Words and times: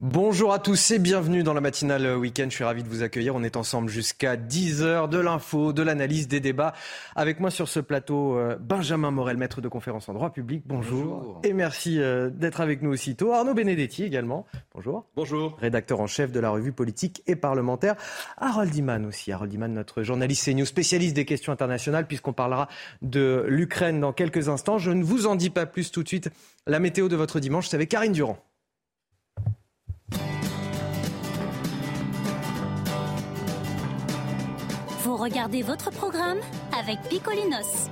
Bonjour 0.00 0.52
à 0.52 0.60
tous 0.60 0.92
et 0.92 1.00
bienvenue 1.00 1.42
dans 1.42 1.54
la 1.54 1.60
matinale 1.60 2.16
week-end. 2.16 2.46
Je 2.48 2.54
suis 2.54 2.62
ravi 2.62 2.84
de 2.84 2.88
vous 2.88 3.02
accueillir. 3.02 3.34
On 3.34 3.42
est 3.42 3.56
ensemble 3.56 3.88
jusqu'à 3.88 4.36
10h 4.36 5.08
de 5.08 5.18
l'info, 5.18 5.72
de 5.72 5.82
l'analyse, 5.82 6.28
des 6.28 6.38
débats. 6.38 6.72
Avec 7.16 7.40
moi 7.40 7.50
sur 7.50 7.66
ce 7.66 7.80
plateau, 7.80 8.38
euh, 8.38 8.56
Benjamin 8.60 9.10
Morel, 9.10 9.38
maître 9.38 9.60
de 9.60 9.66
conférence 9.66 10.08
en 10.08 10.14
droit 10.14 10.30
public. 10.30 10.62
Bonjour. 10.66 11.40
Et 11.42 11.52
merci 11.52 12.00
euh, 12.00 12.30
d'être 12.30 12.60
avec 12.60 12.80
nous 12.80 12.90
aussitôt. 12.90 13.32
Arnaud 13.32 13.54
Benedetti 13.54 14.04
également. 14.04 14.46
Bonjour. 14.72 15.04
Bonjour. 15.16 15.56
Rédacteur 15.58 15.98
en 15.98 16.06
chef 16.06 16.30
de 16.30 16.38
la 16.38 16.50
revue 16.50 16.70
politique 16.70 17.24
et 17.26 17.34
parlementaire. 17.34 17.96
Harold 18.36 18.72
Iman 18.76 19.04
aussi. 19.04 19.32
Harold 19.32 19.52
Iman, 19.52 19.72
notre 19.72 20.04
journaliste 20.04 20.44
CNews, 20.44 20.64
spécialiste 20.64 21.16
des 21.16 21.24
questions 21.24 21.52
internationales, 21.52 22.06
puisqu'on 22.06 22.32
parlera 22.32 22.68
de 23.02 23.46
l'Ukraine 23.48 23.98
dans 23.98 24.12
quelques 24.12 24.48
instants. 24.48 24.78
Je 24.78 24.92
ne 24.92 25.02
vous 25.02 25.26
en 25.26 25.34
dis 25.34 25.50
pas 25.50 25.66
plus 25.66 25.90
tout 25.90 26.04
de 26.04 26.08
suite. 26.08 26.30
La 26.68 26.78
météo 26.78 27.08
de 27.08 27.16
votre 27.16 27.40
dimanche, 27.40 27.66
c'est 27.66 27.74
avec 27.74 27.88
Karine 27.88 28.12
Durand. 28.12 28.38
Regardez 35.28 35.60
votre 35.60 35.90
programme 35.90 36.40
avec 36.74 36.98
Picolinos. 37.10 37.90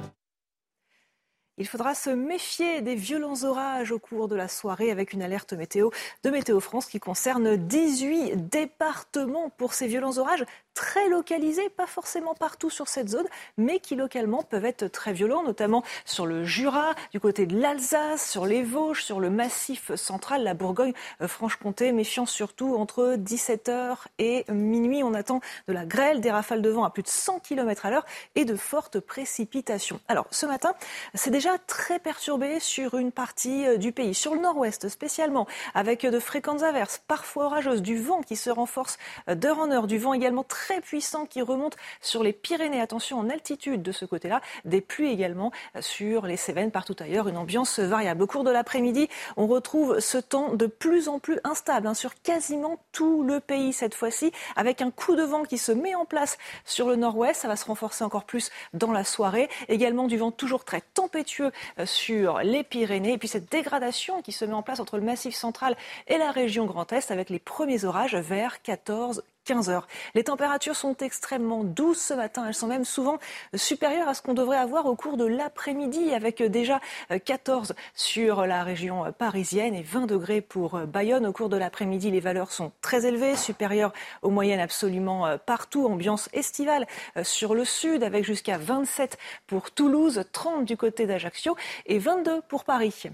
Il 1.59 1.67
faudra 1.67 1.95
se 1.95 2.09
méfier 2.09 2.81
des 2.81 2.95
violents 2.95 3.45
orages 3.45 3.93
au 3.93 3.99
cours 3.99 4.27
de 4.27 4.35
la 4.35 4.49
soirée 4.49 4.91
avec 4.91 5.13
une 5.13 5.23
alerte 5.23 5.53
météo 5.53 5.91
de 6.23 6.31
Météo 6.31 6.61
France 6.61 6.87
qui 6.87 6.99
concerne 6.99 7.57
18 7.57 8.49
départements 8.49 9.51
pour 9.51 9.75
ces 9.75 9.87
violents 9.87 10.17
orages 10.17 10.47
très 10.77 11.09
localisés, 11.09 11.71
pas 11.71 11.87
forcément 11.87 12.35
partout 12.35 12.69
sur 12.69 12.87
cette 12.87 13.09
zone, 13.09 13.27
mais 13.57 13.81
qui 13.81 13.97
localement 13.97 14.43
peuvent 14.43 14.67
être 14.67 14.87
très 14.89 15.15
violents, 15.15 15.43
notamment 15.43 15.83
sur 16.05 16.27
le 16.27 16.45
Jura, 16.45 16.95
du 17.13 17.19
côté 17.19 17.47
de 17.47 17.59
l'Alsace, 17.59 18.31
sur 18.31 18.45
les 18.45 18.63
Vosges, 18.63 19.03
sur 19.03 19.19
le 19.19 19.31
massif 19.31 19.95
central, 19.95 20.45
la 20.45 20.53
Bourgogne-Franche-Comté. 20.53 21.93
Méfiance 21.93 22.31
surtout 22.31 22.77
entre 22.77 23.17
17h 23.17 23.97
et 24.19 24.45
minuit. 24.51 25.03
On 25.03 25.15
attend 25.15 25.41
de 25.67 25.73
la 25.73 25.87
grêle, 25.87 26.21
des 26.21 26.31
rafales 26.31 26.61
de 26.61 26.69
vent 26.69 26.85
à 26.85 26.91
plus 26.91 27.03
de 27.03 27.09
100 27.09 27.41
km 27.41 27.87
à 27.87 27.91
l'heure 27.91 28.05
et 28.35 28.45
de 28.45 28.55
fortes 28.55 29.01
précipitations. 29.01 29.99
Alors, 30.09 30.27
ce 30.31 30.45
matin, 30.45 30.75
c'est 31.15 31.31
déjà 31.31 31.57
très 31.67 31.99
perturbé 31.99 32.61
sur 32.61 32.99
une 32.99 33.13
partie 33.13 33.67
euh, 33.67 33.77
du 33.79 33.93
pays, 33.93 34.15
sur 34.15 34.35
le 34.35 34.43
nord-ouest 34.43 34.91
spécialement, 34.91 35.47
avec 35.75 36.05
de 36.05 36.21
fréquentes 36.21 36.63
averses, 36.63 37.03
parfois 37.09 37.47
orageuses, 37.47 37.81
du 37.81 37.99
vent 37.99 38.21
qui 38.21 38.37
se 38.37 38.51
renforce 38.51 38.99
euh, 39.31 39.35
d'heure 39.35 39.59
en 39.59 39.71
heure, 39.71 39.87
du 39.87 39.97
vent 39.97 40.13
également 40.13 40.45
très 40.45 40.66
très 40.67 40.81
puissant 40.81 41.27
qui 41.27 41.43
remonte 41.43 41.77
sur 42.01 42.25
les 42.25 42.33
Pyrénées. 42.33 42.81
Attention 42.81 43.21
en 43.21 43.31
altitude 43.31 43.85
de 43.85 43.93
ce 43.93 44.05
côté-là. 44.05 44.41
Des 44.65 44.81
pluies 44.81 45.13
également 45.13 45.53
sur 45.79 46.27
les 46.27 46.37
Cévennes, 46.37 46.73
partout 46.73 46.97
ailleurs. 46.99 47.29
Une 47.29 47.37
ambiance 47.37 47.79
variable. 47.79 48.25
Au 48.25 48.27
cours 48.27 48.43
de 48.43 48.51
l'après-midi, 48.51 49.09
on 49.37 49.47
retrouve 49.47 50.01
ce 50.01 50.19
temps 50.19 50.55
de 50.55 50.67
plus 50.67 51.09
en 51.09 51.21
plus 51.21 51.39
instable 51.45 51.87
hein, 51.87 51.95
sur 51.95 52.21
quasiment 52.21 52.81
tout 52.91 53.23
le 53.23 53.39
pays 53.39 53.73
cette 53.73 53.95
fois-ci, 53.95 54.33
avec 54.57 54.83
un 54.83 54.91
coup 54.91 55.15
de 55.15 55.23
vent 55.23 55.45
qui 55.45 55.57
se 55.57 55.71
met 55.71 55.95
en 55.95 56.05
place 56.05 56.37
sur 56.65 56.89
le 56.89 56.97
nord-ouest. 56.97 57.43
Ça 57.43 57.47
va 57.47 57.55
se 57.55 57.67
renforcer 57.67 58.03
encore 58.03 58.25
plus 58.25 58.51
dans 58.75 58.91
la 58.91 59.05
soirée. 59.05 59.49
Également 59.69 60.09
du 60.09 60.17
vent 60.17 60.33
toujours 60.33 60.65
très 60.65 60.83
tempétueux 60.95 61.53
euh, 61.79 61.87
sur 61.87 62.41
les 62.41 62.65
Pyrénées. 62.65 63.13
Et 63.13 63.19
puis 63.19 63.29
cette 63.29 63.53
dégradation 63.53 64.21
qui 64.21 64.33
se 64.33 64.45
met 64.45 64.53
en 64.53 64.65
place 64.65 64.81
entre 64.81 64.97
le 64.97 65.05
massif 65.05 65.37
central 65.37 65.77
et 66.09 66.19
la 66.19 66.33
région 66.33 66.67
Grand 66.67 66.93
Est 66.93 67.13
avec 67.13 67.31
les 67.31 67.39
premiers 67.39 67.85
orages 67.85 68.17
vers 68.17 68.63
14 68.63 69.23
15 69.47 69.71
heures. 69.71 69.87
Les 70.15 70.25
températures 70.25 70.77
sont 70.77 70.97
extrêmement 70.99 71.65
douces 71.65 72.03
ce 72.03 72.15
matin. 72.15 72.45
Elles 72.47 72.55
sont 72.55 72.67
même 72.67 72.85
souvent 72.85 73.19
supérieures 73.55 74.09
à 74.09 74.15
ce 74.15 74.21
qu'on 74.21 74.35
devrait 74.35 74.59
avoir 74.59 74.85
au 74.87 74.95
cours 74.95 75.17
de 75.17 75.25
l'après-midi, 75.25 76.13
avec 76.13 76.43
déjà 76.43 76.81
14 77.25 77.75
sur 77.95 78.45
la 78.47 78.63
région 78.65 79.13
parisienne 79.17 79.75
et 79.75 79.83
20 79.83 80.07
degrés 80.07 80.41
pour 80.41 80.81
Bayonne. 80.81 81.27
Au 81.27 81.33
cours 81.33 81.49
de 81.49 81.57
l'après-midi, 81.57 82.11
les 82.11 82.21
valeurs 82.21 82.53
sont 82.53 82.73
très 82.83 83.07
élevées, 83.07 83.37
supérieures 83.37 83.93
aux 84.23 84.31
moyennes 84.31 84.61
absolument 84.61 85.39
partout. 85.39 85.87
Ambiance 85.87 86.29
estivale 86.33 86.87
sur 87.23 87.55
le 87.55 87.65
sud, 87.65 88.03
avec 88.03 88.25
jusqu'à 88.25 88.59
27 88.59 89.17
pour 89.47 89.71
Toulouse, 89.71 90.25
30 90.33 90.65
du 90.65 90.77
côté 90.77 91.07
d'Ajaccio 91.07 91.57
et 91.87 91.99
22 91.99 92.43
pour 92.49 92.65
Paris. 92.65 93.11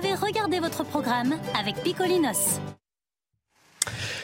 Avez 0.00 0.14
regardé 0.14 0.60
votre 0.60 0.82
programme 0.82 1.34
avec 1.58 1.76
Picolinos. 1.82 2.58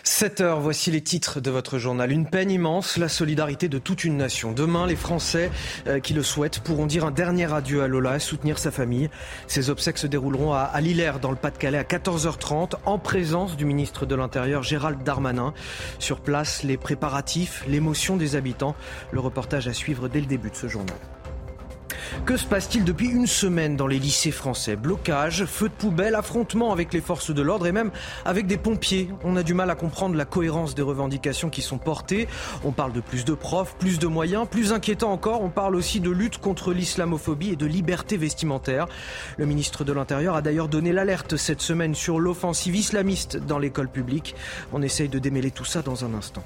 7 0.04 0.40
heures, 0.40 0.60
voici 0.60 0.90
les 0.90 1.02
titres 1.02 1.40
de 1.40 1.50
votre 1.50 1.78
journal. 1.78 2.12
Une 2.12 2.30
peine 2.30 2.50
immense, 2.50 2.96
la 2.96 3.08
solidarité 3.08 3.68
de 3.68 3.78
toute 3.78 4.04
une 4.04 4.16
nation. 4.16 4.52
Demain, 4.52 4.86
les 4.86 4.96
Français 4.96 5.50
euh, 5.86 6.00
qui 6.00 6.14
le 6.14 6.22
souhaitent 6.22 6.60
pourront 6.60 6.86
dire 6.86 7.04
un 7.04 7.10
dernier 7.10 7.52
adieu 7.52 7.82
à 7.82 7.88
Lola 7.88 8.16
et 8.16 8.20
soutenir 8.20 8.58
sa 8.58 8.70
famille. 8.70 9.10
Ces 9.48 9.68
obsèques 9.68 9.98
se 9.98 10.06
dérouleront 10.06 10.52
à, 10.52 10.70
à 10.72 10.80
dans 11.20 11.30
le 11.30 11.36
Pas-de-Calais, 11.36 11.78
à 11.78 11.82
14h30, 11.82 12.76
en 12.86 12.98
présence 12.98 13.56
du 13.56 13.66
ministre 13.66 14.06
de 14.06 14.14
l'Intérieur, 14.14 14.62
Gérald 14.62 15.02
Darmanin. 15.02 15.52
Sur 15.98 16.20
place, 16.20 16.62
les 16.62 16.78
préparatifs, 16.78 17.64
l'émotion 17.68 18.16
des 18.16 18.36
habitants. 18.36 18.76
Le 19.12 19.20
reportage 19.20 19.68
à 19.68 19.74
suivre 19.74 20.08
dès 20.08 20.20
le 20.20 20.26
début 20.26 20.50
de 20.50 20.56
ce 20.56 20.68
journal. 20.68 20.96
Que 22.24 22.36
se 22.36 22.46
passe-t-il 22.46 22.84
depuis 22.84 23.08
une 23.08 23.26
semaine 23.26 23.76
dans 23.76 23.86
les 23.86 23.98
lycées 23.98 24.30
français 24.30 24.76
Blocage, 24.76 25.44
feux 25.44 25.68
de 25.68 25.74
poubelle, 25.74 26.14
affrontements 26.14 26.72
avec 26.72 26.92
les 26.92 27.00
forces 27.00 27.30
de 27.32 27.42
l'ordre 27.42 27.66
et 27.66 27.72
même 27.72 27.90
avec 28.24 28.46
des 28.46 28.56
pompiers. 28.56 29.08
On 29.24 29.36
a 29.36 29.42
du 29.42 29.54
mal 29.54 29.70
à 29.70 29.74
comprendre 29.74 30.16
la 30.16 30.24
cohérence 30.24 30.74
des 30.74 30.82
revendications 30.82 31.50
qui 31.50 31.62
sont 31.62 31.78
portées. 31.78 32.26
On 32.64 32.72
parle 32.72 32.92
de 32.92 33.00
plus 33.00 33.24
de 33.24 33.34
profs, 33.34 33.76
plus 33.76 33.98
de 33.98 34.06
moyens. 34.06 34.48
Plus 34.48 34.72
inquiétant 34.72 35.12
encore, 35.12 35.42
on 35.42 35.50
parle 35.50 35.76
aussi 35.76 36.00
de 36.00 36.10
lutte 36.10 36.38
contre 36.38 36.72
l'islamophobie 36.72 37.50
et 37.50 37.56
de 37.56 37.66
liberté 37.66 38.16
vestimentaire. 38.16 38.86
Le 39.36 39.46
ministre 39.46 39.84
de 39.84 39.92
l'Intérieur 39.92 40.34
a 40.34 40.42
d'ailleurs 40.42 40.68
donné 40.68 40.92
l'alerte 40.92 41.36
cette 41.36 41.60
semaine 41.60 41.94
sur 41.94 42.18
l'offensive 42.18 42.74
islamiste 42.74 43.36
dans 43.36 43.58
l'école 43.58 43.88
publique. 43.88 44.34
On 44.72 44.82
essaye 44.82 45.08
de 45.08 45.18
démêler 45.18 45.50
tout 45.50 45.64
ça 45.64 45.82
dans 45.82 46.04
un 46.04 46.14
instant. 46.14 46.42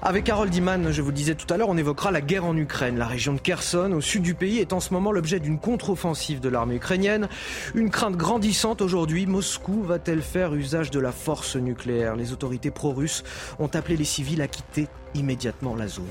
Avec 0.00 0.28
Harold 0.28 0.54
Iman, 0.54 0.90
je 0.90 1.00
vous 1.00 1.10
le 1.10 1.14
disais 1.14 1.34
tout 1.34 1.52
à 1.52 1.56
l'heure, 1.56 1.68
on 1.68 1.76
évoquera 1.76 2.10
la 2.10 2.20
guerre 2.20 2.44
en 2.44 2.56
Ukraine. 2.56 2.98
La 2.98 3.06
région 3.06 3.34
de 3.34 3.38
Kherson, 3.38 3.92
au 3.92 4.00
sud 4.00 4.22
du 4.22 4.34
pays, 4.34 4.58
est 4.58 4.72
en 4.72 4.80
ce 4.80 4.92
moment 4.92 5.12
l'objet 5.12 5.38
d'une 5.38 5.58
contre-offensive 5.58 6.40
de 6.40 6.48
l'armée 6.48 6.76
ukrainienne. 6.76 7.28
Une 7.74 7.90
crainte 7.90 8.16
grandissante 8.16 8.82
aujourd'hui. 8.82 9.26
Moscou 9.26 9.82
va-t-elle 9.82 10.22
faire 10.22 10.54
usage 10.54 10.90
de 10.90 10.98
la 10.98 11.12
force 11.12 11.56
nucléaire? 11.56 12.16
Les 12.16 12.32
autorités 12.32 12.70
pro-russes 12.70 13.22
ont 13.58 13.68
appelé 13.68 13.96
les 13.96 14.04
civils 14.04 14.42
à 14.42 14.48
quitter 14.48 14.88
immédiatement 15.14 15.76
la 15.76 15.86
zone. 15.86 16.04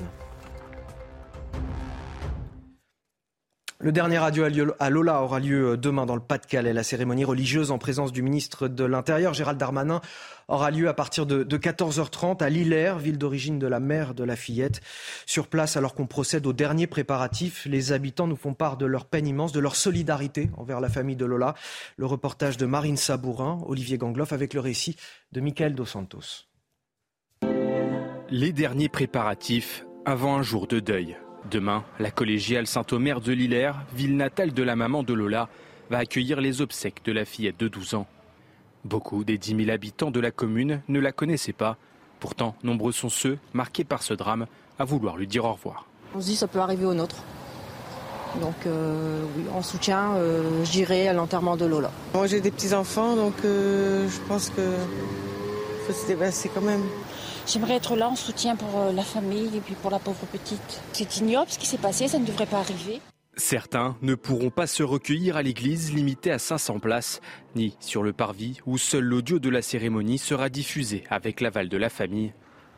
Le 3.84 3.92
dernier 3.92 4.18
adieu 4.18 4.46
à 4.80 4.90
Lola 4.92 5.24
aura 5.24 5.40
lieu 5.40 5.76
demain 5.76 6.06
dans 6.06 6.14
le 6.14 6.22
Pas-de-Calais. 6.22 6.72
La 6.72 6.84
cérémonie 6.84 7.24
religieuse 7.24 7.72
en 7.72 7.80
présence 7.80 8.12
du 8.12 8.22
ministre 8.22 8.68
de 8.68 8.84
l'Intérieur, 8.84 9.34
Gérald 9.34 9.58
Darmanin, 9.58 10.02
aura 10.48 10.70
lieu 10.70 10.88
à 10.88 10.94
partir 10.94 11.26
de, 11.26 11.44
14h30 11.44 12.44
à 12.44 12.50
Lillers, 12.50 12.98
ville 13.00 13.18
d'origine 13.18 13.58
de 13.58 13.66
la 13.66 13.80
mère 13.80 14.14
de 14.14 14.24
la 14.24 14.36
fillette. 14.36 14.82
Sur 15.26 15.48
place, 15.48 15.78
alors 15.78 15.96
qu'on 15.96 16.06
procède 16.06 16.46
aux 16.46 16.54
derniers 16.54 16.86
préparatifs, 16.86 17.66
les 17.66 17.92
habitants 17.92 18.28
nous 18.28 18.36
font 18.36 18.54
part 18.54 18.78
de 18.78 18.86
leur 18.86 19.06
peine 19.06 19.26
immense, 19.26 19.52
de 19.52 19.60
leur 19.60 19.76
solidarité 19.76 20.52
envers 20.58 20.80
la 20.80 20.90
famille 20.90 21.16
de 21.16 21.26
Lola. 21.26 21.56
Le 21.98 22.06
reportage 22.06 22.58
de 22.58 22.68
Marine 22.68 22.98
Sabourin, 22.98 23.64
Olivier 23.66 23.98
Gangloff, 23.98 24.32
avec 24.32 24.54
le 24.54 24.60
récit 24.60 24.96
de 25.32 25.42
Michael 25.42 25.74
Dos 25.74 25.88
Santos. 25.88 26.46
Les 28.30 28.54
derniers 28.54 28.90
préparatifs 28.90 29.88
avant 30.06 30.38
un 30.38 30.44
jour 30.44 30.68
de 30.68 30.80
deuil. 30.80 31.18
Demain, 31.50 31.84
la 32.00 32.12
collégiale 32.12 32.68
Saint-Omer 32.68 33.20
de 33.20 33.34
Lillers, 33.34 33.74
ville 33.94 34.16
natale 34.16 34.54
de 34.54 34.64
la 34.64 34.76
maman 34.76 35.04
de 35.04 35.14
Lola, 35.14 35.50
va 35.90 35.98
accueillir 35.98 36.40
les 36.40 36.62
obsèques 36.62 37.04
de 37.04 37.12
la 37.12 37.26
fillette 37.26 37.60
de 37.60 37.68
12 37.68 37.96
ans. 37.96 38.08
Beaucoup 38.86 39.24
des 39.24 39.38
10 39.38 39.66
000 39.66 39.70
habitants 39.72 40.12
de 40.12 40.20
la 40.20 40.32
commune 40.32 40.82
ne 40.88 41.00
la 41.00 41.12
connaissaient 41.12 41.54
pas. 41.54 41.78
Pourtant, 42.20 42.56
nombreux 42.64 42.92
sont 42.92 43.10
ceux, 43.10 43.40
marqués 43.54 43.84
par 43.84 44.04
ce 44.04 44.14
drame, 44.14 44.46
à 44.78 44.86
vouloir 44.86 45.18
lui 45.18 45.28
dire 45.28 45.46
au 45.46 45.54
revoir. 45.54 45.88
On 46.16 46.22
se 46.22 46.26
dit 46.28 46.36
ça 46.36 46.48
peut 46.48 46.60
arriver 46.60 46.86
au 46.86 46.94
nôtre. 46.94 47.18
Donc 48.40 48.66
euh, 48.66 49.24
oui, 49.36 49.44
en 49.54 49.62
soutien, 49.62 50.14
euh, 50.16 50.64
j'irai 50.64 51.08
à 51.08 51.14
l'enterrement 51.14 51.58
de 51.58 51.66
Lola. 51.66 51.92
Moi 52.14 52.28
j'ai 52.28 52.40
des 52.40 52.52
petits-enfants, 52.52 53.16
donc 53.16 53.34
euh, 53.44 54.08
je 54.08 54.20
pense 54.28 54.50
que 54.50 54.62
faut 55.86 55.94
se 55.94 56.08
débarrasser 56.08 56.50
quand 56.54 56.62
même. 56.62 56.84
J'aimerais 57.52 57.76
être 57.76 57.98
là 57.98 58.08
en 58.08 58.16
soutien 58.16 58.56
pour 58.56 58.80
euh, 58.80 58.94
la 58.94 59.04
famille 59.04 59.58
et 59.58 59.60
puis 59.60 59.76
pour 59.76 59.92
la 59.92 60.00
pauvre 60.00 60.26
petite. 60.32 60.82
C'est 60.94 61.18
ignoble 61.18 61.52
ce 61.52 61.60
qui 61.60 61.66
s'est 61.66 61.78
passé, 61.78 62.08
ça 62.08 62.18
ne 62.18 62.26
devrait 62.26 62.46
pas 62.46 62.60
arriver. 62.60 63.02
Certains 63.36 63.98
ne 64.02 64.16
pourront 64.16 64.52
pas 64.52 64.68
se 64.68 64.84
recueillir 64.84 65.36
à 65.36 65.42
l'église 65.42 65.94
limitée 65.94 66.32
à 66.32 66.40
500 66.40 66.80
places, 66.80 67.20
ni 67.56 67.76
sur 67.82 68.04
le 68.04 68.14
parvis 68.14 68.60
où 68.66 68.78
seul 68.78 69.04
l'audio 69.04 69.38
de 69.40 69.50
la 69.50 69.62
cérémonie 69.62 70.18
sera 70.18 70.48
diffusé 70.48 71.04
avec 71.10 71.42
l'aval 71.42 71.68
de 71.68 71.76
la 71.76 71.90
famille. 71.90 72.32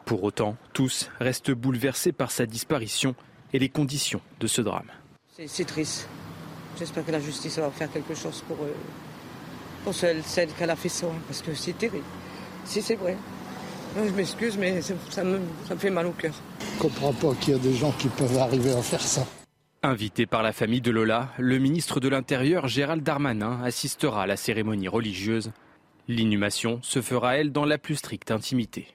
Pour 0.05 0.23
autant, 0.23 0.57
tous 0.73 1.11
restent 1.19 1.51
bouleversés 1.51 2.11
par 2.11 2.31
sa 2.31 2.47
disparition 2.47 3.13
et 3.53 3.59
les 3.59 3.69
conditions 3.69 4.21
de 4.39 4.47
ce 4.47 4.61
drame. 4.61 4.89
C'est 5.45 5.65
triste. 5.65 6.07
J'espère 6.79 7.05
que 7.05 7.11
la 7.11 7.19
justice 7.19 7.59
va 7.59 7.69
faire 7.69 7.91
quelque 7.91 8.15
chose 8.15 8.43
pour, 8.47 8.57
euh, 8.63 8.73
pour 9.83 9.93
celle, 9.93 10.23
celle 10.23 10.49
qu'elle 10.53 10.71
a 10.71 10.75
fait 10.75 10.89
ça, 10.89 11.05
parce 11.27 11.43
que 11.43 11.53
c'est 11.53 11.77
terrible. 11.77 12.05
Si 12.65 12.81
c'est 12.81 12.95
vrai. 12.95 13.15
Je 13.95 14.11
m'excuse, 14.11 14.57
mais 14.57 14.81
ça 14.81 15.23
me, 15.23 15.39
ça 15.67 15.75
me 15.75 15.79
fait 15.79 15.89
mal 15.89 16.07
au 16.07 16.11
cœur. 16.11 16.33
Je 16.75 16.81
comprends 16.81 17.13
pas 17.13 17.33
qu'il 17.35 17.53
y 17.53 17.55
a 17.55 17.59
des 17.59 17.73
gens 17.73 17.91
qui 17.91 18.07
peuvent 18.07 18.37
arriver 18.37 18.71
à 18.71 18.81
faire 18.81 19.01
ça. 19.01 19.25
Invité 19.85 20.25
par 20.25 20.43
la 20.43 20.53
famille 20.53 20.81
de 20.81 20.91
Lola, 20.91 21.29
le 21.37 21.59
ministre 21.59 21.99
de 21.99 22.07
l'Intérieur 22.07 22.67
Gérald 22.67 23.03
Darmanin 23.03 23.61
assistera 23.63 24.23
à 24.23 24.27
la 24.27 24.37
cérémonie 24.37 24.87
religieuse. 24.87 25.51
L'inhumation 26.07 26.79
se 26.81 27.01
fera, 27.01 27.37
elle, 27.37 27.51
dans 27.51 27.65
la 27.65 27.77
plus 27.77 27.95
stricte 27.95 28.31
intimité. 28.31 28.87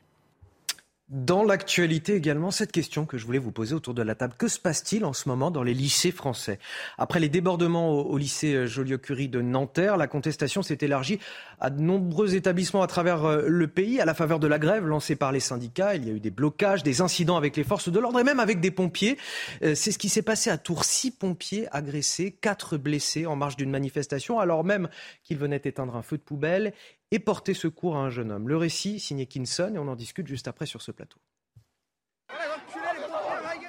Dans 1.09 1.43
l'actualité 1.43 2.17
également, 2.17 2.51
cette 2.51 2.71
question 2.71 3.07
que 3.07 3.17
je 3.17 3.25
voulais 3.25 3.39
vous 3.39 3.51
poser 3.51 3.75
autour 3.75 3.95
de 3.95 4.03
la 4.03 4.15
table. 4.15 4.35
Que 4.37 4.47
se 4.47 4.59
passe-t-il 4.59 5.07
en 5.07 5.15
ce 5.15 5.27
moment 5.27 5.51
dans 5.51 5.63
les 5.63 5.73
lycées 5.73 6.11
français? 6.11 6.59
Après 6.99 7.19
les 7.19 7.31
débordements 7.31 7.93
au, 7.93 8.19
lycée 8.19 8.53
euh, 8.53 8.67
Joliot-Curie 8.67 9.31
de 9.31 9.41
Nanterre, 9.41 9.97
la 9.97 10.07
contestation 10.07 10.63
s'est 10.63 10.77
élargie 10.83 11.19
à 11.61 11.71
de 11.71 11.81
nombreux 11.81 12.35
établissements 12.35 12.83
à 12.83 12.87
travers 12.87 13.25
euh, 13.25 13.43
le 13.47 13.69
pays. 13.69 14.03
À 14.03 14.05
la 14.05 14.13
faveur 14.13 14.39
de 14.39 14.47
la 14.47 14.59
grève 14.59 14.87
lancée 14.87 15.17
par 15.17 15.33
les 15.33 15.41
syndicats, 15.41 15.95
il 15.95 16.07
y 16.07 16.11
a 16.11 16.13
eu 16.13 16.21
des 16.21 16.31
blocages, 16.31 16.83
des 16.83 17.01
incidents 17.01 17.39
avec 17.39 17.57
les 17.57 17.65
forces 17.65 17.89
de 17.89 17.99
l'ordre 17.99 18.21
et 18.21 18.25
même 18.25 18.39
avec 18.39 18.61
des 18.61 18.71
pompiers. 18.71 19.17
Euh, 19.63 19.75
c'est 19.75 19.93
ce 19.93 19.99
qui 19.99 20.11
s'est 20.11 20.21
passé 20.21 20.51
à 20.51 20.59
Tours. 20.59 20.85
Six 20.85 21.13
pompiers 21.13 21.69
agressés, 21.75 22.33
quatre 22.33 22.77
blessés 22.77 23.25
en 23.25 23.35
marge 23.35 23.57
d'une 23.57 23.71
manifestation, 23.71 24.41
alors 24.41 24.63
même 24.63 24.91
qu'ils 25.25 25.39
venaient 25.39 25.63
éteindre 25.65 25.97
un 25.97 26.03
feu 26.03 26.19
de 26.19 26.23
poubelle 26.23 26.75
et 27.11 27.19
porter 27.19 27.55
secours 27.55 27.97
à 27.97 28.01
un 28.01 28.11
jeune 28.11 28.31
homme. 28.31 28.49
Le 28.49 28.57
récit 28.57 29.01
signé 29.01 29.27
Kinson 29.27 29.73
et 29.75 29.79
on 29.79 29.89
en 29.89 29.97
discute 29.97 30.27
juste 30.27 30.49
après 30.49 30.67
sur 30.67 30.83
ce 30.83 30.93
plateau. 30.93 31.19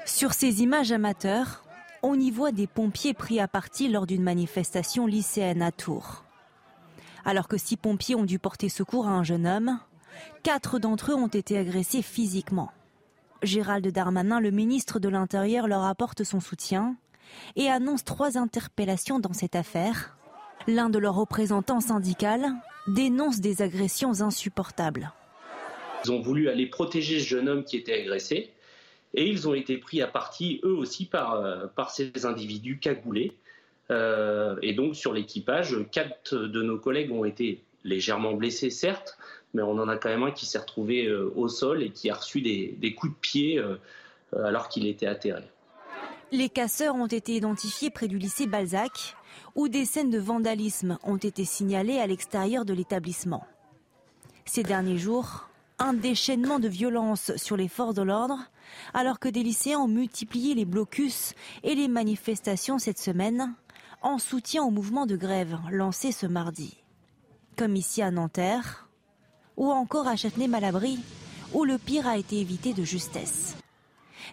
Sur 0.06 0.33
ces 0.33 0.62
images 0.62 0.91
amateurs, 0.91 1.63
on 2.03 2.19
y 2.19 2.31
voit 2.31 2.51
des 2.51 2.68
pompiers 2.68 3.13
pris 3.13 3.39
à 3.39 3.47
partie 3.47 3.88
lors 3.88 4.06
d'une 4.07 4.24
manifestation 4.24 5.06
lycéenne 5.06 5.62
à 5.62 5.71
Tours. 5.71 6.24
Alors 7.25 7.47
que 7.47 7.57
six 7.57 7.77
pompiers 7.77 8.15
ont 8.15 8.25
dû 8.25 8.39
porter 8.39 8.69
secours 8.69 9.07
à 9.07 9.12
un 9.12 9.24
jeune 9.24 9.45
homme, 9.45 9.80
quatre 10.44 10.80
d'entre 10.80 11.12
eux 11.12 11.15
ont 11.15 11.27
été 11.27 11.57
agressés 11.57 12.01
physiquement. 12.01 12.71
Gérald 13.44 13.88
Darmanin, 13.88 14.39
le 14.39 14.51
ministre 14.51 15.00
de 15.00 15.07
l'Intérieur, 15.09 15.68
leur 15.68 15.83
apporte 15.83 16.24
son 16.24 16.39
soutien 16.39 16.95
et 17.56 17.69
annonce 17.69 18.03
trois 18.03 18.38
interpellations 18.38 19.19
dans 19.19 19.33
cette 19.33 19.56
affaire. 19.56 20.18
L'un 20.68 20.89
de 20.89 21.00
leurs 21.00 21.15
représentants 21.15 21.80
syndicaux 21.80 22.25
dénoncent 22.89 23.39
des 23.39 23.62
agressions 23.62 24.21
insupportables. 24.21 25.12
Ils 26.06 26.12
ont 26.12 26.21
voulu 26.21 26.50
aller 26.50 26.65
protéger 26.65 27.19
ce 27.19 27.27
jeune 27.27 27.50
homme 27.50 27.63
qui 27.63 27.77
était 27.77 27.94
agressé 27.94 28.51
et 29.13 29.27
ils 29.27 29.47
ont 29.47 29.53
été 29.53 29.77
pris 29.77 30.01
à 30.01 30.07
partie 30.07 30.59
eux 30.63 30.74
aussi 30.74 31.06
par, 31.06 31.33
euh, 31.33 31.68
par 31.68 31.91
ces 31.91 32.25
individus 32.25 32.80
cagoulés. 32.80 33.33
Euh, 33.91 34.56
et 34.62 34.74
donc 34.74 34.95
sur 34.95 35.13
l'équipage, 35.13 35.75
quatre 35.91 36.36
de 36.36 36.62
nos 36.62 36.77
collègues 36.77 37.12
ont 37.12 37.25
été 37.25 37.63
légèrement 37.83 38.33
blessés 38.33 38.69
certes, 38.69 39.18
mais 39.53 39.62
on 39.62 39.71
en 39.80 39.88
a 39.88 39.97
quand 39.97 40.09
même 40.09 40.24
un 40.24 40.31
qui 40.31 40.45
s'est 40.45 40.59
retrouvé 40.59 41.07
euh, 41.07 41.31
au 41.36 41.47
sol 41.47 41.81
et 41.81 41.89
qui 41.89 42.09
a 42.09 42.15
reçu 42.15 42.41
des, 42.41 42.75
des 42.77 42.94
coups 42.94 43.13
de 43.13 43.19
pied 43.19 43.63
alors 44.31 44.69
qu'il 44.69 44.86
était 44.86 45.07
atterré. 45.07 45.41
Les 46.31 46.50
casseurs 46.50 46.94
ont 46.94 47.07
été 47.07 47.33
identifiés 47.33 47.89
près 47.89 48.07
du 48.07 48.19
lycée 48.19 48.45
Balzac 48.45 49.15
où 49.56 49.68
des 49.68 49.86
scènes 49.86 50.10
de 50.10 50.19
vandalisme 50.19 50.98
ont 51.04 51.18
été 51.18 51.46
signalées 51.46 52.00
à 52.00 52.07
l'extérieur 52.07 52.66
de 52.66 52.74
l'établissement. 52.74 53.46
Ces 54.46 54.63
derniers 54.63 54.98
jours, 54.98 55.50
un 55.80 55.94
déchaînement 55.94 56.60
de 56.60 56.68
violence 56.68 57.31
sur 57.38 57.56
les 57.56 57.68
forces 57.68 57.96
de 57.96 58.01
l'ordre, 58.01 58.40
alors 58.94 59.19
que 59.19 59.30
des 59.30 59.44
lycéens 59.44 59.80
ont 59.80 59.88
multiplié 59.88 60.54
les 60.54 60.66
blocus 60.66 61.34
et 61.63 61.75
les 61.75 61.88
manifestations 61.88 62.80
cette 62.80 63.00
semaine, 63.00 63.54
en 64.01 64.18
soutien 64.18 64.63
au 64.63 64.72
mouvement 64.72 65.06
de 65.06 65.16
grève 65.16 65.57
lancé 65.72 66.12
ce 66.12 66.25
mardi. 66.25 66.78
Comme 67.57 67.75
ici 67.75 68.01
à 68.01 68.12
Nanterre, 68.12 68.88
ou 69.57 69.69
encore 69.72 70.07
à 70.07 70.16
Châtenay-Malabry, 70.16 71.00
où 71.54 71.66
le 71.66 71.78
pire 71.78 72.07
a 72.07 72.18
été 72.18 72.40
évité 72.40 72.74
de 72.74 72.84
justesse. 72.84 73.56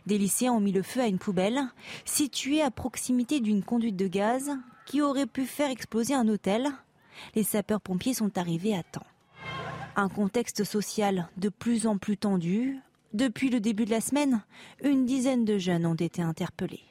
Des 0.07 0.19
lycéens 0.19 0.53
ont 0.53 0.61
mis 0.61 0.73
le 0.73 0.83
feu 0.83 1.01
à 1.01 1.07
une 1.07 1.19
poubelle 1.19 1.63
située 2.05 2.63
à 2.63 2.71
proximité 2.71 3.41
d'une 3.41 3.63
conduite 3.63 3.97
de 3.97 4.07
gaz 4.07 4.53
qui 4.87 5.03
aurait 5.03 5.27
pu 5.27 5.45
faire 5.45 5.71
exploser 5.71 6.15
un 6.15 6.29
hôtel. 6.29 6.69
Les 7.35 7.43
sapeurs-pompiers 7.43 8.15
sont 8.15 8.39
arrivés 8.39 8.75
à 8.75 8.83
temps. 8.83 9.07
Un 9.97 10.09
contexte 10.09 10.65
social 10.65 11.29
de 11.37 11.49
plus 11.51 11.87
en 11.87 11.99
plus 11.99 12.17
tendu. 12.17 12.79
Depuis 13.13 13.51
le 13.51 13.61
début 13.61 13.85
de 13.85 13.91
la 13.91 14.01
semaine, 14.01 14.43
une 14.83 15.05
dizaine 15.07 15.45
de 15.45 15.59
jeunes 15.59 15.87
ont 15.87 15.95
été 15.95 16.23
interpellés. 16.23 16.85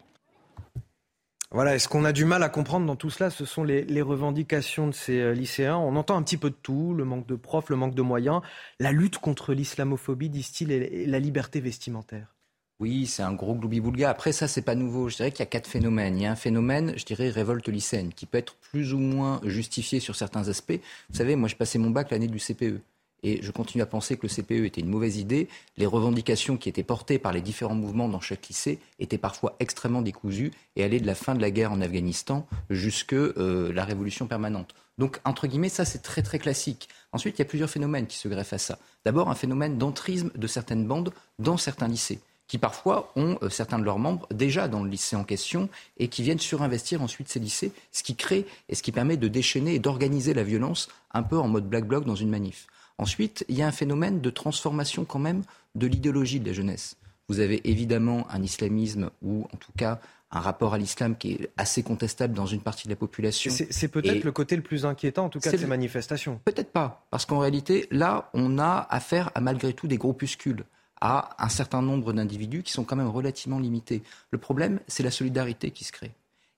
Voilà, 1.51 1.75
est-ce 1.75 1.88
qu'on 1.88 2.03
a 2.03 2.12
du 2.12 2.25
mal 2.25 2.44
à 2.44 2.50
comprendre 2.50 2.86
dans 2.86 2.95
tout 2.95 3.09
cela? 3.09 3.30
Ce 3.30 3.45
sont 3.45 3.63
les, 3.63 4.01
revendications 4.01 4.88
de 4.88 4.94
ces 4.94 5.21
euh, 5.21 5.33
lycéens. 5.33 5.77
On 5.77 5.95
entend 5.95 6.18
un 6.18 6.24
petit 6.24 6.38
peu 6.38 6.50
de 6.50 6.56
tout, 6.56 6.94
le 6.94 7.06
manque 7.06 7.27
de 7.27 7.36
profs, 7.36 7.69
le 7.69 7.75
manque 7.77 7.95
de 7.95 8.01
moyens, 8.01 8.41
la 8.80 8.91
lutte 8.91 9.19
contre 9.19 9.53
l'islamophobie, 9.53 10.30
disent-ils, 10.30 10.71
et 10.71 11.06
la 11.06 11.19
liberté 11.19 11.62
vestimentaire. 11.62 12.35
Oui, 12.81 13.07
c'est 13.07 13.24
un 13.24 13.33
gros 13.33 13.56
gloubi-boulga. 13.56 14.10
Après, 14.10 14.33
ça, 14.33 14.50
c'est 14.50 14.62
pas 14.62 14.75
nouveau. 14.75 15.07
Je 15.07 15.16
dirais 15.16 15.31
qu'il 15.31 15.39
y 15.39 15.44
a 15.44 15.45
quatre 15.45 15.69
phénomènes. 15.69 16.18
Il 16.18 16.24
y 16.24 16.25
a 16.25 16.31
un 16.31 16.36
phénomène, 16.36 16.94
je 16.98 17.06
dirais, 17.06 17.30
révolte 17.30 17.69
lycéenne, 17.69 18.12
qui 18.13 18.25
peut 18.25 18.38
être 18.38 18.56
plus 18.56 18.94
ou 18.94 19.00
moins 19.00 19.39
justifié 19.45 20.01
sur 20.01 20.16
certains 20.18 20.50
aspects. 20.50 20.80
Vous 21.10 21.16
savez, 21.16 21.38
moi, 21.38 21.48
je 21.48 21.56
passais 21.56 21.80
mon 21.80 21.89
bac 21.89 22.12
l'année 22.12 22.27
du 22.27 22.39
CPE. 22.39 22.81
Et 23.24 23.42
je 23.42 23.50
continue 23.51 23.81
à 23.81 23.86
penser 23.86 24.18
que 24.18 24.27
le 24.27 24.33
CPE 24.33 24.66
était 24.66 24.81
une 24.81 24.89
mauvaise 24.89 25.18
idée. 25.18 25.48
Les 25.77 25.86
revendications 25.86 26.57
qui 26.57 26.68
étaient 26.68 26.83
portées 26.83 27.18
par 27.18 27.31
les 27.31 27.42
différents 27.42 27.75
mouvements 27.75 28.10
dans 28.10 28.19
chaque 28.19 28.45
lycée 28.45 28.77
étaient 29.00 29.18
parfois 29.18 29.56
extrêmement 29.62 30.01
décousues 30.01 30.51
et 30.75 30.83
allaient 30.83 31.00
de 31.00 31.07
la 31.07 31.16
fin 31.16 31.33
de 31.33 31.42
la 31.42 31.51
guerre 31.51 31.72
en 31.72 31.80
Afghanistan 31.80 32.45
jusque 32.69 33.13
euh, 33.13 33.72
la 33.74 33.86
révolution 33.86 34.27
permanente. 34.27 34.75
Donc, 34.98 35.22
entre 35.24 35.48
guillemets, 35.48 35.69
ça, 35.69 35.86
c'est 35.86 36.04
très, 36.04 36.22
très 36.24 36.39
classique. 36.39 36.89
Ensuite, 37.13 37.39
il 37.39 37.39
y 37.39 37.42
a 37.42 37.50
plusieurs 37.50 37.69
phénomènes 37.69 38.06
qui 38.06 38.18
se 38.18 38.27
greffent 38.27 38.54
à 38.54 38.57
ça. 38.57 38.77
D'abord, 39.06 39.30
un 39.30 39.36
phénomène 39.36 39.77
d'entrisme 39.77 40.30
de 40.36 40.48
certaines 40.48 40.86
bandes 40.86 41.13
dans 41.39 41.57
certains 41.57 41.88
lycées 41.88 42.19
qui 42.47 42.57
parfois 42.57 43.12
ont 43.15 43.38
euh, 43.42 43.50
certains 43.50 43.80
de 43.80 43.83
leurs 43.83 44.00
membres 44.00 44.27
déjà 44.31 44.68
dans 44.68 44.83
le 44.83 44.89
lycée 44.89 45.15
en 45.15 45.24
question 45.24 45.69
et 45.97 46.07
qui 46.07 46.24
viennent 46.24 46.39
surinvestir 46.39 47.01
ensuite 47.01 47.29
ces 47.29 47.39
lycées, 47.39 47.72
ce 47.91 48.03
qui 48.03 48.15
crée 48.15 48.46
et 48.70 48.75
ce 48.75 48.84
qui 48.84 48.91
permet 48.91 49.17
de 49.17 49.27
déchaîner 49.27 49.75
et 49.75 49.79
d'organiser 49.79 50.34
la 50.34 50.43
violence 50.43 50.89
un 51.12 51.24
peu 51.24 51.38
en 51.38 51.48
mode 51.48 51.67
black 51.67 51.86
bloc 51.86 52.05
dans 52.05 52.15
une 52.15 52.29
manif. 52.29 52.67
Ensuite, 52.98 53.46
il 53.50 53.58
y 53.58 53.62
a 53.62 53.67
un 53.67 53.72
phénomène 53.72 54.22
de 54.22 54.29
transformation 54.29 55.05
quand 55.05 55.20
même 55.20 55.43
de 55.75 55.88
l'idéologie 55.88 56.39
de 56.39 56.48
la 56.48 56.53
jeunesse. 56.53 56.96
Vous 57.27 57.39
avez 57.39 57.67
évidemment 57.70 58.27
un 58.29 58.41
islamisme 58.43 59.10
ou 59.22 59.48
en 59.51 59.58
tout 59.58 59.72
cas 59.75 60.00
un 60.31 60.39
rapport 60.39 60.74
à 60.74 60.77
l'islam 60.77 61.15
qui 61.15 61.34
est 61.34 61.50
assez 61.58 61.81
contestable 61.81 62.34
dans 62.34 62.46
une 62.46 62.62
partie 62.62 62.88
de 62.88 62.93
la 62.93 62.96
population. 62.96 63.51
C'est 63.51 63.88
peut-être 63.88 64.24
le 64.24 64.31
côté 64.31 64.55
le 64.55 64.62
plus 64.62 64.86
inquiétant, 64.86 65.25
en 65.25 65.29
tout 65.29 65.39
cas, 65.39 65.51
de 65.51 65.58
ces 65.58 65.65
manifestations. 65.65 66.39
Peut-être 66.46 66.72
pas, 66.72 67.05
parce 67.10 67.25
qu'en 67.25 67.39
réalité, 67.39 67.88
là, 67.89 68.29
on 68.34 68.60
a 68.60 68.86
affaire 68.89 69.31
à 69.34 69.41
malgré 69.41 69.74
tout 69.74 69.88
des 69.88 69.98
groupuscules 69.98 70.65
à 71.02 71.36
un 71.44 71.50
certain 71.50 71.82
nombre 71.82 72.14
d'individus 72.14 72.64
qui 72.64 72.72
sont 72.72 72.84
quand 72.84 72.96
même 72.96 73.08
relativement 73.10 73.60
limités. 73.60 74.04
Le 74.32 74.38
problème, 74.38 74.80
c'est 74.88 75.04
la 75.04 75.12
solidarité 75.12 75.72
qui 75.72 75.84
se 75.84 75.92
crée. 75.92 76.12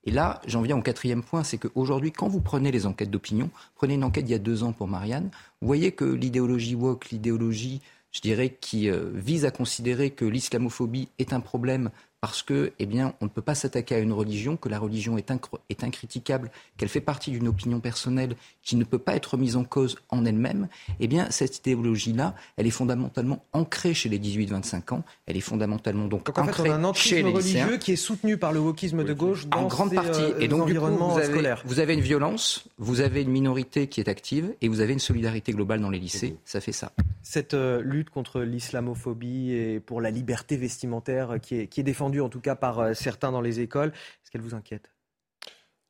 Et 0.08 0.12
là, 0.12 0.42
j'en 0.48 0.62
viens 0.62 0.78
au 0.78 0.82
quatrième 0.82 1.22
point, 1.22 1.44
c'est 1.44 1.58
qu'aujourd'hui, 1.58 2.14
quand 2.14 2.30
vous 2.30 2.40
prenez 2.40 2.72
les 2.72 2.86
enquêtes 2.86 3.12
d'opinion, 3.12 3.50
prenez 3.76 3.96
une 3.96 4.06
enquête 4.06 4.24
il 4.26 4.32
y 4.32 4.36
a 4.36 4.40
deux 4.40 4.64
ans 4.64 4.72
pour 4.72 4.88
Marianne, 4.88 5.30
vous 5.62 5.68
voyez 5.68 5.92
que 5.92 6.06
l'idéologie 6.06 6.76
woke, 6.76 7.10
l'idéologie, 7.10 7.82
je 8.14 8.22
dirais, 8.22 8.58
qui 8.62 8.90
euh, 8.90 9.10
vise 9.14 9.44
à 9.44 9.52
considérer 9.52 10.12
que 10.12 10.24
l'islamophobie 10.24 11.10
est 11.20 11.34
un 11.34 11.42
problème 11.42 11.90
parce 12.22 12.42
que, 12.42 12.74
eh 12.80 12.86
bien, 12.86 13.14
on 13.22 13.26
ne 13.26 13.30
peut 13.30 13.42
pas 13.42 13.56
s'attaquer 13.56 13.96
à 13.96 14.00
une 14.00 14.12
religion, 14.12 14.58
que 14.58 14.70
la 14.70 14.80
religion 14.80 15.18
est, 15.18 15.32
est 15.70 15.84
incritiquable, 15.84 16.52
qu'elle 16.76 16.90
fait 16.90 17.02
partie 17.02 17.32
d'une 17.32 17.48
opinion 17.48 17.80
personnelle 17.80 18.36
qui 18.64 18.76
ne 18.76 18.84
peut 18.84 18.98
pas 18.98 19.16
être 19.16 19.38
mise 19.38 19.56
en 19.56 19.64
cause 19.64 19.98
en 20.10 20.26
elle-même, 20.26 20.68
eh 21.00 21.08
bien, 21.08 21.28
cette 21.30 21.60
idéologie-là, 21.60 22.36
elle 22.58 22.66
est 22.66 22.72
fondamentalement 22.72 23.44
ancrée 23.54 23.94
chez 23.94 24.10
les 24.10 24.20
18-25 24.20 24.96
ans, 24.96 25.04
elle 25.28 25.38
est 25.38 25.42
fondamentalement 25.42 26.08
donc, 26.08 26.26
donc 26.26 26.38
en 26.40 26.44
ancrée 26.44 26.64
fait, 26.64 26.70
on 26.70 26.84
a 26.84 26.88
un 26.88 26.94
chez 26.94 27.22
les 27.22 27.32
religieux 27.32 27.78
qui 27.78 27.92
est 27.92 27.98
soutenu 27.98 28.38
par 28.38 28.52
le 28.52 28.60
wokisme 28.60 29.04
de 29.04 29.14
gauche 29.14 29.48
dans 29.48 29.60
en 29.60 29.68
grande 29.68 29.94
partie. 29.94 30.22
Euh, 30.22 30.40
et 30.40 30.48
donc, 30.48 30.66
du 30.68 30.80
coup, 30.80 30.86
vous 30.86 31.20
avez, 31.20 31.54
vous 31.66 31.80
avez 31.80 31.94
une 31.94 32.02
violence, 32.02 32.66
vous 32.78 33.02
avez 33.02 33.22
une 33.22 33.32
minorité 33.32 33.88
qui 33.88 34.00
est 34.00 34.10
active, 34.10 34.54
et 34.62 34.68
vous 34.68 34.82
avez 34.82 34.94
une 34.94 35.00
solidarité 35.00 35.52
globale 35.52 35.82
dans 35.82 35.90
les 35.90 36.00
lycées. 36.00 36.36
Ça 36.46 36.62
fait 36.62 36.72
ça. 36.72 36.92
Cette 37.30 37.56
euh, 37.56 37.82
lutte 37.82 38.10
contre 38.10 38.40
l'islamophobie 38.40 39.52
et 39.52 39.82
pour 39.82 40.00
la 40.00 40.12
liberté 40.12 40.56
vestimentaire 40.56 41.42
qui 41.42 41.56
est, 41.56 41.84
défendue 41.84 42.22
en 42.22 42.30
tout 42.30 42.40
cas 42.40 42.56
par 42.56 42.80
euh, 42.80 42.94
certains 42.94 43.34
dans 43.34 43.42
les 43.42 43.60
écoles. 43.60 43.90
Est-ce 43.90 44.32
qu'elle 44.32 44.40
vous 44.40 44.56
inquiète? 44.56 44.90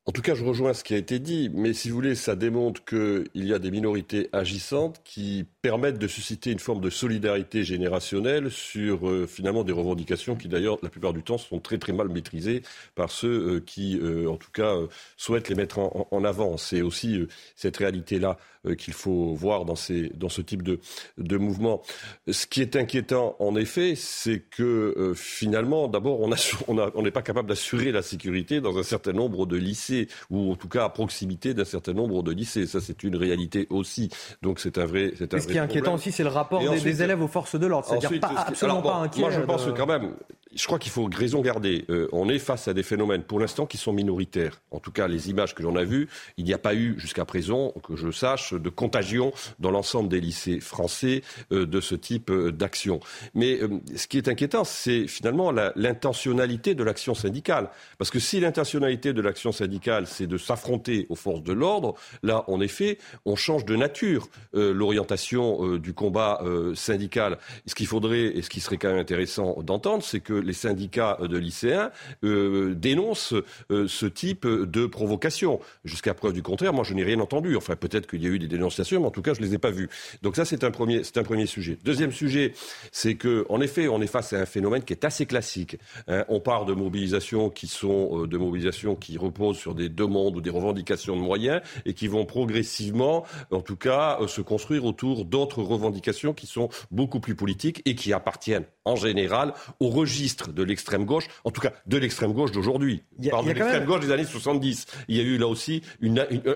En 0.08 0.12
tout 0.12 0.24
cas, 0.24 0.34
je 0.34 0.44
rejoins 0.44 0.74
ce 0.74 0.84
qui 0.84 0.96
a 0.96 0.98
été 0.98 1.20
dit, 1.20 1.52
mais 1.54 1.74
si 1.74 1.90
vous 1.90 1.96
voulez, 1.96 2.16
ça 2.16 2.36
démontre 2.36 2.84
qu'il 2.86 3.28
y 3.36 3.54
a 3.54 3.60
des 3.60 3.70
minorités 3.70 4.30
agissantes 4.34 5.00
qui 5.04 5.46
permettre 5.68 6.00
de 6.00 6.08
susciter 6.08 6.52
une 6.52 6.60
forme 6.60 6.80
de 6.80 6.90
solidarité 6.90 7.66
générationnelle 7.66 8.50
sur 8.50 9.10
euh, 9.10 9.28
finalement 9.28 9.66
des 9.66 9.74
revendications 9.74 10.38
qui 10.38 10.48
d'ailleurs 10.48 10.78
la 10.82 10.88
plupart 10.90 11.12
du 11.12 11.24
temps 11.24 11.38
sont 11.38 11.60
très 11.60 11.78
très 11.78 11.92
mal 11.92 12.08
maîtrisées 12.08 12.62
par 12.96 13.12
ceux 13.12 13.28
euh, 13.28 13.60
qui 13.60 14.00
en 14.28 14.38
tout 14.38 14.52
cas 14.52 14.76
souhaitent 15.18 15.50
les 15.50 15.56
mettre 15.56 15.80
en, 15.80 16.08
en 16.10 16.24
avant. 16.24 16.56
C'est 16.56 16.82
aussi 16.82 17.20
cette 17.58 17.76
réalité-là 17.76 18.38
qu'il 18.78 18.94
faut 18.94 19.34
voir 19.34 19.66
dans, 19.66 19.76
ces, 19.76 20.10
dans 20.16 20.30
ce 20.30 20.42
type 20.42 20.62
de, 20.62 20.80
de 21.18 21.38
mouvement. 21.38 21.82
Ce 22.30 22.46
qui 22.46 22.62
est 22.62 22.76
inquiétant 22.76 23.36
en 23.40 23.56
effet, 23.56 23.96
c'est 23.96 24.40
que 24.40 25.14
finalement 25.16 25.88
d'abord 25.88 26.22
on 26.22 26.30
n'est 26.30 26.36
on 26.68 26.78
on 26.78 27.12
pas 27.12 27.22
capable 27.22 27.50
d'assurer 27.50 27.92
la 27.92 28.02
sécurité 28.02 28.62
dans 28.62 28.78
un 28.78 28.84
certain 28.84 29.14
nombre 29.14 29.46
de 29.46 29.58
lycées 29.58 30.08
ou 30.30 30.52
en 30.52 30.56
tout 30.56 30.70
cas 30.70 30.86
à 30.86 30.90
proximité 30.90 31.54
d'un 31.54 31.66
certain 31.66 31.94
nombre 31.94 32.24
de 32.24 32.32
lycées. 32.32 32.68
Ça 32.68 32.80
c'est 32.80 33.04
une 33.04 33.16
réalité 33.16 33.68
aussi. 33.70 34.10
Donc 34.42 34.60
c'est 34.60 34.78
un 34.78 34.86
vrai. 34.86 35.14
C'est 35.18 35.34
un 35.34 35.40
ce 35.40 35.48
qui 35.66 35.78
est 35.78 35.80
inquiétant 35.80 35.96
aussi, 35.96 36.12
c'est 36.12 36.24
le 36.24 36.30
rapport 36.30 36.60
des, 36.60 37.04
élèves 37.04 37.22
aux 37.22 37.28
forces 37.28 37.56
de 37.56 37.66
l'ordre. 37.66 37.88
C'est-à-dire 37.88 38.20
pas, 38.20 38.34
absolument 38.48 38.82
pas 38.82 38.96
inquiet. 38.96 39.22
Moi, 39.22 39.32
je 39.32 39.42
pense 39.42 39.66
que 39.66 39.72
quand 39.72 39.88
même, 39.88 40.12
je 40.56 40.66
crois 40.66 40.80
qu'il 40.80 40.92
faut 40.92 41.10
raison 41.14 41.42
garder. 41.42 41.86
Euh, 41.90 42.08
on 42.12 42.30
est 42.30 42.40
face 42.40 42.68
à 42.68 42.74
des 42.74 42.84
phénomènes, 42.84 43.24
pour 43.24 43.40
l'instant, 43.40 43.66
qui 43.66 43.78
sont 43.78 43.94
minoritaires. 43.94 44.62
En 44.72 44.80
tout 44.80 44.92
cas, 44.92 45.08
les 45.08 45.30
images 45.30 45.54
que 45.54 45.64
j'en 45.64 45.76
ai 45.78 45.86
vues, 45.86 46.08
il 46.38 46.46
n'y 46.46 46.54
a 46.54 46.58
pas 46.58 46.74
eu, 46.74 46.96
jusqu'à 46.98 47.26
présent, 47.26 47.74
que 47.84 47.96
je 47.96 48.12
sache, 48.12 48.54
de 48.54 48.70
contagion 48.70 49.34
dans 49.60 49.72
l'ensemble 49.72 50.10
des 50.10 50.20
lycées 50.20 50.60
français 50.60 51.22
euh, 51.52 51.66
de 51.66 51.82
ce 51.82 51.96
type 51.96 52.30
euh, 52.30 52.52
d'action. 52.52 53.00
Mais 53.34 53.60
ce 53.96 54.08
qui 54.08 54.18
est 54.18 54.28
inquiétant, 54.28 54.64
c'est 54.64 55.08
finalement 55.08 55.52
l'intentionnalité 55.52 56.76
de 56.76 56.84
l'action 56.84 57.14
syndicale. 57.14 57.70
Parce 57.98 58.10
que 58.10 58.20
si 58.20 58.40
l'intentionnalité 58.40 59.14
de 59.14 59.22
l'action 59.22 59.52
syndicale, 59.52 60.08
c'est 60.08 60.28
de 60.28 60.38
s'affronter 60.38 61.06
aux 61.10 61.16
forces 61.16 61.44
de 61.44 61.54
l'ordre, 61.54 61.96
là, 62.24 62.44
en 62.48 62.62
effet, 62.62 62.98
on 63.26 63.36
change 63.36 63.66
de 63.66 63.76
nature 63.76 64.28
l'orientation 64.54 65.78
du 65.78 65.94
combat 65.94 66.42
syndical. 66.74 67.38
Ce 67.66 67.76
qu'il 67.76 67.88
faudrait, 67.88 68.38
et 68.38 68.42
ce 68.42 68.50
qui 68.50 68.60
serait 68.60 68.78
quand 68.78 68.90
même 68.90 69.00
intéressant 69.00 69.62
d'entendre, 69.62 70.04
c'est 70.04 70.20
que 70.20 70.37
les 70.40 70.54
syndicats 70.54 71.18
de 71.22 71.38
lycéens 71.38 71.92
euh, 72.24 72.74
dénoncent 72.76 73.34
euh, 73.72 73.88
ce 73.88 74.06
type 74.06 74.48
de 74.48 74.86
provocation. 74.86 75.60
Jusqu'à 75.84 76.14
preuve 76.14 76.34
du 76.34 76.44
contraire, 76.44 76.74
moi 76.74 76.84
je 76.84 76.94
n'ai 76.94 77.04
rien 77.04 77.20
entendu. 77.20 77.56
Enfin, 77.56 77.76
peut-être 77.76 78.08
qu'il 78.08 78.24
y 78.24 78.26
a 78.26 78.30
eu 78.30 78.40
des 78.40 78.48
dénonciations, 78.48 79.00
mais 79.00 79.08
en 79.08 79.12
tout 79.12 79.22
cas, 79.22 79.34
je 79.34 79.42
ne 79.42 79.46
les 79.46 79.56
ai 79.56 79.58
pas 79.58 79.72
vues. 79.72 79.90
Donc 80.22 80.36
ça, 80.36 80.46
c'est 80.46 80.64
un 80.64 80.72
premier, 80.72 81.02
un 81.16 81.24
premier 81.24 81.46
sujet. 81.46 81.78
Deuxième 81.84 82.12
sujet, 82.12 82.54
c'est 82.92 83.16
que, 83.16 83.46
en 83.50 83.62
effet, 83.62 83.88
on 83.88 84.02
est 84.02 84.08
face 84.08 84.34
à 84.34 84.40
un 84.40 84.46
phénomène 84.46 84.84
qui 84.84 84.94
est 84.94 85.06
assez 85.06 85.26
classique. 85.26 85.78
Hein. 86.08 86.26
On 86.30 86.40
part 86.40 86.66
de 86.66 86.74
mobilisations 86.74 87.50
qui 87.50 87.68
sont 87.68 88.24
euh, 88.24 88.28
de 88.28 88.38
mobilisations 88.38 88.96
qui 88.96 89.18
reposent 89.18 89.58
sur 89.58 89.76
des 89.76 89.90
demandes 89.90 90.36
ou 90.36 90.42
des 90.42 90.50
revendications 90.50 91.16
de 91.16 91.22
moyens 91.22 91.62
et 91.86 91.94
qui 91.94 92.08
vont 92.08 92.26
progressivement, 92.26 93.26
en 93.52 93.62
tout 93.62 93.76
cas, 93.76 94.20
se 94.28 94.42
construire 94.42 94.86
autour 94.86 95.26
d'autres 95.26 95.62
revendications 95.62 96.34
qui 96.34 96.48
sont 96.48 96.70
beaucoup 96.92 97.20
plus 97.20 97.36
politiques 97.36 97.82
et 97.86 97.96
qui 97.96 98.14
appartiennent 98.14 98.66
en 98.88 98.96
général 98.96 99.54
au 99.80 99.90
registre 99.90 100.52
de 100.52 100.64
l'extrême 100.64 101.06
gauche, 101.06 101.28
en 101.44 101.52
tout 101.52 101.62
cas 101.62 101.74
de 101.86 101.98
l'extrême 101.98 102.34
gauche 102.34 102.52
d'aujourd'hui. 102.52 103.04
Je 103.22 103.30
parle 103.30 103.46
de 103.46 103.52
l'extrême 103.52 103.86
gauche 103.86 104.02
des 104.02 104.12
années 104.12 104.26
70. 104.26 104.86
Il 105.08 105.18
y 105.18 105.20
a 105.20 105.24
eu 105.24 105.38
là 105.38 105.48
aussi 105.48 105.82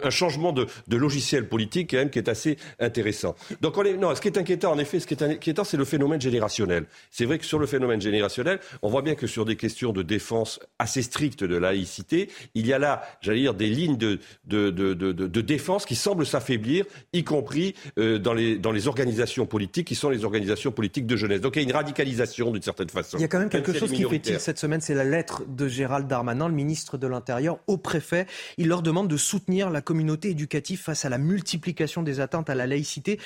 un 0.04 0.10
changement 0.10 0.54
de, 0.54 0.68
logiciel 0.90 1.48
politique 1.48 1.92
quand 1.92 1.98
même 1.98 2.10
qui 2.10 2.20
est 2.20 2.30
assez 2.30 2.58
intéressant. 2.80 3.36
Donc 3.62 3.78
on 3.78 3.84
est, 3.84 3.98
non, 3.98 4.14
ce 4.16 4.22
qui 4.22 4.28
est 4.28 4.38
inquiétant 4.38 4.72
en 4.72 4.78
effet, 4.78 5.00
ce 5.00 5.08
qui 5.08 5.16
est 5.16 5.24
inquiétant, 5.24 5.64
c'est 5.64 5.78
le 5.78 5.86
phénomène 5.86 6.22
générationnel. 6.22 6.86
C'est 7.10 7.26
vrai 7.26 7.40
que 7.40 7.46
sur 7.46 7.60
le 7.60 7.66
phénomène 7.66 8.02
générationnel, 8.02 8.60
on 8.82 8.90
voit 8.90 9.02
bien 9.02 9.16
que 9.16 9.28
sur 9.28 9.46
des 9.46 9.56
questions 9.56 9.92
de 9.92 10.04
défense 10.04 10.60
assez 10.80 11.02
strictes 11.02 11.44
de 11.44 11.58
laïcité, 11.58 12.30
il 12.54 12.68
y 12.68 12.74
a 12.74 12.80
là, 12.80 13.02
j'allais 13.22 13.42
dire, 13.42 13.54
des 13.54 13.68
lignes 13.68 13.98
de, 13.98 14.20
de, 14.46 14.70
de, 14.70 15.42
défense 15.42 15.86
qui 15.86 15.96
semblent 15.96 16.26
s'affaiblir, 16.26 16.86
y 17.14 17.24
compris 17.24 17.74
euh, 17.98 18.20
dans, 18.20 18.34
les, 18.34 18.58
dans 18.58 18.72
les 18.72 18.88
organisations 18.88 19.46
politiques 19.46 19.88
qui 19.88 19.96
sont 19.96 20.10
les 20.10 20.24
organisations 20.24 20.72
politiques 20.72 21.08
de 21.08 21.16
jeunesse. 21.16 21.42
Donc 21.42 21.56
il 21.56 21.60
y 21.60 21.66
a 21.66 21.68
une 21.68 21.76
radicalisation 21.76 22.21
d'une 22.26 22.62
certaine 22.62 22.90
façon. 22.90 23.18
Il 23.18 23.22
y 23.22 23.24
a 23.24 23.28
quand 23.28 23.40
même 23.40 23.50
quelque 23.50 23.74
chose 23.74 23.92
qui 23.92 24.06
tilt 24.20 24.40
cette 24.40 24.60
semaine, 24.60 24.82
c'est 24.82 24.94
la 24.94 25.04
lettre 25.04 25.44
de 25.48 25.68
Gérald 25.68 26.08
Darmanin, 26.08 26.48
le 26.48 26.54
ministre 26.54 26.98
de 26.98 27.08
l'Intérieur, 27.08 27.60
au 27.68 27.78
préfet. 27.78 28.28
Il 28.58 28.68
leur 28.68 28.82
demande 28.82 29.08
de 29.08 29.18
soutenir 29.18 29.70
la 29.70 29.82
communauté 29.82 30.30
éducative 30.30 30.80
face 30.80 31.06
à 31.06 31.10
la 31.10 31.18
multiplication 31.18 32.04
des 32.04 32.20
atteintes 32.20 32.50
à 32.50 32.56
la 32.56 32.68
laïcité. 32.68 33.20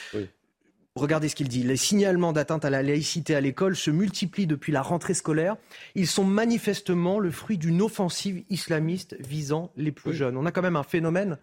Regardez 0.97 1.27
ce 1.27 1.35
qu'il 1.35 1.49
dit. 1.49 1.61
Les 1.63 1.75
signalements 1.75 2.31
d'atteinte 2.31 2.63
à 2.63 2.69
la 2.69 2.81
laïcité 2.81 3.35
à 3.35 3.41
l'école 3.41 3.75
se 3.75 3.91
multiplient 3.91 4.47
depuis 4.47 4.71
la 4.71 4.81
rentrée 4.81 5.13
scolaire. 5.13 5.57
Ils 5.93 6.07
sont 6.07 6.23
manifestement 6.23 7.19
le 7.19 7.31
fruit 7.31 7.57
d'une 7.57 7.81
offensive 7.81 8.45
islamiste 8.49 9.17
visant 9.19 9.71
les 9.75 9.91
plus 9.91 10.13
jeunes. 10.13 10.37
On 10.37 10.45
a 10.45 10.53
quand 10.53 10.61
même 10.61 10.77
un 10.77 10.83
phénomène 10.83 11.37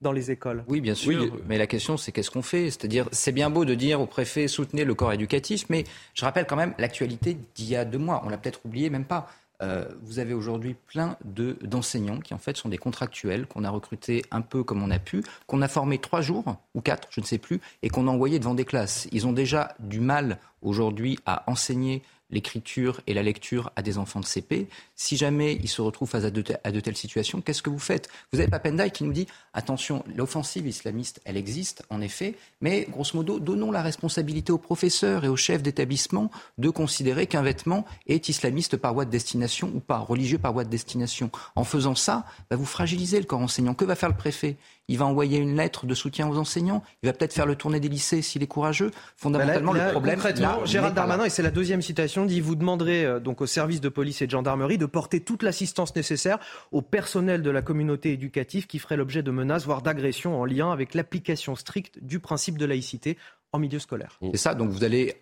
dans 0.00 0.12
les 0.12 0.30
écoles. 0.30 0.62
Oui, 0.68 0.80
bien 0.80 0.94
sûr. 0.94 1.36
Mais 1.48 1.58
la 1.58 1.66
question, 1.66 1.96
c'est 1.96 2.12
qu'est-ce 2.12 2.30
qu'on 2.30 2.42
fait? 2.42 2.66
C'est-à-dire, 2.66 3.08
c'est 3.10 3.32
bien 3.32 3.50
beau 3.50 3.64
de 3.64 3.74
dire 3.74 4.00
au 4.00 4.06
préfet 4.06 4.46
soutenez 4.46 4.84
le 4.84 4.94
corps 4.94 5.12
éducatif, 5.12 5.64
mais 5.68 5.82
je 6.14 6.24
rappelle 6.24 6.46
quand 6.46 6.54
même 6.54 6.74
l'actualité 6.78 7.36
d'il 7.56 7.68
y 7.68 7.74
a 7.74 7.84
deux 7.84 7.98
mois. 7.98 8.22
On 8.24 8.28
l'a 8.28 8.38
peut-être 8.38 8.60
oublié, 8.64 8.88
même 8.88 9.04
pas. 9.04 9.28
Euh, 9.62 9.84
vous 10.02 10.18
avez 10.18 10.34
aujourd'hui 10.34 10.74
plein 10.74 11.16
d'enseignants 11.24 12.18
qui 12.18 12.34
en 12.34 12.38
fait 12.38 12.56
sont 12.56 12.68
des 12.68 12.78
contractuels 12.78 13.46
qu'on 13.46 13.64
a 13.64 13.70
recrutés 13.70 14.24
un 14.30 14.40
peu 14.40 14.64
comme 14.64 14.82
on 14.82 14.90
a 14.90 14.98
pu, 14.98 15.22
qu'on 15.46 15.62
a 15.62 15.68
formés 15.68 15.98
trois 15.98 16.20
jours 16.20 16.56
ou 16.74 16.80
quatre, 16.80 17.08
je 17.10 17.20
ne 17.20 17.26
sais 17.26 17.38
plus, 17.38 17.60
et 17.82 17.88
qu'on 17.88 18.08
a 18.08 18.10
envoyés 18.10 18.38
devant 18.38 18.54
des 18.54 18.64
classes. 18.64 19.08
Ils 19.12 19.26
ont 19.26 19.32
déjà 19.32 19.74
du 19.78 20.00
mal 20.00 20.38
aujourd'hui 20.62 21.18
à 21.26 21.48
enseigner 21.50 22.02
l'écriture 22.32 23.00
et 23.06 23.14
la 23.14 23.22
lecture 23.22 23.70
à 23.76 23.82
des 23.82 23.98
enfants 23.98 24.20
de 24.20 24.24
CP. 24.24 24.66
Si 24.96 25.16
jamais 25.16 25.54
ils 25.62 25.68
se 25.68 25.80
retrouvent 25.82 26.08
face 26.08 26.24
à 26.24 26.30
de, 26.30 26.80
telles 26.80 26.96
situations, 26.96 27.40
qu'est-ce 27.40 27.62
que 27.62 27.70
vous 27.70 27.78
faites? 27.78 28.08
Vous 28.32 28.40
avez 28.40 28.48
Papendaï 28.48 28.90
qui 28.90 29.04
nous 29.04 29.12
dit 29.12 29.26
attention, 29.52 30.04
l'offensive 30.16 30.66
islamiste, 30.66 31.20
elle 31.24 31.36
existe 31.36 31.84
en 31.90 32.00
effet, 32.00 32.34
mais 32.60 32.86
grosso 32.90 33.16
modo, 33.16 33.38
donnons 33.38 33.70
la 33.70 33.82
responsabilité 33.82 34.50
aux 34.50 34.58
professeurs 34.58 35.24
et 35.24 35.28
aux 35.28 35.36
chefs 35.36 35.62
d'établissement 35.62 36.30
de 36.58 36.70
considérer 36.70 37.26
qu'un 37.26 37.42
vêtement 37.42 37.84
est 38.06 38.28
islamiste 38.28 38.76
par 38.76 38.94
voie 38.94 39.04
de 39.04 39.10
destination 39.10 39.70
ou 39.74 39.80
pas, 39.80 39.98
religieux 39.98 40.38
par 40.38 40.52
voie 40.52 40.64
de 40.64 40.70
destination. 40.70 41.30
En 41.54 41.64
faisant 41.64 41.94
ça, 41.94 42.24
bah, 42.50 42.56
vous 42.56 42.64
fragilisez 42.64 43.18
le 43.18 43.26
corps 43.26 43.40
enseignant. 43.40 43.74
Que 43.74 43.84
va 43.84 43.94
faire 43.94 44.08
le 44.08 44.16
préfet? 44.16 44.56
Il 44.88 44.98
va 44.98 45.06
envoyer 45.06 45.38
une 45.38 45.56
lettre 45.56 45.86
de 45.86 45.94
soutien 45.94 46.28
aux 46.28 46.36
enseignants, 46.36 46.82
il 47.02 47.06
va 47.06 47.12
peut-être 47.12 47.32
faire 47.32 47.46
le 47.46 47.56
tournée 47.56 47.80
des 47.80 47.88
lycées 47.88 48.22
s'il 48.22 48.42
est 48.42 48.46
courageux. 48.46 48.90
Fondamentalement, 49.16 49.72
le 49.72 49.90
problème. 49.90 50.16
Concrètement, 50.16 50.64
Gérald 50.64 50.94
Darmanin, 50.94 51.24
et 51.24 51.30
c'est 51.30 51.42
la 51.42 51.50
deuxième 51.50 51.82
citation, 51.82 52.26
dit 52.26 52.40
vous 52.40 52.56
demanderez 52.56 53.04
euh, 53.04 53.20
donc 53.20 53.40
au 53.40 53.46
service 53.46 53.80
de 53.80 53.88
police 53.88 54.22
et 54.22 54.26
de 54.26 54.30
gendarmerie 54.30 54.78
de 54.78 54.86
porter 54.86 55.20
toute 55.20 55.42
l'assistance 55.42 55.94
nécessaire 55.94 56.38
au 56.72 56.82
personnel 56.82 57.42
de 57.42 57.50
la 57.50 57.62
communauté 57.62 58.12
éducative 58.12 58.66
qui 58.66 58.78
ferait 58.78 58.96
l'objet 58.96 59.22
de 59.22 59.30
menaces, 59.30 59.64
voire 59.64 59.82
d'agressions 59.82 60.40
en 60.40 60.44
lien 60.44 60.72
avec 60.72 60.94
l'application 60.94 61.56
stricte 61.56 62.02
du 62.02 62.20
principe 62.20 62.58
de 62.58 62.66
laïcité 62.66 63.16
en 63.52 63.58
milieu 63.58 63.78
scolaire. 63.78 64.18
C'est 64.32 64.38
ça, 64.38 64.54
donc 64.54 64.70
vous 64.70 64.84
allez 64.84 65.16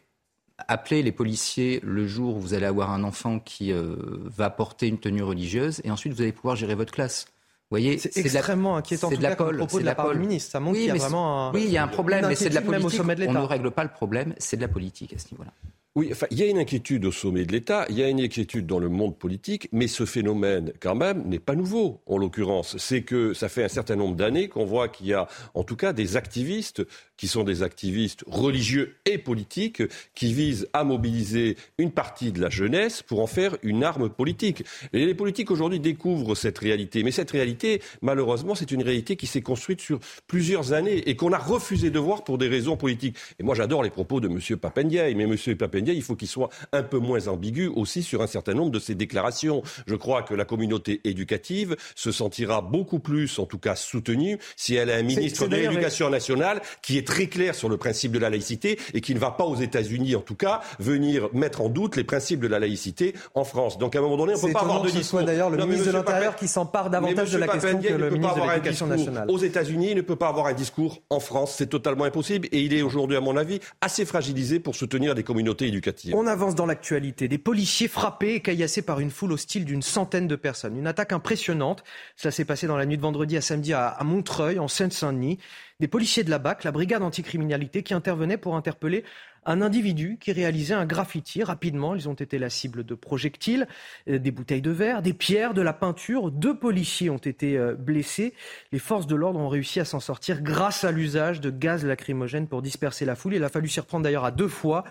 appeler 0.68 1.02
les 1.02 1.12
policiers 1.12 1.80
le 1.82 2.06
jour 2.06 2.36
où 2.36 2.40
vous 2.40 2.54
allez 2.54 2.66
avoir 2.66 2.90
un 2.90 3.02
enfant 3.02 3.38
qui 3.38 3.72
euh, 3.72 3.96
va 4.24 4.50
porter 4.50 4.88
une 4.88 4.98
tenue 4.98 5.22
religieuse 5.22 5.80
et 5.84 5.90
ensuite 5.90 6.12
vous 6.12 6.22
allez 6.22 6.32
pouvoir 6.32 6.56
gérer 6.56 6.74
votre 6.74 6.92
classe 6.92 7.26
voyez, 7.70 7.98
c'est 7.98 8.16
extrêmement 8.16 8.76
inquiétant. 8.76 9.10
C'est 9.10 9.16
de 9.16 9.22
la 9.22 9.36
pole, 9.36 9.56
propos 9.56 9.80
de 9.80 9.84
la, 9.84 9.94
part 9.94 10.12
du 10.12 10.18
ministre. 10.18 10.50
Ça 10.50 10.60
montre 10.60 10.76
qu'il 10.76 10.86
y 10.86 10.90
a 10.90 10.94
vraiment 10.94 11.48
un, 11.48 11.52
Oui, 11.52 11.64
il 11.66 11.70
y 11.70 11.78
a 11.78 11.84
un 11.84 11.88
problème, 11.88 12.26
mais 12.28 12.34
c'est 12.34 12.50
de 12.50 12.54
la 12.54 12.62
politique. 12.62 13.00
On 13.00 13.32
ne 13.32 13.38
règle 13.40 13.70
pas 13.70 13.84
le 13.84 13.90
problème, 13.90 14.34
c'est 14.38 14.56
de 14.56 14.62
la 14.62 14.68
politique 14.68 15.14
à 15.14 15.18
ce 15.18 15.32
niveau-là. 15.32 15.52
Oui, 15.97 16.09
enfin, 16.12 16.28
il 16.30 16.38
y 16.38 16.44
a 16.44 16.47
une 16.47 16.59
inquiétude 16.59 17.04
au 17.04 17.11
sommet 17.11 17.44
de 17.44 17.50
l'État, 17.50 17.85
il 17.88 17.99
y 17.99 18.02
a 18.04 18.09
une 18.09 18.20
inquiétude 18.20 18.64
dans 18.64 18.78
le 18.78 18.88
monde 18.88 19.18
politique, 19.18 19.68
mais 19.73 19.88
ce 19.88 20.06
phénomène, 20.06 20.73
quand 20.78 20.94
même, 20.94 21.26
n'est 21.26 21.40
pas 21.40 21.56
nouveau, 21.56 22.00
en 22.06 22.16
l'occurrence. 22.16 22.76
C'est 22.78 23.02
que 23.02 23.35
ça 23.35 23.49
fait 23.49 23.64
un 23.64 23.68
certain 23.68 23.97
nombre 23.97 24.14
d'années 24.14 24.47
qu'on 24.47 24.64
voit 24.64 24.88
qu'il 24.88 25.09
y 25.09 25.14
a, 25.14 25.26
en 25.54 25.64
tout 25.64 25.75
cas, 25.75 25.92
des 25.92 26.16
activistes 26.16 26.87
qui 27.16 27.26
sont 27.26 27.42
des 27.42 27.64
activistes 27.64 28.25
religieux 28.28 28.94
et 29.04 29.18
politiques 29.18 29.82
qui 30.14 30.32
visent 30.32 30.68
à 30.73 30.85
mobiliser 30.85 31.56
une 31.76 31.90
partie 31.90 32.30
de 32.30 32.40
la 32.40 32.49
jeunesse 32.50 33.02
pour 33.02 33.20
en 33.20 33.26
faire 33.26 33.56
une 33.62 33.82
arme 33.82 34.09
politique. 34.09 34.64
Et 34.92 35.04
les 35.04 35.14
politiques 35.14 35.50
aujourd'hui 35.50 35.80
découvrent 35.80 36.37
cette 36.37 36.59
réalité. 36.59 37.02
Mais 37.02 37.11
cette 37.11 37.32
réalité, 37.32 37.82
malheureusement, 38.00 38.54
c'est 38.54 38.70
une 38.70 38.82
réalité 38.82 39.16
qui 39.16 39.26
s'est 39.26 39.42
construite 39.42 39.82
sur 39.82 39.99
plusieurs 40.28 40.73
années 40.73 41.11
et 41.11 41.16
qu'on 41.16 41.32
a 41.32 41.38
refusé 41.38 41.90
de 41.90 41.99
voir 41.99 42.25
pour 42.25 42.38
des 42.38 42.49
raisons 42.49 42.76
politiques. 42.78 43.16
Et 43.38 43.42
moi, 43.42 43.54
j'adore 43.56 43.82
les 43.82 43.90
propos 43.90 44.20
de 44.20 44.28
M. 44.28 44.56
Papendiaï, 44.56 45.14
mais 45.14 45.25
M. 45.25 45.37
Papendiaï, 45.56 45.79
il 45.87 46.02
faut 46.02 46.16
qu'il 46.16 46.28
soit 46.28 46.50
un 46.72 46.82
peu 46.82 46.99
moins 46.99 47.28
ambigu 47.28 47.68
aussi 47.68 48.02
sur 48.02 48.22
un 48.22 48.26
certain 48.26 48.54
nombre 48.54 48.70
de 48.70 48.78
ses 48.78 48.94
déclarations. 48.94 49.62
Je 49.87 49.94
crois 49.94 50.22
que 50.22 50.34
la 50.34 50.44
communauté 50.44 51.00
éducative 51.04 51.76
se 51.94 52.12
sentira 52.12 52.62
beaucoup 52.62 52.99
plus, 52.99 53.38
en 53.38 53.46
tout 53.46 53.58
cas, 53.58 53.75
soutenue 53.75 54.38
si 54.56 54.75
elle 54.75 54.90
a 54.90 54.96
un 54.96 55.02
ministre 55.02 55.46
de 55.46 55.56
l'Éducation 55.56 56.10
nationale 56.10 56.60
qui 56.82 56.99
est 56.99 57.06
très 57.06 57.26
clair 57.26 57.54
sur 57.54 57.68
le 57.68 57.76
principe 57.76 58.12
de 58.12 58.18
la 58.18 58.30
laïcité 58.30 58.78
et 58.94 59.00
qui 59.00 59.14
ne 59.14 59.18
va 59.18 59.30
pas 59.30 59.44
aux 59.44 59.56
États-Unis, 59.56 60.14
en 60.16 60.20
tout 60.20 60.34
cas, 60.34 60.60
venir 60.78 61.28
mettre 61.32 61.60
en 61.60 61.68
doute 61.68 61.96
les 61.96 62.04
principes 62.04 62.40
de 62.40 62.49
la 62.49 62.58
laïcité 62.58 63.14
en 63.34 63.44
France. 63.44 63.78
Donc 63.78 63.96
à 63.96 63.99
un 63.99 64.02
moment 64.02 64.16
donné, 64.16 64.34
on 64.34 64.37
ne 64.37 64.46
peut 64.46 64.52
pas 64.52 64.60
avoir 64.60 64.82
de 64.82 64.90
discours. 64.90 65.20
C'est 65.20 65.26
d'ailleurs 65.26 65.50
le 65.50 65.64
ministre 65.64 65.87
de 65.87 65.92
l'Intérieur 65.92 66.37
qui 66.37 66.49
s'empare 66.49 66.90
davantage 66.90 67.32
de 67.32 67.38
la 67.38 67.49
question 67.49 67.80
que 67.80 67.92
le 67.92 68.10
ministre 68.10 68.37
de 68.37 68.50
l'Éducation 68.50 68.87
nationale. 68.87 69.30
Aux 69.30 69.38
États-Unis, 69.38 69.88
il 69.90 69.96
ne 69.96 70.02
peut 70.02 70.16
pas 70.16 70.28
avoir 70.28 70.46
un 70.46 70.54
discours 70.54 71.02
en 71.10 71.20
France. 71.20 71.54
C'est 71.56 71.68
totalement 71.68 72.04
impossible 72.04 72.49
et 72.52 72.60
il 72.60 72.75
est 72.75 72.82
aujourd'hui, 72.82 73.16
à 73.16 73.20
mon 73.20 73.37
avis, 73.37 73.60
assez 73.80 74.04
fragilisé 74.04 74.60
pour 74.60 74.75
soutenir 74.75 75.14
des 75.14 75.22
communautés 75.22 75.66
On 76.14 76.26
avance 76.26 76.54
dans 76.54 76.66
l'actualité. 76.66 77.28
Des 77.28 77.38
policiers 77.38 77.88
frappés 77.88 78.34
et 78.34 78.40
caillassés 78.40 78.82
par 78.82 79.00
une 79.00 79.10
foule 79.10 79.32
hostile 79.32 79.64
d'une 79.64 79.82
centaine 79.82 80.28
de 80.28 80.36
personnes. 80.36 80.76
Une 80.76 80.86
attaque 80.86 81.12
impressionnante. 81.12 81.84
Cela 82.16 82.32
s'est 82.32 82.44
passé 82.44 82.66
dans 82.66 82.76
la 82.76 82.86
nuit 82.86 82.96
de 82.96 83.02
vendredi 83.02 83.36
à 83.36 83.40
samedi 83.40 83.72
à, 83.72 83.96
Montreuil, 84.02 84.58
en 84.58 84.68
Seine-Saint-Denis. 84.68 85.38
Des 85.80 85.88
policiers 85.88 86.24
de 86.24 86.30
la 86.30 86.38
BAC, 86.38 86.64
la 86.64 86.72
brigade 86.72 87.02
anticriminalité, 87.02 87.82
qui 87.82 87.94
intervenaient 87.94 88.36
pour 88.36 88.54
interpeller 88.56 89.04
un 89.46 89.62
individu 89.62 90.18
qui 90.20 90.32
réalisait 90.32 90.74
un 90.74 90.84
graffiti. 90.84 91.42
Rapidement, 91.42 91.94
ils 91.94 92.08
ont 92.08 92.14
été 92.14 92.38
la 92.38 92.50
cible 92.50 92.84
de 92.84 92.94
projectiles, 92.94 93.66
euh, 94.08 94.18
des 94.18 94.30
bouteilles 94.30 94.60
de 94.60 94.70
verre, 94.70 95.00
des 95.00 95.14
pierres, 95.14 95.54
de 95.54 95.62
la 95.62 95.72
peinture. 95.72 96.30
Deux 96.30 96.56
policiers 96.56 97.10
ont 97.10 97.16
été 97.16 97.56
euh, 97.56 97.74
blessés. 97.74 98.34
Les 98.72 98.78
forces 98.78 99.06
de 99.06 99.16
l'ordre 99.16 99.40
ont 99.40 99.48
réussi 99.48 99.80
à 99.80 99.84
s'en 99.84 100.00
sortir 100.00 100.42
grâce 100.42 100.84
à 100.84 100.92
l'usage 100.92 101.40
de 101.40 101.50
gaz 101.50 101.84
lacrymogène 101.84 102.46
pour 102.46 102.60
disperser 102.60 103.04
la 103.04 103.16
foule. 103.16 103.34
Il 103.34 103.44
a 103.44 103.48
fallu 103.48 103.68
s'y 103.68 103.80
reprendre 103.80 104.04
d'ailleurs 104.04 104.24
à 104.24 104.30
deux 104.30 104.48
fois 104.48 104.84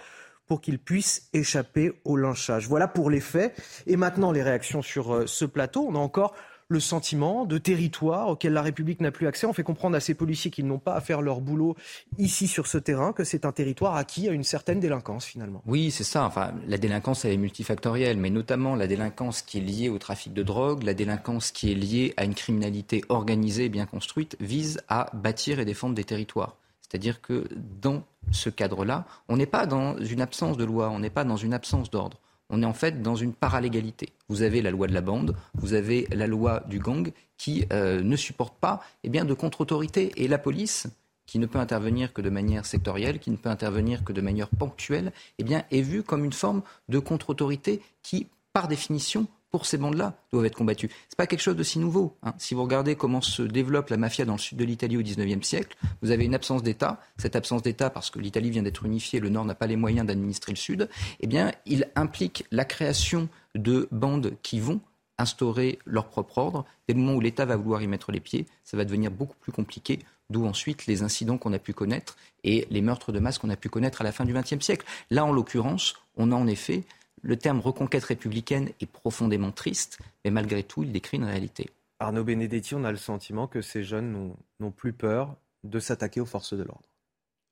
pour 0.50 0.60
qu'ils 0.60 0.80
puissent 0.80 1.30
échapper 1.32 1.94
au 2.04 2.18
lynchage. 2.18 2.68
Voilà 2.68 2.88
pour 2.88 3.10
les 3.10 3.22
faits. 3.22 3.56
Et 3.88 3.96
maintenant, 3.96 4.34
les 4.34 4.42
réactions 4.42 4.82
sur 4.82 5.14
euh, 5.14 5.28
ce 5.28 5.46
plateau. 5.46 5.86
On 5.88 5.96
a 5.96 6.00
encore 6.00 6.34
le 6.70 6.80
sentiment 6.80 7.46
de 7.46 7.58
territoire 7.58 8.30
auquel 8.30 8.54
la 8.54 8.62
République 8.62 9.00
n'a 9.00 9.12
plus 9.12 9.28
accès. 9.28 9.48
On 9.48 9.54
fait 9.54 9.64
comprendre 9.64 9.96
à 9.96 10.00
ces 10.00 10.14
policiers 10.14 10.52
qu'ils 10.52 10.68
n'ont 10.68 10.80
pas 10.80 10.96
à 10.96 11.02
faire 11.02 11.22
leur 11.22 11.42
boulot 11.42 11.76
ici 12.18 12.48
sur 12.48 12.68
ce 12.68 12.78
terrain, 12.78 13.12
que 13.12 13.24
c'est 13.24 13.46
un 13.46 13.52
territoire 13.52 13.96
acquis 13.96 14.28
à 14.30 14.32
une 14.32 14.44
certaine 14.44 14.80
délinquance 14.80 15.26
finalement. 15.26 15.64
Oui, 15.66 15.90
c'est 15.90 16.04
ça. 16.04 16.26
Enfin, 16.26 16.54
la 16.68 16.78
délinquance, 16.78 17.26
elle 17.26 17.34
est 17.34 17.38
multifactorielle, 17.38 18.18
mais 18.18 18.30
notamment 18.30 18.76
la 18.76 18.86
délinquance 18.86 19.42
qui 19.42 19.58
est 19.58 19.62
liée 19.62 19.90
au 19.90 19.98
trafic 19.98 20.34
de 20.34 20.44
drogue, 20.44 20.84
la 20.84 20.94
délinquance 20.94 21.52
qui 21.52 21.72
est 21.72 21.76
liée 21.76 22.14
à 22.18 22.26
une 22.26 22.36
criminalité 22.36 23.04
organisée 23.10 23.66
et 23.66 23.70
bien 23.70 23.88
construite, 23.88 24.36
vise 24.40 24.80
à 24.90 25.10
bâtir 25.14 25.60
et 25.60 25.66
défendre 25.66 25.96
des 25.96 26.04
territoires. 26.04 26.58
C'est-à-dire 26.82 27.22
que 27.22 27.48
dans 27.82 28.04
ce 28.32 28.50
cadre-là, 28.50 29.06
on 29.28 29.38
n'est 29.38 29.46
pas 29.46 29.66
dans 29.66 29.98
une 29.98 30.22
absence 30.22 30.58
de 30.58 30.64
loi, 30.64 30.90
on 30.90 31.00
n'est 31.00 31.10
pas 31.10 31.24
dans 31.24 31.38
une 31.38 31.54
absence 31.54 31.90
d'ordre 31.90 32.20
on 32.50 32.62
est 32.64 32.66
en 32.66 32.74
fait 32.74 33.02
dans 33.02 33.16
une 33.16 33.34
paralégalité. 33.34 34.10
Vous 34.28 34.42
avez 34.42 34.62
la 34.62 34.72
loi 34.72 34.88
de 34.88 34.94
la 34.94 35.02
bande, 35.02 35.36
vous 35.54 35.74
avez 35.74 36.08
la 36.12 36.28
loi 36.28 36.64
du 36.68 36.80
gang 36.80 37.12
qui 37.38 37.66
euh, 37.72 38.02
ne 38.02 38.16
supporte 38.16 38.58
pas 38.58 38.82
eh 39.04 39.10
bien, 39.10 39.26
de 39.26 39.34
contre-autorité. 39.34 40.12
Et 40.18 40.28
la 40.28 40.38
police, 40.38 40.88
qui 41.26 41.38
ne 41.38 41.46
peut 41.46 41.60
intervenir 41.60 42.12
que 42.12 42.22
de 42.22 42.30
manière 42.32 42.66
sectorielle, 42.66 43.20
qui 43.20 43.30
ne 43.30 43.38
peut 43.38 43.50
intervenir 43.50 44.04
que 44.04 44.14
de 44.14 44.22
manière 44.22 44.50
ponctuelle, 44.50 45.12
eh 45.38 45.44
bien, 45.44 45.64
est 45.70 45.82
vue 45.82 46.02
comme 46.02 46.26
une 46.26 46.34
forme 46.34 46.64
de 46.90 46.98
contre-autorité 46.98 47.82
qui, 48.02 48.28
par 48.52 48.68
définition, 48.68 49.28
pour 49.52 49.66
ces 49.66 49.78
bandes-là 49.78 50.16
doivent 50.32 50.46
être 50.46 50.56
combattues. 50.56 50.90
Ce 50.90 50.94
n'est 50.94 51.18
pas 51.18 51.28
quelque 51.28 51.42
chose 51.42 51.56
de 51.56 51.64
si 51.64 51.80
nouveau. 51.80 52.18
Hein. 52.24 52.34
Si 52.38 52.54
vous 52.54 52.64
regardez 52.64 52.96
comment 52.96 53.22
se 53.22 53.42
développe 53.42 53.90
la 53.90 53.98
mafia 53.98 54.26
dans 54.26 54.34
le 54.34 54.40
sud 54.40 54.58
de 54.58 54.64
l'Italie 54.64 54.98
au 54.98 55.02
XIXe 55.02 55.46
siècle, 55.46 55.76
vous 56.02 56.12
avez 56.12 56.26
une 56.26 56.36
absence 56.36 56.64
d'État. 56.64 57.02
Cette 57.18 57.36
absence 57.36 57.62
d'État, 57.62 57.90
parce 57.90 58.10
que 58.10 58.20
l'Italie 58.20 58.52
vient 58.52 58.64
d'être 58.64 58.86
unifiée, 58.86 59.20
le 59.20 59.30
Nord 59.30 59.46
n'a 59.46 59.56
pas 59.56 59.68
les 59.68 59.76
moyens 59.76 60.06
d'administrer 60.08 60.52
le 60.52 60.58
Sud, 60.58 60.90
eh 61.20 61.28
bien, 61.28 61.52
il 61.66 61.90
implique 61.96 62.46
la 62.52 62.66
création 62.66 63.30
de 63.56 63.88
bandes 63.92 64.34
qui 64.44 64.60
vont 64.60 64.82
instaurer 65.18 65.80
leur 65.86 66.08
propre 66.08 66.38
ordre. 66.38 66.66
Dès 66.88 66.94
le 66.94 67.00
moment 67.00 67.18
où 67.18 67.22
l'État 67.22 67.46
va 67.46 67.58
vouloir 67.58 67.82
y 67.82 67.88
mettre 67.88 68.12
les 68.12 68.20
pieds, 68.20 68.46
ça 68.64 68.78
va 68.78 68.86
devenir 68.86 69.12
beaucoup 69.12 69.36
plus 69.40 69.52
compliqué 69.52 70.00
d'où 70.30 70.46
ensuite 70.46 70.86
les 70.86 71.02
incidents 71.02 71.38
qu'on 71.38 71.54
a 71.54 71.60
pu 71.60 71.74
connaître 71.74 72.16
et 72.44 72.68
les 72.70 72.82
meurtres 72.82 73.12
de 73.12 73.20
masse 73.20 73.38
qu'on 73.38 73.50
a 73.50 73.56
pu 73.56 73.70
connaître 73.70 74.02
à 74.02 74.04
la 74.04 74.12
fin 74.12 74.26
du 74.26 74.34
XXe 74.34 74.64
siècle. 74.64 74.86
Là, 75.10 75.26
en 75.26 75.32
l'occurrence, 75.32 75.96
on 76.18 76.32
a 76.32 76.36
en 76.36 76.48
effet 76.48 76.84
le 77.22 77.38
terme 77.38 77.60
reconquête 77.60 78.04
républicaine 78.04 78.70
est 78.80 78.92
profondément 78.92 79.52
triste, 79.52 80.00
mais 80.24 80.32
malgré 80.32 80.64
tout, 80.64 80.84
il 80.84 80.92
décrit 80.92 81.18
une 81.18 81.26
réalité. 81.26 81.70
Arnaud 82.00 82.24
Benedetti, 82.24 82.76
on 82.76 82.84
a 82.84 82.92
le 82.92 82.98
sentiment 82.98 83.48
que 83.48 83.62
ces 83.62 83.84
jeunes 83.84 84.36
n'ont 84.60 84.72
plus 84.72 84.94
peur 84.94 85.36
de 85.64 85.80
s'attaquer 85.80 86.22
aux 86.22 86.26
forces 86.26 86.54
de 86.54 86.64
l'ordre. 86.64 86.89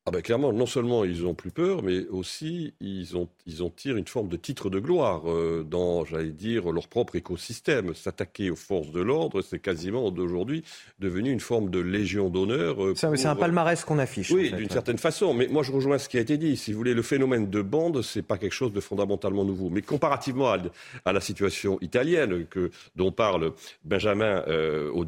Ah 0.08 0.10
ben 0.10 0.22
clairement, 0.22 0.54
non 0.54 0.66
seulement 0.66 1.04
ils 1.04 1.26
ont 1.26 1.34
plus 1.34 1.52
peur, 1.52 1.84
mais 1.84 2.08
aussi 2.08 2.74
ils, 2.80 3.18
ont, 3.18 3.28
ils 3.46 3.62
en 3.62 3.70
tirent 3.70 3.98
une 3.98 4.08
forme 4.08 4.30
de 4.30 4.38
titre 4.38 4.70
de 4.70 4.80
gloire 4.80 5.30
euh, 5.30 5.66
dans, 5.70 6.06
j'allais 6.06 6.32
dire, 6.32 6.72
leur 6.72 6.88
propre 6.88 7.18
écosystème. 7.18 7.94
S'attaquer 7.94 8.50
aux 8.50 8.56
forces 8.56 8.92
de 8.92 9.02
l'ordre, 9.02 9.42
c'est 9.42 9.60
quasiment 9.60 10.10
d'aujourd'hui 10.10 10.64
devenu 11.00 11.30
une 11.30 11.42
forme 11.42 11.70
de 11.70 11.80
légion 11.80 12.30
d'honneur. 12.30 12.82
Euh, 12.82 12.94
c'est 12.96 13.26
un 13.26 13.36
palmarès 13.36 13.84
qu'on 13.84 14.00
affiche. 14.00 14.32
Oui, 14.32 14.50
d'une 14.54 14.70
certaine 14.70 14.98
façon. 14.98 15.34
Mais 15.34 15.48
moi, 15.48 15.62
je 15.62 15.74
rejoins 15.74 15.98
ce 15.98 16.08
qui 16.08 16.18
a 16.18 16.22
été 16.22 16.38
dit. 16.38 16.56
Si 16.56 16.72
vous 16.72 16.78
voulez, 16.78 16.94
le 16.94 17.02
phénomène 17.02 17.50
de 17.50 17.62
bande, 17.62 18.02
c'est 18.02 18.22
pas 18.22 18.38
quelque 18.38 18.56
chose 18.56 18.72
de 18.72 18.80
fondamentalement 18.80 19.44
nouveau. 19.44 19.70
Mais 19.70 19.82
comparativement 19.82 20.56
à, 21.04 21.12
la 21.12 21.20
situation 21.20 21.80
italienne 21.82 22.46
que, 22.50 22.72
dont 22.96 23.12
parle 23.12 23.52
Benjamin 23.84 24.42
euh, 24.48 24.90
au, 24.90 25.06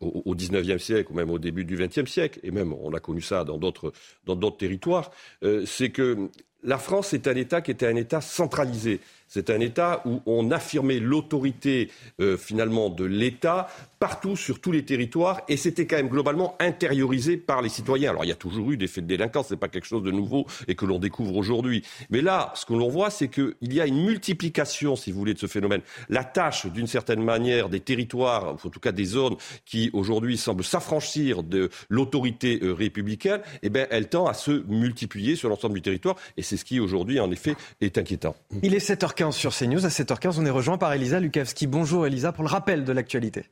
au, 0.00 0.36
19e 0.36 0.78
siècle 0.78 1.10
ou 1.10 1.16
même 1.16 1.30
au 1.30 1.40
début 1.40 1.64
du 1.64 1.76
20e 1.76 2.06
siècle, 2.06 2.38
et 2.44 2.52
même 2.52 2.72
on 2.72 2.94
a 2.94 3.00
connu 3.00 3.22
ça 3.22 3.42
dans 3.42 3.58
d'autres 3.58 3.92
dans 4.24 4.36
d'autres 4.36 4.58
territoires, 4.58 5.10
euh, 5.42 5.64
c'est 5.66 5.90
que 5.90 6.30
la 6.62 6.78
France 6.78 7.14
est 7.14 7.26
un 7.26 7.36
État 7.36 7.60
qui 7.60 7.70
était 7.70 7.86
un 7.86 7.96
État 7.96 8.20
centralisé. 8.20 9.00
C'est 9.32 9.48
un 9.48 9.60
État 9.60 10.02
où 10.06 10.22
on 10.26 10.50
affirmait 10.50 10.98
l'autorité 10.98 11.88
euh, 12.20 12.36
finalement 12.36 12.90
de 12.90 13.04
l'État 13.04 13.68
partout 14.00 14.34
sur 14.34 14.60
tous 14.60 14.72
les 14.72 14.84
territoires 14.84 15.42
et 15.46 15.56
c'était 15.56 15.86
quand 15.86 15.96
même 15.96 16.08
globalement 16.08 16.56
intériorisé 16.58 17.36
par 17.36 17.62
les 17.62 17.68
citoyens. 17.68 18.10
Alors 18.10 18.24
il 18.24 18.28
y 18.28 18.32
a 18.32 18.36
toujours 18.36 18.72
eu 18.72 18.76
des 18.76 18.88
faits 18.88 19.04
de 19.04 19.08
délinquance, 19.08 19.46
c'est 19.50 19.56
pas 19.56 19.68
quelque 19.68 19.86
chose 19.86 20.02
de 20.02 20.10
nouveau 20.10 20.46
et 20.66 20.74
que 20.74 20.84
l'on 20.84 20.98
découvre 20.98 21.36
aujourd'hui. 21.36 21.84
Mais 22.08 22.22
là, 22.22 22.50
ce 22.56 22.66
que 22.66 22.72
l'on 22.72 22.88
voit, 22.88 23.10
c'est 23.10 23.28
qu'il 23.28 23.54
y 23.60 23.80
a 23.80 23.86
une 23.86 24.04
multiplication, 24.04 24.96
si 24.96 25.12
vous 25.12 25.18
voulez, 25.20 25.34
de 25.34 25.38
ce 25.38 25.46
phénomène. 25.46 25.82
La 26.08 26.24
tâche, 26.24 26.66
d'une 26.66 26.88
certaine 26.88 27.22
manière, 27.22 27.68
des 27.68 27.80
territoires, 27.80 28.56
en 28.64 28.70
tout 28.70 28.80
cas 28.80 28.90
des 28.90 29.04
zones 29.04 29.36
qui 29.64 29.90
aujourd'hui 29.92 30.38
semblent 30.38 30.64
s'affranchir 30.64 31.44
de 31.44 31.70
l'autorité 31.88 32.58
euh, 32.62 32.72
républicaine, 32.72 33.42
eh 33.62 33.68
bien, 33.68 33.86
elle 33.90 34.08
tend 34.08 34.26
à 34.26 34.34
se 34.34 34.64
multiplier 34.66 35.36
sur 35.36 35.50
l'ensemble 35.50 35.74
du 35.74 35.82
territoire 35.82 36.16
et 36.36 36.42
c'est 36.42 36.56
ce 36.56 36.64
qui 36.64 36.80
aujourd'hui, 36.80 37.20
en 37.20 37.30
effet, 37.30 37.54
est 37.80 37.96
inquiétant. 37.96 38.34
Il 38.62 38.74
est 38.74 38.80
7h15 39.20 39.32
sur 39.32 39.54
CNews. 39.54 39.84
À 39.84 39.88
7h15, 39.88 40.36
on 40.38 40.46
est 40.46 40.50
rejoint 40.50 40.78
par 40.78 40.92
Elisa 40.92 41.20
Lukavski. 41.20 41.66
Bonjour 41.66 42.06
Elisa 42.06 42.32
pour 42.32 42.44
le 42.44 42.48
rappel 42.48 42.84
de 42.84 42.92
l'actualité. 42.92 43.44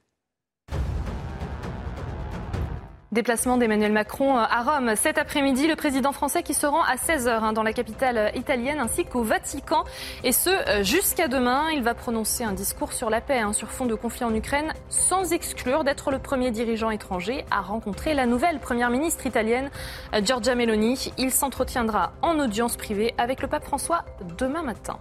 Déplacement 3.10 3.56
d'Emmanuel 3.56 3.92
Macron 3.92 4.36
euh, 4.36 4.42
à 4.48 4.62
Rome 4.62 4.92
cet 4.94 5.18
après-midi. 5.18 5.66
Le 5.66 5.76
président 5.76 6.12
français 6.12 6.42
qui 6.42 6.54
se 6.54 6.66
rend 6.66 6.82
à 6.82 6.96
16h 6.96 7.28
hein, 7.28 7.52
dans 7.52 7.62
la 7.62 7.72
capitale 7.72 8.32
italienne 8.34 8.78
ainsi 8.78 9.04
qu'au 9.04 9.22
Vatican. 9.22 9.84
Et 10.24 10.32
ce, 10.32 10.50
euh, 10.50 10.82
jusqu'à 10.82 11.26
demain. 11.26 11.70
Il 11.74 11.82
va 11.82 11.94
prononcer 11.94 12.44
un 12.44 12.52
discours 12.52 12.92
sur 12.92 13.10
la 13.10 13.20
paix 13.20 13.40
hein, 13.40 13.52
sur 13.52 13.70
fond 13.70 13.86
de 13.86 13.94
conflit 13.94 14.24
en 14.24 14.34
Ukraine 14.34 14.72
sans 14.88 15.32
exclure 15.32 15.84
d'être 15.84 16.10
le 16.10 16.18
premier 16.18 16.50
dirigeant 16.50 16.90
étranger 16.90 17.44
à 17.50 17.60
rencontrer 17.60 18.14
la 18.14 18.26
nouvelle 18.26 18.58
première 18.58 18.90
ministre 18.90 19.26
italienne, 19.26 19.70
euh, 20.14 20.20
Giorgia 20.22 20.54
Meloni. 20.54 21.12
Il 21.18 21.30
s'entretiendra 21.30 22.12
en 22.22 22.38
audience 22.38 22.76
privée 22.76 23.14
avec 23.18 23.42
le 23.42 23.48
pape 23.48 23.64
François 23.64 24.04
demain 24.38 24.62
matin. 24.62 24.98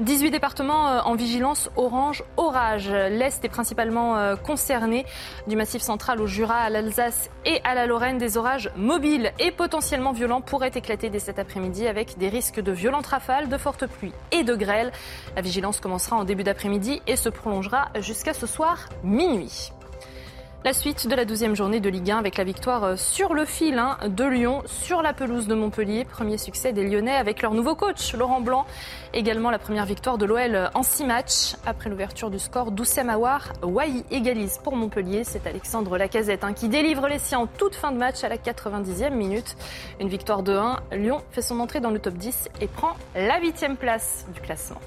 18 0.00 0.30
départements 0.30 0.88
euh, 0.88 1.00
en 1.00 1.14
vigilance 1.14 1.70
orange 1.76 2.22
orage. 2.36 2.88
L'Est 2.90 3.44
est 3.44 3.48
principalement 3.48 4.16
euh, 4.16 4.36
concerné. 4.36 5.04
Du 5.46 5.56
massif 5.56 5.82
central 5.82 6.20
au 6.20 6.26
Jura, 6.26 6.56
à 6.56 6.70
l'Alsace 6.70 7.30
et 7.44 7.60
à 7.64 7.74
la 7.74 7.86
Lorraine, 7.86 8.18
des 8.18 8.36
orages 8.36 8.70
mobiles 8.76 9.32
et 9.38 9.50
potentiellement 9.50 10.12
violents 10.12 10.40
pourraient 10.40 10.72
éclater 10.74 11.10
dès 11.10 11.18
cet 11.18 11.38
après-midi 11.38 11.86
avec 11.86 12.16
des 12.18 12.28
risques 12.28 12.60
de 12.60 12.72
violentes 12.72 13.06
rafales, 13.06 13.48
de 13.48 13.58
fortes 13.58 13.86
pluies 13.86 14.14
et 14.30 14.44
de 14.44 14.54
grêle. 14.54 14.92
La 15.34 15.42
vigilance 15.42 15.80
commencera 15.80 16.16
en 16.16 16.24
début 16.24 16.44
d'après-midi 16.44 17.02
et 17.06 17.16
se 17.16 17.28
prolongera 17.28 17.88
jusqu'à 18.00 18.34
ce 18.34 18.46
soir 18.46 18.88
minuit. 19.02 19.72
La 20.64 20.72
suite 20.72 21.06
de 21.06 21.14
la 21.14 21.24
douzième 21.24 21.54
journée 21.54 21.78
de 21.78 21.88
Ligue 21.88 22.10
1 22.10 22.18
avec 22.18 22.36
la 22.36 22.42
victoire 22.42 22.82
euh, 22.82 22.96
sur 22.96 23.32
le 23.32 23.44
fil 23.44 23.78
hein, 23.78 23.96
de 24.08 24.24
Lyon 24.24 24.64
sur 24.66 25.02
la 25.02 25.12
pelouse 25.12 25.46
de 25.46 25.54
Montpellier. 25.54 26.04
Premier 26.04 26.36
succès 26.36 26.72
des 26.72 26.82
Lyonnais 26.84 27.14
avec 27.14 27.42
leur 27.42 27.54
nouveau 27.54 27.76
coach 27.76 28.12
Laurent 28.14 28.40
Blanc. 28.40 28.66
Également 29.14 29.52
la 29.52 29.60
première 29.60 29.86
victoire 29.86 30.18
de 30.18 30.26
l'OL 30.26 30.68
en 30.74 30.82
six 30.82 31.04
matchs. 31.04 31.54
Après 31.64 31.88
l'ouverture 31.88 32.28
du 32.28 32.40
score, 32.40 32.72
Doucem 32.72 33.08
Aouar, 33.08 33.52
Wai 33.62 34.04
égalise 34.10 34.58
pour 34.64 34.74
Montpellier. 34.74 35.22
C'est 35.22 35.46
Alexandre 35.46 35.96
Lacazette 35.96 36.42
hein, 36.42 36.52
qui 36.52 36.68
délivre 36.68 37.06
les 37.06 37.20
siens 37.20 37.38
en 37.38 37.46
toute 37.46 37.76
fin 37.76 37.92
de 37.92 37.96
match 37.96 38.24
à 38.24 38.28
la 38.28 38.36
90e 38.36 39.14
minute. 39.14 39.56
Une 40.00 40.08
victoire 40.08 40.42
de 40.42 40.54
1. 40.54 40.80
Lyon 40.90 41.22
fait 41.30 41.42
son 41.42 41.60
entrée 41.60 41.78
dans 41.78 41.92
le 41.92 42.00
top 42.00 42.14
10 42.14 42.48
et 42.60 42.66
prend 42.66 42.96
la 43.14 43.38
huitième 43.38 43.76
place 43.76 44.26
du 44.34 44.40
classement. 44.40 44.80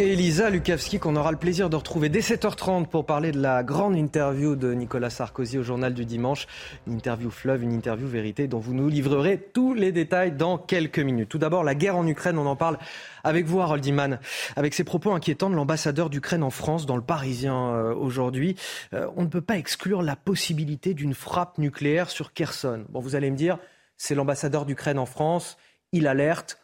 Elisa 0.00 0.48
Lukavski, 0.48 0.98
qu'on 0.98 1.14
aura 1.14 1.30
le 1.30 1.36
plaisir 1.36 1.68
de 1.68 1.76
retrouver 1.76 2.08
dès 2.08 2.20
7h30 2.20 2.86
pour 2.86 3.04
parler 3.04 3.32
de 3.32 3.40
la 3.40 3.62
grande 3.62 3.94
interview 3.94 4.56
de 4.56 4.72
Nicolas 4.72 5.10
Sarkozy 5.10 5.58
au 5.58 5.62
journal 5.62 5.92
du 5.92 6.06
dimanche. 6.06 6.46
Une 6.86 6.94
interview 6.94 7.30
fleuve, 7.30 7.64
une 7.64 7.72
interview 7.72 8.08
vérité 8.08 8.48
dont 8.48 8.60
vous 8.60 8.72
nous 8.72 8.88
livrerez 8.88 9.38
tous 9.52 9.74
les 9.74 9.92
détails 9.92 10.32
dans 10.32 10.56
quelques 10.56 11.00
minutes. 11.00 11.28
Tout 11.28 11.36
d'abord, 11.36 11.64
la 11.64 11.74
guerre 11.74 11.98
en 11.98 12.06
Ukraine, 12.06 12.38
on 12.38 12.46
en 12.46 12.56
parle 12.56 12.78
avec 13.24 13.44
vous, 13.44 13.60
Harold 13.60 13.84
Iman, 13.84 14.18
avec 14.56 14.72
ces 14.72 14.84
propos 14.84 15.12
inquiétants 15.12 15.50
de 15.50 15.54
l'ambassadeur 15.54 16.08
d'Ukraine 16.08 16.42
en 16.42 16.50
France 16.50 16.86
dans 16.86 16.96
le 16.96 17.02
Parisien 17.02 17.74
euh, 17.74 17.94
aujourd'hui. 17.94 18.56
Euh, 18.94 19.06
on 19.16 19.22
ne 19.22 19.28
peut 19.28 19.42
pas 19.42 19.58
exclure 19.58 20.00
la 20.00 20.16
possibilité 20.16 20.94
d'une 20.94 21.12
frappe 21.12 21.58
nucléaire 21.58 22.08
sur 22.08 22.32
Kherson. 22.32 22.86
Bon, 22.88 23.00
vous 23.00 23.16
allez 23.16 23.30
me 23.30 23.36
dire, 23.36 23.58
c'est 23.98 24.14
l'ambassadeur 24.14 24.64
d'Ukraine 24.64 24.98
en 24.98 25.06
France, 25.06 25.58
il 25.92 26.06
alerte 26.06 26.59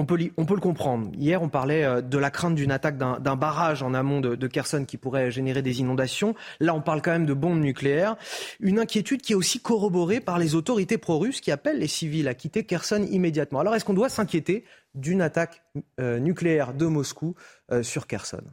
On 0.00 0.06
peut, 0.06 0.54
le 0.54 0.60
comprendre. 0.60 1.10
Hier, 1.18 1.42
on 1.42 1.50
parlait 1.50 1.84
euh, 1.84 2.00
de 2.00 2.16
la 2.16 2.30
crainte 2.30 2.54
d'une 2.54 2.72
attaque 2.72 2.96
d'un 2.96 3.36
barrage 3.36 3.82
en 3.82 3.92
amont 3.92 4.22
de, 4.22 4.34
de, 4.34 4.46
Kherson 4.46 4.86
qui 4.86 4.96
pourrait 4.96 5.30
générer 5.30 5.60
des 5.60 5.80
inondations. 5.80 6.34
Là, 6.58 6.74
on 6.74 6.80
parle 6.80 7.02
quand 7.02 7.10
même 7.10 7.26
de 7.26 7.34
bombes 7.34 7.60
nucléaires. 7.60 8.16
Une 8.60 8.78
inquiétude 8.78 9.20
qui 9.20 9.32
est 9.32 9.36
aussi 9.36 9.60
corroborée 9.60 10.20
par 10.20 10.38
les 10.38 10.54
autorités 10.54 10.96
pro-russes 10.96 11.42
qui 11.42 11.50
appellent 11.50 11.78
les 11.78 11.86
civils 11.86 12.28
à 12.28 12.34
quitter 12.34 12.64
Kherson 12.64 13.06
immédiatement. 13.10 13.60
Alors, 13.60 13.74
est-ce 13.74 13.84
qu'on 13.84 13.92
doit 13.92 14.08
s'inquiéter 14.08 14.64
d'une 14.94 15.20
attaque 15.20 15.62
euh, 16.00 16.18
nucléaire 16.18 16.72
de 16.72 16.86
Moscou 16.86 17.34
euh, 17.70 17.82
sur 17.82 18.06
Kherson? 18.06 18.44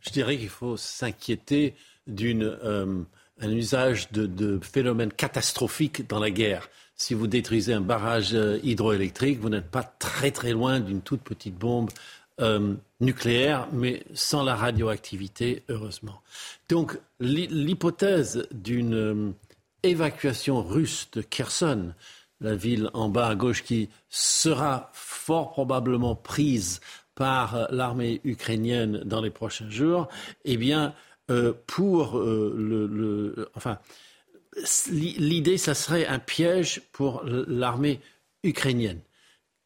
Je 0.00 0.10
dirais 0.10 0.36
qu'il 0.38 0.48
faut 0.48 0.76
s'inquiéter 0.76 1.74
d'un 2.06 3.04
usage 3.42 4.12
de 4.12 4.60
phénomènes 4.62 5.12
catastrophiques 5.12 6.06
dans 6.06 6.20
la 6.20 6.30
guerre 6.30 6.68
si 6.98 7.14
vous 7.14 7.28
détruisez 7.28 7.72
un 7.72 7.80
barrage 7.80 8.34
euh, 8.34 8.58
hydroélectrique, 8.62 9.38
vous 9.40 9.48
n'êtes 9.48 9.70
pas 9.70 9.84
très 9.84 10.32
très 10.32 10.52
loin 10.52 10.80
d'une 10.80 11.00
toute 11.00 11.22
petite 11.22 11.54
bombe 11.54 11.90
euh, 12.40 12.74
nucléaire, 13.00 13.68
mais 13.72 14.02
sans 14.14 14.42
la 14.42 14.56
radioactivité, 14.56 15.62
heureusement. 15.68 16.20
Donc 16.68 16.98
l'hypothèse 17.20 18.46
d'une 18.50 18.94
euh, 18.94 19.30
évacuation 19.84 20.60
russe 20.60 21.08
de 21.12 21.22
Kherson, 21.22 21.94
la 22.40 22.56
ville 22.56 22.90
en 22.94 23.08
bas 23.08 23.28
à 23.28 23.34
gauche 23.36 23.62
qui 23.62 23.88
sera 24.08 24.90
fort 24.92 25.52
probablement 25.52 26.16
prise 26.16 26.80
par 27.14 27.68
l'armée 27.70 28.20
ukrainienne 28.24 29.02
dans 29.04 29.20
les 29.20 29.30
prochains 29.30 29.70
jours, 29.70 30.08
eh 30.44 30.56
bien, 30.56 30.94
pour 31.66 32.16
le, 32.16 32.86
le, 32.86 33.50
enfin, 33.56 33.78
l'idée, 34.90 35.58
ça 35.58 35.74
serait 35.74 36.06
un 36.06 36.18
piège 36.18 36.82
pour 36.92 37.22
l'armée 37.24 38.00
ukrainienne. 38.42 39.00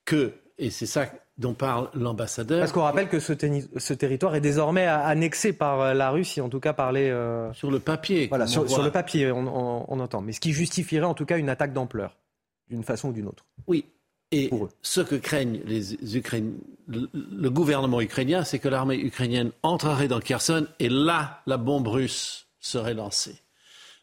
Que, 0.05 0.33
et 0.59 0.71
c'est 0.71 0.87
ça 0.87 1.11
dont 1.39 1.55
parle 1.55 1.89
l'ambassadeur. 1.95 2.61
Parce 2.61 2.73
qu'on 2.73 2.83
rappelle 2.83 3.09
que 3.09 3.19
ce, 3.19 3.33
ce, 3.77 3.95
territoire 3.95 4.35
est 4.35 4.41
désormais 4.41 4.87
annexé 4.87 5.53
par 5.53 5.81
euh, 5.81 5.95
la 5.95 6.11
Russie, 6.11 6.41
en 6.41 6.49
tout 6.49 6.61
cas 6.61 6.73
par 6.73 6.93
les... 6.93 7.11
Euh, 7.11 7.53
sur 7.55 7.71
le 7.71 7.81
papier. 7.81 8.27
Voilà, 8.29 8.47
sur, 8.47 8.65
le 8.65 8.91
papier, 8.91 9.31
on, 9.33 10.01
entend. 10.01 10.21
Mais 10.21 10.33
ce 10.33 10.41
qui 10.41 10.53
justifierait 10.53 11.07
en 11.07 11.15
tout 11.15 11.25
cas 11.25 11.39
une 11.39 11.49
attaque 11.49 11.73
d'ampleur, 11.73 12.17
d'une 12.69 12.85
façon 12.85 13.09
ou 13.09 13.13
d'une 13.13 13.27
autre. 13.27 13.47
Oui. 13.67 13.87
Et 14.31 14.51
ce 14.81 15.03
que 15.03 15.15
craignent 15.15 15.61
les 15.67 16.17
Ukrainiens, 16.17 16.53
le 16.89 17.51
gouvernement 17.51 18.01
ukrainien, 18.01 18.45
c'est 18.45 18.59
que 18.59 18.69
l'armée 18.69 18.97
ukrainienne 18.97 19.53
entrerait 19.63 20.09
dans 20.09 20.21
Kherson 20.21 20.67
et 20.79 20.89
là, 20.89 21.43
la 21.47 21.59
bombe 21.59 21.87
russe 21.87 22.47
serait 22.59 22.95
lancée. 22.95 23.37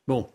Bon, 0.08 0.28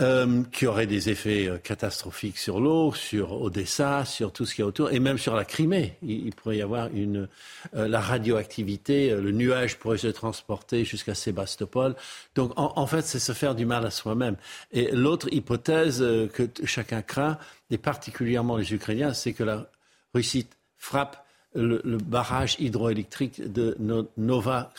euh, 0.00 0.42
qui 0.52 0.66
aurait 0.66 0.86
des 0.86 1.10
effets 1.10 1.48
euh, 1.48 1.58
catastrophiques 1.58 2.38
sur 2.38 2.60
l'eau, 2.60 2.94
sur 2.94 3.42
Odessa, 3.42 4.06
sur 4.06 4.32
tout 4.32 4.46
ce 4.46 4.54
qui 4.54 4.62
est 4.62 4.64
autour, 4.64 4.90
et 4.90 5.00
même 5.00 5.18
sur 5.18 5.34
la 5.34 5.44
Crimée. 5.44 5.98
Il, 6.02 6.34
pourrait 6.34 6.56
y 6.56 6.62
avoir 6.62 6.88
euh, 6.94 7.26
la 7.74 8.00
radioactivité, 8.00 9.10
le 9.10 9.32
nuage 9.32 9.78
pourrait 9.78 9.98
se 9.98 10.06
transporter 10.06 10.86
jusqu'à 10.86 11.14
Sébastopol. 11.14 11.94
Donc, 12.34 12.52
en, 12.56 12.86
fait, 12.86 13.02
c'est 13.02 13.18
se 13.18 13.32
faire 13.32 13.54
du 13.54 13.66
mal 13.66 13.84
à 13.84 13.90
soi-même. 13.90 14.36
Et 14.72 14.90
l'autre 14.92 15.28
hypothèse 15.30 15.98
que 16.32 16.48
chacun 16.64 17.02
craint, 17.02 17.38
et 17.70 17.76
particulièrement 17.76 18.56
les 18.56 18.72
Ukrainiens, 18.72 19.12
c'est 19.12 19.34
que 19.34 19.44
la 19.44 19.66
Russie 20.14 20.46
frappe 20.78 21.22
le, 21.54 21.98
barrage 21.98 22.56
hydroélectrique 22.58 23.52
de 23.52 23.76
Nova 24.16 24.72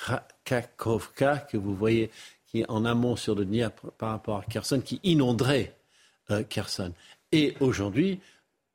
Kakhovka, 0.43 1.37
que 1.37 1.57
vous 1.57 1.75
voyez 1.75 2.09
qui 2.53 2.61
est 2.61 2.69
en 2.69 2.85
amont 2.85 3.15
sur 3.15 3.33
le 3.33 3.45
Dniepr 3.45 3.91
par 3.97 4.09
rapport 4.09 4.37
à 4.37 4.43
Kherson, 4.43 4.79
qui 4.79 4.99
inonderait 5.03 5.75
euh, 6.29 6.43
Kherson. 6.43 6.93
Et 7.31 7.55
aujourd'hui, 7.59 8.19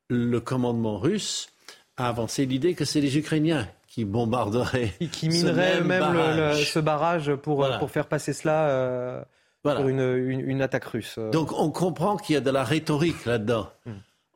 le 0.09 0.41
commandement 0.41 0.97
russe 0.97 1.49
a 1.95 2.09
avancé 2.09 2.45
l'idée 2.45 2.73
que 2.73 2.83
c'est 2.83 2.99
les 2.99 3.17
Ukrainiens 3.17 3.69
qui 3.87 4.03
bombarderaient. 4.03 4.93
Et 4.99 5.07
qui 5.07 5.29
mineraient 5.29 5.81
même, 5.81 6.53
ce 6.55 6.79
barrage 6.79 7.33
pour, 7.35 7.63
euh, 7.63 7.77
pour 7.79 7.89
faire 7.89 8.07
passer 8.07 8.33
cela 8.33 8.69
euh, 8.69 9.23
pour 9.63 9.87
une, 9.87 10.01
une, 10.01 10.61
attaque 10.61 10.85
russe. 10.85 11.17
Donc 11.31 11.53
on 11.57 11.71
comprend 11.71 12.17
qu'il 12.17 12.33
y 12.33 12.37
a 12.37 12.41
de 12.41 12.51
la 12.51 12.65
rhétorique 12.65 13.25
là-dedans. 13.25 13.69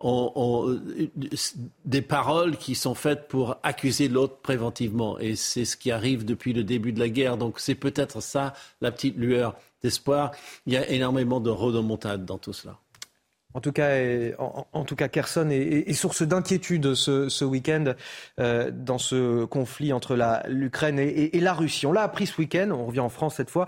Hmm 0.04 0.76
des 1.86 2.02
paroles 2.02 2.58
qui 2.58 2.76
sont 2.76 2.96
faites 2.96 3.28
pour 3.28 3.58
accuser 3.64 4.10
l'autre 4.10 4.38
préventivement. 4.42 5.18
Et 5.20 5.36
c'est 5.36 5.66
ce 5.66 5.78
qui 5.78 5.92
arrive 5.92 6.26
depuis 6.26 6.54
le 6.54 6.64
début 6.64 6.92
de 6.92 7.00
la 7.00 7.10
guerre. 7.10 7.38
Donc 7.38 7.60
c'est 7.60 7.76
peut-être 7.76 8.22
ça, 8.22 8.54
la 8.82 8.92
petite 8.92 9.18
lueur 9.18 9.56
d'espoir. 9.82 10.32
Il 10.66 10.74
y 10.74 10.78
a 10.78 10.90
énormément 10.90 11.40
de 11.40 11.50
rodomontade 11.50 12.26
dans 12.26 12.38
tout 12.38 12.54
cela. 12.54 12.78
En 13.56 13.62
tout 13.62 13.72
cas, 13.72 13.92
en, 14.40 14.84
tout 14.84 14.96
cas 14.96 15.08
Kherson 15.08 15.48
est, 15.52 15.94
source 15.94 16.24
d'inquiétude 16.24 16.96
ce, 16.96 17.46
week-end 17.46 17.94
euh, 18.40 18.72
dans 18.74 18.98
ce 18.98 19.46
conflit 19.46 19.94
entre 19.94 20.18
l'Ukraine 20.48 20.98
et, 20.98 21.40
la 21.40 21.54
Russie. 21.54 21.86
On 21.86 21.92
l'a 21.92 22.02
appris 22.02 22.26
ce 22.26 22.42
week-end, 22.42 22.72
on 22.72 22.88
revient 22.88 23.02
en 23.02 23.10
France 23.10 23.36
cette 23.36 23.52
fois. 23.52 23.68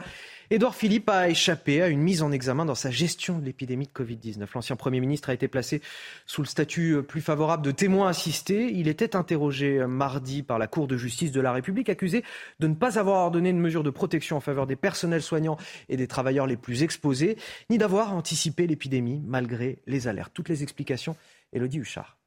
Édouard 0.51 0.75
Philippe 0.75 1.09
a 1.09 1.27
échappé 1.27 1.81
à 1.81 1.87
une 1.87 2.01
mise 2.01 2.21
en 2.21 2.31
examen 2.31 2.65
dans 2.65 2.75
sa 2.75 2.91
gestion 2.91 3.39
de 3.39 3.45
l'épidémie 3.45 3.87
de 3.87 3.91
Covid-19. 3.91 4.45
L'ancien 4.53 4.75
Premier 4.75 4.99
ministre 4.99 5.29
a 5.31 5.33
été 5.33 5.47
placé 5.47 5.81
sous 6.27 6.43
le 6.43 6.47
statut 6.47 7.01
plus 7.01 7.21
favorable 7.21 7.63
de 7.63 7.71
témoin 7.71 8.09
assisté. 8.09 8.71
Il 8.71 8.87
était 8.87 9.15
interrogé 9.15 9.83
mardi 9.87 10.43
par 10.43 10.59
la 10.59 10.67
Cour 10.67 10.85
de 10.87 10.97
justice 10.97 11.31
de 11.31 11.41
la 11.41 11.51
République, 11.51 11.89
accusé 11.89 12.23
de 12.59 12.67
ne 12.67 12.75
pas 12.75 12.99
avoir 12.99 13.17
ordonné 13.17 13.49
une 13.49 13.59
mesure 13.59 13.83
de 13.83 13.89
protection 13.89 14.37
en 14.37 14.41
faveur 14.41 14.67
des 14.67 14.75
personnels 14.75 15.23
soignants 15.23 15.57
et 15.89 15.97
des 15.97 16.07
travailleurs 16.07 16.45
les 16.45 16.57
plus 16.57 16.83
exposés, 16.83 17.37
ni 17.71 17.79
d'avoir 17.79 18.13
anticipé 18.13 18.67
l'épidémie 18.67 19.23
malgré 19.25 19.79
les 19.87 20.07
alertes. 20.07 20.31
Toutes 20.35 20.49
les 20.49 20.61
explications, 20.61 21.15
Elodie 21.53 21.79
Huchard. 21.79 22.17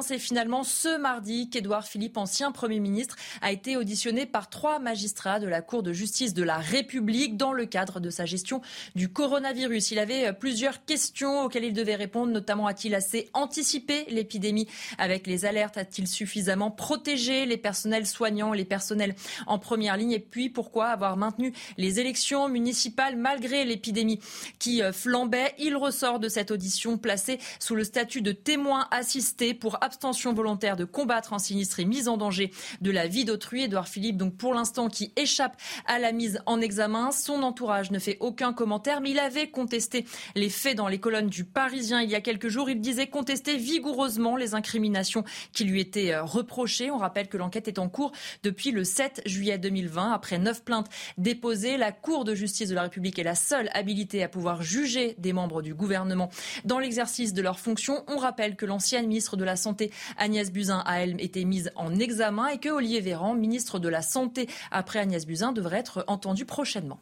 C'est 0.00 0.18
finalement 0.18 0.64
ce 0.64 0.96
mardi 0.96 1.50
qu'Édouard 1.50 1.86
Philippe, 1.86 2.16
ancien 2.16 2.50
Premier 2.50 2.80
ministre, 2.80 3.16
a 3.42 3.52
été 3.52 3.76
auditionné 3.76 4.24
par 4.24 4.48
trois 4.48 4.78
magistrats 4.78 5.38
de 5.38 5.46
la 5.46 5.60
Cour 5.60 5.82
de 5.82 5.92
justice 5.92 6.32
de 6.32 6.42
la 6.42 6.56
République 6.56 7.36
dans 7.36 7.52
le 7.52 7.66
cadre 7.66 8.00
de 8.00 8.08
sa 8.08 8.24
gestion 8.24 8.62
du 8.96 9.12
coronavirus. 9.12 9.90
Il 9.90 9.98
avait 9.98 10.28
euh, 10.28 10.32
plusieurs 10.32 10.86
questions 10.86 11.44
auxquelles 11.44 11.64
il 11.64 11.74
devait 11.74 11.94
répondre, 11.94 12.32
notamment 12.32 12.66
a-t-il 12.66 12.94
assez 12.94 13.28
anticipé 13.34 14.06
l'épidémie? 14.08 14.66
Avec 14.96 15.26
les 15.26 15.44
alertes 15.44 15.76
A-t-il 15.76 16.08
suffisamment 16.08 16.70
protégé 16.70 17.44
les 17.44 17.58
personnels 17.58 18.06
soignants, 18.06 18.54
les 18.54 18.64
personnels 18.64 19.14
en 19.46 19.58
première 19.58 19.98
ligne? 19.98 20.12
Et 20.12 20.20
puis 20.20 20.48
pourquoi 20.48 20.86
avoir 20.86 21.18
maintenu 21.18 21.52
les 21.76 22.00
élections 22.00 22.48
municipales 22.48 23.16
malgré 23.16 23.64
l'épidémie 23.64 24.20
qui 24.58 24.82
euh, 24.82 24.90
flambait? 24.90 25.54
Il 25.58 25.76
ressort 25.76 26.18
de 26.18 26.30
cette 26.30 26.50
audition 26.50 26.96
placé 26.96 27.38
sous 27.60 27.76
le 27.76 27.84
statut 27.84 28.22
de 28.22 28.32
témoin 28.32 28.88
assisté 28.90 29.52
pour 29.52 29.81
abstention 29.82 30.32
volontaire 30.32 30.76
de 30.76 30.84
combattre 30.84 31.32
un 31.32 31.38
sinistre 31.38 31.80
et 31.80 31.84
mise 31.84 32.08
en 32.08 32.16
danger 32.16 32.50
de 32.80 32.90
la 32.90 33.06
vie 33.06 33.24
d'autrui. 33.24 33.64
Édouard 33.64 33.88
Philippe, 33.88 34.16
donc 34.16 34.36
pour 34.36 34.54
l'instant, 34.54 34.88
qui 34.88 35.12
échappe 35.16 35.56
à 35.86 35.98
la 35.98 36.12
mise 36.12 36.40
en 36.46 36.60
examen. 36.60 37.10
Son 37.10 37.42
entourage 37.42 37.90
ne 37.90 37.98
fait 37.98 38.16
aucun 38.20 38.52
commentaire, 38.52 39.00
mais 39.00 39.10
il 39.10 39.18
avait 39.18 39.50
contesté 39.50 40.06
les 40.34 40.48
faits 40.48 40.76
dans 40.76 40.88
les 40.88 40.98
colonnes 40.98 41.28
du 41.28 41.44
Parisien 41.44 42.00
il 42.00 42.10
y 42.10 42.14
a 42.14 42.20
quelques 42.20 42.48
jours. 42.48 42.70
Il 42.70 42.80
disait 42.80 43.08
contester 43.08 43.56
vigoureusement 43.56 44.36
les 44.36 44.54
incriminations 44.54 45.24
qui 45.52 45.64
lui 45.64 45.80
étaient 45.80 46.12
euh, 46.12 46.22
reprochées. 46.22 46.90
On 46.90 46.98
rappelle 46.98 47.28
que 47.28 47.36
l'enquête 47.36 47.68
est 47.68 47.78
en 47.78 47.88
cours 47.88 48.12
depuis 48.42 48.70
le 48.70 48.84
7 48.84 49.22
juillet 49.26 49.58
2020. 49.58 50.12
Après 50.12 50.38
neuf 50.38 50.62
plaintes 50.62 50.88
déposées, 51.18 51.76
la 51.76 51.92
Cour 51.92 52.24
de 52.24 52.34
justice 52.34 52.68
de 52.68 52.74
la 52.74 52.82
République 52.82 53.18
est 53.18 53.24
la 53.24 53.34
seule 53.34 53.68
habilitée 53.74 54.22
à 54.22 54.28
pouvoir 54.28 54.62
juger 54.62 55.14
des 55.18 55.32
membres 55.32 55.62
du 55.62 55.74
gouvernement 55.74 56.30
dans 56.64 56.78
l'exercice 56.78 57.34
de 57.34 57.42
leurs 57.42 57.58
fonctions. 57.58 58.04
On 58.08 58.16
rappelle 58.16 58.56
que 58.56 58.66
l'ancienne 58.66 59.06
ministre 59.06 59.36
de 59.36 59.44
la 59.44 59.56
Santé 59.56 59.71
Agnès 60.16 60.52
Buzyn 60.52 60.82
a 60.86 61.02
elle 61.02 61.20
été 61.20 61.44
mise 61.44 61.70
en 61.76 61.98
examen 61.98 62.48
et 62.48 62.58
que 62.58 62.68
Olivier 62.68 63.00
Véran, 63.00 63.34
ministre 63.34 63.78
de 63.78 63.88
la 63.88 64.02
Santé 64.02 64.48
après 64.70 64.98
Agnès 64.98 65.26
Buzyn, 65.26 65.52
devrait 65.52 65.78
être 65.78 66.04
entendu 66.06 66.44
prochainement. 66.44 67.00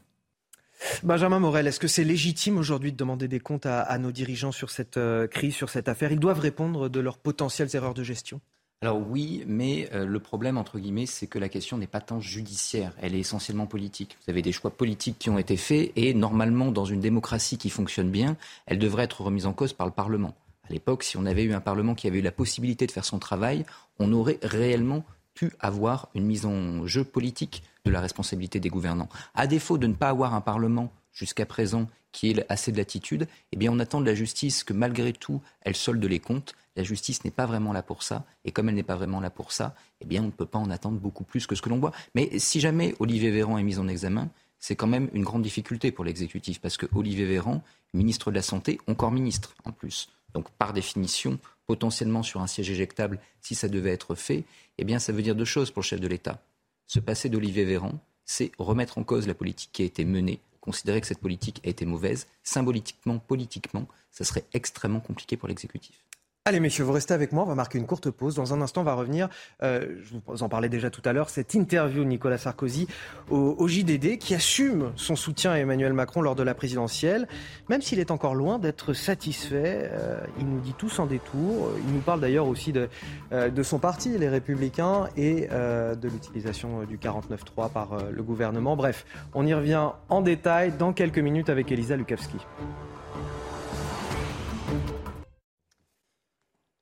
Benjamin 1.03 1.41
Morel, 1.41 1.67
est-ce 1.67 1.81
que 1.81 1.89
c'est 1.89 2.05
légitime 2.05 2.57
aujourd'hui 2.57 2.93
de 2.93 2.97
demander 2.97 3.29
des 3.29 3.41
comptes 3.41 3.67
à, 3.67 3.99
nos 3.99 4.13
dirigeants 4.13 4.53
sur 4.53 4.71
cette 4.71 4.97
euh, 4.97 5.27
crise, 5.27 5.55
sur 5.55 5.69
cette 5.69 5.89
affaire? 5.89 6.11
Ils 6.11 6.19
doivent 6.19 6.41
répondre 6.41 6.89
de 6.89 7.01
leurs 7.01 7.19
potentielles 7.19 7.69
erreurs 7.75 7.95
de 7.95 8.03
gestion 8.03 8.41
alors 8.83 9.07
oui, 9.07 9.45
mais 9.47 9.91
euh, 9.93 10.07
le 10.07 10.21
problème, 10.21 10.57
entre 10.57 10.79
guillemets, 10.79 11.05
c'est 11.05 11.27
que 11.27 11.39
la 11.39 11.51
question 11.51 11.77
n'est 11.77 11.87
pas 11.87 12.01
tant 12.01 12.19
judiciaire, 12.19 12.95
elle 12.99 13.15
est 13.15 13.19
essentiellement 13.19 13.67
politique. 13.67 14.17
Vous 14.25 14.31
avez 14.31 14.41
des 14.41 14.53
choix 14.53 14.71
politiques 14.71 15.19
qui 15.19 15.29
ont 15.29 15.37
été 15.37 15.59
faits 15.59 15.93
et 15.97 16.15
normalement, 16.15 16.73
dans 16.73 16.87
une 16.87 17.01
démocratie 17.01 17.59
qui 17.59 17.69
fonctionne 17.69 18.11
bien, 18.11 18.39
elle 18.65 18.79
devrait 18.79 19.05
être 19.05 19.21
remise 19.21 19.45
en 19.45 19.53
cause 19.53 19.75
par 19.75 19.87
le 19.87 19.93
Parlement. 19.93 20.35
À 20.71 20.73
l'époque, 20.73 21.03
si 21.03 21.17
on 21.17 21.27
avait 21.27 21.43
eu 21.43 21.53
un 21.53 21.61
Parlement 21.61 21.97
qui 21.97 22.07
avait 22.07 22.21
eu 22.21 22.23
la 22.23 22.31
possibilité 22.31 22.87
de 22.87 22.93
faire 22.93 23.05
son 23.05 23.19
travail, 23.19 23.67
on 23.99 24.13
aurait 24.13 24.39
réellement 24.41 25.05
pu 25.35 25.51
avoir 25.59 26.11
une 26.15 26.25
mise 26.25 26.47
en 26.47 26.87
jeu 26.87 27.03
politique 27.03 27.65
de 27.85 27.91
la 27.91 28.01
responsabilité 28.01 28.61
des 28.61 28.69
gouvernants. 28.69 29.09
À 29.35 29.49
défaut 29.49 29.79
de 29.79 29.89
ne 29.89 29.95
pas 29.95 30.11
avoir 30.11 30.33
un 30.33 30.41
Parlement 30.41 30.93
jusqu'à 31.13 31.45
présent 31.45 31.89
qui 32.13 32.31
ait 32.31 32.47
assez 32.49 32.71
de 32.71 32.77
latitude, 32.77 33.27
eh 33.51 33.57
bien 33.57 33.73
on 33.73 33.81
attend 33.81 34.01
de 34.01 34.07
la 34.07 34.15
justice 34.15 34.63
que 34.63 34.73
malgré 34.73 35.13
tout, 35.13 35.43
elle 35.63 35.75
solde 35.75 36.05
les 36.05 36.21
comptes. 36.21 36.55
La 36.77 36.85
justice 36.85 37.25
n'est 37.25 37.33
pas 37.33 37.47
vraiment 37.47 37.73
là 37.73 37.83
pour 37.83 38.05
ça, 38.05 38.25
et 38.45 38.53
comme 38.53 38.69
elle 38.69 38.77
n'est 38.77 38.85
pas 38.85 38.95
vraiment 38.95 39.19
là 39.19 39.31
pour 39.31 39.51
ça, 39.51 39.75
eh 40.01 40.05
bien 40.05 40.23
on 40.23 40.27
ne 40.27 40.31
peut 40.31 40.47
pas 40.47 40.61
en 40.61 40.71
attendre 40.71 41.01
beaucoup 41.01 41.25
plus 41.25 41.49
que 41.49 41.57
ce 41.57 41.63
que 41.63 41.69
l'on 41.69 41.81
voit. 41.81 41.93
Mais 42.15 42.39
si 42.39 42.61
jamais 42.61 42.95
Olivier 43.01 43.33
Véran 43.33 43.59
est 43.59 43.65
mis 43.65 43.81
en 43.81 43.89
examen, 43.89 44.29
c'est 44.61 44.77
quand 44.77 44.87
même 44.87 45.11
une 45.15 45.25
grande 45.25 45.43
difficulté 45.43 45.91
pour 45.91 46.05
l'exécutif, 46.05 46.61
parce 46.61 46.77
que 46.77 46.87
Olivier 46.95 47.27
Véran, 47.27 47.61
ministre 47.93 48.31
de 48.31 48.37
la 48.37 48.43
Santé, 48.43 48.79
encore 48.87 49.11
ministre 49.11 49.57
en 49.65 49.73
plus. 49.73 50.09
Donc 50.35 50.51
par 50.53 50.73
définition, 50.73 51.39
potentiellement 51.67 52.23
sur 52.23 52.41
un 52.41 52.47
siège 52.47 52.71
éjectable 52.71 53.21
si 53.41 53.55
ça 53.55 53.69
devait 53.69 53.93
être 53.93 54.15
fait, 54.15 54.45
eh 54.79 54.85
bien 54.85 54.99
ça 54.99 55.13
veut 55.13 55.23
dire 55.23 55.35
deux 55.35 55.45
choses 55.45 55.71
pour 55.71 55.83
le 55.83 55.87
chef 55.87 56.01
de 56.01 56.09
l'État. 56.09 56.43
Se 56.87 56.99
passer 56.99 57.29
d'Olivier 57.29 57.65
Véran, 57.65 58.01
c'est 58.25 58.53
remettre 58.59 58.99
en 58.99 59.05
cause 59.05 59.27
la 59.27 59.35
politique 59.35 59.71
qui 59.73 59.83
a 59.83 59.85
été 59.85 60.05
menée, 60.05 60.41
considérer 60.61 61.01
que 61.01 61.07
cette 61.07 61.21
politique 61.21 61.61
a 61.65 61.69
été 61.69 61.87
mauvaise, 61.87 62.27
symboliquement, 62.43 63.19
politiquement, 63.19 63.87
ça 64.11 64.25
serait 64.25 64.45
extrêmement 64.53 65.01
compliqué 65.01 65.37
pour 65.37 65.49
l'exécutif. 65.49 66.05
Allez 66.47 66.59
messieurs, 66.59 66.85
vous 66.85 66.93
restez 66.93 67.13
avec 67.13 67.33
moi, 67.33 67.43
on 67.43 67.47
va 67.47 67.55
marquer 67.55 67.77
une 67.77 67.87
courte 67.87 68.11
pause. 68.11 68.35
Dans 68.35 68.55
un 68.55 68.63
instant, 68.63 68.81
on 68.81 68.85
va 68.85 68.95
revenir, 68.95 69.29
euh, 69.63 69.99
je 70.03 70.15
vous 70.27 70.43
en 70.43 70.49
parlais 70.49 70.71
déjà 70.71 70.89
tout 70.89 71.03
à 71.05 71.13
l'heure, 71.13 71.29
cette 71.29 71.53
interview 71.53 72.03
Nicolas 72.03 72.39
Sarkozy 72.39 72.89
au, 73.29 73.69
JDD 73.69 74.17
qui 74.17 74.35
assume 74.35 74.91
son 74.97 75.17
soutien 75.17 75.53
à 75.53 75.59
Emmanuel 75.59 75.93
Macron 75.93 76.23
lors 76.23 76.37
de 76.37 76.43
la 76.43 76.55
présidentielle, 76.55 77.29
même 77.69 77.83
s'il 77.83 78.01
est 78.01 78.11
encore 78.11 78.35
loin 78.35 78.59
d'être 78.59 78.95
satisfait. 78.95 79.91
Euh, 79.93 80.19
il 80.39 80.47
nous 80.47 80.61
dit 80.61 80.73
tout 80.73 80.89
sans 80.89 81.05
détour. 81.05 81.73
Il 81.87 81.93
nous 81.93 82.01
parle 82.01 82.21
d'ailleurs 82.21 82.49
aussi 82.49 82.73
de, 82.73 82.89
euh, 83.33 83.63
son 83.63 83.79
parti, 83.79 84.17
les 84.17 84.31
Républicains, 84.31 85.09
et 85.19 85.47
de 85.47 86.09
l'utilisation 86.09 86.85
du 86.85 86.97
49.3 86.97 87.69
par 87.69 87.99
le 88.11 88.23
gouvernement. 88.23 88.77
Bref, 88.77 89.05
on 89.35 89.47
y 89.47 89.53
revient 89.53 89.91
en 90.09 90.23
détail 90.23 90.73
dans 90.73 90.95
quelques 90.95 91.19
minutes 91.19 91.51
avec 91.51 91.71
Elisa 91.71 91.97
Lukavski. 91.97 92.39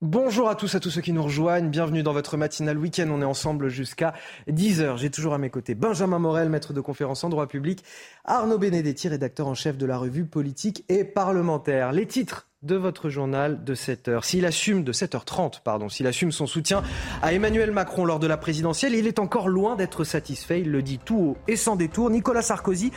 Bonjour 0.00 0.48
à 0.48 0.54
tous, 0.54 0.76
à 0.76 0.80
tous 0.80 0.90
ceux 0.90 1.00
qui 1.00 1.12
nous 1.12 1.24
rejoignent. 1.24 1.70
Bienvenue 1.70 2.04
dans 2.04 2.12
votre 2.12 2.36
matinale 2.36 2.78
week-end. 2.78 3.08
On 3.10 3.20
est 3.20 3.24
ensemble 3.24 3.68
jusqu'à 3.68 4.14
10h. 4.48 4.96
J'ai 4.96 5.10
toujours 5.10 5.34
à 5.34 5.38
mes 5.38 5.50
côtés 5.50 5.74
Benjamin 5.74 6.20
Morel, 6.20 6.50
maître 6.50 6.72
de 6.72 6.80
conférence 6.80 7.24
en 7.24 7.28
droit 7.28 7.48
public, 7.48 7.82
Arnaud 8.24 8.58
Benedetti, 8.58 9.08
rédacteur 9.08 9.48
en 9.48 9.54
chef 9.54 9.76
de 9.76 9.86
la 9.86 9.98
revue 9.98 10.24
politique 10.24 10.84
et 10.88 11.02
parlementaire. 11.02 11.90
Les 11.90 12.06
titres 12.06 12.46
de 12.64 12.74
votre 12.74 13.08
journal 13.08 13.62
de 13.62 13.74
7 13.76 14.08
h 14.08 14.24
S'il 14.24 14.44
assume 14.44 14.82
de 14.82 14.92
7h30, 14.92 15.62
pardon, 15.62 15.88
s'il 15.88 16.08
assume 16.08 16.32
son 16.32 16.48
soutien 16.48 16.82
à 17.22 17.32
Emmanuel 17.32 17.70
Macron 17.70 18.04
lors 18.04 18.18
de 18.18 18.26
la 18.26 18.36
présidentielle, 18.36 18.96
il 18.96 19.06
est 19.06 19.20
encore 19.20 19.48
loin 19.48 19.76
d'être 19.76 20.02
satisfait. 20.02 20.62
Il 20.62 20.72
le 20.72 20.82
dit 20.82 20.98
tout 20.98 21.18
haut 21.18 21.36
et 21.46 21.54
sans 21.54 21.76
détour. 21.76 22.10
Nicolas 22.10 22.42
Sarkozy 22.42 22.90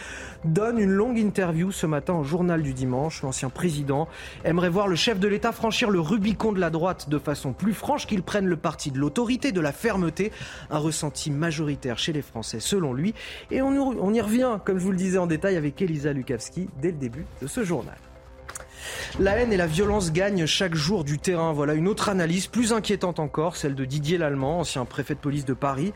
donne 0.46 0.80
une 0.80 0.90
longue 0.90 1.20
interview 1.20 1.72
ce 1.72 1.86
matin 1.86 2.16
au 2.16 2.24
journal 2.24 2.64
du 2.64 2.74
dimanche. 2.74 3.22
L'ancien 3.22 3.52
président 3.52 4.08
aimerait 4.44 4.70
voir 4.70 4.88
le 4.88 4.96
chef 4.96 5.20
de 5.20 5.28
l'État 5.28 5.52
franchir 5.52 5.92
le 5.92 6.00
Rubicon 6.00 6.54
de 6.54 6.60
la 6.60 6.72
droite 6.72 7.08
de 7.10 7.20
façon 7.20 7.54
plus 7.54 7.76
franche, 7.76 8.08
qu'il 8.08 8.24
prenne 8.24 8.48
le 8.48 8.58
parti 8.58 8.90
de 8.90 8.98
l'autorité, 8.98 9.52
de 9.52 9.62
la 9.62 9.72
fermeté, 9.72 10.32
un 10.72 10.80
ressenti 10.80 11.30
majoritaire 11.30 12.00
chez 12.00 12.14
les 12.14 12.24
Français 12.24 12.60
selon 12.60 12.94
lui. 12.94 13.14
Et 13.52 13.62
on 13.62 14.12
y 14.12 14.22
revient, 14.22 14.58
comme 14.66 14.80
je 14.80 14.84
vous 14.84 14.92
le 14.92 14.98
disais 14.98 15.20
en 15.20 15.28
détail, 15.28 15.56
avec 15.56 15.80
Elisa 15.84 16.14
Lukavski 16.14 16.68
dès 16.82 16.90
le 16.90 16.98
début 16.98 17.28
de 17.44 17.48
ce 17.48 17.64
journal. 17.64 17.98
La 19.20 19.38
haine 19.38 19.54
et 19.54 19.58
la 19.58 19.68
violence 19.68 20.12
gagnent 20.12 20.46
chaque 20.46 20.76
jour 20.76 21.04
du 21.04 21.20
terrain. 21.20 21.54
Voilà 21.54 21.74
une 21.74 21.88
autre 21.88 22.10
analyse 22.10 22.48
plus 22.48 22.74
inquiétante 22.74 23.20
encore, 23.20 23.56
celle 23.56 23.76
de 23.76 23.86
Didier 23.86 24.18
Lallemand, 24.18 24.60
ancien 24.60 24.86
préfet 24.86 25.16
de 25.16 25.20
police 25.20 25.46
de 25.46 25.54
Paris. 25.54 25.94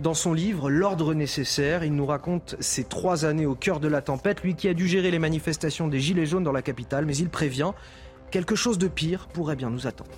Dans 0.00 0.14
son 0.14 0.32
livre 0.32 0.70
L'ordre 0.70 1.14
nécessaire, 1.14 1.84
il 1.84 1.94
nous 1.94 2.06
raconte 2.06 2.56
ses 2.60 2.84
trois 2.84 3.24
années 3.24 3.46
au 3.46 3.54
cœur 3.54 3.80
de 3.80 3.88
la 3.88 4.02
tempête, 4.02 4.42
lui 4.42 4.54
qui 4.54 4.68
a 4.68 4.74
dû 4.74 4.88
gérer 4.88 5.10
les 5.10 5.18
manifestations 5.18 5.88
des 5.88 6.00
Gilets 6.00 6.26
jaunes 6.26 6.44
dans 6.44 6.52
la 6.52 6.62
capitale, 6.62 7.06
mais 7.06 7.16
il 7.16 7.28
prévient, 7.28 7.72
quelque 8.30 8.56
chose 8.56 8.78
de 8.78 8.88
pire 8.88 9.28
pourrait 9.32 9.56
bien 9.56 9.70
nous 9.70 9.86
attendre. 9.86 10.10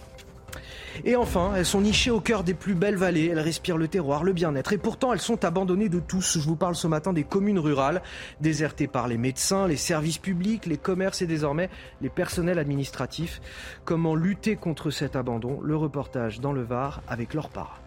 Et 1.04 1.16
enfin, 1.16 1.52
elles 1.56 1.66
sont 1.66 1.80
nichées 1.80 2.10
au 2.10 2.20
cœur 2.20 2.44
des 2.44 2.54
plus 2.54 2.74
belles 2.74 2.96
vallées, 2.96 3.26
elles 3.26 3.40
respirent 3.40 3.76
le 3.76 3.88
terroir, 3.88 4.24
le 4.24 4.32
bien-être. 4.32 4.72
Et 4.72 4.78
pourtant, 4.78 5.12
elles 5.12 5.20
sont 5.20 5.44
abandonnées 5.44 5.88
de 5.88 6.00
tous. 6.00 6.38
Je 6.38 6.46
vous 6.46 6.56
parle 6.56 6.74
ce 6.74 6.86
matin 6.86 7.12
des 7.12 7.24
communes 7.24 7.58
rurales, 7.58 8.02
désertées 8.40 8.86
par 8.86 9.08
les 9.08 9.18
médecins, 9.18 9.68
les 9.68 9.76
services 9.76 10.18
publics, 10.18 10.66
les 10.66 10.78
commerces 10.78 11.22
et 11.22 11.26
désormais 11.26 11.70
les 12.00 12.10
personnels 12.10 12.58
administratifs. 12.58 13.40
Comment 13.84 14.14
lutter 14.14 14.56
contre 14.56 14.90
cet 14.90 15.16
abandon? 15.16 15.60
Le 15.60 15.76
reportage 15.76 16.40
dans 16.40 16.52
le 16.52 16.62
Var 16.62 17.02
avec 17.08 17.34
Laure 17.34 17.50
Parra. 17.50 17.80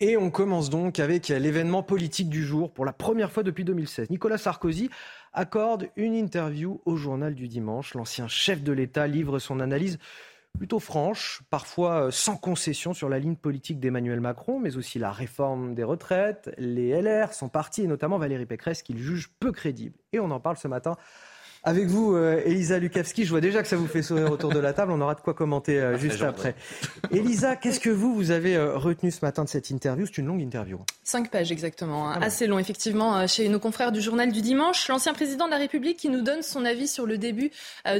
Et 0.00 0.16
on 0.16 0.30
commence 0.30 0.70
donc 0.70 1.00
avec 1.00 1.26
l'événement 1.26 1.82
politique 1.82 2.28
du 2.28 2.44
jour 2.44 2.70
pour 2.70 2.84
la 2.84 2.92
première 2.92 3.32
fois 3.32 3.42
depuis 3.42 3.64
2016. 3.64 4.10
Nicolas 4.10 4.38
Sarkozy 4.38 4.90
accorde 5.38 5.88
une 5.94 6.16
interview 6.16 6.80
au 6.84 6.96
journal 6.96 7.36
du 7.36 7.46
dimanche. 7.46 7.94
L'ancien 7.94 8.26
chef 8.26 8.64
de 8.64 8.72
l'État 8.72 9.06
livre 9.06 9.38
son 9.38 9.60
analyse 9.60 9.98
plutôt 10.58 10.80
franche, 10.80 11.42
parfois 11.48 12.06
euh, 12.06 12.10
sans 12.10 12.36
concession 12.36 12.92
sur 12.92 13.08
la 13.08 13.20
ligne 13.20 13.36
politique 13.36 13.78
d'Emmanuel 13.78 14.20
Macron, 14.20 14.58
mais 14.58 14.76
aussi 14.76 14.98
la 14.98 15.12
réforme 15.12 15.76
des 15.76 15.84
retraites, 15.84 16.50
les 16.58 17.00
LR, 17.00 17.32
son 17.34 17.48
parti 17.48 17.82
et 17.82 17.86
notamment 17.86 18.18
Valérie 18.18 18.46
Pécresse 18.46 18.82
qu'il 18.82 18.98
juge 18.98 19.30
peu 19.38 19.52
crédible. 19.52 19.96
Et 20.12 20.18
on 20.18 20.32
en 20.32 20.40
parle 20.40 20.56
ce 20.56 20.66
matin 20.66 20.96
avec 21.64 21.86
vous, 21.86 22.14
euh, 22.14 22.40
Elisa 22.44 22.78
Lukavski, 22.78 23.24
je 23.24 23.30
vois 23.30 23.40
déjà 23.40 23.62
que 23.62 23.68
ça 23.68 23.76
vous 23.76 23.86
fait 23.86 24.02
sourire 24.02 24.30
autour 24.30 24.50
de 24.50 24.58
la 24.58 24.72
table. 24.72 24.92
On 24.92 25.00
aura 25.00 25.14
de 25.14 25.20
quoi 25.20 25.34
commenter 25.34 25.78
euh, 25.78 25.98
juste 25.98 26.22
après. 26.22 26.54
Elisa, 27.10 27.56
qu'est-ce 27.56 27.80
que 27.80 27.90
vous, 27.90 28.14
vous 28.14 28.30
avez 28.30 28.56
euh, 28.56 28.76
retenu 28.76 29.10
ce 29.10 29.24
matin 29.24 29.44
de 29.44 29.48
cette 29.48 29.70
interview? 29.70 30.06
C'est 30.06 30.18
une 30.18 30.26
longue 30.26 30.40
interview. 30.40 30.78
Cinq 31.02 31.30
pages 31.30 31.50
exactement, 31.50 32.08
hein. 32.08 32.18
ah 32.20 32.24
assez 32.24 32.46
long 32.46 32.58
effectivement, 32.58 33.26
chez 33.26 33.48
nos 33.48 33.58
confrères 33.58 33.92
du 33.92 34.00
journal 34.00 34.30
du 34.30 34.40
dimanche. 34.40 34.86
L'ancien 34.88 35.14
président 35.14 35.46
de 35.46 35.50
la 35.50 35.58
République 35.58 35.96
qui 35.96 36.08
nous 36.08 36.22
donne 36.22 36.42
son 36.42 36.64
avis 36.64 36.86
sur 36.86 37.06
le 37.06 37.18
début 37.18 37.50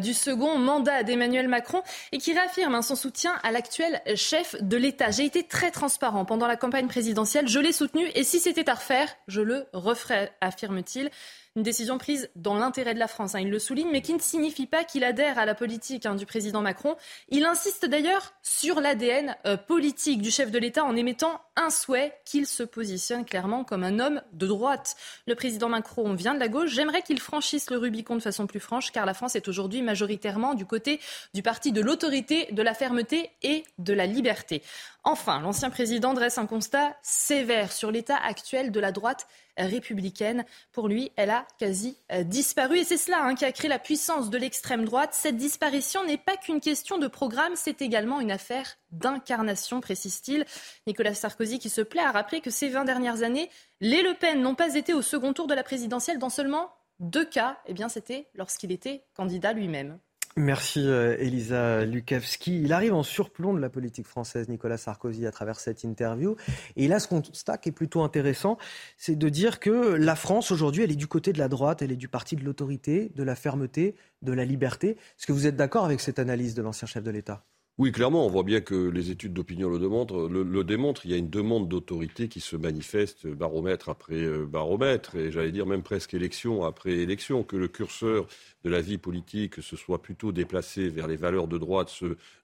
du 0.00 0.12
second 0.12 0.58
mandat 0.58 1.02
d'Emmanuel 1.02 1.48
Macron 1.48 1.82
et 2.12 2.18
qui 2.18 2.32
réaffirme 2.32 2.74
hein, 2.74 2.82
son 2.82 2.96
soutien 2.96 3.32
à 3.42 3.50
l'actuel 3.50 4.00
chef 4.14 4.56
de 4.60 4.76
l'État. 4.76 5.10
J'ai 5.10 5.24
été 5.24 5.42
très 5.42 5.70
transparent 5.70 6.24
pendant 6.24 6.46
la 6.46 6.56
campagne 6.56 6.86
présidentielle, 6.86 7.48
je 7.48 7.58
l'ai 7.58 7.72
soutenu 7.72 8.06
et 8.14 8.24
si 8.24 8.40
c'était 8.40 8.68
à 8.68 8.74
refaire, 8.74 9.08
je 9.26 9.40
le 9.40 9.66
referais, 9.72 10.30
affirme-t-il. 10.40 11.10
Une 11.58 11.64
décision 11.64 11.98
prise 11.98 12.30
dans 12.36 12.54
l'intérêt 12.54 12.94
de 12.94 13.00
la 13.00 13.08
France, 13.08 13.34
hein, 13.34 13.40
il 13.40 13.50
le 13.50 13.58
souligne, 13.58 13.88
mais 13.90 14.00
qui 14.00 14.14
ne 14.14 14.20
signifie 14.20 14.68
pas 14.68 14.84
qu'il 14.84 15.02
adhère 15.02 15.40
à 15.40 15.44
la 15.44 15.56
politique 15.56 16.06
hein, 16.06 16.14
du 16.14 16.24
président 16.24 16.62
Macron. 16.62 16.94
Il 17.30 17.44
insiste 17.44 17.84
d'ailleurs 17.84 18.32
sur 18.44 18.80
l'ADN 18.80 19.34
euh, 19.44 19.56
politique 19.56 20.22
du 20.22 20.30
chef 20.30 20.52
de 20.52 20.58
l'État 20.60 20.84
en 20.84 20.94
émettant 20.94 21.40
un 21.56 21.70
souhait 21.70 22.16
qu'il 22.24 22.46
se 22.46 22.62
positionne 22.62 23.24
clairement 23.24 23.64
comme 23.64 23.82
un 23.82 23.98
homme 23.98 24.22
de 24.34 24.46
droite. 24.46 24.94
Le 25.26 25.34
président 25.34 25.68
Macron 25.68 26.14
vient 26.14 26.34
de 26.34 26.38
la 26.38 26.46
gauche. 26.46 26.70
J'aimerais 26.70 27.02
qu'il 27.02 27.18
franchisse 27.18 27.70
le 27.70 27.78
Rubicon 27.78 28.14
de 28.14 28.22
façon 28.22 28.46
plus 28.46 28.60
franche, 28.60 28.92
car 28.92 29.04
la 29.04 29.12
France 29.12 29.34
est 29.34 29.48
aujourd'hui 29.48 29.82
majoritairement 29.82 30.54
du 30.54 30.64
côté 30.64 31.00
du 31.34 31.42
parti 31.42 31.72
de 31.72 31.80
l'autorité, 31.80 32.46
de 32.52 32.62
la 32.62 32.72
fermeté 32.72 33.30
et 33.42 33.64
de 33.78 33.94
la 33.94 34.06
liberté. 34.06 34.62
Enfin, 35.04 35.40
l'ancien 35.40 35.70
président 35.70 36.12
dresse 36.12 36.38
un 36.38 36.46
constat 36.46 36.96
sévère 37.02 37.72
sur 37.72 37.90
l'état 37.90 38.16
actuel 38.16 38.70
de 38.70 38.80
la 38.80 38.92
droite 38.92 39.26
républicaine. 39.56 40.44
Pour 40.72 40.88
lui, 40.88 41.12
elle 41.16 41.30
a 41.30 41.46
quasi 41.58 41.96
euh, 42.12 42.24
disparu. 42.24 42.78
Et 42.78 42.84
c'est 42.84 42.96
cela 42.96 43.22
hein, 43.22 43.34
qui 43.34 43.44
a 43.44 43.52
créé 43.52 43.68
la 43.68 43.78
puissance 43.78 44.28
de 44.28 44.38
l'extrême 44.38 44.84
droite. 44.84 45.14
Cette 45.14 45.36
disparition 45.36 46.04
n'est 46.04 46.18
pas 46.18 46.36
qu'une 46.36 46.60
question 46.60 46.98
de 46.98 47.06
programme, 47.06 47.52
c'est 47.54 47.80
également 47.80 48.20
une 48.20 48.30
affaire 48.30 48.76
d'incarnation, 48.90 49.80
précise-t-il. 49.80 50.44
Nicolas 50.86 51.14
Sarkozy 51.14 51.58
qui 51.58 51.70
se 51.70 51.80
plaît 51.80 52.02
à 52.02 52.12
rappeler 52.12 52.40
que 52.40 52.50
ces 52.50 52.68
20 52.68 52.84
dernières 52.84 53.22
années, 53.22 53.50
les 53.80 54.02
Le 54.02 54.14
Pen 54.14 54.40
n'ont 54.40 54.54
pas 54.54 54.74
été 54.74 54.94
au 54.94 55.02
second 55.02 55.32
tour 55.32 55.46
de 55.46 55.54
la 55.54 55.62
présidentielle 55.62 56.18
dans 56.18 56.30
seulement 56.30 56.70
deux 57.00 57.24
cas. 57.24 57.58
Eh 57.66 57.74
bien, 57.74 57.88
c'était 57.88 58.28
lorsqu'il 58.34 58.72
était 58.72 59.04
candidat 59.14 59.52
lui-même. 59.52 59.98
Merci 60.38 60.80
euh, 60.86 61.16
Elisa 61.18 61.84
Lukavski. 61.84 62.62
Il 62.62 62.72
arrive 62.72 62.94
en 62.94 63.02
surplomb 63.02 63.54
de 63.54 63.58
la 63.58 63.68
politique 63.68 64.06
française, 64.06 64.48
Nicolas 64.48 64.76
Sarkozy, 64.76 65.26
à 65.26 65.32
travers 65.32 65.58
cette 65.58 65.82
interview. 65.82 66.36
Et 66.76 66.86
là, 66.86 67.00
ce 67.00 67.08
constat 67.08 67.58
qui 67.58 67.70
est 67.70 67.72
plutôt 67.72 68.02
intéressant, 68.02 68.56
c'est 68.96 69.16
de 69.16 69.28
dire 69.28 69.58
que 69.58 69.94
la 69.96 70.14
France, 70.14 70.52
aujourd'hui, 70.52 70.84
elle 70.84 70.92
est 70.92 70.96
du 70.96 71.08
côté 71.08 71.32
de 71.32 71.38
la 71.38 71.48
droite, 71.48 71.82
elle 71.82 71.90
est 71.90 71.96
du 71.96 72.08
parti 72.08 72.36
de 72.36 72.44
l'autorité, 72.44 73.10
de 73.16 73.22
la 73.24 73.34
fermeté, 73.34 73.96
de 74.22 74.32
la 74.32 74.44
liberté. 74.44 74.90
Est-ce 74.90 75.26
que 75.26 75.32
vous 75.32 75.48
êtes 75.48 75.56
d'accord 75.56 75.84
avec 75.84 76.00
cette 76.00 76.20
analyse 76.20 76.54
de 76.54 76.62
l'ancien 76.62 76.86
chef 76.86 77.02
de 77.02 77.10
l'État? 77.10 77.44
Oui, 77.78 77.92
clairement, 77.92 78.26
on 78.26 78.28
voit 78.28 78.42
bien 78.42 78.60
que 78.60 78.74
les 78.74 79.12
études 79.12 79.32
d'opinion 79.32 79.70
le 79.70 79.78
démontrent. 80.64 81.06
Il 81.06 81.12
y 81.12 81.14
a 81.14 81.16
une 81.16 81.30
demande 81.30 81.68
d'autorité 81.68 82.26
qui 82.26 82.40
se 82.40 82.56
manifeste 82.56 83.28
baromètre 83.28 83.88
après 83.88 84.16
euh, 84.16 84.46
baromètre, 84.46 85.14
et 85.14 85.30
j'allais 85.30 85.52
dire 85.52 85.64
même 85.64 85.84
presque 85.84 86.12
élection 86.12 86.64
après 86.64 86.90
élection, 86.94 87.44
que 87.44 87.54
le 87.56 87.68
curseur 87.68 88.26
de 88.64 88.70
la 88.70 88.80
vie 88.80 88.98
politique 88.98 89.62
se 89.62 89.76
soit 89.76 90.02
plutôt 90.02 90.32
déplacé 90.32 90.88
vers 90.88 91.06
les 91.06 91.14
valeurs 91.14 91.46
de 91.46 91.56
droite 91.56 91.92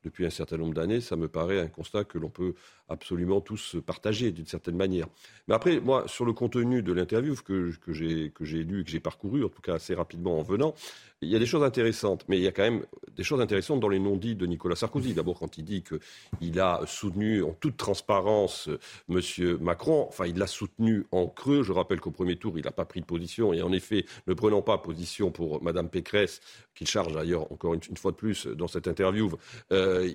depuis 0.05 0.25
un 0.25 0.31
certain 0.31 0.57
nombre 0.57 0.75
d'années, 0.75 1.01
ça 1.01 1.17
me 1.17 1.27
paraît 1.27 1.59
un 1.59 1.67
constat 1.67 2.05
que 2.05 2.19
l'on 2.19 2.31
peut 2.31 2.55
absolument 2.89 3.41
tous 3.41 3.77
partager 3.85 4.31
d'une 4.31 4.47
certaine 4.47 4.77
manière. 4.77 5.07
Mais 5.49 5.55
après, 5.55 5.81
moi, 5.81 6.05
sur 6.07 6.25
le 6.25 6.33
contenu 6.33 6.83
de 6.83 6.93
l'interview 6.93 7.35
que, 7.35 7.73
j'ai 7.89 8.63
lu, 8.63 8.85
que 8.85 8.91
j'ai 8.91 9.01
parcouru, 9.01 9.45
en 9.45 9.49
tout 9.49 9.63
cas 9.63 9.75
assez 9.75 9.95
rapidement 9.95 10.39
en 10.39 10.43
venant, 10.43 10.75
il 11.23 11.29
y 11.31 11.37
a 11.37 11.39
des 11.39 11.47
choses 11.47 11.63
intéressantes, 11.63 12.25
mais 12.29 12.39
il 12.39 12.43
y 12.43 12.47
a 12.47 12.53
quand 12.53 12.63
même 12.63 12.85
des 13.17 13.25
choses 13.25 13.41
intéressantes 13.41 13.81
dans 13.81 13.89
les 13.89 13.99
non-dits 13.99 14.37
de 14.37 14.47
Nicolas 14.47 14.77
Sarkozy. 14.77 15.15
Quand 15.33 15.59
il 15.59 15.65
dit 15.65 15.83
qu'il 15.83 16.61
a 16.61 16.81
soutenu 16.87 17.43
en 17.43 17.53
toute 17.53 17.77
transparence 17.77 18.69
M. 19.09 19.21
Macron, 19.61 20.07
enfin, 20.09 20.27
il 20.27 20.37
l'a 20.37 20.47
soutenu 20.47 21.07
en 21.13 21.27
creux. 21.27 21.63
Je 21.63 21.73
rappelle 21.73 22.01
qu'au 22.01 22.11
premier 22.11 22.37
tour, 22.37 22.59
il 22.59 22.65
n'a 22.65 22.73
pas 22.73 22.85
pris 22.85 23.01
de 23.01 23.07
position, 23.07 23.53
et 23.53 23.63
en 23.63 23.73
effet, 23.73 24.05
ne 24.27 24.35
prenant 24.35 24.63
pas 24.63 24.79
position 24.79 25.31
pour 25.31 25.63
Mme 25.63 25.89
Pécresse, 25.89 26.41
qu'il 26.75 26.87
charge 26.87 27.13
d'ailleurs 27.13 27.51
encore 27.53 27.75
une, 27.75 27.97
fois 27.97 28.11
de 28.11 28.17
plus 28.17 28.47
dans 28.47 28.69
cette 28.69 28.89
interview, 28.89 29.31
euh, 29.73 30.11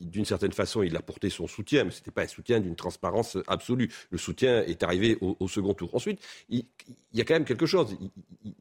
d'une 0.00 0.24
certaine 0.24 0.52
façon, 0.52 0.82
il 0.82 0.96
a 0.96 1.02
porté 1.02 1.30
son 1.30 1.46
soutien, 1.46 1.84
mais 1.84 1.90
ce 1.90 1.98
n'était 1.98 2.10
pas 2.10 2.22
un 2.22 2.28
soutien 2.28 2.60
d'une 2.60 2.76
transparence 2.76 3.36
absolue. 3.46 3.90
Le 4.10 4.18
soutien 4.18 4.62
est 4.62 4.82
arrivé 4.82 5.18
au, 5.20 5.48
second 5.48 5.74
tour. 5.74 5.94
Ensuite, 5.94 6.20
il, 6.48 6.64
y 7.12 7.20
a 7.20 7.24
quand 7.24 7.34
même 7.34 7.44
quelque 7.44 7.66
chose. 7.66 7.96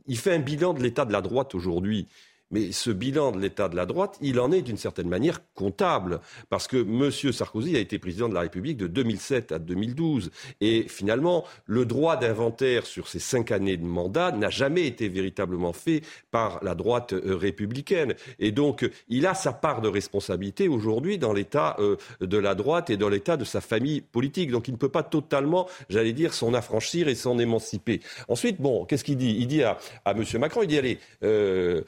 Il, 0.07 0.17
fait 0.17 0.33
un 0.33 0.39
bilan 0.39 0.73
de 0.73 0.81
l'état 0.81 1.05
de 1.05 1.11
la 1.11 1.21
droite 1.21 1.53
aujourd'hui. 1.55 2.07
Mais 2.51 2.71
ce 2.71 2.91
bilan 2.91 3.31
de 3.31 3.39
l'état 3.39 3.67
de 3.67 3.75
la 3.75 3.85
droite, 3.85 4.17
il 4.21 4.39
en 4.39 4.51
est 4.51 4.61
d'une 4.61 4.77
certaine 4.77 5.09
manière 5.09 5.41
comptable. 5.53 6.21
Parce 6.49 6.67
que 6.67 6.77
M. 6.77 7.11
Sarkozy 7.33 7.75
a 7.75 7.79
été 7.79 7.99
président 7.99 8.29
de 8.29 8.33
la 8.33 8.41
République 8.41 8.77
de 8.77 8.87
2007 8.87 9.51
à 9.51 9.59
2012. 9.59 10.31
Et 10.61 10.85
finalement, 10.87 11.43
le 11.65 11.85
droit 11.85 12.15
d'inventaire 12.15 12.85
sur 12.85 13.07
ces 13.07 13.19
cinq 13.19 13.51
années 13.51 13.77
de 13.77 13.85
mandat 13.85 14.31
n'a 14.31 14.49
jamais 14.49 14.87
été 14.87 15.09
véritablement 15.09 15.73
fait 15.73 16.01
par 16.31 16.63
la 16.63 16.75
droite 16.75 17.13
euh, 17.13 17.35
républicaine. 17.35 18.15
Et 18.39 18.51
donc, 18.51 18.89
il 19.09 19.25
a 19.25 19.33
sa 19.33 19.51
part 19.51 19.81
de 19.81 19.89
responsabilité 19.89 20.67
aujourd'hui 20.67 21.17
dans 21.17 21.33
l'état 21.33 21.75
euh, 21.79 21.97
de 22.21 22.37
la 22.37 22.55
droite 22.55 22.89
et 22.89 22.97
dans 22.97 23.09
l'état 23.09 23.35
de 23.35 23.43
sa 23.43 23.61
famille 23.61 24.01
politique. 24.01 24.51
Donc, 24.51 24.67
il 24.67 24.71
ne 24.71 24.77
peut 24.77 24.89
pas 24.89 25.03
totalement, 25.03 25.67
j'allais 25.89 26.13
dire, 26.13 26.33
s'en 26.33 26.53
affranchir 26.53 27.07
et 27.07 27.15
s'en 27.15 27.37
émanciper. 27.39 27.99
Ensuite, 28.29 28.61
bon, 28.61 28.85
qu'est-ce 28.85 29.03
qu'il 29.03 29.17
dit? 29.17 29.35
Il 29.39 29.47
dit 29.47 29.63
à, 29.63 29.77
à 30.05 30.11
M. 30.11 30.23
Macron, 30.39 30.61
il 30.63 30.67
dit, 30.67 30.77
allez, 30.77 30.99
euh, 31.23 31.81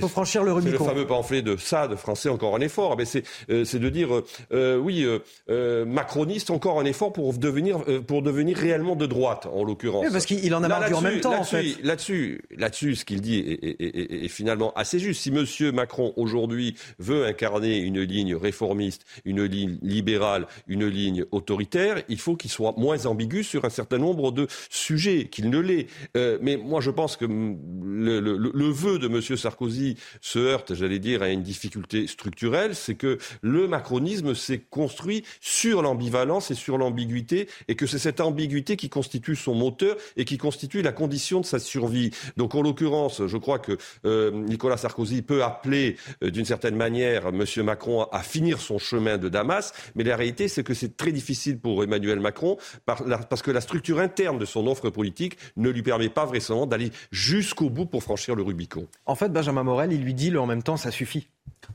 faut 0.00 0.08
franchir 0.08 0.42
le 0.42 0.52
Rubicon. 0.52 0.76
C'est 0.78 0.84
le 0.84 0.90
fameux 0.90 1.06
pamphlet 1.06 1.42
de 1.42 1.56
ça, 1.56 1.88
de 1.88 1.96
français, 1.96 2.28
encore 2.28 2.56
un 2.56 2.60
effort. 2.60 2.96
Mais 2.96 3.04
c'est, 3.04 3.24
euh, 3.50 3.64
c'est 3.64 3.78
de 3.78 3.88
dire, 3.88 4.08
euh, 4.52 4.76
oui, 4.78 5.06
euh, 5.48 5.84
macroniste, 5.84 6.50
encore 6.50 6.80
un 6.80 6.84
effort 6.84 7.12
pour 7.12 7.32
devenir, 7.34 7.82
pour 8.06 8.22
devenir 8.22 8.56
réellement 8.56 8.96
de 8.96 9.06
droite, 9.06 9.46
en 9.52 9.64
l'occurrence. 9.64 10.04
Oui, 10.06 10.12
parce 10.12 10.26
qu'il 10.26 10.54
en 10.54 10.62
a 10.62 10.68
marre 10.68 10.92
en 10.92 11.00
même 11.00 11.20
temps, 11.20 11.30
là-dessus, 11.30 11.56
en 11.56 11.58
fait. 11.58 11.82
Là-dessus, 11.82 12.42
là-dessus, 12.56 12.96
ce 12.96 13.04
qu'il 13.04 13.20
dit 13.20 13.38
est, 13.38 13.64
est, 13.64 13.80
est, 13.80 14.24
est, 14.24 14.28
finalement 14.28 14.72
assez 14.74 14.98
juste. 14.98 15.22
Si 15.22 15.30
M. 15.30 15.74
Macron, 15.74 16.12
aujourd'hui, 16.16 16.76
veut 16.98 17.24
incarner 17.26 17.78
une 17.78 18.00
ligne 18.00 18.34
réformiste, 18.34 19.04
une 19.24 19.44
ligne 19.44 19.78
libérale, 19.82 20.46
une 20.66 20.86
ligne 20.86 21.24
autoritaire, 21.32 22.02
il 22.08 22.18
faut 22.18 22.36
qu'il 22.36 22.50
soit 22.50 22.74
moins 22.76 23.06
ambigu 23.06 23.42
sur 23.42 23.64
un 23.64 23.70
certain 23.70 23.98
nombre 23.98 24.32
de 24.32 24.46
sujets, 24.70 25.26
qu'il 25.26 25.50
ne 25.50 25.58
l'est. 25.58 25.86
mais 26.14 26.56
moi, 26.56 26.80
je 26.80 26.90
pense 26.90 27.16
que 27.16 27.24
le, 27.24 28.20
le, 28.20 28.36
le 28.36 28.68
vœu 28.68 28.98
de 28.98 29.06
M. 29.06 29.20
Sarkozy 29.36 29.55
Sarkozy 29.56 29.96
se 30.20 30.38
heurte, 30.38 30.74
j'allais 30.74 30.98
dire, 30.98 31.22
à 31.22 31.30
une 31.30 31.42
difficulté 31.42 32.06
structurelle, 32.06 32.74
c'est 32.74 32.94
que 32.94 33.16
le 33.40 33.66
macronisme 33.66 34.34
s'est 34.34 34.60
construit 34.70 35.24
sur 35.40 35.80
l'ambivalence 35.80 36.50
et 36.50 36.54
sur 36.54 36.76
l'ambiguïté, 36.76 37.48
et 37.68 37.74
que 37.74 37.86
c'est 37.86 37.98
cette 37.98 38.20
ambiguïté 38.20 38.76
qui 38.76 38.90
constitue 38.90 39.34
son 39.34 39.54
moteur 39.54 39.96
et 40.16 40.26
qui 40.26 40.36
constitue 40.36 40.82
la 40.82 40.92
condition 40.92 41.40
de 41.40 41.46
sa 41.46 41.58
survie. 41.58 42.10
Donc, 42.36 42.54
en 42.54 42.60
l'occurrence, 42.60 43.26
je 43.26 43.36
crois 43.38 43.58
que 43.58 43.78
euh, 44.04 44.30
Nicolas 44.30 44.76
Sarkozy 44.76 45.22
peut 45.22 45.42
appeler, 45.42 45.96
euh, 46.22 46.30
d'une 46.30 46.44
certaine 46.44 46.76
manière, 46.76 47.28
M. 47.28 47.44
Macron 47.64 48.04
à 48.12 48.22
finir 48.22 48.60
son 48.60 48.78
chemin 48.78 49.16
de 49.16 49.30
Damas, 49.30 49.72
mais 49.94 50.04
la 50.04 50.16
réalité, 50.16 50.48
c'est 50.48 50.64
que 50.64 50.74
c'est 50.74 50.98
très 50.98 51.12
difficile 51.12 51.58
pour 51.58 51.82
Emmanuel 51.82 52.20
Macron, 52.20 52.58
parce 52.84 53.42
que 53.42 53.50
la 53.50 53.62
structure 53.62 54.00
interne 54.00 54.38
de 54.38 54.44
son 54.44 54.66
offre 54.66 54.90
politique 54.90 55.38
ne 55.56 55.70
lui 55.70 55.82
permet 55.82 56.10
pas 56.10 56.26
vraisemblablement 56.26 56.66
d'aller 56.66 56.92
jusqu'au 57.10 57.70
bout 57.70 57.86
pour 57.86 58.02
franchir 58.02 58.34
le 58.34 58.42
Rubicon. 58.42 58.86
En 59.06 59.14
fait, 59.14 59.32
Morel, 59.52 59.92
il 59.92 60.02
lui 60.02 60.14
dit 60.14 60.30
le 60.30 60.40
en 60.40 60.46
même 60.46 60.62
temps, 60.62 60.76
ça 60.76 60.90
suffit. 60.90 61.28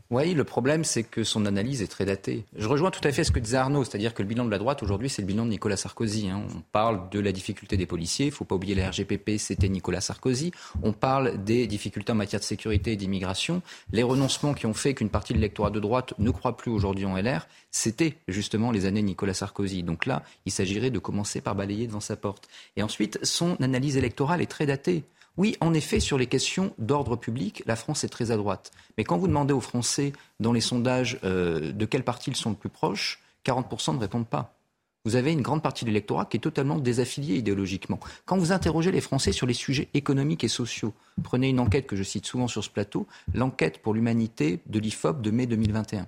Oui, 0.10 0.34
le 0.34 0.44
problème, 0.44 0.84
c'est 0.84 1.04
que 1.04 1.24
son 1.24 1.46
analyse 1.46 1.82
est 1.82 1.88
très 1.88 2.06
datée. 2.06 2.44
Je 2.58 2.68
rejoins 2.68 2.92
tout 2.92 3.06
à 3.06 3.14
fait 3.14 3.24
ce 3.24 3.32
que 3.32 3.40
disait 3.40 3.58
Arnaud, 3.58 3.86
c'est-à-dire 3.86 4.14
que 4.14 4.22
le 4.22 4.28
bilan 4.28 4.44
de 4.44 4.52
la 4.52 4.58
droite 4.58 4.84
aujourd'hui, 4.84 5.10
c'est 5.10 5.22
le 5.22 5.28
bilan 5.28 5.46
de 5.46 5.52
Nicolas 5.52 5.78
Sarkozy. 5.78 6.28
Hein. 6.28 6.44
On 6.54 6.62
parle 6.74 7.10
de 7.10 7.20
la 7.22 7.32
difficulté 7.32 7.78
des 7.78 7.86
policiers, 7.86 8.26
il 8.26 8.30
ne 8.30 8.34
faut 8.34 8.44
pas 8.44 8.56
oublier 8.56 8.76
la 8.76 8.90
RGPP, 8.90 9.38
c'était 9.38 9.70
Nicolas 9.70 10.02
Sarkozy. 10.02 10.52
On 10.84 10.92
parle 10.92 11.42
des 11.44 11.66
difficultés 11.66 12.12
en 12.12 12.16
matière 12.16 12.42
de 12.42 12.46
sécurité 12.46 12.92
et 12.92 12.96
d'immigration. 12.98 13.62
Les 13.94 14.04
renoncements 14.04 14.54
qui 14.54 14.66
ont 14.66 14.74
fait 14.74 14.94
qu'une 14.94 15.10
partie 15.10 15.32
de 15.32 15.38
l'électorat 15.38 15.70
de 15.70 15.80
droite 15.80 16.14
ne 16.20 16.32
croit 16.32 16.58
plus 16.58 16.72
aujourd'hui 16.72 17.06
en 17.06 17.16
LR, 17.16 17.48
c'était 17.72 18.18
justement 18.28 18.72
les 18.72 18.86
années 18.86 19.02
Nicolas 19.02 19.34
Sarkozy. 19.34 19.84
Donc 19.84 20.06
là, 20.06 20.24
il 20.46 20.52
s'agirait 20.52 20.92
de 20.92 21.00
commencer 21.00 21.40
par 21.40 21.56
balayer 21.56 21.88
devant 21.88 22.02
sa 22.02 22.18
porte. 22.18 22.50
Et 22.76 22.84
ensuite, 22.84 23.18
son 23.24 23.56
analyse 23.62 23.96
électorale 23.96 24.42
est 24.42 24.48
très 24.52 24.66
datée. 24.66 25.06
Oui, 25.38 25.56
en 25.62 25.74
effet, 25.74 26.00
sur 26.00 26.18
les 26.18 26.28
questions 26.28 26.74
d'ordre 26.78 27.16
public, 27.16 27.64
la 27.66 27.76
France 27.76 28.04
est 28.04 28.10
très 28.10 28.32
à 28.32 28.38
droite. 28.38 28.72
Mais 28.98 29.04
quand 29.04 29.18
vous 29.18 29.28
demandez 29.28 29.54
aux 29.54 29.62
Français, 29.62 30.14
dans 30.40 30.52
les 30.52 30.62
sondages, 30.62 31.20
euh, 31.24 31.72
de 31.72 31.86
quel 31.86 32.04
parti 32.04 32.30
ils 32.30 32.36
sont 32.36 32.50
le 32.50 32.56
plus 32.56 32.70
proches, 32.70 33.22
40% 33.46 33.96
ne 33.96 34.00
répondent 34.00 34.28
pas. 34.28 34.56
Vous 35.04 35.16
avez 35.16 35.32
une 35.32 35.42
grande 35.42 35.64
partie 35.64 35.84
de 35.84 35.90
l'électorat 35.90 36.26
qui 36.26 36.38
est 36.38 36.42
totalement 36.42 36.78
désaffiliée 36.78 37.38
idéologiquement. 37.38 38.00
Quand 38.26 38.38
vous 38.38 38.52
interrogez 38.52 38.92
les 38.92 39.02
Français 39.02 39.32
sur 39.32 39.48
les 39.48 39.56
sujets 39.56 39.88
économiques 39.96 40.44
et 40.44 40.48
sociaux, 40.48 40.94
prenez 41.24 41.50
une 41.50 41.60
enquête 41.60 41.88
que 41.88 41.96
je 41.96 42.04
cite 42.04 42.28
souvent 42.28 42.48
sur 42.48 42.64
ce 42.64 42.70
plateau, 42.70 43.08
l'enquête 43.34 43.82
pour 43.82 43.96
l'humanité 43.96 44.60
de 44.68 44.80
l'IFOP 44.80 45.22
de 45.22 45.32
mai 45.32 45.48
2021. 45.48 46.08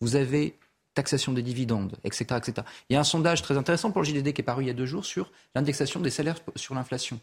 Vous 0.00 0.16
avez 0.16 0.56
taxation 0.94 1.32
des 1.32 1.42
dividendes, 1.42 1.96
etc., 2.04 2.24
etc. 2.38 2.66
Il 2.88 2.94
y 2.94 2.96
a 2.96 3.00
un 3.00 3.04
sondage 3.04 3.42
très 3.42 3.58
intéressant 3.58 3.90
pour 3.90 4.02
le 4.02 4.06
JDD 4.06 4.32
qui 4.32 4.40
est 4.40 4.44
paru 4.44 4.64
il 4.64 4.66
y 4.66 4.70
a 4.70 4.74
deux 4.74 4.86
jours 4.86 5.04
sur 5.04 5.30
l'indexation 5.54 6.00
des 6.00 6.10
salaires 6.10 6.38
sur 6.56 6.74
l'inflation 6.74 7.20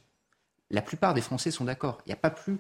la 0.72 0.82
plupart 0.82 1.14
des 1.14 1.22
Français 1.22 1.52
sont 1.52 1.66
d'accord. 1.66 2.00
Il 2.06 2.10
n'y 2.10 2.14
a 2.14 2.18
pas 2.18 2.30
plus 2.30 2.58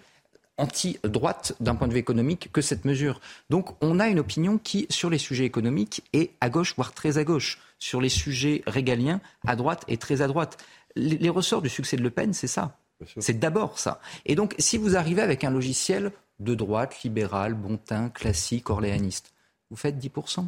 anti-droite 0.58 1.54
d'un 1.60 1.76
point 1.76 1.88
de 1.88 1.94
vue 1.94 2.00
économique 2.00 2.50
que 2.52 2.62
cette 2.62 2.86
mesure. 2.86 3.22
Donc 3.50 3.76
on 3.82 4.00
a 4.00 4.08
une 4.08 4.20
opinion 4.20 4.58
qui, 4.58 4.88
sur 4.90 5.10
les 5.10 5.18
sujets 5.18 5.46
économiques, 5.46 6.04
est 6.14 6.32
à 6.42 6.50
gauche, 6.50 6.76
voire 6.76 6.94
très 6.94 7.18
à 7.18 7.24
gauche. 7.24 7.60
Sur 7.80 8.02
les 8.02 8.10
sujets 8.10 8.62
régaliens, 8.68 9.22
à 9.48 9.56
droite 9.56 9.86
et 9.88 9.98
très 9.98 10.22
à 10.22 10.28
droite. 10.28 10.58
Les, 10.96 11.30
ressorts 11.30 11.62
du 11.62 11.70
succès 11.70 11.96
de 11.96 12.02
Le 12.02 12.10
Pen, 12.10 12.34
c'est 12.34 12.48
ça. 12.48 12.78
C'est 13.20 13.40
d'abord 13.40 13.80
ça. 13.80 14.02
Et 14.26 14.36
donc 14.36 14.54
si 14.60 14.78
vous 14.78 14.98
arrivez 14.98 15.22
avec 15.22 15.46
un 15.46 15.52
logiciel 15.52 16.12
de 16.40 16.56
droite, 16.56 17.04
libéral, 17.04 17.54
bon 17.54 17.78
teint, 17.78 18.10
classique, 18.10 18.70
orléaniste, 18.70 19.34
vous 19.70 19.78
faites 19.78 19.98
10%. 19.98 20.46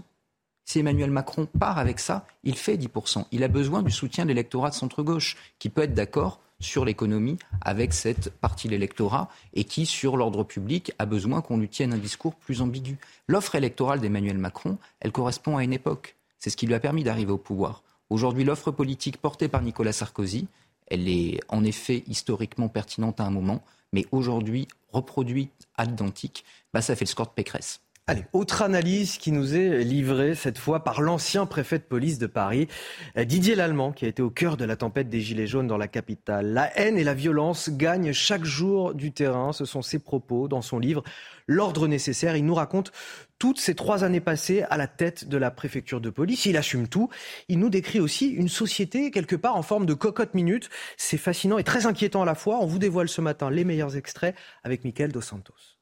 Si 0.65 0.80
Emmanuel 0.80 1.12
Macron 1.12 1.45
part 1.45 1.78
avec 1.78 2.00
ça, 2.00 2.26
il 2.43 2.58
fait 2.58 2.76
10%. 2.76 3.26
Il 3.32 3.43
a 3.43 3.47
besoin 3.47 3.82
du 3.84 3.91
soutien 3.91 4.26
de 4.26 4.30
l'électorat 4.30 4.69
de 4.69 4.76
centre-gauche, 4.76 5.38
qui 5.60 5.69
peut 5.69 5.84
être 5.84 5.93
d'accord 5.93 6.41
sur 6.62 6.86
l'économie 6.86 7.38
avec 7.60 7.93
cette 7.93 8.30
partie 8.30 8.67
de 8.67 8.71
l'électorat 8.71 9.30
et 9.54 9.65
qui, 9.65 9.86
sur 9.86 10.15
l'ordre 10.15 10.43
public, 10.43 10.93
a 11.00 11.06
besoin 11.06 11.41
qu'on 11.41 11.58
lui 11.58 11.67
tienne 11.67 11.93
un 11.93 11.97
discours 11.97 12.36
plus 12.36 12.62
ambigu. 12.62 12.97
L'offre 13.28 13.56
électorale 13.56 14.00
d'Emmanuel 14.00 14.38
Macron, 14.38 14.78
elle 15.02 15.12
correspond 15.12 15.58
à 15.58 15.63
une 15.63 15.74
époque. 15.74 16.15
C'est 16.39 16.50
ce 16.50 16.58
qui 16.58 16.67
lui 16.67 16.74
a 16.74 16.80
permis 16.80 17.04
d'arriver 17.04 17.32
au 17.32 17.38
pouvoir. 17.38 17.84
Aujourd'hui, 18.10 18.43
l'offre 18.43 18.71
politique 18.71 19.17
portée 19.17 19.47
par 19.47 19.62
Nicolas 19.62 19.93
Sarkozy, 19.93 20.47
elle 20.88 21.08
est 21.08 21.39
en 21.47 21.63
effet 21.63 22.04
historiquement 22.08 22.67
pertinente 22.67 23.19
à 23.19 23.26
un 23.26 23.30
moment, 23.30 23.63
mais 23.93 24.06
aujourd'hui, 24.12 24.67
reproduite 24.91 25.67
à 25.78 25.86
l'identique, 25.86 26.43
bah, 26.74 26.82
ça 26.82 26.95
fait 26.95 27.06
le 27.06 27.10
score 27.10 27.28
de 27.28 27.32
Pécresse. 27.32 27.82
Allez, 28.12 28.26
autre 28.34 28.62
analyse 28.62 29.17
qui 29.17 29.32
nous 29.32 29.56
est 29.56 29.86
livrée 29.86 30.36
cette 30.36 30.58
fois 30.58 30.84
par 30.84 31.00
l'ancien 31.00 31.45
préfet 31.45 31.78
de 31.78 31.84
police 31.84 32.17
de 32.19 32.28
Paris, 32.28 32.67
euh, 33.15 33.24
Didier 33.24 33.56
Lallemand, 33.56 33.93
qui 33.93 34.04
a 34.04 34.10
été 34.10 34.21
au 34.21 34.30
cœur 34.30 34.58
de 34.58 34.65
la 34.65 34.76
tempête 34.76 35.08
des 35.08 35.21
Gilets 35.21 35.47
jaunes 35.47 35.67
dans 35.67 35.78
la 35.78 35.88
capitale. 35.88 36.47
La 36.47 36.78
haine 36.78 36.97
et 36.97 37.06
la 37.06 37.13
violence 37.13 37.69
gagnent 37.69 38.12
chaque 38.12 38.43
jour 38.43 38.93
du 38.93 39.13
terrain. 39.13 39.54
Ce 39.54 39.63
sont 39.63 39.82
ses 39.82 39.97
propos 39.97 40.50
dans 40.50 40.62
son 40.62 40.78
livre 40.78 41.06
L'ordre 41.47 41.88
nécessaire. 41.88 42.36
Il 42.36 42.45
nous 42.45 42.54
raconte 42.54 42.91
toutes 43.39 43.62
ces 43.62 43.76
trois 43.76 44.04
années 44.04 44.19
passées 44.19 44.63
à 44.69 44.76
la 44.76 44.88
tête 44.88 45.30
de 45.30 45.38
la 45.38 45.50
préfecture 45.50 46.02
de 46.02 46.10
police. 46.10 46.45
Il 46.45 46.58
assume 46.58 46.89
tout. 46.89 47.08
Il 47.47 47.60
nous 47.60 47.69
décrit 47.69 48.02
aussi 48.02 48.28
une 48.28 48.50
société 48.50 49.12
quelque 49.12 49.38
part 49.38 49.56
en 49.56 49.63
forme 49.63 49.86
de 49.86 49.93
cocotte 49.93 50.34
minute. 50.34 50.69
C'est 50.97 51.15
fascinant 51.15 51.60
et 51.60 51.63
très 51.63 51.86
inquiétant 51.86 52.24
à 52.24 52.26
la 52.26 52.36
fois. 52.36 52.60
On 52.60 52.65
vous 52.65 52.78
dévoile 52.78 53.08
ce 53.08 53.21
matin 53.21 53.50
les 53.50 53.63
meilleurs 53.63 53.95
extraits 53.95 54.36
avec 54.65 54.84
Michael 54.84 55.13
Dos 55.13 55.21
Santos. 55.21 55.81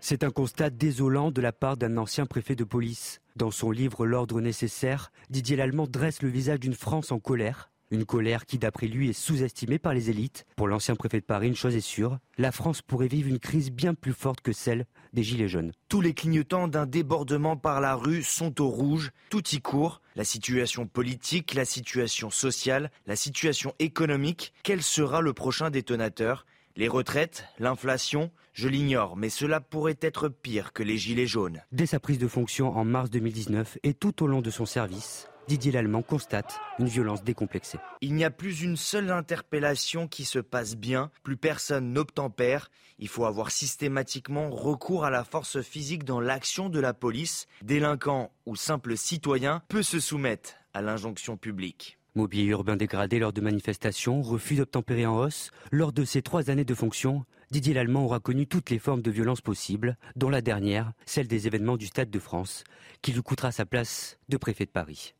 C'est 0.00 0.22
un 0.22 0.30
constat 0.30 0.70
désolant 0.70 1.30
de 1.32 1.40
la 1.40 1.52
part 1.52 1.76
d'un 1.76 1.96
ancien 1.96 2.24
préfet 2.24 2.54
de 2.54 2.64
police. 2.64 3.20
Dans 3.36 3.50
son 3.50 3.70
livre 3.70 4.06
L'ordre 4.06 4.40
nécessaire, 4.40 5.10
Didier 5.28 5.56
Lallemand 5.56 5.88
dresse 5.88 6.22
le 6.22 6.28
visage 6.28 6.60
d'une 6.60 6.74
France 6.74 7.10
en 7.10 7.18
colère. 7.18 7.70
Une 7.90 8.04
colère 8.04 8.46
qui, 8.46 8.58
d'après 8.58 8.86
lui, 8.86 9.10
est 9.10 9.12
sous-estimée 9.14 9.78
par 9.78 9.94
les 9.94 10.08
élites. 10.10 10.46
Pour 10.56 10.68
l'ancien 10.68 10.94
préfet 10.94 11.20
de 11.20 11.24
Paris, 11.24 11.48
une 11.48 11.56
chose 11.56 11.74
est 11.74 11.80
sûre, 11.80 12.18
la 12.36 12.52
France 12.52 12.80
pourrait 12.80 13.08
vivre 13.08 13.28
une 13.28 13.38
crise 13.38 13.72
bien 13.72 13.94
plus 13.94 14.12
forte 14.12 14.40
que 14.40 14.52
celle 14.52 14.86
des 15.14 15.22
Gilets 15.22 15.48
jaunes. 15.48 15.72
Tous 15.88 16.00
les 16.00 16.14
clignotants 16.14 16.68
d'un 16.68 16.86
débordement 16.86 17.56
par 17.56 17.80
la 17.80 17.94
rue 17.94 18.22
sont 18.22 18.60
au 18.60 18.68
rouge, 18.68 19.10
tout 19.30 19.42
y 19.48 19.60
court. 19.60 20.00
La 20.16 20.24
situation 20.24 20.86
politique, 20.86 21.54
la 21.54 21.64
situation 21.64 22.30
sociale, 22.30 22.90
la 23.06 23.16
situation 23.16 23.74
économique. 23.78 24.52
Quel 24.62 24.82
sera 24.82 25.22
le 25.22 25.32
prochain 25.32 25.70
détonateur? 25.70 26.46
Les 26.76 26.88
retraites, 26.88 27.46
l'inflation, 27.58 28.30
je 28.58 28.66
l'ignore, 28.66 29.16
mais 29.16 29.30
cela 29.30 29.60
pourrait 29.60 29.98
être 30.00 30.28
pire 30.28 30.72
que 30.72 30.82
les 30.82 30.98
gilets 30.98 31.28
jaunes. 31.28 31.62
Dès 31.70 31.86
sa 31.86 32.00
prise 32.00 32.18
de 32.18 32.26
fonction 32.26 32.76
en 32.76 32.84
mars 32.84 33.08
2019 33.08 33.78
et 33.84 33.94
tout 33.94 34.24
au 34.24 34.26
long 34.26 34.40
de 34.40 34.50
son 34.50 34.66
service, 34.66 35.28
Didier 35.46 35.70
Lallemand 35.70 36.02
constate 36.02 36.58
une 36.80 36.88
violence 36.88 37.22
décomplexée. 37.22 37.78
Il 38.00 38.14
n'y 38.14 38.24
a 38.24 38.32
plus 38.32 38.62
une 38.62 38.76
seule 38.76 39.12
interpellation 39.12 40.08
qui 40.08 40.24
se 40.24 40.40
passe 40.40 40.74
bien, 40.74 41.12
plus 41.22 41.36
personne 41.36 41.92
n'obtempère. 41.92 42.68
Il 42.98 43.06
faut 43.06 43.26
avoir 43.26 43.52
systématiquement 43.52 44.50
recours 44.50 45.04
à 45.04 45.10
la 45.10 45.22
force 45.22 45.60
physique 45.60 46.02
dans 46.02 46.18
l'action 46.18 46.68
de 46.68 46.80
la 46.80 46.94
police. 46.94 47.46
Délinquant 47.62 48.32
ou 48.44 48.56
simple 48.56 48.96
citoyen 48.96 49.62
peut 49.68 49.84
se 49.84 50.00
soumettre 50.00 50.54
à 50.74 50.82
l'injonction 50.82 51.36
publique. 51.36 51.96
Mobilier 52.16 52.46
urbain 52.46 52.74
dégradé 52.74 53.20
lors 53.20 53.32
de 53.32 53.40
manifestations, 53.40 54.20
refus 54.20 54.56
d'obtempérer 54.56 55.06
en 55.06 55.16
hausse. 55.16 55.52
Lors 55.70 55.92
de 55.92 56.04
ces 56.04 56.22
trois 56.22 56.50
années 56.50 56.64
de 56.64 56.74
fonction, 56.74 57.24
Didier 57.50 57.72
Lallemand 57.72 58.04
aura 58.04 58.20
connu 58.20 58.46
toutes 58.46 58.68
les 58.68 58.78
formes 58.78 59.00
de 59.00 59.10
violence 59.10 59.40
possibles, 59.40 59.96
dont 60.16 60.28
la 60.28 60.42
dernière, 60.42 60.92
celle 61.06 61.28
des 61.28 61.46
événements 61.46 61.78
du 61.78 61.86
Stade 61.86 62.10
de 62.10 62.18
France, 62.18 62.64
qui 63.00 63.12
lui 63.12 63.22
coûtera 63.22 63.52
sa 63.52 63.64
place 63.64 64.18
de 64.28 64.36
préfet 64.36 64.66
de 64.66 64.70
Paris. 64.70 65.14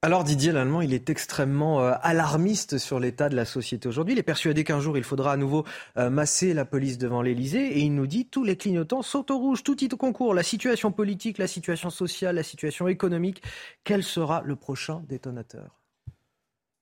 Alors 0.00 0.22
Didier 0.22 0.52
Lallemand, 0.52 0.82
il 0.82 0.92
est 0.92 1.08
extrêmement 1.08 1.80
euh, 1.80 1.92
alarmiste 2.02 2.76
sur 2.76 3.00
l'état 3.00 3.30
de 3.30 3.36
la 3.36 3.46
société 3.46 3.88
aujourd'hui. 3.88 4.12
Il 4.12 4.18
est 4.18 4.22
persuadé 4.22 4.62
qu'un 4.62 4.80
jour, 4.80 4.98
il 4.98 5.02
faudra 5.04 5.32
à 5.32 5.36
nouveau 5.38 5.64
euh, 5.96 6.10
masser 6.10 6.52
la 6.52 6.66
police 6.66 6.98
devant 6.98 7.22
l'Elysée. 7.22 7.78
Et 7.78 7.80
il 7.80 7.94
nous 7.94 8.06
dit, 8.06 8.26
tous 8.26 8.44
les 8.44 8.56
clignotants 8.56 9.00
sont 9.00 9.32
au 9.32 9.38
rouge, 9.38 9.62
tout 9.62 9.82
est 9.82 9.94
au 9.94 9.96
concours. 9.96 10.34
La 10.34 10.42
situation 10.42 10.92
politique, 10.92 11.38
la 11.38 11.46
situation 11.46 11.88
sociale, 11.88 12.36
la 12.36 12.42
situation 12.42 12.86
économique. 12.86 13.42
Quel 13.82 14.02
sera 14.02 14.42
le 14.42 14.56
prochain 14.56 15.02
détonateur? 15.08 15.83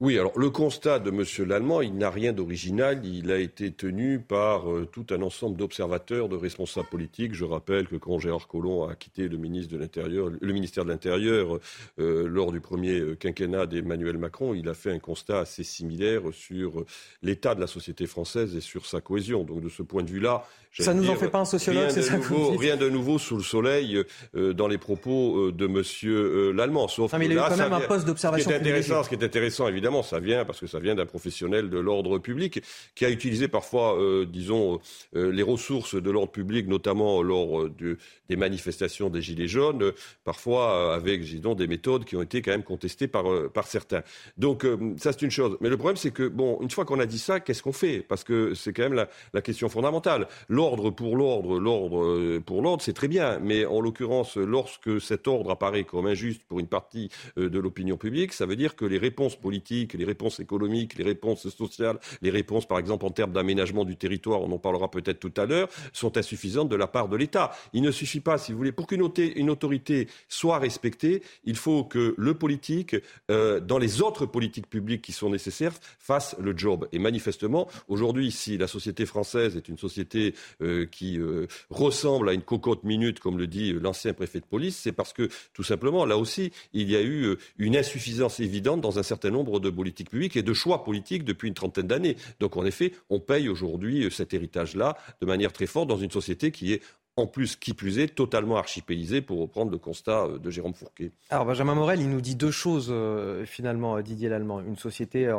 Oui, 0.03 0.19
alors 0.19 0.37
le 0.37 0.51
constat 0.51 0.99
de 0.99 1.11
M. 1.11 1.49
Lallemand, 1.49 1.81
il 1.81 1.97
n'a 1.97 2.11
rien 2.11 2.33
d'original. 2.33 3.07
Il 3.07 3.31
a 3.31 3.39
été 3.39 3.71
tenu 3.71 4.19
par 4.19 4.69
euh, 4.69 4.85
tout 4.91 5.07
un 5.11 5.23
ensemble 5.23 5.57
d'observateurs, 5.57 6.29
de 6.29 6.35
responsables 6.35 6.89
politiques. 6.89 7.35
Je 7.35 7.45
rappelle 7.45 7.87
que 7.87 7.95
quand 7.95 8.19
Gérard 8.19 8.49
Collomb 8.49 8.89
a 8.89 8.97
quitté 8.97 9.29
le, 9.29 9.37
ministre 9.37 9.77
de 9.77 10.39
le 10.41 10.53
ministère 10.53 10.85
de 10.85 10.91
l'Intérieur 10.91 11.61
euh, 12.01 12.27
lors 12.27 12.51
du 12.51 12.59
premier 12.59 12.99
euh, 12.99 13.15
quinquennat 13.15 13.67
d'Emmanuel 13.67 14.19
Macron, 14.19 14.55
il 14.55 14.69
a 14.69 14.75
fait 14.75 14.91
un 14.91 14.99
constat 14.99 15.39
assez 15.39 15.63
similaire 15.63 16.23
sur 16.33 16.85
l'état 17.23 17.55
de 17.55 17.61
la 17.61 17.69
société 17.69 18.07
française 18.07 18.57
et 18.57 18.61
sur 18.61 18.87
sa 18.87 19.01
cohésion. 19.01 19.45
Donc 19.45 19.61
de 19.61 19.69
ce 19.69 19.85
point 19.85 20.03
de 20.03 20.11
vue-là, 20.11 20.45
ça 20.77 20.95
nous 20.95 21.11
en 21.11 21.17
fait 21.17 21.29
pas 21.29 21.41
un 21.41 21.45
sociologue, 21.45 21.91
c'est 21.91 22.03
ça 22.03 22.17
nouveau, 22.17 22.57
Rien 22.57 22.79
de 22.79 22.89
nouveau 22.89 23.19
sous 23.19 23.37
le 23.37 23.43
soleil 23.43 24.03
dans 24.33 24.67
les 24.67 24.79
propos 24.79 25.53
de 25.53 25.67
M. 25.67 26.57
Lallemand. 26.57 26.89
Sauf 26.89 27.13
mais 27.13 27.27
il 27.27 27.39
a 27.39 27.47
eu 27.47 27.49
quand 27.51 27.57
même 27.59 27.73
un 27.75 27.81
poste 27.81 28.07
d'observation. 28.07 28.51
Ce 28.51 29.03
ce 29.05 29.09
qui 29.09 29.15
est 29.15 29.23
intéressant, 29.23 29.69
évidemment 29.69 29.92
ça 30.01 30.19
vient 30.19 30.47
parce 30.47 30.61
que 30.61 30.67
ça 30.67 30.79
vient 30.79 30.95
d'un 30.95 31.05
professionnel 31.05 31.69
de 31.69 31.79
l'ordre 31.79 32.19
public 32.19 32.63
qui 32.95 33.05
a 33.05 33.11
utilisé 33.11 33.49
parfois, 33.49 34.01
euh, 34.01 34.25
disons, 34.25 34.81
euh, 35.15 35.31
les 35.31 35.43
ressources 35.43 35.95
de 35.95 36.11
l'ordre 36.11 36.33
public, 36.33 36.67
notamment 36.69 37.23
lors 37.23 37.63
euh, 37.63 37.99
des 38.29 38.37
manifestations 38.37 39.11
des 39.11 39.21
Gilets 39.21 39.49
jaunes, 39.49 39.93
parfois 40.25 40.95
avec, 40.95 41.23
disons, 41.23 41.55
des 41.55 41.67
méthodes 41.67 42.05
qui 42.07 42.17
ont 42.17 42.23
été 42.23 42.41
quand 42.41 42.53
même 42.53 42.63
contestées 42.63 43.09
par, 43.09 43.27
certains. 43.67 44.03
Donc, 44.39 44.67
ça, 44.97 45.13
c'est 45.13 45.23
une 45.23 45.31
chose. 45.31 45.57
Mais 45.61 45.69
le 45.69 45.77
problème, 45.77 45.97
c'est 45.97 46.13
que, 46.13 46.29
bon, 46.29 46.59
une 46.63 46.71
fois 46.71 46.85
qu'on 46.85 47.01
a 47.01 47.07
dit 47.07 47.19
ça, 47.19 47.41
qu'est-ce 47.41 47.63
qu'on 47.63 47.73
fait? 47.73 48.01
Parce 48.01 48.25
que 48.25 48.55
c'est 48.55 48.73
quand 48.73 48.89
même 48.89 49.07
la 49.35 49.43
question 49.43 49.69
fondamentale. 49.69 50.29
L'ordre 50.49 50.91
pour 50.91 51.17
l'ordre, 51.17 51.59
l'ordre 51.59 52.39
pour 52.39 52.63
l'ordre, 52.63 52.83
c'est 52.83 52.93
très 52.93 53.09
bien. 53.09 53.39
Mais 53.41 53.67
en 53.67 53.81
l'occurrence, 53.81 54.37
lorsque 54.37 55.01
cet 55.01 55.29
ordre 55.29 55.51
apparaît 55.51 55.85
comme 55.85 56.07
injuste 56.07 56.43
pour 56.49 56.61
une 56.61 56.69
partie 56.69 57.11
de 57.37 57.59
l'opinion 57.59 57.97
publique, 57.97 58.33
ça 58.33 58.47
veut 58.47 58.57
dire 58.57 58.77
que 58.77 58.85
les 58.85 58.99
réponses 58.99 59.37
politiques 59.37 59.72
les 59.95 60.05
réponses 60.05 60.41
économiques, 60.41 60.97
les 60.97 61.05
réponses 61.05 61.49
sociales, 61.49 61.99
les 62.21 62.31
réponses, 62.31 62.67
par 62.67 62.79
exemple, 62.79 63.05
en 63.07 63.11
termes 63.11 63.33
d'aménagement 63.33 63.85
du 63.85 63.97
territoire, 63.97 64.41
on 64.43 64.53
en 64.53 64.59
parlera 64.59 64.91
peut-être 64.91 65.21
tout 65.21 65.33
à 65.41 65.47
l'heure, 65.47 65.69
sont 65.93 66.17
insuffisantes 66.17 66.69
de 66.69 66.77
la 66.77 66.87
part 66.87 67.09
de 67.09 67.17
l'État. 67.17 67.53
Il 67.73 67.83
ne 67.83 67.91
suffit 67.91 68.21
pas, 68.21 68.39
si 68.39 68.53
vous 68.53 68.59
voulez, 68.59 68.73
pour 68.73 68.87
qu'une 68.87 69.03
autorité 69.51 70.09
soit 70.29 70.59
respectée, 70.59 71.23
il 71.45 71.57
faut 71.57 71.85
que 71.85 72.15
le 72.17 72.35
politique, 72.35 72.97
euh, 73.31 73.61
dans 73.61 73.79
les 73.79 74.03
autres 74.03 74.27
politiques 74.27 74.69
publiques 74.69 75.03
qui 75.03 75.13
sont 75.13 75.31
nécessaires, 75.31 75.75
fasse 75.99 76.37
le 76.39 76.57
job. 76.57 76.89
Et 76.93 76.99
manifestement, 76.99 77.69
aujourd'hui, 77.89 78.31
si 78.31 78.59
la 78.59 78.67
société 78.67 79.07
française 79.07 79.57
est 79.57 79.69
une 79.69 79.79
société 79.79 80.35
euh, 80.61 80.87
qui 80.87 81.19
euh, 81.19 81.47
ressemble 81.71 82.29
à 82.29 82.33
une 82.33 82.43
cocotte 82.43 82.85
minute, 82.85 83.21
comme 83.21 83.39
le 83.39 83.47
dit 83.47 83.73
l'ancien 83.73 84.13
préfet 84.13 84.41
de 84.41 84.45
police, 84.45 84.77
c'est 84.77 84.93
parce 84.93 85.13
que, 85.13 85.29
tout 85.55 85.63
simplement, 85.63 86.05
là 86.05 86.19
aussi, 86.19 86.53
il 86.73 86.91
y 86.91 86.97
a 86.97 87.03
eu 87.03 87.37
une 87.59 87.77
insuffisance 87.77 88.41
évidente 88.41 88.81
dans 88.81 88.99
un 88.99 89.03
certain 89.03 89.31
nombre 89.31 89.61
de 89.63 89.71
politique 89.71 90.11
publique 90.11 90.37
et 90.37 90.43
de 90.43 90.53
choix 90.53 90.85
politiques 90.85 91.25
depuis 91.25 91.49
une 91.49 91.55
trentaine 91.55 91.87
d'années. 91.87 92.17
Donc 92.41 92.57
en 92.57 92.65
effet, 92.65 92.93
on 93.11 93.21
paye 93.21 93.49
aujourd'hui 93.49 94.05
euh, 94.05 94.11
cet 94.11 94.35
héritage-là 94.35 94.97
de 95.21 95.27
manière 95.27 95.53
très 95.53 95.67
forte 95.67 95.89
dans 95.89 95.97
une 95.97 96.11
société 96.11 96.51
qui 96.51 96.73
est 96.73 96.83
en 97.17 97.27
plus, 97.27 97.57
qui 97.57 97.75
plus 97.75 97.99
est, 97.99 98.15
totalement 98.15 98.57
archipélisée, 98.57 99.21
pour 99.21 99.39
reprendre 99.39 99.71
le 99.71 99.79
constat 99.79 100.25
euh, 100.25 100.39
de 100.39 100.51
Jérôme 100.51 100.75
Fourquet. 100.75 101.13
Alors 101.31 101.45
Benjamin 101.45 101.75
Morel, 101.75 102.01
il 102.01 102.09
nous 102.09 102.23
dit 102.23 102.37
deux 102.37 102.51
choses 102.51 102.89
euh, 102.91 103.45
finalement, 103.45 104.01
Didier 104.01 104.29
Lallemand. 104.29 104.61
Une 104.61 104.77
société 104.77 105.31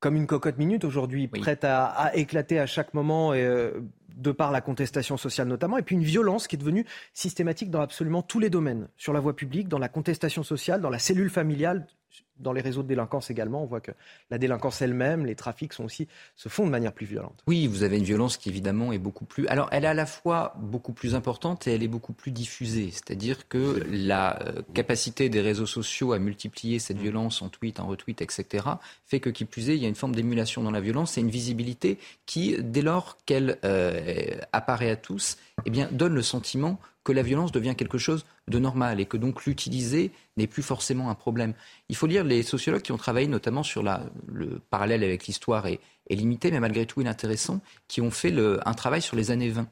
comme 0.00 0.16
une 0.16 0.26
cocotte 0.26 0.58
minute 0.58 0.84
aujourd'hui, 0.84 1.28
prête 1.28 1.64
à, 1.64 2.10
éclater 2.14 2.58
à 2.58 2.66
chaque 2.66 2.92
moment, 2.92 3.32
et, 3.32 3.72
de 4.16 4.32
par 4.32 4.52
la 4.52 4.60
contestation 4.60 5.16
sociale 5.16 5.48
notamment, 5.48 5.78
et 5.78 5.82
puis 5.82 5.96
une 5.96 6.04
violence 6.04 6.46
qui 6.46 6.56
est 6.56 6.58
devenue 6.58 6.86
systématique 7.12 7.70
dans 7.70 7.80
absolument 7.80 8.22
tous 8.22 8.38
les 8.38 8.50
domaines, 8.50 8.88
sur 8.96 9.12
la 9.12 9.20
voie 9.20 9.34
publique, 9.34 9.68
dans 9.68 9.78
la 9.78 9.88
contestation 9.88 10.42
sociale, 10.42 10.80
dans 10.80 10.90
la 10.90 10.98
cellule 10.98 11.30
familiale, 11.30 11.86
dans 12.38 12.52
les 12.52 12.60
réseaux 12.60 12.82
de 12.82 12.88
délinquance 12.88 13.30
également, 13.30 13.62
on 13.62 13.66
voit 13.66 13.80
que 13.80 13.92
la 14.30 14.38
délinquance 14.38 14.82
elle-même, 14.82 15.24
les 15.24 15.34
trafics 15.34 15.72
sont 15.72 15.84
aussi, 15.84 16.08
se 16.36 16.48
font 16.48 16.66
de 16.66 16.70
manière 16.70 16.92
plus 16.92 17.06
violente. 17.06 17.42
Oui, 17.46 17.66
vous 17.66 17.82
avez 17.82 17.98
une 17.98 18.04
violence 18.04 18.36
qui 18.36 18.48
évidemment 18.48 18.92
est 18.92 18.98
beaucoup 18.98 19.24
plus. 19.24 19.46
Alors, 19.46 19.68
elle 19.70 19.84
est 19.84 19.88
à 19.88 19.94
la 19.94 20.06
fois 20.06 20.54
beaucoup 20.58 20.92
plus 20.92 21.14
importante 21.14 21.66
et 21.66 21.74
elle 21.74 21.82
est 21.82 21.88
beaucoup 21.88 22.12
plus 22.12 22.32
diffusée. 22.32 22.90
C'est-à-dire 22.90 23.48
que 23.48 23.84
la 23.90 24.42
euh, 24.42 24.62
capacité 24.74 25.28
des 25.28 25.40
réseaux 25.40 25.66
sociaux 25.66 26.12
à 26.12 26.18
multiplier 26.18 26.78
cette 26.78 26.98
violence 26.98 27.40
en 27.42 27.48
tweet, 27.48 27.78
en 27.78 27.86
retweet, 27.86 28.20
etc., 28.20 28.66
fait 29.06 29.20
que 29.20 29.30
qui 29.30 29.44
plus 29.44 29.70
est, 29.70 29.76
il 29.76 29.82
y 29.82 29.86
a 29.86 29.88
une 29.88 29.94
forme 29.94 30.14
d'émulation 30.14 30.62
dans 30.62 30.70
la 30.70 30.80
violence 30.80 31.16
et 31.16 31.20
une 31.20 31.30
visibilité 31.30 31.98
qui, 32.26 32.56
dès 32.60 32.82
lors 32.82 33.18
qu'elle 33.26 33.58
euh, 33.64 34.30
apparaît 34.52 34.90
à 34.90 34.96
tous, 34.96 35.36
eh 35.66 35.70
bien, 35.70 35.88
donne 35.92 36.14
le 36.14 36.22
sentiment 36.22 36.80
que 37.04 37.12
la 37.12 37.22
violence 37.22 37.52
devient 37.52 37.74
quelque 37.76 37.98
chose 37.98 38.24
de 38.48 38.58
normal 38.58 39.00
et 39.00 39.06
que 39.06 39.16
donc 39.16 39.46
l'utiliser 39.46 40.10
n'est 40.36 40.46
plus 40.46 40.62
forcément 40.62 41.10
un 41.10 41.14
problème. 41.14 41.54
Il 41.88 41.96
faut 41.96 42.06
lire 42.06 42.24
les 42.24 42.42
sociologues 42.42 42.82
qui 42.82 42.92
ont 42.92 42.98
travaillé 42.98 43.26
notamment 43.26 43.62
sur 43.62 43.82
le 43.82 44.60
parallèle 44.70 45.02
avec 45.02 45.26
l'histoire 45.26 45.66
est, 45.66 45.80
limité, 46.10 46.50
mais 46.50 46.60
malgré 46.60 46.84
tout 46.86 47.00
il 47.00 47.06
est 47.06 47.10
intéressant, 47.10 47.60
qui 47.88 48.00
ont 48.00 48.10
fait 48.10 48.34
un 48.64 48.74
travail 48.74 49.00
sur 49.00 49.16
les 49.16 49.30
années 49.30 49.48
20 49.48 49.66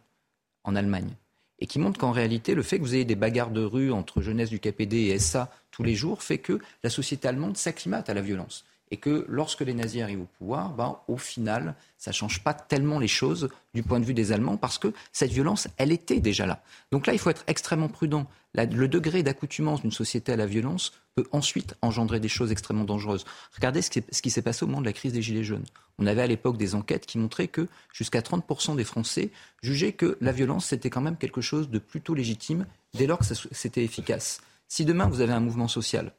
en 0.65 0.77
Allemagne 0.77 1.15
et 1.59 1.67
qui 1.67 1.79
montrent 1.79 2.01
qu'en 2.01 2.11
réalité, 2.11 2.55
le 2.55 2.63
fait 2.63 2.79
que 2.79 2.83
vous 2.83 2.95
ayez 2.95 3.05
des 3.05 3.15
bagarres 3.15 3.51
de 3.51 3.63
rue 3.63 3.93
entre 3.93 4.21
jeunesse 4.21 4.51
du 4.51 4.59
KPD 4.59 4.97
et 4.97 5.19
SA 5.19 5.51
tous 5.71 5.85
les 5.85 5.95
jours 5.95 6.23
fait 6.23 6.39
que 6.39 6.59
la 6.83 6.91
société 6.91 7.29
allemande 7.29 7.57
s'acclimate 7.57 8.09
à 8.09 8.15
la 8.15 8.21
violence 8.21 8.65
et 8.93 8.99
que 8.99 9.25
lorsque 9.27 9.63
les 9.63 9.73
nazis 9.73 10.03
arrivent 10.03 10.21
au 10.21 10.29
pouvoir, 10.39 10.75
ben, 10.75 10.99
au 11.09 11.17
final, 11.17 11.75
ça 11.97 12.11
ne 12.11 12.15
change 12.15 12.45
pas 12.45 12.53
tellement 12.53 12.99
les 12.99 13.09
choses 13.09 13.49
du 13.73 13.83
point 13.83 13.99
de 13.99 14.05
vue 14.05 14.13
des 14.13 14.33
Allemands 14.33 14.59
parce 14.59 14.79
que 14.79 14.93
cette 15.13 15.31
violence, 15.31 15.67
elle 15.79 15.91
était 15.93 16.21
déjà 16.21 16.45
là. 16.45 16.63
Donc 16.93 17.07
là, 17.07 17.15
il 17.15 17.19
faut 17.19 17.31
être 17.31 17.43
extrêmement 17.47 17.89
prudent. 17.89 18.27
le 18.55 18.89
degré 18.89 19.23
d'accoutumance 19.23 19.81
d'une 19.81 19.93
société 19.93 20.33
à 20.33 20.37
la 20.37 20.45
violence 20.45 20.93
peut 21.15 21.25
ensuite 21.33 21.75
engendrer 21.81 22.21
des 22.21 22.29
choses 22.29 22.53
extrêmement 22.53 22.85
dangereuses. 22.85 23.25
Regardez 23.55 23.81
ce 23.81 23.91
qui 23.91 24.31
s'est 24.31 24.43
passé 24.43 24.65
au 24.65 24.67
moment 24.67 24.83
de 24.83 24.87
la 24.87 24.93
crise 24.93 25.15
des 25.15 25.23
Gilets 25.23 25.43
jaunes. 25.43 25.65
On 25.99 26.07
avait 26.07 26.23
à 26.23 26.27
l'époque 26.27 26.59
des 26.59 26.75
enquêtes 26.75 27.07
qui 27.07 27.17
montraient 27.17 27.49
que 27.49 27.69
jusqu'à 27.95 28.21
30% 28.21 28.77
des 28.77 28.85
Français 28.85 29.31
jugeaient 29.63 29.93
que 29.93 30.19
la 30.21 30.33
violence, 30.33 30.67
c'était 30.67 30.91
quand 30.91 31.01
même 31.01 31.17
quelque 31.17 31.41
chose 31.41 31.71
de 31.71 31.79
plutôt 31.79 32.13
légitime 32.15 32.67
dès 32.93 33.07
lors 33.07 33.21
que 33.21 33.25
c'était 33.53 33.85
efficace. 33.85 34.43
Si 34.69 34.85
demain 34.85 35.09
vous 35.09 35.23
avez 35.23 35.33
un 35.33 35.41
mouvement 35.41 35.69
social 35.69 36.13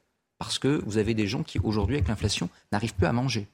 parce 0.44 0.60
que 0.60 0.82
vous 0.86 0.98
avez 0.98 1.14
des 1.14 1.28
gens 1.28 1.44
qui, 1.44 1.60
aujourd'hui, 1.60 1.96
avec 1.96 2.08
l'inflation, 2.08 2.50
n'arrivent 2.72 2.96
plus 2.96 3.08
à 3.08 3.14
manger. 3.14 3.48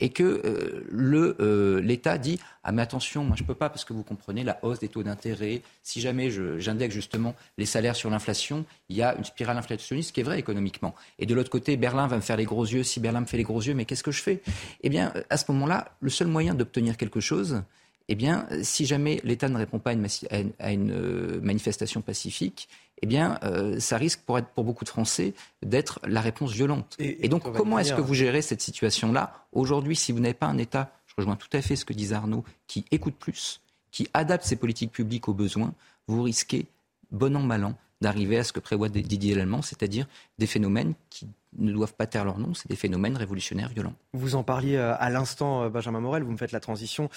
Et 0.00 0.10
que 0.10 0.22
euh, 0.22 1.34
euh, 1.40 1.80
l'État 1.80 2.18
dit 2.18 2.38
Ah, 2.62 2.70
mais 2.70 2.82
attention, 2.82 3.24
moi 3.24 3.34
je 3.36 3.42
ne 3.42 3.48
peux 3.48 3.54
pas, 3.54 3.68
parce 3.68 3.84
que 3.84 3.92
vous 3.92 4.04
comprenez 4.04 4.44
la 4.44 4.58
hausse 4.62 4.78
des 4.78 4.88
taux 4.88 5.02
d'intérêt. 5.02 5.62
Si 5.82 6.00
jamais 6.00 6.30
j'indexe 6.60 6.94
justement 6.94 7.34
les 7.56 7.66
salaires 7.66 7.96
sur 7.96 8.08
l'inflation, 8.08 8.64
il 8.88 8.96
y 8.96 9.02
a 9.02 9.16
une 9.16 9.24
spirale 9.24 9.56
inflationniste 9.56 10.12
qui 10.12 10.20
est 10.20 10.22
vraie 10.22 10.38
économiquement. 10.38 10.94
Et 11.18 11.26
de 11.26 11.34
l'autre 11.34 11.50
côté, 11.50 11.76
Berlin 11.76 12.06
va 12.06 12.16
me 12.16 12.20
faire 12.20 12.36
les 12.36 12.44
gros 12.44 12.64
yeux. 12.64 12.84
Si 12.84 13.00
Berlin 13.00 13.22
me 13.22 13.26
fait 13.26 13.38
les 13.38 13.42
gros 13.42 13.60
yeux, 13.60 13.74
mais 13.74 13.86
qu'est-ce 13.86 14.04
que 14.04 14.12
je 14.12 14.22
fais? 14.22 14.40
Eh 14.82 14.88
bien, 14.88 15.12
à 15.30 15.36
ce 15.36 15.50
moment-là, 15.50 15.96
le 16.00 16.10
seul 16.10 16.28
moyen 16.28 16.54
d'obtenir 16.54 16.96
quelque 16.96 17.18
chose, 17.18 17.62
eh 18.08 18.14
bien, 18.14 18.46
si 18.62 18.86
jamais 18.86 19.20
l'État 19.22 19.48
ne 19.48 19.56
répond 19.58 19.78
pas 19.78 19.90
à 19.90 19.92
une, 19.92 20.90
euh, 20.90 21.40
manifestation 21.42 22.00
pacifique, 22.00 22.68
eh 23.02 23.06
bien, 23.06 23.38
euh, 23.44 23.78
ça 23.78 23.98
risque 23.98 24.20
pour, 24.20 24.38
être, 24.38 24.48
pour 24.48 24.64
beaucoup 24.64 24.84
de 24.84 24.88
Français 24.88 25.34
d'être 25.62 26.00
la 26.06 26.20
réponse 26.20 26.52
violente. 26.52 26.96
Et, 26.98 27.28
donc, 27.28 27.52
comment 27.54 27.78
est-ce 27.78 27.92
que 27.92 28.00
vous 28.00 28.14
gérez 28.14 28.42
cette 28.42 28.62
situation-là 28.62 29.44
Aujourd'hui, 29.52 29.94
si 29.94 30.12
vous 30.12 30.20
n'avez 30.20 30.34
pas 30.34 30.46
un 30.46 30.58
État, 30.58 30.90
je 31.06 31.14
rejoins 31.18 31.36
tout 31.36 31.48
à 31.52 31.60
fait 31.60 31.76
ce 31.76 31.84
que 31.84 31.92
disait 31.92 32.14
Arnaud, 32.14 32.44
qui 32.66 32.84
écoute 32.90 33.14
plus, 33.18 33.60
qui 33.90 34.08
adapte 34.14 34.44
ses 34.44 34.56
politiques 34.56 34.92
publiques 34.92 35.28
aux 35.28 35.34
besoins, 35.34 35.74
vous 36.06 36.22
risquez, 36.22 36.66
bon 37.12 37.36
an, 37.36 37.42
mal 37.42 37.64
an, 37.64 37.74
d'arriver 38.00 38.38
à 38.38 38.44
ce 38.44 38.52
que 38.52 38.60
prévoit 38.60 38.88
Didier 38.88 39.34
Lallemand, 39.34 39.62
c'est-à-dire 39.62 40.06
des 40.38 40.46
phénomènes 40.46 40.94
qui 41.10 41.26
ne 41.56 41.72
doivent 41.72 41.94
pas 41.94 42.06
taire 42.06 42.24
leur 42.24 42.38
nom, 42.38 42.54
c'est 42.54 42.68
des 42.68 42.76
phénomènes 42.76 43.16
révolutionnaires 43.16 43.68
violents. 43.68 43.94
Vous 44.12 44.34
en 44.34 44.42
parliez 44.42 44.76
euh, 44.76 44.94
à 44.98 45.10
l'instant, 45.10 45.70
Benjamin 45.70 46.00
Morel, 46.00 46.22
vous 46.22 46.32
me 46.32 46.36
faites 46.36 46.52
la 46.52 46.60
transition, 46.60 47.08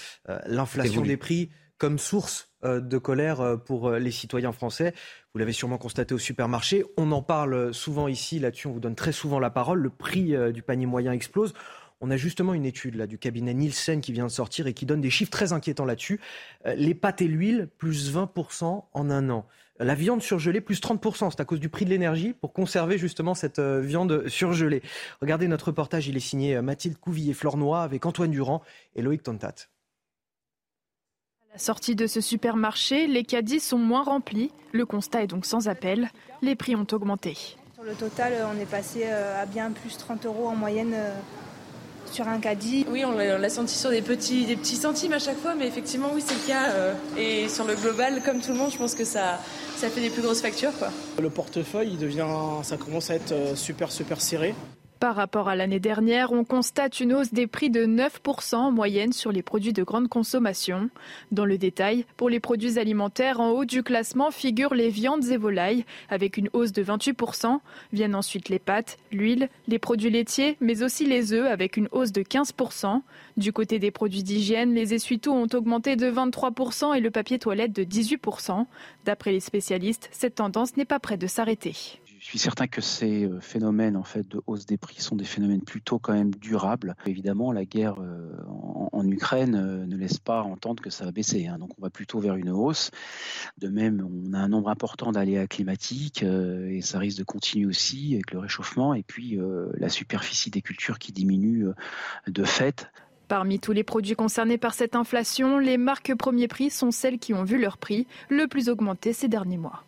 l'inflation 0.46 1.02
des 1.02 1.18
prix 1.18 1.50
comme 1.82 1.98
source 1.98 2.52
euh, 2.64 2.80
de 2.80 3.00
colère 3.00 3.42
euh, 3.42 3.58
pour 3.58 3.88
euh, 3.88 3.98
les 3.98 4.12
citoyens 4.12 4.52
français. 4.52 4.94
Vous 5.34 5.40
l'avez 5.40 5.52
sûrement 5.52 5.80
constaté 5.80 6.14
au 6.14 6.20
supermarché. 6.20 6.86
On 6.96 7.12
en 7.12 7.24
parle 7.24 7.74
souvent 7.74 8.08
ici, 8.08 8.38
là-dessus 8.38 8.68
on 8.68 8.74
vous 8.74 8.80
donne 8.80 8.94
très 8.94 9.12
souvent 9.12 9.40
la 9.40 9.50
parole. 9.50 9.80
Le 9.80 9.90
prix 9.90 10.36
du 10.54 10.62
panier 10.62 10.86
moyen 10.86 11.12
explose. 11.12 11.54
On 12.00 12.12
a 12.12 12.18
justement 12.18 12.54
une 12.54 12.66
étude 12.66 12.96
là, 12.96 13.08
du 13.08 13.18
cabinet 13.18 13.56
Nielsen 13.56 14.00
qui 14.00 14.12
vient 14.12 14.26
de 14.28 14.32
sortir 14.32 14.68
et 14.68 14.74
qui 14.74 14.86
donne 14.86 15.02
des 15.02 15.10
chiffres 15.10 15.32
très 15.32 15.54
inquiétants 15.54 15.86
là-dessus. 15.86 16.20
Les 16.66 16.94
pâtes 16.94 17.22
et 17.22 17.28
l'huile, 17.28 17.68
plus 17.78 18.14
20% 18.14 18.84
en 18.94 19.10
un 19.10 19.30
an. 19.32 19.48
La 19.84 19.96
viande 19.96 20.22
surgelée, 20.22 20.62
plus 20.62 20.80
30%. 20.80 21.32
C'est 21.32 21.42
à 21.42 21.46
cause 21.46 21.60
du 21.60 21.70
prix 21.70 21.86
de 21.86 21.90
l'énergie 21.90 22.34
pour 22.34 22.54
conserver 22.54 22.98
justement 22.98 23.34
cette 23.34 23.60
viande 23.60 24.28
surgelée. 24.28 24.84
Regardez 25.22 25.48
notre 25.48 25.68
reportage, 25.68 26.08
il 26.08 26.16
est 26.16 26.22
signé 26.22 26.62
Mathilde 26.62 26.98
Couvillier-Flornois 26.98 27.82
avec 27.82 28.06
Antoine 28.06 28.32
Durand 28.32 28.62
et 28.96 29.02
Loïc 29.02 29.24
Tontat 29.24 29.56
la 31.54 31.58
sortie 31.58 31.96
de 31.96 32.08
ce 32.08 32.22
supermarché, 32.22 33.08
les 33.08 33.26
caddies 33.26 33.60
sont 33.60 33.78
moins 33.78 34.04
remplis. 34.04 34.52
Le 34.72 34.86
constat 34.86 35.24
est 35.24 35.28
donc 35.28 35.46
sans 35.46 35.68
appel. 35.68 36.10
Les 36.42 36.56
prix 36.56 36.78
ont 36.78 36.88
augmenté. 36.94 37.36
Sur 37.74 37.84
le 37.84 37.94
total, 37.94 38.34
on 38.54 38.58
est 38.58 38.70
passé 38.70 39.06
à 39.06 39.46
bien 39.46 39.72
plus 39.72 39.98
30 39.98 40.26
euros 40.28 40.48
en 40.48 40.56
moyenne 40.56 40.96
sur 42.12 42.28
un 42.28 42.40
caddie. 42.40 42.86
Oui, 42.90 43.04
on 43.06 43.12
l'a 43.12 43.50
senti 43.50 43.78
sur 43.78 43.90
des 43.90 44.02
petits, 44.02 44.46
des 44.46 44.56
petits 44.56 44.76
centimes 44.76 45.14
à 45.14 45.20
chaque 45.20 45.40
fois, 45.40 45.56
mais 45.56 45.68
effectivement, 45.68 46.10
oui, 46.14 46.24
c'est 46.26 46.36
le 46.36 46.48
cas. 46.48 46.94
et 47.18 47.48
sur 47.50 47.66
le 47.66 47.76
global, 47.76 48.22
comme 48.24 48.42
tout 48.42 48.52
le 48.52 48.58
monde, 48.58 48.72
je 48.72 48.78
pense 48.78 48.96
que 48.96 49.06
ça, 49.06 49.40
ça 49.78 49.90
fait 49.90 50.02
des 50.02 50.10
plus 50.10 50.22
grosses 50.22 50.42
factures. 50.42 50.78
Quoi. 50.78 50.90
Le 51.22 51.30
portefeuille, 51.30 51.90
il 51.94 51.98
devient, 51.98 52.28
ça 52.64 52.78
commence 52.78 53.10
à 53.10 53.16
être 53.16 53.34
super, 53.56 53.92
super 53.92 54.22
serré. 54.22 54.54
Par 55.02 55.16
rapport 55.16 55.50
à 55.50 55.56
l'année 55.56 55.80
dernière, 55.80 56.32
on 56.32 56.44
constate 56.44 57.00
une 57.00 57.14
hausse 57.14 57.34
des 57.34 57.48
prix 57.48 57.72
de 57.72 57.88
9% 57.88 58.56
en 58.56 58.72
moyenne 58.72 59.14
sur 59.14 59.32
les 59.32 59.42
produits 59.42 59.74
de 59.74 59.82
grande 59.82 60.08
consommation. 60.08 60.92
Dans 61.32 61.44
le 61.44 61.58
détail, 61.58 62.06
pour 62.18 62.30
les 62.30 62.40
produits 62.40 62.78
alimentaires, 62.78 63.40
en 63.40 63.50
haut 63.50 63.66
du 63.66 63.82
classement 63.82 64.30
figurent 64.30 64.76
les 64.76 64.90
viandes 64.90 65.26
et 65.26 65.38
volailles, 65.38 65.86
avec 66.10 66.38
une 66.38 66.52
hausse 66.54 66.72
de 66.72 66.84
28%. 66.84 67.62
Viennent 67.92 68.14
ensuite 68.14 68.48
les 68.50 68.60
pâtes, 68.60 69.00
l'huile, 69.12 69.50
les 69.68 69.80
produits 69.80 70.12
laitiers, 70.12 70.56
mais 70.62 70.84
aussi 70.84 71.08
les 71.08 71.34
œufs, 71.34 71.50
avec 71.50 71.78
une 71.78 71.90
hausse 71.92 72.12
de 72.12 72.22
15%. 72.22 73.02
Du 73.38 73.52
côté 73.52 73.80
des 73.80 73.90
produits 73.90 74.22
d'hygiène, 74.22 74.76
les 74.76 74.94
essuie-tout 74.94 75.32
ont 75.32 75.48
augmenté 75.52 75.96
de 75.96 76.12
23% 76.12 76.96
et 76.96 77.00
le 77.00 77.10
papier 77.10 77.40
toilette 77.40 77.74
de 77.74 77.84
18%. 77.84 78.68
D'après 79.06 79.32
les 79.32 79.40
spécialistes, 79.40 80.10
cette 80.12 80.36
tendance 80.36 80.78
n'est 80.78 80.86
pas 80.86 81.00
près 81.00 81.18
de 81.18 81.26
s'arrêter. 81.26 81.74
Je 82.22 82.28
suis 82.28 82.38
certain 82.38 82.68
que 82.68 82.82
ces 82.82 83.26
euh, 83.26 83.40
phénomènes 83.40 83.98
en 83.98 84.04
fait 84.04 84.28
de 84.28 84.44
hausse 84.46 84.68
des 84.68 84.78
prix 84.78 85.02
sont 85.02 85.16
des 85.16 85.26
phénomènes 85.26 85.64
plutôt 85.64 85.98
quand 85.98 86.14
même 86.14 86.30
durables. 86.36 86.96
Évidemment, 87.08 87.52
la 87.52 87.66
guerre 87.66 87.96
euh, 88.00 88.30
en, 88.92 89.08
Ukraine 89.08 89.56
euh, 89.56 89.88
ne 89.88 89.98
laisse 89.98 90.20
pas 90.20 90.44
entendre 90.44 90.84
que 90.84 90.92
ça 90.92 91.04
va 91.04 91.12
baisser. 91.12 91.48
Hein. 91.48 91.58
donc 91.58 91.72
on 91.80 91.82
va 91.82 91.90
plutôt 91.90 92.20
vers 92.20 92.36
une 92.36 92.52
hausse. 92.52 92.92
De 93.58 93.70
même, 93.70 94.08
on 94.08 94.34
a 94.34 94.38
un 94.38 94.50
nombre 94.50 94.70
important 94.70 95.12
d'aléas 95.12 95.48
climatiques 95.48 96.22
et 96.22 96.82
ça 96.84 97.00
risque 97.00 97.18
de 97.18 97.24
continuer 97.24 97.66
aussi 97.66 98.14
avec 98.14 98.32
le 98.32 98.38
réchauffement 98.38 98.94
et 98.94 99.02
puis 99.02 99.40
la 99.74 99.90
superficie 99.90 100.52
des 100.52 100.62
cultures 100.62 101.00
qui 101.00 101.12
diminue 101.12 101.66
de 102.28 102.44
fait. 102.44 102.92
Parmi 103.28 103.60
tous 103.60 103.72
les 103.72 103.84
produits 103.84 104.16
concernés 104.16 104.60
par 104.60 104.76
cette 104.76 104.96
inflation, 104.96 105.58
les 105.58 105.78
marques 105.78 106.14
premier 106.16 106.48
prix 106.48 106.70
sont 106.70 106.92
celles 106.92 107.18
qui 107.18 107.34
ont 107.34 107.44
vu 107.44 107.60
leur 107.60 107.80
prix 107.80 108.06
le 108.30 108.48
plus 108.48 108.70
augmenter 108.70 109.12
ces 109.12 109.28
derniers 109.28 109.58
mois. 109.58 109.84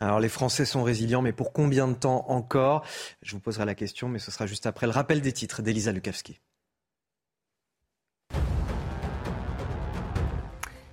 Alors 0.00 0.18
les 0.18 0.30
Français 0.30 0.64
sont 0.64 0.82
résilients, 0.82 1.20
mais 1.20 1.32
pour 1.32 1.52
combien 1.52 1.86
de 1.86 1.94
temps 1.94 2.24
encore? 2.28 2.84
Je 3.22 3.32
vous 3.32 3.40
poserai 3.40 3.66
la 3.66 3.74
question, 3.74 4.08
mais 4.08 4.18
ce 4.18 4.30
sera 4.30 4.46
juste 4.46 4.64
après 4.64 4.86
le 4.86 4.92
rappel 4.92 5.20
des 5.20 5.32
titres 5.32 5.60
d'Elisa 5.60 5.92
Lukavski. 5.92 6.40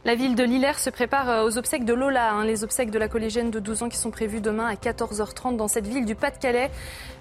La 0.04 0.16
ville 0.16 0.36
de 0.36 0.44
Lillers 0.44 0.80
se 0.80 0.90
prépare 0.90 1.30
euh, 1.30 1.46
aux 1.46 1.58
obsèques 1.58 1.84
de 1.84 1.94
Lola, 1.94 2.32
hein, 2.32 2.46
les 2.46 2.64
obsèques 2.64 2.92
de 2.92 3.00
la 3.00 3.10
collégienne 3.10 3.52
de 3.52 3.60
12 3.60 3.84
ans 3.84 3.90
qui 3.90 3.98
sont 3.98 4.12
prévues 4.12 4.40
demain 4.40 4.66
à 4.66 4.76
14h30 4.76 5.58
dans 5.58 5.68
cette 5.68 5.86
ville 5.86 6.06
du 6.06 6.16
Pas-de-Calais. 6.16 6.72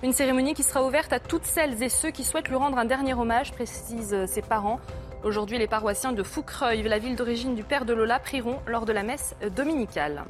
Une 0.04 0.12
cérémonie 0.12 0.54
qui 0.54 0.62
sera 0.62 0.86
ouverte 0.86 1.12
à 1.12 1.18
toutes 1.18 1.46
celles 1.46 1.82
et 1.82 1.88
ceux 1.88 2.12
qui 2.12 2.22
souhaitent 2.22 2.48
lui 2.48 2.54
rendre 2.54 2.78
un 2.78 2.84
dernier 2.84 3.14
hommage, 3.14 3.50
précisent 3.50 4.14
euh, 4.14 4.26
ses 4.26 4.42
parents. 4.42 4.78
Aujourd'hui, 5.24 5.58
les 5.58 5.66
paroissiens 5.66 6.12
de 6.12 6.22
Foucreuil, 6.22 6.84
la 6.84 7.00
ville 7.00 7.16
d'origine 7.16 7.56
du 7.56 7.64
père 7.64 7.86
de 7.86 7.92
Lola, 7.92 8.20
prieront 8.20 8.60
lors 8.68 8.84
de 8.84 8.92
la 8.92 9.02
messe 9.02 9.34
euh, 9.42 9.50
dominicale. 9.50 10.24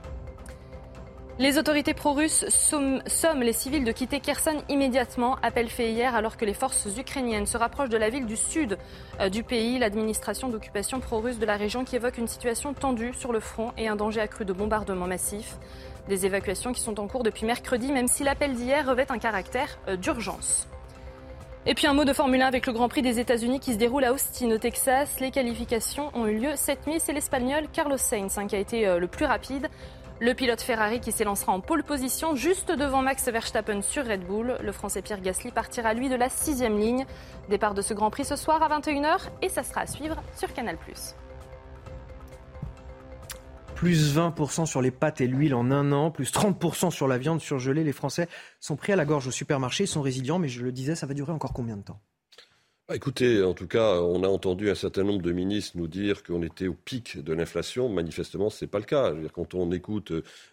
Les 1.38 1.58
autorités 1.58 1.92
pro-russes 1.92 2.46
somment 2.48 3.42
les 3.42 3.52
civils 3.52 3.84
de 3.84 3.92
quitter 3.92 4.20
Kherson 4.20 4.62
immédiatement. 4.70 5.36
Appel 5.42 5.68
fait 5.68 5.92
hier 5.92 6.14
alors 6.14 6.38
que 6.38 6.46
les 6.46 6.54
forces 6.54 6.88
ukrainiennes 6.96 7.44
se 7.44 7.58
rapprochent 7.58 7.90
de 7.90 7.98
la 7.98 8.08
ville 8.08 8.24
du 8.24 8.36
sud 8.36 8.78
euh, 9.20 9.28
du 9.28 9.42
pays. 9.42 9.78
L'administration 9.78 10.48
d'occupation 10.48 10.98
pro-russe 10.98 11.38
de 11.38 11.44
la 11.44 11.58
région 11.58 11.84
qui 11.84 11.94
évoque 11.94 12.16
une 12.16 12.26
situation 12.26 12.72
tendue 12.72 13.12
sur 13.12 13.34
le 13.34 13.40
front 13.40 13.72
et 13.76 13.86
un 13.86 13.96
danger 13.96 14.22
accru 14.22 14.46
de 14.46 14.54
bombardements 14.54 15.06
massifs. 15.06 15.58
Des 16.08 16.24
évacuations 16.24 16.72
qui 16.72 16.80
sont 16.80 16.98
en 17.00 17.06
cours 17.06 17.22
depuis 17.22 17.44
mercredi, 17.44 17.92
même 17.92 18.08
si 18.08 18.24
l'appel 18.24 18.54
d'hier 18.54 18.88
revêt 18.88 19.12
un 19.12 19.18
caractère 19.18 19.78
euh, 19.88 19.96
d'urgence. 19.96 20.66
Et 21.68 21.74
puis 21.74 21.88
un 21.88 21.94
mot 21.94 22.04
de 22.04 22.12
Formule 22.12 22.40
1 22.40 22.46
avec 22.46 22.64
le 22.66 22.72
Grand 22.72 22.88
Prix 22.88 23.02
des 23.02 23.18
États-Unis 23.18 23.58
qui 23.58 23.72
se 23.72 23.78
déroule 23.78 24.04
à 24.04 24.12
Austin, 24.12 24.52
au 24.52 24.58
Texas. 24.58 25.18
Les 25.18 25.32
qualifications 25.32 26.12
ont 26.14 26.26
eu 26.26 26.38
lieu 26.38 26.52
cette 26.54 26.86
nuit. 26.86 26.98
C'est 26.98 27.12
l'Espagnol 27.12 27.64
Carlos 27.72 27.98
Sainz 27.98 28.38
hein, 28.38 28.46
qui 28.46 28.54
a 28.54 28.60
été 28.60 28.86
euh, 28.86 29.00
le 29.00 29.08
plus 29.08 29.26
rapide. 29.26 29.68
Le 30.18 30.32
pilote 30.32 30.62
Ferrari 30.62 31.00
qui 31.00 31.12
s'élancera 31.12 31.52
en 31.52 31.60
pole 31.60 31.82
position 31.82 32.34
juste 32.34 32.72
devant 32.72 33.02
Max 33.02 33.28
Verstappen 33.28 33.82
sur 33.82 34.06
Red 34.06 34.26
Bull. 34.26 34.56
Le 34.62 34.72
Français 34.72 35.02
Pierre 35.02 35.20
Gasly 35.20 35.50
partira 35.50 35.92
lui 35.92 36.08
de 36.08 36.14
la 36.14 36.30
sixième 36.30 36.78
ligne. 36.78 37.04
Départ 37.50 37.74
de 37.74 37.82
ce 37.82 37.92
Grand 37.92 38.10
Prix 38.10 38.24
ce 38.24 38.34
soir 38.34 38.62
à 38.62 38.80
21h 38.80 39.28
et 39.42 39.50
ça 39.50 39.62
sera 39.62 39.82
à 39.82 39.86
suivre 39.86 40.22
sur 40.34 40.54
Canal+. 40.54 40.78
Plus 43.74 44.16
20% 44.16 44.64
sur 44.64 44.80
les 44.80 44.90
pâtes 44.90 45.20
et 45.20 45.26
l'huile 45.26 45.54
en 45.54 45.70
un 45.70 45.92
an, 45.92 46.10
plus 46.10 46.32
30% 46.32 46.90
sur 46.90 47.06
la 47.08 47.18
viande 47.18 47.42
surgelée. 47.42 47.84
Les 47.84 47.92
Français 47.92 48.26
sont 48.58 48.76
pris 48.76 48.94
à 48.94 48.96
la 48.96 49.04
gorge 49.04 49.26
au 49.26 49.30
supermarché, 49.30 49.84
ils 49.84 49.88
sont 49.88 50.00
résilients, 50.00 50.38
mais 50.38 50.48
je 50.48 50.64
le 50.64 50.72
disais, 50.72 50.94
ça 50.94 51.04
va 51.04 51.12
durer 51.12 51.32
encore 51.32 51.52
combien 51.52 51.76
de 51.76 51.82
temps? 51.82 52.00
Écoutez, 52.94 53.42
en 53.42 53.52
tout 53.52 53.66
cas, 53.66 54.00
on 54.00 54.22
a 54.22 54.28
entendu 54.28 54.70
un 54.70 54.76
certain 54.76 55.02
nombre 55.02 55.20
de 55.20 55.32
ministres 55.32 55.76
nous 55.76 55.88
dire 55.88 56.22
qu'on 56.22 56.42
était 56.44 56.68
au 56.68 56.74
pic 56.74 57.18
de 57.18 57.32
l'inflation. 57.32 57.88
Manifestement, 57.88 58.48
ce 58.48 58.64
n'est 58.64 58.68
pas 58.68 58.78
le 58.78 58.84
cas. 58.84 59.12
quand 59.32 59.54
on 59.54 59.72
écoute 59.72 60.12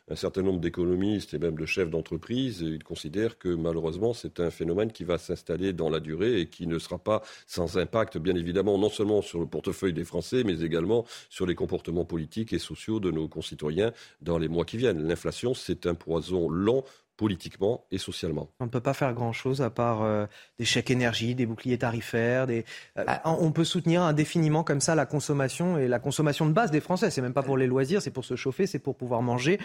un 0.10 0.16
certain 0.16 0.42
nombre 0.42 0.60
d'économistes 0.60 1.36
et 1.36 1.38
même 1.38 1.56
de 1.56 1.66
chefs 1.68 1.92
d'entreprise, 1.92 2.62
ils 2.62 2.84
considèrent 2.84 3.38
que 3.38 3.50
malheureusement, 3.50 4.14
c'est 4.14 4.40
un 4.40 4.50
phénomène 4.50 4.92
qui 4.92 5.04
va 5.04 5.20
s'installer 5.20 5.74
dans 5.74 5.92
la 5.92 6.00
durée 6.00 6.40
et 6.42 6.48
qui 6.50 6.66
ne 6.66 6.80
sera 6.80 6.98
pas 6.98 7.22
sans 7.46 7.78
impact, 7.78 8.18
bien 8.18 8.36
évidemment, 8.36 8.80
non 8.80 8.90
seulement 8.90 9.22
sur 9.22 9.40
le 9.40 9.46
portefeuille 9.46 9.94
des 9.94 10.04
Français, 10.04 10.44
mais 10.44 10.62
également 10.62 11.06
sur 11.30 11.46
les 11.46 11.56
comportements 11.56 12.06
politiques 12.06 12.52
et 12.52 12.60
sociaux 12.60 13.00
de 13.00 13.12
nos 13.12 13.28
concitoyens 13.28 13.92
dans 14.22 14.40
les 14.40 14.48
mois 14.48 14.66
qui 14.66 14.78
viennent. 14.78 15.08
L'inflation, 15.08 15.54
c'est 15.54 15.86
un 15.86 15.94
poison 15.94 16.50
lent 16.50 16.84
politiquement 17.18 17.86
et 17.91 17.97
socialement. 17.97 18.49
On 18.59 18.66
ne 18.66 18.70
peut 18.70 18.82
pas 18.82 18.93
faire 18.93 19.14
grand-chose 19.14 19.61
à 19.61 19.70
part 19.70 20.01
euh, 20.01 20.26
des 20.57 20.66
chèques 20.66 20.89
énergie, 20.89 21.36
des 21.36 21.45
boucliers 21.45 21.78
tarifaires. 21.78 22.47
Des... 22.47 22.66
Euh, 22.97 23.03
ah. 23.07 23.22
On 23.39 23.51
peut 23.51 23.64
soutenir 23.64 24.01
indéfiniment 24.01 24.64
comme 24.64 24.82
ça 24.82 24.95
la 24.95 25.05
consommation 25.05 25.78
et 25.78 25.88
la 25.88 25.99
consommation 25.99 26.45
de 26.45 26.51
base 26.51 26.72
des 26.72 26.80
Français. 26.80 27.11
C'est 27.11 27.22
même 27.22 27.34
pas 27.34 27.43
pour 27.43 27.57
les 27.57 27.68
loisirs, 27.68 28.01
c'est 28.01 28.11
pour 28.11 28.26
se 28.26 28.36
chauffer, 28.36 28.66
c'est 28.66 28.80
pour 28.80 28.95
pouvoir 28.95 29.22
manger. 29.22 29.59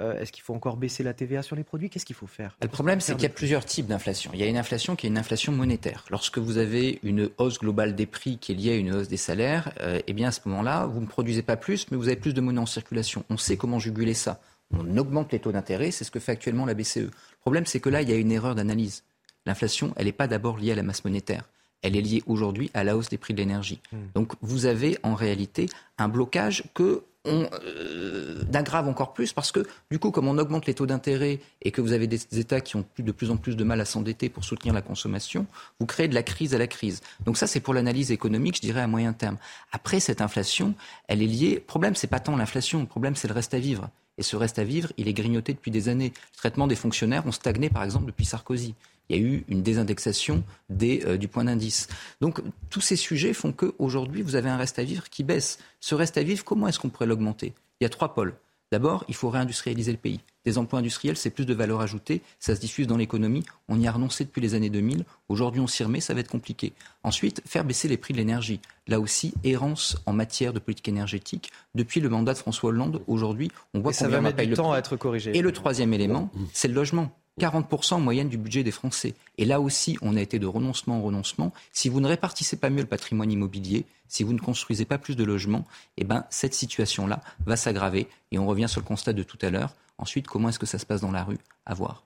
Euh, 0.00 0.18
est-ce 0.20 0.32
qu'il 0.32 0.42
faut 0.42 0.54
encore 0.54 0.76
baisser 0.76 1.02
la 1.02 1.12
TVA 1.12 1.42
sur 1.42 1.56
les 1.56 1.64
produits? 1.64 1.90
Qu'est-ce 1.90 2.06
qu'il 2.06 2.16
faut 2.16 2.26
faire? 2.26 2.56
Le 2.62 2.68
problème, 2.68 3.00
c'est 3.00 3.14
qu'il 3.14 3.24
y 3.24 3.26
a 3.26 3.30
plusieurs 3.30 3.64
types 3.64 3.86
d'inflation. 3.86 4.30
Il 4.34 4.40
y 4.40 4.42
a 4.42 4.46
une 4.46 4.56
inflation 4.56 4.96
qui 4.96 5.06
est 5.06 5.10
une 5.10 5.18
inflation 5.18 5.52
monétaire. 5.52 6.04
Lorsque 6.10 6.38
vous 6.38 6.58
avez 6.58 7.00
une 7.02 7.28
hausse 7.38 7.58
globale 7.58 7.94
des 7.94 8.06
prix 8.06 8.38
qui 8.38 8.52
est 8.52 8.54
liée 8.54 8.72
à 8.72 8.76
une 8.76 8.94
hausse 8.94 9.08
des 9.08 9.16
salaires, 9.16 9.72
eh 10.06 10.12
bien 10.12 10.28
à 10.28 10.32
ce 10.32 10.40
moment-là, 10.46 10.86
vous 10.86 11.00
ne 11.00 11.06
produisez 11.06 11.42
pas 11.42 11.56
plus, 11.56 11.90
mais 11.90 11.96
vous 11.96 12.08
avez 12.08 12.16
plus 12.16 12.34
de 12.34 12.40
monnaie 12.40 12.60
en 12.60 12.66
circulation. 12.66 13.24
On 13.30 13.36
sait 13.36 13.56
comment 13.56 13.78
juguler 13.78 14.14
ça 14.14 14.40
on 14.72 14.96
augmente 14.96 15.32
les 15.32 15.40
taux 15.40 15.52
d'intérêt, 15.52 15.90
c'est 15.90 16.04
ce 16.04 16.10
que 16.10 16.20
fait 16.20 16.32
actuellement 16.32 16.66
la 16.66 16.74
BCE. 16.74 16.96
Le 16.96 17.10
problème, 17.40 17.66
c'est 17.66 17.80
que 17.80 17.88
là, 17.88 18.02
il 18.02 18.10
y 18.10 18.12
a 18.12 18.16
une 18.16 18.32
erreur 18.32 18.54
d'analyse. 18.54 19.04
L'inflation, 19.46 19.92
elle 19.96 20.06
n'est 20.06 20.12
pas 20.12 20.26
d'abord 20.26 20.58
liée 20.58 20.72
à 20.72 20.74
la 20.74 20.82
masse 20.82 21.04
monétaire. 21.04 21.48
Elle 21.82 21.96
est 21.96 22.00
liée 22.00 22.22
aujourd'hui 22.26 22.70
à 22.72 22.82
la 22.82 22.96
hausse 22.96 23.10
des 23.10 23.18
prix 23.18 23.34
de 23.34 23.38
l'énergie. 23.38 23.80
Hmm. 23.92 23.98
Donc 24.14 24.32
vous 24.40 24.64
avez 24.66 24.96
en 25.02 25.14
réalité 25.14 25.68
un 25.98 26.08
blocage 26.08 26.64
que 26.72 27.04
on 27.26 27.48
euh, 27.64 28.44
aggrave 28.52 28.86
encore 28.86 29.14
plus 29.14 29.32
parce 29.32 29.50
que 29.50 29.66
du 29.90 29.98
coup, 29.98 30.10
comme 30.10 30.28
on 30.28 30.36
augmente 30.38 30.66
les 30.66 30.74
taux 30.74 30.86
d'intérêt 30.86 31.40
et 31.62 31.70
que 31.70 31.80
vous 31.80 31.92
avez 31.92 32.06
des 32.06 32.20
États 32.38 32.60
qui 32.60 32.76
ont 32.76 32.84
de 32.98 33.12
plus 33.12 33.30
en 33.30 33.36
plus 33.36 33.56
de 33.56 33.64
mal 33.64 33.80
à 33.80 33.84
s'endetter 33.84 34.28
pour 34.28 34.44
soutenir 34.44 34.74
la 34.74 34.82
consommation, 34.82 35.46
vous 35.80 35.86
créez 35.86 36.08
de 36.08 36.14
la 36.14 36.22
crise 36.22 36.54
à 36.54 36.58
la 36.58 36.66
crise. 36.66 37.00
Donc 37.24 37.38
ça, 37.38 37.46
c'est 37.46 37.60
pour 37.60 37.72
l'analyse 37.72 38.12
économique, 38.12 38.56
je 38.56 38.60
dirais 38.60 38.82
à 38.82 38.86
moyen 38.86 39.12
terme. 39.12 39.38
Après, 39.72 40.00
cette 40.00 40.20
inflation, 40.20 40.74
elle 41.08 41.22
est 41.22 41.26
liée. 41.26 41.54
Le 41.54 41.60
problème, 41.60 41.94
c'est 41.94 42.08
pas 42.08 42.20
tant 42.20 42.36
l'inflation, 42.36 42.80
le 42.80 42.86
problème, 42.86 43.16
c'est 43.16 43.28
le 43.28 43.34
reste 43.34 43.54
à 43.54 43.58
vivre. 43.58 43.88
Et 44.18 44.22
ce 44.22 44.36
reste 44.36 44.58
à 44.58 44.64
vivre, 44.64 44.92
il 44.96 45.08
est 45.08 45.12
grignoté 45.12 45.52
depuis 45.52 45.70
des 45.70 45.88
années. 45.88 46.12
Le 46.32 46.36
traitement 46.36 46.66
des 46.66 46.76
fonctionnaires 46.76 47.26
ont 47.26 47.32
stagné, 47.32 47.68
par 47.68 47.82
exemple, 47.82 48.06
depuis 48.06 48.24
Sarkozy. 48.24 48.74
Il 49.08 49.16
y 49.16 49.18
a 49.18 49.22
eu 49.22 49.44
une 49.48 49.62
désindexation 49.62 50.44
euh, 50.82 51.16
du 51.16 51.28
point 51.28 51.44
d'indice. 51.44 51.88
Donc 52.20 52.40
tous 52.70 52.80
ces 52.80 52.96
sujets 52.96 53.34
font 53.34 53.52
qu'aujourd'hui, 53.52 54.22
vous 54.22 54.36
avez 54.36 54.48
un 54.48 54.56
reste 54.56 54.78
à 54.78 54.84
vivre 54.84 55.10
qui 55.10 55.24
baisse. 55.24 55.58
Ce 55.80 55.94
reste 55.94 56.16
à 56.16 56.22
vivre, 56.22 56.44
comment 56.44 56.68
est-ce 56.68 56.78
qu'on 56.78 56.88
pourrait 56.88 57.06
l'augmenter? 57.06 57.52
Il 57.80 57.84
y 57.84 57.86
a 57.86 57.90
trois 57.90 58.14
pôles. 58.14 58.34
D'abord, 58.72 59.04
il 59.08 59.14
faut 59.14 59.28
réindustrialiser 59.28 59.92
le 59.92 59.98
pays. 59.98 60.20
Des 60.44 60.58
emplois 60.58 60.80
industriels, 60.80 61.16
c'est 61.16 61.30
plus 61.30 61.46
de 61.46 61.54
valeur 61.54 61.80
ajoutée, 61.80 62.22
ça 62.38 62.54
se 62.54 62.60
diffuse 62.60 62.86
dans 62.86 62.96
l'économie. 62.96 63.44
On 63.68 63.80
y 63.80 63.86
a 63.86 63.92
renoncé 63.92 64.24
depuis 64.24 64.40
les 64.40 64.54
années 64.54 64.70
2000. 64.70 65.04
Aujourd'hui, 65.28 65.60
on 65.60 65.66
s'y 65.66 65.82
remet, 65.84 66.00
ça 66.00 66.14
va 66.14 66.20
être 66.20 66.30
compliqué. 66.30 66.72
Ensuite, 67.02 67.42
faire 67.46 67.64
baisser 67.64 67.88
les 67.88 67.96
prix 67.96 68.12
de 68.12 68.18
l'énergie. 68.18 68.60
Là 68.86 69.00
aussi, 69.00 69.32
errance 69.42 69.96
en 70.06 70.12
matière 70.12 70.52
de 70.52 70.58
politique 70.58 70.88
énergétique. 70.88 71.50
Depuis 71.74 72.00
le 72.00 72.08
mandat 72.08 72.34
de 72.34 72.38
François 72.38 72.70
Hollande, 72.70 73.00
aujourd'hui, 73.06 73.50
on 73.72 73.80
voit 73.80 73.92
qu'on 73.92 73.98
ça 73.98 74.08
va 74.08 74.20
mettre 74.20 74.42
du 74.42 74.52
temps 74.52 74.72
à 74.72 74.78
être 74.78 74.96
corrigé. 74.96 75.36
Et 75.36 75.40
le 75.42 75.52
troisième 75.52 75.94
élément, 75.94 76.30
c'est 76.52 76.68
le 76.68 76.74
logement. 76.74 77.10
40% 77.40 77.94
en 77.94 78.00
moyenne 78.00 78.28
du 78.28 78.38
budget 78.38 78.62
des 78.62 78.70
Français. 78.70 79.14
Et 79.38 79.44
là 79.44 79.60
aussi, 79.60 79.98
on 80.02 80.16
a 80.16 80.20
été 80.20 80.38
de 80.38 80.46
renoncement 80.46 80.98
en 80.98 81.02
renoncement. 81.02 81.52
Si 81.72 81.88
vous 81.88 82.00
ne 82.00 82.06
répartissez 82.06 82.56
pas 82.56 82.70
mieux 82.70 82.82
le 82.82 82.86
patrimoine 82.86 83.30
immobilier, 83.32 83.86
si 84.06 84.22
vous 84.22 84.32
ne 84.32 84.38
construisez 84.38 84.84
pas 84.84 84.98
plus 84.98 85.16
de 85.16 85.24
logements, 85.24 85.64
eh 85.96 86.04
ben, 86.04 86.24
cette 86.30 86.54
situation-là 86.54 87.20
va 87.46 87.56
s'aggraver. 87.56 88.06
Et 88.30 88.38
on 88.38 88.46
revient 88.46 88.68
sur 88.68 88.80
le 88.80 88.86
constat 88.86 89.12
de 89.12 89.24
tout 89.24 89.38
à 89.42 89.50
l'heure. 89.50 89.74
Ensuite, 89.98 90.26
comment 90.26 90.48
est-ce 90.48 90.58
que 90.58 90.66
ça 90.66 90.78
se 90.78 90.86
passe 90.86 91.00
dans 91.00 91.12
la 91.12 91.24
rue? 91.24 91.38
À 91.66 91.74
voir. 91.74 92.04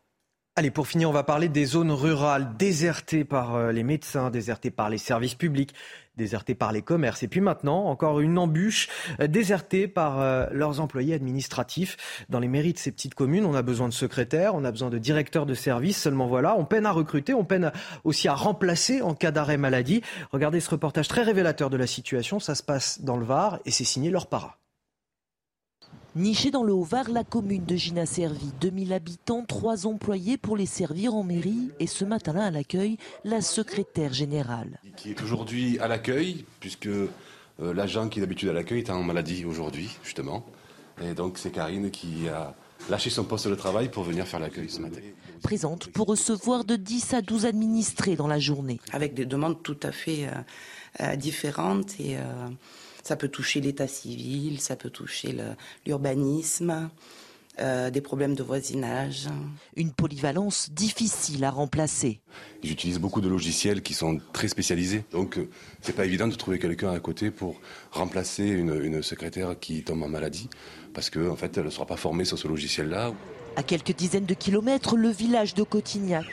Allez, 0.58 0.72
pour 0.72 0.88
finir, 0.88 1.08
on 1.08 1.12
va 1.12 1.22
parler 1.22 1.48
des 1.48 1.64
zones 1.66 1.92
rurales 1.92 2.56
désertées 2.58 3.24
par 3.24 3.54
euh, 3.54 3.70
les 3.70 3.84
médecins, 3.84 4.28
désertées 4.28 4.72
par 4.72 4.90
les 4.90 4.98
services 4.98 5.36
publics, 5.36 5.72
désertées 6.16 6.56
par 6.56 6.72
les 6.72 6.82
commerces. 6.82 7.22
Et 7.22 7.28
puis 7.28 7.40
maintenant, 7.40 7.84
encore 7.84 8.18
une 8.18 8.36
embûche, 8.38 8.88
euh, 9.20 9.28
désertée 9.28 9.86
par 9.86 10.20
euh, 10.20 10.46
leurs 10.50 10.80
employés 10.80 11.14
administratifs. 11.14 12.26
Dans 12.28 12.40
les 12.40 12.48
mairies 12.48 12.72
de 12.72 12.78
ces 12.78 12.90
petites 12.90 13.14
communes, 13.14 13.46
on 13.46 13.54
a 13.54 13.62
besoin 13.62 13.86
de 13.86 13.94
secrétaires, 13.94 14.56
on 14.56 14.64
a 14.64 14.72
besoin 14.72 14.90
de 14.90 14.98
directeurs 14.98 15.46
de 15.46 15.54
services. 15.54 16.02
Seulement 16.02 16.26
voilà, 16.26 16.56
on 16.58 16.64
peine 16.64 16.86
à 16.86 16.90
recruter, 16.90 17.34
on 17.34 17.44
peine 17.44 17.70
aussi 18.02 18.26
à 18.26 18.34
remplacer 18.34 19.00
en 19.00 19.14
cas 19.14 19.30
d'arrêt 19.30 19.58
maladie. 19.58 20.02
Regardez 20.32 20.58
ce 20.58 20.70
reportage 20.70 21.06
très 21.06 21.22
révélateur 21.22 21.70
de 21.70 21.76
la 21.76 21.86
situation. 21.86 22.40
Ça 22.40 22.56
se 22.56 22.64
passe 22.64 23.00
dans 23.00 23.16
le 23.16 23.24
Var 23.24 23.60
et 23.64 23.70
c'est 23.70 23.84
signé 23.84 24.10
leur 24.10 24.26
para. 24.26 24.58
Nichée 26.18 26.50
dans 26.50 26.64
le 26.64 26.72
Haut-Var, 26.72 27.10
la 27.10 27.22
commune 27.22 27.64
de 27.64 27.76
Gina 27.76 28.04
Servi, 28.04 28.50
2000 28.60 28.92
habitants, 28.92 29.44
trois 29.46 29.86
employés 29.86 30.36
pour 30.36 30.56
les 30.56 30.66
servir 30.66 31.14
en 31.14 31.22
mairie 31.22 31.70
et 31.78 31.86
ce 31.86 32.04
matin-là 32.04 32.46
à 32.46 32.50
l'accueil, 32.50 32.98
la 33.22 33.40
secrétaire 33.40 34.12
générale. 34.12 34.80
Qui 34.96 35.10
est 35.10 35.22
aujourd'hui 35.22 35.78
à 35.78 35.86
l'accueil, 35.86 36.44
puisque 36.58 36.88
euh, 36.88 37.08
l'agent 37.60 38.08
qui 38.08 38.18
est 38.18 38.22
d'habitude 38.22 38.48
à 38.48 38.52
l'accueil 38.52 38.80
est 38.80 38.90
en 38.90 39.00
maladie 39.04 39.44
aujourd'hui, 39.44 39.96
justement. 40.02 40.44
Et 41.00 41.14
donc 41.14 41.38
c'est 41.38 41.52
Karine 41.52 41.92
qui 41.92 42.28
a 42.28 42.52
lâché 42.90 43.10
son 43.10 43.22
poste 43.22 43.46
de 43.46 43.54
travail 43.54 43.88
pour 43.88 44.02
venir 44.02 44.26
faire 44.26 44.40
l'accueil 44.40 44.68
ce 44.68 44.80
matin. 44.80 44.98
Présente 45.44 45.86
pour 45.92 46.08
recevoir 46.08 46.64
de 46.64 46.74
10 46.74 47.14
à 47.14 47.22
12 47.22 47.46
administrés 47.46 48.16
dans 48.16 48.26
la 48.26 48.40
journée. 48.40 48.80
Avec 48.90 49.14
des 49.14 49.24
demandes 49.24 49.62
tout 49.62 49.78
à 49.84 49.92
fait 49.92 50.26
euh, 50.26 50.32
euh, 51.00 51.14
différentes 51.14 52.00
et 52.00 52.16
ça 53.08 53.16
peut 53.16 53.28
toucher 53.28 53.62
l'état 53.62 53.88
civil, 53.88 54.60
ça 54.60 54.76
peut 54.76 54.90
toucher 54.90 55.34
l'urbanisme, 55.86 56.90
euh, 57.58 57.88
des 57.88 58.02
problèmes 58.02 58.34
de 58.34 58.42
voisinage. 58.42 59.28
Une 59.76 59.92
polyvalence 59.92 60.70
difficile 60.70 61.42
à 61.44 61.50
remplacer. 61.50 62.20
J'utilise 62.62 62.98
beaucoup 62.98 63.22
de 63.22 63.28
logiciels 63.28 63.80
qui 63.80 63.94
sont 63.94 64.20
très 64.34 64.48
spécialisés, 64.48 65.06
donc 65.10 65.38
euh, 65.38 65.48
c'est 65.80 65.96
pas 65.96 66.04
évident 66.04 66.28
de 66.28 66.34
trouver 66.34 66.58
quelqu'un 66.58 66.92
à 66.92 67.00
côté 67.00 67.30
pour 67.30 67.62
remplacer 67.92 68.44
une, 68.44 69.02
secrétaire 69.02 69.58
qui 69.58 69.82
tombe 69.82 70.02
en 70.02 70.08
maladie, 70.08 70.50
parce 70.92 71.08
qu'en 71.08 71.28
en 71.28 71.36
fait 71.36 71.56
elle 71.56 71.64
ne 71.64 71.70
sera 71.70 71.86
pas 71.86 71.96
formée 71.96 72.26
sur 72.26 72.38
ce 72.38 72.46
logiciel-là. 72.46 73.14
À 73.56 73.62
quelques 73.62 73.96
dizaines 73.96 74.26
de 74.26 74.34
kilomètres, 74.34 74.96
le 74.96 75.08
village 75.08 75.54
de 75.54 75.62
Cotignac. 75.62 76.26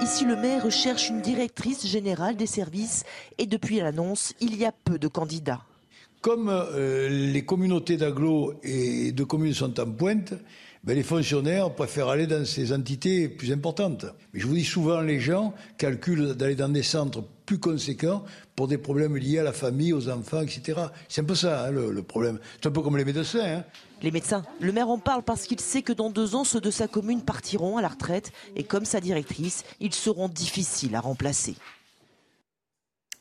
Ici, 0.00 0.24
le 0.24 0.36
maire 0.36 0.70
cherche 0.70 1.10
une 1.10 1.20
directrice 1.20 1.86
générale 1.86 2.36
des 2.36 2.46
services 2.46 3.04
et 3.36 3.44
depuis 3.44 3.80
l'annonce, 3.80 4.32
il 4.40 4.56
y 4.56 4.64
a 4.64 4.72
peu 4.72 4.98
de 4.98 5.08
candidats. 5.08 5.60
Comme 6.24 6.48
euh, 6.48 7.10
les 7.10 7.44
communautés 7.44 7.98
d'agglos 7.98 8.54
et 8.62 9.12
de 9.12 9.24
communes 9.24 9.52
sont 9.52 9.78
en 9.78 9.84
pointe, 9.84 10.32
ben, 10.82 10.96
les 10.96 11.02
fonctionnaires 11.02 11.74
préfèrent 11.74 12.08
aller 12.08 12.26
dans 12.26 12.46
ces 12.46 12.72
entités 12.72 13.28
plus 13.28 13.52
importantes. 13.52 14.06
Mais 14.32 14.40
je 14.40 14.46
vous 14.46 14.54
dis 14.54 14.64
souvent, 14.64 15.02
les 15.02 15.20
gens 15.20 15.52
calculent 15.76 16.32
d'aller 16.32 16.54
dans 16.54 16.70
des 16.70 16.82
centres 16.82 17.22
plus 17.44 17.58
conséquents 17.58 18.24
pour 18.56 18.68
des 18.68 18.78
problèmes 18.78 19.18
liés 19.18 19.40
à 19.40 19.42
la 19.42 19.52
famille, 19.52 19.92
aux 19.92 20.08
enfants, 20.08 20.40
etc. 20.40 20.80
C'est 21.10 21.20
un 21.20 21.24
peu 21.24 21.34
ça 21.34 21.66
hein, 21.66 21.70
le, 21.70 22.02
problème. 22.02 22.38
C'est 22.54 22.68
un 22.68 22.72
peu 22.72 22.80
comme 22.80 22.96
les 22.96 23.04
médecins. 23.04 23.58
Hein. 23.58 23.64
Les 24.00 24.10
médecins, 24.10 24.44
le 24.60 24.72
maire 24.72 24.88
en 24.88 24.98
parle 24.98 25.24
parce 25.24 25.42
qu'il 25.42 25.60
sait 25.60 25.82
que 25.82 25.92
dans 25.92 26.08
deux 26.08 26.34
ans, 26.34 26.44
ceux 26.44 26.60
de 26.62 26.70
sa 26.70 26.88
commune 26.88 27.20
partiront 27.20 27.76
à 27.76 27.82
la 27.82 27.88
retraite 27.88 28.32
et 28.56 28.64
comme 28.64 28.86
sa 28.86 29.02
directrice, 29.02 29.62
ils 29.78 29.92
seront 29.92 30.30
difficiles 30.30 30.94
à 30.94 31.00
remplacer. 31.00 31.54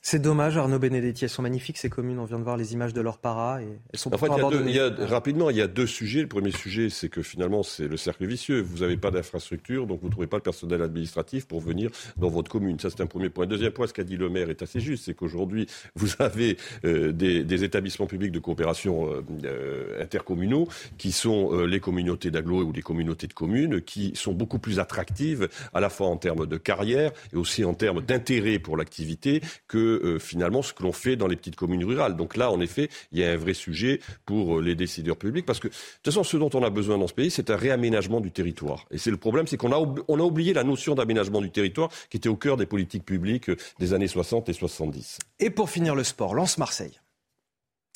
C'est 0.05 0.19
dommage, 0.19 0.57
Arnaud 0.57 0.79
Benedetti. 0.79 1.23
Elles 1.23 1.29
sont 1.29 1.43
magnifiques, 1.43 1.77
ces 1.77 1.89
communes. 1.89 2.19
On 2.19 2.25
vient 2.25 2.37
de 2.37 2.43
voir 2.43 2.57
les 2.57 2.73
images 2.73 2.93
de 2.93 2.99
leurs 2.99 3.19
paras 3.19 3.61
et 3.61 3.79
elles 3.93 3.97
sont 3.97 4.13
en 4.13 4.17
fait, 4.17 4.27
il 4.65 4.75
y 4.75 4.79
a 4.79 4.89
rapidement, 5.05 5.49
il 5.49 5.55
y 5.55 5.61
a 5.61 5.67
deux 5.67 5.87
sujets. 5.87 6.19
Le 6.19 6.27
premier 6.27 6.51
sujet, 6.51 6.89
c'est 6.89 7.07
que 7.07 7.21
finalement, 7.21 7.63
c'est 7.63 7.87
le 7.87 7.95
cercle 7.95 8.25
vicieux. 8.25 8.59
Vous 8.59 8.79
n'avez 8.79 8.97
pas 8.97 9.11
d'infrastructure, 9.11 9.87
donc 9.87 10.01
vous 10.01 10.07
ne 10.07 10.11
trouvez 10.11 10.27
pas 10.27 10.35
le 10.35 10.43
personnel 10.43 10.81
administratif 10.81 11.47
pour 11.47 11.61
venir 11.61 11.89
dans 12.17 12.27
votre 12.27 12.51
commune. 12.51 12.77
Ça, 12.81 12.89
c'est 12.89 12.99
un 12.99 13.05
premier 13.05 13.29
point. 13.29 13.45
Deuxième 13.45 13.71
point, 13.71 13.87
ce 13.87 13.93
qu'a 13.93 14.03
dit 14.03 14.17
le 14.17 14.29
maire 14.29 14.49
est 14.49 14.61
assez 14.61 14.81
juste. 14.81 15.05
C'est 15.05 15.13
qu'aujourd'hui, 15.13 15.67
vous 15.95 16.09
avez 16.19 16.57
euh, 16.83 17.13
des, 17.13 17.63
établissements 17.63 18.05
publics 18.07 18.33
de 18.33 18.39
coopération 18.39 19.09
euh, 19.09 19.21
euh, 19.45 20.03
intercommunaux 20.03 20.67
qui 20.97 21.13
sont 21.13 21.63
les 21.63 21.79
communautés 21.79 22.29
d'agglo 22.29 22.61
ou 22.65 22.73
les 22.73 22.81
communautés 22.81 23.27
de 23.27 23.33
communes 23.33 23.79
qui 23.79 24.11
sont 24.15 24.33
beaucoup 24.33 24.59
plus 24.59 24.79
attractives 24.79 25.47
à 25.73 25.79
la 25.79 25.89
fois 25.89 26.07
en 26.07 26.17
termes 26.17 26.45
de 26.45 26.57
carrière 26.57 27.11
et 27.31 27.37
aussi 27.37 27.63
en 27.63 27.73
termes 27.73 28.01
d'intérêt 28.01 28.59
pour 28.59 28.75
l'activité 28.75 29.41
que 29.69 29.92
euh, 29.93 30.19
finalement 30.19 30.61
ce 30.61 30.73
que 30.73 30.83
l'on 30.83 30.91
fait 30.91 31.15
dans 31.15 31.27
les 31.27 31.35
petites 31.35 31.55
communes 31.55 31.83
rurales. 31.83 32.15
Donc 32.15 32.35
là, 32.35 32.51
en 32.51 32.59
effet, 32.59 32.89
il 33.11 33.19
y 33.19 33.23
a 33.23 33.31
un 33.31 33.37
vrai 33.37 33.53
sujet 33.53 33.99
pour 34.25 34.59
euh, 34.59 34.61
les 34.61 34.75
décideurs 34.75 35.17
publics, 35.17 35.45
parce 35.45 35.59
que 35.59 35.67
de 35.67 35.73
toute 35.73 36.05
façon, 36.05 36.23
ce 36.23 36.37
dont 36.37 36.49
on 36.53 36.63
a 36.63 36.69
besoin 36.69 36.97
dans 36.97 37.07
ce 37.07 37.13
pays, 37.13 37.31
c'est 37.31 37.49
un 37.49 37.55
réaménagement 37.55 38.19
du 38.19 38.31
territoire. 38.31 38.85
Et 38.91 38.97
c'est 38.97 39.11
le 39.11 39.17
problème, 39.17 39.47
c'est 39.47 39.57
qu'on 39.57 39.71
a, 39.71 39.95
on 40.07 40.19
a 40.19 40.23
oublié 40.23 40.53
la 40.53 40.63
notion 40.63 40.95
d'aménagement 40.95 41.41
du 41.41 41.51
territoire 41.51 41.89
qui 42.09 42.17
était 42.17 42.29
au 42.29 42.35
cœur 42.35 42.57
des 42.57 42.65
politiques 42.65 43.05
publiques 43.05 43.49
euh, 43.49 43.57
des 43.79 43.93
années 43.93 44.07
60 44.07 44.49
et 44.49 44.53
70. 44.53 45.19
Et 45.39 45.49
pour 45.49 45.69
finir 45.69 45.95
le 45.95 46.03
sport, 46.03 46.35
Lance-Marseille. 46.35 46.99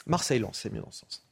Marseille-Lance, 0.06 0.60
c'est 0.64 0.72
mieux 0.72 0.82
dans 0.82 0.92
ce 0.92 1.02
sens. 1.02 1.24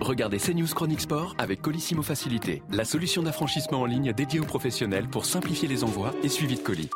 Regardez 0.00 0.38
CNews 0.38 0.68
Chronique 0.74 1.00
Sport 1.00 1.34
avec 1.38 1.60
Colissimo 1.60 2.02
Facilité, 2.02 2.62
la 2.70 2.84
solution 2.84 3.22
d'affranchissement 3.22 3.80
en 3.80 3.86
ligne 3.86 4.12
dédiée 4.12 4.38
aux 4.38 4.44
professionnels 4.44 5.08
pour 5.08 5.24
simplifier 5.24 5.66
les 5.66 5.82
envois 5.82 6.14
et 6.22 6.28
suivi 6.28 6.54
de 6.54 6.60
colis. 6.60 6.90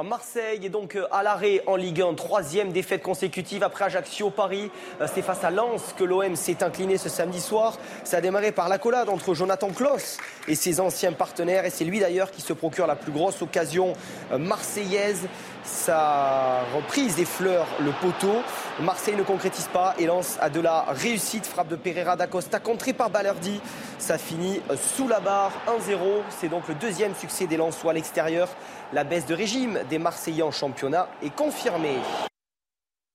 Marseille 0.00 0.64
est 0.64 0.70
donc 0.70 0.96
euh, 0.96 1.06
à 1.12 1.22
l'arrêt 1.22 1.62
en 1.66 1.76
Ligue 1.76 2.00
1, 2.00 2.14
troisième 2.14 2.72
défaite 2.72 3.02
consécutive 3.02 3.62
après 3.62 3.84
Ajaccio, 3.84 4.30
Paris. 4.30 4.70
Euh, 5.00 5.06
c'est 5.12 5.20
face 5.20 5.44
à 5.44 5.50
Lens 5.50 5.94
que 5.96 6.02
l'OM 6.02 6.34
s'est 6.34 6.64
incliné 6.64 6.96
ce 6.96 7.10
samedi 7.10 7.40
soir. 7.40 7.78
Ça 8.02 8.16
a 8.16 8.20
démarré 8.22 8.52
par 8.52 8.70
l'accolade 8.70 9.10
entre 9.10 9.34
Jonathan 9.34 9.68
Klaus 9.68 10.16
et 10.48 10.54
ses 10.54 10.80
anciens 10.80 11.12
partenaires. 11.12 11.66
Et 11.66 11.70
c'est 11.70 11.84
lui 11.84 12.00
d'ailleurs 12.00 12.30
qui 12.30 12.40
se 12.40 12.54
procure 12.54 12.86
la 12.86 12.96
plus 12.96 13.12
grosse 13.12 13.42
occasion 13.42 13.92
euh, 14.32 14.38
marseillaise. 14.38 15.28
Sa 15.64 16.62
reprise 16.74 17.16
des 17.16 17.24
fleurs 17.24 17.68
le 17.80 17.92
poteau. 18.00 18.42
Marseille 18.80 19.16
ne 19.16 19.22
concrétise 19.22 19.68
pas 19.68 19.94
et 19.98 20.06
lance 20.06 20.36
à 20.40 20.50
de 20.50 20.60
la 20.60 20.82
réussite. 20.88 21.46
Frappe 21.46 21.68
de 21.68 21.76
Pereira 21.76 22.16
d'Acosta 22.16 22.58
contrée 22.58 22.92
par 22.92 23.10
Balerdi. 23.10 23.60
Ça 23.98 24.18
finit 24.18 24.60
sous 24.76 25.06
la 25.06 25.20
barre 25.20 25.52
1-0. 25.68 26.22
C'est 26.30 26.48
donc 26.48 26.66
le 26.68 26.74
deuxième 26.74 27.14
succès 27.14 27.46
des 27.46 27.56
Lensois 27.56 27.92
à 27.92 27.94
l'extérieur. 27.94 28.48
La 28.92 29.04
baisse 29.04 29.26
de 29.26 29.34
régime 29.34 29.78
des 29.88 29.98
Marseillais 29.98 30.42
en 30.42 30.50
championnat 30.50 31.08
est 31.22 31.34
confirmée. 31.34 31.98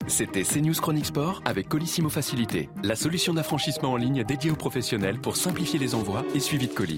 C'était 0.08 0.44
CNews 0.44 0.74
Chronique 0.76 1.08
Sport 1.08 1.42
avec 1.44 1.68
Colissimo 1.68 2.08
Facilité, 2.08 2.70
la 2.82 2.96
solution 2.96 3.34
d'affranchissement 3.34 3.92
en 3.92 3.98
ligne 3.98 4.24
dédiée 4.24 4.52
aux 4.52 4.56
professionnels 4.56 5.20
pour 5.20 5.36
simplifier 5.36 5.80
les 5.80 5.96
envois 5.96 6.24
et 6.34 6.40
suivi 6.40 6.68
de 6.68 6.74
colis. 6.74 6.98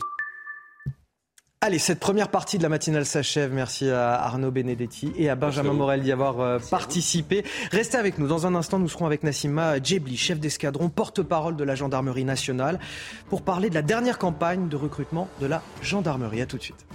Allez, 1.61 1.77
cette 1.77 1.99
première 1.99 2.29
partie 2.29 2.57
de 2.57 2.63
la 2.63 2.69
matinale 2.69 3.05
s'achève. 3.05 3.51
Merci 3.51 3.89
à 3.89 4.13
Arnaud 4.13 4.49
Benedetti 4.49 5.11
et 5.17 5.27
à 5.27 5.35
Benjamin 5.35 5.73
Morel 5.73 6.01
d'y 6.01 6.13
avoir 6.13 6.39
euh, 6.39 6.57
participé. 6.71 7.43
Restez 7.71 7.97
avec 7.97 8.17
nous. 8.17 8.27
Dans 8.27 8.47
un 8.47 8.55
instant, 8.55 8.79
nous 8.79 8.87
serons 8.87 9.05
avec 9.05 9.23
Nassima 9.23 9.77
Djebli, 9.83 10.15
chef 10.15 10.39
d'escadron, 10.39 10.87
porte-parole 10.87 11.57
de 11.57 11.65
la 11.65 11.75
gendarmerie 11.75 12.23
nationale, 12.23 12.79
pour 13.27 13.41
parler 13.41 13.69
de 13.69 13.75
la 13.75 13.81
dernière 13.81 14.17
campagne 14.17 14.69
de 14.69 14.77
recrutement 14.77 15.27
de 15.41 15.47
la 15.47 15.61
gendarmerie. 15.81 16.41
À 16.41 16.45
tout 16.45 16.57
de 16.57 16.63
suite. 16.63 16.85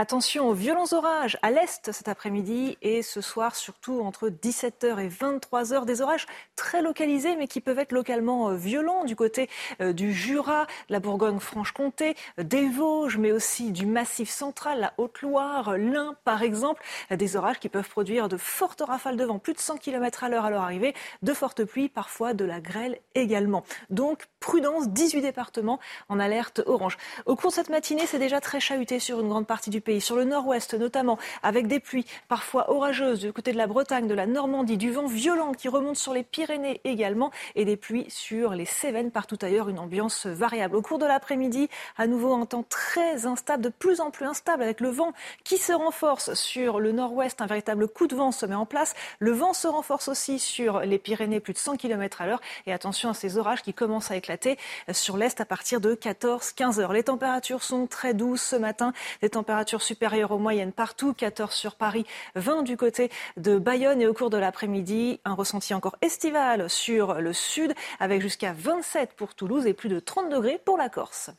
Attention 0.00 0.48
aux 0.48 0.54
violents 0.54 0.90
orages 0.92 1.36
à 1.42 1.50
l'est 1.50 1.92
cet 1.92 2.08
après-midi 2.08 2.78
et 2.80 3.02
ce 3.02 3.20
soir, 3.20 3.54
surtout 3.54 4.00
entre 4.00 4.30
17h 4.30 4.98
et 4.98 5.10
23h. 5.10 5.84
Des 5.84 6.00
orages 6.00 6.24
très 6.56 6.80
localisés, 6.80 7.36
mais 7.36 7.46
qui 7.46 7.60
peuvent 7.60 7.78
être 7.78 7.92
localement 7.92 8.48
euh, 8.48 8.54
violents 8.54 9.04
du 9.04 9.14
côté 9.14 9.50
euh, 9.82 9.92
du 9.92 10.14
Jura, 10.14 10.66
la 10.88 11.00
Bourgogne-Franche-Comté, 11.00 12.14
des 12.38 12.66
Vosges, 12.70 13.18
mais 13.18 13.30
aussi 13.30 13.72
du 13.72 13.84
Massif 13.84 14.30
central, 14.30 14.80
la 14.80 14.94
Haute-Loire, 14.96 15.76
l'Ain 15.76 16.16
par 16.24 16.42
exemple. 16.42 16.82
Des 17.10 17.36
orages 17.36 17.58
qui 17.58 17.68
peuvent 17.68 17.90
produire 17.90 18.30
de 18.30 18.38
fortes 18.38 18.80
rafales 18.80 19.18
de 19.18 19.24
vent, 19.26 19.38
plus 19.38 19.52
de 19.52 19.58
100 19.58 19.76
km 19.76 20.24
à 20.24 20.30
l'heure 20.30 20.46
à 20.46 20.50
leur 20.50 20.62
arrivée, 20.62 20.94
de 21.20 21.34
fortes 21.34 21.62
pluies, 21.64 21.90
parfois 21.90 22.32
de 22.32 22.46
la 22.46 22.62
grêle 22.62 22.98
également. 23.14 23.64
Donc, 23.90 24.28
prudence, 24.40 24.88
18 24.88 25.20
départements 25.20 25.78
en 26.08 26.18
alerte 26.18 26.62
orange. 26.64 26.96
Au 27.26 27.36
cours 27.36 27.50
de 27.50 27.56
cette 27.56 27.68
matinée, 27.68 28.06
c'est 28.06 28.18
déjà 28.18 28.40
très 28.40 28.60
chahuté 28.60 28.98
sur 28.98 29.20
une 29.20 29.28
grande 29.28 29.46
partie 29.46 29.68
du 29.68 29.82
pays, 29.82 29.89
sur 29.98 30.14
le 30.14 30.24
nord-ouest 30.24 30.74
notamment, 30.74 31.18
avec 31.42 31.66
des 31.66 31.80
pluies 31.80 32.06
parfois 32.28 32.70
orageuses 32.70 33.20
du 33.20 33.32
côté 33.32 33.52
de 33.52 33.56
la 33.56 33.66
Bretagne, 33.66 34.06
de 34.06 34.14
la 34.14 34.26
Normandie, 34.26 34.76
du 34.76 34.92
vent 34.92 35.06
violent 35.06 35.52
qui 35.52 35.68
remonte 35.68 35.96
sur 35.96 36.12
les 36.12 36.22
Pyrénées 36.22 36.80
également, 36.84 37.32
et 37.56 37.64
des 37.64 37.76
pluies 37.76 38.06
sur 38.08 38.50
les 38.50 38.66
Cévennes, 38.66 39.10
partout 39.10 39.38
ailleurs, 39.40 39.68
une 39.68 39.78
ambiance 39.78 40.26
variable. 40.26 40.76
Au 40.76 40.82
cours 40.82 40.98
de 40.98 41.06
l'après-midi, 41.06 41.68
à 41.96 42.06
nouveau 42.06 42.34
un 42.34 42.46
temps 42.46 42.64
très 42.68 43.26
instable, 43.26 43.64
de 43.64 43.68
plus 43.70 44.00
en 44.00 44.10
plus 44.10 44.26
instable, 44.26 44.62
avec 44.62 44.80
le 44.80 44.90
vent 44.90 45.12
qui 45.44 45.56
se 45.56 45.72
renforce 45.72 46.34
sur 46.34 46.78
le 46.78 46.92
nord-ouest, 46.92 47.40
un 47.40 47.46
véritable 47.46 47.88
coup 47.88 48.06
de 48.06 48.14
vent 48.14 48.32
se 48.32 48.44
met 48.44 48.54
en 48.54 48.66
place. 48.66 48.94
Le 49.18 49.32
vent 49.32 49.54
se 49.54 49.66
renforce 49.66 50.08
aussi 50.08 50.38
sur 50.38 50.80
les 50.80 50.98
Pyrénées, 50.98 51.40
plus 51.40 51.54
de 51.54 51.58
100 51.58 51.76
km 51.76 52.20
à 52.20 52.26
l'heure, 52.26 52.40
et 52.66 52.72
attention 52.72 53.08
à 53.08 53.14
ces 53.14 53.38
orages 53.38 53.62
qui 53.62 53.72
commencent 53.72 54.10
à 54.10 54.16
éclater 54.16 54.58
sur 54.92 55.16
l'est 55.16 55.40
à 55.40 55.44
partir 55.44 55.80
de 55.80 55.94
14-15 55.94 56.80
heures. 56.80 56.92
Les 56.92 57.04
températures 57.04 57.62
sont 57.62 57.86
très 57.86 58.12
douces 58.12 58.42
ce 58.42 58.56
matin, 58.56 58.92
des 59.22 59.30
températures 59.30 59.69
supérieures 59.78 60.32
aux 60.32 60.38
moyennes 60.38 60.72
partout, 60.72 61.14
14 61.14 61.52
sur 61.52 61.76
Paris, 61.76 62.04
20 62.34 62.62
du 62.62 62.76
côté 62.76 63.10
de 63.36 63.58
Bayonne 63.58 64.00
et 64.00 64.06
au 64.06 64.14
cours 64.14 64.30
de 64.30 64.36
l'après-midi, 64.36 65.20
un 65.24 65.34
ressenti 65.34 65.74
encore 65.74 65.96
estival 66.02 66.68
sur 66.68 67.14
le 67.14 67.32
sud 67.32 67.74
avec 68.00 68.20
jusqu'à 68.20 68.52
27 68.52 69.14
pour 69.14 69.34
Toulouse 69.34 69.66
et 69.66 69.74
plus 69.74 69.88
de 69.88 70.00
30 70.00 70.30
degrés 70.30 70.60
pour 70.64 70.76
la 70.76 70.88
Corse. 70.88 71.30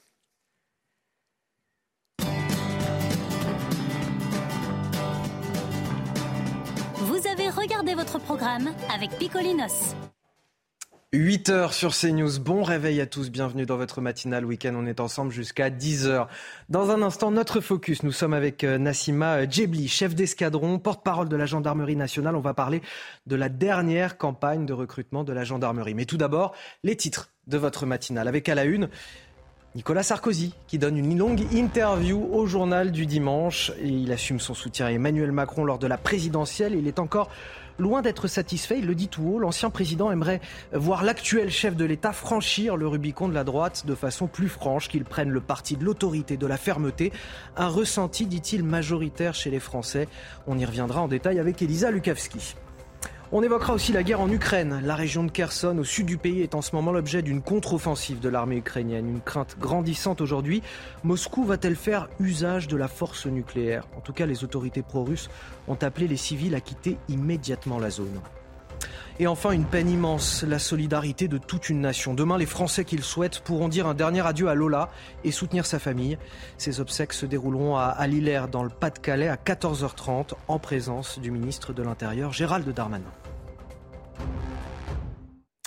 Vous 6.96 7.28
avez 7.28 7.50
regardé 7.50 7.96
votre 7.96 8.20
programme 8.20 8.74
avec 8.94 9.10
Picolinos. 9.18 9.96
8 11.14 11.50
heures 11.50 11.74
sur 11.74 11.94
CNews. 11.94 12.40
Bon 12.40 12.64
réveil 12.64 13.02
à 13.02 13.06
tous. 13.06 13.32
Bienvenue 13.32 13.66
dans 13.66 13.76
votre 13.76 14.00
matinale 14.00 14.46
week-end. 14.46 14.72
On 14.78 14.86
est 14.86 15.02
ensemble 15.02 15.34
jusqu'à 15.34 15.70
10 15.70 16.08
heures. 16.08 16.30
Dans 16.70 16.90
un 16.90 17.02
instant, 17.02 17.32
notre 17.32 17.60
focus. 17.60 18.04
Nous 18.04 18.14
sommes 18.14 18.34
avec 18.34 18.64
euh, 18.64 18.78
Nassima 18.78 19.46
Djebli, 19.46 19.90
chef 19.90 20.16
d'escadron, 20.16 20.80
porte-parole 20.80 21.28
de 21.28 21.36
la 21.36 21.46
gendarmerie 21.46 21.98
nationale. 21.98 22.38
On 22.38 22.40
va 22.40 22.54
parler 22.54 22.82
de 23.28 23.36
la 23.36 23.50
dernière 23.50 24.18
campagne 24.18 24.66
de 24.66 24.72
recrutement 24.72 25.26
de 25.26 25.34
la 25.34 25.44
gendarmerie. 25.44 25.96
Mais 25.96 26.06
tout 26.06 26.16
d'abord, 26.16 26.56
les 26.86 26.96
titres 26.96 27.28
de 27.46 27.58
votre 27.58 27.86
matinale. 27.86 28.30
Avec 28.30 28.48
à 28.48 28.56
la 28.56 28.64
une, 28.64 28.88
Nicolas 29.76 30.04
Sarkozy, 30.04 30.54
qui 30.68 30.78
donne 30.78 30.98
une 30.98 31.18
longue 31.18 31.44
interview 31.52 32.26
au 32.32 32.46
journal 32.46 32.90
du 32.90 33.06
dimanche. 33.06 33.74
Il 33.84 34.14
assume 34.14 34.40
son 34.40 34.54
soutien 34.54 34.86
à 34.86 34.92
Emmanuel 34.92 35.34
Macron 35.34 35.66
lors 35.66 35.78
de 35.78 35.88
la 35.88 35.98
présidentielle. 35.98 36.74
Il 36.74 36.88
est 36.88 37.00
encore 37.00 37.30
loin 37.80 38.02
d'être 38.02 38.28
satisfait. 38.28 38.80
Il 38.80 38.86
le 38.86 38.96
dit 38.96 39.08
tout 39.08 39.24
haut. 39.24 39.40
L'ancien 39.40 39.70
président 39.70 40.12
aimerait 40.12 40.42
voir 40.74 41.04
l'actuel 41.04 41.50
chef 41.50 41.76
de 41.76 41.86
l'État 41.86 42.14
franchir 42.14 42.76
le 42.76 42.88
Rubicon 42.88 43.28
de 43.28 43.34
la 43.34 43.44
droite 43.44 43.86
de 43.86 43.96
façon 43.96 44.28
plus 44.28 44.50
franche, 44.50 44.90
qu'il 44.90 45.04
prenne 45.04 45.30
le 45.30 45.42
parti 45.42 45.78
de 45.78 45.84
l'autorité, 45.84 46.38
de 46.38 46.48
la 46.48 46.58
fermeté. 46.58 47.12
Un 47.56 47.68
ressenti, 47.68 48.26
dit-il, 48.26 48.64
majoritaire 48.64 49.34
chez 49.34 49.50
les 49.50 49.60
Français. 49.60 50.08
On 50.48 50.58
y 50.58 50.66
reviendra 50.66 51.02
en 51.02 51.08
détail 51.08 51.40
avec 51.40 51.62
Elisa 51.62 51.92
Lukavski. 51.92 52.56
On 53.34 53.44
évoquera 53.44 53.74
aussi 53.74 53.94
la 53.94 54.04
guerre 54.04 54.20
en 54.20 54.30
Ukraine. 54.30 54.82
La 54.84 54.94
région 54.94 55.24
de 55.24 55.32
Kherson, 55.32 55.78
au 55.78 55.86
sud 55.86 56.06
du 56.06 56.18
pays, 56.18 56.42
est 56.42 56.54
en 56.54 56.62
ce 56.62 56.76
moment 56.76 56.92
l'objet 56.92 57.22
d'une 57.22 57.42
contre-offensive 57.42 58.20
de 58.20 58.28
l'armée 58.28 58.58
ukrainienne. 58.58 59.08
Une 59.08 59.22
crainte 59.22 59.56
grandissante 59.58 60.20
aujourd'hui. 60.20 60.62
Moscou 61.06 61.46
va-t-elle 61.46 61.78
faire 61.78 62.10
usage 62.20 62.68
de 62.68 62.76
la 62.76 62.90
force 62.90 63.28
nucléaire? 63.28 63.88
En 63.96 64.02
tout 64.02 64.12
cas, 64.12 64.26
les 64.26 64.44
autorités 64.44 64.82
pro-russes 64.82 65.30
ont 65.70 65.78
appelé 65.82 66.10
les 66.10 66.18
civils 66.18 66.56
à 66.56 66.60
quitter 66.60 66.98
immédiatement 67.08 67.80
la 67.80 67.90
zone. 67.90 68.20
Et 69.18 69.28
enfin, 69.28 69.52
une 69.52 69.64
peine 69.64 69.90
immense, 69.90 70.44
la 70.44 70.60
solidarité 70.60 71.30
de 71.30 71.38
toute 71.38 71.70
une 71.70 71.80
nation. 71.80 72.14
Demain, 72.14 72.38
les 72.38 72.46
Français 72.46 72.84
qui 72.84 72.98
le 72.98 73.02
souhaitent 73.02 73.40
pourront 73.40 73.70
dire 73.70 73.88
un 73.88 73.94
dernier 73.94 74.28
adieu 74.28 74.50
à 74.50 74.56
Lola 74.56 74.90
et 75.24 75.32
soutenir 75.32 75.66
sa 75.66 75.80
famille. 75.80 76.18
Ces 76.58 76.82
obsèques 76.82 77.14
se 77.14 77.26
dérouleront 77.26 77.78
à, 77.78 78.06
Lillers, 78.08 78.48
dans 78.52 78.64
le 78.64 78.70
Pas-de-Calais, 78.70 79.30
à 79.30 79.36
14h30, 79.38 80.32
en 80.50 80.60
présence 80.60 81.18
du 81.20 81.32
ministre 81.32 81.72
de 81.72 81.82
l'Intérieur, 81.82 82.34
Gérald 82.34 82.68
Darmanin. 82.74 83.04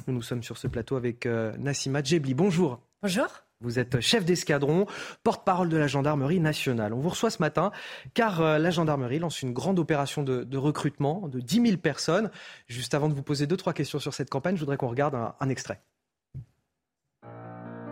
Nous 0.06 0.22
sommes 0.22 0.42
sur 0.42 0.58
ce 0.58 0.66
plateau 0.66 0.96
avec 0.96 1.26
euh, 1.26 1.56
Nassima 1.58 2.02
Djebli. 2.02 2.34
Bonjour. 2.34 2.80
Bonjour. 3.02 3.26
Vous 3.60 3.78
êtes 3.78 4.00
chef 4.00 4.24
d'escadron, 4.24 4.86
porte-parole 5.22 5.70
de 5.70 5.76
la 5.76 5.86
gendarmerie 5.86 6.40
nationale. 6.40 6.92
On 6.92 6.98
vous 6.98 7.08
reçoit 7.08 7.30
ce 7.30 7.38
matin 7.40 7.72
car 8.12 8.42
euh, 8.42 8.58
la 8.58 8.70
gendarmerie 8.70 9.18
lance 9.18 9.40
une 9.40 9.52
grande 9.52 9.78
opération 9.78 10.22
de, 10.22 10.44
de, 10.44 10.58
recrutement 10.58 11.28
de 11.28 11.40
10 11.40 11.66
000 11.68 11.76
personnes. 11.78 12.30
Juste 12.66 12.92
avant 12.92 13.08
de 13.08 13.14
vous 13.14 13.22
poser 13.22 13.46
deux, 13.46 13.56
trois 13.56 13.72
questions 13.72 13.98
sur 13.98 14.12
cette 14.12 14.28
campagne, 14.28 14.56
je 14.56 14.60
voudrais 14.60 14.76
qu'on 14.76 14.88
regarde 14.88 15.14
un, 15.14 15.34
un 15.40 15.48
extrait. 15.48 15.80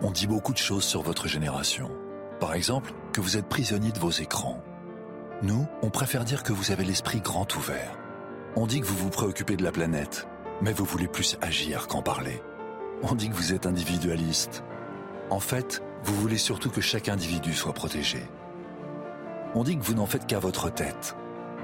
On 0.01 0.11
dit 0.11 0.27
beaucoup 0.27 0.53
de 0.53 0.57
choses 0.57 0.83
sur 0.83 1.01
votre 1.01 1.27
génération. 1.27 1.89
Par 2.39 2.53
exemple, 2.53 2.93
que 3.13 3.21
vous 3.21 3.37
êtes 3.37 3.47
prisonnier 3.47 3.91
de 3.91 3.99
vos 3.99 4.11
écrans. 4.11 4.61
Nous, 5.41 5.65
on 5.81 5.89
préfère 5.89 6.25
dire 6.25 6.43
que 6.43 6.53
vous 6.53 6.71
avez 6.71 6.83
l'esprit 6.83 7.21
grand 7.21 7.55
ouvert. 7.55 7.97
On 8.55 8.67
dit 8.67 8.81
que 8.81 8.85
vous 8.85 8.97
vous 8.97 9.09
préoccupez 9.09 9.55
de 9.55 9.63
la 9.63 9.71
planète 9.71 10.27
mais 10.63 10.71
vous 10.71 10.85
voulez 10.85 11.07
plus 11.07 11.37
agir 11.41 11.87
qu'en 11.87 12.01
parler. 12.01 12.41
On 13.03 13.15
dit 13.15 13.29
que 13.29 13.35
vous 13.35 13.53
êtes 13.53 13.65
individualiste. 13.65 14.63
En 15.29 15.41
fait, 15.41 15.83
vous 16.03 16.15
voulez 16.15 16.37
surtout 16.37 16.69
que 16.69 16.79
chaque 16.79 17.09
individu 17.09 17.53
soit 17.53 17.73
protégé. 17.73 18.23
On 19.55 19.63
dit 19.63 19.77
que 19.77 19.83
vous 19.83 19.93
n'en 19.93 20.05
faites 20.05 20.25
qu'à 20.25 20.39
votre 20.39 20.73
tête. 20.73 21.17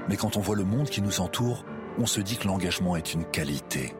Mais 0.08 0.16
quand 0.16 0.36
on 0.36 0.40
voit 0.40 0.56
le 0.56 0.64
monde 0.64 0.90
qui 0.90 1.00
nous 1.00 1.20
entoure, 1.20 1.64
on 1.98 2.04
se 2.04 2.20
dit 2.20 2.36
que 2.36 2.46
l'engagement 2.46 2.94
est 2.94 3.14
une 3.14 3.24
qualité. 3.24 3.94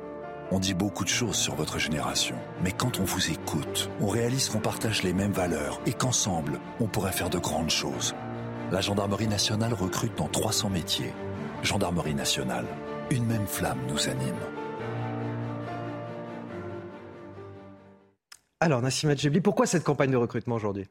On 0.50 0.58
dit 0.58 0.74
beaucoup 0.74 1.04
de 1.04 1.08
choses 1.08 1.36
sur 1.36 1.54
votre 1.54 1.78
génération. 1.78 2.36
Mais 2.62 2.72
quand 2.72 3.00
on 3.00 3.04
vous 3.04 3.30
écoute, 3.30 3.88
on 4.00 4.08
réalise 4.08 4.50
qu'on 4.50 4.60
partage 4.60 5.02
les 5.02 5.14
mêmes 5.14 5.32
valeurs 5.32 5.80
et 5.86 5.94
qu'ensemble, 5.94 6.60
on 6.78 6.86
pourrait 6.86 7.12
faire 7.12 7.30
de 7.30 7.38
grandes 7.38 7.70
choses. 7.70 8.14
La 8.70 8.82
Gendarmerie 8.82 9.28
nationale 9.28 9.72
recrute 9.72 10.16
dans 10.18 10.28
300 10.28 10.68
métiers. 10.68 11.14
Gendarmerie 11.62 12.14
nationale, 12.14 12.66
une 13.10 13.24
même 13.24 13.46
flamme 13.46 13.80
nous 13.88 14.08
anime. 14.08 14.59
Alors, 18.62 18.82
Nassima 18.82 19.16
Djebli, 19.16 19.40
pourquoi 19.40 19.64
cette 19.64 19.84
campagne 19.84 20.10
de 20.10 20.18
recrutement 20.18 20.56
aujourd'hui? 20.56 20.86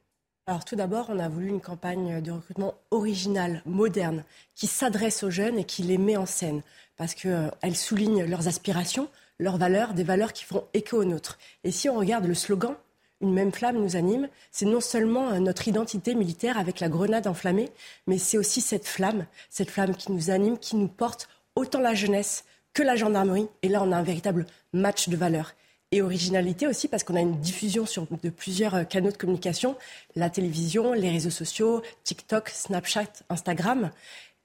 Alors 0.48 0.66
tout 0.66 0.76
d'abord, 0.76 1.06
on 1.10 1.20
a 1.20 1.30
voulu 1.30 1.50
une 1.50 1.62
campagne 1.62 2.20
de 2.20 2.32
recrutement 2.32 2.74
originale, 2.90 3.62
moderne, 3.68 4.24
qui 4.56 4.66
s'adresse 4.66 5.22
aux 5.22 5.30
jeunes 5.30 5.60
et 5.60 5.64
qui 5.64 5.84
les 5.84 6.00
met 6.00 6.18
en 6.18 6.26
scène, 6.26 6.64
parce 6.98 7.14
qu'elle 7.14 7.52
euh, 7.64 7.74
souligne 7.76 8.24
leurs 8.24 8.48
aspirations, 8.48 9.08
leurs 9.38 9.58
valeurs, 9.58 9.94
des 9.94 10.04
valeurs 10.04 10.34
qui 10.34 10.46
font 10.46 10.64
écho 10.74 10.98
aux 10.98 11.06
nôtres. 11.06 11.38
Et 11.64 11.70
si 11.70 11.88
on 11.90 12.00
regarde 12.00 12.26
le 12.26 12.34
slogan, 12.34 12.76
Une 13.22 13.34
même 13.34 13.52
flamme 13.52 13.78
nous 13.78 13.98
anime, 13.98 14.30
c'est 14.50 14.66
non 14.66 14.82
seulement 14.82 15.30
euh, 15.30 15.40
notre 15.40 15.68
identité 15.68 16.16
militaire 16.16 16.58
avec 16.58 16.80
la 16.80 16.90
grenade 16.90 17.28
enflammée, 17.28 17.70
mais 18.08 18.18
c'est 18.18 18.40
aussi 18.40 18.62
cette 18.62 18.88
flamme, 18.88 19.28
cette 19.52 19.70
flamme 19.70 19.96
qui 19.96 20.12
nous 20.12 20.32
anime, 20.32 20.58
qui 20.58 20.76
nous 20.78 20.88
porte 20.88 21.30
autant 21.56 21.82
la 21.82 21.94
jeunesse 21.94 22.46
que 22.74 22.82
la 22.82 22.96
gendarmerie. 22.96 23.50
Et 23.62 23.68
là, 23.68 23.84
on 23.84 23.92
a 23.92 23.98
un 23.98 24.04
véritable 24.04 24.48
match 24.74 25.10
de 25.10 25.18
valeurs 25.18 25.54
et 25.92 26.02
originalité 26.04 26.68
aussi 26.68 26.88
parce 26.88 27.04
qu'on 27.04 27.16
a 27.16 27.22
une 27.22 27.40
diffusion 27.40 27.86
sur 27.86 28.06
de 28.22 28.30
plusieurs 28.30 28.76
euh, 28.76 28.84
canaux 28.84 29.12
de 29.12 29.18
communication, 29.18 29.76
la 30.16 30.30
télévision, 30.30 30.94
les 30.94 31.10
réseaux 31.10 31.32
sociaux, 31.32 31.82
TikTok, 32.04 32.50
Snapchat, 32.50 33.24
Instagram. 33.30 33.90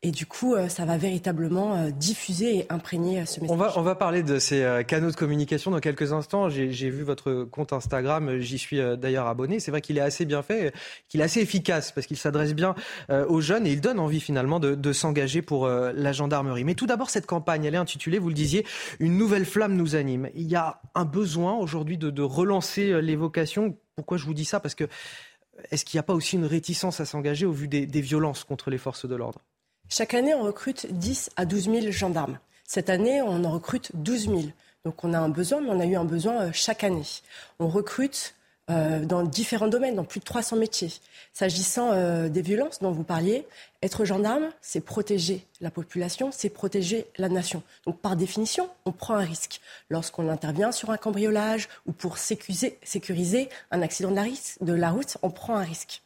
Et 0.06 0.10
du 0.10 0.26
coup, 0.26 0.54
euh, 0.54 0.68
ça 0.68 0.84
va 0.84 0.98
véritablement 0.98 1.76
euh, 1.76 1.90
diffuser 1.90 2.58
et 2.58 2.66
imprégner 2.70 3.22
euh, 3.22 3.24
ce 3.24 3.40
message. 3.40 3.56
On 3.56 3.58
va, 3.58 3.72
on 3.76 3.80
va 3.80 3.94
parler 3.94 4.22
de 4.22 4.38
ces 4.38 4.84
canaux 4.86 5.10
de 5.10 5.16
communication 5.16 5.70
dans 5.70 5.80
quelques 5.80 6.12
instants. 6.12 6.50
J'ai 6.50 6.90
vu 6.90 7.02
votre 7.02 7.44
compte 7.44 7.72
Instagram, 7.72 8.38
j'y 8.38 8.58
suis 8.58 8.78
d'ailleurs 8.98 9.26
abonné. 9.26 9.60
C'est 9.60 9.70
vrai 9.70 9.80
qu'il 9.80 9.96
est 9.96 10.02
assez 10.02 10.26
bien 10.26 10.42
fait, 10.42 10.74
qu'il 11.08 11.22
est 11.22 11.24
assez 11.24 11.40
efficace 11.40 11.90
parce 11.90 12.06
qu'il 12.06 12.18
s'adresse 12.18 12.54
bien 12.54 12.74
aux 13.08 13.40
jeunes 13.40 13.66
et 13.66 13.72
il 13.72 13.80
donne 13.80 13.98
envie 13.98 14.20
finalement 14.20 14.60
de, 14.60 14.74
de 14.74 14.92
s'engager 14.92 15.40
pour 15.40 15.66
la 15.66 16.12
gendarmerie. 16.12 16.64
Mais 16.64 16.74
tout 16.74 16.86
d'abord, 16.86 17.08
cette 17.08 17.26
campagne, 17.26 17.64
elle 17.64 17.74
est 17.74 17.78
intitulée, 17.78 18.18
vous 18.18 18.28
le 18.28 18.34
disiez, 18.34 18.66
Une 18.98 19.16
nouvelle 19.16 19.46
flamme 19.46 19.74
nous 19.74 19.96
anime. 19.96 20.28
Il 20.34 20.48
y 20.48 20.56
a 20.56 20.82
un 20.94 21.04
besoin 21.06 21.54
aujourd'hui 21.54 21.96
de, 21.96 22.10
de 22.10 22.22
relancer 22.22 23.00
les 23.00 23.16
vocations. 23.16 23.76
Pourquoi 23.96 24.18
je 24.18 24.26
vous 24.26 24.34
dis 24.34 24.44
ça? 24.44 24.60
Parce 24.60 24.74
que 24.74 24.84
est-ce 25.70 25.84
qu'il 25.84 25.96
n'y 25.96 26.00
a 26.00 26.04
pas 26.04 26.14
aussi 26.14 26.36
une 26.36 26.46
réticence 26.46 27.00
à 27.00 27.06
s'engager 27.06 27.46
au 27.46 27.52
vu 27.52 27.68
des, 27.68 27.86
des 27.86 28.00
violences 28.00 28.44
contre 28.44 28.70
les 28.70 28.78
forces 28.78 29.06
de 29.06 29.14
l'ordre? 29.14 29.40
Chaque 29.88 30.14
année, 30.14 30.34
on 30.34 30.42
recrute 30.42 30.86
10 30.90 31.30
à 31.36 31.44
12 31.44 31.64
000 31.64 31.90
gendarmes. 31.90 32.38
Cette 32.64 32.90
année, 32.90 33.22
on 33.22 33.44
en 33.44 33.50
recrute 33.50 33.90
12 33.94 34.28
000. 34.28 34.40
Donc 34.84 35.04
on 35.04 35.14
a 35.14 35.18
un 35.18 35.28
besoin, 35.28 35.60
mais 35.60 35.70
on 35.70 35.80
a 35.80 35.86
eu 35.86 35.96
un 35.96 36.04
besoin 36.04 36.42
euh, 36.42 36.50
chaque 36.52 36.84
année. 36.84 37.04
On 37.58 37.68
recrute 37.68 38.34
euh, 38.70 39.04
dans 39.04 39.22
différents 39.22 39.68
domaines, 39.68 39.94
dans 39.94 40.04
plus 40.04 40.20
de 40.20 40.24
300 40.24 40.56
métiers. 40.56 40.92
S'agissant 41.34 41.92
euh, 41.92 42.28
des 42.28 42.42
violences 42.42 42.80
dont 42.80 42.92
vous 42.92 43.04
parliez, 43.04 43.46
être 43.82 44.04
gendarme, 44.04 44.48
c'est 44.62 44.80
protéger 44.80 45.46
la 45.60 45.70
population, 45.70 46.30
c'est 46.32 46.48
protéger 46.48 47.06
la 47.18 47.28
nation. 47.28 47.62
Donc 47.86 48.00
par 48.00 48.16
définition, 48.16 48.70
on 48.86 48.92
prend 48.92 49.16
un 49.16 49.24
risque. 49.24 49.60
Lorsqu'on 49.90 50.30
intervient 50.30 50.72
sur 50.72 50.90
un 50.90 50.96
cambriolage 50.96 51.68
ou 51.86 51.92
pour 51.92 52.16
sécuriser, 52.16 53.48
un 53.70 53.82
accident 53.82 54.12
de 54.12 54.72
la 54.72 54.90
route, 54.90 55.18
on 55.22 55.30
prend 55.30 55.56
un 55.56 55.64
risque. 55.64 56.03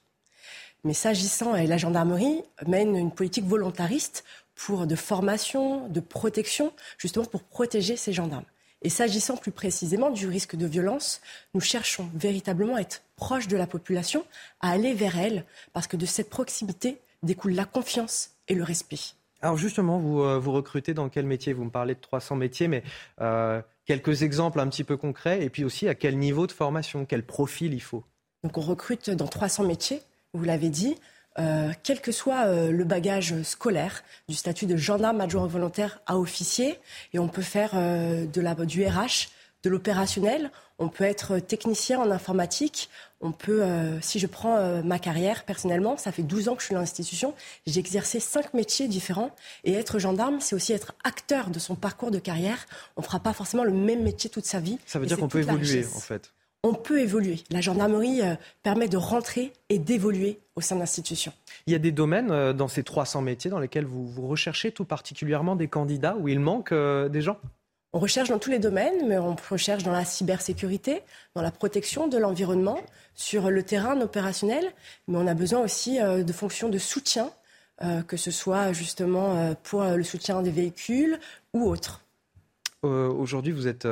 Mais 0.85 0.95
s'agissant, 0.95 1.57
et 1.57 1.67
la 1.67 1.77
gendarmerie 1.77 2.43
mène 2.67 2.97
une 2.97 3.11
politique 3.11 3.45
volontariste 3.45 4.25
pour 4.55 4.87
de 4.87 4.97
formation, 4.97 5.89
de 5.89 6.01
protection, 6.01 6.73
justement 6.99 7.25
pour 7.25 7.43
protéger 7.43 7.97
ces 7.97 8.13
gendarmes. 8.13 8.45
Et 8.83 8.91
s'agissant 8.91 9.37
plus 9.37 9.51
précisément 9.51 10.11
du 10.11 10.29
risque 10.29 10.55
de 10.55 10.67
violence, 10.67 11.21
nous 11.53 11.61
cherchons 11.61 12.09
véritablement 12.15 12.77
à 12.77 12.81
être 12.81 13.03
proches 13.17 13.49
de 13.49 13.57
la 13.57 13.67
population, 13.67 14.25
à 14.61 14.71
aller 14.71 14.95
vers 14.95 15.19
elle, 15.19 15.45
parce 15.73 15.89
que 15.89 15.97
de 15.97 16.07
cette 16.07 16.31
proximité 16.31 16.99
découle 17.25 17.55
la 17.55 17.65
confiance 17.65 18.31
et 18.47 18.55
le 18.55 18.63
respect. 18.63 19.01
Alors 19.41 19.57
justement, 19.57 19.99
vous, 19.99 20.21
euh, 20.21 20.39
vous 20.39 20.53
recrutez 20.53 20.95
dans 20.95 21.09
quel 21.09 21.27
métier? 21.27 21.53
Vous 21.53 21.65
me 21.65 21.71
parlez 21.71 21.95
de 21.95 22.01
300 22.01 22.37
métiers, 22.37 22.69
mais 22.69 22.83
euh, 23.21 23.61
quelques 23.85 24.23
exemples 24.23 24.61
un 24.61 24.69
petit 24.69 24.85
peu 24.85 24.97
concrets, 24.97 25.45
et 25.45 25.51
puis 25.51 25.65
aussi 25.65 25.89
à 25.89 25.95
quel 25.95 26.17
niveau 26.19 26.47
de 26.47 26.53
formation, 26.53 27.05
quel 27.05 27.25
profil 27.25 27.75
il 27.75 27.83
faut? 27.83 28.05
Donc 28.45 28.59
on 28.59 28.63
recrute 28.63 29.11
dans 29.11 29.27
300 29.27 29.65
métiers 29.65 30.03
vous 30.39 30.45
l'avez 30.45 30.71
dit, 30.71 30.97
euh, 31.39 31.73
quel 31.85 32.01
que 32.01 32.11
soit 32.11 32.47
euh, 32.47 32.73
le 32.73 32.85
bagage 32.85 33.43
scolaire, 33.43 34.03
du 34.29 34.35
statut 34.35 34.67
de 34.67 34.77
gendarme 34.77 35.21
adjoint 35.21 35.47
volontaire 35.47 36.01
à 36.07 36.19
officier, 36.19 36.79
et 37.13 37.19
on 37.19 37.29
peut 37.29 37.43
faire 37.43 37.73
euh, 37.75 38.27
de 38.27 38.41
la, 38.41 38.55
du 38.55 38.85
RH, 38.85 39.29
de 39.63 39.71
l'opérationnel, 39.71 40.51
on 40.79 40.89
peut 40.89 41.05
être 41.05 41.39
technicien 41.39 42.01
en 42.01 42.11
informatique, 42.11 42.89
on 43.21 43.33
peut, 43.33 43.65
si 44.01 44.21
je 44.21 44.29
prends 44.29 44.81
ma 44.85 45.01
carrière 45.01 45.43
personnellement, 45.43 45.97
ça 45.97 46.13
fait 46.13 46.23
12 46.23 46.49
ans 46.49 46.55
que 46.55 46.61
je 46.61 46.67
suis 46.67 46.75
dans 46.75 46.81
l'institution, 46.81 47.35
j'ai 47.67 47.81
exercé 47.81 48.21
cinq 48.21 48.55
métiers 48.55 48.87
différents 48.87 49.35
et 49.65 49.73
être 49.73 49.99
gendarme, 49.99 50.41
c'est 50.41 50.55
aussi 50.55 50.73
être 50.73 50.95
acteur 51.03 51.51
de 51.51 51.59
son 51.59 51.75
parcours 51.75 52.13
de 52.13 52.21
carrière. 52.21 52.65
On 52.97 53.01
ne 53.01 53.07
fera 53.07 53.19
pas 53.19 53.33
forcément 53.33 53.65
le 53.65 53.73
même 53.73 54.05
métier 54.05 54.31
toute 54.31 54.47
sa 54.47 54.61
vie. 54.61 54.79
Ça 54.87 55.01
veut 55.01 55.07
dire 55.07 55.19
qu'on 55.19 55.27
peut 55.27 55.41
évoluer 55.41 55.85
en 55.85 55.99
fait. 55.99 56.33
On 56.65 56.75
peut 56.75 57.01
évoluer. 57.01 57.41
La 57.51 57.61
gendarmerie 57.61 58.23
euh, 58.23 58.35
permet 58.63 58.89
de 58.89 58.97
rentrer 58.97 59.53
et 59.69 59.79
d'évoluer 59.79 60.41
au 60.57 60.61
sein 60.61 60.75
de 60.75 60.81
l'institution. 60.81 61.33
Il 61.67 61.73
y 61.73 61.77
a 61.77 61.79
des 61.79 61.93
domaines 61.93 62.53
dans 62.53 62.69
ces 62.69 62.83
300 62.83 63.23
métiers 63.23 63.51
dans 63.51 63.61
lesquels 63.61 63.87
vous, 63.87 64.07
vous 64.07 64.27
recherchez 64.27 64.73
tout 64.73 64.85
particulièrement 64.85 65.57
des 65.57 65.69
candidats 65.69 66.17
où 66.17 66.29
il 66.29 66.41
manque 66.41 66.73
des 66.75 67.21
gens? 67.21 67.39
On 67.95 68.01
recherche 68.01 68.29
dans 68.29 68.39
tous 68.39 68.51
les 68.51 68.59
domaines, 68.59 69.09
mais 69.09 69.17
on 69.17 69.35
recherche 69.49 69.83
dans 69.83 69.93
la 69.93 70.05
cybersécurité, 70.05 71.01
dans 71.35 71.41
la 71.41 71.51
protection 71.51 72.07
de 72.07 72.19
l'environnement, 72.19 72.79
sur 73.15 73.51
le 73.51 73.63
terrain 73.63 73.99
opérationnel, 74.01 74.73
mais 75.07 75.17
on 75.17 75.27
a 75.27 75.33
besoin 75.33 75.61
aussi 75.61 76.01
euh, 76.01 76.23
de 76.23 76.33
fonctions 76.35 76.69
de 76.69 76.77
soutien, 76.77 77.31
euh, 77.83 78.03
que 78.03 78.19
ce 78.19 78.31
soit 78.31 78.73
justement 78.73 79.37
euh, 79.37 79.55
pour 79.63 79.83
le 79.83 80.03
soutien 80.03 80.43
des 80.43 80.51
véhicules 80.51 81.19
ou 81.55 81.69
autres. 81.69 82.05
Aujourd'hui, 82.83 83.53
vous 83.53 83.67
êtes 83.67 83.89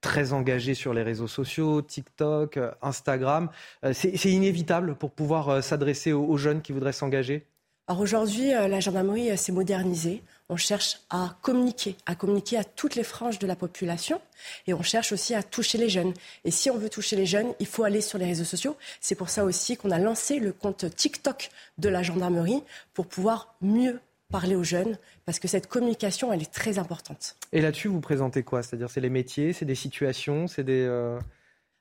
très 0.00 0.32
engagé 0.32 0.74
sur 0.74 0.94
les 0.94 1.02
réseaux 1.02 1.26
sociaux, 1.26 1.82
TikTok, 1.82 2.58
Instagram. 2.82 3.50
C'est 3.92 4.30
inévitable 4.30 4.94
pour 4.94 5.10
pouvoir 5.10 5.62
s'adresser 5.62 6.12
aux 6.12 6.36
jeunes 6.36 6.62
qui 6.62 6.72
voudraient 6.72 6.92
s'engager? 6.92 7.46
Alors 7.86 8.02
aujourd'hui, 8.02 8.50
la 8.50 8.80
gendarmerie 8.80 9.36
s'est 9.36 9.52
modernisée 9.52 10.22
on 10.50 10.56
cherche 10.56 11.00
à 11.10 11.36
communiquer, 11.42 11.96
à 12.06 12.14
communiquer 12.14 12.56
à 12.56 12.64
toutes 12.64 12.94
les 12.94 13.02
franges 13.02 13.38
de 13.38 13.46
la 13.46 13.54
population 13.54 14.20
et 14.66 14.72
on 14.72 14.82
cherche 14.82 15.12
aussi 15.12 15.34
à 15.34 15.42
toucher 15.42 15.76
les 15.76 15.90
jeunes. 15.90 16.14
Et 16.44 16.50
si 16.50 16.70
on 16.70 16.78
veut 16.78 16.88
toucher 16.88 17.16
les 17.16 17.26
jeunes, 17.26 17.52
il 17.60 17.66
faut 17.66 17.84
aller 17.84 18.00
sur 18.00 18.18
les 18.18 18.24
réseaux 18.24 18.44
sociaux. 18.44 18.76
C'est 19.00 19.14
pour 19.14 19.28
ça 19.28 19.44
aussi 19.44 19.76
qu'on 19.76 19.90
a 19.90 19.98
lancé 19.98 20.38
le 20.38 20.52
compte 20.52 20.94
TikTok 20.94 21.50
de 21.76 21.88
la 21.88 22.02
gendarmerie 22.02 22.62
pour 22.94 23.06
pouvoir 23.06 23.54
mieux 23.60 24.00
parler 24.30 24.56
aux 24.56 24.64
jeunes 24.64 24.98
parce 25.24 25.38
que 25.38 25.48
cette 25.48 25.66
communication, 25.66 26.32
elle 26.32 26.42
est 26.42 26.52
très 26.52 26.78
importante. 26.78 27.36
Et 27.52 27.60
là-dessus, 27.60 27.88
vous 27.88 28.00
présentez 28.00 28.42
quoi? 28.42 28.62
C'est-à-dire, 28.62 28.90
c'est 28.90 29.00
les 29.00 29.10
métiers, 29.10 29.52
c'est 29.52 29.64
des 29.64 29.74
situations, 29.74 30.46
c'est 30.46 30.64
des... 30.64 30.84
Euh, 30.86 31.18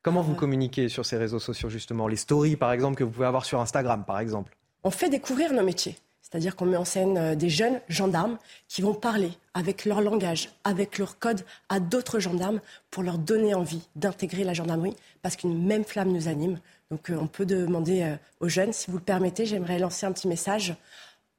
comment 0.01 0.21
vous 0.21 0.35
communiquez 0.35 0.89
sur 0.89 1.05
ces 1.05 1.17
réseaux 1.17 1.39
sociaux, 1.39 1.69
justement? 1.69 2.07
Les 2.07 2.15
stories, 2.15 2.55
par 2.55 2.71
exemple, 2.71 2.95
que 2.95 3.03
vous 3.03 3.11
pouvez 3.11 3.25
avoir 3.25 3.45
sur 3.45 3.59
Instagram, 3.59 4.03
par 4.05 4.19
exemple? 4.19 4.55
On 4.83 4.91
fait 4.91 5.09
découvrir 5.09 5.53
nos 5.53 5.63
métiers. 5.63 5.97
C'est-à-dire 6.29 6.57
qu'on 6.57 6.65
met 6.65 6.77
en 6.77 6.83
scène 6.83 7.17
euh, 7.17 7.35
des 7.35 7.49
jeunes 7.49 7.79
gendarmes 7.87 8.37
qui 8.67 8.81
vont 8.81 8.93
parler 8.93 9.31
avec 9.53 9.85
leur 9.85 10.01
langage, 10.01 10.49
avec 10.65 10.97
leur 10.97 11.19
code 11.19 11.45
à 11.69 11.79
d'autres 11.79 12.19
gendarmes 12.19 12.59
pour 12.91 13.03
leur 13.03 13.17
donner 13.17 13.53
envie 13.53 13.87
d'intégrer 13.95 14.43
la 14.43 14.53
gendarmerie 14.53 14.95
parce 15.21 15.37
qu'une 15.37 15.65
même 15.65 15.85
flamme 15.85 16.11
nous 16.11 16.27
anime. 16.27 16.59
Donc 16.91 17.09
euh, 17.09 17.17
on 17.17 17.27
peut 17.27 17.45
demander 17.45 18.03
euh, 18.03 18.15
aux 18.41 18.49
jeunes, 18.49 18.73
si 18.73 18.91
vous 18.91 18.97
le 18.97 19.03
permettez, 19.03 19.45
j'aimerais 19.45 19.79
lancer 19.79 20.05
un 20.05 20.11
petit 20.11 20.27
message. 20.27 20.75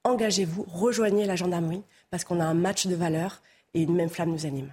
Engagez-vous, 0.04 0.64
rejoignez 0.68 1.26
la 1.26 1.36
gendarmerie 1.36 1.82
parce 2.10 2.24
qu'on 2.24 2.40
a 2.40 2.44
un 2.44 2.54
match 2.54 2.86
de 2.86 2.94
valeurs 2.94 3.42
et 3.74 3.82
une 3.82 3.94
même 3.94 4.08
flamme 4.08 4.30
nous 4.30 4.46
anime. 4.46 4.72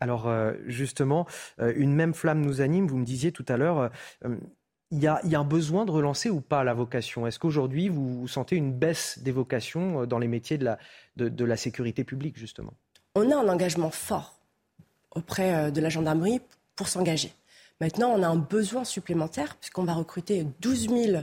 Alors 0.00 0.32
justement, 0.66 1.26
une 1.58 1.92
même 1.92 2.14
flamme 2.14 2.40
nous 2.40 2.60
anime. 2.60 2.86
Vous 2.86 2.98
me 2.98 3.04
disiez 3.04 3.32
tout 3.32 3.44
à 3.48 3.56
l'heure, 3.56 3.90
il 4.90 5.02
y, 5.02 5.06
a, 5.06 5.20
un 5.22 5.44
besoin 5.44 5.84
de 5.84 5.90
relancer 5.90 6.30
ou 6.30 6.40
pas 6.40 6.64
la 6.64 6.72
vocation? 6.72 7.26
Est-ce 7.26 7.38
qu'aujourd'hui, 7.38 7.88
vous, 7.88 8.26
sentez 8.26 8.56
une 8.56 8.72
baisse 8.72 9.18
des 9.18 9.32
vocations 9.32 10.02
euh, 10.02 10.06
dans 10.06 10.18
les 10.18 10.28
métiers 10.28 10.56
de 10.56 10.64
la, 10.64 10.78
de, 11.16 11.44
la 11.44 11.56
sécurité 11.56 12.04
publique, 12.04 12.38
justement? 12.38 12.72
On 13.14 13.30
a 13.30 13.36
un 13.36 13.48
engagement 13.48 13.90
fort 13.90 14.38
auprès 15.10 15.54
euh, 15.54 15.70
de 15.70 15.80
la 15.80 15.90
gendarmerie 15.90 16.40
pour 16.74 16.88
s'engager. 16.88 17.32
Maintenant, 17.80 18.08
on 18.08 18.22
a 18.22 18.28
un 18.28 18.36
besoin 18.36 18.84
supplémentaire 18.84 19.56
puisqu'on 19.56 19.84
va 19.84 19.92
recruter 19.92 20.46
12 20.60 20.88
000 20.88 21.22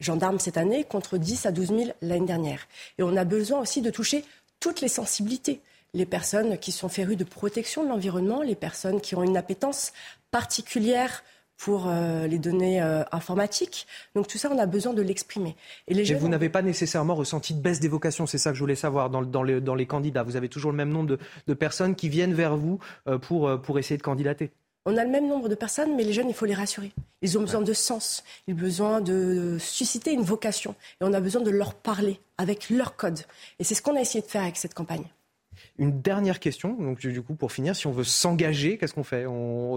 gendarmes 0.00 0.38
cette 0.38 0.56
année 0.56 0.84
contre 0.84 1.18
10 1.18 1.46
à 1.46 1.52
12 1.52 1.68
000 1.68 1.80
l'année 2.02 2.26
dernière. 2.26 2.66
Et 2.98 3.02
on 3.02 3.16
a 3.16 3.24
besoin 3.24 3.60
aussi 3.60 3.82
de 3.82 3.90
toucher 3.90 4.24
toutes 4.60 4.80
les 4.80 4.88
sensibilités. 4.88 5.60
Les 5.94 6.06
personnes 6.06 6.58
qui 6.58 6.72
sont 6.72 6.88
férues 6.88 7.16
de 7.16 7.24
protection 7.24 7.82
de 7.82 7.88
l'environnement, 7.88 8.42
les 8.42 8.54
personnes 8.54 9.00
qui 9.00 9.14
ont 9.14 9.22
une 9.22 9.36
appétence 9.36 9.92
particulière 10.30 11.22
pour 11.56 11.88
euh, 11.88 12.26
les 12.28 12.38
données 12.38 12.80
euh, 12.80 13.02
informatiques. 13.10 13.86
Donc 14.14 14.28
tout 14.28 14.38
ça, 14.38 14.48
on 14.52 14.58
a 14.58 14.66
besoin 14.66 14.94
de 14.94 15.02
l'exprimer. 15.02 15.56
Et 15.88 15.94
les 15.94 16.14
vous 16.14 16.28
n'avez 16.28 16.48
pas 16.48 16.62
nécessairement 16.62 17.16
ressenti 17.16 17.52
de 17.52 17.60
baisse 17.60 17.80
des 17.80 17.88
vocations, 17.88 18.26
c'est 18.26 18.38
ça 18.38 18.50
que 18.50 18.56
je 18.56 18.60
voulais 18.60 18.76
savoir 18.76 19.10
dans, 19.10 19.22
dans, 19.22 19.42
les, 19.42 19.60
dans, 19.60 19.74
les, 19.74 19.86
candidats. 19.86 20.22
Vous 20.22 20.36
avez 20.36 20.48
toujours 20.48 20.70
le 20.70 20.76
même 20.76 20.90
nombre 20.90 21.08
de, 21.08 21.18
de 21.48 21.54
personnes 21.54 21.96
qui 21.96 22.08
viennent 22.08 22.34
vers 22.34 22.56
vous 22.56 22.78
euh, 23.08 23.18
pour, 23.18 23.60
pour 23.60 23.78
essayer 23.78 23.98
de 23.98 24.02
candidater. 24.02 24.52
On 24.90 24.96
a 24.96 25.04
le 25.04 25.10
même 25.10 25.28
nombre 25.28 25.50
de 25.50 25.54
personnes, 25.54 25.94
mais 25.96 26.02
les 26.02 26.14
jeunes, 26.14 26.30
il 26.30 26.34
faut 26.34 26.46
les 26.46 26.54
rassurer. 26.54 26.92
Ils 27.20 27.36
ont 27.36 27.42
besoin 27.42 27.60
de 27.60 27.74
sens, 27.74 28.24
ils 28.46 28.54
ont 28.54 28.56
besoin 28.56 29.00
de 29.02 29.58
susciter 29.60 30.14
une 30.14 30.22
vocation. 30.22 30.74
Et 31.02 31.04
on 31.04 31.12
a 31.12 31.20
besoin 31.20 31.42
de 31.42 31.50
leur 31.50 31.74
parler 31.74 32.18
avec 32.38 32.70
leur 32.70 32.96
code. 32.96 33.18
Et 33.58 33.64
c'est 33.64 33.74
ce 33.74 33.82
qu'on 33.82 33.96
a 33.96 34.00
essayé 34.00 34.22
de 34.22 34.26
faire 34.26 34.40
avec 34.40 34.56
cette 34.56 34.72
campagne. 34.72 35.04
Une 35.76 36.00
dernière 36.00 36.40
question, 36.40 36.72
donc 36.72 37.00
du 37.00 37.20
coup 37.20 37.34
pour 37.34 37.52
finir, 37.52 37.76
si 37.76 37.86
on 37.86 37.92
veut 37.92 38.02
s'engager, 38.02 38.78
qu'est-ce 38.78 38.94
qu'on 38.94 39.04
fait? 39.04 39.26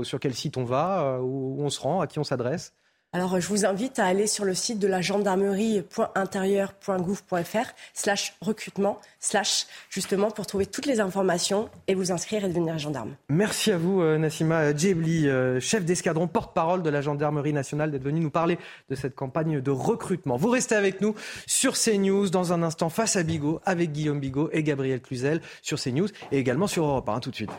Sur 0.04 0.18
quel 0.22 0.34
site 0.34 0.56
on 0.56 0.64
va? 0.64 1.02
Euh, 1.02 1.20
Où 1.20 1.58
on 1.60 1.70
se 1.70 1.82
rend? 1.82 2.00
À 2.00 2.08
qui 2.08 2.18
on 2.18 2.24
s'adresse? 2.24 2.74
Alors, 3.14 3.42
je 3.42 3.48
vous 3.50 3.66
invite 3.66 4.00
à 4.00 4.06
aller 4.06 4.26
sur 4.26 4.46
le 4.46 4.54
site 4.54 4.80
de 4.80 4.88
la 4.88 5.02
gendarmerie.intérieur.gouv.fr 5.02 7.74
slash 7.94 8.36
recrutement 8.40 9.02
slash 9.20 9.68
justement 9.90 10.32
pour 10.32 10.48
trouver 10.48 10.66
toutes 10.66 10.86
les 10.86 11.02
informations 11.02 11.70
et 11.88 11.96
vous 11.96 12.14
inscrire 12.14 12.46
et 12.46 12.48
devenir 12.48 12.78
gendarme. 12.78 13.18
Merci 13.28 13.74
à 13.74 13.78
vous, 13.78 14.02
euh, 14.02 14.18
Nassima 14.18 14.74
Djebli, 14.74 15.28
euh, 15.28 15.60
chef 15.60 15.84
d'escadron, 15.84 16.30
porte-parole 16.30 16.84
de 16.84 16.90
la 16.90 17.02
gendarmerie 17.02 17.52
nationale, 17.52 17.92
d'être 17.92 18.04
venu 18.04 18.22
nous 18.22 18.30
parler 18.30 18.58
de 18.90 18.96
cette 18.96 19.16
campagne 19.16 19.60
de 19.60 19.72
recrutement. 19.72 20.38
Vous 20.38 20.50
restez 20.50 20.76
avec 20.76 21.02
nous 21.02 21.14
sur 21.48 21.74
CNews 21.74 22.30
dans 22.30 22.54
un 22.54 22.64
instant 22.64 22.90
face 22.90 23.18
à 23.18 23.24
Bigot 23.24 23.60
avec 23.66 23.92
Guillaume 23.92 24.22
Bigot 24.22 24.50
et 24.54 24.64
Gabriel 24.64 25.02
Cluzel 25.02 25.42
sur 25.62 25.82
CNews 25.82 26.08
et 26.32 26.38
également 26.38 26.68
sur 26.68 26.86
Europe 26.86 27.10
1. 27.10 27.20
Tout 27.20 27.32
de 27.32 27.36
suite. 27.36 27.52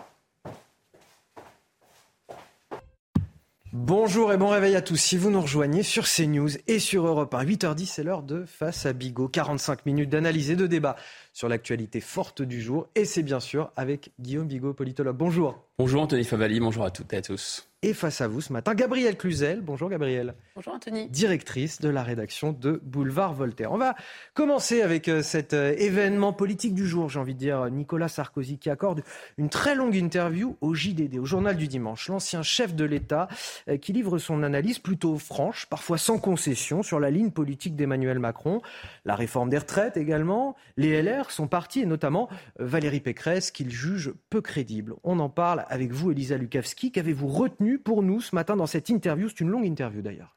Bonjour 3.75 4.35
et 4.35 4.37
bon 4.37 4.51
réveil 4.51 4.77
à 4.77 4.83
tous. 4.83 4.99
Si 4.99 5.17
vous 5.17 5.31
nous 5.31 5.41
rejoignez 5.41 5.83
sur 5.83 6.05
CNews 6.05 6.51
et 6.67 6.79
sur 6.79 7.07
Europe 7.07 7.33
1, 7.33 7.43
8h10, 7.43 7.87
c'est 7.87 8.03
l'heure 8.03 8.23
de 8.23 8.45
Face 8.45 8.85
à 8.85 8.93
Bigot. 8.93 9.29
45 9.29 9.87
minutes 9.87 10.11
d'analyse 10.11 10.51
et 10.51 10.57
de 10.57 10.67
débat 10.67 10.95
sur 11.33 11.49
l'actualité 11.49 12.03
forte 12.03 12.43
du 12.43 12.61
jour. 12.61 12.89
Et 12.95 13.07
c'est 13.07 13.23
bien 13.23 13.41
sûr 13.41 13.71
avec 13.75 14.13
Guillaume 14.21 14.47
Bigot, 14.47 14.75
politologue. 14.75 15.17
Bonjour. 15.17 15.67
Bonjour 15.79 16.03
Anthony 16.03 16.25
Favali, 16.25 16.61
bonjour 16.61 16.85
à 16.85 16.91
toutes 16.91 17.15
et 17.15 17.17
à 17.17 17.23
tous. 17.23 17.72
Et 17.85 17.95
face 17.95 18.21
à 18.21 18.29
vous 18.29 18.41
ce 18.41 18.53
matin, 18.53 18.77
Gabrielle 18.77 19.17
Cluzel. 19.17 19.61
Bonjour 19.61 19.91
Gabrielle. 19.91 20.37
Bonjour 20.55 20.73
Anthony. 20.73 21.09
Directrice 21.09 21.81
de 21.81 21.89
la 21.89 22.05
rédaction 22.05 22.53
de 22.53 22.81
Boulevard 22.85 23.35
Voltaire. 23.35 23.73
On 23.73 23.77
va 23.77 23.97
commencer 24.35 24.83
avec 24.83 25.09
euh, 25.09 25.21
cet 25.21 25.53
euh, 25.53 25.75
événement 25.77 26.33
politique 26.33 26.75
du 26.75 26.87
jour, 26.87 27.09
j'ai 27.09 27.19
envie 27.19 27.35
de 27.35 27.41
dire, 27.41 27.69
Nicolas 27.71 28.07
Sarkozy 28.07 28.59
qui 28.59 28.71
accorde 28.71 29.03
une 29.37 29.49
très 29.49 29.75
longue 29.75 29.97
interview 29.97 30.57
au 30.61 30.75
JDD, 30.75 31.19
au 31.19 31.25
journal 31.25 31.57
du 31.57 31.67
dimanche. 31.67 32.07
L'ancien 32.07 32.45
chef 32.45 32.77
de 32.77 32.85
l'État 32.85 33.27
euh, 33.69 33.79
qui 33.79 33.93
livre 33.93 34.17
son 34.19 34.45
analyse 34.45 34.79
plutôt 34.79 35.19
franche, 35.19 35.67
parfois 35.67 35.99
sans 35.99 36.21
concession, 36.21 36.85
sur 36.85 37.01
la 37.01 37.11
ligne 37.11 37.33
politique 37.33 37.75
d'Emmanuel 37.75 38.21
Macron, 38.21 38.63
la 39.05 39.17
réforme 39.17 39.49
des 39.49 39.59
retraites 39.59 39.97
également. 39.97 40.55
Les 40.77 41.03
LR 41.03 41.33
sont 41.33 41.49
partis 41.49 41.81
et 41.81 41.87
notamment 41.87 42.29
Valérie 42.61 43.01
Pécresse 43.01 43.51
qu'il 43.51 43.71
juge 43.71 44.13
peu 44.31 44.41
crédible. 44.41 44.95
On 45.03 45.19
en 45.19 45.29
parle 45.29 45.65
avec 45.69 45.91
vous, 45.91 46.13
Elisa 46.13 46.37
Lukavski. 46.37 46.93
Qu'avez-vous 46.93 47.27
retenu 47.27 47.72
pour 47.79 48.03
nous 48.03 48.21
ce 48.21 48.35
matin 48.35 48.57
dans 48.57 48.67
cette 48.67 48.89
interview. 48.89 49.29
C'est 49.29 49.41
une 49.41 49.51
longue 49.51 49.67
interview 49.67 50.03
d'ailleurs. 50.03 50.37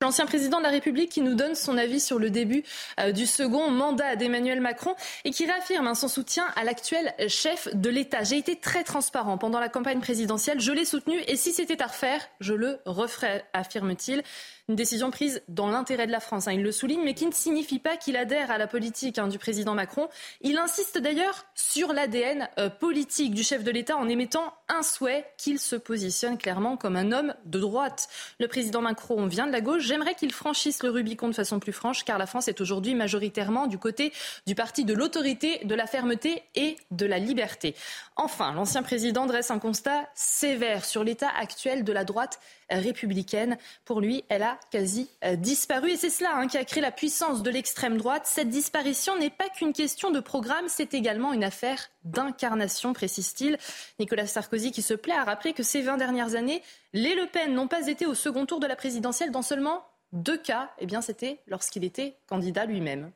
L'ancien 0.00 0.26
président 0.26 0.58
de 0.58 0.62
la 0.62 0.70
République 0.70 1.10
qui 1.10 1.22
nous 1.22 1.34
donne 1.34 1.56
son 1.56 1.76
avis 1.76 1.98
sur 1.98 2.20
le 2.20 2.30
début 2.30 2.62
euh, 3.00 3.10
du 3.10 3.26
second 3.26 3.68
mandat 3.72 4.14
d'Emmanuel 4.14 4.60
Macron 4.60 4.94
et 5.24 5.32
qui 5.32 5.44
réaffirme 5.44 5.88
hein, 5.88 5.96
son 5.96 6.06
soutien 6.06 6.46
à 6.54 6.62
l'actuel 6.62 7.12
chef 7.26 7.66
de 7.74 7.90
l'État. 7.90 8.22
J'ai 8.22 8.38
été 8.38 8.54
très 8.54 8.84
transparent 8.84 9.38
pendant 9.38 9.58
la 9.58 9.68
campagne 9.68 9.98
présidentielle, 9.98 10.60
je 10.60 10.70
l'ai 10.70 10.84
soutenu 10.84 11.20
et 11.26 11.34
si 11.34 11.52
c'était 11.52 11.82
à 11.82 11.88
refaire, 11.88 12.20
je 12.38 12.54
le 12.54 12.78
referais, 12.86 13.44
affirme-t-il. 13.52 14.22
Une 14.68 14.76
décision 14.76 15.10
prise 15.10 15.42
dans 15.48 15.68
l'intérêt 15.70 16.06
de 16.06 16.12
la 16.12 16.20
France, 16.20 16.46
hein, 16.46 16.52
il 16.52 16.62
le 16.62 16.72
souligne, 16.72 17.00
mais 17.02 17.14
qui 17.14 17.24
ne 17.24 17.32
signifie 17.32 17.78
pas 17.78 17.96
qu'il 17.96 18.18
adhère 18.18 18.50
à 18.50 18.58
la 18.58 18.66
politique 18.66 19.18
hein, 19.18 19.26
du 19.26 19.38
président 19.38 19.74
Macron. 19.74 20.08
Il 20.42 20.58
insiste 20.58 20.98
d'ailleurs 20.98 21.46
sur 21.54 21.94
l'ADN 21.94 22.50
euh, 22.58 22.68
politique 22.68 23.32
du 23.32 23.42
chef 23.42 23.64
de 23.64 23.70
l'État 23.70 23.96
en 23.96 24.10
émettant 24.10 24.52
un 24.68 24.82
souhait 24.82 25.24
qu'il 25.38 25.58
se 25.58 25.74
positionne 25.74 26.36
clairement 26.36 26.76
comme 26.76 26.96
un 26.96 27.12
homme 27.12 27.34
de 27.46 27.58
droite. 27.58 28.10
Le 28.38 28.46
président 28.46 28.82
Macron 28.82 29.26
vient 29.26 29.46
de 29.46 29.52
la 29.52 29.62
gauche. 29.62 29.87
J'aimerais 29.88 30.14
qu'il 30.14 30.32
franchisse 30.32 30.82
le 30.82 30.90
Rubicon 30.90 31.28
de 31.28 31.34
façon 31.34 31.60
plus 31.60 31.72
franche, 31.72 32.04
car 32.04 32.18
la 32.18 32.26
France 32.26 32.46
est 32.46 32.60
aujourd'hui 32.60 32.94
majoritairement 32.94 33.66
du 33.66 33.78
côté 33.78 34.12
du 34.46 34.54
parti 34.54 34.84
de 34.84 34.92
l'autorité, 34.92 35.64
de 35.64 35.74
la 35.74 35.86
fermeté 35.86 36.42
et 36.54 36.76
de 36.90 37.06
la 37.06 37.18
liberté. 37.18 37.74
Enfin, 38.14 38.52
l'ancien 38.52 38.82
président 38.82 39.24
dresse 39.24 39.50
un 39.50 39.58
constat 39.58 40.06
sévère 40.14 40.84
sur 40.84 41.04
l'état 41.04 41.30
actuel 41.30 41.84
de 41.84 41.92
la 41.94 42.04
droite 42.04 42.38
républicaine. 42.70 43.56
Pour 43.84 44.00
lui, 44.00 44.24
elle 44.28 44.42
a 44.42 44.58
quasi 44.70 45.08
disparu. 45.36 45.92
Et 45.92 45.96
c'est 45.96 46.10
cela 46.10 46.36
hein, 46.36 46.48
qui 46.48 46.58
a 46.58 46.64
créé 46.64 46.82
la 46.82 46.90
puissance 46.90 47.42
de 47.42 47.50
l'extrême 47.50 47.96
droite. 47.96 48.26
Cette 48.26 48.48
disparition 48.48 49.18
n'est 49.18 49.30
pas 49.30 49.48
qu'une 49.48 49.72
question 49.72 50.10
de 50.10 50.20
programme, 50.20 50.66
c'est 50.68 50.94
également 50.94 51.32
une 51.32 51.44
affaire 51.44 51.88
d'incarnation, 52.04 52.92
précise-t-il. 52.92 53.58
Nicolas 53.98 54.26
Sarkozy 54.26 54.72
qui 54.72 54.82
se 54.82 54.94
plaît 54.94 55.14
à 55.14 55.24
rappeler 55.24 55.52
que 55.52 55.62
ces 55.62 55.82
20 55.82 55.96
dernières 55.96 56.34
années, 56.34 56.62
les 56.92 57.14
Le 57.14 57.26
Pen 57.26 57.54
n'ont 57.54 57.68
pas 57.68 57.86
été 57.86 58.06
au 58.06 58.14
second 58.14 58.46
tour 58.46 58.60
de 58.60 58.66
la 58.66 58.76
présidentielle 58.76 59.30
dans 59.30 59.42
seulement 59.42 59.84
deux 60.12 60.38
cas. 60.38 60.70
Eh 60.78 60.86
bien, 60.86 61.00
c'était 61.00 61.40
lorsqu'il 61.46 61.84
était 61.84 62.16
candidat 62.26 62.64
lui-même. 62.64 63.10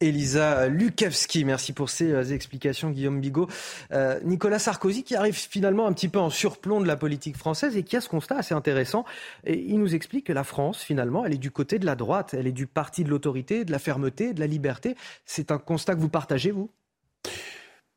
Elisa 0.00 0.66
Lukavski, 0.68 1.44
merci 1.44 1.74
pour 1.74 1.90
ces 1.90 2.10
euh, 2.10 2.24
explications, 2.32 2.88
Guillaume 2.88 3.20
Bigot. 3.20 3.48
Euh, 3.92 4.18
Nicolas 4.24 4.58
Sarkozy 4.58 5.02
qui 5.02 5.14
arrive 5.14 5.34
finalement 5.34 5.86
un 5.86 5.92
petit 5.92 6.08
peu 6.08 6.18
en 6.18 6.30
surplomb 6.30 6.80
de 6.80 6.86
la 6.86 6.96
politique 6.96 7.36
française 7.36 7.76
et 7.76 7.82
qui 7.82 7.96
a 7.96 8.00
ce 8.00 8.08
constat 8.08 8.36
assez 8.36 8.54
intéressant. 8.54 9.04
Il 9.46 9.78
nous 9.78 9.94
explique 9.94 10.26
que 10.26 10.32
la 10.32 10.42
France, 10.42 10.82
finalement, 10.82 11.26
elle 11.26 11.34
est 11.34 11.38
du 11.38 11.50
côté 11.50 11.78
de 11.78 11.84
la 11.84 11.96
droite, 11.96 12.32
elle 12.32 12.46
est 12.46 12.52
du 12.52 12.66
parti 12.66 13.04
de 13.04 13.10
l'autorité, 13.10 13.66
de 13.66 13.72
la 13.72 13.78
fermeté, 13.78 14.32
de 14.32 14.40
la 14.40 14.46
liberté. 14.46 14.96
C'est 15.26 15.50
un 15.50 15.58
constat 15.58 15.94
que 15.94 16.00
vous 16.00 16.08
partagez, 16.08 16.50
vous? 16.50 16.70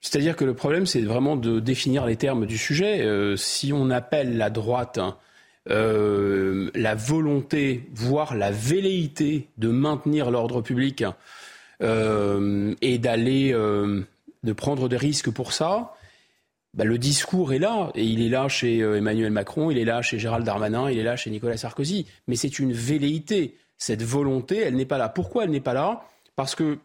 C'est-à-dire 0.01 0.35
que 0.35 0.43
le 0.43 0.53
problème, 0.53 0.85
c'est 0.85 1.01
vraiment 1.01 1.37
de 1.37 1.61
définir 1.61 2.05
les 2.05 2.17
termes 2.17 2.45
du 2.45 2.57
sujet. 2.57 3.01
Euh, 3.01 3.37
si 3.37 3.71
on 3.71 3.89
appelle 3.89 4.37
la 4.37 4.49
droite 4.49 4.99
la 5.65 6.95
volonté, 6.95 7.89
voire 7.93 8.35
la 8.35 8.51
velléité 8.51 9.47
de 9.57 9.69
maintenir 9.69 10.29
l'ordre 10.29 10.61
public, 10.61 11.05
et 11.81 12.97
d'aller 12.97 13.53
euh, 13.53 14.01
de 14.43 14.53
prendre 14.53 14.89
des 14.89 14.97
risques 14.97 15.31
pour 15.31 15.53
ça, 15.53 15.93
bah, 16.73 16.83
le 16.83 16.97
discours 16.97 17.53
est 17.53 17.59
là, 17.59 17.91
et 17.95 18.03
il 18.03 18.21
est 18.21 18.29
là 18.29 18.47
chez 18.47 18.81
euh, 18.81 18.97
Emmanuel 18.97 19.31
Macron, 19.31 19.71
il 19.71 19.77
est 19.77 19.85
là 19.85 20.01
chez 20.01 20.19
Gérald 20.19 20.45
Darmanin, 20.45 20.89
il 20.89 20.97
est 20.97 21.03
là 21.03 21.15
chez 21.15 21.29
Nicolas 21.29 21.57
Sarkozy. 21.57 22.07
Mais 22.27 22.35
c'est 22.35 22.59
une 22.59 22.73
velléité. 22.73 23.57
Cette 23.77 24.03
volonté, 24.03 24.57
elle 24.57 24.75
n'est 24.75 24.85
pas 24.85 24.97
là. 24.97 25.09
Pourquoi 25.09 25.43
elle 25.43 25.51
n'est 25.51 25.59
pas 25.59 25.73
là? 25.73 26.03
Parce 26.35 26.55
que, 26.55 26.79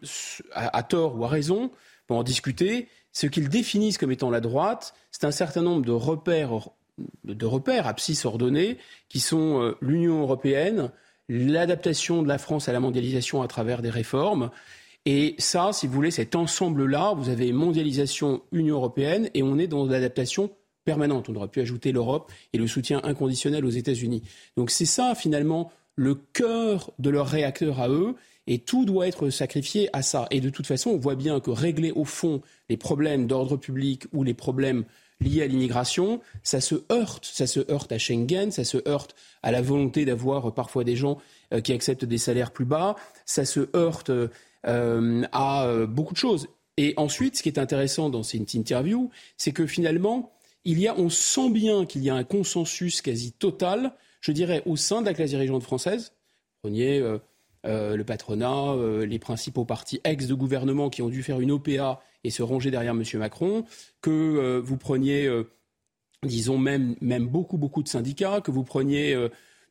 à, 0.53 0.83
tort 0.83 1.17
ou 1.17 1.25
à 1.25 1.27
raison, 1.27 1.71
pour 2.07 2.17
en 2.17 2.23
discuter, 2.23 2.87
ce 3.13 3.25
qu'ils 3.25 3.49
définissent 3.49 3.97
comme 3.97 4.11
étant 4.11 4.29
la 4.29 4.41
droite, 4.41 4.93
c'est 5.11 5.25
un 5.25 5.31
certain 5.31 5.63
nombre 5.63 5.83
de 5.83 5.91
repères, 5.91 6.69
de 7.23 7.45
repères 7.45 7.87
abscisses 7.87 8.25
ordonnés, 8.25 8.77
qui 9.07 9.19
sont 9.19 9.73
l'Union 9.81 10.21
européenne, 10.21 10.91
l'adaptation 11.29 12.21
de 12.21 12.27
la 12.27 12.37
France 12.37 12.69
à 12.69 12.73
la 12.73 12.79
mondialisation 12.79 13.41
à 13.41 13.47
travers 13.47 13.81
des 13.81 13.89
réformes, 13.89 14.51
et 15.11 15.33
ça, 15.39 15.71
si 15.73 15.87
vous 15.87 15.93
voulez, 15.93 16.11
cet 16.11 16.35
ensemble-là, 16.35 17.15
vous 17.17 17.29
avez 17.29 17.51
mondialisation, 17.51 18.43
Union 18.51 18.75
européenne, 18.75 19.31
et 19.33 19.41
on 19.41 19.57
est 19.57 19.65
dans 19.65 19.87
l'adaptation 19.87 20.51
permanente. 20.85 21.29
On 21.29 21.35
aurait 21.35 21.47
pu 21.47 21.61
ajouter 21.61 21.91
l'Europe 21.91 22.31
et 22.53 22.59
le 22.59 22.67
soutien 22.67 23.01
inconditionnel 23.03 23.65
aux 23.65 23.71
États-Unis. 23.71 24.21
Donc 24.55 24.69
c'est 24.69 24.85
ça, 24.85 25.15
finalement, 25.15 25.71
le 25.95 26.13
cœur 26.13 26.91
de 26.99 27.09
leur 27.09 27.25
réacteur 27.25 27.79
à 27.79 27.89
eux. 27.89 28.13
Et 28.45 28.59
tout 28.59 28.85
doit 28.85 29.07
être 29.07 29.31
sacrifié 29.31 29.89
à 29.93 30.03
ça. 30.03 30.27
Et 30.29 30.41
de 30.41 30.51
toute 30.51 30.67
façon, 30.67 30.91
on 30.91 30.97
voit 30.97 31.15
bien 31.15 31.39
que 31.39 31.49
régler 31.49 31.91
au 31.91 32.05
fond 32.05 32.43
les 32.69 32.77
problèmes 32.77 33.25
d'ordre 33.25 33.57
public 33.57 34.05
ou 34.13 34.23
les 34.23 34.35
problèmes 34.35 34.85
liés 35.21 35.41
à 35.41 35.47
l'immigration, 35.47 36.21
ça 36.43 36.61
se 36.61 36.75
heurte. 36.91 37.25
Ça 37.25 37.47
se 37.47 37.59
heurte 37.71 37.91
à 37.91 37.97
Schengen, 37.97 38.51
ça 38.51 38.63
se 38.63 38.77
heurte 38.87 39.15
à 39.41 39.51
la 39.51 39.63
volonté 39.63 40.05
d'avoir 40.05 40.53
parfois 40.53 40.83
des 40.83 40.95
gens 40.95 41.17
euh, 41.51 41.61
qui 41.61 41.73
acceptent 41.73 42.05
des 42.05 42.19
salaires 42.19 42.51
plus 42.51 42.65
bas, 42.65 42.95
ça 43.25 43.43
se 43.43 43.69
heurte 43.75 44.11
euh, 44.67 45.23
à 45.31 45.65
euh, 45.67 45.87
beaucoup 45.87 46.13
de 46.13 46.19
choses. 46.19 46.47
Et 46.75 46.93
ensuite, 46.97 47.37
ce 47.37 47.43
qui 47.43 47.49
est 47.49 47.59
intéressant 47.59 48.09
dans 48.09 48.23
cette 48.23 48.53
interview, 48.53 49.09
c'est 49.37 49.53
que 49.53 49.65
finalement, 49.65 50.33
il 50.65 50.79
y 50.79 50.87
a, 50.87 50.97
on 50.97 51.09
sent 51.09 51.49
bien 51.49 51.85
qu'il 51.85 52.03
y 52.03 52.09
a 52.09 52.15
un 52.15 52.25
consensus 52.25 53.01
quasi 53.01 53.31
total, 53.31 53.93
je 54.19 54.31
dirais, 54.33 54.61
au 54.65 54.75
sein 54.75 55.01
de 55.01 55.05
la 55.05 55.13
classe 55.13 55.29
dirigeante 55.29 55.63
française. 55.63 56.13
Prenez 56.61 56.99
euh, 56.99 57.95
le 57.95 58.03
patronat, 58.03 58.75
les 59.05 59.19
principaux 59.19 59.63
partis 59.63 60.01
ex 60.03 60.27
de 60.27 60.33
gouvernement 60.33 60.89
qui 60.89 61.01
ont 61.01 61.09
dû 61.09 61.23
faire 61.23 61.39
une 61.39 61.51
OPA 61.51 62.01
et 62.25 62.29
se 62.29 62.43
ranger 62.43 62.71
derrière 62.71 62.93
M. 62.93 63.03
Macron, 63.15 63.65
que 64.01 64.59
vous 64.59 64.77
preniez, 64.77 65.29
disons, 66.23 66.57
même, 66.57 66.95
même 66.99 67.27
beaucoup, 67.27 67.57
beaucoup 67.57 67.83
de 67.83 67.89
syndicats, 67.89 68.41
que 68.41 68.51
vous 68.51 68.63
preniez, 68.63 69.17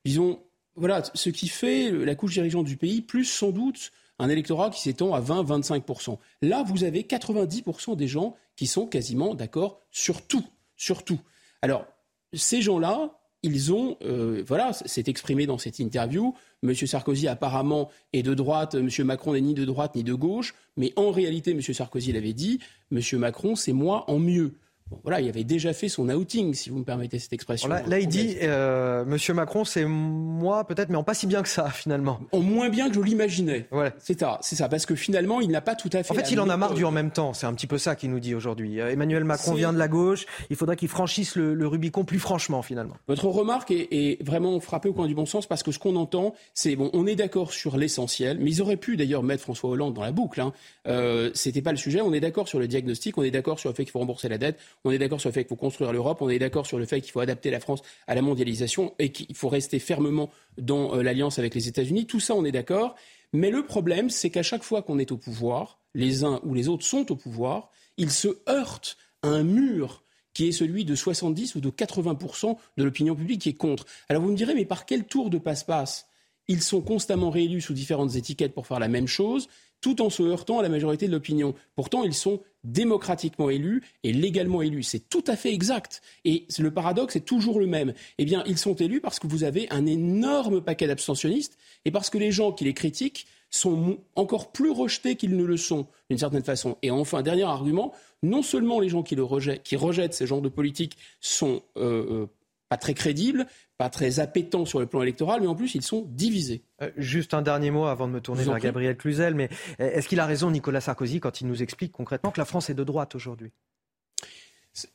disons, 0.04 0.40
voilà, 0.76 1.02
ce 1.14 1.30
qui 1.30 1.48
fait 1.48 1.90
la 1.90 2.14
couche 2.14 2.34
dirigeante 2.34 2.66
du 2.66 2.76
pays, 2.76 3.02
plus 3.02 3.24
sans 3.24 3.50
doute 3.50 3.92
un 4.18 4.28
électorat 4.28 4.70
qui 4.70 4.80
s'étend 4.80 5.14
à 5.14 5.20
20-25%. 5.20 6.18
Là, 6.42 6.64
vous 6.66 6.84
avez 6.84 7.02
90% 7.02 7.96
des 7.96 8.08
gens 8.08 8.34
qui 8.56 8.66
sont 8.66 8.86
quasiment 8.86 9.34
d'accord 9.34 9.80
sur 9.90 10.22
tout, 10.22 10.44
sur 10.76 11.04
tout. 11.04 11.20
Alors, 11.62 11.86
ces 12.32 12.60
gens-là, 12.62 13.18
ils 13.42 13.72
ont, 13.72 13.96
euh, 14.02 14.42
voilà, 14.46 14.72
c'est 14.72 15.08
exprimé 15.08 15.46
dans 15.46 15.58
cette 15.58 15.78
interview. 15.78 16.34
M. 16.64 16.74
Sarkozy 16.74 17.28
apparemment 17.28 17.88
est 18.12 18.22
de 18.22 18.34
droite, 18.34 18.74
M. 18.74 18.88
Macron 19.04 19.34
n'est 19.34 19.40
ni 19.40 19.54
de 19.54 19.64
droite 19.64 19.94
ni 19.94 20.02
de 20.02 20.14
gauche, 20.14 20.54
mais 20.76 20.92
en 20.96 21.10
réalité, 21.10 21.52
M. 21.52 21.62
Sarkozy 21.62 22.12
l'avait 22.12 22.32
dit, 22.32 22.58
M. 22.90 23.00
Macron, 23.18 23.54
c'est 23.54 23.72
moi 23.72 24.10
en 24.10 24.18
mieux 24.18 24.54
voilà, 25.02 25.20
il 25.20 25.28
avait 25.28 25.44
déjà 25.44 25.72
fait 25.72 25.88
son 25.88 26.08
outing, 26.08 26.54
si 26.54 26.70
vous 26.70 26.78
me 26.78 26.84
permettez 26.84 27.18
cette 27.18 27.32
expression. 27.32 27.68
Là, 27.68 27.98
il 27.98 28.08
dit, 28.08 28.36
euh, 28.42 29.04
Monsieur 29.04 29.34
Macron, 29.34 29.64
c'est 29.64 29.84
moi 29.84 30.64
peut-être, 30.64 30.88
mais 30.88 30.96
en 30.96 31.02
pas 31.02 31.14
si 31.14 31.26
bien 31.26 31.42
que 31.42 31.48
ça, 31.48 31.68
finalement. 31.70 32.20
En 32.32 32.40
moins 32.40 32.68
bien 32.68 32.88
que 32.88 32.94
je 32.94 33.00
l'imaginais. 33.00 33.66
Voilà. 33.70 33.92
C'est 33.98 34.18
ça, 34.18 34.38
c'est 34.42 34.56
ça, 34.56 34.68
parce 34.68 34.86
que 34.86 34.94
finalement, 34.94 35.40
il 35.40 35.50
n'a 35.50 35.60
pas 35.60 35.74
tout 35.74 35.90
à 35.92 36.02
fait. 36.02 36.12
En 36.12 36.14
fait, 36.14 36.30
il 36.30 36.40
en 36.40 36.48
a 36.48 36.56
marre 36.56 36.74
du 36.74 36.84
en 36.84 36.90
même 36.90 37.10
temps. 37.10 37.32
C'est 37.32 37.46
un 37.46 37.54
petit 37.54 37.66
peu 37.66 37.78
ça 37.78 37.96
qu'il 37.96 38.10
nous 38.10 38.20
dit 38.20 38.34
aujourd'hui. 38.34 38.80
Euh, 38.80 38.90
Emmanuel 38.90 39.24
Macron 39.24 39.54
vient 39.54 39.72
de 39.72 39.78
la 39.78 39.88
gauche. 39.88 40.26
Il 40.50 40.56
faudrait 40.56 40.76
qu'il 40.76 40.88
franchisse 40.88 41.36
le, 41.36 41.68
Rubicon 41.68 42.04
plus 42.04 42.18
franchement, 42.18 42.62
finalement. 42.62 42.94
Votre 43.08 43.26
remarque 43.26 43.70
est, 43.70 44.22
vraiment 44.24 44.58
frappée 44.60 44.88
au 44.88 44.94
coin 44.94 45.06
du 45.06 45.14
bon 45.14 45.26
sens, 45.26 45.46
parce 45.46 45.62
que 45.62 45.70
ce 45.70 45.78
qu'on 45.78 45.96
entend, 45.96 46.34
c'est 46.54 46.76
bon, 46.76 46.90
on 46.94 47.06
est 47.06 47.16
d'accord 47.16 47.52
sur 47.52 47.76
l'essentiel, 47.76 48.38
mais 48.40 48.50
ils 48.50 48.62
auraient 48.62 48.76
pu 48.76 48.96
d'ailleurs 48.96 49.22
mettre 49.22 49.42
François 49.42 49.70
Hollande 49.70 49.94
dans 49.94 50.02
la 50.02 50.12
boucle. 50.12 50.40
Hein. 50.40 50.52
Euh, 50.86 51.30
C'était 51.34 51.62
pas 51.62 51.72
le 51.72 51.76
sujet. 51.76 52.00
On 52.00 52.12
est 52.14 52.20
d'accord 52.20 52.48
sur 52.48 52.58
le 52.58 52.66
diagnostic, 52.66 53.18
on 53.18 53.22
est 53.22 53.30
d'accord 53.30 53.58
sur 53.58 53.68
le 53.68 53.74
fait 53.74 53.84
qu'il 53.84 53.92
faut 53.92 53.98
rembourser 53.98 54.28
la 54.28 54.38
dette 54.38 54.58
on 54.84 54.90
est 54.90 54.98
d'accord 54.98 55.20
sur 55.20 55.28
le 55.28 55.34
fait 55.34 55.42
qu'il 55.42 55.48
faut 55.48 55.56
construire 55.56 55.92
l'Europe, 55.92 56.18
on 56.20 56.28
est 56.28 56.38
d'accord 56.38 56.66
sur 56.66 56.78
le 56.78 56.86
fait 56.86 57.00
qu'il 57.00 57.12
faut 57.12 57.20
adapter 57.20 57.50
la 57.50 57.60
France 57.60 57.82
à 58.06 58.14
la 58.14 58.22
mondialisation 58.22 58.94
et 58.98 59.12
qu'il 59.12 59.34
faut 59.34 59.48
rester 59.48 59.78
fermement 59.78 60.30
dans 60.56 60.94
euh, 60.94 61.02
l'alliance 61.02 61.38
avec 61.38 61.54
les 61.54 61.68
États-Unis. 61.68 62.06
Tout 62.06 62.20
ça, 62.20 62.34
on 62.34 62.44
est 62.44 62.52
d'accord. 62.52 62.94
Mais 63.32 63.50
le 63.50 63.64
problème, 63.64 64.10
c'est 64.10 64.30
qu'à 64.30 64.42
chaque 64.42 64.62
fois 64.62 64.82
qu'on 64.82 64.98
est 64.98 65.12
au 65.12 65.16
pouvoir, 65.16 65.78
les 65.94 66.24
uns 66.24 66.40
ou 66.44 66.54
les 66.54 66.68
autres 66.68 66.86
sont 66.86 67.10
au 67.12 67.16
pouvoir, 67.16 67.70
ils 67.96 68.10
se 68.10 68.28
heurtent 68.48 68.96
à 69.22 69.28
un 69.28 69.42
mur 69.42 70.02
qui 70.32 70.48
est 70.48 70.52
celui 70.52 70.84
de 70.84 70.94
70 70.94 71.56
ou 71.56 71.60
de 71.60 71.70
80% 71.70 72.56
de 72.76 72.84
l'opinion 72.84 73.16
publique 73.16 73.42
qui 73.42 73.48
est 73.48 73.54
contre. 73.54 73.86
Alors 74.08 74.22
vous 74.22 74.30
me 74.30 74.36
direz, 74.36 74.54
mais 74.54 74.64
par 74.64 74.86
quel 74.86 75.04
tour 75.04 75.30
de 75.30 75.38
passe-passe? 75.38 76.06
Ils 76.46 76.62
sont 76.62 76.80
constamment 76.80 77.30
réélus 77.30 77.60
sous 77.60 77.74
différentes 77.74 78.14
étiquettes 78.14 78.54
pour 78.54 78.66
faire 78.66 78.78
la 78.78 78.88
même 78.88 79.06
chose 79.06 79.48
tout 79.80 80.02
en 80.02 80.10
se 80.10 80.22
heurtant 80.22 80.58
à 80.58 80.62
la 80.62 80.68
majorité 80.68 81.06
de 81.06 81.12
l'opinion. 81.12 81.54
Pourtant, 81.74 82.04
ils 82.04 82.14
sont 82.14 82.40
démocratiquement 82.64 83.50
élus 83.50 83.82
et 84.02 84.12
légalement 84.12 84.62
élus. 84.62 84.82
C'est 84.82 85.08
tout 85.08 85.24
à 85.26 85.36
fait 85.36 85.52
exact. 85.52 86.02
Et 86.24 86.46
le 86.58 86.70
paradoxe 86.70 87.16
est 87.16 87.20
toujours 87.20 87.60
le 87.60 87.66
même. 87.66 87.94
Eh 88.18 88.24
bien, 88.24 88.42
ils 88.46 88.58
sont 88.58 88.74
élus 88.74 89.00
parce 89.00 89.18
que 89.18 89.26
vous 89.26 89.44
avez 89.44 89.68
un 89.70 89.86
énorme 89.86 90.60
paquet 90.60 90.86
d'abstentionnistes 90.86 91.56
et 91.84 91.90
parce 91.90 92.10
que 92.10 92.18
les 92.18 92.32
gens 92.32 92.52
qui 92.52 92.64
les 92.64 92.74
critiquent 92.74 93.26
sont 93.50 93.98
encore 94.14 94.52
plus 94.52 94.70
rejetés 94.70 95.16
qu'ils 95.16 95.36
ne 95.36 95.44
le 95.44 95.56
sont, 95.56 95.86
d'une 96.10 96.18
certaine 96.18 96.42
façon. 96.42 96.76
Et 96.82 96.90
enfin, 96.90 97.22
dernier 97.22 97.44
argument, 97.44 97.94
non 98.22 98.42
seulement 98.42 98.80
les 98.80 98.88
gens 98.88 99.02
qui, 99.02 99.14
le 99.14 99.24
rejettent, 99.24 99.62
qui 99.62 99.76
rejettent 99.76 100.14
ces 100.14 100.26
genres 100.26 100.42
de 100.42 100.48
politique 100.48 100.98
sont 101.20 101.62
euh, 101.76 102.24
euh, 102.24 102.26
pas 102.68 102.76
très 102.76 102.94
crédibles, 102.94 103.46
pas 103.78 103.88
très 103.88 104.20
appétants 104.20 104.64
sur 104.64 104.80
le 104.80 104.86
plan 104.86 105.02
électoral, 105.02 105.40
mais 105.40 105.46
en 105.46 105.54
plus, 105.54 105.74
ils 105.74 105.82
sont 105.82 106.06
divisés. 106.08 106.62
Euh, 106.82 106.90
juste 106.96 107.34
un 107.34 107.42
dernier 107.42 107.70
mot 107.70 107.86
avant 107.86 108.06
de 108.06 108.12
me 108.12 108.20
tourner 108.20 108.44
vers 108.44 108.58
Gabriel 108.58 108.96
Cluzel, 108.96 109.34
mais 109.34 109.48
euh, 109.80 109.90
est-ce 109.90 110.08
qu'il 110.08 110.20
a 110.20 110.26
raison, 110.26 110.50
Nicolas 110.50 110.80
Sarkozy, 110.80 111.20
quand 111.20 111.40
il 111.40 111.46
nous 111.46 111.62
explique 111.62 111.92
concrètement 111.92 112.30
que 112.30 112.40
la 112.40 112.44
France 112.44 112.70
est 112.70 112.74
de 112.74 112.84
droite 112.84 113.14
aujourd'hui? 113.14 113.52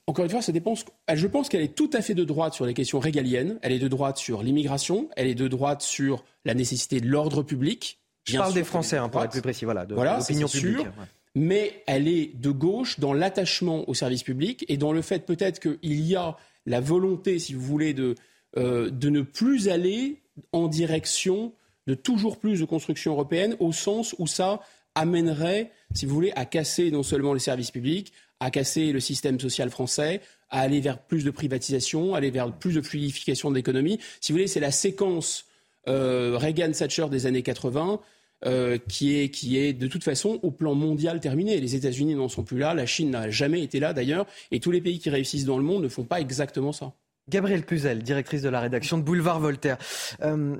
Encore 0.07 0.25
une 0.25 0.31
fois, 0.31 0.41
ça 0.41 0.51
dépend. 0.51 0.75
Je 1.13 1.27
pense 1.27 1.49
qu'elle 1.49 1.61
est 1.61 1.75
tout 1.75 1.89
à 1.93 2.01
fait 2.01 2.13
de 2.13 2.23
droite 2.23 2.53
sur 2.53 2.65
les 2.65 2.73
questions 2.73 2.99
régaliennes. 2.99 3.59
Elle 3.61 3.73
est 3.73 3.79
de 3.79 3.87
droite 3.87 4.17
sur 4.17 4.41
l'immigration. 4.41 5.09
Elle 5.17 5.27
est 5.27 5.35
de 5.35 5.47
droite 5.47 5.81
sur 5.81 6.23
la 6.45 6.53
nécessité 6.53 7.01
de 7.01 7.07
l'ordre 7.07 7.43
public. 7.43 7.99
Je 8.25 8.37
parle 8.37 8.53
des 8.53 8.63
Français, 8.63 8.97
hein, 8.97 9.09
pour 9.09 9.21
être 9.23 9.31
plus 9.31 9.41
précis, 9.41 9.65
voilà, 9.65 9.85
de 9.85 9.95
l'opinion 9.95 10.47
publique. 10.47 10.87
Mais 11.35 11.83
elle 11.87 12.07
est 12.07 12.39
de 12.39 12.51
gauche 12.51 12.99
dans 12.99 13.11
l'attachement 13.11 13.89
au 13.89 13.93
service 13.93 14.23
public 14.23 14.63
et 14.69 14.77
dans 14.77 14.93
le 14.93 15.01
fait 15.01 15.25
peut-être 15.25 15.59
qu'il 15.59 16.01
y 16.01 16.15
a 16.15 16.37
la 16.65 16.79
volonté, 16.79 17.39
si 17.39 17.53
vous 17.53 17.61
voulez, 17.61 17.93
de, 17.93 18.15
euh, 18.57 18.89
de 18.89 19.09
ne 19.09 19.21
plus 19.21 19.69
aller 19.69 20.21
en 20.51 20.67
direction 20.67 21.53
de 21.87 21.93
toujours 21.93 22.37
plus 22.37 22.59
de 22.59 22.65
construction 22.65 23.11
européenne, 23.11 23.55
au 23.59 23.71
sens 23.71 24.15
où 24.19 24.27
ça 24.27 24.61
amènerait, 24.95 25.71
si 25.93 26.05
vous 26.05 26.13
voulez, 26.13 26.31
à 26.35 26.45
casser 26.45 26.91
non 26.91 27.03
seulement 27.03 27.33
les 27.33 27.39
services 27.39 27.71
publics, 27.71 28.13
à 28.39 28.51
casser 28.51 28.91
le 28.91 28.99
système 28.99 29.39
social 29.39 29.69
français, 29.69 30.21
à 30.49 30.61
aller 30.61 30.81
vers 30.81 30.99
plus 30.99 31.23
de 31.23 31.31
privatisation, 31.31 32.13
aller 32.13 32.31
vers 32.31 32.51
plus 32.51 32.75
de 32.75 32.81
fluidification 32.81 33.49
de 33.49 33.55
l'économie. 33.55 33.99
Si 34.21 34.31
vous 34.31 34.37
voulez, 34.37 34.47
c'est 34.47 34.59
la 34.59 34.71
séquence 34.71 35.45
euh, 35.87 36.37
Reagan-Thatcher 36.37 37.07
des 37.09 37.25
années 37.25 37.43
80 37.43 37.99
euh, 38.45 38.77
qui, 38.89 39.19
est, 39.19 39.29
qui 39.29 39.57
est 39.57 39.73
de 39.73 39.87
toute 39.87 40.03
façon 40.03 40.39
au 40.41 40.51
plan 40.51 40.75
mondial 40.75 41.19
terminée. 41.19 41.59
Les 41.59 41.75
États-Unis 41.75 42.15
n'en 42.15 42.29
sont 42.29 42.43
plus 42.43 42.57
là, 42.57 42.73
la 42.73 42.85
Chine 42.85 43.11
n'a 43.11 43.29
jamais 43.29 43.61
été 43.61 43.79
là 43.79 43.93
d'ailleurs, 43.93 44.25
et 44.51 44.59
tous 44.59 44.71
les 44.71 44.81
pays 44.81 44.99
qui 44.99 45.09
réussissent 45.09 45.45
dans 45.45 45.57
le 45.57 45.63
monde 45.63 45.83
ne 45.83 45.87
font 45.87 46.03
pas 46.03 46.19
exactement 46.19 46.71
ça. 46.71 46.93
Gabrielle 47.29 47.65
Cluzel, 47.65 48.03
directrice 48.03 48.41
de 48.41 48.49
la 48.49 48.59
rédaction 48.59 48.97
de 48.97 49.03
Boulevard 49.03 49.39
Voltaire. 49.39 49.77
Euh, 50.21 50.57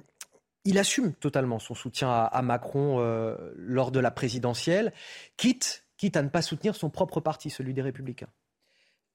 il 0.66 0.78
assume 0.78 1.14
totalement 1.14 1.60
son 1.60 1.76
soutien 1.76 2.10
à, 2.10 2.42
Macron 2.42 3.00
euh, 3.00 3.36
lors 3.58 3.92
de 3.92 4.00
la 4.00 4.12
présidentielle, 4.12 4.94
quitte, 5.36 5.84
quitte 5.98 6.16
à 6.16 6.24
ne 6.24 6.30
pas 6.30 6.42
soutenir 6.42 6.76
son 6.76 6.90
propre 6.90 7.20
parti, 7.20 7.50
celui 7.50 7.74
des 7.74 7.82
Républicains. 7.82 8.30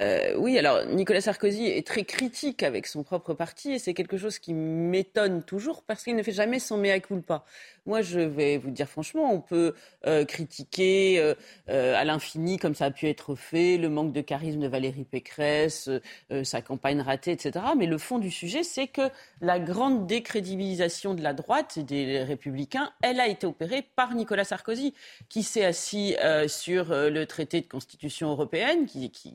Euh, 0.01 0.35
oui, 0.37 0.57
alors 0.59 0.85
Nicolas 0.87 1.21
Sarkozy 1.21 1.67
est 1.67 1.85
très 1.85 2.05
critique 2.05 2.63
avec 2.63 2.87
son 2.87 3.03
propre 3.03 3.35
parti 3.35 3.73
et 3.73 3.79
c'est 3.81 3.95
quelque 3.95 4.17
chose 4.17 4.39
qui 4.39 4.55
m'étonne 4.55 5.43
toujours 5.43 5.83
parce 5.83 6.05
qu'il 6.05 6.15
ne 6.15 6.23
fait 6.23 6.33
jamais 6.33 6.61
son 6.61 6.77
mea 6.77 7.01
culpa. 7.01 7.45
Moi, 7.85 8.03
je 8.03 8.21
vais 8.21 8.59
vous 8.59 8.71
dire 8.71 8.89
franchement, 8.89 9.33
on 9.33 9.41
peut 9.41 9.75
euh, 10.07 10.25
critiquer 10.25 11.19
euh, 11.69 11.97
à 11.97 12.05
l'infini, 12.05 12.59
comme 12.59 12.77
ça 12.77 12.87
a 12.87 12.91
pu 12.93 13.09
être 13.09 13.35
fait, 13.35 13.77
le 13.77 13.89
manque 13.89 14.13
de 14.13 14.21
charisme 14.21 14.61
de 14.61 14.69
Valérie 14.69 15.05
Pécresse, 15.05 15.91
sa 16.45 16.63
campagne 16.63 17.01
ratée, 17.01 17.33
etc. 17.33 17.65
Mais 17.77 17.87
le 17.87 17.99
fond 17.99 18.19
du 18.19 18.31
sujet, 18.31 18.63
c'est 18.63 18.87
que 18.87 19.11
la 19.41 19.59
grande 19.59 20.07
décrédibilisation 20.07 21.15
de 21.15 21.23
la 21.23 21.33
droite 21.33 21.77
et 21.77 21.83
des 21.83 22.23
Républicains, 22.23 22.93
elle 23.03 23.21
a 23.21 23.27
été 23.27 23.47
opérée 23.47 23.83
par 23.97 24.15
Nicolas 24.15 24.45
Sarkozy, 24.45 24.95
qui 25.29 25.43
s'est 25.43 25.65
assis 25.65 26.15
sur 26.47 26.87
le 26.91 27.25
traité 27.25 27.61
de 27.61 27.67
constitution 27.67 28.31
européenne, 28.31 28.87
qui, 28.87 29.11
qui 29.11 29.35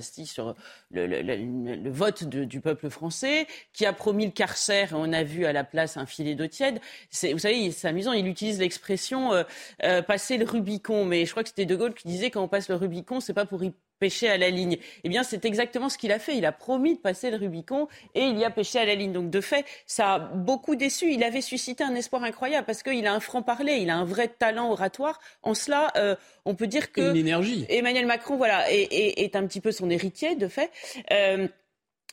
sur 0.00 0.54
le, 0.90 1.90
vote 1.90 2.24
du 2.24 2.60
peuple 2.60 2.90
français, 2.90 3.46
qui 3.72 3.86
a 3.86 3.92
promis 3.92 4.26
le 4.26 4.32
carcère, 4.32 4.92
et 4.92 4.96
on 4.96 5.12
a 5.12 5.22
vu 5.22 5.44
à 5.44 5.52
la 5.52 5.64
place 5.64 5.96
un 5.96 6.06
filet 6.06 6.34
d'eau 6.34 6.46
tiède. 6.46 6.80
Vous 7.10 7.38
savez, 7.38 7.70
c'est 7.70 7.88
amusant, 7.88 8.12
il 8.12 8.26
utilise 8.26 8.58
l'expression 8.58 9.32
euh, 9.32 9.42
euh, 9.82 10.02
passer 10.02 10.38
le 10.38 10.44
Rubicon, 10.44 11.04
mais 11.04 11.26
je 11.26 11.30
crois 11.30 11.42
que 11.42 11.48
c'était 11.48 11.66
De 11.66 11.76
Gaulle 11.76 11.94
qui 11.94 12.08
disait 12.08 12.30
quand 12.30 12.42
on 12.42 12.48
passe 12.48 12.68
le 12.68 12.76
Rubicon, 12.76 13.20
c'est 13.20 13.34
pas 13.34 13.46
pour 13.46 13.62
y 13.64 13.72
pêcher 14.02 14.28
à 14.28 14.36
la 14.36 14.50
ligne. 14.50 14.78
Eh 15.04 15.08
bien, 15.08 15.22
c'est 15.22 15.44
exactement 15.44 15.88
ce 15.88 15.96
qu'il 15.96 16.10
a 16.10 16.18
fait. 16.18 16.36
Il 16.36 16.44
a 16.44 16.50
promis 16.50 16.96
de 16.96 16.98
passer 16.98 17.30
le 17.30 17.36
Rubicon 17.36 17.86
et 18.16 18.24
il 18.24 18.36
y 18.36 18.44
a 18.44 18.50
pêché 18.50 18.80
à 18.80 18.84
la 18.84 18.96
ligne. 18.96 19.12
Donc, 19.12 19.30
de 19.30 19.40
fait, 19.40 19.64
ça 19.86 20.14
a 20.14 20.18
beaucoup 20.18 20.74
déçu. 20.74 21.12
Il 21.12 21.22
avait 21.22 21.40
suscité 21.40 21.84
un 21.84 21.94
espoir 21.94 22.24
incroyable 22.24 22.66
parce 22.66 22.82
qu'il 22.82 23.06
a 23.06 23.14
un 23.14 23.20
franc-parler, 23.20 23.74
il 23.74 23.90
a 23.90 23.96
un 23.96 24.04
vrai 24.04 24.26
talent 24.26 24.72
oratoire. 24.72 25.20
En 25.44 25.54
cela, 25.54 25.92
euh, 25.96 26.16
on 26.44 26.56
peut 26.56 26.66
dire 26.66 26.90
que 26.90 27.14
Emmanuel 27.68 28.06
Macron, 28.06 28.36
voilà, 28.36 28.64
est, 28.72 29.36
un 29.36 29.46
petit 29.46 29.60
peu 29.60 29.70
son 29.70 29.88
héritier, 29.88 30.34
de 30.34 30.48
fait. 30.48 30.72
Euh, 31.12 31.46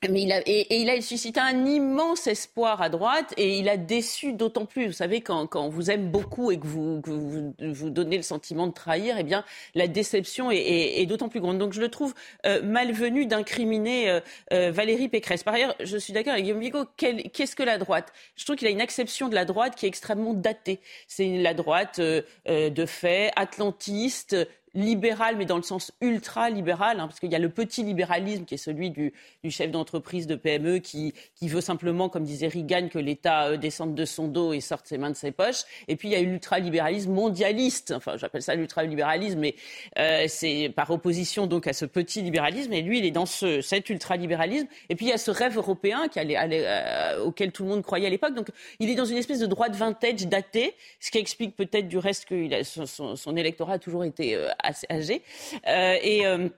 mais 0.07 0.21
il 0.21 0.31
a, 0.31 0.41
et, 0.45 0.81
il 0.81 0.89
a 0.89 1.01
suscité 1.01 1.41
un 1.41 1.65
immense 1.65 2.27
espoir 2.27 2.81
à 2.81 2.87
droite 2.87 3.33
et 3.35 3.57
il 3.57 3.67
a 3.67 3.75
déçu 3.75 4.31
d'autant 4.31 4.65
plus. 4.65 4.87
Vous 4.87 4.93
savez, 4.93 5.19
quand, 5.19 5.45
quand 5.47 5.65
on 5.65 5.69
vous 5.69 5.91
aime 5.91 6.09
beaucoup 6.09 6.51
et 6.51 6.59
que 6.59 6.65
vous, 6.65 7.01
que 7.01 7.09
vous, 7.09 7.53
vous 7.59 7.89
donnez 7.89 8.15
le 8.15 8.23
sentiment 8.23 8.67
de 8.67 8.71
trahir, 8.71 9.17
eh 9.17 9.23
bien, 9.23 9.43
la 9.75 9.87
déception 9.87 10.51
est, 10.51 10.57
est, 10.57 11.01
est 11.01 11.05
d'autant 11.05 11.27
plus 11.27 11.41
grande. 11.41 11.57
Donc, 11.57 11.73
je 11.73 11.81
le 11.81 11.89
trouve 11.89 12.13
euh, 12.45 12.61
malvenu 12.61 13.25
d'incriminer 13.25 14.09
euh, 14.09 14.19
euh, 14.53 14.71
Valérie 14.71 15.09
Pécresse. 15.09 15.43
Par 15.43 15.55
ailleurs, 15.55 15.75
je 15.81 15.97
suis 15.97 16.13
d'accord 16.13 16.31
avec 16.31 16.45
Guillaume 16.45 16.61
Bigot. 16.61 16.85
Qu'est-ce 16.95 17.57
que 17.57 17.63
la 17.63 17.77
droite? 17.77 18.13
Je 18.37 18.45
trouve 18.45 18.55
qu'il 18.55 18.67
a 18.67 18.71
une 18.71 18.81
acception 18.81 19.27
de 19.27 19.35
la 19.35 19.43
droite 19.43 19.75
qui 19.75 19.85
est 19.85 19.89
extrêmement 19.89 20.33
datée. 20.33 20.79
C'est 21.07 21.39
la 21.39 21.53
droite 21.53 21.99
de 21.99 22.85
fait, 22.85 23.31
atlantiste, 23.35 24.35
libéral, 24.73 25.35
mais 25.37 25.45
dans 25.45 25.57
le 25.57 25.63
sens 25.63 25.91
ultra 26.01 26.49
libéral, 26.49 26.99
hein, 26.99 27.07
parce 27.07 27.19
qu'il 27.19 27.31
y 27.31 27.35
a 27.35 27.39
le 27.39 27.49
petit 27.49 27.83
libéralisme 27.83 28.45
qui 28.45 28.55
est 28.55 28.57
celui 28.57 28.89
du, 28.89 29.13
du 29.43 29.51
chef 29.51 29.71
d'entreprise 29.71 30.27
de 30.27 30.35
PME 30.35 30.79
qui, 30.79 31.13
qui, 31.35 31.47
veut 31.47 31.61
simplement, 31.61 32.09
comme 32.09 32.23
disait 32.23 32.47
Reagan, 32.47 32.89
que 32.89 32.99
l'État 32.99 33.47
euh, 33.47 33.57
descende 33.57 33.95
de 33.95 34.05
son 34.05 34.27
dos 34.27 34.53
et 34.53 34.61
sorte 34.61 34.87
ses 34.87 34.97
mains 34.97 35.09
de 35.09 35.15
ses 35.15 35.31
poches. 35.31 35.63
Et 35.87 35.95
puis 35.95 36.09
il 36.09 36.11
y 36.11 36.15
a 36.15 36.21
l'ultralibéralisme 36.21 37.11
mondialiste. 37.11 37.93
Enfin, 37.95 38.17
j'appelle 38.17 38.41
ça 38.41 38.55
l'ultralibéralisme, 38.55 39.39
mais 39.39 39.55
euh, 39.97 40.25
c'est 40.27 40.71
par 40.75 40.89
opposition 40.91 41.47
donc 41.47 41.67
à 41.67 41.73
ce 41.73 41.85
petit 41.85 42.21
libéralisme. 42.21 42.73
Et 42.73 42.81
lui, 42.81 42.99
il 42.99 43.05
est 43.05 43.11
dans 43.11 43.25
ce, 43.25 43.61
cet 43.61 43.89
ultralibéralisme. 43.89 44.67
Et 44.89 44.95
puis 44.95 45.07
il 45.07 45.09
y 45.09 45.13
a 45.13 45.17
ce 45.17 45.31
rêve 45.31 45.57
européen 45.57 46.07
qui 46.07 46.19
allait, 46.19 46.35
allait, 46.35 46.63
euh, 46.65 47.23
auquel 47.23 47.51
tout 47.51 47.63
le 47.63 47.69
monde 47.69 47.83
croyait 47.83 48.07
à 48.07 48.09
l'époque. 48.09 48.33
Donc 48.35 48.47
il 48.79 48.89
est 48.89 48.95
dans 48.95 49.05
une 49.05 49.17
espèce 49.17 49.39
de 49.39 49.45
droite 49.45 49.75
vintage 49.75 50.27
datée, 50.27 50.75
ce 50.99 51.11
qui 51.11 51.17
explique 51.17 51.55
peut-être 51.55 51.87
du 51.87 51.97
reste 51.97 52.25
que 52.25 52.63
son, 52.63 52.85
son, 52.85 53.15
son, 53.15 53.35
électorat 53.35 53.73
a 53.73 53.79
toujours 53.79 54.03
été 54.03 54.35
euh, 54.35 54.49
assez 54.63 54.87
âgé. 54.89 55.23
Euh, 55.67 55.97
et 56.01 56.25
euh, 56.25 56.49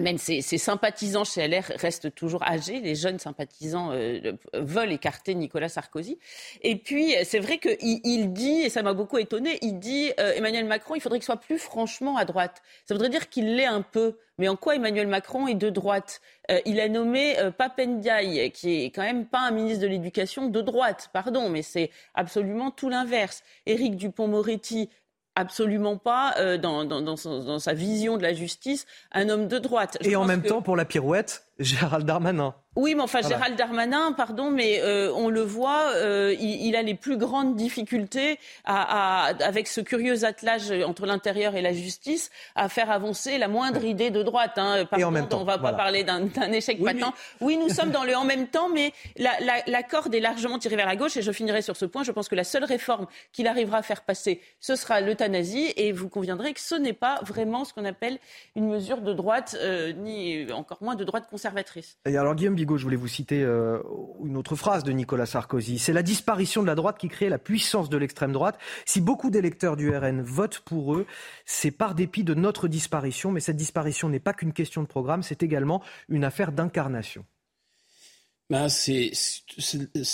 même 0.00 0.16
ses, 0.16 0.40
sympathisants 0.40 1.24
chez 1.24 1.46
LR 1.46 1.64
restent 1.76 2.14
toujours 2.14 2.42
âgés. 2.42 2.80
Les 2.80 2.94
jeunes 2.94 3.18
sympathisants 3.18 3.90
euh, 3.92 4.32
veulent 4.54 4.92
écarter 4.92 5.34
Nicolas 5.34 5.68
Sarkozy. 5.68 6.18
Et 6.62 6.76
puis, 6.76 7.14
c'est 7.24 7.40
vrai 7.40 7.58
qu'il 7.58 8.00
il 8.04 8.32
dit, 8.32 8.62
et 8.62 8.70
ça 8.70 8.82
m'a 8.82 8.94
beaucoup 8.94 9.18
étonné, 9.18 9.58
il 9.60 9.78
dit 9.78 10.10
Emmanuel 10.16 10.64
Macron, 10.64 10.94
il 10.94 11.00
faudrait 11.00 11.18
qu'il 11.18 11.26
soit 11.26 11.36
plus 11.36 11.58
franchement 11.58 12.16
à 12.16 12.24
droite. 12.24 12.62
Ça 12.86 12.94
voudrait 12.94 13.10
dire 13.10 13.28
qu'il 13.28 13.54
l'est 13.54 13.66
un 13.66 13.82
peu. 13.82 14.16
Mais 14.38 14.48
en 14.48 14.56
quoi 14.56 14.76
Emmanuel 14.76 15.08
Macron 15.08 15.46
est 15.46 15.54
de 15.54 15.68
droite? 15.68 16.22
Il 16.64 16.80
a 16.80 16.88
nommé 16.88 17.36
Papendiaï, 17.58 18.50
qui 18.50 18.84
est 18.84 18.90
quand 18.90 19.02
même 19.02 19.26
pas 19.26 19.40
un 19.40 19.50
ministre 19.50 19.82
de 19.82 19.88
l'Éducation 19.88 20.48
de 20.48 20.60
droite, 20.62 21.10
pardon, 21.12 21.50
mais 21.50 21.60
c'est 21.60 21.90
absolument 22.14 22.70
tout 22.70 22.88
l'inverse. 22.88 23.42
Éric 23.66 23.96
Dupont-Moretti, 23.96 24.88
absolument 25.34 25.96
pas 25.96 26.34
euh, 26.38 26.58
dans, 26.58 26.84
dans, 26.84 27.00
dans, 27.00 27.58
sa 27.58 27.72
vision 27.74 28.16
de 28.16 28.22
la 28.22 28.34
justice 28.34 28.86
un 29.12 29.28
homme 29.28 29.48
de 29.48 29.58
droite. 29.58 29.98
Et 30.02 30.16
en 30.16 30.24
même 30.24 30.42
temps, 30.42 30.62
pour 30.62 30.76
la 30.76 30.84
pirouette, 30.84 31.46
Gérald 31.62 32.06
Darmanin. 32.06 32.54
Oui, 32.74 32.94
mais 32.94 33.02
enfin, 33.02 33.20
Gérald 33.20 33.54
Darmanin, 33.54 34.12
pardon, 34.12 34.50
mais 34.50 34.80
euh, 34.80 35.12
on 35.14 35.28
le 35.28 35.42
voit, 35.42 35.90
euh, 35.96 36.34
il, 36.40 36.74
a 36.74 36.80
les 36.80 36.94
plus 36.94 37.18
grandes 37.18 37.54
difficultés 37.54 38.38
à, 38.64 39.26
à, 39.26 39.44
avec 39.44 39.68
ce 39.68 39.82
curieux 39.82 40.24
attelage 40.24 40.72
entre 40.86 41.04
l'intérieur 41.04 41.54
et 41.54 41.60
la 41.60 41.74
justice 41.74 42.30
à 42.54 42.70
faire 42.70 42.90
avancer 42.90 43.36
la 43.36 43.46
moindre 43.46 43.84
idée 43.84 44.08
de 44.08 44.22
droite. 44.22 44.52
Hein. 44.56 44.86
Par 44.86 44.98
et 44.98 45.04
en 45.04 45.10
même 45.10 45.28
temps, 45.28 45.38
on 45.38 45.40
ne 45.42 45.46
va 45.46 45.58
pas 45.58 45.74
parler 45.74 46.02
d'un 46.02 46.30
échec 46.52 46.78
oui, 46.80 46.94
patent. 46.94 47.12
Oui, 47.42 47.58
nous 47.58 47.68
sommes 47.68 47.90
dans 47.90 48.04
le 48.04 48.16
en 48.16 48.24
même 48.24 48.48
temps, 48.48 48.70
mais 48.70 48.94
la, 49.18 49.32
la, 49.40 49.62
la, 49.66 49.82
corde 49.82 50.14
est 50.14 50.20
largement 50.20 50.58
tirée 50.58 50.76
vers 50.76 50.86
la 50.86 50.96
gauche. 50.96 51.18
Et 51.18 51.22
je 51.22 51.32
finirai 51.32 51.60
sur 51.60 51.76
ce 51.76 51.84
point. 51.84 52.04
Je 52.04 52.12
pense 52.12 52.30
que 52.30 52.34
la 52.34 52.44
seule 52.44 52.64
réforme 52.64 53.06
qu'il 53.32 53.48
arrivera 53.48 53.78
à 53.78 53.82
faire 53.82 54.00
passer, 54.00 54.40
ce 54.60 54.76
sera 54.76 55.02
l'euthanasie. 55.02 55.74
Et 55.76 55.92
vous 55.92 56.08
conviendrez 56.08 56.54
que 56.54 56.60
ce 56.60 56.74
n'est 56.74 56.94
pas 56.94 57.20
vraiment 57.22 57.66
ce 57.66 57.74
qu'on 57.74 57.84
appelle 57.84 58.18
une 58.56 58.68
mesure 58.68 59.02
de 59.02 59.12
droite, 59.12 59.56
euh, 59.60 59.92
ni 59.92 60.50
encore 60.52 60.78
moins 60.80 60.94
de 60.94 61.04
droite 61.04 61.26
conservatrice. 61.28 61.51
Et 62.06 62.16
alors, 62.16 62.34
Guillaume 62.34 62.54
Bigot, 62.54 62.76
je 62.76 62.84
voulais 62.84 62.96
vous 62.96 63.08
citer 63.08 63.42
euh, 63.42 63.78
une 64.24 64.36
autre 64.36 64.56
phrase 64.56 64.84
de 64.84 64.92
Nicolas 64.92 65.26
Sarkozy. 65.26 65.78
C'est 65.78 65.92
la 65.92 66.02
disparition 66.02 66.62
de 66.62 66.66
la 66.66 66.74
droite 66.74 66.98
qui 66.98 67.08
crée 67.08 67.28
la 67.28 67.38
puissance 67.38 67.88
de 67.88 67.96
l'extrême 67.96 68.32
droite. 68.32 68.58
Si 68.84 69.00
beaucoup 69.00 69.30
d'électeurs 69.30 69.76
du 69.76 69.94
RN 69.94 70.22
votent 70.22 70.60
pour 70.60 70.94
eux, 70.94 71.06
c'est 71.44 71.70
par 71.70 71.94
dépit 71.94 72.24
de 72.24 72.34
notre 72.34 72.68
disparition. 72.68 73.32
Mais 73.32 73.40
cette 73.40 73.56
disparition 73.56 74.08
n'est 74.08 74.20
pas 74.20 74.32
qu'une 74.32 74.52
question 74.52 74.82
de 74.82 74.88
programme, 74.88 75.22
c'est 75.22 75.42
également 75.42 75.82
une 76.08 76.24
affaire 76.24 76.52
d'incarnation. 76.52 77.24
Ben 78.52 78.68
c'est, 78.68 79.12
la 79.94 80.04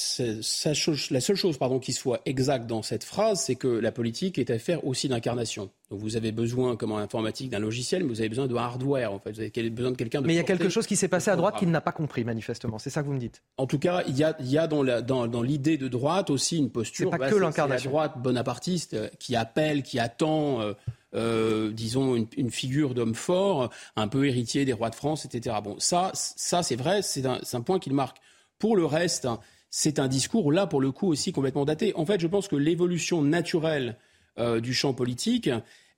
seule 1.21 1.35
chose 1.35 1.59
pardon, 1.59 1.81
qui 1.81 1.93
soit 1.93 2.21
exacte 2.25 2.69
dans 2.69 2.83
cette 2.83 3.03
phrase, 3.03 3.41
c'est 3.41 3.57
que 3.57 3.67
la 3.67 3.91
politique 3.91 4.39
est 4.39 4.51
affaire 4.51 4.87
aussi 4.87 5.09
d'incarnation. 5.09 5.71
Donc 5.91 5.99
vous 5.99 6.17
avez 6.17 6.31
besoin, 6.31 6.77
comme 6.77 6.93
en 6.93 6.99
informatique, 6.99 7.51
d'un 7.51 7.59
logiciel, 7.59 8.05
mais 8.05 8.11
vous 8.11 8.21
avez 8.21 8.29
besoin 8.29 8.47
de 8.47 8.55
hardware. 8.55 9.13
En 9.13 9.19
fait, 9.19 9.33
vous 9.33 9.41
avez 9.41 9.71
besoin 9.71 9.91
de 9.91 9.97
quelqu'un. 9.97 10.21
Mais 10.21 10.35
il 10.35 10.37
y 10.37 10.39
a 10.39 10.45
quelque 10.45 10.69
chose 10.69 10.87
qui 10.87 10.95
s'est 10.95 11.09
passé 11.09 11.33
à 11.33 11.37
droite 11.37 11.57
qu'il 11.59 11.69
n'a 11.69 11.81
pas 11.81 11.91
compris, 11.91 12.23
manifestement. 12.23 12.79
C'est 12.79 12.91
ça 12.91 13.03
que 13.03 13.09
vous 13.09 13.15
me 13.15 13.19
dites. 13.19 13.43
En 13.57 13.67
tout 13.67 13.81
cas, 13.81 14.05
il 14.07 14.17
y 14.17 14.23
a, 14.23 14.37
il 14.39 14.49
y 14.49 14.57
a 14.57 14.69
dans, 14.69 14.85
la, 14.85 15.03
dans, 15.03 15.27
dans 15.27 15.43
l'idée 15.43 15.77
de 15.77 15.89
droite 15.89 16.31
aussi 16.31 16.59
une 16.59 16.71
posture. 16.71 17.11
C'est 17.13 17.19
pas 17.19 17.29
que 17.31 17.35
l'incarnation. 17.35 17.91
La 17.91 17.93
droite 17.93 18.23
bonapartiste 18.23 18.95
euh, 18.95 19.09
qui 19.19 19.35
appelle, 19.35 19.83
qui 19.83 19.99
attend. 19.99 20.61
Euh, 20.61 20.75
euh, 21.15 21.71
disons, 21.73 22.17
une, 22.17 22.27
une 22.37 22.51
figure 22.51 22.93
d'homme 22.93 23.15
fort, 23.15 23.71
un 23.97 24.09
peu 24.09 24.27
héritier 24.27 24.67
des 24.67 24.75
rois 24.75 24.91
de 24.91 24.95
France, 24.95 25.25
etc. 25.25 25.57
Bon, 25.65 25.77
ça, 25.79 26.11
ça 26.13 26.63
c'est 26.63 26.77
vrai, 26.77 27.01
c'est 27.01 27.25
un, 27.25 27.41
un, 27.51 27.61
point 27.63 27.79
qu'il 27.79 27.95
marque. 27.95 28.19
Pour 28.59 28.77
le 28.77 28.85
reste, 28.85 29.29
c'est 29.71 29.99
un 29.99 30.09
discours, 30.09 30.53
là, 30.53 30.67
pour 30.67 30.81
le 30.81 30.93
coup, 30.93 31.09
aussi 31.09 31.33
complètement 31.33 31.65
daté. 31.65 31.93
En 31.95 32.07
fait, 32.07 32.21
je 32.21 32.27
pense 32.27 32.49
que 32.49 32.57
l'évolution 32.57 33.23
naturelle 33.23 33.97
euh, 34.39 34.61
du 34.61 34.75
champ 34.75 34.95
politique, 34.95 35.51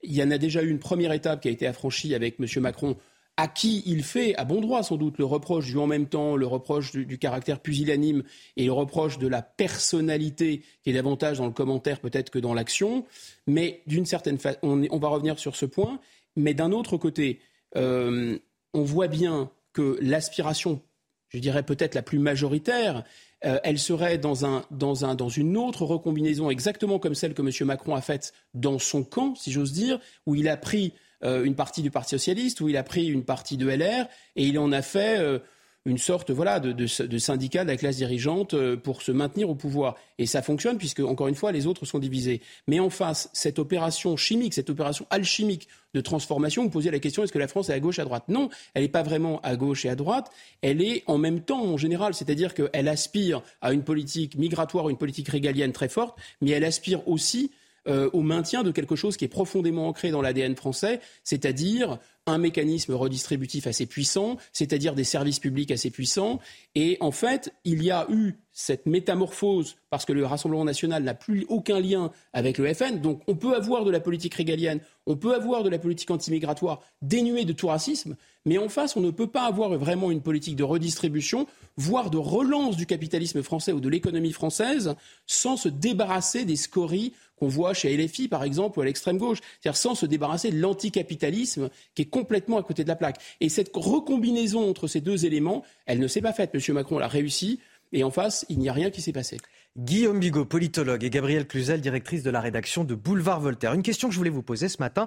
il 0.03 0.13
y 0.13 0.23
en 0.23 0.31
a 0.31 0.39
déjà 0.39 0.63
eu 0.63 0.71
une 0.71 0.79
première 0.79 1.13
étape 1.13 1.43
qui 1.43 1.49
a 1.49 1.51
été 1.51 1.67
affranchie 1.67 2.15
avec 2.15 2.37
M. 2.41 2.47
Macron 2.63 2.97
à 3.37 3.49
qui 3.49 3.83
il 3.87 4.03
fait, 4.03 4.35
à 4.37 4.45
bon 4.45 4.61
droit 4.61 4.83
sans 4.83 4.97
doute, 4.97 5.17
le 5.17 5.25
reproche 5.25 5.67
du 5.67 5.79
en 5.79 5.87
même 5.87 6.09
temps, 6.09 6.37
le 6.37 6.47
reproche 6.47 6.93
du, 6.93 7.17
caractère 7.17 7.61
pusillanime 7.61 8.23
et 8.59 8.67
le 8.67 8.73
reproche 8.73 9.19
de 9.19 9.27
la 9.29 9.41
personnalité 9.41 10.63
qui 10.83 10.91
est 10.91 10.93
davantage 10.93 11.39
dans 11.39 11.47
le 11.47 11.53
commentaire 11.53 12.01
peut-être 12.01 12.29
que 12.29 12.39
dans 12.39 12.53
l'action. 12.53 13.07
Mais 13.47 13.81
d'une 13.87 14.05
certaine 14.05 14.37
façon, 14.37 14.59
on, 14.63 14.87
on, 14.91 14.99
va 14.99 15.09
revenir 15.09 15.39
sur 15.39 15.57
ce 15.57 15.65
point. 15.65 16.01
Mais 16.37 16.53
d'un 16.53 16.71
autre 16.71 16.99
côté, 16.99 17.41
euh, 17.77 18.39
on 18.75 18.83
voit 18.83 19.09
bien 19.09 19.51
que 19.73 19.99
l'aspiration, 20.03 20.83
je 21.31 21.39
dirais 21.39 21.63
peut-être 21.63 21.95
la 21.95 22.03
plus 22.03 22.19
majoritaire, 22.19 23.05
euh, 23.45 23.59
elle 23.65 23.79
serait 23.79 24.19
dans, 24.19 24.45
un, 24.45 24.65
dans, 24.71 25.05
un, 25.05 25.15
dans 25.15 25.29
une 25.29 25.57
autre 25.57 25.85
recombinaison 25.85 26.51
exactement 26.51 26.99
comme 26.99 27.15
celle 27.15 27.33
que 27.33 27.43
M. 27.43 27.67
Macron 27.67 27.95
a 27.95 28.03
faite 28.03 28.33
dans 28.53 28.79
son 28.79 29.03
camp, 29.03 29.35
si 29.35 29.51
j'ose 29.51 29.73
dire, 29.73 29.99
où 30.27 30.35
il 30.35 30.49
a 30.49 30.57
pris 30.57 30.93
euh, 31.25 31.45
une 31.45 31.55
partie 31.55 31.83
du 31.83 31.91
Parti 31.91 32.11
socialiste, 32.11 32.61
où 32.61 32.69
il 32.69 32.77
a 32.77 32.83
pris 32.83 33.07
une 33.07 33.25
partie 33.25 33.57
de 33.57 33.69
LR, 33.69 34.07
et 34.37 34.47
il 34.47 34.59
en 34.59 34.73
a 34.73 34.83
fait 34.83 35.19
euh, 35.19 35.39
une 35.87 35.99
sorte 35.99 36.31
voilà 36.31 36.61
de, 36.61 36.73
de, 36.73 37.19
syndicat 37.19 37.65
de 37.65 37.71
la 37.71 37.77
classe 37.77 37.97
dirigeante 37.97 38.53
euh, 38.55 38.77
pour 38.77 39.01
se 39.01 39.13
maintenir 39.13 39.49
au 39.49 39.55
pouvoir. 39.55 39.97
Et 40.19 40.27
ça 40.27 40.43
fonctionne 40.43 40.77
puisque, 40.77 41.01
encore 41.01 41.29
une 41.29 41.35
fois, 41.35 41.53
les 41.53 41.67
autres 41.67 41.87
sont 41.87 41.99
divisés. 41.99 42.43
Mais 42.67 42.81
en 42.81 42.91
face, 42.91 43.31
cette 43.33 43.59
opération 43.59 44.17
chimique, 44.17 44.53
cette 44.53 44.69
opération 44.69 45.07
alchimique 45.09 45.69
de 45.95 46.01
transformation, 46.01 46.63
vous 46.63 46.71
posez 46.71 46.91
la 46.91 46.99
question 46.99 47.25
est-ce 47.25 47.33
que 47.33 47.39
la 47.39 47.49
France 47.49 47.71
est 47.71 47.73
à 47.73 47.81
gauche, 47.81 47.99
à 47.99 48.05
droite? 48.05 48.25
Non, 48.29 48.51
elle 48.75 48.83
n'est 48.83 48.89
pas 48.89 49.03
vraiment 49.03 49.41
à 49.41 49.57
gauche 49.57 49.87
et 49.87 49.89
à 49.89 49.97
droite. 49.97 50.31
Elle 50.61 50.83
est 50.83 51.03
en 51.07 51.17
même 51.17 51.41
temps 51.41 51.65
en 51.65 51.79
général, 51.79 52.13
c'est-à-dire 52.13 52.53
qu'elle 52.53 52.89
aspire 52.89 53.43
à 53.63 53.73
une 53.73 53.83
politique 53.83 54.37
migratoire, 54.37 54.91
une 54.91 54.99
politique 54.99 55.29
régalienne 55.29 55.73
très 55.73 55.89
forte, 55.89 56.19
mais 56.43 56.51
elle 56.51 56.65
aspire 56.65 57.09
aussi 57.09 57.51
euh, 57.91 58.09
au 58.13 58.23
maintien 58.23 58.63
de 58.63 58.71
quelque 58.71 58.97
chose 58.97 59.17
qui 59.17 59.25
est 59.25 59.29
profondément 59.29 59.89
ancré 59.89 60.11
dans 60.11 60.23
l'ADN 60.23 60.55
français, 60.55 61.01
c'est-à-dire 61.25 61.99
un 62.27 62.39
mécanisme 62.39 62.95
redistributif 62.95 63.67
assez 63.67 63.87
puissant, 63.87 64.37
c'est-à-dire 64.53 64.95
des 64.95 65.05
services 65.05 65.41
publics 65.41 65.71
assez 65.71 65.91
puissants. 65.91 66.39
Et 66.75 66.97
en 67.01 67.11
fait, 67.11 67.53
il 67.65 67.83
y 67.83 67.91
a 67.91 68.07
eu 68.11 68.35
cette 68.53 68.87
métamorphose 68.87 69.77
parce 69.89 70.05
que 70.05 70.13
le 70.13 70.25
Rassemblement 70.27 70.65
national 70.65 71.03
n'a 71.03 71.15
plus 71.15 71.47
aucun 71.49 71.81
lien 71.81 72.13
avec 72.33 72.59
le 72.59 72.73
FN. 72.73 73.01
Donc 73.01 73.23
on 73.27 73.35
peut 73.35 73.55
avoir 73.55 73.85
de 73.85 73.91
la 73.91 74.01
politique 74.01 74.35
régalienne, 74.35 74.81
on 75.07 75.17
peut 75.17 75.35
avoir 75.35 75.63
de 75.63 75.71
la 75.71 75.79
politique 75.79 76.11
antimigratoire 76.11 76.83
dénuée 77.03 77.45
de 77.45 77.53
tout 77.53 77.69
racisme, 77.69 78.17
mais 78.45 78.59
en 78.59 78.69
face, 78.69 78.97
on 78.97 79.01
ne 79.01 79.11
peut 79.11 79.27
pas 79.27 79.47
avoir 79.47 79.71
vraiment 79.77 80.11
une 80.11 80.23
politique 80.23 80.57
de 80.57 80.63
redistribution, 80.63 81.47
voire 81.77 82.11
de 82.11 82.19
relance 82.19 82.77
du 82.77 82.87
capitalisme 82.87 83.43
français 83.43 83.73
ou 83.73 83.81
de 83.81 83.89
l'économie 83.89 84.33
française, 84.33 84.95
sans 85.27 85.57
se 85.57 85.69
débarrasser 85.69 86.45
des 86.45 86.57
scories 86.57 87.13
qu'on 87.41 87.49
voit 87.49 87.75
chez 87.75 87.97
LFI, 87.97 88.29
par 88.29 88.45
exemple, 88.45 88.79
ou 88.79 88.83
à 88.83 88.85
l'extrême 88.85 89.19
gauche. 89.19 89.39
C'est-à-dire 89.61 89.77
sans 89.77 89.95
se 89.95 90.07
débarrasser 90.07 90.51
de 90.51 90.61
l'anticapitalisme 90.61 91.71
qui 91.95 92.03
est 92.03 92.11
complètement 92.11 92.59
à 92.59 92.63
côté 92.63 92.85
de 92.85 92.89
la 92.89 92.97
plaque. 92.97 93.17
Et 93.41 93.49
cette 93.49 93.71
recombinaison 93.75 94.69
entre 94.69 94.87
ces 94.87 95.01
deux 95.01 95.25
éléments, 95.25 95.65
elle 95.87 95.99
ne 95.99 96.07
s'est 96.07 96.21
pas 96.21 96.33
faite. 96.33 96.51
M. 96.55 96.75
Macron 96.75 96.99
l'a 96.99 97.09
réussi. 97.09 97.59
Et 97.93 98.05
en 98.05 98.11
face, 98.11 98.47
il 98.49 98.59
n'y 98.59 98.69
a 98.69 98.73
rien 98.73 98.91
qui 98.91 99.03
s'est 99.03 99.13
passé. 99.13 99.39
Guillaume 99.77 100.21
Bigot, 100.21 100.45
politologue, 100.45 101.03
et 101.03 101.11
Gabrielle 101.11 101.47
Cluzel, 101.47 101.81
directrice 101.81 102.23
de 102.23 102.31
la 102.31 102.41
rédaction 102.41 102.85
de 102.85 102.95
Boulevard 102.95 103.41
Voltaire. 103.41 103.73
Une 103.73 103.83
question 103.83 104.09
que 104.09 104.15
je 104.15 104.19
voulais 104.19 104.31
vous 104.31 104.43
poser 104.43 104.69
ce 104.69 104.79
matin. 104.79 105.07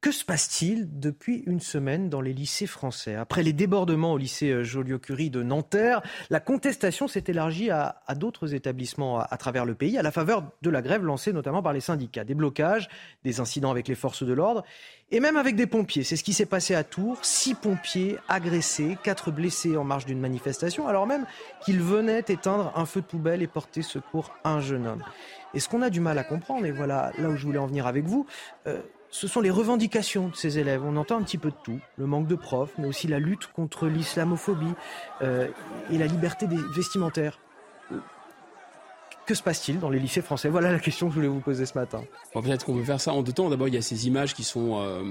Que 0.00 0.12
se 0.12 0.24
passe-t-il 0.24 1.00
depuis 1.00 1.42
une 1.46 1.58
semaine 1.58 2.08
dans 2.08 2.20
les 2.20 2.32
lycées 2.32 2.68
français? 2.68 3.16
Après 3.16 3.42
les 3.42 3.52
débordements 3.52 4.12
au 4.12 4.16
lycée 4.16 4.50
euh, 4.52 4.62
Joliot-Curie 4.62 5.28
de 5.28 5.42
Nanterre, 5.42 6.02
la 6.30 6.38
contestation 6.38 7.08
s'est 7.08 7.24
élargie 7.26 7.70
à, 7.70 8.00
d'autres 8.14 8.54
établissements 8.54 9.18
à, 9.18 9.36
travers 9.38 9.64
le 9.64 9.74
pays, 9.74 9.98
à 9.98 10.02
la 10.02 10.12
faveur 10.12 10.44
de 10.62 10.70
la 10.70 10.82
grève 10.82 11.04
lancée 11.04 11.32
notamment 11.32 11.64
par 11.64 11.72
les 11.72 11.80
syndicats. 11.80 12.22
Des 12.22 12.36
blocages, 12.36 12.88
des 13.24 13.40
incidents 13.40 13.72
avec 13.72 13.88
les 13.88 13.96
forces 13.96 14.22
de 14.22 14.32
l'ordre 14.32 14.62
et 15.10 15.18
même 15.18 15.36
avec 15.36 15.56
des 15.56 15.66
pompiers. 15.66 16.04
C'est 16.04 16.14
ce 16.14 16.22
qui 16.22 16.32
s'est 16.32 16.46
passé 16.46 16.76
à 16.76 16.84
Tours. 16.84 17.18
Six 17.22 17.56
pompiers 17.56 18.18
agressés, 18.28 18.96
quatre 19.02 19.32
blessés 19.32 19.76
en 19.76 19.82
marge 19.82 20.06
d'une 20.06 20.20
manifestation, 20.20 20.86
alors 20.86 21.08
même 21.08 21.26
qu'ils 21.64 21.80
venaient 21.80 22.20
éteindre 22.20 22.72
un 22.76 22.86
feu 22.86 23.00
de 23.00 23.06
poubelle 23.06 23.42
et 23.42 23.48
porter 23.48 23.82
secours 23.82 24.32
à 24.44 24.50
un 24.50 24.60
jeune 24.60 24.86
homme. 24.86 25.02
Et 25.54 25.60
ce 25.60 25.68
qu'on 25.68 25.82
a 25.82 25.90
du 25.90 25.98
mal 25.98 26.18
à 26.18 26.24
comprendre, 26.24 26.66
et 26.66 26.70
voilà 26.70 27.10
là 27.18 27.30
où 27.30 27.36
je 27.36 27.44
voulais 27.44 27.58
en 27.58 27.66
venir 27.66 27.88
avec 27.88 28.04
vous, 28.04 28.26
euh, 28.68 28.80
ce 29.10 29.26
sont 29.26 29.40
les 29.40 29.50
revendications 29.50 30.28
de 30.28 30.36
ces 30.36 30.58
élèves. 30.58 30.82
On 30.84 30.96
entend 30.96 31.18
un 31.18 31.22
petit 31.22 31.38
peu 31.38 31.50
de 31.50 31.56
tout, 31.62 31.80
le 31.96 32.06
manque 32.06 32.26
de 32.26 32.34
profs, 32.34 32.72
mais 32.78 32.86
aussi 32.86 33.08
la 33.08 33.18
lutte 33.18 33.46
contre 33.52 33.86
l'islamophobie 33.86 34.74
euh, 35.22 35.48
et 35.90 35.98
la 35.98 36.06
liberté 36.06 36.46
des 36.46 36.58
vestimentaires. 36.74 37.38
Que 39.26 39.34
se 39.34 39.42
passe-t-il 39.42 39.78
dans 39.78 39.90
les 39.90 39.98
lycées 39.98 40.22
français? 40.22 40.48
Voilà 40.48 40.72
la 40.72 40.78
question 40.78 41.06
que 41.06 41.12
je 41.12 41.16
voulais 41.16 41.28
vous 41.28 41.40
poser 41.40 41.66
ce 41.66 41.76
matin. 41.76 42.02
Peut-être 42.32 42.64
qu'on 42.64 42.74
peut 42.74 42.84
faire 42.84 43.00
ça 43.00 43.12
en 43.12 43.22
deux 43.22 43.32
temps. 43.32 43.50
D'abord, 43.50 43.68
il 43.68 43.74
y 43.74 43.78
a 43.78 43.82
ces 43.82 44.06
images 44.06 44.34
qui 44.34 44.44
sont, 44.44 44.80
euh, 44.80 45.02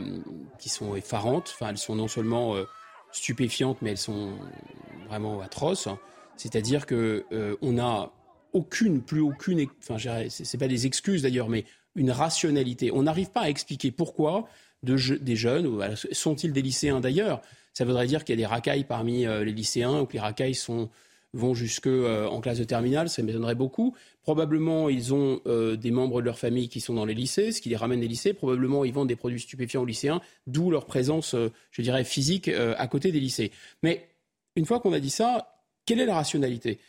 qui 0.57 0.69
sont 0.69 0.95
effarantes. 0.95 1.53
Enfin, 1.55 1.69
elles 1.69 1.77
sont 1.77 1.95
non 1.95 2.07
seulement 2.07 2.55
euh, 2.55 2.63
stupéfiantes, 3.11 3.77
mais 3.81 3.91
elles 3.91 3.97
sont 3.97 4.33
vraiment 5.07 5.41
atroces. 5.41 5.87
C'est-à-dire 6.35 6.85
que 6.85 7.25
on 7.61 7.79
a 7.79 8.11
aucune, 8.53 9.01
plus 9.01 9.21
aucune, 9.21 9.67
enfin, 9.79 9.97
c'est 10.29 10.57
pas 10.57 10.67
des 10.67 10.85
excuses 10.85 11.21
d'ailleurs, 11.21 11.49
mais 11.49 11.65
une 11.97 12.11
rationalité. 12.11 12.91
On 12.93 13.03
n'arrive 13.03 13.31
pas 13.31 13.41
à 13.41 13.49
expliquer 13.49 13.91
pourquoi 13.91 14.47
des 14.83 15.35
jeunes, 15.35 15.95
sont-ils 16.13 16.53
des 16.53 16.61
lycéens 16.61 17.01
d'ailleurs? 17.01 17.41
Ça 17.73 17.83
voudrait 17.83 18.07
dire 18.07 18.23
qu'il 18.23 18.33
y 18.33 18.37
a 18.37 18.41
des 18.41 18.45
racailles 18.45 18.85
parmi 18.85 19.25
euh, 19.25 19.43
les 19.43 19.51
lycéens 19.51 19.99
ou 20.01 20.05
que 20.05 20.13
les 20.13 20.19
racailles 20.19 20.57
vont 21.33 21.53
jusque 21.53 21.87
euh, 21.87 22.27
en 22.27 22.39
classe 22.41 22.59
de 22.59 22.63
terminale, 22.63 23.09
ça 23.09 23.21
m'étonnerait 23.21 23.55
beaucoup. 23.55 23.95
Probablement, 24.21 24.89
ils 24.89 25.13
ont 25.13 25.41
euh, 25.45 25.75
des 25.75 25.91
membres 25.91 26.21
de 26.21 26.25
leur 26.25 26.39
famille 26.39 26.69
qui 26.69 26.79
sont 26.79 26.93
dans 26.93 27.05
les 27.05 27.13
lycées, 27.13 27.51
ce 27.51 27.61
qui 27.61 27.69
les 27.69 27.75
ramène 27.75 27.99
des 27.99 28.07
lycées. 28.07 28.33
Probablement, 28.33 28.85
ils 28.85 28.93
vendent 28.93 29.09
des 29.09 29.15
produits 29.15 29.39
stupéfiants 29.39 29.81
aux 29.81 29.85
lycéens, 29.85 30.21
d'où 30.45 30.71
leur 30.71 30.85
présence, 30.85 31.35
je 31.71 31.81
dirais, 31.81 32.03
physique 32.03 32.49
à 32.49 32.87
côté 32.87 33.11
des 33.11 33.19
lycées. 33.19 33.51
Mais 33.83 34.07
une 34.55 34.65
fois 34.65 34.79
qu'on 34.79 34.93
a 34.93 34.99
dit 34.99 35.09
ça, 35.09 35.61
quelle 35.85 35.99
est 35.99 36.05
la 36.05 36.15
rationalité? 36.15 36.79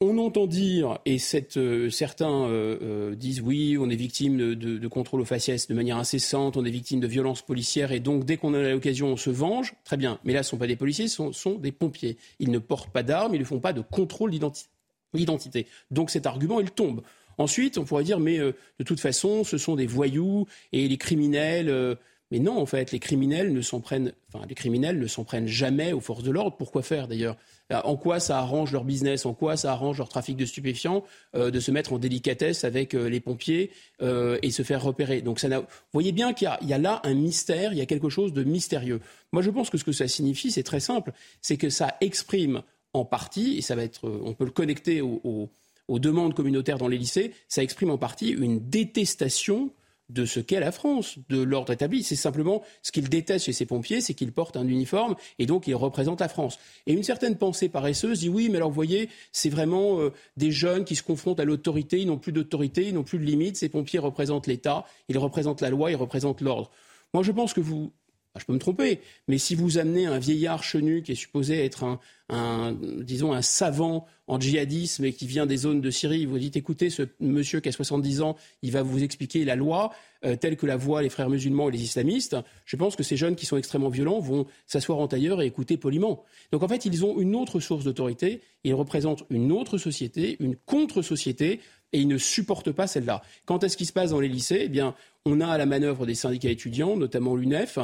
On 0.00 0.18
entend 0.18 0.46
dire, 0.46 0.98
et 1.06 1.16
euh, 1.56 1.90
certains 1.90 2.44
euh, 2.44 2.78
euh, 2.82 3.14
disent 3.16 3.40
oui, 3.40 3.76
on 3.80 3.90
est 3.90 3.96
victime 3.96 4.54
de, 4.54 4.88
contrôle 4.88 5.20
aux 5.20 5.24
faciès 5.24 5.66
de 5.66 5.74
manière 5.74 5.96
incessante, 5.96 6.56
on 6.56 6.64
est 6.64 6.70
victime 6.70 7.00
de 7.00 7.08
violences 7.08 7.42
policières, 7.42 7.90
et 7.90 7.98
donc 7.98 8.24
dès 8.24 8.36
qu'on 8.36 8.54
a 8.54 8.70
l'occasion, 8.70 9.08
on 9.08 9.16
se 9.16 9.30
venge. 9.30 9.74
Très 9.84 9.96
bien, 9.96 10.20
mais 10.22 10.32
là, 10.32 10.42
ce 10.42 10.48
ne 10.48 10.50
sont 10.50 10.58
pas 10.58 10.68
des 10.68 10.76
policiers, 10.76 11.08
ce 11.08 11.32
sont, 11.32 11.54
des 11.54 11.72
pompiers. 11.72 12.16
Ils 12.38 12.52
ne 12.52 12.58
portent 12.58 12.92
pas 12.92 13.02
d'armes, 13.02 13.34
ils 13.34 13.40
ne 13.40 13.44
font 13.44 13.58
pas 13.58 13.72
de 13.72 13.80
contrôle 13.80 14.30
d'identité. 14.30 15.66
Donc 15.90 16.10
cet 16.10 16.26
argument, 16.26 16.60
il 16.60 16.70
tombe. 16.70 17.02
Ensuite, 17.36 17.76
on 17.78 17.84
pourrait 17.84 18.04
dire, 18.04 18.20
mais 18.20 18.38
de 18.38 18.84
toute 18.84 19.00
façon, 19.00 19.42
ce 19.44 19.58
sont 19.58 19.76
des 19.76 19.86
voyous 19.86 20.46
et 20.72 20.88
les 20.88 20.96
criminels. 20.96 21.96
Mais 22.30 22.38
non, 22.38 22.58
en 22.58 22.66
fait, 22.66 22.92
les 22.92 22.98
criminels 22.98 23.52
ne 23.52 23.62
s'en 23.62 23.80
prennent, 23.80 24.12
enfin, 24.32 24.44
les 24.46 24.54
criminels 24.54 24.98
ne 24.98 25.06
s'en 25.06 25.24
prennent 25.24 25.46
jamais 25.46 25.92
aux 25.92 26.00
forces 26.00 26.22
de 26.22 26.30
l'ordre. 26.30 26.56
Pourquoi 26.56 26.82
faire 26.82 27.08
d'ailleurs? 27.08 27.36
Euh, 27.72 27.80
en 27.84 27.96
quoi 27.96 28.20
ça 28.20 28.38
arrange 28.38 28.72
leur 28.72 28.84
business, 28.84 29.26
en 29.26 29.34
quoi 29.34 29.56
ça 29.56 29.72
arrange 29.72 29.98
leur 29.98 30.08
trafic 30.08 30.36
de 30.36 30.44
stupéfiants 30.44 31.04
euh, 31.34 31.50
de 31.50 31.60
se 31.60 31.70
mettre 31.70 31.92
en 31.92 31.98
délicatesse 31.98 32.64
avec 32.64 32.94
euh, 32.94 33.08
les 33.08 33.20
pompiers 33.20 33.70
et 34.00 34.50
se 34.50 34.62
faire 34.62 34.82
repérer? 34.82 35.22
Donc 35.22 35.38
ça 35.40 35.48
vous 35.48 35.66
voyez 35.92 36.12
bien 36.12 36.32
qu'il 36.32 36.50
y, 36.62 36.72
a 36.72 36.78
là 36.78 37.00
un 37.04 37.14
mystère, 37.14 37.72
il 37.72 37.78
y 37.78 37.82
a 37.82 37.86
quelque 37.86 38.08
chose 38.08 38.32
de 38.32 38.44
mystérieux. 38.44 39.00
Moi 39.32 39.42
je 39.42 39.50
pense 39.50 39.70
que 39.70 39.78
ce 39.78 39.84
que 39.84 39.92
ça 39.92 40.08
signifie, 40.08 40.50
c'est 40.50 40.62
très 40.62 40.80
simple, 40.80 41.12
c'est 41.40 41.56
que 41.56 41.70
ça 41.70 41.96
exprime 42.00 42.62
en 42.92 43.04
partie, 43.04 43.58
et 43.58 43.60
ça 43.60 43.74
va 43.74 43.82
être, 43.82 44.08
on 44.08 44.34
peut 44.34 44.44
le 44.44 44.50
connecter 44.50 45.02
aux 45.02 45.50
demandes 45.98 46.34
communautaires 46.34 46.78
dans 46.78 46.88
les 46.88 46.96
lycées, 46.96 47.32
ça 47.48 47.62
exprime 47.62 47.90
en 47.90 47.98
partie 47.98 48.30
une 48.30 48.60
détestation 48.60 49.70
de 50.08 50.24
ce 50.24 50.40
qu'est 50.40 50.60
la 50.60 50.72
France, 50.72 51.18
de 51.28 51.42
l'ordre 51.42 51.72
établi. 51.72 52.02
C'est 52.02 52.16
simplement 52.16 52.62
ce 52.82 52.92
qu'il 52.92 53.08
déteste 53.08 53.46
chez 53.46 53.52
ces 53.52 53.66
pompiers, 53.66 54.00
c'est 54.00 54.14
qu'ils 54.14 54.32
portent 54.32 54.56
un 54.56 54.66
uniforme 54.66 55.16
et 55.38 55.46
donc 55.46 55.66
ils 55.66 55.74
représentent 55.74 56.20
la 56.20 56.28
France. 56.28 56.58
Et 56.86 56.92
une 56.92 57.02
certaine 57.02 57.36
pensée 57.36 57.68
paresseuse 57.68 58.20
dit 58.20 58.28
oui, 58.28 58.48
mais 58.48 58.56
alors 58.56 58.70
vous 58.70 58.74
voyez, 58.74 59.08
c'est 59.32 59.50
vraiment 59.50 60.00
euh, 60.00 60.12
des 60.36 60.50
jeunes 60.50 60.84
qui 60.84 60.96
se 60.96 61.02
confrontent 61.02 61.40
à 61.40 61.44
l'autorité, 61.44 62.00
ils 62.00 62.06
n'ont 62.06 62.18
plus 62.18 62.32
d'autorité, 62.32 62.86
ils 62.86 62.94
n'ont 62.94 63.04
plus 63.04 63.18
de 63.18 63.24
limites. 63.24 63.56
Ces 63.56 63.68
pompiers 63.68 63.98
représentent 63.98 64.46
l'État, 64.46 64.84
ils 65.08 65.18
représentent 65.18 65.60
la 65.60 65.70
loi, 65.70 65.90
ils 65.90 65.96
représentent 65.96 66.40
l'ordre. 66.40 66.70
Moi, 67.14 67.22
je 67.22 67.32
pense 67.32 67.54
que 67.54 67.60
vous, 67.60 67.92
je 68.38 68.46
peux 68.46 68.52
me 68.52 68.58
tromper, 68.58 69.00
mais 69.26 69.38
si 69.38 69.54
vous 69.54 69.78
amenez 69.78 70.06
un 70.06 70.18
vieillard 70.18 70.62
chenu 70.62 71.02
qui 71.02 71.12
est 71.12 71.16
supposé 71.16 71.64
être 71.64 71.84
un, 72.30 72.76
disons, 73.02 73.32
un 73.32 73.42
savant 73.42 74.06
en 74.26 74.38
djihadisme 74.38 75.04
et 75.04 75.12
qui 75.12 75.26
vient 75.26 75.46
des 75.46 75.56
zones 75.56 75.80
de 75.80 75.90
Syrie, 75.90 76.26
vous 76.26 76.38
dites 76.38 76.56
écoutez, 76.56 76.90
ce 76.90 77.02
monsieur 77.20 77.60
qui 77.60 77.70
a 77.70 77.72
70 77.72 78.20
ans, 78.20 78.36
il 78.62 78.70
va 78.70 78.82
vous 78.82 79.02
expliquer 79.02 79.44
la 79.44 79.56
loi 79.56 79.92
euh, 80.24 80.36
telle 80.36 80.56
que 80.56 80.66
la 80.66 80.76
voient 80.76 81.00
les 81.00 81.08
frères 81.08 81.30
musulmans 81.30 81.68
et 81.68 81.72
les 81.72 81.82
islamistes. 81.82 82.36
Je 82.66 82.76
pense 82.76 82.96
que 82.96 83.02
ces 83.02 83.16
jeunes 83.16 83.36
qui 83.36 83.46
sont 83.46 83.56
extrêmement 83.56 83.88
violents 83.88 84.20
vont 84.20 84.46
s'asseoir 84.66 84.98
en 84.98 85.08
tailleur 85.08 85.40
et 85.40 85.46
écouter 85.46 85.76
poliment. 85.76 86.24
Donc 86.52 86.62
en 86.62 86.68
fait, 86.68 86.84
ils 86.84 87.04
ont 87.04 87.18
une 87.18 87.34
autre 87.34 87.60
source 87.60 87.84
d'autorité, 87.84 88.42
ils 88.64 88.74
représentent 88.74 89.24
une 89.30 89.50
autre 89.52 89.78
société, 89.78 90.36
une 90.40 90.56
contre-société 90.56 91.60
et 91.92 92.00
ils 92.00 92.08
ne 92.08 92.18
supportent 92.18 92.72
pas 92.72 92.86
celle-là. 92.86 93.22
Quant 93.46 93.58
à 93.58 93.68
ce 93.68 93.76
qui 93.76 93.86
se 93.86 93.92
passe 93.92 94.10
dans 94.10 94.20
les 94.20 94.28
lycées, 94.28 94.62
eh 94.64 94.68
bien, 94.68 94.94
on 95.24 95.40
a 95.40 95.46
à 95.46 95.58
la 95.58 95.66
manœuvre 95.66 96.04
des 96.04 96.14
syndicats 96.14 96.50
étudiants, 96.50 96.96
notamment 96.96 97.34
l'UNEF, 97.34 97.78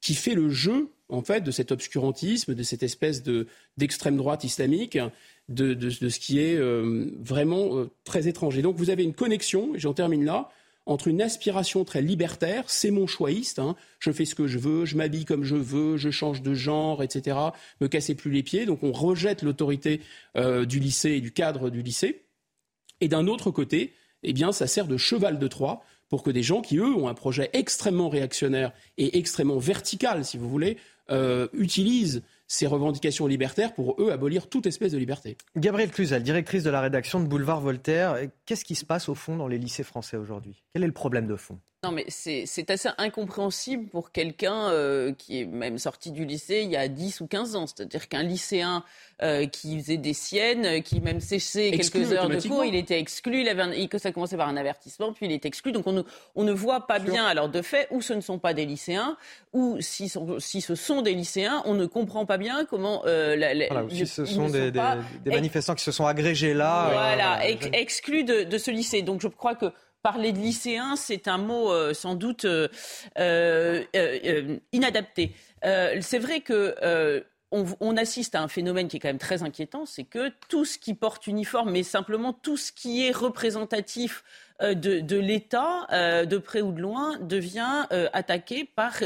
qui 0.00 0.14
fait 0.14 0.34
le 0.34 0.50
jeu 0.50 0.90
en 1.08 1.22
fait 1.22 1.42
de 1.42 1.50
cet 1.50 1.72
obscurantisme, 1.72 2.54
de 2.54 2.62
cette 2.62 2.82
espèce 2.82 3.22
d'extrême 3.76 4.16
droite 4.16 4.44
islamique, 4.44 4.98
de, 5.48 5.90
ce 5.90 6.18
qui 6.18 6.40
est 6.40 6.56
euh, 6.56 7.12
vraiment 7.20 7.78
euh, 7.78 7.90
très 8.04 8.26
étranger. 8.26 8.62
Donc 8.62 8.76
vous 8.76 8.90
avez 8.90 9.04
une 9.04 9.14
connexion, 9.14 9.74
et 9.74 9.78
j'en 9.78 9.94
termine 9.94 10.24
là, 10.24 10.50
entre 10.84 11.08
une 11.08 11.20
aspiration 11.20 11.84
très 11.84 12.00
libertaire, 12.00 12.64
c'est 12.68 12.92
mon 12.92 13.06
choixiste, 13.08 13.58
hein, 13.58 13.74
je 13.98 14.12
fais 14.12 14.24
ce 14.24 14.36
que 14.36 14.46
je 14.46 14.58
veux, 14.58 14.84
je 14.84 14.96
m'habille 14.96 15.24
comme 15.24 15.42
je 15.42 15.56
veux, 15.56 15.96
je 15.96 16.10
change 16.10 16.42
de 16.42 16.54
genre, 16.54 17.02
etc., 17.02 17.36
me 17.80 17.88
cassez 17.88 18.14
plus 18.14 18.30
les 18.30 18.44
pieds, 18.44 18.66
donc 18.66 18.82
on 18.82 18.92
rejette 18.92 19.42
l'autorité 19.42 20.00
euh, 20.36 20.64
du 20.64 20.78
lycée 20.78 21.10
et 21.10 21.20
du 21.20 21.32
cadre 21.32 21.70
du 21.70 21.82
lycée. 21.82 22.22
Et 23.00 23.08
d'un 23.08 23.26
autre 23.26 23.50
côté, 23.50 23.94
eh 24.22 24.32
bien, 24.32 24.52
ça 24.52 24.66
sert 24.66 24.86
de 24.86 24.96
cheval 24.96 25.38
de 25.38 25.48
Troie 25.48 25.82
pour 26.08 26.22
que 26.22 26.30
des 26.30 26.42
gens 26.42 26.60
qui, 26.60 26.78
eux, 26.78 26.94
ont 26.94 27.08
un 27.08 27.14
projet 27.14 27.50
extrêmement 27.52 28.08
réactionnaire 28.08 28.72
et 28.98 29.18
extrêmement 29.18 29.58
vertical, 29.58 30.24
si 30.24 30.38
vous 30.38 30.48
voulez, 30.48 30.76
euh, 31.10 31.48
utilisent 31.52 32.22
ces 32.48 32.66
revendications 32.66 33.26
libertaires 33.26 33.74
pour, 33.74 34.00
eux, 34.00 34.12
abolir 34.12 34.48
toute 34.48 34.66
espèce 34.66 34.92
de 34.92 34.98
liberté. 34.98 35.36
Gabrielle 35.56 35.90
Cluzel, 35.90 36.22
directrice 36.22 36.62
de 36.62 36.70
la 36.70 36.80
rédaction 36.80 37.20
de 37.20 37.26
Boulevard 37.26 37.60
Voltaire, 37.60 38.18
qu'est-ce 38.44 38.64
qui 38.64 38.76
se 38.76 38.84
passe 38.84 39.08
au 39.08 39.14
fond 39.14 39.36
dans 39.36 39.48
les 39.48 39.58
lycées 39.58 39.82
français 39.82 40.16
aujourd'hui? 40.16 40.62
Quel 40.72 40.84
est 40.84 40.88
le 40.88 40.92
problème 40.92 41.26
de 41.26 41.36
fond? 41.36 41.58
Non, 41.86 41.92
mais 41.92 42.04
c'est 42.08 42.70
assez 42.70 42.88
incompréhensible 42.98 43.86
pour 43.86 44.10
quelqu'un 44.10 44.70
euh, 44.70 45.12
qui 45.12 45.40
est 45.40 45.44
même 45.44 45.78
sorti 45.78 46.10
du 46.10 46.24
lycée 46.24 46.62
il 46.64 46.70
y 46.70 46.76
a 46.76 46.88
10 46.88 47.20
ou 47.20 47.28
15 47.28 47.54
ans. 47.54 47.66
C'est-à-dire 47.68 48.08
qu'un 48.08 48.24
lycéen 48.24 48.82
euh, 49.22 49.46
qui 49.46 49.78
faisait 49.78 49.96
des 49.96 50.12
siennes, 50.12 50.82
qui 50.82 51.00
même 51.00 51.20
séchait 51.20 51.70
quelques 51.70 52.12
heures 52.12 52.28
de 52.28 52.40
cours, 52.40 52.64
il 52.64 52.74
était 52.74 52.98
exclu. 52.98 53.42
Il 53.42 53.48
avait 53.48 53.62
un, 53.62 53.98
ça 53.98 54.10
commençait 54.10 54.36
par 54.36 54.48
un 54.48 54.56
avertissement, 54.56 55.12
puis 55.12 55.26
il 55.26 55.32
est 55.32 55.46
exclu. 55.46 55.70
Donc 55.70 55.86
on 55.86 55.92
ne, 55.92 56.02
on 56.34 56.42
ne 56.42 56.52
voit 56.52 56.88
pas 56.88 56.98
bien, 56.98 57.24
alors 57.24 57.48
de 57.48 57.62
fait, 57.62 57.86
où 57.92 58.02
ce 58.02 58.14
ne 58.14 58.20
sont 58.20 58.40
pas 58.40 58.52
des 58.52 58.66
lycéens, 58.66 59.16
ou 59.52 59.76
si, 59.78 60.12
si 60.38 60.60
ce 60.60 60.74
sont 60.74 61.02
des 61.02 61.14
lycéens, 61.14 61.62
on 61.66 61.74
ne 61.74 61.86
comprend 61.86 62.26
pas 62.26 62.36
bien 62.36 62.64
comment. 62.64 63.02
Euh, 63.06 63.36
voilà, 63.70 63.88
si 63.88 64.08
ce 64.08 64.24
sont 64.24 64.48
des, 64.48 64.72
des, 64.72 64.82
des, 65.24 65.30
manifestants 65.30 65.76
qui 65.76 65.84
se 65.84 65.92
sont 65.92 66.06
agrégés 66.06 66.52
là. 66.52 66.88
Voilà, 66.90 67.48
exclus 67.48 68.24
de, 68.24 68.42
de 68.42 68.58
ce 68.58 68.72
lycée. 68.72 69.02
Donc 69.02 69.20
je 69.20 69.28
crois 69.28 69.54
que 69.54 69.66
parler 70.06 70.30
de 70.32 70.38
lycéens, 70.38 70.94
c'est 70.94 71.26
un 71.26 71.36
mot 71.36 71.72
euh, 71.72 71.92
sans 71.92 72.14
doute 72.14 72.44
euh, 72.44 72.68
euh, 73.18 74.56
inadapté. 74.70 75.34
c'est 75.64 76.20
vrai 76.20 76.42
que 76.42 77.24
on, 77.50 77.96
assiste 77.96 78.36
à 78.36 78.42
un 78.42 78.46
phénomène 78.46 78.86
qui 78.86 78.98
est 78.98 79.00
quand 79.00 79.08
même 79.08 79.18
très 79.18 79.42
inquiétant, 79.42 79.84
c'est 79.84 80.04
que 80.04 80.30
tout 80.48 80.64
ce 80.64 80.78
qui 80.78 80.94
porte 80.94 81.26
uniforme, 81.26 81.72
mais 81.72 81.82
simplement 81.82 82.32
tout 82.32 82.56
ce 82.56 82.70
qui 82.70 83.04
est 83.04 83.10
représentatif 83.10 84.22
euh, 84.62 84.74
de, 84.74 85.16
l'État, 85.16 85.86
euh, 85.92 86.24
de 86.24 86.38
près 86.38 86.62
ou 86.62 86.72
de 86.72 86.80
loin, 86.80 87.18
devient 87.18 87.86
euh, 87.92 88.08
attaqué 88.12 88.64
par 88.64 89.00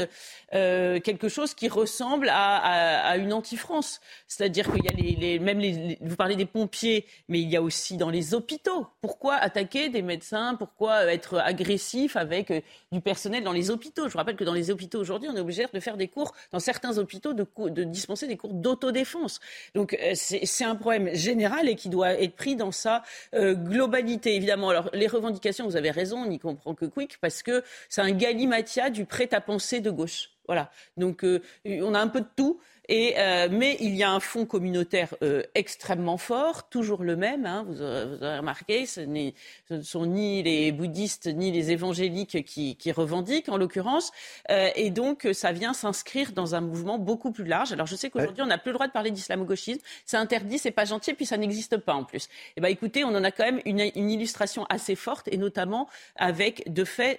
quelque 0.51 1.29
chose 1.29 1.53
qui 1.53 1.67
ressemble 1.67 2.29
à, 2.31 3.15
une 3.17 3.33
anti-France. 3.33 4.01
C'est-à-dire 4.27 4.71
qu'il 4.71 4.83
y 4.83 4.87
a 4.87 4.91
les, 4.91 5.39
même 5.39 5.59
les, 5.59 5.97
vous 6.01 6.15
parlez 6.15 6.35
des 6.35 6.45
pompiers, 6.45 7.05
mais 7.29 7.39
il 7.39 7.49
y 7.49 7.55
a 7.55 7.61
aussi 7.61 7.97
dans 7.97 8.09
les 8.09 8.33
hôpitaux. 8.33 8.87
Pourquoi 9.01 9.35
attaquer 9.35 9.89
des 9.89 10.01
médecins? 10.01 10.55
Pourquoi 10.55 11.05
être 11.05 11.37
agressif 11.37 12.15
avec 12.15 12.51
du 12.91 13.01
personnel 13.01 13.43
dans 13.43 13.53
les 13.53 13.71
hôpitaux? 13.71 14.07
Je 14.07 14.13
vous 14.13 14.17
rappelle 14.17 14.35
que 14.35 14.43
dans 14.43 14.53
les 14.53 14.71
hôpitaux 14.71 14.99
aujourd'hui, 14.99 15.29
on 15.31 15.35
est 15.35 15.41
obligé 15.41 15.65
de 15.73 15.79
faire 15.79 15.97
des 15.97 16.07
cours 16.07 16.33
dans 16.51 16.59
certains 16.59 16.97
hôpitaux 16.97 17.33
de, 17.33 17.45
de 17.69 17.83
dispenser 17.83 18.27
des 18.27 18.37
cours 18.37 18.53
d'autodéfense. 18.53 19.39
Donc 19.73 19.97
c'est 20.13 20.65
un 20.65 20.75
problème 20.75 21.13
général 21.15 21.69
et 21.69 21.75
qui 21.75 21.89
doit 21.89 22.11
être 22.11 22.35
pris 22.35 22.55
dans 22.55 22.71
sa 22.71 23.03
globalité, 23.33 24.35
évidemment. 24.35 24.69
Alors 24.69 24.89
les 24.93 25.07
revendications 25.07 25.40
vous 25.63 25.75
avez 25.75 25.91
raison, 25.91 26.19
on 26.19 26.27
n'y 26.27 26.39
comprend 26.39 26.73
que 26.73 26.85
quick, 26.85 27.17
parce 27.19 27.43
que 27.43 27.63
c'est 27.89 28.01
un 28.01 28.11
galimatia 28.11 28.89
du 28.89 29.05
prêt-à-penser 29.05 29.79
de 29.81 29.91
gauche. 29.91 30.29
Voilà. 30.47 30.71
Donc, 30.97 31.23
euh, 31.23 31.41
on 31.65 31.93
a 31.93 31.99
un 31.99 32.07
peu 32.07 32.21
de 32.21 32.27
tout. 32.35 32.59
Euh, 32.91 33.47
mais 33.49 33.77
il 33.79 33.95
y 33.95 34.03
a 34.03 34.11
un 34.11 34.19
fonds 34.19 34.45
communautaire 34.45 35.15
euh, 35.23 35.43
extrêmement 35.55 36.17
fort, 36.17 36.67
toujours 36.69 37.03
le 37.03 37.15
même. 37.15 37.45
Hein, 37.45 37.65
vous, 37.67 37.81
aurez, 37.81 38.37
remarqué, 38.37 38.85
ce, 38.85 39.01
ne 39.01 39.81
sont 39.81 40.05
ni 40.05 40.43
les 40.43 40.71
bouddhistes 40.71 41.27
ni 41.27 41.51
les 41.51 41.71
évangéliques 41.71 42.43
qui, 42.43 42.91
revendiquent, 42.91 43.49
en 43.49 43.57
l'occurrence. 43.57 44.11
Euh, 44.49 44.69
et 44.75 44.89
donc, 44.89 45.27
ça 45.33 45.51
vient 45.51 45.73
s'inscrire 45.73 46.33
dans 46.33 46.55
un 46.55 46.61
mouvement 46.61 46.97
beaucoup 46.97 47.31
plus 47.31 47.45
large. 47.45 47.71
Alors, 47.71 47.87
je 47.87 47.95
sais 47.95 48.09
qu'aujourd'hui, 48.09 48.43
on 48.43 48.47
n'a 48.47 48.57
plus 48.57 48.71
le 48.71 48.75
droit 48.75 48.87
de 48.87 48.91
parler 48.91 49.11
d'islamo-gauchisme. 49.11 49.81
C'est 50.05 50.17
interdit, 50.17 50.57
c'est 50.57 50.71
pas 50.71 50.85
gentil, 50.85 51.11
et 51.11 51.13
puis 51.13 51.25
ça 51.25 51.37
n'existe 51.37 51.77
pas 51.77 51.93
en 51.93 52.03
plus. 52.03 52.27
Eh 52.57 52.61
ben, 52.61 52.67
écoutez, 52.67 53.05
on 53.05 53.09
en 53.15 53.23
a 53.23 53.31
quand 53.31 53.45
même 53.45 53.61
une, 53.65 53.79
illustration 53.79 54.65
assez 54.69 54.95
forte, 54.95 55.29
et 55.31 55.37
notamment 55.37 55.87
avec, 56.15 56.71
de 56.71 56.83
fait, 56.83 57.17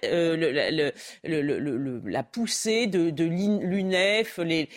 la 1.23 2.23
poussée 2.23 2.87
de, 2.87 3.09
de 3.09 3.23
l'UNEF, 3.23 4.37
les, 4.37 4.69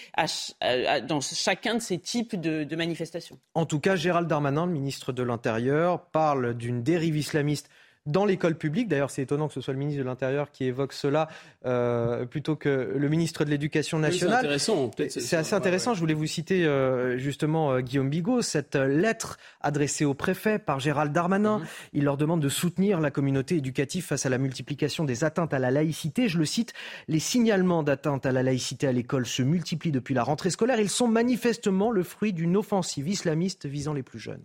dans 1.07 1.21
chacun 1.21 1.75
de 1.75 1.81
ces 1.81 1.99
types 1.99 2.41
de, 2.41 2.77
manifestations. 2.77 3.39
En 3.55 3.67
tout 3.67 3.81
cas, 3.81 3.97
Gérald 3.97 4.29
Darmanin, 4.29 4.67
le 4.67 4.73
ministre 4.73 5.13
de 5.13 5.23
l'Intérieur, 5.23 6.07
parle 6.07 6.55
d'une 6.55 6.83
dérive 6.83 7.17
islamiste 7.17 7.71
dans 8.07 8.25
l'école 8.25 8.57
publique. 8.57 8.89
D'ailleurs, 8.89 9.11
c'est 9.11 9.23
étonnant 9.23 9.49
que 9.49 9.55
ce 9.55 9.61
soit 9.61 9.73
le 9.73 9.79
ministre 9.79 10.01
de 10.01 10.07
l'Intérieur 10.07 10.51
qui 10.51 10.65
évoque 10.65 10.93
cela 10.93 11.29
euh, 11.65 12.25
plutôt 12.25 12.57
que 12.57 12.95
le 12.97 13.09
ministre 13.09 13.45
de 13.45 13.51
l'Éducation 13.51 13.99
nationale. 13.99 14.39
c'est 14.41 14.47
intéressant. 14.47 14.91
C'est 15.09 15.37
assez 15.37 15.55
intéressant. 15.55 15.95
Je 15.95 16.01
voulais 16.01 16.15
vous 16.15 16.27
citer 16.27 16.65
euh, 16.65 17.19
justement 17.19 17.73
euh, 17.73 17.81
Guillaume 17.81 18.09
Bigot, 18.09 18.43
cette 18.43 18.77
lettre 18.77 19.39
adressée 19.61 20.05
au 20.05 20.15
préfet 20.15 20.59
par 20.59 20.81
Gérald 20.81 21.13
Darmanin. 21.13 21.59
Mhm. 21.59 21.67
Il 21.93 22.05
leur 22.05 22.17
demande 22.17 22.41
de 22.41 22.49
soutenir 22.49 23.01
la 23.01 23.11
communauté 23.11 23.57
éducative 23.57 24.05
face 24.05 24.27
à 24.27 24.29
la 24.29 24.39
multiplication 24.39 25.05
des 25.05 25.25
atteintes 25.25 25.53
à 25.53 25.59
la 25.59 25.71
laïcité. 25.71 26.29
Je 26.29 26.39
le 26.39 26.45
cite, 26.45 26.73
les 27.09 27.21
signalements 27.21 27.83
d'atteintes 27.83 28.27
à 28.27 28.33
la 28.33 28.43
laïcité 28.43 28.87
à 28.87 28.93
l'école 28.93 29.27
se 29.27 29.43
multiplient 29.43 29.93
depuis 29.93 30.15
la 30.15 30.23
rentrée 30.23 30.51
scolaire. 30.51 30.81
Ils 30.81 30.91
sont 30.91 31.09
manifestement 31.09 31.91
le 31.91 32.03
fruit 32.03 32.33
d'une 32.33 32.57
offensive 32.57 33.09
islamiste 33.09 33.67
visant 33.67 33.93
les 33.93 34.03
plus 34.03 34.19
jeunes. 34.19 34.45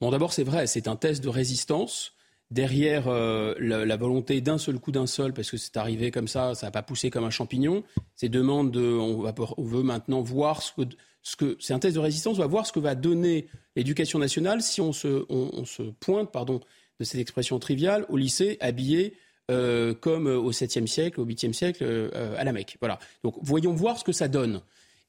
Bon, 0.00 0.10
d'abord, 0.10 0.32
c'est 0.32 0.44
vrai, 0.44 0.66
c'est 0.66 0.88
un 0.88 0.96
test 0.96 1.24
de 1.24 1.28
résistance 1.28 2.15
derrière 2.50 3.08
euh, 3.08 3.54
la, 3.58 3.96
volonté 3.96 4.40
d'un 4.40 4.58
seul 4.58 4.78
coup 4.78 4.92
d'un 4.92 5.06
seul, 5.06 5.32
parce 5.32 5.50
que 5.50 5.56
c'est 5.56 5.76
arrivé 5.76 6.10
comme 6.10 6.28
ça, 6.28 6.54
ça 6.54 6.66
n'a 6.66 6.70
pas 6.70 6.82
poussé 6.82 7.10
comme 7.10 7.24
un 7.24 7.30
champignon. 7.30 7.82
Ces 8.14 8.28
demandes 8.28 8.70
de, 8.70 8.82
on, 8.82 9.32
veut 9.62 9.82
maintenant 9.82 10.22
voir 10.22 10.62
ce 10.62 10.72
que, 10.72 10.82
ce 11.22 11.36
que 11.36 11.56
c'est 11.58 11.74
un 11.74 11.78
test 11.78 11.96
de 11.96 12.00
résistance, 12.00 12.36
on 12.36 12.42
va 12.42 12.46
voir 12.46 12.66
ce 12.66 12.72
que 12.72 12.80
va 12.80 12.94
donner 12.94 13.48
l'éducation 13.74 14.18
nationale 14.18 14.62
si 14.62 14.80
on 14.80 14.92
se, 14.92 15.90
pointe, 16.00 16.30
pardon, 16.30 16.60
de 17.00 17.04
cette 17.04 17.20
expression 17.20 17.58
triviale, 17.58 18.06
au 18.08 18.16
lycée 18.16 18.56
habillé 18.60 19.14
euh, 19.50 19.94
comme 19.94 20.26
au 20.26 20.50
7e 20.50 20.86
siècle, 20.86 21.20
au 21.20 21.26
8e 21.26 21.52
siècle, 21.52 21.84
euh, 21.84 22.34
à 22.36 22.44
la 22.44 22.52
Mecque. 22.52 22.76
Voilà. 22.80 22.98
Donc 23.22 23.34
voyons 23.42 23.72
voir 23.72 23.98
ce 23.98 24.04
que 24.04 24.12
ça 24.12 24.28
donne. 24.28 24.60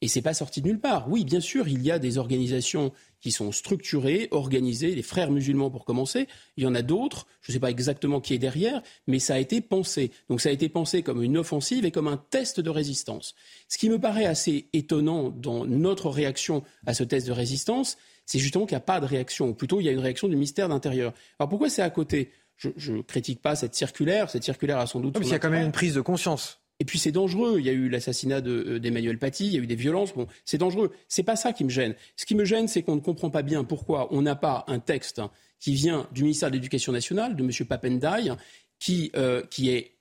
Et 0.02 0.08
c'est 0.08 0.22
pas 0.22 0.36
sorti 0.36 0.62
de 0.62 0.68
nulle 0.68 0.80
part. 0.80 1.10
Oui, 1.10 1.26
bien 1.26 1.40
sûr, 1.40 1.68
il 1.68 1.82
y 1.82 1.90
a 1.90 1.98
des 1.98 2.20
organisations 2.20 2.94
qui 3.20 3.32
sont 3.32 3.52
structurées, 3.52 4.28
organisées, 4.30 4.94
les 4.94 5.02
frères 5.02 5.32
musulmans 5.32 5.72
pour 5.72 5.86
commencer. 5.86 6.28
Il 6.56 6.64
y 6.64 6.68
en 6.68 6.76
a 6.76 6.84
d'autres, 6.84 7.26
je 7.42 7.52
ne 7.52 7.54
sais 7.54 7.60
pas 7.60 7.72
exactement 7.72 8.22
qui 8.22 8.36
est 8.36 8.38
derrière, 8.38 8.84
mais 9.08 9.18
ça 9.18 9.34
a 9.34 9.40
été 9.40 9.60
pensé. 9.60 10.12
Donc 10.30 10.40
ça 10.40 10.50
a 10.50 10.52
été 10.52 10.70
pensé 10.70 11.02
comme 11.02 11.24
une 11.24 11.36
offensive 11.36 11.84
et 11.84 11.90
comme 11.90 12.08
un 12.08 12.18
test 12.18 12.60
de 12.60 12.70
résistance. 12.70 13.34
Ce 13.70 13.80
qui 13.80 13.90
me 13.90 13.98
paraît 13.98 14.26
assez 14.26 14.70
étonnant 14.72 15.30
dans 15.30 15.66
notre 15.66 16.12
réaction 16.12 16.64
à 16.86 16.94
ce 16.94 17.04
test 17.04 17.26
de 17.26 17.32
résistance, 17.32 17.98
c'est 18.28 18.40
justement 18.40 18.68
qu'il 18.68 18.76
n'y 18.76 18.82
a 18.82 18.82
pas 18.82 19.00
de 19.00 19.06
réaction, 19.08 19.50
ou 19.50 19.54
plutôt 19.56 19.80
il 19.80 19.86
y 19.86 19.90
a 19.90 19.94
une 19.94 20.00
réaction 20.00 20.28
du 20.28 20.36
ministère 20.36 20.70
d'Intérieur. 20.70 21.12
Alors 21.40 21.50
pourquoi 21.50 21.70
c'est 21.70 21.82
à 21.82 21.90
côté? 21.90 22.32
Je 22.58 22.92
ne 22.92 23.02
critique 23.02 23.42
pas 23.42 23.56
cette 23.56 23.74
circulaire, 23.74 24.30
cette 24.30 24.44
circulaire 24.44 24.78
a 24.78 24.86
sans 24.86 25.00
doute... 25.00 25.18
il 25.22 25.28
y 25.28 25.34
a 25.34 25.40
quand 25.40 25.50
même 25.50 25.66
une 25.66 25.72
prise 25.72 25.96
de 25.96 26.02
conscience. 26.02 26.60
Et 26.80 26.86
puis 26.86 27.00
c'est 27.00 27.12
dangereux. 27.12 27.58
Il 27.60 27.66
y 27.66 27.70
a 27.70 27.74
eu 27.74 27.90
l'assassinat 27.90 28.42
euh, 28.46 28.80
d'Emmanuel 28.80 29.18
Paty, 29.18 29.48
il 29.48 29.54
y 29.54 29.58
a 29.58 29.60
eu 29.60 29.68
des 29.68 29.76
violences. 29.76 30.14
Bon, 30.14 30.28
c'est 30.46 30.58
dangereux. 30.58 30.92
C'est 31.08 31.24
pas 31.24 31.36
ça 31.36 31.54
qui 31.54 31.64
me 31.64 31.70
gêne. 31.70 31.96
Ce 32.16 32.26
qui 32.26 32.36
me 32.36 32.46
gêne, 32.46 32.68
c'est 32.68 32.84
qu'on 32.84 32.96
ne 32.96 33.02
comprend 33.02 33.30
pas 33.30 33.42
bien 33.42 33.64
pourquoi 33.64 34.14
on 34.14 34.22
n'a 34.22 34.36
pas 34.36 34.64
un 34.68 34.80
texte 34.80 35.22
qui 35.60 35.74
vient 35.74 36.08
du 36.12 36.24
ministère 36.24 36.50
de 36.50 36.56
l'Éducation 36.56 36.92
nationale, 36.92 37.36
de 37.36 37.44
M. 37.44 37.52
Papendai, 37.68 38.34
qui, 38.80 39.12
euh, 39.16 39.42
qui 39.50 39.70
est 39.70 39.98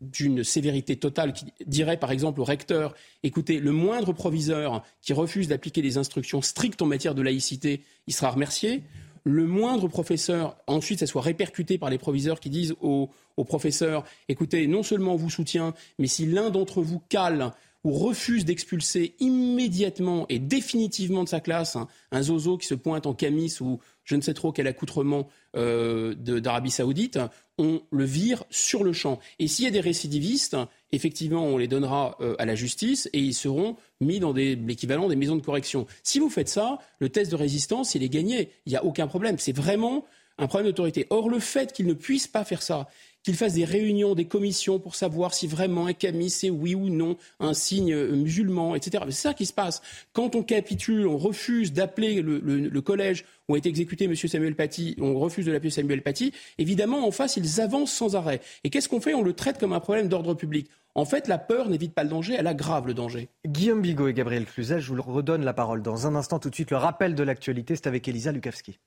d'une 0.00 0.42
sévérité 0.42 0.96
totale, 0.96 1.32
qui 1.32 1.46
dirait 1.66 1.98
par 1.98 2.10
exemple 2.10 2.40
au 2.40 2.44
recteur 2.44 2.94
écoutez, 3.22 3.60
le 3.60 3.70
moindre 3.70 4.12
proviseur 4.12 4.84
qui 5.02 5.12
refuse 5.12 5.46
d'appliquer 5.46 5.82
des 5.82 5.98
instructions 5.98 6.42
strictes 6.42 6.82
en 6.82 6.86
matière 6.86 7.14
de 7.14 7.22
laïcité, 7.22 7.82
il 8.08 8.14
sera 8.14 8.30
remercié 8.30 8.82
le 9.28 9.46
moindre 9.46 9.88
professeur, 9.88 10.56
ensuite 10.66 11.00
ça 11.00 11.06
soit 11.06 11.20
répercuté 11.20 11.76
par 11.76 11.90
les 11.90 11.98
proviseurs 11.98 12.40
qui 12.40 12.48
disent 12.48 12.74
aux, 12.80 13.10
professeurs, 13.46 14.04
écoutez, 14.28 14.66
non 14.66 14.82
seulement 14.82 15.12
on 15.12 15.16
vous 15.16 15.30
soutient, 15.30 15.74
mais 15.98 16.06
si 16.06 16.26
l'un 16.26 16.50
d'entre 16.50 16.82
vous 16.82 17.00
cale 17.08 17.52
ou 17.84 17.92
refuse 17.92 18.44
d'expulser 18.44 19.14
immédiatement 19.20 20.26
et 20.28 20.38
définitivement 20.38 21.22
de 21.22 21.28
sa 21.28 21.40
classe 21.40 21.76
un, 22.10 22.22
zozo 22.22 22.58
qui 22.58 22.66
se 22.66 22.74
pointe 22.74 23.06
en 23.06 23.14
camis 23.14 23.54
ou 23.60 23.78
je 24.02 24.16
ne 24.16 24.22
sais 24.22 24.34
trop 24.34 24.50
quel 24.50 24.66
accoutrement 24.66 25.28
euh, 25.54 26.14
d'Arabie 26.14 26.70
saoudite, 26.70 27.20
on 27.58 27.82
le 27.90 28.04
vire 28.04 28.44
sur 28.50 28.82
le 28.82 28.92
champ. 28.92 29.20
Et 29.38 29.46
s'il 29.46 29.66
y 29.66 29.68
a 29.68 29.70
des 29.70 29.80
récidivistes, 29.80 30.56
effectivement, 30.92 31.44
on 31.44 31.58
les 31.58 31.68
donnera 31.68 32.16
euh, 32.20 32.34
à 32.38 32.46
la 32.46 32.54
justice 32.54 33.08
et 33.12 33.18
ils 33.18 33.34
seront 33.34 33.76
mis 34.00 34.20
dans 34.20 34.32
l'équivalent 34.32 35.08
des 35.08 35.16
maisons 35.16 35.36
de 35.36 35.42
correction. 35.42 35.86
Si 36.02 36.18
vous 36.18 36.30
faites 36.30 36.48
ça, 36.48 36.78
le 36.98 37.08
test 37.08 37.30
de 37.30 37.36
résistance, 37.36 37.94
il 37.94 38.02
est 38.02 38.08
gagné. 38.08 38.50
Il 38.66 38.70
n'y 38.70 38.76
a 38.76 38.84
aucun 38.84 39.06
problème. 39.06 39.38
C'est 39.38 39.56
vraiment 39.56 40.04
un 40.38 40.46
problème 40.46 40.68
d'autorité. 40.68 41.06
Or, 41.10 41.28
le 41.28 41.40
fait 41.40 41.72
qu'ils 41.72 41.86
ne 41.86 41.94
puissent 41.94 42.28
pas 42.28 42.44
faire 42.44 42.62
ça, 42.62 42.88
qu'il 43.22 43.34
fasse 43.34 43.54
des 43.54 43.64
réunions, 43.64 44.14
des 44.14 44.26
commissions 44.26 44.78
pour 44.78 44.94
savoir 44.94 45.34
si 45.34 45.46
vraiment 45.46 45.86
un 45.86 45.92
camis 45.92 46.30
c'est 46.30 46.50
oui 46.50 46.74
ou 46.74 46.88
non 46.88 47.16
un 47.40 47.54
signe 47.54 47.92
euh, 47.92 48.14
musulman, 48.14 48.74
etc. 48.74 49.04
C'est 49.08 49.28
ça 49.28 49.34
qui 49.34 49.46
se 49.46 49.52
passe. 49.52 49.82
Quand 50.12 50.34
on 50.34 50.42
capitule, 50.42 51.06
on 51.06 51.18
refuse 51.18 51.72
d'appeler 51.72 52.22
le, 52.22 52.80
collège 52.80 53.24
où 53.48 53.54
a 53.54 53.58
été 53.58 53.68
exécuté 53.68 54.04
M. 54.04 54.14
Samuel 54.14 54.54
Paty, 54.54 54.96
on 55.00 55.18
refuse 55.18 55.46
de 55.46 55.52
l'appeler 55.52 55.70
Samuel 55.70 56.02
Paty, 56.02 56.32
évidemment, 56.58 57.06
en 57.06 57.10
face, 57.10 57.36
ils 57.36 57.60
avancent 57.60 57.92
sans 57.92 58.16
arrêt. 58.16 58.40
Et 58.64 58.70
qu'est-ce 58.70 58.88
qu'on 58.88 59.00
fait? 59.00 59.14
On 59.14 59.22
le 59.22 59.32
traite 59.32 59.58
comme 59.58 59.72
un 59.72 59.80
problème 59.80 60.08
d'ordre 60.08 60.34
public. 60.34 60.68
En 60.94 61.04
fait, 61.04 61.28
la 61.28 61.38
peur 61.38 61.68
n'évite 61.68 61.94
pas 61.94 62.02
le 62.02 62.10
danger, 62.10 62.34
elle 62.38 62.46
aggrave 62.46 62.86
le 62.86 62.94
danger. 62.94 63.28
Guillaume 63.46 63.82
Bigot 63.82 64.08
et 64.08 64.14
Gabriel 64.14 64.46
Cluzel, 64.46 64.80
je 64.80 64.92
vous 64.92 65.00
redonne 65.00 65.44
la 65.44 65.52
parole 65.52 65.82
dans 65.82 66.06
un 66.06 66.14
instant. 66.14 66.38
Tout 66.38 66.50
de 66.50 66.54
suite, 66.54 66.70
le 66.70 66.76
rappel 66.76 67.14
de 67.14 67.22
l'actualité, 67.22 67.76
c'est 67.76 67.86
avec 67.86 68.08
Elisa 68.08 68.32
Lukavski. 68.32 68.78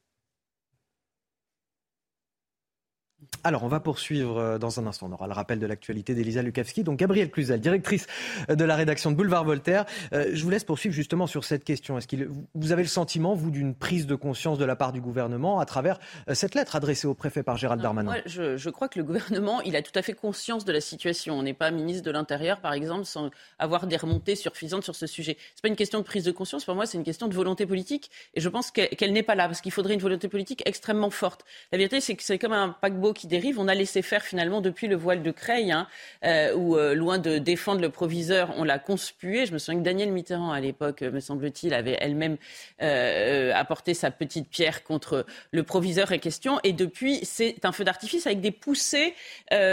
Alors, 3.43 3.63
on 3.63 3.67
va 3.67 3.79
poursuivre 3.79 4.37
euh, 4.37 4.57
dans 4.57 4.79
un 4.79 4.87
instant. 4.87 5.07
On 5.09 5.13
aura 5.13 5.27
le 5.27 5.33
rappel 5.33 5.59
de 5.59 5.65
l'actualité 5.65 6.13
d'Elisa 6.13 6.41
Lukavski. 6.41 6.83
Donc, 6.83 6.99
Gabrielle 6.99 7.31
Cluzel, 7.31 7.59
directrice 7.59 8.07
euh, 8.49 8.55
de 8.55 8.63
la 8.63 8.75
rédaction 8.75 9.11
de 9.11 9.15
Boulevard 9.15 9.43
Voltaire. 9.43 9.85
Euh, 10.13 10.29
je 10.33 10.43
vous 10.43 10.49
laisse 10.49 10.63
poursuivre 10.63 10.93
justement 10.93 11.27
sur 11.27 11.43
cette 11.43 11.63
question. 11.63 11.97
Est-ce 11.97 12.07
que 12.07 12.29
vous 12.53 12.71
avez 12.71 12.83
le 12.83 12.87
sentiment, 12.87 13.33
vous, 13.33 13.51
d'une 13.51 13.73
prise 13.73 14.05
de 14.07 14.15
conscience 14.15 14.57
de 14.57 14.65
la 14.65 14.75
part 14.75 14.91
du 14.91 15.01
gouvernement 15.01 15.59
à 15.59 15.65
travers 15.65 15.99
cette 16.33 16.55
lettre 16.55 16.75
adressée 16.75 17.07
au 17.07 17.13
préfet 17.13 17.43
par 17.43 17.57
Gérald 17.57 17.81
Darmanin 17.81 18.11
moi, 18.11 18.21
je, 18.25 18.57
je, 18.57 18.69
crois 18.69 18.87
que 18.87 18.99
le 18.99 19.05
gouvernement, 19.05 19.61
il 19.61 19.75
a 19.75 19.81
tout 19.81 19.91
à 19.95 20.01
fait 20.01 20.13
conscience 20.13 20.65
de 20.65 20.71
la 20.71 20.81
situation. 20.81 21.37
On 21.37 21.43
n'est 21.43 21.53
pas 21.53 21.71
ministre 21.71 22.03
de 22.03 22.11
l'Intérieur, 22.11 22.59
par 22.59 22.73
exemple, 22.73 23.05
sans 23.05 23.29
avoir 23.59 23.87
des 23.87 23.97
remontées 23.97 24.35
suffisantes 24.35 24.83
sur 24.83 24.95
ce 24.95 25.07
sujet. 25.07 25.37
C'est 25.55 25.61
pas 25.61 25.67
une 25.67 25.75
question 25.75 25.99
de 25.99 26.03
prise 26.03 26.23
de 26.23 26.31
conscience. 26.31 26.65
Pour 26.65 26.75
moi, 26.75 26.85
c'est 26.85 26.97
une 26.97 27.03
question 27.03 27.27
de 27.27 27.33
volonté 27.33 27.65
politique. 27.65 28.11
Et 28.33 28.41
je 28.41 28.49
pense 28.49 28.71
qu'elle 28.71 29.13
n'est 29.13 29.23
pas 29.23 29.35
là, 29.35 29.47
parce 29.47 29.61
qu'il 29.61 29.71
faudrait 29.71 29.93
une 29.93 29.99
volonté 30.01 30.27
politique 30.27 30.61
extrêmement 30.65 31.09
forte. 31.09 31.45
La 31.71 31.77
vérité, 31.77 32.01
c'est 32.01 32.15
que 32.15 32.23
c'est 32.23 32.39
comme 32.39 32.53
un 32.53 32.69
paquebot 32.69 33.13
qui 33.13 33.27
dérive. 33.31 33.59
On 33.59 33.67
a 33.67 33.73
laissé 33.73 34.03
faire 34.03 34.21
finalement 34.21 34.61
depuis 34.61 34.87
le 34.87 34.95
voile 34.95 35.23
de 35.23 35.31
Creil, 35.31 35.71
hein, 35.71 35.87
euh, 36.23 36.53
où 36.53 36.77
euh, 36.77 36.93
loin 36.93 37.17
de 37.17 37.39
défendre 37.39 37.81
le 37.81 37.89
proviseur, 37.89 38.53
on 38.57 38.63
l'a 38.63 38.77
conspué. 38.77 39.47
Je 39.47 39.53
me 39.53 39.57
souviens 39.57 39.79
que 39.79 39.85
Daniel 39.85 40.11
Mitterrand, 40.11 40.51
à 40.51 40.59
l'époque, 40.59 41.01
me 41.01 41.19
semble-t-il, 41.19 41.73
avait 41.73 41.97
elle-même 41.99 42.37
euh, 42.83 43.51
apporté 43.55 43.95
sa 43.95 44.11
petite 44.11 44.49
pierre 44.49 44.83
contre 44.83 45.25
le 45.51 45.63
proviseur 45.63 46.11
en 46.11 46.19
question. 46.19 46.59
Et 46.63 46.73
depuis, 46.73 47.21
c'est 47.23 47.65
un 47.65 47.71
feu 47.71 47.83
d'artifice 47.83 48.27
avec 48.27 48.41
des 48.41 48.51
poussées 48.51 49.15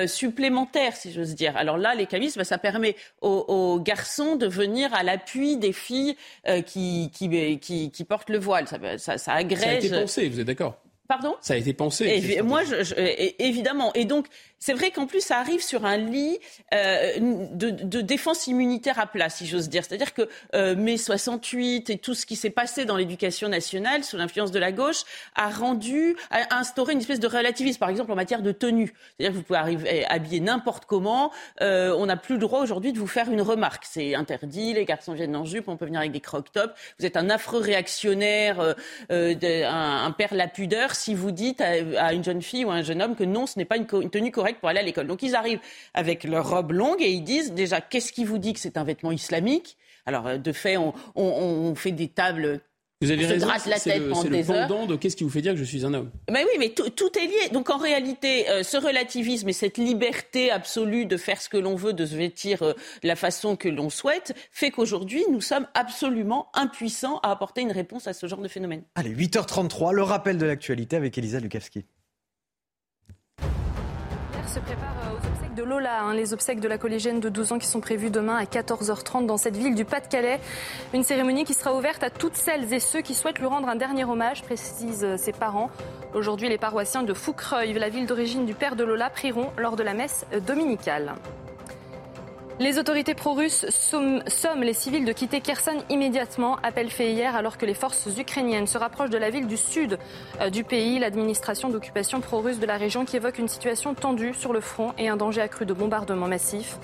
supplémentaires, 0.06 0.97
si 0.97 1.12
j'ose 1.12 1.35
dire. 1.35 1.56
Alors 1.56 1.76
là, 1.76 1.94
les 1.94 2.06
camis, 2.06 2.32
bah, 2.36 2.44
ça 2.44 2.59
permet 2.59 2.97
aux, 3.20 3.80
garçons 3.80 4.36
de 4.36 4.47
venir 4.47 4.94
à 4.94 5.02
l'appui 5.02 5.56
des 5.56 5.72
filles 5.72 6.16
qui, 6.66 7.10
qui, 7.12 7.90
qui, 7.90 8.05
portent 8.05 8.30
le 8.30 8.39
voile. 8.39 8.66
Ça, 8.68 8.78
ça, 8.98 9.18
ça 9.18 9.32
agrège. 9.32 9.60
Ça 9.60 9.70
a 9.70 9.74
été 9.74 9.90
pensé, 9.90 10.28
vous 10.28 10.40
êtes 10.40 10.47
d'accord? 10.47 10.78
Pardon? 11.09 11.35
Ça 11.40 11.55
a 11.55 11.56
été 11.56 11.72
pensé. 11.72 12.40
moi, 12.43 12.64
je, 12.64 12.74
évidemment. 13.39 13.93
Et 13.94 14.05
donc, 14.05 14.26
c'est 14.59 14.72
vrai 14.72 14.90
qu'en 14.90 15.06
plus, 15.06 15.20
ça 15.20 15.39
arrive 15.39 15.62
sur 15.62 15.85
un 15.85 15.97
lit 15.97 16.39
euh, 16.74 17.18
de, 17.52 17.70
de, 17.70 18.01
défense 18.01 18.47
immunitaire 18.47 18.98
à 18.98 19.06
plat, 19.06 19.28
si 19.28 19.47
j'ose 19.47 19.68
dire. 19.68 19.85
C'est-à-dire 19.85 20.14
que 20.14 20.28
euh, 20.55 20.74
mai 20.74 20.97
68 20.97 21.90
et 21.90 21.98
tout 21.98 22.14
ce 22.14 22.26
qui 22.26 22.36
s'est 22.36 22.51
passé 22.51 22.85
dans 22.85 22.97
l'éducation 22.97 23.48
nationale 23.48 24.05
sous 24.05 24.16
l'influence 24.16 24.51
de 24.51 24.59
la 24.59 24.72
gauche 24.72 25.02
a 25.35 25.51
rendu, 25.51 26.16
a 26.30 26.59
instauré 26.59 26.93
une 26.93 27.01
espèce 27.01 27.20
de 27.20 27.28
relativisme, 27.28 27.78
par 27.78 27.89
exemple 27.89 28.10
en 28.12 28.16
matière 28.16 28.43
de 28.43 28.52
tenue. 28.52 28.93
C'est-à-dire 29.16 29.32
que 29.32 29.36
vous 29.39 29.44
pouvez 29.44 29.59
arriver 29.59 30.06
habiller 30.06 30.40
n'importe 30.40 30.86
comment. 30.86 31.30
Euh, 31.60 31.94
on 31.97 32.06
n'a 32.06 32.16
plus 32.16 32.35
le 32.35 32.40
droit 32.40 32.60
aujourd'hui 32.60 32.93
de 32.93 32.98
vous 32.98 33.06
faire 33.06 33.30
une 33.30 33.43
remarque. 33.43 33.85
C'est 33.89 34.14
interdit. 34.14 34.74
Les 34.74 34.85
garçons 34.85 35.12
viennent 35.12 35.36
en 35.36 35.44
jupe. 35.44 35.68
On 35.68 35.76
peut 35.76 35.86
venir 35.86 36.01
avec 36.01 36.12
des 36.12 36.20
croque-tops. 36.20 36.74
Vous 36.98 37.06
êtes 37.06 37.16
un 37.16 37.30
affreux 37.30 37.60
réactionnaire, 37.60 38.60
euh, 38.60 38.74
euh 39.10 39.35
un, 39.40 40.05
un, 40.05 40.10
père 40.12 40.35
la 40.35 40.48
pudeur 40.48 40.94
si 40.94 41.14
vous 41.14 41.30
dites 41.30 41.60
à, 41.60 42.12
une 42.12 42.24
jeune 42.24 42.43
fille 42.43 42.64
ou 42.64 42.70
à 42.70 42.74
un 42.74 42.82
jeune 42.82 43.02
homme 43.02 43.14
que 43.14 43.24
non, 43.24 43.47
ce 43.47 43.59
n'est 43.59 43.64
pas 43.64 43.76
une 43.76 43.86
tenue 43.86 44.30
correcte 44.30 44.47
pour 44.56 44.68
aller 44.68 44.80
à 44.80 44.82
l'école. 44.82 45.06
Donc 45.06 45.22
ils 45.22 45.34
arrivent 45.34 45.60
avec 45.94 46.24
leur 46.24 46.48
robe 46.48 46.72
longue 46.72 47.02
et 47.02 47.10
ils 47.10 47.22
disent 47.22 47.52
déjà 47.52 47.80
qu'est-ce 47.80 48.12
qui 48.12 48.24
vous 48.24 48.38
dit 48.38 48.54
que 48.54 48.60
c'est 48.60 48.76
un 48.78 48.84
vêtement 48.84 49.12
islamique? 49.12 49.76
Alors, 50.06 50.26
euh, 50.26 50.38
de 50.38 50.52
fait, 50.52 50.78
on, 50.78 50.94
on, 51.16 51.24
on 51.24 51.74
fait 51.74 51.92
des 51.92 52.08
tables 52.08 52.62
vous 53.00 53.12
avez 53.12 53.26
raison, 53.26 53.46
c'est 53.76 53.98
le, 54.00 54.08
le 54.08 54.44
pendant 54.44 54.86
de 54.86 54.96
qu'est-ce 54.96 55.14
qui 55.14 55.22
vous 55.22 55.30
fait 55.30 55.40
dire 55.40 55.52
que 55.52 55.58
je 55.58 55.64
suis 55.64 55.84
un 55.84 55.94
homme. 55.94 56.10
Mais 56.28 56.42
oui, 56.42 56.50
mais 56.58 56.70
tout 56.70 57.16
est 57.16 57.26
lié. 57.26 57.48
Donc 57.52 57.70
en 57.70 57.76
réalité, 57.78 58.50
euh, 58.50 58.64
ce 58.64 58.76
relativisme 58.76 59.48
et 59.48 59.52
cette 59.52 59.78
liberté 59.78 60.50
absolue 60.50 61.06
de 61.06 61.16
faire 61.16 61.40
ce 61.40 61.48
que 61.48 61.58
l'on 61.58 61.76
veut, 61.76 61.92
de 61.92 62.04
se 62.04 62.16
vêtir 62.16 62.62
euh, 62.62 62.72
la 63.04 63.14
façon 63.14 63.54
que 63.54 63.68
l'on 63.68 63.88
souhaite, 63.88 64.34
fait 64.50 64.72
qu'aujourd'hui, 64.72 65.24
nous 65.30 65.40
sommes 65.40 65.68
absolument 65.74 66.48
impuissants 66.54 67.20
à 67.22 67.30
apporter 67.30 67.60
une 67.60 67.70
réponse 67.70 68.08
à 68.08 68.14
ce 68.14 68.26
genre 68.26 68.40
de 68.40 68.48
phénomène. 68.48 68.82
Allez, 68.96 69.14
8h33, 69.14 69.92
le 69.92 70.02
rappel 70.02 70.36
de 70.36 70.46
l'actualité 70.46 70.96
avec 70.96 71.16
Elisa 71.16 71.38
Lukavski 71.38 71.84
se 74.59 74.64
prépare 74.64 74.94
euh, 75.05 75.14
aux 75.14 75.26
obsèques 75.26 75.55
de 75.55 75.62
Lola, 75.62 76.02
hein, 76.02 76.14
les 76.14 76.32
obsèques 76.32 76.60
de 76.60 76.68
la 76.68 76.78
collégienne 76.78 77.20
de 77.20 77.28
12 77.28 77.52
ans 77.52 77.59
qui 77.59 77.66
sont 77.66 77.80
prévues 77.80 78.10
demain 78.10 78.36
à 78.36 78.44
14h30 78.44 79.26
dans 79.26 79.36
cette 79.36 79.56
ville 79.56 79.74
du 79.74 79.85
Pas-de-Calais. 79.85 80.40
Une 80.94 81.05
cérémonie 81.05 81.44
qui 81.44 81.55
sera 81.55 81.74
ouverte 81.74 82.02
à 82.02 82.10
toutes 82.10 82.36
celles 82.36 82.72
et 82.72 82.80
ceux 82.80 83.01
qui 83.01 83.14
souhaitent 83.14 83.39
lui 83.39 83.47
rendre 83.47 83.68
un 83.68 83.76
dernier 83.76 84.05
hommage, 84.05 84.43
précisent 84.43 85.05
euh, 85.05 85.16
ses 85.16 85.32
parents. 85.32 85.70
Aujourd'hui, 86.14 86.48
les 86.48 86.59
paroissiens 86.59 87.02
de 87.02 87.14
Foucreuil, 87.14 87.72
la 87.74 87.89
ville 87.89 88.06
d'origine 88.06 88.47
du 88.47 88.55
père 88.55 88.76
de 88.76 88.85
Lola, 88.85 89.10
prieront 89.10 89.51
lors 89.59 89.76
de 89.76 89.82
la 89.82 89.94
messe 89.94 90.26
euh, 90.32 90.40
dominicale. 90.40 91.14
Les 92.60 92.76
autorités 92.80 93.14
pro-russes 93.14 93.66
somment 93.68 94.62
les 94.62 94.72
civils 94.72 95.05
de 95.05 95.12
quitter 95.12 95.40
Kherson 95.40 95.80
immédiatement. 95.90 96.56
Appel 96.64 96.90
fait 96.90 97.12
hier 97.12 97.36
alors 97.36 97.56
que 97.56 97.64
les 97.64 97.74
forces 97.74 98.09
ukrainiennes 98.18 98.66
se 98.66 98.76
rapprochent 98.76 99.10
de 99.10 99.16
la 99.16 99.30
ville 99.30 99.47
du 99.47 99.56
sud 99.56 99.97
euh, 100.40 100.51
du 100.51 100.64
pays. 100.64 100.98
L'administration 100.98 101.68
d'occupation 101.68 102.20
pro-russe 102.20 102.59
de 102.59 102.66
la 102.66 102.76
région 102.76 103.05
qui 103.05 103.14
évoque 103.14 103.39
une 103.39 103.47
situation 103.47 103.94
tendue 103.94 104.35
sur 104.35 104.52
le 104.52 104.60
front 104.60 104.93
et 104.98 105.09
un 105.09 105.16
danger 105.16 105.40
accru 105.40 105.66
de 105.66 105.72
bombardements 105.72 106.26
massifs. 106.26 106.78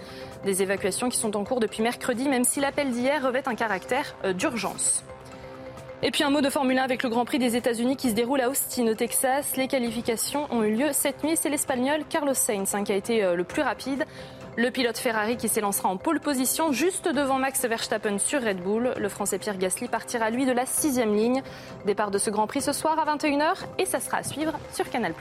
Des 0.45 0.63
évacuations 0.63 1.09
qui 1.09 1.19
sont 1.19 1.37
en 1.37 1.43
cours 1.43 1.59
depuis 1.59 1.83
mercredi, 1.83 2.29
même 2.29 2.45
si 2.45 2.61
l'appel 2.61 2.93
d'hier 2.93 3.25
revêt 3.25 3.43
un 3.49 3.57
caractère 3.57 4.15
euh, 4.25 4.33
d'urgence. 4.33 5.03
Et 6.07 6.11
puis 6.11 6.23
un 6.23 6.29
mot 6.29 6.43
de 6.43 6.51
Formule 6.51 6.79
1 6.79 6.83
avec 6.83 7.03
le 7.03 7.09
Grand 7.09 7.25
Prix 7.25 7.39
des 7.39 7.57
États-Unis 7.57 7.97
qui 7.97 8.11
se 8.11 8.15
déroule 8.15 8.43
à 8.43 8.51
Austin, 8.51 8.87
au 8.89 8.95
Texas. 8.95 9.57
Les 9.57 9.69
qualifications 9.69 10.47
ont 10.51 10.63
eu 10.63 10.75
lieu 10.75 10.89
cette 10.93 11.25
nuit. 11.25 11.35
C'est 11.35 11.49
l'Espagnol 11.49 12.03
Carlos 12.11 12.35
Sainz 12.35 12.75
hein, 12.75 12.85
qui 12.85 12.93
a 12.93 12.95
été 12.95 13.25
euh, 13.25 13.35
le 13.35 13.43
plus 13.43 13.63
rapide. 13.63 14.05
Le 14.57 14.71
pilote 14.71 14.99
Ferrari 14.99 15.37
qui 15.37 15.49
s'élancera 15.49 15.89
en 15.89 15.97
pole 15.97 16.21
position 16.21 16.71
juste 16.71 17.09
devant 17.09 17.39
Max 17.39 17.65
Verstappen 17.65 18.19
sur 18.19 18.41
Red 18.41 18.63
Bull. 18.63 18.95
Le 18.97 19.09
Français 19.09 19.39
Pierre 19.39 19.59
Gasly 19.59 19.89
partira 19.89 20.31
lui 20.31 20.47
de 20.47 20.53
la 20.53 20.65
sixième 20.65 21.13
ligne. 21.13 21.43
Départ 21.87 22.13
de 22.13 22.19
ce 22.19 22.31
Grand 22.31 22.47
Prix 22.47 22.63
ce 22.63 22.73
soir 22.73 22.97
à 22.99 23.17
21h 23.17 23.55
et 23.79 23.87
ça 23.87 23.99
sera 23.99 24.19
à 24.19 24.23
suivre 24.23 24.53
sur 24.73 24.89
Canal+. 24.89 25.13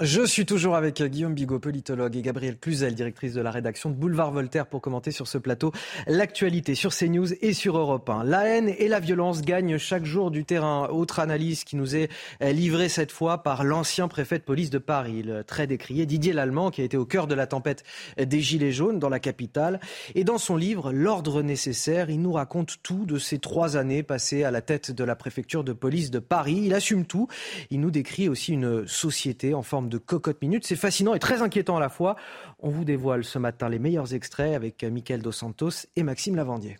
Je 0.00 0.26
suis 0.26 0.44
toujours 0.44 0.74
avec 0.74 1.00
Guillaume 1.00 1.34
Bigot, 1.34 1.60
politologue, 1.60 2.16
et 2.16 2.22
Gabrielle 2.22 2.58
Cluzel, 2.58 2.96
directrice 2.96 3.32
de 3.32 3.40
la 3.40 3.52
rédaction 3.52 3.90
de 3.90 3.94
Boulevard 3.94 4.32
Voltaire, 4.32 4.66
pour 4.66 4.80
commenter 4.80 5.12
sur 5.12 5.28
ce 5.28 5.38
plateau 5.38 5.70
l'actualité 6.08 6.74
sur 6.74 6.92
CNews 6.92 7.32
et 7.40 7.52
sur 7.52 7.78
Europe 7.78 8.10
1. 8.10 8.24
La 8.24 8.44
haine 8.44 8.74
et 8.76 8.88
la 8.88 8.98
violence 8.98 9.42
gagnent 9.42 9.78
chaque 9.78 10.04
jour 10.04 10.32
du 10.32 10.44
terrain. 10.44 10.88
Autre 10.88 11.20
analyse 11.20 11.62
qui 11.62 11.76
nous 11.76 11.94
est 11.94 12.08
livrée 12.40 12.88
cette 12.88 13.12
fois 13.12 13.44
par 13.44 13.62
l'ancien 13.62 14.08
préfet 14.08 14.40
de 14.40 14.42
police 14.42 14.68
de 14.68 14.78
Paris, 14.78 15.22
le 15.22 15.44
très 15.44 15.68
décrié 15.68 16.06
Didier 16.06 16.32
Lallemand, 16.32 16.72
qui 16.72 16.80
a 16.80 16.84
été 16.84 16.96
au 16.96 17.06
cœur 17.06 17.28
de 17.28 17.36
la 17.36 17.46
tempête 17.46 17.84
des 18.18 18.40
Gilets 18.40 18.72
jaunes 18.72 18.98
dans 18.98 19.08
la 19.08 19.20
capitale. 19.20 19.78
Et 20.16 20.24
dans 20.24 20.38
son 20.38 20.56
livre 20.56 20.92
L'ordre 20.92 21.40
nécessaire, 21.40 22.10
il 22.10 22.20
nous 22.20 22.32
raconte 22.32 22.78
tout 22.82 23.06
de 23.06 23.16
ces 23.16 23.38
trois 23.38 23.76
années 23.76 24.02
passées 24.02 24.42
à 24.42 24.50
la 24.50 24.60
tête 24.60 24.90
de 24.90 25.04
la 25.04 25.14
préfecture 25.14 25.62
de 25.62 25.72
police 25.72 26.10
de 26.10 26.18
Paris. 26.18 26.62
Il 26.64 26.74
assume 26.74 27.06
tout. 27.06 27.28
Il 27.70 27.78
nous 27.78 27.92
décrit 27.92 28.28
aussi 28.28 28.54
une 28.54 28.88
société 28.88 29.54
en 29.54 29.62
forme 29.62 29.83
de 29.88 29.98
cocotte 29.98 30.42
minute. 30.42 30.66
C'est 30.66 30.76
fascinant 30.76 31.14
et 31.14 31.18
très 31.18 31.42
inquiétant 31.42 31.76
à 31.76 31.80
la 31.80 31.88
fois. 31.88 32.16
On 32.58 32.70
vous 32.70 32.84
dévoile 32.84 33.24
ce 33.24 33.38
matin 33.38 33.68
les 33.68 33.78
meilleurs 33.78 34.14
extraits 34.14 34.54
avec 34.54 34.84
Michael 34.84 35.22
Dos 35.22 35.32
Santos 35.32 35.86
et 35.96 36.02
Maxime 36.02 36.36
Lavandier. 36.36 36.78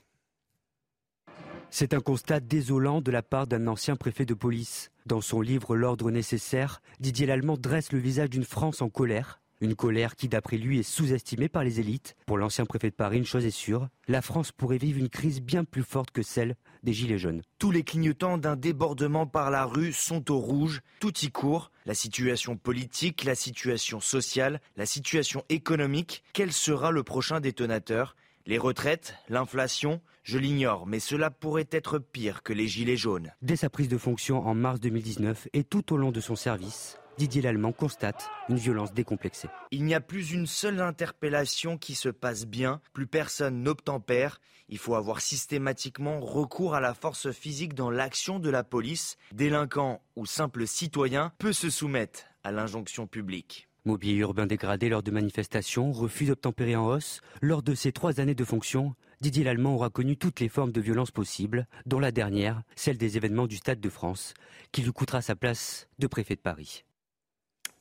C'est 1.71 1.93
un 1.93 2.01
constat 2.01 2.39
désolant 2.39 3.01
de 3.01 3.11
la 3.11 3.23
part 3.23 3.49
d'un 3.49 3.67
ancien 3.67 3.97
préfet 3.97 4.25
de 4.25 4.35
police. 4.35 4.93
Dans 5.07 5.21
son 5.21 5.41
livre 5.41 5.75
L'ordre 5.75 6.11
nécessaire, 6.11 6.81
Didier 7.01 7.27
Lallemand 7.27 7.57
dresse 7.57 7.91
le 7.91 7.99
visage 7.99 8.31
d'une 8.31 8.45
France 8.45 8.81
en 8.81 8.89
colère, 8.89 9.41
une 9.61 9.75
colère 9.75 10.17
qui, 10.17 10.29
d'après 10.29 10.57
lui, 10.57 10.81
est 10.81 10.83
sous-estimée 10.83 11.49
par 11.49 11.65
les 11.65 11.81
élites. 11.81 12.17
Pour 12.27 12.39
l'ancien 12.39 12.67
préfet 12.67 12.91
de 12.91 12.95
Paris, 12.95 13.19
une 13.19 13.27
chose 13.27 13.45
est 13.45 13.51
sûre, 13.51 13.89
la 14.09 14.23
France 14.23 14.53
pourrait 14.53 14.79
vivre 14.79 14.99
une 14.99 15.09
crise 15.09 15.41
bien 15.41 15.65
plus 15.65 15.83
forte 15.83 16.11
que 16.11 16.23
celle 16.23 16.57
des 16.83 16.93
Gilets 16.93 17.19
jaunes. 17.19 17.43
Tous 17.59 17.71
les 17.71 17.83
clignotants 17.83 18.39
d'un 18.39 18.57
débordement 18.57 19.27
par 19.27 19.51
la 19.51 19.65
rue 19.65 19.93
sont 19.93 20.31
au 20.31 20.39
rouge, 20.39 20.83
tout 21.01 21.17
y 21.21 21.31
court. 21.31 21.71
La 21.87 21.95
situation 21.95 22.57
politique, 22.57 23.25
la 23.25 23.35
situation 23.35 24.01
sociale, 24.01 24.61
la 24.77 24.87
situation 24.87 25.45
économique, 25.49 26.23
quel 26.33 26.53
sera 26.53 26.91
le 26.91 27.03
prochain 27.03 27.41
détonateur? 27.41 28.17
Les 28.47 28.59
retraites 28.59 29.15
L'inflation? 29.31 30.03
Je 30.23 30.39
l'ignore, 30.39 30.87
mais 30.87 31.01
cela 31.01 31.31
pourrait 31.31 31.69
être 31.71 31.99
pire 31.99 32.43
que 32.43 32.53
les 32.53 32.67
gilets 32.67 32.97
jaunes. 32.97 33.33
Dès 33.43 33.57
sa 33.57 33.71
prise 33.71 33.89
de 33.89 33.99
fonction 33.99 34.47
en 34.47 34.55
mars 34.55 34.81
2019 34.81 35.49
et 35.53 35.65
tout 35.65 35.93
au 35.93 35.97
long 35.97 36.13
de 36.13 36.21
son 36.21 36.37
service, 36.37 36.99
Didier 37.17 37.43
Lallemand 37.43 37.73
constate 37.73 38.29
une 38.49 38.57
violence 38.57 38.93
décomplexée. 38.93 39.49
Il 39.71 39.85
n'y 39.85 39.95
a 39.95 40.01
plus 40.01 40.33
une 40.33 40.47
seule 40.47 40.81
interpellation 40.81 41.79
qui 41.79 41.95
se 41.95 42.09
passe 42.09 42.45
bien, 42.45 42.81
plus 42.93 43.07
personne 43.07 43.63
n'obtempère. 43.63 44.41
Il 44.69 44.79
faut 44.79 44.97
avoir 44.97 45.21
systématiquement 45.21 46.21
recours 46.21 46.75
à 46.75 46.81
la 46.81 46.93
force 46.93 47.31
physique 47.31 47.75
dans 47.75 47.91
l'action 47.91 48.41
de 48.41 48.51
la 48.51 48.65
police. 48.65 49.17
Délinquant 49.33 50.03
ou 50.17 50.27
simple 50.27 50.67
citoyen 50.67 51.33
peut 51.39 51.53
se 51.53 51.71
soumettre 51.71 52.25
à 52.43 52.51
l'injonction 52.51 53.07
publique. 53.07 53.69
Mobilier 53.85 54.17
urbain 54.17 54.47
dégradé 54.47 54.89
lors 54.89 55.03
de 55.03 55.11
manifestations, 55.11 55.93
refus 55.93 56.25
d'obtempérer 56.25 56.75
en 56.75 56.87
hausse. 56.87 57.21
Lors 57.43 57.63
de 57.63 57.75
ses 57.75 57.93
trois 57.93 58.19
années 58.19 58.35
de 58.35 58.45
fonction, 58.45 58.95
Didier 59.21 59.45
Lallemand 59.45 59.75
aura 59.75 59.91
connu 59.91 60.17
toutes 60.17 60.41
les 60.41 60.49
formes 60.49 60.73
de 60.73 60.81
violence 60.81 61.11
possibles, 61.11 61.67
dont 61.87 62.01
la 62.01 62.11
dernière, 62.11 62.63
celle 62.75 62.99
des 62.99 63.17
événements 63.17 63.47
du 63.47 63.57
Stade 63.57 63.81
de 63.81 63.91
France, 63.91 64.35
qui 64.73 64.83
lui 64.83 64.93
coûtera 64.93 65.23
sa 65.23 65.37
place 65.37 65.87
de 65.99 66.07
préfet 66.07 66.35
de 66.35 66.41
Paris. 66.41 66.85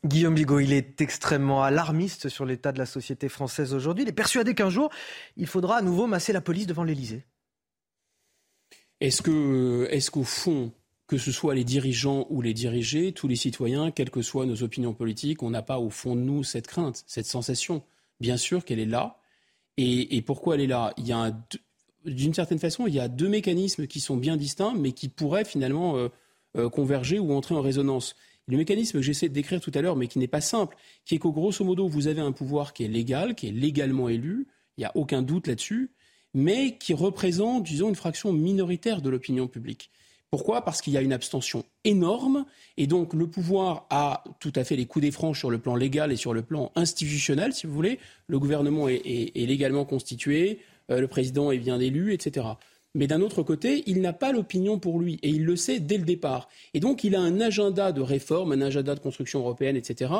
Guillaume 0.05 0.35
Bigot, 0.35 0.59
il 0.59 0.73
est 0.73 0.99
extrêmement 0.99 1.63
alarmiste 1.63 2.27
sur 2.27 2.45
l'état 2.45 2.73
de 2.73 2.77
la 2.77 2.85
société 2.85 3.29
française 3.29 3.73
aujourd'hui. 3.73 4.03
Il 4.03 4.09
est 4.09 4.13
persuadé 4.13 4.53
qu'un 4.53 4.69
jour, 4.69 4.89
il 5.37 5.47
faudra 5.47 5.77
à 5.77 5.81
nouveau 5.81 6.07
masser 6.07 6.33
la 6.33 6.41
police 6.41 6.67
devant 6.67 6.83
l'Elysée. 6.83 7.25
Est-ce 8.99 9.21
qu'au 10.11 10.23
fond, 10.23 10.73
que 11.07 11.17
ce 11.17 11.31
soit 11.31 11.55
les 11.55 11.63
dirigeants 11.63 12.27
ou 12.29 12.41
les 12.41 12.53
dirigés, 12.53 13.13
tous 13.13 13.27
les 13.27 13.35
citoyens, 13.35 13.91
quelles 13.91 14.09
que 14.09 14.21
soient 14.21 14.45
nos 14.45 14.61
opinions 14.61 14.93
politiques, 14.93 15.41
on 15.41 15.49
n'a 15.49 15.61
pas 15.61 15.79
au 15.79 15.89
fond 15.89 16.15
de 16.15 16.21
nous 16.21 16.43
cette 16.43 16.67
crainte, 16.67 17.03
cette 17.07 17.25
sensation? 17.25 17.83
Bien 18.19 18.37
sûr 18.37 18.65
qu'elle 18.65 18.79
est 18.79 18.85
là. 18.85 19.19
Et, 19.77 20.21
pourquoi 20.21 20.55
elle 20.55 20.61
est 20.61 20.67
là? 20.67 20.93
D'une 22.05 22.33
certaine 22.33 22.59
façon, 22.59 22.87
il 22.87 22.93
y 22.93 22.99
a 22.99 23.07
deux 23.07 23.29
mécanismes 23.29 23.87
qui 23.87 24.01
sont 24.01 24.17
bien 24.17 24.35
distincts, 24.35 24.73
mais 24.77 24.91
qui 24.91 25.07
pourraient 25.07 25.45
finalement 25.45 25.97
euh, 25.97 26.09
euh, 26.57 26.69
converger 26.69 27.19
ou 27.19 27.33
entrer 27.33 27.55
en 27.55 27.61
résonance. 27.61 28.15
Le 28.47 28.57
mécanisme 28.57 28.99
que 28.99 29.01
j'essaie 29.01 29.29
de 29.29 29.33
décrire 29.33 29.61
tout 29.61 29.71
à 29.73 29.81
l'heure, 29.81 29.95
mais 29.95 30.07
qui 30.07 30.19
n'est 30.19 30.27
pas 30.27 30.41
simple, 30.41 30.75
qui 31.05 31.15
est 31.15 31.19
qu'au 31.19 31.31
grosso 31.31 31.63
modo, 31.63 31.87
vous 31.87 32.07
avez 32.07 32.21
un 32.21 32.31
pouvoir 32.31 32.73
qui 32.73 32.83
est 32.83 32.89
légal, 32.89 33.35
qui 33.35 33.47
est 33.47 33.51
légalement 33.51 34.09
élu, 34.09 34.47
il 34.77 34.81
n'y 34.81 34.85
a 34.85 34.91
aucun 34.95 35.21
doute 35.21 35.47
là-dessus, 35.47 35.91
mais 36.33 36.77
qui 36.77 36.93
représente, 36.93 37.63
disons, 37.63 37.89
une 37.89 37.95
fraction 37.95 38.33
minoritaire 38.33 39.01
de 39.01 39.09
l'opinion 39.09 39.47
publique. 39.47 39.91
Pourquoi? 40.33 40.65
Parce 40.65 40.81
qu'il 40.81 40.93
y 40.93 40.97
a 40.97 41.01
une 41.01 41.13
abstention 41.13 41.63
énorme 41.83 42.45
et 42.75 42.87
donc 42.87 43.13
le 43.13 43.27
pouvoir 43.27 43.85
a 43.91 44.23
tout 44.39 44.51
à 44.55 44.63
fait 44.63 44.75
les 44.75 44.87
coups 44.87 45.03
des 45.03 45.11
franches 45.11 45.37
sur 45.37 45.51
le 45.51 45.59
plan 45.59 45.75
légal 45.75 46.11
et 46.11 46.15
sur 46.15 46.33
le 46.33 46.41
plan 46.41 46.71
institutionnel, 46.73 47.53
si 47.53 47.67
vous 47.67 47.73
voulez. 47.73 47.99
Le 48.25 48.39
gouvernement 48.39 48.89
est, 48.89 49.31
légalement 49.35 49.85
constitué, 49.85 50.57
euh, 50.89 50.99
le 50.99 51.07
président 51.07 51.51
est 51.51 51.59
bien 51.59 51.79
élu, 51.79 52.13
etc. 52.13 52.47
Mais 52.95 53.07
d'un 53.07 53.21
autre 53.21 53.41
côté, 53.41 53.83
il 53.87 54.01
n'a 54.01 54.13
pas 54.13 54.31
l'opinion 54.31 54.79
pour 54.79 54.99
lui 54.99 55.19
et 55.23 55.29
il 55.29 55.45
le 55.45 55.55
sait 55.55 55.79
dès 55.79 55.97
le 55.97 56.05
départ. 56.05 56.47
Et 56.73 56.79
donc 56.79 57.03
il 57.03 57.15
a 57.15 57.21
un 57.21 57.41
agenda 57.41 57.91
de 57.91 58.01
réforme, 58.01 58.51
un 58.51 58.61
agenda 58.61 58.93
de 58.95 58.99
construction 58.99 59.39
européenne, 59.39 59.75
etc., 59.75 60.11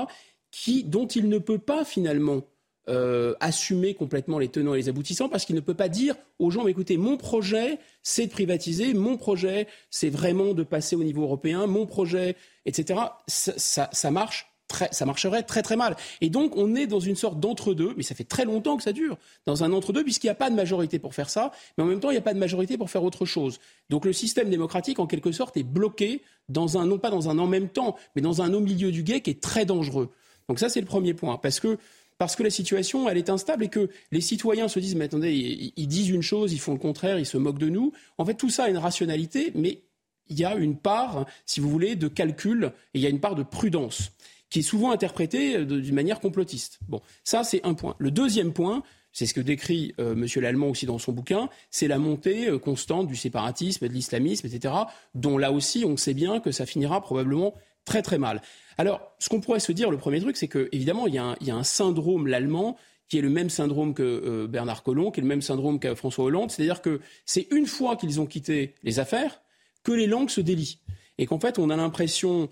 qui, 0.52 0.84
dont 0.84 1.08
il 1.08 1.30
ne 1.30 1.40
peut 1.40 1.58
pas 1.58 1.84
finalement 1.84 2.44
euh, 2.90 3.34
assumer 3.40 3.94
complètement 3.94 4.40
les 4.40 4.50
tenants 4.50 4.74
et 4.74 4.78
les 4.78 4.90
aboutissants 4.90 5.30
parce 5.30 5.45
qu'il 5.45 5.56
ne 5.56 5.62
peut 5.62 5.74
pas 5.74 5.88
dire 5.88 6.16
aux 6.38 6.52
gens, 6.52 6.68
écoutez, 6.68 6.98
mon 6.98 7.16
projet, 7.16 7.80
c'est 8.02 8.28
de 8.28 8.32
privatiser, 8.32 8.94
mon 8.94 9.16
projet, 9.16 9.68
c'est 9.90 10.10
vraiment 10.10 10.54
de 10.54 10.64
passer 10.64 10.98
au 10.98 11.04
niveau 11.04 11.24
européen, 11.24 11.66
mon 11.66 11.86
projet, 11.86 12.36
etc. 12.66 13.00
Ça, 13.26 13.90
ça, 13.91 14.12
marche. 14.12 14.52
Ça 14.91 15.06
marcherait 15.06 15.44
très 15.44 15.62
très 15.62 15.76
mal. 15.76 15.95
Et 16.22 16.30
donc 16.30 16.56
on 16.58 16.76
est 16.76 16.88
dans 16.88 17.00
une 17.00 17.16
sorte 17.16 17.40
d'entre-deux, 17.40 17.94
mais 17.98 18.04
ça 18.04 18.16
fait 18.16 18.24
très 18.24 18.45
longtemps 18.45 18.78
que 18.78 18.84
ça 18.84 18.94
dure, 18.94 19.18
dans 19.45 19.64
un 19.64 19.72
entre-deux, 19.74 20.04
puisqu'il 20.04 20.28
n'y 20.28 20.32
a 20.32 20.36
pas 20.36 20.50
de 20.50 20.56
majorité 20.56 21.00
pour 21.00 21.14
faire 21.14 21.30
ça, 21.30 21.52
mais 21.78 21.84
en 21.84 21.88
même 21.88 22.00
temps 22.00 22.10
il 22.10 22.14
n'y 22.14 22.20
a 22.20 22.22
pas 22.22 22.34
de 22.34 22.40
majorité 22.40 22.78
pour 22.78 22.90
faire 22.90 23.04
autre 23.04 23.26
chose. 23.26 23.60
Donc 23.90 24.06
le 24.06 24.14
système 24.14 24.50
démocratique, 24.50 25.00
en 25.00 25.08
quelque 25.08 25.32
sorte, 25.32 25.58
est 25.58 25.64
bloqué 25.64 26.22
dans 26.50 26.78
un, 26.78 26.86
non 26.86 26.98
pas 26.98 27.10
dans 27.10 27.30
un 27.30 27.38
en 27.40 27.48
même 27.48 27.70
temps, 27.70 27.95
mais 28.16 28.22
dans 28.22 28.41
un 28.41 28.54
au 28.54 28.60
milieu 28.60 28.91
du 28.91 29.04
guet 29.04 29.22
qui 29.22 29.30
est 29.32 29.41
très 29.41 29.66
dangereux. 29.66 30.10
Donc 30.50 30.60
ça 30.60 30.70
c'est 30.70 30.82
le 30.82 30.88
premier 30.88 31.14
point, 31.14 31.38
parce 31.38 31.60
que 31.60 31.78
parce 32.18 32.36
que 32.36 32.44
la 32.44 32.50
situation, 32.50 33.10
elle 33.10 33.18
est 33.18 33.30
instable 33.30 33.64
et 33.64 33.70
que 33.70 33.90
les 34.12 34.22
citoyens 34.22 34.68
se 34.68 34.80
disent, 34.80 34.95
mais 34.95 35.06
attendez, 35.06 35.34
ils, 35.76 35.88
disent 35.88 36.10
une 36.10 36.22
chose, 36.22 36.54
ils 36.54 36.60
font 36.60 36.74
le 36.74 36.80
contraire, 36.80 37.20
ils 37.20 37.26
se 37.26 37.38
moquent 37.38 37.60
de 37.60 37.70
nous. 37.70 37.91
En 38.18 38.26
fait, 38.26 38.36
tout 38.36 38.50
ça 38.50 38.66
a 38.66 38.70
une 38.70 38.78
rationalité, 38.78 39.52
mais 39.56 39.82
il 40.28 40.40
y 40.40 40.45
a 40.45 40.56
une 40.56 40.78
part, 40.78 41.26
si 41.45 41.60
vous 41.60 41.70
voulez, 41.70 41.95
de 41.95 42.08
calcul 42.08 42.72
et 42.94 43.00
il 43.00 43.02
y 43.02 43.08
a 43.08 43.10
une 43.10 43.20
part 43.20 43.36
de 43.36 43.44
prudence 43.44 44.12
qui 44.53 44.59
est 44.59 44.61
souvent 44.61 44.91
interprétée 44.91 45.65
d'une 45.65 45.95
manière 45.95 46.19
complotiste. 46.19 46.77
Bon, 46.88 47.01
ça, 47.23 47.43
c'est 47.43 47.65
un 47.65 47.73
point. 47.73 47.95
Le 47.97 48.11
deuxième 48.11 48.53
point, 48.53 48.84
c'est 49.11 49.25
ce 49.25 49.34
que 49.34 49.41
décrit 49.41 49.95
euh, 49.99 50.13
M. 50.13 50.27
Lallemand 50.43 50.69
aussi 50.69 50.85
dans 50.85 50.99
son 50.99 51.11
bouquin, 51.11 51.49
c'est 51.71 51.88
la 51.88 51.97
montée 51.97 52.49
euh, 52.49 52.59
constante 52.59 53.07
du 53.07 53.15
séparatisme, 53.15 53.88
de 53.88 53.91
l'islamisme, 53.91 54.45
etc., 54.45 54.75
dont 55.15 55.39
là 55.39 55.51
aussi, 55.51 55.85
on 55.88 55.97
sait 55.97 56.13
bien 56.13 56.39
que 56.39 56.51
ça 56.51 56.67
finira 56.67 57.01
probablement 57.01 57.55
très 57.84 58.03
très 58.03 58.19
mal. 58.19 58.43
Alors, 58.77 59.01
ce 59.17 59.27
qu'on 59.27 59.41
pourrait 59.41 59.59
se 59.59 59.71
dire, 59.71 59.89
le 59.89 59.97
premier 59.97 60.21
truc, 60.21 60.38
c'est 60.38 60.47
qu'évidemment, 60.47 61.07
il, 61.07 61.19
il, 61.41 61.47
y 61.47 61.51
a 61.51 61.55
un 61.55 61.63
syndrome, 61.63 62.27
l'allemand, 62.27 62.77
qui 63.09 63.17
est 63.17 63.21
le 63.21 63.31
même 63.31 63.49
syndrome 63.49 63.95
que 63.95 64.03
euh, 64.03 64.45
Bernard 64.45 64.84
Collomb, 64.84 65.09
qui 65.09 65.19
est 65.19 65.23
le 65.23 65.30
même 65.30 65.41
syndrome 65.41 65.80
que 65.80 65.95
François 65.95 66.25
Hollande, 66.25 66.51
c'est-à-dire 66.51 66.84
que 66.84 67.01
c'est 67.25 67.47
une 67.49 67.65
fois 67.65 67.95
qu'ils 67.95 68.21
ont 68.21 68.27
quitté 68.27 68.75
les 68.84 68.99
affaires 68.99 69.41
que 69.81 69.91
les 69.91 70.05
langues 70.05 70.30
se 70.30 70.41
délient. 70.41 70.77
Et 71.17 71.25
qu'en 71.25 71.39
fait, 71.39 71.57
on 71.57 71.71
a 71.71 71.75
l'impression, 71.75 72.51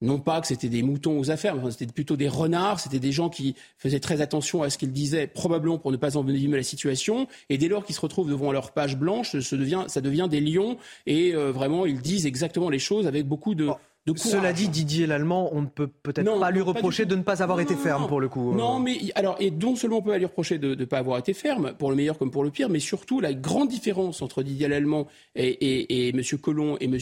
non 0.00 0.18
pas 0.18 0.40
que 0.40 0.46
c'était 0.46 0.68
des 0.68 0.82
moutons 0.82 1.18
aux 1.18 1.30
affaires, 1.30 1.56
mais 1.56 1.70
c'était 1.70 1.92
plutôt 1.92 2.16
des 2.16 2.28
renards, 2.28 2.80
c'était 2.80 3.00
des 3.00 3.12
gens 3.12 3.28
qui 3.28 3.54
faisaient 3.76 4.00
très 4.00 4.20
attention 4.20 4.62
à 4.62 4.70
ce 4.70 4.78
qu'ils 4.78 4.92
disaient, 4.92 5.26
probablement 5.26 5.78
pour 5.78 5.92
ne 5.92 5.96
pas 5.96 6.16
envenimer 6.16 6.56
la 6.56 6.62
situation, 6.62 7.26
et 7.48 7.58
dès 7.58 7.68
lors 7.68 7.84
qu'ils 7.84 7.94
se 7.94 8.00
retrouvent 8.00 8.30
devant 8.30 8.52
leur 8.52 8.72
page 8.72 8.96
blanche, 8.96 9.38
ça 9.38 9.56
devient, 9.56 9.84
ça 9.88 10.00
devient 10.00 10.28
des 10.30 10.40
lions, 10.40 10.76
et 11.06 11.34
euh, 11.34 11.50
vraiment, 11.52 11.86
ils 11.86 12.00
disent 12.00 12.26
exactement 12.26 12.70
les 12.70 12.78
choses 12.78 13.06
avec 13.06 13.26
beaucoup 13.26 13.54
de... 13.54 13.68
Cela 14.16 14.54
dit, 14.54 14.70
Didier 14.70 15.06
l'Allemand, 15.06 15.50
on 15.52 15.60
ne 15.60 15.66
peut 15.66 15.86
peut-être 15.86 16.24
pas 16.40 16.50
lui 16.50 16.62
reprocher 16.62 17.04
de 17.04 17.14
ne 17.14 17.20
pas 17.20 17.42
avoir 17.42 17.60
été 17.60 17.74
ferme 17.74 18.06
pour 18.06 18.20
le 18.20 18.30
coup. 18.30 18.54
Non, 18.54 18.78
mais 18.80 18.96
alors, 19.14 19.36
et 19.38 19.50
non 19.50 19.76
seulement 19.76 19.98
on 19.98 20.02
peut 20.02 20.16
lui 20.16 20.24
reprocher 20.24 20.56
de 20.56 20.74
ne 20.74 20.84
pas 20.86 20.98
avoir 20.98 21.18
été 21.18 21.34
ferme, 21.34 21.74
pour 21.78 21.90
le 21.90 21.96
meilleur 21.96 22.16
comme 22.16 22.30
pour 22.30 22.42
le 22.42 22.50
pire, 22.50 22.70
mais 22.70 22.78
surtout 22.78 23.20
la 23.20 23.34
grande 23.34 23.68
différence 23.68 24.22
entre 24.22 24.42
Didier 24.42 24.66
l'Allemand 24.66 25.08
et, 25.34 25.48
et, 25.48 26.08
et 26.08 26.16
M. 26.16 26.22
Collomb 26.40 26.78
et 26.80 26.86
M. 26.86 26.98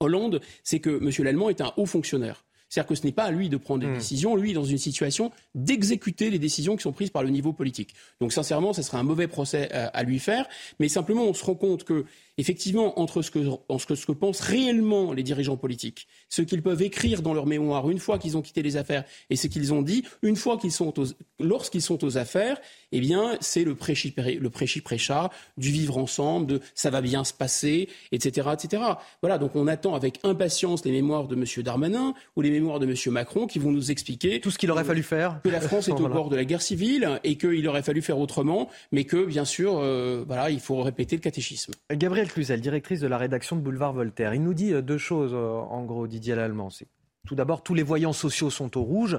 Hollande, 0.00 0.40
c'est 0.62 0.80
que 0.80 0.90
M. 0.90 1.24
l'Allemand 1.24 1.50
est 1.50 1.60
un 1.60 1.72
haut 1.76 1.86
fonctionnaire. 1.86 2.44
C'est-à-dire 2.68 2.88
que 2.88 2.94
ce 2.96 3.04
n'est 3.04 3.12
pas 3.12 3.24
à 3.24 3.30
lui 3.30 3.48
de 3.48 3.56
prendre 3.56 3.82
des 3.82 3.86
hmm. 3.86 3.94
décisions, 3.94 4.36
lui 4.36 4.52
dans 4.52 4.64
une 4.64 4.78
situation 4.78 5.30
d'exécuter 5.54 6.30
les 6.30 6.40
décisions 6.40 6.76
qui 6.76 6.82
sont 6.82 6.92
prises 6.92 7.10
par 7.10 7.22
le 7.22 7.30
niveau 7.30 7.52
politique. 7.52 7.94
Donc 8.20 8.32
sincèrement, 8.32 8.72
ce 8.72 8.82
serait 8.82 8.98
un 8.98 9.04
mauvais 9.04 9.28
procès 9.28 9.70
à, 9.72 9.86
à 9.86 10.02
lui 10.02 10.18
faire, 10.18 10.46
mais 10.80 10.88
simplement 10.88 11.22
on 11.22 11.34
se 11.34 11.44
rend 11.44 11.54
compte 11.54 11.84
que 11.84 12.04
effectivement, 12.38 12.98
entre 13.00 13.22
ce 13.22 13.30
que, 13.30 13.42
ce 13.42 14.06
que, 14.06 14.12
pensent 14.12 14.40
réellement 14.40 15.12
les 15.12 15.22
dirigeants 15.22 15.56
politiques, 15.56 16.06
ce 16.28 16.42
qu'ils 16.42 16.62
peuvent 16.62 16.82
écrire 16.82 17.22
dans 17.22 17.34
leur 17.34 17.46
mémoire 17.46 17.90
une 17.90 17.98
fois 17.98 18.18
qu'ils 18.18 18.36
ont 18.36 18.42
quitté 18.42 18.62
les 18.62 18.76
affaires 18.76 19.04
et 19.30 19.36
ce 19.36 19.46
qu'ils 19.46 19.72
ont 19.72 19.82
dit, 19.82 20.04
une 20.22 20.36
fois 20.36 20.56
qu'ils 20.56 20.72
sont 20.72 20.92
lorsqu'ils 21.38 21.82
sont 21.82 22.04
aux 22.04 22.18
affaires, 22.18 22.60
eh 22.92 23.00
bien, 23.00 23.36
c'est 23.40 23.64
le 23.64 23.74
prêchi 23.74 24.14
le 24.16 24.50
prêcha 24.50 25.30
du 25.56 25.70
vivre 25.70 25.98
ensemble, 25.98 26.46
de 26.46 26.60
ça 26.74 26.90
va 26.90 27.00
bien 27.00 27.24
se 27.24 27.32
passer, 27.32 27.88
etc., 28.12 28.48
etc. 28.52 28.82
Voilà. 29.20 29.38
Donc, 29.38 29.56
on 29.56 29.66
attend 29.66 29.94
avec 29.94 30.20
impatience 30.22 30.84
les 30.84 30.92
mémoires 30.92 31.26
de 31.26 31.34
M. 31.34 31.44
Darmanin 31.62 32.14
ou 32.36 32.42
les 32.42 32.50
mémoires 32.50 32.78
de 32.78 32.86
M. 32.86 32.94
Macron 33.12 33.46
qui 33.46 33.58
vont 33.58 33.70
nous 33.70 33.90
expliquer 33.90 34.40
tout 34.40 34.50
ce 34.50 34.58
qu'il 34.58 34.70
aurait 34.70 34.84
fallu 34.84 35.02
faire, 35.02 35.40
que 35.42 35.48
la 35.48 35.60
France 35.60 35.88
est 35.88 36.00
au 36.00 36.08
bord 36.08 36.28
de 36.28 36.36
la 36.36 36.44
guerre 36.44 36.62
civile 36.62 37.20
et 37.24 37.36
qu'il 37.36 37.66
aurait 37.68 37.82
fallu 37.82 38.02
faire 38.02 38.18
autrement, 38.18 38.68
mais 38.92 39.04
que 39.04 39.24
bien 39.24 39.44
sûr, 39.44 39.78
euh, 39.78 40.24
voilà, 40.26 40.50
il 40.50 40.60
faut 40.60 40.82
répéter 40.82 41.16
le 41.16 41.22
catéchisme. 41.22 41.72
Gabriel 41.92 42.23
Cluzel, 42.30 42.60
directrice 42.60 43.00
de 43.00 43.06
la 43.06 43.18
rédaction 43.18 43.56
de 43.56 43.60
Boulevard 43.60 43.92
Voltaire. 43.92 44.34
Il 44.34 44.42
nous 44.42 44.54
dit 44.54 44.72
euh, 44.72 44.82
deux 44.82 44.98
choses, 44.98 45.32
euh, 45.34 45.58
en 45.58 45.84
gros, 45.84 46.06
Didier 46.06 46.34
Lallemand. 46.34 46.70
C'est 46.70 46.86
tout 47.26 47.34
d'abord, 47.34 47.62
tous 47.62 47.74
les 47.74 47.82
voyants 47.82 48.12
sociaux 48.12 48.50
sont 48.50 48.76
au 48.76 48.82
rouge. 48.82 49.18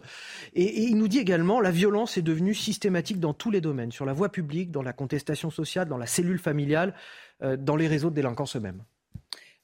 Et, 0.53 0.83
il 0.83 0.97
nous 0.97 1.07
dit 1.07 1.17
également, 1.17 1.59
la 1.59 1.71
violence 1.71 2.17
est 2.17 2.21
devenue 2.21 2.53
systématique 2.53 3.19
dans 3.19 3.33
tous 3.33 3.49
les 3.49 3.61
domaines, 3.61 3.91
sur 3.91 4.05
la 4.05 4.13
voie 4.13 4.29
publique, 4.29 4.71
dans 4.71 4.83
la 4.83 4.93
contestation 4.93 5.49
sociale, 5.49 5.87
dans 5.87 5.97
la 5.97 6.05
cellule 6.05 6.39
familiale, 6.39 6.93
euh, 7.41 7.57
dans 7.57 7.75
les 7.75 7.87
réseaux 7.87 8.11
de 8.11 8.15
délinquance 8.15 8.55
eux-mêmes. 8.55 8.83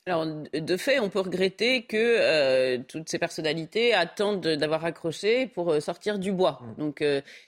Alors, 0.07 0.25
de 0.25 0.77
fait, 0.77 0.99
on 0.99 1.09
peut 1.09 1.19
regretter 1.19 1.83
que 1.83 2.77
toutes 2.83 3.09
ces 3.09 3.19
personnalités 3.19 3.93
attendent 3.93 4.47
d'avoir 4.47 4.83
accroché 4.85 5.47
pour 5.47 5.81
sortir 5.81 6.17
du 6.17 6.31
bois. 6.31 6.59
Mmh. 6.61 6.79
Donc, 6.79 7.03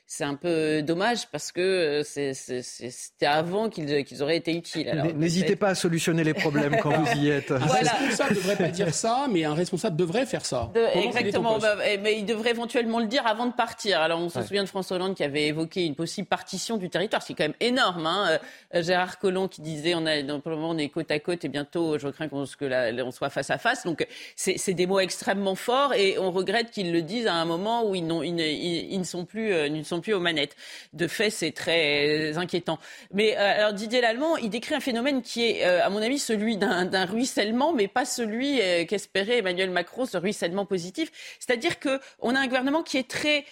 c'est 0.05 0.23
un 0.23 0.35
peu 0.35 0.83
dommage 0.83 1.27
parce 1.31 1.51
que 1.51 2.03
c'était 2.03 3.25
avant 3.25 3.69
qu'ils 3.69 4.21
auraient 4.21 4.37
été 4.37 4.55
utiles. 4.55 5.13
N'hésitez 5.15 5.55
pas 5.55 5.69
à 5.69 5.75
solutionner 5.75 6.23
les 6.23 6.35
problèmes 6.35 6.77
quand 6.81 6.91
vous 6.91 7.17
y 7.17 7.29
êtes. 7.29 7.51
Un 7.51 7.57
responsable 7.57 8.31
ne 8.31 8.35
devrait 8.35 8.55
pas 8.55 8.67
dire 8.67 8.93
ça, 8.93 9.25
mais 9.29 9.43
un 9.43 9.53
responsable 9.53 9.95
devrait 9.95 10.25
faire 10.25 10.45
ça. 10.45 10.71
exactement, 10.93 11.57
bah, 11.57 11.75
mais 12.01 12.19
il 12.19 12.25
devrait 12.25 12.51
éventuellement 12.51 12.99
le 12.99 13.07
dire 13.07 13.25
avant 13.25 13.47
de 13.47 13.53
partir. 13.53 14.01
Alors 14.01 14.19
on 14.19 14.29
se 14.29 14.41
souvient 14.43 14.63
de 14.63 14.69
François 14.69 14.97
Hollande 14.97 15.15
qui 15.15 15.23
avait 15.23 15.47
évoqué 15.47 15.85
une 15.85 15.95
possible 15.95 16.27
partition 16.27 16.77
du 16.77 16.89
territoire, 16.89 17.21
c'est 17.21 17.33
quand 17.33 17.45
même 17.45 17.53
énorme. 17.59 18.05
Hein. 18.05 18.39
Euh, 18.75 18.83
Gérard 18.83 19.17
Collomb 19.19 19.47
qui 19.47 19.61
disait 19.61 19.93
on 19.95 20.05
a, 20.05 20.21
pour 20.39 20.51
le 20.51 20.57
moment 20.57 20.71
on 20.71 20.77
est 20.77 20.89
côte 20.89 21.09
à 21.11 21.19
côte 21.19 21.43
et 21.45 21.49
bientôt 21.49 21.97
je 21.97 22.07
crains 22.09 22.27
qu'on 22.27 22.42
on 22.43 23.11
soit 23.11 23.29
face 23.29 23.49
à 23.49 23.57
face. 23.57 23.85
Donc 23.85 24.05
c'est 24.35 24.73
des 24.73 24.87
mots 24.87 24.99
extrêmement 24.99 25.55
forts 25.55 25.93
et 25.93 26.17
on 26.17 26.31
regrette 26.31 26.71
qu'ils 26.71 26.91
le 26.91 27.01
disent 27.01 27.27
à 27.27 27.33
un 27.33 27.45
moment 27.45 27.87
où 27.87 27.95
ils, 27.95 28.05
ne 28.05 29.03
sont 29.03 29.25
plus, 29.25 29.53
euh, 29.53 29.99
plus 30.01 30.13
aux 30.13 30.19
manettes. 30.19 30.55
De 30.93 31.07
fait, 31.07 31.29
c'est 31.29 31.51
très 31.51 32.37
inquiétant. 32.37 32.79
Mais 33.13 33.37
euh, 33.37 33.59
alors 33.59 33.73
Didier 33.73 34.01
Lallemand, 34.01 34.37
il 34.37 34.49
décrit 34.49 34.75
un 34.75 34.79
phénomène 34.79 35.21
qui 35.21 35.45
est, 35.45 35.65
euh, 35.65 35.83
à 35.83 35.89
mon 35.89 36.01
avis, 36.01 36.19
celui 36.19 36.57
d'un 36.57 37.05
ruissellement, 37.05 37.73
mais 37.73 37.87
pas 37.87 38.05
celui 38.05 38.61
euh, 38.61 38.85
qu'espérait 38.85 39.39
Emmanuel 39.39 39.69
Macron, 39.69 40.05
ce 40.05 40.17
ruissellement 40.17 40.65
positif. 40.65 41.11
C'est-à-dire 41.39 41.79
qu'on 41.79 42.35
a 42.35 42.39
un 42.39 42.47
gouvernement 42.47 42.83
qui 42.83 42.97
est 42.97 43.07
très 43.07 43.45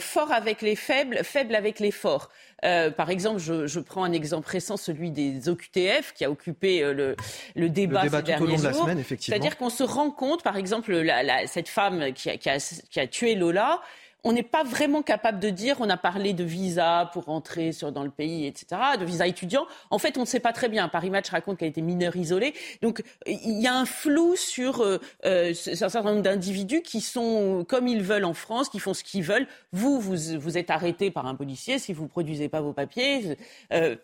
fort 0.00 0.32
avec 0.32 0.60
les 0.60 0.76
faibles, 0.76 1.24
faible 1.24 1.54
avec 1.54 1.80
les 1.80 1.90
forts. 1.90 2.28
Par 2.62 3.10
exemple, 3.10 3.40
je, 3.40 3.80
prends 3.80 4.04
un 4.04 4.12
exemple 4.12 4.48
récent, 4.48 4.76
celui 4.76 5.10
des 5.10 5.48
OQTF, 5.48 6.12
qui 6.14 6.24
a 6.24 6.30
occupé 6.30 6.82
le, 6.82 7.16
débat, 7.68 8.04
le 8.04 8.10
débat 8.10 8.24
ces 8.24 8.36
tout 8.36 8.44
au 8.44 8.46
long 8.46 8.56
de 8.56 8.62
la 8.62 8.72
semaine, 8.72 8.98
effectivement. 8.98 9.36
C'est-à-dire 9.36 9.56
qu'on 9.56 9.70
se 9.70 9.82
rend 9.82 10.10
compte, 10.10 10.42
par 10.42 10.56
exemple, 10.56 11.04
cette 11.46 11.68
femme 11.68 12.12
qui 12.12 12.30
a 13.00 13.06
tué 13.06 13.34
Lola, 13.34 13.80
on 14.24 14.32
n'est 14.32 14.42
pas 14.42 14.64
vraiment 14.64 15.02
capable 15.02 15.40
de 15.40 15.50
dire, 15.50 15.76
on 15.80 15.88
a 15.88 15.96
parlé 15.96 16.32
de 16.32 16.44
visa 16.44 17.10
pour 17.12 17.24
rentrer 17.24 17.72
sur, 17.72 17.92
dans 17.92 18.04
le 18.04 18.10
pays, 18.10 18.46
etc., 18.46 18.80
de 18.98 19.04
visa 19.04 19.26
étudiant. 19.26 19.66
En 19.90 19.98
fait, 19.98 20.18
on 20.18 20.22
ne 20.22 20.26
sait 20.26 20.40
pas 20.40 20.52
très 20.52 20.68
bien. 20.68 20.88
Paris 20.88 21.10
Match 21.10 21.30
raconte 21.30 21.58
qu'elle 21.58 21.68
était 21.68 21.80
mineure 21.80 22.16
isolée. 22.16 22.54
Donc, 22.82 23.02
il 23.26 23.60
y 23.60 23.66
a 23.66 23.74
un 23.74 23.86
flou 23.86 24.36
sur 24.36 24.80
euh, 24.80 24.98
euh, 25.24 25.50
un 25.50 25.88
certain 25.88 26.02
nombre 26.02 26.22
d'individus 26.22 26.82
qui 26.82 27.00
sont 27.00 27.64
comme 27.68 27.88
ils 27.88 28.02
veulent 28.02 28.24
en 28.24 28.34
France, 28.34 28.68
qui 28.68 28.78
font 28.78 28.94
ce 28.94 29.04
qu'ils 29.04 29.22
veulent. 29.22 29.46
Vous, 29.72 30.00
vous, 30.00 30.16
vous 30.38 30.58
êtes 30.58 30.70
arrêté 30.70 31.10
par 31.10 31.26
un 31.26 31.34
policier 31.34 31.78
si 31.78 31.92
vous 31.92 32.04
ne 32.04 32.08
produisez 32.08 32.48
pas 32.48 32.60
vos 32.60 32.72
papiers. 32.72 33.36
Euh, 33.72 33.96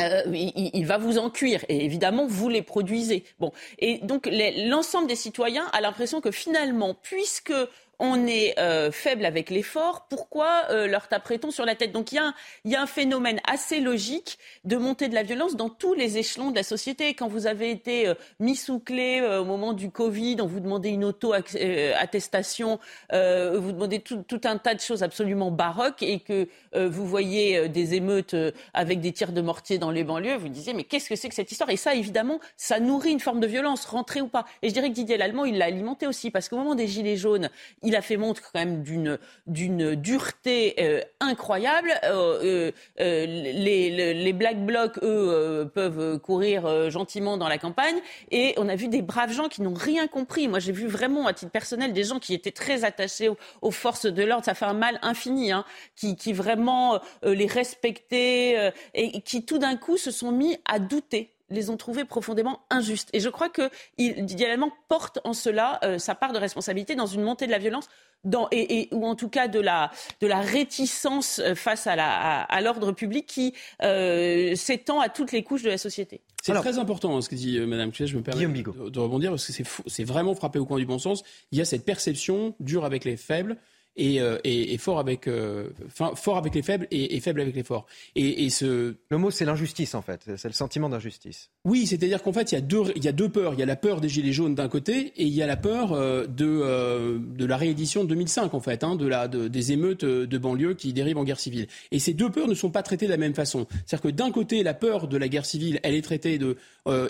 euh, 0.00 0.22
il, 0.32 0.86
va 0.86 0.96
vous 0.96 1.18
en 1.18 1.28
cuire 1.28 1.64
et 1.68 1.84
évidemment 1.84 2.26
vous 2.26 2.48
les 2.48 2.62
produisez. 2.62 3.24
Bon 3.38 3.52
et 3.78 3.98
donc 3.98 4.26
l'ensemble 4.66 5.06
des 5.06 5.16
citoyens 5.16 5.66
a 5.72 5.82
l'impression 5.82 6.22
que 6.22 6.30
finalement, 6.30 6.94
puisque 6.94 7.52
on 7.98 8.26
est 8.26 8.58
euh, 8.58 8.90
faible 8.90 9.24
avec 9.24 9.50
l'effort, 9.50 10.06
pourquoi 10.08 10.64
euh, 10.70 10.86
leur 10.86 11.08
taperait-on 11.08 11.50
sur 11.50 11.64
la 11.64 11.74
tête? 11.74 11.92
Donc 11.92 12.12
il 12.12 12.16
y, 12.64 12.74
a 12.74 12.82
un, 12.82 12.86
phénomène 12.86 13.40
assez 13.48 13.80
logique 13.80 14.38
de 14.64 14.76
montée 14.76 15.08
de 15.08 15.14
la 15.14 15.22
violence 15.22 15.56
dans 15.56 15.68
tous 15.68 15.94
les 15.94 16.18
échelons 16.18 16.50
de 16.50 16.56
la 16.56 16.64
société. 16.64 17.14
Quand 17.14 17.28
vous 17.28 17.46
avez 17.46 17.70
été 17.70 18.08
euh, 18.08 18.14
mis 18.40 18.56
sous 18.56 18.80
clé 18.80 19.20
au 19.22 19.44
moment 19.44 19.72
du 19.72 19.90
Covid, 19.90 20.36
on 20.40 20.46
vous 20.46 20.60
demandait 20.60 20.90
une 20.90 21.04
auto-attestation, 21.04 22.78
vous 23.10 23.72
demandez 23.72 24.00
tout, 24.00 24.40
un 24.44 24.58
tas 24.58 24.74
de 24.74 24.80
choses 24.80 25.02
absolument 25.02 25.50
baroques 25.50 26.02
et 26.02 26.20
que 26.20 26.48
vous 26.74 27.06
voyez 27.06 27.68
des 27.68 27.94
émeutes 27.94 28.34
avec 28.74 29.00
des 29.00 29.12
tirs 29.12 29.32
de 29.32 29.40
mortier 29.40 29.78
dans 29.78 29.90
les 29.90 30.04
banlieues, 30.04 30.36
vous 30.36 30.48
disiez 30.48 30.74
mais 30.74 30.84
qu'est-ce 30.84 31.08
que 31.08 31.16
c'est 31.16 31.28
que 31.28 31.34
cette 31.34 31.50
histoire? 31.50 31.70
Et 31.70 31.76
ça, 31.76 31.94
évidemment, 31.94 32.40
ça 32.56 32.80
nourrit 32.80 33.12
une 33.12 33.20
forme 33.20 33.40
de 33.40 33.46
violence, 33.46 33.84
rentrer 33.84 34.20
ou 34.20 34.28
pas. 34.28 34.44
Et 34.62 34.68
je 34.68 34.74
dirais 34.74 34.88
que 34.88 34.94
Didier 34.94 35.16
Lallemand, 35.16 35.44
il 35.44 35.58
l'a 35.58 35.66
alimenté 35.66 36.06
aussi, 36.06 36.30
parce 36.30 36.48
qu'au 36.48 36.56
moment 36.56 36.74
des 36.74 36.88
Gilets 36.88 37.16
jaunes, 37.16 37.50
a 37.96 38.02
fait 38.02 38.16
montre 38.16 38.42
quand 38.42 38.58
même 38.58 38.82
d'une 38.82 39.18
d'une 39.46 39.94
dureté 39.94 40.74
euh, 40.78 41.00
incroyable. 41.20 41.90
Euh, 42.04 42.70
euh, 43.00 43.26
les, 43.26 44.14
les, 44.14 44.32
Black 44.32 44.64
Blocs, 44.64 44.98
eux, 45.02 45.70
peuvent 45.74 46.18
courir 46.18 46.90
gentiment 46.90 47.36
dans 47.36 47.48
la 47.48 47.58
campagne. 47.58 47.96
Et 48.30 48.54
on 48.56 48.68
a 48.68 48.76
vu 48.76 48.88
des 48.88 49.02
braves 49.02 49.32
gens 49.32 49.48
qui 49.48 49.62
n'ont 49.62 49.74
rien 49.74 50.06
compris. 50.06 50.48
Moi, 50.48 50.58
j'ai 50.58 50.72
vu 50.72 50.86
vraiment, 50.86 51.26
à 51.26 51.32
titre 51.32 51.52
personnel, 51.52 51.92
des 51.92 52.04
gens 52.04 52.18
qui 52.18 52.34
étaient 52.34 52.50
très 52.50 52.84
attachés 52.84 53.30
aux, 53.60 53.70
forces 53.70 54.06
de 54.06 54.22
l'ordre. 54.22 54.44
Ça 54.44 54.54
fait 54.54 54.64
un 54.64 54.74
mal 54.74 54.98
infini, 55.02 55.52
hein, 55.52 55.64
qui, 55.96 56.16
qui 56.16 56.32
vraiment 56.32 57.00
les 57.22 57.46
respectaient 57.46 58.72
et 58.94 59.20
qui 59.20 59.44
tout 59.44 59.58
d'un 59.58 59.76
coup 59.76 59.96
se 59.96 60.10
sont 60.10 60.32
mis 60.32 60.56
à 60.64 60.78
douter 60.78 61.32
les 61.54 61.70
ont 61.70 61.76
trouvés 61.76 62.04
profondément 62.04 62.60
injustes. 62.70 63.08
Et 63.12 63.20
je 63.20 63.28
crois 63.28 63.48
que 63.48 63.70
Didier 63.98 64.46
Allemand 64.46 64.72
porte 64.88 65.18
en 65.24 65.32
cela 65.32 65.80
euh, 65.84 65.98
sa 65.98 66.14
part 66.14 66.32
de 66.32 66.38
responsabilité 66.38 66.94
dans 66.94 67.06
une 67.06 67.22
montée 67.22 67.46
de 67.46 67.50
la 67.50 67.58
violence 67.58 67.88
dans, 68.24 68.48
et, 68.52 68.88
ou 68.92 69.04
en 69.06 69.16
tout 69.16 69.28
cas 69.28 69.48
de 69.48 69.58
la, 69.58 69.90
de 70.20 70.26
la 70.26 70.40
réticence 70.40 71.40
euh, 71.40 71.54
face 71.54 71.86
à 71.86 72.60
l'ordre 72.60 72.90
à, 72.90 72.92
public 72.92 73.26
qui 73.26 73.52
euh, 73.82 74.54
s'étend 74.54 75.00
à 75.00 75.08
toutes 75.08 75.32
les 75.32 75.42
couches 75.42 75.62
de 75.62 75.70
la 75.70 75.78
société. 75.78 76.20
C'est 76.42 76.54
très 76.54 76.78
important 76.78 77.16
hein, 77.16 77.20
ce 77.20 77.28
que 77.28 77.36
dit 77.36 77.60
Madame 77.60 77.92
Je 77.94 78.16
me 78.16 78.22
permets 78.22 78.46
de, 78.46 78.88
de, 78.90 78.98
rebondir 78.98 79.30
parce 79.30 79.46
que 79.46 79.62
c'est 79.86 80.04
vraiment 80.04 80.34
frappé 80.34 80.58
au 80.58 80.66
coin 80.66 80.78
du 80.78 80.86
bon 80.86 80.98
sens. 80.98 81.22
Il 81.52 81.58
y 81.58 81.60
a 81.60 81.64
cette 81.64 81.84
perception 81.84 82.54
dure 82.58 82.84
avec 82.84 83.04
les 83.04 83.16
faibles 83.16 83.56
et, 83.96 84.20
euh, 84.20 84.38
et, 84.44 84.74
et 84.74 84.78
fort 84.78 84.98
avec 84.98 85.26
euh, 85.28 85.68
fort 85.88 86.36
avec 86.36 86.54
les 86.54 86.62
faibles 86.62 86.86
et, 86.90 87.16
et, 87.16 87.20
faible 87.20 87.40
avec 87.40 87.54
les 87.54 87.62
forts. 87.62 87.86
Et, 88.14 88.48
ce 88.50 88.94
le 89.10 89.18
mot 89.18 89.30
c'est 89.30 89.44
l'injustice 89.44 89.94
en 89.94 90.02
fait, 90.02 90.22
c'est 90.36 90.48
le 90.48 90.54
sentiment 90.54 90.88
d'injustice. 90.88 91.50
Oui, 91.64 91.86
c'est-à-dire 91.86 92.22
qu'en 92.22 92.32
fait 92.32 92.52
il 92.52 92.54
y 92.54 92.58
a 92.58 92.62
deux 92.62 92.92
il 92.96 93.04
y 93.04 93.08
a 93.08 93.12
deux 93.12 93.28
peurs. 93.28 93.54
Il 93.54 93.60
y 93.60 93.62
a 93.62 93.66
la 93.66 93.76
peur 93.76 94.00
des 94.00 94.08
gilets 94.08 94.32
jaunes 94.32 94.54
d'un 94.54 94.68
côté 94.68 95.12
et 95.16 95.24
il 95.24 95.34
y 95.34 95.42
a 95.42 95.46
la 95.46 95.56
peur 95.56 95.92
euh, 95.92 96.26
de 96.26 97.18
de 97.18 97.44
la 97.44 97.56
réédition 97.56 98.04
de 98.04 98.08
2005 98.08 98.54
en 98.54 98.60
fait, 98.60 98.84
hein, 98.84 98.96
de 98.96 99.06
la 99.06 99.28
de, 99.28 99.48
des 99.48 99.72
émeutes 99.72 100.04
de 100.04 100.38
banlieue 100.38 100.74
qui 100.74 100.92
dérivent 100.92 101.18
en 101.18 101.24
guerre 101.24 101.40
civile. 101.40 101.66
Et 101.90 101.98
ces 101.98 102.14
deux 102.14 102.30
peurs 102.30 102.48
ne 102.48 102.54
sont 102.54 102.70
pas 102.70 102.82
traitées 102.82 103.06
de 103.06 103.10
la 103.10 103.16
même 103.16 103.34
façon. 103.34 103.66
C'est-à-dire 103.70 104.00
que 104.00 104.08
d'un 104.08 104.30
côté 104.30 104.62
la 104.62 104.74
peur 104.74 105.08
de 105.08 105.16
la 105.16 105.28
guerre 105.28 105.46
civile, 105.46 105.80
elle 105.82 105.94
est 105.94 106.02
traitée 106.02 106.38
de 106.38 106.56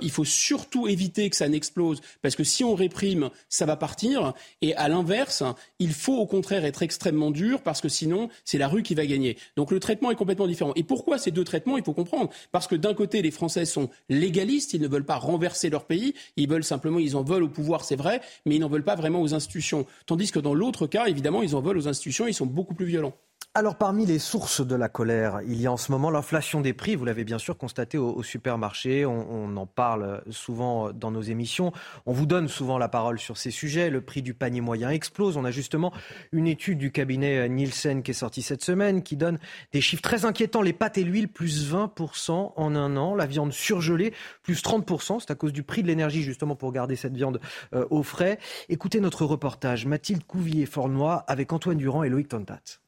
il 0.03 0.11
faut 0.11 0.25
surtout 0.25 0.89
éviter 0.89 1.31
que 1.31 1.37
ça 1.37 1.49
n'explose 1.49 2.01
parce 2.21 2.37
que 2.37 2.45
si 2.45 2.65
on 2.65 2.75
réprime, 2.75 3.31
ça 3.49 3.67
va 3.67 3.77
partir. 3.77 4.35
Et 4.61 4.75
à 4.75 4.89
l'inverse, 4.89 5.43
il 5.79 5.93
faut 5.93 6.17
au 6.17 6.27
contraire 6.27 6.65
être 6.73 6.83
extrêmement 6.83 7.31
dur 7.31 7.61
parce 7.63 7.81
que 7.81 7.89
sinon, 7.89 8.31
c'est 8.45 8.59
la 8.59 8.69
rue 8.69 8.83
qui 8.83 8.95
va 8.95 9.05
gagner. 9.05 9.37
Donc 9.57 9.71
le 9.71 9.79
traitement 9.79 10.11
est 10.11 10.17
complètement 10.17 10.47
différent. 10.47 10.73
Et 10.75 10.83
pourquoi 10.83 11.19
ces 11.19 11.31
deux 11.31 11.45
traitements 11.45 11.77
Il 11.77 11.85
faut 11.85 11.93
comprendre. 11.93 12.31
Parce 12.51 12.67
que 12.67 12.75
d'un 12.75 12.95
côté, 12.95 13.21
les 13.21 13.31
Français 13.31 13.67
sont 13.67 13.91
légalistes, 14.09 14.73
ils 14.73 14.81
ne 14.81 14.89
veulent 14.89 15.05
pas 15.05 15.17
renverser 15.17 15.69
leur 15.69 15.85
pays, 15.85 16.15
ils 16.37 16.49
veulent 16.49 16.65
simplement, 16.65 16.99
ils 16.99 17.17
en 17.17 17.23
veulent 17.23 17.43
au 17.43 17.49
pouvoir, 17.49 17.85
c'est 17.85 17.97
vrai, 17.97 18.23
mais 18.47 18.57
ils 18.57 18.61
n'en 18.61 18.69
veulent 18.69 18.85
pas 18.85 18.97
vraiment 18.97 19.21
aux 19.21 19.35
institutions. 19.35 19.87
Tandis 20.07 20.31
que 20.31 20.39
dans 20.39 20.55
l'autre 20.55 20.87
cas, 20.87 21.07
évidemment, 21.07 21.43
ils 21.43 21.55
en 21.55 21.61
veulent 21.61 21.79
aux 21.79 21.89
institutions, 21.89 22.27
ils 22.27 22.35
sont 22.35 22.47
beaucoup 22.47 22.75
plus 22.75 22.87
violents. 22.87 23.15
Alors 23.55 23.77
parmi 23.77 24.07
les 24.07 24.19
sources 24.19 24.67
de 24.67 24.75
la 24.75 24.89
colère, 24.89 25.41
il 25.47 25.61
y 25.61 25.67
a 25.67 25.73
en 25.73 25.77
ce 25.77 25.93
moment 25.93 26.09
l'inflation 26.09 26.63
des 26.63 26.73
prix. 26.73 26.97
Vous 26.97 27.05
l'avez 27.05 27.23
bien 27.23 27.37
sûr 27.37 27.59
constaté 27.59 27.99
au, 27.99 28.23
supermarché. 28.23 29.05
On, 29.05 29.55
en 29.59 29.67
parle 29.67 30.23
souvent 30.31 30.91
dans 30.91 31.11
nos 31.11 31.21
émissions. 31.21 31.71
On 32.07 32.15
vous 32.15 32.25
donne 32.25 32.49
souvent 32.49 32.79
la 32.79 32.89
parole 32.89 33.19
sur 33.19 33.37
ces 33.37 33.51
sujets. 33.51 33.91
Le 33.91 34.01
prix 34.01 34.23
du 34.23 34.33
panier 34.33 34.63
moyen 34.63 34.89
explose. 34.89 35.37
On 35.37 35.45
a 35.45 35.51
justement 35.51 35.93
une 36.33 36.47
étude 36.47 36.79
du 36.79 36.93
cabinet 36.93 37.47
Nielsen 37.51 38.03
qui 38.03 38.13
est 38.13 38.15
sortie 38.15 38.41
cette 38.41 38.65
semaine 38.65 39.03
qui 39.03 39.17
donne 39.19 39.39
des 39.73 39.83
chiffres 39.83 40.01
très 40.01 40.25
inquiétants. 40.25 40.63
Les 40.63 40.73
pâtes 40.73 40.97
et 40.97 41.05
l'huile 41.05 41.29
plus 41.29 41.71
20% 41.71 42.55
en 42.57 42.75
un 42.75 42.97
an. 42.97 43.15
La 43.15 43.27
viande 43.27 43.53
surgelée 43.53 44.15
plus 44.43 44.63
30%. 44.63 45.21
C'est 45.21 45.31
à 45.31 45.35
cause 45.35 45.53
du 45.53 45.63
prix 45.63 45.83
de 45.83 45.89
l'énergie 45.89 46.23
justement 46.23 46.57
pour 46.57 46.73
garder 46.73 46.97
cette 46.97 47.15
viande 47.15 47.39
euh, 47.75 47.85
au 47.91 48.03
frais. 48.03 48.39
Écoutez 48.71 48.99
notre 49.01 49.27
reportage. 49.27 49.85
Mathilde 49.85 50.25
Couvillier-Fornois 50.25 51.27
avec 51.29 51.53
Antoine 51.53 51.77
Durand 51.77 52.03
et 52.03 52.09
Loïc 52.09 52.29
Tontat. 52.29 52.82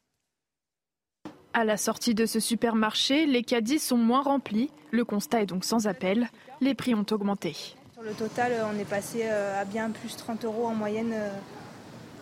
À 1.57 1.65
la 1.65 1.77
sortie 1.77 2.17
de 2.17 2.27
ce 2.27 2.41
supermarché, 2.41 3.27
les 3.27 3.45
caddies 3.45 3.79
sont 3.79 3.97
moins 3.97 4.23
remplis. 4.23 4.71
Le 4.91 5.05
constat 5.05 5.43
est 5.43 5.47
donc 5.47 5.65
sans 5.65 5.87
appel. 5.87 6.29
Les 6.61 6.75
prix 6.75 6.97
ont 6.97 7.07
augmenté. 7.13 7.55
Sur 7.93 8.03
le 8.03 8.11
total, 8.11 8.51
on 8.75 8.77
est 8.77 8.85
passé 8.85 9.21
euh, 9.23 9.63
à 9.63 9.65
bien 9.65 9.91
plus 9.91 10.17
30 10.17 10.45
euros 10.47 10.67
en 10.67 10.75
moyenne 10.75 11.13
euh, 11.15 11.31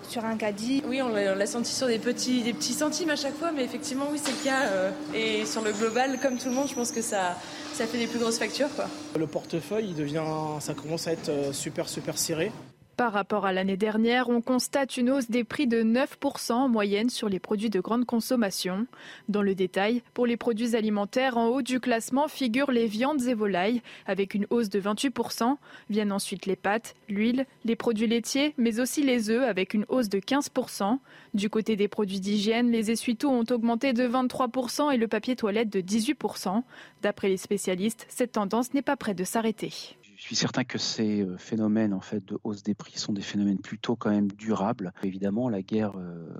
sur 0.06 0.22
un 0.26 0.36
caddie. 0.36 0.82
Oui, 0.86 1.00
on 1.00 1.08
l'a 1.08 1.46
senti 1.46 1.72
sur 1.72 1.86
des 1.86 1.98
petits, 1.98 2.42
des 2.42 2.52
petits 2.52 2.74
centimes 2.74 3.08
à 3.08 3.16
chaque 3.16 3.34
fois, 3.36 3.52
mais 3.52 3.64
effectivement, 3.64 4.04
oui, 4.12 4.20
c'est 4.22 4.32
le 4.32 4.44
cas. 4.44 4.66
Euh, 4.66 4.90
et 5.14 5.46
sur 5.46 5.62
le 5.62 5.72
global, 5.72 6.18
comme 6.20 6.36
tout 6.36 6.50
le 6.50 6.54
monde, 6.54 6.68
je 6.68 6.74
pense 6.74 6.92
que 6.92 7.00
ça, 7.00 7.38
ça 7.72 7.86
fait 7.86 7.96
des 7.96 8.08
plus 8.08 8.18
grosses 8.18 8.38
factures. 8.38 8.68
Quoi. 8.76 8.84
Le 9.18 9.26
portefeuille, 9.26 9.86
il 9.88 9.94
devient, 9.94 10.24
ça 10.60 10.74
commence 10.74 11.08
à 11.08 11.12
être 11.12 11.54
super, 11.54 11.88
super 11.88 12.18
ciré. 12.18 12.52
Par 12.96 13.12
rapport 13.12 13.46
à 13.46 13.52
l'année 13.52 13.78
dernière, 13.78 14.28
on 14.28 14.42
constate 14.42 14.98
une 14.98 15.10
hausse 15.10 15.30
des 15.30 15.44
prix 15.44 15.66
de 15.66 15.82
9% 15.82 16.52
en 16.52 16.68
moyenne 16.68 17.08
sur 17.08 17.28
les 17.28 17.38
produits 17.38 17.70
de 17.70 17.80
grande 17.80 18.04
consommation. 18.04 18.86
Dans 19.28 19.40
le 19.40 19.54
détail, 19.54 20.02
pour 20.12 20.26
les 20.26 20.36
produits 20.36 20.76
alimentaires, 20.76 21.38
en 21.38 21.46
haut 21.46 21.62
du 21.62 21.80
classement 21.80 22.28
figurent 22.28 22.70
les 22.70 22.86
viandes 22.86 23.22
et 23.22 23.34
volailles, 23.34 23.80
avec 24.06 24.34
une 24.34 24.46
hausse 24.50 24.68
de 24.68 24.80
28%. 24.80 25.56
Viennent 25.88 26.12
ensuite 26.12 26.44
les 26.44 26.56
pâtes, 26.56 26.94
l'huile, 27.08 27.46
les 27.64 27.76
produits 27.76 28.06
laitiers, 28.06 28.52
mais 28.58 28.78
aussi 28.78 29.02
les 29.02 29.30
œufs, 29.30 29.48
avec 29.48 29.72
une 29.72 29.86
hausse 29.88 30.10
de 30.10 30.18
15%. 30.18 30.98
Du 31.32 31.48
côté 31.48 31.76
des 31.76 31.88
produits 31.88 32.20
d'hygiène, 32.20 32.70
les 32.70 32.90
essuie-tout 32.90 33.28
ont 33.28 33.44
augmenté 33.50 33.94
de 33.94 34.06
23% 34.06 34.92
et 34.92 34.98
le 34.98 35.08
papier 35.08 35.34
toilette 35.34 35.70
de 35.70 35.80
18%. 35.80 36.62
D'après 37.00 37.30
les 37.30 37.38
spécialistes, 37.38 38.04
cette 38.10 38.32
tendance 38.32 38.74
n'est 38.74 38.82
pas 38.82 38.96
près 38.96 39.14
de 39.14 39.24
s'arrêter. 39.24 39.96
Je 40.22 40.28
suis 40.28 40.36
certain 40.36 40.62
que 40.62 40.78
ces 40.78 41.22
euh, 41.22 41.36
phénomènes 41.36 41.92
en 41.92 42.00
fait 42.00 42.24
de 42.24 42.38
hausse 42.44 42.62
des 42.62 42.74
prix 42.74 42.96
sont 42.96 43.12
des 43.12 43.22
phénomènes 43.22 43.58
plutôt 43.58 43.96
quand 43.96 44.10
même 44.10 44.30
durables. 44.30 44.92
Évidemment, 45.02 45.48
la 45.48 45.62
guerre 45.62 45.94
euh, 45.96 46.30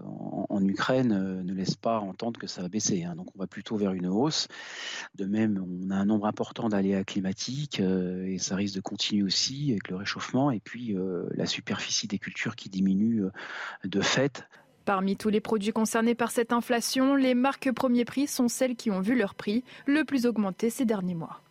en, 0.48 0.64
Ukraine 0.64 1.10
euh, 1.10 1.42
ne 1.42 1.52
laisse 1.52 1.74
pas 1.74 1.98
entendre 1.98 2.38
que 2.38 2.46
ça 2.46 2.62
va 2.62 2.68
baisser. 2.68 3.02
Hein. 3.02 3.16
Donc 3.16 3.34
on 3.34 3.40
va 3.40 3.48
plutôt 3.48 3.74
vers 3.74 3.92
une 3.92 4.06
hausse. 4.06 4.46
De 5.16 5.24
même, 5.24 5.66
on 5.66 5.90
a 5.90 5.96
un 5.96 6.04
nombre 6.04 6.26
important 6.26 6.68
d'aléas 6.68 7.02
climatiques 7.02 7.80
et 7.80 8.38
ça 8.38 8.54
risque 8.54 8.76
de 8.76 8.80
continuer 8.80 9.24
aussi 9.24 9.72
avec 9.72 9.88
le 9.88 9.96
réchauffement 9.96 10.52
et 10.52 10.60
puis 10.60 10.96
la 11.32 11.46
superficie 11.46 12.06
des 12.06 12.20
cultures 12.20 12.54
qui 12.54 12.68
diminue 12.68 13.24
de 13.82 14.00
fait. 14.00 14.46
Parmi 14.84 15.16
tous 15.16 15.28
les 15.28 15.40
produits 15.40 15.72
concernés 15.72 16.14
par 16.14 16.30
cette 16.30 16.52
inflation, 16.52 17.16
les 17.16 17.34
marques 17.34 17.72
premier 17.72 18.04
prix 18.04 18.28
sont 18.28 18.46
celles 18.46 18.76
qui 18.76 18.92
ont 18.92 19.00
vu 19.00 19.16
leur 19.16 19.34
prix 19.34 19.64
le 19.86 20.04
plus 20.04 20.24
augmenter 20.26 20.70
ces 20.70 20.84
derniers 20.84 21.16
mois. 21.16 21.42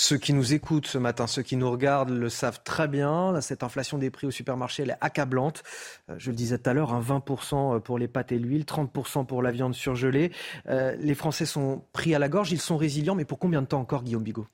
Ceux 0.00 0.16
qui 0.16 0.32
nous 0.32 0.54
écoutent 0.54 0.86
ce 0.86 0.96
matin, 0.96 1.26
ceux 1.26 1.42
qui 1.42 1.56
nous 1.56 1.68
regardent 1.68 2.10
le 2.10 2.28
savent 2.28 2.60
très 2.62 2.86
bien. 2.86 3.40
Cette 3.40 3.64
inflation 3.64 3.98
des 3.98 4.10
prix 4.10 4.28
au 4.28 4.30
supermarché, 4.30 4.84
elle 4.84 4.90
est 4.90 4.96
accablante. 5.00 5.64
Euh, 6.08 6.14
je 6.18 6.30
le 6.30 6.36
disais 6.36 6.56
tout 6.56 6.70
à 6.70 6.72
l'heure, 6.72 7.02
20% 7.02 7.74
euh, 7.74 7.80
pour 7.80 7.98
les 7.98 8.06
pâtes 8.06 8.30
et 8.30 8.38
l'huile, 8.38 8.62
30% 8.62 9.26
pour 9.26 9.42
la 9.42 9.50
viande 9.50 9.74
surgelée. 9.74 10.30
Euh, 10.68 10.94
les 11.00 11.16
Français 11.16 11.46
sont 11.46 11.82
pris 11.92 12.14
à 12.14 12.20
la 12.20 12.28
gorge, 12.28 12.52
ils 12.52 12.60
sont 12.60 12.76
résilients, 12.76 13.16
mais 13.16 13.24
pour 13.24 13.40
combien 13.40 13.60
de 13.60 13.66
temps 13.66 13.80
encore, 13.80 14.04
Guillaume 14.04 14.22
Bigot? 14.22 14.46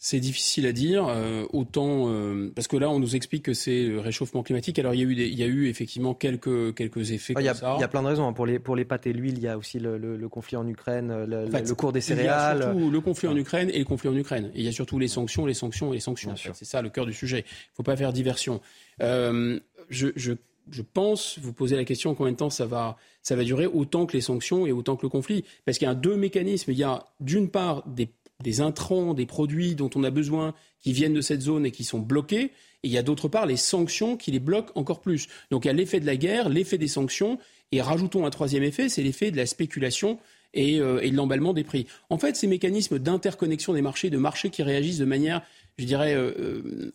C'est 0.00 0.20
difficile 0.20 0.64
à 0.66 0.72
dire, 0.72 1.08
euh, 1.08 1.44
autant 1.52 2.08
euh, 2.08 2.52
parce 2.54 2.68
que 2.68 2.76
là 2.76 2.88
on 2.88 3.00
nous 3.00 3.16
explique 3.16 3.44
que 3.44 3.52
c'est 3.52 3.82
le 3.82 3.98
réchauffement 3.98 4.44
climatique. 4.44 4.78
Alors 4.78 4.94
il 4.94 5.00
y 5.00 5.02
a 5.02 5.06
eu, 5.06 5.12
il 5.12 5.34
y 5.34 5.42
a 5.42 5.46
eu 5.46 5.66
effectivement 5.68 6.14
quelques 6.14 6.74
quelques 6.76 7.10
effets. 7.10 7.34
il, 7.36 7.44
y 7.44 7.48
a, 7.48 7.54
ça. 7.54 7.74
il 7.76 7.80
y 7.80 7.84
a 7.84 7.88
plein 7.88 8.02
de 8.02 8.06
raisons 8.06 8.28
hein. 8.28 8.32
pour 8.32 8.46
les 8.46 8.60
pour 8.60 8.76
les 8.76 8.84
pâtes 8.84 9.08
et 9.08 9.12
l'huile. 9.12 9.38
Il 9.38 9.42
y 9.42 9.48
a 9.48 9.58
aussi 9.58 9.80
le, 9.80 9.98
le, 9.98 10.28
conflit 10.28 10.56
en 10.56 10.68
Ukraine, 10.68 11.24
le, 11.24 11.46
le, 11.46 11.74
cours 11.74 11.92
des 11.92 12.00
céréales. 12.00 12.58
Il 12.58 12.60
y 12.60 12.62
a 12.62 12.72
surtout 12.72 12.90
le 12.90 13.00
conflit 13.00 13.28
en 13.28 13.36
Ukraine 13.36 13.70
et 13.72 13.78
le 13.80 13.84
conflit 13.84 14.08
en 14.08 14.16
Ukraine. 14.16 14.52
Et 14.54 14.60
il 14.60 14.64
y 14.64 14.68
a 14.68 14.72
surtout 14.72 15.00
les 15.00 15.08
sanctions, 15.08 15.46
les 15.46 15.54
sanctions 15.54 15.92
et 15.92 15.96
les 15.96 16.00
sanctions. 16.00 16.34
C'est 16.36 16.64
ça 16.64 16.80
le 16.80 16.90
cœur 16.90 17.04
du 17.04 17.12
sujet. 17.12 17.44
Il 17.48 17.74
faut 17.76 17.82
pas 17.82 17.96
faire 17.96 18.12
diversion. 18.12 18.60
Euh, 19.02 19.58
je, 19.90 20.08
je 20.14 20.34
je 20.70 20.82
pense, 20.82 21.38
vous 21.38 21.52
posez 21.52 21.76
la 21.76 21.84
question 21.84 22.14
combien 22.14 22.32
de 22.32 22.36
temps 22.36 22.50
ça 22.50 22.66
va, 22.66 22.96
ça 23.22 23.36
va 23.36 23.44
durer, 23.44 23.66
autant 23.66 24.06
que 24.06 24.12
les 24.12 24.20
sanctions 24.20 24.66
et 24.66 24.72
autant 24.72 24.96
que 24.96 25.02
le 25.02 25.08
conflit? 25.08 25.44
Parce 25.64 25.78
qu'il 25.78 25.88
y 25.88 25.90
a 25.90 25.94
deux 25.94 26.16
mécanismes. 26.16 26.72
Il 26.72 26.78
y 26.78 26.84
a 26.84 27.06
d'une 27.20 27.50
part 27.50 27.86
des 27.86 28.06
des 28.42 28.60
intrants, 28.60 29.14
des 29.14 29.26
produits 29.26 29.74
dont 29.74 29.90
on 29.94 30.04
a 30.04 30.10
besoin 30.10 30.54
qui 30.80 30.92
viennent 30.92 31.14
de 31.14 31.20
cette 31.20 31.40
zone 31.40 31.66
et 31.66 31.70
qui 31.70 31.84
sont 31.84 31.98
bloqués. 31.98 32.52
Et 32.82 32.88
il 32.88 32.90
y 32.90 32.98
a 32.98 33.02
d'autre 33.02 33.28
part 33.28 33.46
les 33.46 33.56
sanctions 33.56 34.16
qui 34.16 34.30
les 34.30 34.38
bloquent 34.38 34.72
encore 34.76 35.00
plus. 35.00 35.26
Donc 35.50 35.64
il 35.64 35.68
y 35.68 35.70
a 35.70 35.74
l'effet 35.74 35.98
de 35.98 36.06
la 36.06 36.16
guerre, 36.16 36.48
l'effet 36.48 36.78
des 36.78 36.88
sanctions, 36.88 37.38
et 37.72 37.82
rajoutons 37.82 38.24
un 38.24 38.30
troisième 38.30 38.62
effet, 38.62 38.88
c'est 38.88 39.02
l'effet 39.02 39.30
de 39.30 39.36
la 39.36 39.46
spéculation 39.46 40.18
et, 40.54 40.78
de 40.78 41.14
l'emballement 41.16 41.52
des 41.52 41.64
prix. 41.64 41.86
En 42.08 42.18
fait, 42.18 42.36
ces 42.36 42.46
mécanismes 42.46 42.98
d'interconnexion 42.98 43.74
des 43.74 43.82
marchés, 43.82 44.08
de 44.08 44.16
marchés 44.16 44.50
qui 44.50 44.62
réagissent 44.62 44.98
de 44.98 45.04
manière 45.04 45.42
je 45.76 45.84
dirais, 45.84 46.16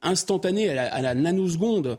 instantanée 0.02 0.70
à 0.70 0.74
la, 0.74 0.94
à 0.94 1.02
la 1.02 1.16
nanoseconde, 1.16 1.98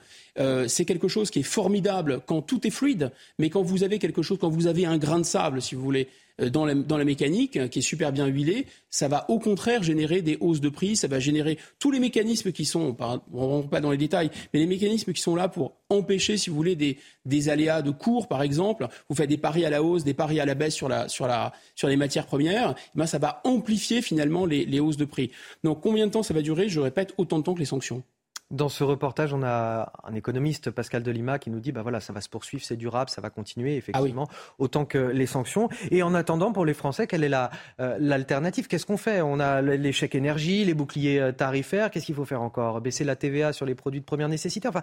c'est 0.66 0.84
quelque 0.84 1.08
chose 1.08 1.30
qui 1.30 1.38
est 1.38 1.42
formidable 1.42 2.20
quand 2.26 2.42
tout 2.42 2.66
est 2.66 2.70
fluide, 2.70 3.10
mais 3.38 3.48
quand 3.48 3.62
vous 3.62 3.84
avez 3.84 3.98
quelque 3.98 4.20
chose, 4.20 4.36
quand 4.38 4.50
vous 4.50 4.66
avez 4.66 4.84
un 4.84 4.98
grain 4.98 5.18
de 5.18 5.24
sable, 5.24 5.62
si 5.62 5.74
vous 5.74 5.82
voulez, 5.82 6.08
euh, 6.08 6.23
dans 6.38 6.64
la, 6.64 6.74
dans 6.74 6.96
la, 6.96 7.04
mécanique, 7.04 7.68
qui 7.70 7.78
est 7.78 7.82
super 7.82 8.12
bien 8.12 8.26
huilée, 8.26 8.66
ça 8.90 9.08
va 9.08 9.24
au 9.28 9.38
contraire 9.38 9.82
générer 9.82 10.22
des 10.22 10.36
hausses 10.40 10.60
de 10.60 10.68
prix, 10.68 10.96
ça 10.96 11.06
va 11.06 11.20
générer 11.20 11.58
tous 11.78 11.90
les 11.90 12.00
mécanismes 12.00 12.52
qui 12.52 12.64
sont, 12.64 12.96
on 13.00 13.14
ne 13.32 13.46
rentre 13.46 13.68
pas 13.68 13.80
dans 13.80 13.90
les 13.90 13.96
détails, 13.96 14.30
mais 14.52 14.60
les 14.60 14.66
mécanismes 14.66 15.12
qui 15.12 15.20
sont 15.20 15.36
là 15.36 15.48
pour 15.48 15.76
empêcher, 15.90 16.36
si 16.36 16.50
vous 16.50 16.56
voulez, 16.56 16.76
des, 16.76 16.98
des 17.24 17.48
aléas 17.48 17.82
de 17.82 17.90
cours, 17.90 18.28
par 18.28 18.42
exemple. 18.42 18.88
Vous 19.08 19.14
faites 19.14 19.28
des 19.28 19.38
paris 19.38 19.64
à 19.64 19.70
la 19.70 19.82
hausse, 19.82 20.04
des 20.04 20.14
paris 20.14 20.40
à 20.40 20.44
la 20.44 20.54
baisse 20.54 20.74
sur, 20.74 20.88
la, 20.88 21.08
sur, 21.08 21.26
la, 21.26 21.52
sur 21.74 21.88
les 21.88 21.96
matières 21.96 22.26
premières, 22.26 22.74
ben 22.94 23.06
ça 23.06 23.18
va 23.18 23.40
amplifier 23.44 24.02
finalement 24.02 24.46
les, 24.46 24.64
les 24.64 24.80
hausses 24.80 24.96
de 24.96 25.04
prix. 25.04 25.30
Donc 25.62 25.80
combien 25.82 26.06
de 26.06 26.12
temps 26.12 26.22
ça 26.22 26.34
va 26.34 26.42
durer? 26.42 26.68
Je 26.68 26.80
répète, 26.80 27.14
autant 27.16 27.38
de 27.38 27.44
temps 27.44 27.54
que 27.54 27.60
les 27.60 27.64
sanctions. 27.64 28.02
Dans 28.50 28.68
ce 28.68 28.84
reportage, 28.84 29.32
on 29.32 29.42
a 29.42 29.90
un 30.04 30.14
économiste, 30.14 30.70
Pascal 30.70 31.02
Delima, 31.02 31.38
qui 31.38 31.50
nous 31.50 31.60
dit 31.60 31.72
bah 31.72 31.82
voilà, 31.82 32.00
ça 32.00 32.12
va 32.12 32.20
se 32.20 32.28
poursuivre, 32.28 32.62
c'est 32.62 32.76
durable, 32.76 33.08
ça 33.08 33.22
va 33.22 33.30
continuer, 33.30 33.76
effectivement, 33.76 34.28
ah 34.30 34.54
autant 34.58 34.84
que 34.84 34.98
les 34.98 35.26
sanctions. 35.26 35.70
Et 35.90 36.02
en 36.02 36.14
attendant, 36.14 36.52
pour 36.52 36.66
les 36.66 36.74
Français, 36.74 37.06
quelle 37.06 37.24
est 37.24 37.32
euh, 37.32 37.96
l'alternative? 37.98 38.68
Qu'est-ce 38.68 38.84
qu'on 38.84 38.98
fait? 38.98 39.22
On 39.22 39.40
a 39.40 39.62
l'échec 39.62 40.14
énergie, 40.14 40.64
les 40.64 40.74
boucliers 40.74 41.20
euh, 41.20 41.32
tarifaires. 41.32 41.90
Qu'est-ce 41.90 42.04
qu'il 42.04 42.14
faut 42.14 42.26
faire 42.26 42.42
encore? 42.42 42.82
Baisser 42.82 43.04
la 43.04 43.16
TVA 43.16 43.54
sur 43.54 43.64
les 43.64 43.74
produits 43.74 44.00
de 44.00 44.04
première 44.04 44.28
nécessité? 44.28 44.68
Enfin, 44.68 44.82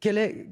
quelle 0.00 0.16
est, 0.16 0.46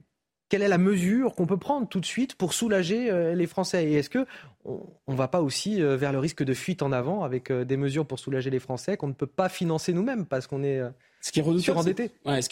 quelle 0.51 0.62
est 0.62 0.69
la 0.69 0.79
mesure 0.79 1.35
qu'on 1.35 1.47
peut 1.47 1.57
prendre 1.57 1.89
tout 1.89 2.01
de 2.01 2.07
suite 2.07 2.35
pour 2.35 2.53
soulager 2.53 3.11
euh, 3.11 3.35
les 3.35 3.47
Français? 3.47 3.87
Et 3.87 3.95
est-ce 3.95 4.11
que 4.11 4.27
on 4.66 5.12
ne 5.12 5.16
va 5.16 5.29
pas 5.29 5.43
aussi 5.43 5.83
vers 5.83 6.11
le 6.11 6.19
risque 6.19 6.43
de 6.43 6.55
fuite 6.55 6.81
en 6.81 6.91
avant 6.91 7.23
avec 7.23 7.53
des 7.53 7.77
mesures 7.77 8.07
pour 8.07 8.19
soulager 8.19 8.49
les 8.49 8.61
Français 8.61 8.97
qu'on 8.97 9.09
ne 9.09 9.12
peut 9.12 9.27
pas 9.27 9.51
financer 9.51 9.93
nous-mêmes 9.93 10.25
parce 10.25 10.47
qu'on 10.47 10.62
est 10.62 10.81
ce 11.25 11.33
qui 11.33 11.41
est 11.41 11.43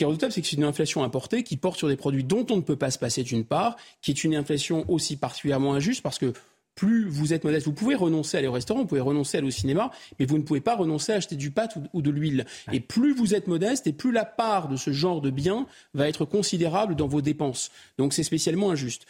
redoutable, 0.07 0.33
c'est 0.33 0.41
que 0.41 0.47
c'est 0.47 0.57
une 0.57 0.65
inflation 0.65 1.05
importée 1.05 1.43
qui 1.43 1.59
porte 1.59 1.77
sur 1.77 1.89
des 1.89 1.97
produits 1.97 2.25
dont 2.25 2.47
on 2.49 2.57
ne 2.57 2.63
peut 2.63 2.77
pas 2.77 2.91
se 2.91 2.99
passer 2.99 3.23
d'une 3.23 3.45
part, 3.45 3.77
qui 4.01 4.13
est 4.13 4.25
une 4.25 4.35
inflation 4.35 4.87
aussi 4.89 5.17
particulièrement 5.17 5.75
injuste 5.75 6.01
parce 6.01 6.19
que 6.19 6.33
plus 6.75 7.07
vous 7.07 7.35
êtes 7.35 7.45
modeste, 7.45 7.67
vous 7.67 7.75
pouvez 7.75 7.95
renoncer 7.95 8.39
à 8.39 8.39
aller 8.39 8.49
au 8.49 8.53
restaurant, 8.53 8.81
vous 8.81 8.87
pouvez 8.87 9.03
renoncer 9.03 9.37
à 9.37 9.39
aller 9.41 9.49
au 9.49 9.51
cinéma, 9.51 9.91
mais 10.19 10.25
vous 10.25 10.39
ne 10.39 10.43
pouvez 10.43 10.63
pas 10.63 10.75
renoncer 10.75 11.13
à 11.13 11.17
acheter 11.17 11.37
du 11.37 11.51
pâte 11.51 11.77
ou, 11.93 12.01
de 12.01 12.11
l'huile. 12.11 12.47
Et 12.73 12.81
plus 12.81 13.13
vous 13.13 13.35
êtes 13.35 13.47
modeste, 13.47 13.87
et 13.89 13.93
plus 13.93 14.11
la 14.11 14.25
part 14.25 14.69
de 14.69 14.77
ce 14.77 14.91
genre 14.91 15.21
de 15.21 15.29
biens 15.29 15.67
va 15.93 16.09
être 16.09 16.25
considérable 16.25 16.97
dans 16.97 17.09
vos 17.09 17.21
dépenses. 17.21 17.71
Donc 17.99 18.15
c'est 18.15 18.23
spécialement 18.23 18.71
injuste. 18.71 19.05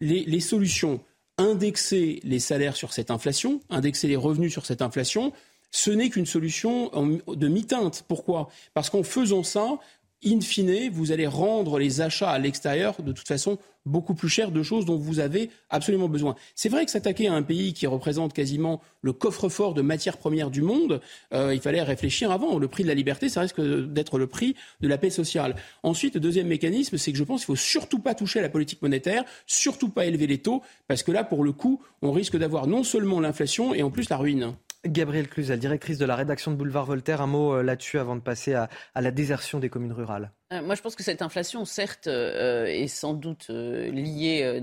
Les, 0.00 0.24
les 0.24 0.40
solutions, 0.40 1.00
indexer 1.38 2.18
les 2.24 2.40
salaires 2.40 2.74
sur 2.74 2.92
cette 2.92 3.12
inflation, 3.12 3.60
indexer 3.70 4.08
les 4.08 4.16
revenus 4.16 4.50
sur 4.50 4.66
cette 4.66 4.82
inflation, 4.82 5.32
ce 5.74 5.90
n'est 5.90 6.08
qu'une 6.08 6.24
solution 6.24 6.88
de 7.26 7.48
mi-teinte. 7.48 8.04
Pourquoi? 8.06 8.48
Parce 8.74 8.90
qu'en 8.90 9.02
faisant 9.02 9.42
ça, 9.42 9.80
in 10.24 10.40
fine, 10.40 10.88
vous 10.88 11.10
allez 11.10 11.26
rendre 11.26 11.80
les 11.80 12.00
achats 12.00 12.30
à 12.30 12.38
l'extérieur 12.38 13.02
de 13.02 13.10
toute 13.10 13.26
façon 13.26 13.58
beaucoup 13.84 14.14
plus 14.14 14.28
chers 14.28 14.52
de 14.52 14.62
choses 14.62 14.84
dont 14.84 14.96
vous 14.96 15.18
avez 15.18 15.50
absolument 15.70 16.08
besoin. 16.08 16.36
C'est 16.54 16.68
vrai 16.68 16.84
que 16.84 16.92
s'attaquer 16.92 17.26
à 17.26 17.34
un 17.34 17.42
pays 17.42 17.72
qui 17.72 17.88
représente 17.88 18.32
quasiment 18.32 18.80
le 19.02 19.12
coffre-fort 19.12 19.74
de 19.74 19.82
matières 19.82 20.16
premières 20.16 20.52
du 20.52 20.62
monde, 20.62 21.00
euh, 21.32 21.52
il 21.52 21.60
fallait 21.60 21.82
réfléchir 21.82 22.30
avant. 22.30 22.56
Le 22.60 22.68
prix 22.68 22.84
de 22.84 22.88
la 22.88 22.94
liberté, 22.94 23.28
ça 23.28 23.40
risque 23.40 23.60
d'être 23.60 24.16
le 24.16 24.28
prix 24.28 24.54
de 24.80 24.86
la 24.86 24.96
paix 24.96 25.10
sociale. 25.10 25.56
Ensuite, 25.82 26.14
le 26.14 26.20
deuxième 26.20 26.46
mécanisme, 26.46 26.98
c'est 26.98 27.10
que 27.10 27.18
je 27.18 27.24
pense 27.24 27.40
qu'il 27.40 27.46
faut 27.46 27.56
surtout 27.56 27.98
pas 27.98 28.14
toucher 28.14 28.38
à 28.38 28.42
la 28.42 28.48
politique 28.48 28.80
monétaire, 28.80 29.24
surtout 29.48 29.88
pas 29.88 30.06
élever 30.06 30.28
les 30.28 30.38
taux, 30.38 30.62
parce 30.86 31.02
que 31.02 31.10
là, 31.10 31.24
pour 31.24 31.42
le 31.42 31.50
coup, 31.50 31.82
on 32.00 32.12
risque 32.12 32.36
d'avoir 32.36 32.68
non 32.68 32.84
seulement 32.84 33.18
l'inflation 33.18 33.74
et 33.74 33.82
en 33.82 33.90
plus 33.90 34.08
la 34.08 34.18
ruine. 34.18 34.54
Gabrielle 34.86 35.28
Cluzel, 35.28 35.58
directrice 35.58 35.98
de 35.98 36.04
la 36.04 36.16
rédaction 36.16 36.50
de 36.50 36.56
Boulevard 36.56 36.84
Voltaire, 36.84 37.20
un 37.20 37.26
mot 37.26 37.54
euh, 37.54 37.62
là-dessus 37.62 37.98
avant 37.98 38.16
de 38.16 38.20
passer 38.20 38.54
à, 38.54 38.68
la 38.94 39.10
désertion 39.10 39.58
des 39.58 39.68
communes 39.68 39.92
rurales. 39.92 40.30
Euh, 40.52 40.62
moi, 40.62 40.74
je 40.74 40.82
pense 40.82 40.94
que 40.94 41.02
cette 41.02 41.22
inflation, 41.22 41.64
certes, 41.64 42.06
euh, 42.06 42.66
est 42.66 42.88
sans 42.88 43.14
doute 43.14 43.48
liée 43.48 44.60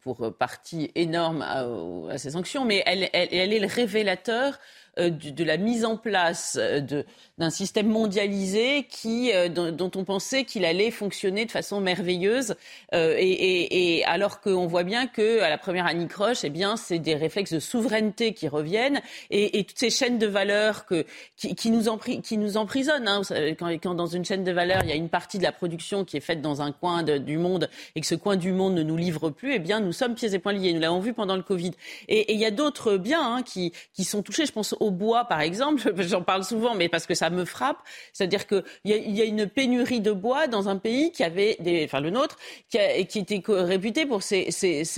pour 0.00 0.36
partie 0.36 0.90
énorme 0.94 1.42
à, 1.42 2.18
ces 2.18 2.30
sanctions, 2.30 2.64
mais 2.64 2.82
elle, 2.86 3.08
elle 3.12 3.52
est 3.52 3.60
le 3.60 3.66
révélateur 3.66 4.58
de 4.96 5.44
la 5.44 5.56
mise 5.56 5.84
en 5.84 5.96
place 5.96 6.56
de, 6.56 7.04
d'un 7.38 7.50
système 7.50 7.88
mondialisé 7.88 8.86
qui, 8.88 9.30
euh, 9.32 9.48
dont, 9.48 9.90
on 9.94 10.04
pensait 10.04 10.44
qu'il 10.44 10.64
allait 10.64 10.90
fonctionner 10.90 11.44
de 11.44 11.50
façon 11.50 11.80
merveilleuse. 11.80 12.54
Euh, 12.94 13.14
et, 13.18 13.28
et, 13.28 13.98
et, 13.98 14.04
alors 14.04 14.40
qu'on 14.40 14.66
voit 14.66 14.84
bien 14.84 15.06
que 15.06 15.40
à 15.42 15.50
la 15.50 15.58
première 15.58 15.86
anicroche, 15.86 16.44
eh 16.44 16.50
bien, 16.50 16.76
c'est 16.76 16.98
des 16.98 17.14
réflexes 17.14 17.52
de 17.52 17.60
souveraineté 17.60 18.32
qui 18.32 18.48
reviennent 18.48 19.02
et, 19.30 19.58
et 19.58 19.64
toutes 19.64 19.78
ces 19.78 19.90
chaînes 19.90 20.18
de 20.18 20.26
valeur 20.26 20.86
que, 20.86 21.04
qui, 21.36 21.54
qui, 21.54 21.70
nous, 21.70 21.84
qui 22.22 22.38
nous 22.38 22.56
emprisonnent. 22.56 23.08
Hein. 23.08 23.20
Quand, 23.58 23.68
quand, 23.82 23.94
dans 23.94 24.06
une 24.06 24.24
chaîne 24.24 24.44
de 24.44 24.52
valeur, 24.52 24.80
il 24.84 24.88
y 24.88 24.92
a 24.92 24.96
une 24.96 25.10
partie 25.10 25.36
de 25.36 25.42
la 25.42 25.52
production 25.52 26.04
qui 26.04 26.16
est 26.16 26.20
faite 26.20 26.40
dans 26.40 26.62
un 26.62 26.72
coin 26.72 27.02
du 27.02 27.36
monde 27.36 27.68
et 27.94 28.00
que 28.00 28.06
ce 28.06 28.14
coin 28.14 28.36
du 28.36 28.52
monde 28.52 28.74
ne 28.74 28.82
nous 28.82 28.96
livre 28.96 29.28
plus, 29.28 29.54
eh 29.54 29.58
bien, 29.58 29.80
nous 29.80 29.92
sommes 29.92 30.14
pieds 30.14 30.32
et 30.32 30.38
poings 30.38 30.54
liés. 30.54 30.72
Nous 30.72 30.80
l'avons 30.80 31.00
vu 31.00 31.12
pendant 31.12 31.36
le 31.36 31.42
Covid. 31.42 31.72
Et 32.08 32.32
il 32.32 32.40
y 32.40 32.46
a 32.46 32.50
d'autres 32.50 32.96
biens 32.96 33.36
hein, 33.36 33.42
qui, 33.42 33.72
qui 33.92 34.04
sont 34.04 34.22
touchés. 34.22 34.46
Je 34.46 34.52
pense 34.52 34.74
bois, 34.90 35.24
par 35.24 35.40
exemple. 35.40 35.92
J'en 35.98 36.22
parle 36.22 36.44
souvent, 36.44 36.74
mais 36.74 36.88
parce 36.88 37.06
que 37.06 37.14
ça 37.14 37.30
me 37.30 37.44
frappe. 37.44 37.78
C'est-à-dire 38.12 38.46
qu'il 38.46 38.62
y, 38.84 39.20
a, 39.20 39.24
une 39.24 39.46
pénurie 39.46 40.00
de 40.00 40.12
bois 40.12 40.46
dans 40.46 40.68
un 40.68 40.76
pays 40.76 41.12
qui 41.12 41.24
avait, 41.24 41.56
enfin 41.84 42.00
le 42.00 42.10
nôtre, 42.10 42.36
qui, 42.70 42.78
était 43.18 43.42
réputé 43.48 44.06
pour 44.06 44.22
ses, 44.22 44.50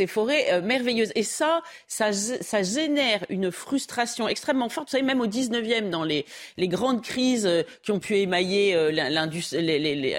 forêts 0.07 0.53
euh, 0.53 0.61
merveilleuses. 0.61 1.13
Et 1.15 1.23
ça, 1.23 1.63
ça, 1.87 2.13
génère 2.63 3.25
une 3.29 3.51
frustration 3.51 4.29
extrêmement 4.29 4.69
forte. 4.69 4.89
Vous 4.89 4.93
savez, 4.93 5.05
même 5.05 5.21
au 5.21 5.27
19e, 5.27 5.91
dans 5.91 6.05
les, 6.05 6.25
grandes 6.59 7.03
crises 7.03 7.47
euh, 7.47 7.63
qui 7.83 7.93
ont 7.93 7.99
pu 7.99 8.17
émailler 8.17 8.75
euh, 8.75 8.91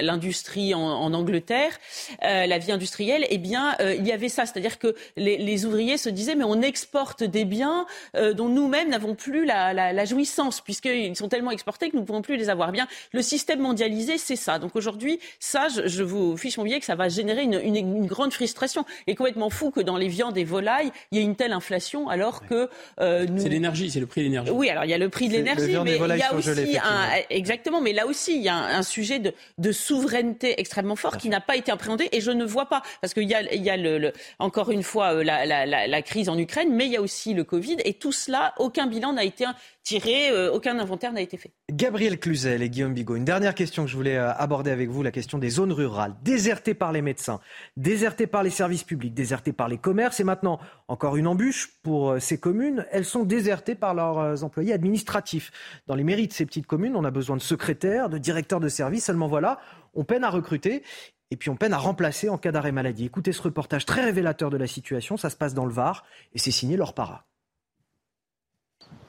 l'industrie 0.02 0.74
en, 0.74 1.14
Angleterre, 1.14 1.80
la 2.22 2.58
vie 2.58 2.72
industrielle, 2.72 3.26
eh 3.30 3.38
bien, 3.38 3.76
il 3.80 4.06
y 4.06 4.12
avait 4.12 4.30
ça. 4.30 4.46
C'est-à-dire 4.46 4.78
que 4.80 4.96
les, 5.18 5.66
ouvriers 5.66 5.98
se 5.98 6.10
disaient, 6.10 6.36
mais 6.36 6.44
on 6.44 6.62
exporte 6.62 7.24
des 7.24 7.46
biens 7.46 7.86
dont 8.14 8.48
nous-mêmes 8.48 8.90
n'avons 8.90 9.16
plus 9.16 9.46
la, 9.46 9.59
la, 9.74 9.94
la 9.94 10.06
jouissance, 10.06 10.62
puisqu'ils 10.62 11.16
sont 11.16 11.30
tellement 11.30 11.52
exportés 11.52 11.90
que 11.90 11.96
nous 11.96 12.02
ne 12.02 12.08
pouvons 12.08 12.22
plus 12.22 12.38
les 12.38 12.50
avoir 12.50 12.72
bien. 12.72 12.88
Le 13.14 13.22
système 13.22 13.60
mondialisé, 13.60 14.18
c'est 14.18 14.36
ça. 14.36 14.60
Donc 14.60 14.76
aujourd'hui, 14.76 15.20
ça, 15.40 15.68
je, 15.70 16.04
vous 16.04 16.38
fiche 16.38 16.58
mon 16.58 16.64
billet 16.64 16.80
que 16.80 16.86
ça 16.86 16.96
va 16.96 17.10
générer 17.10 17.44
une, 17.44 17.54
une, 17.54 18.06
grande 18.06 18.34
frustration. 18.34 18.86
Et 19.08 19.16
complètement 19.16 19.50
fou 19.50 19.72
que 19.72 19.82
dans 19.82 19.98
les 19.98 20.08
viandes 20.08 20.38
et 20.38 20.44
volailles, 20.44 20.92
il 21.12 21.18
y 21.18 21.22
ait 21.22 21.26
une 21.26 21.36
telle 21.36 21.54
inflation 21.54 22.10
alors 22.10 22.46
que 22.46 22.70
euh, 23.00 23.26
nous... 23.26 23.42
C'est 23.42 23.50
l'énergie, 23.50 23.92
c'est 23.92 24.00
le 24.00 24.08
prix 24.08 24.22
de 24.22 24.26
l'énergie. 24.26 24.52
Oui, 24.52 24.70
alors 24.70 24.86
il 24.86 24.90
y 24.90 24.94
a 24.94 24.98
le 24.98 25.10
prix 25.10 25.28
de 25.28 25.34
l'énergie, 25.34 25.76
mais 25.84 25.98
il 25.98 26.18
y 26.18 26.22
a 26.22 26.34
aussi 26.34 26.50
un... 26.50 27.10
exactement, 27.30 27.82
mais 27.82 27.94
là 27.94 28.06
aussi 28.08 28.36
il 28.36 28.42
y 28.42 28.50
a 28.50 28.56
un, 28.56 28.84
sujet 28.84 29.20
de, 29.20 29.34
de, 29.58 29.72
souveraineté 29.72 30.60
extrêmement 30.60 30.96
fort 30.96 31.18
qui 31.18 31.30
n'a 31.30 31.42
pas 31.42 31.56
été 31.56 31.72
appréhendé 31.72 32.10
et 32.12 32.22
je 32.22 32.32
ne 32.32 32.46
vois 32.46 32.68
pas 32.68 32.82
parce 33.02 33.14
qu'il 33.14 33.30
y 33.30 33.36
a, 33.36 33.42
il 33.54 33.62
y 33.62 33.70
a 33.70 33.78
le, 33.78 34.14
encore 34.40 34.72
une 34.72 34.84
fois 34.84 35.14
euh, 35.14 35.24
la, 35.24 35.46
la, 35.46 35.66
la, 35.66 35.88
la 35.88 36.02
crise 36.02 36.30
en 36.30 36.38
Ukraine, 36.38 36.70
mais 36.72 36.86
il 36.86 36.92
y 36.92 36.98
a 36.98 37.02
aussi 37.02 37.34
le 37.34 37.44
Covid 37.44 37.78
et 37.86 37.94
tout 37.94 38.12
cela, 38.12 38.54
aucun 38.58 38.88
bilan 38.88 39.14
n'a 39.14 39.24
été 39.24 39.46
tiré, 39.84 40.30
euh, 40.30 40.52
aucun 40.52 40.78
inventaire 40.80 41.12
n'a 41.12 41.22
été 41.22 41.38
fait. 41.38 41.52
Gabriel 41.72 42.20
Cluzel 42.20 42.62
et 42.62 42.70
Guillaume 42.70 42.94
Bigot, 42.94 43.16
une 43.16 43.26
dernière 43.26 43.56
question 43.56 43.86
que 43.86 43.90
je 43.90 43.96
voulais 43.96 44.18
euh, 44.18 44.32
aborder 44.34 44.72
avec 44.72 44.90
vous, 44.90 45.04
la 45.04 45.12
question 45.12 45.38
des 45.38 45.50
zones 45.50 45.72
rurales, 45.72 46.16
désertées 46.24 46.74
par 46.74 46.92
les 46.92 47.02
médecins, 47.02 47.40
désertées 47.78 48.28
par 48.28 48.44
les 48.44 48.50
services 48.50 48.84
publics, 48.84 49.14
désertées 49.14 49.54
par 49.54 49.68
les 49.68 49.78
commerces, 49.78 50.20
et 50.20 50.24
maintenant 50.24 50.60
encore 50.88 51.18
une 51.18 51.28
embûche 51.28 51.80
pour 51.84 52.12
euh, 52.12 52.20
ces 52.20 52.40
communes, 52.40 52.86
elles 52.92 53.06
sont 53.06 53.24
désertées 53.24 53.76
par 53.76 53.94
leurs 53.94 54.44
employés 54.44 54.74
administratifs. 54.74 55.52
Dans 55.88 55.96
les 55.96 56.04
mairies 56.04 56.28
de 56.28 56.34
ces 56.34 56.46
petites 56.46 56.68
communes, 56.68 56.96
on 56.96 57.04
a 57.04 57.12
besoin 57.12 57.38
de 57.38 57.42
secrétaires, 57.42 58.10
de 58.10 58.18
directeurs 58.18 58.60
de 58.60 58.70
services, 58.70 59.06
seulement 59.06 59.28
voilà, 59.28 59.60
on 59.94 60.04
peine 60.04 60.24
à 60.24 60.30
recruter. 60.30 60.84
Et 61.32 61.38
puis 61.38 61.50
on 61.50 61.56
peine 61.56 61.74
à 61.74 61.78
remplacer 61.78 62.28
en 62.28 62.38
cas 62.38 62.52
d'arrêt 62.52 62.72
maladie. 62.72 63.06
Écoutez 63.06 63.34
ce 63.34 63.42
reportage 63.42 63.86
très 63.86 64.04
révélateur 64.04 64.50
de 64.50 64.58
la 64.58 64.66
situation, 64.66 65.16
ça 65.16 65.30
se 65.30 65.36
passe 65.36 65.54
dans 65.54 65.66
le 65.66 65.72
Var, 65.72 66.04
et 66.34 66.40
c'est 66.40 66.52
signé 66.52 66.76
Laure 66.76 66.96
Para. 66.96 67.29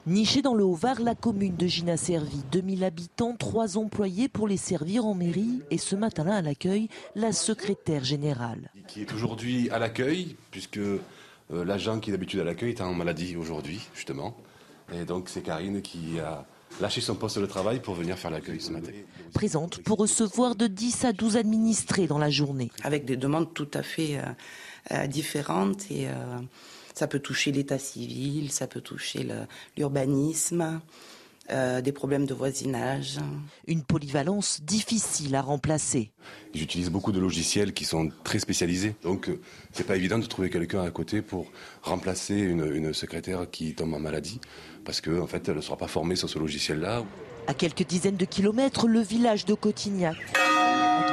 Nichée 0.07 0.41
dans 0.41 0.55
le 0.55 0.63
Haut-Var, 0.63 0.99
la 0.99 1.13
commune 1.13 1.55
de 1.55 1.67
Gina 1.67 1.95
Servi, 1.95 2.41
2000 2.51 2.83
habitants, 2.83 3.35
trois 3.35 3.77
employés 3.77 4.29
pour 4.29 4.47
les 4.47 4.57
servir 4.57 5.05
en 5.05 5.13
mairie 5.13 5.61
et 5.69 5.77
ce 5.77 5.95
matin-là 5.95 6.37
à 6.37 6.41
l'accueil, 6.41 6.89
la 7.13 7.31
secrétaire 7.31 8.03
générale. 8.03 8.71
Qui 8.87 9.01
est 9.01 9.13
aujourd'hui 9.13 9.69
à 9.69 9.77
l'accueil, 9.77 10.37
puisque 10.49 10.77
euh, 10.79 10.99
l'agent 11.51 11.99
qui 11.99 12.09
est 12.09 12.13
d'habitude 12.13 12.39
à 12.39 12.43
l'accueil 12.43 12.71
est 12.71 12.81
en 12.81 12.95
maladie 12.95 13.35
aujourd'hui, 13.35 13.79
justement. 13.93 14.35
Et 14.91 15.05
donc 15.05 15.29
c'est 15.29 15.43
Karine 15.43 15.83
qui 15.83 16.19
a 16.19 16.47
lâché 16.81 16.99
son 16.99 17.13
poste 17.13 17.37
de 17.37 17.45
travail 17.45 17.79
pour 17.79 17.93
venir 17.93 18.17
faire 18.17 18.31
l'accueil 18.31 18.59
ce 18.59 18.71
matin. 18.71 18.91
Présente 19.35 19.83
pour 19.83 19.99
recevoir 19.99 20.55
de 20.55 20.65
10 20.65 21.05
à 21.05 21.13
12 21.13 21.37
administrés 21.37 22.07
dans 22.07 22.17
la 22.17 22.31
journée. 22.31 22.71
Avec 22.83 23.05
des 23.05 23.17
demandes 23.17 23.53
tout 23.53 23.69
à 23.75 23.83
fait 23.83 24.17
euh, 24.17 24.23
euh, 24.93 25.05
différentes 25.05 25.91
et 25.91 26.07
ça 26.93 27.07
peut 27.07 27.19
toucher 27.19 27.51
l'état 27.51 27.79
civil, 27.79 28.51
ça 28.51 28.67
peut 28.67 28.81
toucher 28.81 29.27
l'urbanisme, 29.77 30.81
euh, 31.49 31.81
des 31.81 31.91
problèmes 31.91 32.25
de 32.25 32.33
voisinage. 32.33 33.17
Une 33.67 33.83
polyvalence 33.83 34.61
difficile 34.61 35.35
à 35.35 35.41
remplacer. 35.41 36.11
J'utilise 36.53 36.89
beaucoup 36.89 37.11
de 37.11 37.19
logiciels 37.19 37.73
qui 37.73 37.83
sont 37.83 38.09
très 38.23 38.39
spécialisés, 38.39 38.95
donc 39.03 39.27
euh, 39.27 39.39
c'est 39.73 39.85
pas 39.85 39.97
évident 39.97 40.19
de 40.19 40.25
trouver 40.25 40.49
quelqu'un 40.49 40.83
à 40.83 40.91
côté 40.91 41.21
pour 41.21 41.51
remplacer 41.81 42.35
une, 42.35 42.73
une, 42.73 42.93
secrétaire 42.93 43.49
qui 43.49 43.73
tombe 43.73 43.93
en 43.93 43.99
maladie, 43.99 44.39
parce 44.85 45.01
qu'en 45.01 45.19
en 45.19 45.27
fait, 45.27 45.49
elle 45.49 45.55
ne 45.55 45.61
sera 45.61 45.77
pas 45.77 45.87
formée 45.87 46.15
sur 46.15 46.29
ce 46.29 46.39
logiciel-là. 46.39 47.03
À 47.47 47.53
quelques 47.53 47.85
dizaines 47.85 48.17
de 48.17 48.25
kilomètres, 48.25 48.87
le 48.87 49.01
village 49.01 49.45
de 49.45 49.55
Cotignac. 49.55 50.15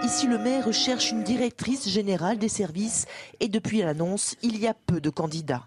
Ici, 0.05 0.26
le 0.26 0.38
maire 0.38 0.72
cherche 0.72 1.10
une 1.10 1.22
directrice 1.22 1.88
générale 1.88 2.38
des 2.38 2.48
services 2.48 3.06
et 3.40 3.48
depuis 3.48 3.80
l'annonce, 3.80 4.36
il 4.42 4.59
y 4.59 4.66
a 4.66 4.74
peu 4.74 5.00
de 5.00 5.10
candidats. 5.10 5.64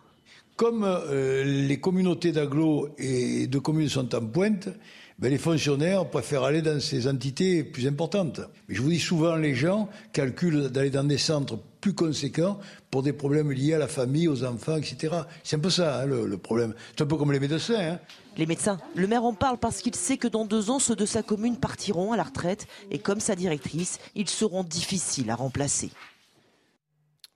Comme 0.55 0.83
euh, 0.83 1.43
les 1.43 1.79
communautés 1.79 2.31
d'agglos 2.31 2.89
et 2.97 3.47
de 3.47 3.59
communes 3.59 3.89
sont 3.89 4.13
en 4.15 4.25
pointe, 4.25 4.69
ben, 5.21 5.29
les 5.29 5.37
fonctionnaires 5.37 6.09
préfèrent 6.09 6.43
aller 6.43 6.63
dans 6.63 6.79
ces 6.79 7.07
entités 7.07 7.63
plus 7.63 7.85
importantes. 7.85 8.41
Mais 8.67 8.73
je 8.73 8.81
vous 8.81 8.89
dis 8.89 8.99
souvent, 8.99 9.35
les 9.35 9.53
gens 9.53 9.87
calculent 10.13 10.69
d'aller 10.69 10.89
dans 10.89 11.03
des 11.03 11.19
centres 11.19 11.59
plus 11.79 11.93
conséquents 11.93 12.59
pour 12.89 13.03
des 13.03 13.13
problèmes 13.13 13.51
liés 13.51 13.75
à 13.75 13.77
la 13.77 13.87
famille, 13.87 14.27
aux 14.27 14.43
enfants, 14.43 14.77
etc. 14.77 15.15
C'est 15.43 15.57
un 15.57 15.59
peu 15.59 15.69
ça 15.69 16.01
hein, 16.01 16.05
le, 16.07 16.37
problème. 16.37 16.73
C'est 16.95 17.03
un 17.03 17.07
peu 17.07 17.17
comme 17.17 17.31
les 17.31 17.39
médecins. 17.39 17.79
Hein. 17.79 17.99
Les 18.37 18.45
médecins. 18.45 18.77
Le 18.95 19.07
maire 19.07 19.25
en 19.25 19.33
parle 19.33 19.57
parce 19.57 19.81
qu'il 19.81 19.95
sait 19.95 20.17
que 20.17 20.27
dans 20.27 20.45
deux 20.45 20.69
ans, 20.69 20.79
ceux 20.79 20.95
de 20.95 21.05
sa 21.05 21.21
commune 21.21 21.57
partiront 21.57 22.13
à 22.13 22.17
la 22.17 22.23
retraite 22.23 22.67
et 22.89 22.99
comme 22.99 23.19
sa 23.19 23.35
directrice, 23.35 23.99
ils 24.15 24.29
seront 24.29 24.63
difficiles 24.63 25.29
à 25.29 25.35
remplacer. 25.35 25.91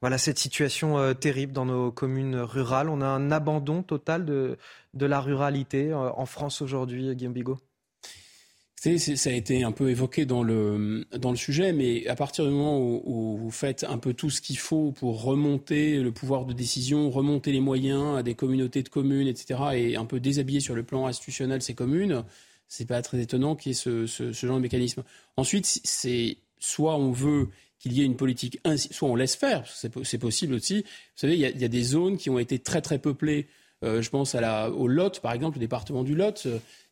Voilà 0.02 0.18
cette 0.18 0.38
situation 0.38 0.98
euh, 0.98 1.14
terrible 1.14 1.52
dans 1.52 1.66
nos 1.66 1.92
communes 1.92 2.36
rurales. 2.36 2.90
On 2.90 3.02
a 3.02 3.08
un 3.08 3.32
abandon 3.32 3.82
total 3.82 4.26
de, 4.26 4.58
la 4.94 5.20
ruralité 5.20 5.92
euh, 5.92 6.12
en 6.16 6.26
France 6.26 6.62
aujourd'hui, 6.62 7.16
Guillaume 7.16 7.34
Bigot 7.34 7.60
ça 8.98 9.30
a 9.30 9.34
été 9.34 9.64
un 9.64 9.72
peu 9.72 9.90
évoqué 9.90 10.26
dans 10.26 10.44
le, 10.44 11.06
dans 11.18 11.32
le 11.32 11.38
sujet, 11.38 11.74
mais 11.74 12.06
à 12.08 12.16
partir 12.16 12.46
du 12.46 12.52
moment 12.52 12.80
où, 12.80 13.38
vous 13.38 13.52
faites 13.52 13.84
un 13.84 13.98
peu 13.98 14.14
tout 14.14 14.30
ce 14.30 14.42
qu'il 14.42 14.58
faut 14.58 14.92
pour 14.92 15.24
remonter 15.24 15.98
le 15.98 16.12
pouvoir 16.12 16.46
de 16.46 16.54
décision, 16.54 17.10
remonter 17.10 17.52
les 17.52 17.60
moyens 17.60 18.18
à 18.18 18.24
des 18.24 18.36
communautés 18.36 18.84
de 18.84 18.90
communes, 18.90 19.28
etc., 19.28 19.60
et 19.74 19.96
un 19.96 20.06
peu 20.06 20.20
déshabiller 20.20 20.60
sur 20.60 20.76
le 20.76 20.84
plan 20.84 21.08
institutionnel 21.08 21.62
ces 21.62 21.74
communes, 21.74 22.24
c'est 22.68 22.86
pas 22.86 23.02
très 23.02 23.20
étonnant 23.20 23.56
qu'il 23.56 23.72
y 23.72 23.74
ait 23.74 23.76
ce, 23.76 24.06
ce, 24.06 24.32
genre 24.34 24.58
de 24.58 24.62
mécanisme. 24.62 25.04
Ensuite, 25.36 25.66
c'est 25.66 26.38
soit 26.60 26.96
on 26.98 27.12
veut 27.12 27.50
qu'il 27.80 27.94
y 27.94 28.02
ait 28.02 28.06
une 28.06 28.18
politique, 28.18 28.60
soit 28.92 29.10
on 29.10 29.16
laisse 29.16 29.36
faire, 29.36 29.66
c'est 29.68 30.18
possible 30.20 30.54
aussi. 30.54 30.82
Vous 30.82 30.86
savez, 31.16 31.34
il 31.34 31.40
y, 31.40 31.46
il 31.46 31.62
y, 31.62 31.66
a, 31.66 31.70
des 31.70 31.84
zones 31.84 32.18
qui 32.18 32.30
ont 32.30 32.40
été 32.40 32.60
très 32.60 32.82
très 32.82 33.00
peuplées. 33.00 33.48
Euh, 33.86 34.02
je 34.02 34.10
pense 34.10 34.36
au 34.36 34.88
Lot, 34.88 35.22
par 35.22 35.32
exemple, 35.32 35.58
le 35.58 35.62
département 35.62 36.04
du 36.04 36.16
Lot. 36.16 36.48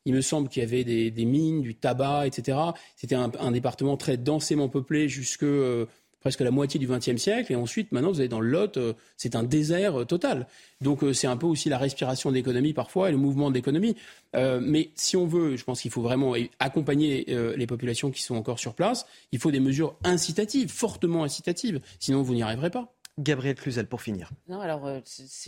Il 0.05 0.13
me 0.13 0.21
semble 0.21 0.49
qu'il 0.49 0.61
y 0.61 0.65
avait 0.65 0.83
des, 0.83 1.25
mines, 1.25 1.61
du 1.61 1.75
tabac, 1.75 2.27
etc. 2.27 2.57
C'était 2.95 3.15
un, 3.15 3.51
département 3.51 3.95
très 3.95 4.17
densément 4.17 4.67
peuplé 4.67 5.07
jusque 5.07 5.43
euh, 5.43 5.85
presque 6.19 6.41
la 6.41 6.51
moitié 6.51 6.77
du 6.77 6.87
XXe 6.87 7.15
siècle. 7.15 7.53
Et 7.53 7.55
ensuite, 7.55 7.93
maintenant, 7.93 8.11
vous 8.11 8.19
allez 8.19 8.27
dans 8.27 8.41
le 8.41 8.49
Lot, 8.49 8.75
euh, 8.75 8.93
c'est 9.15 9.35
un 9.35 9.43
désert 9.43 10.01
euh, 10.01 10.05
total. 10.05 10.47
Donc, 10.81 11.05
c'est 11.13 11.27
un 11.27 11.37
peu 11.37 11.47
aussi 11.47 11.69
la 11.69 11.77
respiration 11.77 12.31
de 12.31 12.35
l'économie 12.35 12.73
parfois 12.73 13.07
et 13.07 13.11
le 13.13 13.17
mouvement 13.17 13.49
de 13.49 13.55
l'économie. 13.55 13.95
mais 14.33 14.89
si 14.95 15.15
on 15.15 15.25
veut, 15.25 15.55
je 15.55 15.63
pense 15.63 15.81
qu'il 15.81 15.91
faut 15.91 16.01
vraiment 16.01 16.33
accompagner 16.59 17.25
les 17.55 17.67
populations 17.67 18.11
qui 18.11 18.21
sont 18.21 18.35
encore 18.35 18.59
sur 18.59 18.73
place. 18.73 19.05
Il 19.31 19.39
faut 19.39 19.49
des 19.49 19.61
mesures 19.61 19.95
incitatives, 20.03 20.69
fortement 20.69 21.23
incitatives. 21.23 21.79
Sinon, 21.99 22.21
vous 22.21 22.33
n'y 22.33 22.43
arriverez 22.43 22.69
pas. 22.69 22.93
Gabriel 23.19 23.55
Cluzel, 23.55 23.85
pour 23.85 24.01
finir. 24.01 24.31
Non, 24.47 24.59
alors, 24.59 24.87
euh, 24.87 24.99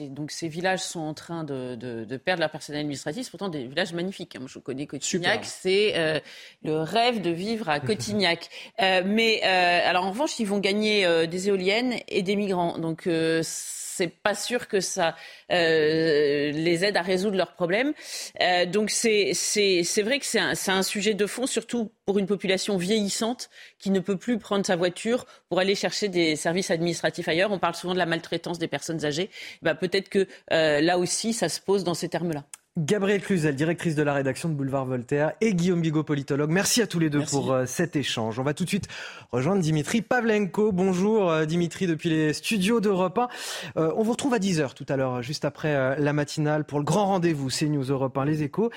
donc 0.10 0.30
ces 0.30 0.48
villages 0.48 0.82
sont 0.82 1.00
en 1.00 1.16
train 1.16 1.44
de, 1.44 2.18
perdre 2.18 2.42
leur 2.42 2.52
personnel 2.52 2.82
administratif, 2.82 3.32
pourtant 3.32 3.50
des 3.50 3.66
villages 3.66 3.94
magnifiques. 3.94 4.36
Hein. 4.36 4.40
Moi, 4.42 4.50
je 4.52 4.60
connais 4.60 4.86
Cotignac, 4.86 5.46
c'est 5.46 5.98
euh, 5.98 6.20
le 6.64 6.82
rêve 6.82 7.22
de 7.22 7.32
vivre 7.32 7.70
à 7.70 7.80
Cotignac. 7.80 8.50
Euh, 8.82 9.04
mais 9.06 9.42
alors, 9.42 10.06
en 10.06 10.10
revanche, 10.12 10.38
ils 10.40 10.46
vont 10.46 10.60
gagner 10.60 11.28
des 11.28 11.48
éoliennes 11.48 11.96
et 12.08 12.24
des 12.24 12.36
migrants. 12.36 12.78
Donc, 12.78 13.04
c'est 13.06 13.85
pas 14.08 14.36
sûr 14.36 14.68
que 14.68 14.80
ça 14.80 15.16
euh, 15.52 16.52
les 16.52 16.86
aide 16.86 16.98
à 16.98 17.02
résoudre 17.02 17.38
leurs 17.38 17.54
problèmes. 17.54 17.94
Euh, 18.42 18.66
donc 18.66 18.90
c'est 18.90 19.32
c'est 19.34 20.02
vrai 20.02 20.20
que 20.20 20.26
c'est 20.26 20.40
un, 20.40 20.54
un 20.68 20.84
sujet 20.84 21.14
de 21.14 21.26
fond, 21.26 21.48
surtout 21.48 21.92
pour 22.06 22.20
une 22.20 22.28
population 22.28 22.78
vieillissante 22.78 23.50
qui 23.80 23.90
ne 23.90 24.00
peut 24.00 24.18
plus 24.18 24.38
prendre 24.38 24.66
sa 24.66 24.76
voiture 24.76 25.26
pour 25.50 25.60
aller 25.60 25.76
chercher 25.76 26.08
des 26.10 26.36
services 26.36 26.72
administratifs 26.72 27.28
ailleurs. 27.28 27.52
On 27.52 27.60
parle 27.60 27.76
souvent 27.76 27.94
de 27.94 28.00
la 28.00 28.06
maltraitance 28.06 28.60
des 28.60 28.68
personnes 28.68 29.06
âgées. 29.06 29.30
Bah, 29.62 29.76
peut-être 29.76 30.10
que 30.10 30.28
euh, 30.52 30.82
là 30.82 30.98
aussi, 30.98 31.34
ça 31.34 31.50
se 31.50 31.60
pose 31.60 31.84
dans 31.84 31.94
ces 31.94 32.10
termes-là. 32.10 32.46
Gabrielle 32.78 33.22
Cluzel, 33.22 33.56
directrice 33.56 33.96
de 33.96 34.04
la 34.04 34.14
rédaction 34.14 34.50
de 34.50 34.54
Boulevard 34.54 34.86
Voltaire, 34.86 35.32
et 35.40 35.54
Guillaume 35.54 35.80
Bigot, 35.80 36.04
politologue. 36.04 36.50
Merci 36.50 36.82
à 36.82 36.88
tous 36.88 37.00
les 37.00 37.10
deux 37.10 37.24
pour 37.24 37.54
euh, 37.54 37.66
cet 37.66 37.96
échange. 37.96 38.38
On 38.38 38.44
va 38.44 38.54
tout 38.54 38.66
de 38.66 38.70
suite 38.70 38.90
rejoindre 39.32 39.62
Dimitri 39.62 40.02
Pavlenko. 40.02 40.74
Bonjour 40.74 41.32
euh, 41.32 41.46
Dimitri 41.46 41.88
depuis 41.88 42.10
les 42.10 42.34
studios 42.34 42.82
d'Europe 42.82 43.18
1. 43.18 43.30
Euh, 43.78 43.94
on 43.96 44.04
vous 44.04 44.12
retrouve 44.12 44.34
à 44.34 44.40
10h 44.40 44.74
tout 44.74 44.86
à 44.90 44.98
l'heure, 44.98 45.22
juste 45.22 45.46
après 45.46 45.98
la 45.98 46.12
matinale, 46.12 46.66
pour 46.66 46.80
le 46.80 46.84
grand 46.84 47.06
rendez-vous 47.06 47.48
CNews 47.48 47.86
Europe 47.86 48.18
1, 48.18 48.26
les 48.26 48.44
échos. 48.44 48.70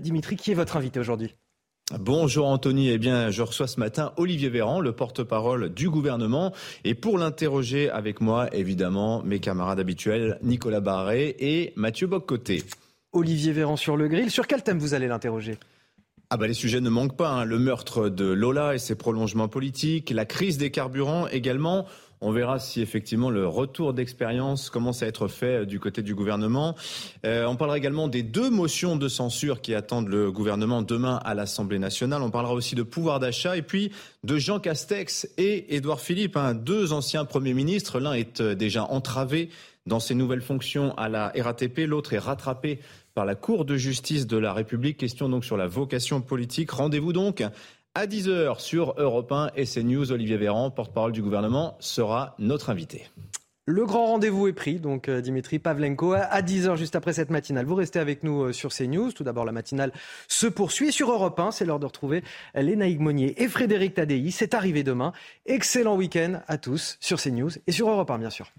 Dimitri, 0.00 0.36
qui 0.36 0.52
est 0.52 0.54
votre 0.54 0.76
invité 0.76 1.00
aujourd'hui? 1.00 1.34
Bonjour 1.98 2.46
Anthony, 2.46 2.90
eh 2.90 2.98
bien 2.98 3.32
je 3.32 3.42
reçois 3.42 3.66
ce 3.66 3.80
matin 3.80 4.12
Olivier 4.16 4.48
Véran, 4.48 4.80
le 4.80 4.92
porte-parole 4.92 5.74
du 5.74 5.90
gouvernement, 5.90 6.52
et 6.84 6.94
pour 6.94 7.18
l'interroger 7.18 7.90
avec 7.90 8.20
moi, 8.20 8.48
évidemment, 8.54 9.24
mes 9.24 9.40
camarades 9.40 9.80
habituels, 9.80 10.38
Nicolas 10.44 10.78
Barré 10.78 11.34
et 11.40 11.72
Mathieu 11.74 12.06
Boccoté. 12.06 12.62
Olivier 13.12 13.52
Véran 13.52 13.76
sur 13.76 13.96
le 13.96 14.08
grill. 14.08 14.30
Sur 14.30 14.46
quel 14.46 14.62
thème 14.62 14.78
vous 14.78 14.94
allez 14.94 15.08
l'interroger? 15.08 15.58
Ah 16.30 16.36
bah 16.36 16.46
les 16.46 16.54
sujets 16.54 16.80
ne 16.80 16.90
manquent 16.90 17.16
pas. 17.16 17.30
Hein. 17.30 17.44
Le 17.44 17.58
meurtre 17.58 18.08
de 18.08 18.26
Lola 18.26 18.74
et 18.74 18.78
ses 18.78 18.94
prolongements 18.94 19.48
politiques, 19.48 20.10
la 20.10 20.24
crise 20.24 20.58
des 20.58 20.70
carburants 20.70 21.26
également. 21.26 21.86
On 22.22 22.32
verra 22.32 22.58
si 22.58 22.82
effectivement 22.82 23.30
le 23.30 23.48
retour 23.48 23.94
d'expérience 23.94 24.68
commence 24.68 25.02
à 25.02 25.06
être 25.06 25.26
fait 25.26 25.62
euh, 25.62 25.64
du 25.64 25.80
côté 25.80 26.02
du 26.02 26.14
gouvernement. 26.14 26.76
Euh, 27.24 27.46
on 27.46 27.56
parlera 27.56 27.78
également 27.78 28.08
des 28.08 28.22
deux 28.22 28.50
motions 28.50 28.96
de 28.96 29.08
censure 29.08 29.62
qui 29.62 29.74
attendent 29.74 30.08
le 30.08 30.30
gouvernement 30.30 30.82
demain 30.82 31.18
à 31.24 31.34
l'Assemblée 31.34 31.78
nationale. 31.78 32.22
On 32.22 32.30
parlera 32.30 32.52
aussi 32.52 32.74
de 32.74 32.82
pouvoir 32.82 33.20
d'achat 33.20 33.56
et 33.56 33.62
puis 33.62 33.90
de 34.22 34.36
Jean 34.36 34.60
Castex 34.60 35.28
et 35.38 35.74
Édouard 35.74 36.00
Philippe, 36.00 36.36
hein, 36.36 36.54
deux 36.54 36.92
anciens 36.92 37.24
premiers 37.24 37.54
ministres. 37.54 38.00
L'un 38.00 38.12
est 38.12 38.42
euh, 38.42 38.54
déjà 38.54 38.84
entravé 38.84 39.48
dans 39.86 39.98
ses 39.98 40.14
nouvelles 40.14 40.42
fonctions 40.42 40.94
à 40.98 41.08
la 41.08 41.32
RATP, 41.36 41.80
l'autre 41.86 42.12
est 42.12 42.18
rattrapé 42.18 42.80
par 43.14 43.24
la 43.24 43.34
Cour 43.34 43.64
de 43.64 43.76
justice 43.76 44.26
de 44.26 44.36
la 44.36 44.52
République. 44.52 44.98
Question 44.98 45.28
donc 45.28 45.44
sur 45.44 45.56
la 45.56 45.66
vocation 45.66 46.20
politique. 46.20 46.70
Rendez-vous 46.70 47.12
donc 47.12 47.42
à 47.94 48.06
10h 48.06 48.60
sur 48.60 48.94
Europe 48.98 49.32
1 49.32 49.50
et 49.56 49.64
CNews. 49.64 50.12
Olivier 50.12 50.36
Véran, 50.36 50.70
porte-parole 50.70 51.12
du 51.12 51.22
gouvernement, 51.22 51.76
sera 51.80 52.34
notre 52.38 52.70
invité. 52.70 53.08
Le 53.66 53.86
grand 53.86 54.06
rendez-vous 54.06 54.48
est 54.48 54.52
pris, 54.52 54.80
donc 54.80 55.08
euh, 55.08 55.20
Dimitri 55.20 55.60
Pavlenko, 55.60 56.14
à 56.14 56.42
10h 56.42 56.76
juste 56.76 56.96
après 56.96 57.12
cette 57.12 57.30
matinale. 57.30 57.66
Vous 57.66 57.76
restez 57.76 58.00
avec 58.00 58.24
nous 58.24 58.44
euh, 58.44 58.52
sur 58.52 58.72
CNews. 58.72 59.12
Tout 59.12 59.22
d'abord, 59.22 59.44
la 59.44 59.52
matinale 59.52 59.92
se 60.26 60.48
poursuit. 60.48 60.90
sur 60.90 61.12
Europe 61.12 61.38
1, 61.38 61.52
c'est 61.52 61.64
l'heure 61.64 61.78
de 61.78 61.86
retrouver 61.86 62.24
Léna 62.54 62.88
Higmonier 62.88 63.40
et 63.40 63.46
Frédéric 63.46 63.94
Tadei. 63.94 64.30
C'est 64.32 64.54
arrivé 64.54 64.82
demain. 64.82 65.12
Excellent 65.46 65.94
week-end 65.94 66.40
à 66.48 66.58
tous 66.58 66.96
sur 67.00 67.20
CNews 67.20 67.50
et 67.66 67.72
sur 67.72 67.88
Europe 67.88 68.10
1, 68.10 68.18
bien 68.18 68.30
sûr. 68.30 68.50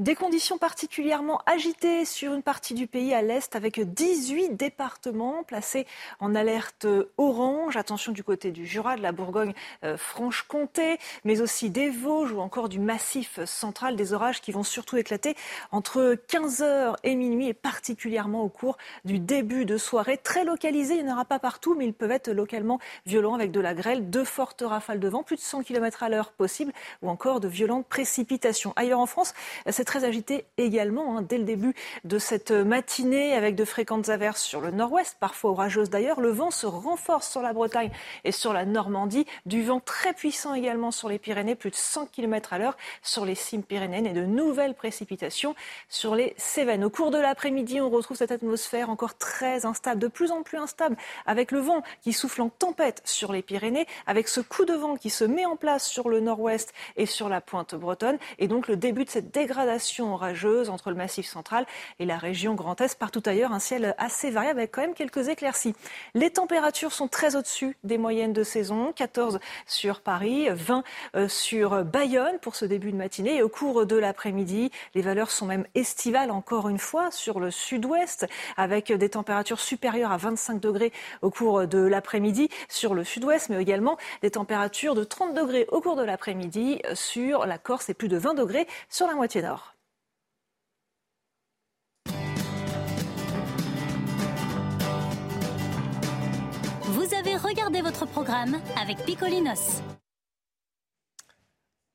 Des 0.00 0.14
conditions 0.14 0.56
particulièrement 0.56 1.42
agitées 1.44 2.06
sur 2.06 2.32
une 2.32 2.42
partie 2.42 2.72
du 2.72 2.86
pays 2.86 3.12
à 3.12 3.20
l'est 3.20 3.54
avec 3.54 3.78
18 3.78 4.56
départements 4.56 5.42
placés 5.42 5.86
en 6.20 6.34
alerte 6.34 6.86
orange. 7.18 7.76
Attention 7.76 8.10
du 8.10 8.24
côté 8.24 8.50
du 8.50 8.64
Jura, 8.64 8.96
de 8.96 9.02
la 9.02 9.12
Bourgogne-Franche-Comté, 9.12 10.96
mais 11.24 11.42
aussi 11.42 11.68
des 11.68 11.90
Vosges 11.90 12.32
ou 12.32 12.40
encore 12.40 12.70
du 12.70 12.78
Massif 12.78 13.44
central. 13.44 13.94
Des 13.94 14.14
orages 14.14 14.40
qui 14.40 14.52
vont 14.52 14.62
surtout 14.62 14.96
éclater 14.96 15.36
entre 15.70 16.16
15h 16.30 16.94
et 17.02 17.14
minuit 17.14 17.48
et 17.48 17.54
particulièrement 17.54 18.42
au 18.42 18.48
cours 18.48 18.78
du 19.04 19.18
début 19.18 19.66
de 19.66 19.76
soirée. 19.76 20.16
Très 20.16 20.46
localisés, 20.46 20.94
il 20.94 21.04
n'y 21.04 21.10
en 21.10 21.12
aura 21.12 21.26
pas 21.26 21.38
partout, 21.38 21.74
mais 21.74 21.84
ils 21.84 21.92
peuvent 21.92 22.10
être 22.10 22.30
localement 22.30 22.78
violents 23.04 23.34
avec 23.34 23.50
de 23.50 23.60
la 23.60 23.74
grêle, 23.74 24.08
de 24.08 24.24
fortes 24.24 24.64
rafales 24.66 24.98
de 24.98 25.08
vent, 25.10 25.22
plus 25.22 25.36
de 25.36 25.42
100 25.42 25.62
km 25.62 26.02
à 26.02 26.08
l'heure 26.08 26.32
possible 26.32 26.72
ou 27.02 27.10
encore 27.10 27.40
de 27.40 27.48
violentes 27.48 27.86
précipitations. 27.86 28.72
Ailleurs 28.76 29.00
en 29.00 29.06
France, 29.06 29.34
cette 29.68 29.89
très 29.90 30.04
agité 30.04 30.44
également 30.56 31.18
hein, 31.18 31.22
dès 31.22 31.36
le 31.36 31.42
début 31.42 31.74
de 32.04 32.20
cette 32.20 32.52
matinée 32.52 33.34
avec 33.34 33.56
de 33.56 33.64
fréquentes 33.64 34.08
averses 34.08 34.40
sur 34.40 34.60
le 34.60 34.70
nord-ouest, 34.70 35.16
parfois 35.18 35.50
orageuses 35.50 35.90
d'ailleurs. 35.90 36.20
Le 36.20 36.28
vent 36.28 36.52
se 36.52 36.64
renforce 36.64 37.28
sur 37.28 37.42
la 37.42 37.52
Bretagne 37.52 37.90
et 38.22 38.30
sur 38.30 38.52
la 38.52 38.64
Normandie. 38.64 39.26
Du 39.46 39.64
vent 39.64 39.80
très 39.80 40.12
puissant 40.14 40.54
également 40.54 40.92
sur 40.92 41.08
les 41.08 41.18
Pyrénées, 41.18 41.56
plus 41.56 41.70
de 41.70 41.74
100 41.74 42.06
km 42.06 42.52
à 42.52 42.58
l'heure 42.58 42.76
sur 43.02 43.24
les 43.24 43.34
cimes 43.34 43.64
pyrénéennes 43.64 44.06
et 44.06 44.12
de 44.12 44.24
nouvelles 44.24 44.74
précipitations 44.74 45.56
sur 45.88 46.14
les 46.14 46.34
Cévennes. 46.36 46.84
Au 46.84 46.90
cours 46.90 47.10
de 47.10 47.18
l'après-midi, 47.18 47.80
on 47.80 47.90
retrouve 47.90 48.16
cette 48.16 48.30
atmosphère 48.30 48.90
encore 48.90 49.18
très 49.18 49.66
instable, 49.66 50.00
de 50.00 50.06
plus 50.06 50.30
en 50.30 50.44
plus 50.44 50.58
instable, 50.58 50.96
avec 51.26 51.50
le 51.50 51.58
vent 51.58 51.82
qui 52.00 52.12
souffle 52.12 52.42
en 52.42 52.48
tempête 52.48 53.02
sur 53.04 53.32
les 53.32 53.42
Pyrénées, 53.42 53.88
avec 54.06 54.28
ce 54.28 54.40
coup 54.40 54.64
de 54.64 54.74
vent 54.74 54.94
qui 54.94 55.10
se 55.10 55.24
met 55.24 55.46
en 55.46 55.56
place 55.56 55.84
sur 55.84 56.08
le 56.08 56.20
nord-ouest 56.20 56.72
et 56.96 57.06
sur 57.06 57.28
la 57.28 57.40
pointe 57.40 57.74
bretonne, 57.74 58.18
et 58.38 58.46
donc 58.46 58.68
le 58.68 58.76
début 58.76 59.04
de 59.04 59.10
cette 59.10 59.32
dégradation 59.32 59.79
entre 60.68 60.90
le 60.90 60.96
massif 60.96 61.26
central 61.26 61.66
et 61.98 62.04
la 62.04 62.18
région 62.18 62.54
Grand 62.54 62.80
Est. 62.80 62.98
Partout 62.98 63.22
ailleurs, 63.26 63.52
un 63.52 63.58
ciel 63.58 63.94
assez 63.98 64.30
variable 64.30 64.60
avec 64.60 64.72
quand 64.72 64.82
même 64.82 64.94
quelques 64.94 65.28
éclaircies. 65.28 65.74
Les 66.14 66.30
températures 66.30 66.92
sont 66.92 67.08
très 67.08 67.36
au-dessus 67.36 67.76
des 67.84 67.98
moyennes 67.98 68.32
de 68.32 68.42
saison, 68.42 68.92
14 68.92 69.40
sur 69.66 70.00
Paris, 70.00 70.48
20 70.50 70.84
euh, 71.16 71.28
sur 71.28 71.84
Bayonne 71.84 72.38
pour 72.40 72.56
ce 72.56 72.64
début 72.64 72.92
de 72.92 72.96
matinée. 72.96 73.36
Et 73.36 73.42
au 73.42 73.48
cours 73.48 73.86
de 73.86 73.96
l'après-midi, 73.96 74.70
les 74.94 75.02
valeurs 75.02 75.30
sont 75.30 75.46
même 75.46 75.66
estivales 75.74 76.30
encore 76.30 76.68
une 76.68 76.78
fois 76.78 77.10
sur 77.10 77.40
le 77.40 77.50
sud-ouest, 77.50 78.26
avec 78.56 78.92
des 78.92 79.08
températures 79.08 79.60
supérieures 79.60 80.12
à 80.12 80.16
25 80.16 80.60
degrés 80.60 80.92
au 81.22 81.30
cours 81.30 81.66
de 81.66 81.78
l'après-midi 81.78 82.48
sur 82.68 82.94
le 82.94 83.04
sud-ouest, 83.04 83.48
mais 83.48 83.60
également 83.60 83.96
des 84.22 84.30
températures 84.30 84.94
de 84.94 85.04
30 85.04 85.34
degrés 85.34 85.66
au 85.70 85.80
cours 85.80 85.96
de 85.96 86.02
l'après-midi 86.02 86.80
sur 86.94 87.46
la 87.46 87.58
Corse 87.58 87.88
et 87.88 87.94
plus 87.94 88.08
de 88.08 88.16
20 88.16 88.34
degrés 88.34 88.66
sur 88.88 89.06
la 89.06 89.14
moitié 89.14 89.42
nord. 89.42 89.69
Vous 97.10 97.16
avez 97.16 97.36
regardé 97.36 97.82
votre 97.82 98.06
programme 98.06 98.60
avec 98.80 98.98
Picolinos. 99.04 99.82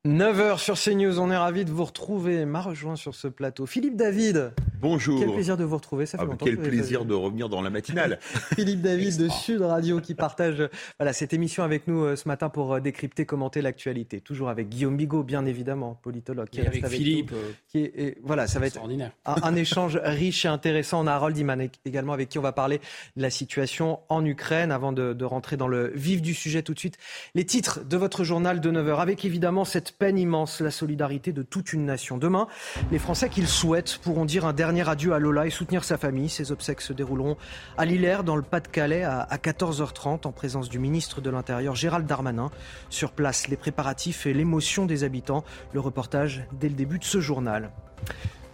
9h 0.06 0.58
sur 0.58 0.78
CNews, 0.78 1.18
on 1.18 1.30
est 1.30 1.36
ravi 1.36 1.64
de 1.64 1.70
vous 1.70 1.84
retrouver. 1.84 2.44
M'a 2.44 2.60
rejoint 2.60 2.96
sur 2.96 3.14
ce 3.14 3.26
plateau 3.26 3.64
Philippe 3.64 3.96
David. 3.96 4.52
Bonjour. 4.80 5.20
Quel 5.20 5.32
plaisir 5.32 5.56
de 5.56 5.64
vous 5.64 5.76
retrouver, 5.76 6.06
ça 6.06 6.18
fait 6.18 6.24
ah, 6.24 6.26
longtemps. 6.26 6.44
Quel 6.44 6.58
plaisir 6.58 7.04
de 7.04 7.14
revenir 7.14 7.48
dans 7.48 7.62
la 7.62 7.70
matinale. 7.70 8.18
Philippe 8.54 8.82
David 8.82 9.16
de 9.16 9.28
Sud 9.28 9.62
Radio 9.62 10.00
qui 10.00 10.14
partage 10.14 10.68
voilà, 10.98 11.12
cette 11.12 11.32
émission 11.32 11.62
avec 11.62 11.88
nous 11.88 12.04
euh, 12.04 12.16
ce 12.16 12.28
matin 12.28 12.48
pour 12.48 12.74
euh, 12.74 12.80
décrypter, 12.80 13.24
commenter 13.24 13.62
l'actualité. 13.62 14.20
Toujours 14.20 14.48
avec 14.48 14.68
Guillaume 14.68 14.96
Bigot, 14.96 15.22
bien 15.22 15.46
évidemment, 15.46 15.98
politologue. 16.02 16.48
Qui 16.50 16.60
et 16.60 16.66
avec, 16.66 16.86
Philippe. 16.86 17.32
Euh, 17.32 17.52
qui 17.68 17.78
est, 17.78 17.92
et, 17.96 18.18
voilà, 18.22 18.46
ça 18.46 18.58
va 18.58 18.66
être 18.66 18.78
un, 18.78 19.42
un, 19.42 19.54
échange 19.56 19.98
riche 20.02 20.44
et 20.44 20.48
intéressant. 20.48 21.02
On 21.02 21.06
a 21.06 21.12
Harold 21.12 21.36
Iman 21.38 21.68
également 21.84 22.12
avec 22.12 22.28
qui 22.28 22.38
on 22.38 22.42
va 22.42 22.52
parler 22.52 22.80
de 23.16 23.22
la 23.22 23.30
situation 23.30 24.00
en 24.08 24.24
Ukraine 24.24 24.72
avant 24.72 24.92
de, 24.92 25.14
de 25.14 25.24
rentrer 25.24 25.56
dans 25.56 25.68
le 25.68 25.92
vif 25.94 26.20
du 26.20 26.34
sujet 26.34 26.62
tout 26.62 26.74
de 26.74 26.78
suite. 26.78 26.98
Les 27.34 27.46
titres 27.46 27.80
de 27.84 27.96
votre 27.96 28.24
journal 28.24 28.60
de 28.60 28.70
9h 28.70 28.98
avec 28.98 29.24
évidemment 29.24 29.64
cette 29.64 29.92
peine 29.92 30.18
immense, 30.18 30.60
la 30.60 30.70
solidarité 30.70 31.32
de 31.32 31.42
toute 31.42 31.72
une 31.72 31.86
nation. 31.86 32.18
Demain, 32.18 32.46
les 32.90 32.98
Français 32.98 33.30
qu'ils 33.30 33.48
souhaitent 33.48 33.98
pourront 34.02 34.26
dire 34.26 34.44
un 34.44 34.52
dernier 34.52 34.65
adieu 34.88 35.12
à 35.12 35.18
Lola 35.18 35.46
et 35.46 35.50
soutenir 35.50 35.84
sa 35.84 35.96
famille. 35.96 36.28
Ses 36.28 36.52
obsèques 36.52 36.80
se 36.80 36.92
dérouleront 36.92 37.36
à 37.76 37.84
Lillers, 37.84 38.22
dans 38.24 38.36
le 38.36 38.42
Pas-de-Calais, 38.42 39.04
à 39.04 39.36
14h30, 39.36 40.26
en 40.26 40.32
présence 40.32 40.68
du 40.68 40.78
ministre 40.78 41.20
de 41.20 41.30
l'Intérieur 41.30 41.74
Gérald 41.74 42.06
Darmanin. 42.06 42.50
Sur 42.90 43.12
place, 43.12 43.48
les 43.48 43.56
préparatifs 43.56 44.26
et 44.26 44.34
l'émotion 44.34 44.86
des 44.86 45.04
habitants. 45.04 45.44
Le 45.72 45.80
reportage 45.80 46.44
dès 46.52 46.68
le 46.68 46.74
début 46.74 46.98
de 46.98 47.04
ce 47.04 47.20
journal. 47.20 47.70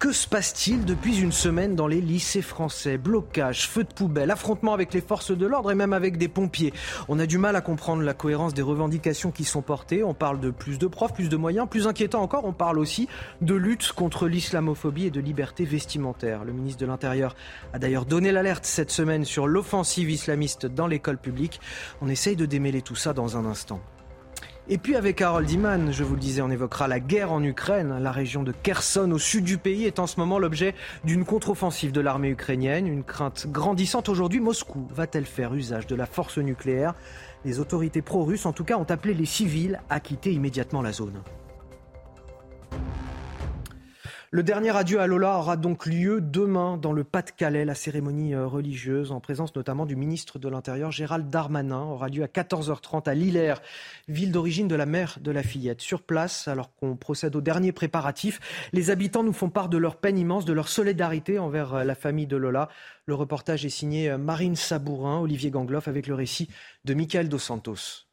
Que 0.02 0.10
se 0.10 0.26
passe-t-il 0.26 0.84
depuis 0.84 1.20
une 1.20 1.30
semaine 1.30 1.76
dans 1.76 1.86
les 1.86 2.00
lycées 2.00 2.42
français? 2.42 2.98
Blocage, 2.98 3.68
feux 3.68 3.84
de 3.84 3.92
poubelle, 3.92 4.32
affrontements 4.32 4.74
avec 4.74 4.92
les 4.92 5.00
forces 5.00 5.30
de 5.30 5.46
l'ordre 5.46 5.70
et 5.70 5.76
même 5.76 5.92
avec 5.92 6.16
des 6.16 6.26
pompiers. 6.26 6.72
On 7.08 7.20
a 7.20 7.26
du 7.26 7.38
mal 7.38 7.54
à 7.54 7.60
comprendre 7.60 8.02
la 8.02 8.12
cohérence 8.12 8.52
des 8.52 8.62
revendications 8.62 9.30
qui 9.30 9.44
sont 9.44 9.62
portées. 9.62 10.02
On 10.02 10.12
parle 10.12 10.40
de 10.40 10.50
plus 10.50 10.76
de 10.80 10.88
profs, 10.88 11.14
plus 11.14 11.28
de 11.28 11.36
moyens. 11.36 11.68
Plus 11.70 11.86
inquiétant 11.86 12.20
encore, 12.20 12.44
on 12.46 12.52
parle 12.52 12.80
aussi 12.80 13.06
de 13.42 13.54
lutte 13.54 13.92
contre 13.92 14.26
l'islamophobie 14.26 15.06
et 15.06 15.12
de 15.12 15.20
liberté 15.20 15.64
vestimentaire. 15.64 16.44
Le 16.44 16.52
ministre 16.52 16.80
de 16.80 16.86
l'Intérieur 16.86 17.36
a 17.72 17.78
d'ailleurs 17.78 18.04
donné 18.04 18.32
l'alerte 18.32 18.64
cette 18.64 18.90
semaine 18.90 19.24
sur 19.24 19.46
l'offensive 19.46 20.10
islamiste 20.10 20.66
dans 20.66 20.88
l'école 20.88 21.18
publique. 21.18 21.60
On 22.00 22.08
essaye 22.08 22.34
de 22.34 22.44
démêler 22.44 22.82
tout 22.82 22.96
ça 22.96 23.12
dans 23.12 23.36
un 23.36 23.46
instant. 23.46 23.80
Et 24.68 24.78
puis 24.78 24.94
avec 24.94 25.20
Harold 25.20 25.50
Iman, 25.50 25.92
je 25.92 26.04
vous 26.04 26.14
le 26.14 26.20
disais, 26.20 26.40
on 26.40 26.50
évoquera 26.50 26.86
la 26.86 27.00
guerre 27.00 27.32
en 27.32 27.42
Ukraine. 27.42 27.98
La 28.00 28.12
région 28.12 28.44
de 28.44 28.52
Kherson 28.52 29.10
au 29.10 29.18
sud 29.18 29.44
du 29.44 29.58
pays 29.58 29.86
est 29.86 29.98
en 29.98 30.06
ce 30.06 30.20
moment 30.20 30.38
l'objet 30.38 30.76
d'une 31.04 31.24
contre-offensive 31.24 31.90
de 31.90 32.00
l'armée 32.00 32.28
ukrainienne. 32.28 32.86
Une 32.86 33.02
crainte 33.02 33.48
grandissante 33.48 34.08
aujourd'hui. 34.08 34.38
Moscou 34.38 34.86
va-t-elle 34.94 35.26
faire 35.26 35.52
usage 35.52 35.88
de 35.88 35.96
la 35.96 36.06
force 36.06 36.38
nucléaire? 36.38 36.94
Les 37.44 37.58
autorités 37.58 38.02
pro-russes, 38.02 38.46
en 38.46 38.52
tout 38.52 38.62
cas, 38.62 38.76
ont 38.76 38.88
appelé 38.88 39.14
les 39.14 39.26
civils 39.26 39.80
à 39.90 39.98
quitter 39.98 40.32
immédiatement 40.32 40.80
la 40.80 40.92
zone. 40.92 41.20
Le 44.34 44.42
dernier 44.42 44.74
adieu 44.74 44.98
à 44.98 45.06
Lola 45.06 45.36
aura 45.36 45.58
donc 45.58 45.84
lieu 45.84 46.22
demain 46.22 46.78
dans 46.78 46.94
le 46.94 47.04
Pas-de-Calais. 47.04 47.66
La 47.66 47.74
cérémonie 47.74 48.34
euh, 48.34 48.46
religieuse, 48.46 49.12
en 49.12 49.20
présence 49.20 49.54
notamment 49.54 49.84
du 49.84 49.94
ministre 49.94 50.38
de 50.38 50.48
l'Intérieur 50.48 50.90
Gérald 50.90 51.28
Darmanin, 51.28 51.82
aura 51.82 52.08
lieu 52.08 52.22
à 52.22 52.28
14h30 52.28 53.10
à 53.10 53.14
Lillers, 53.14 53.56
ville 54.08 54.32
d'origine 54.32 54.68
de 54.68 54.74
la 54.74 54.86
mère 54.86 55.18
de 55.20 55.30
la 55.30 55.42
fillette. 55.42 55.82
Sur 55.82 56.00
place, 56.00 56.48
alors 56.48 56.74
qu'on 56.76 56.96
procède 56.96 57.36
aux 57.36 57.42
derniers 57.42 57.72
préparatifs, 57.72 58.40
les 58.72 58.88
habitants 58.88 59.22
nous 59.22 59.34
font 59.34 59.50
part 59.50 59.68
de 59.68 59.76
leur 59.76 59.96
peine 59.96 60.16
immense, 60.16 60.46
de 60.46 60.54
leur 60.54 60.68
solidarité 60.68 61.38
envers 61.38 61.74
euh, 61.74 61.84
la 61.84 61.94
famille 61.94 62.26
de 62.26 62.38
Lola. 62.38 62.70
Le 63.04 63.14
reportage 63.14 63.66
est 63.66 63.68
signé 63.68 64.08
euh, 64.08 64.16
Marine 64.16 64.56
Sabourin, 64.56 65.18
Olivier 65.18 65.50
Gangloff, 65.50 65.88
avec 65.88 66.06
le 66.06 66.14
récit 66.14 66.48
de 66.86 66.94
Michael 66.94 67.28
Dos 67.28 67.36
Santos. 67.36 68.06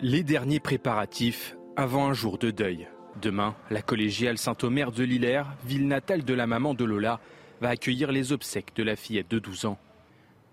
Les 0.00 0.24
derniers 0.24 0.58
préparatifs 0.58 1.56
avant 1.76 2.08
un 2.08 2.12
jour 2.12 2.38
de 2.38 2.50
deuil. 2.50 2.88
Demain, 3.24 3.54
la 3.70 3.80
collégiale 3.80 4.36
Saint-Omer 4.36 4.92
de 4.92 5.02
Lillers, 5.02 5.44
ville 5.64 5.88
natale 5.88 6.24
de 6.24 6.34
la 6.34 6.46
maman 6.46 6.74
de 6.74 6.84
Lola, 6.84 7.20
va 7.62 7.70
accueillir 7.70 8.12
les 8.12 8.32
obsèques 8.32 8.76
de 8.76 8.82
la 8.82 8.96
fillette 8.96 9.30
de 9.30 9.38
12 9.38 9.64
ans. 9.64 9.78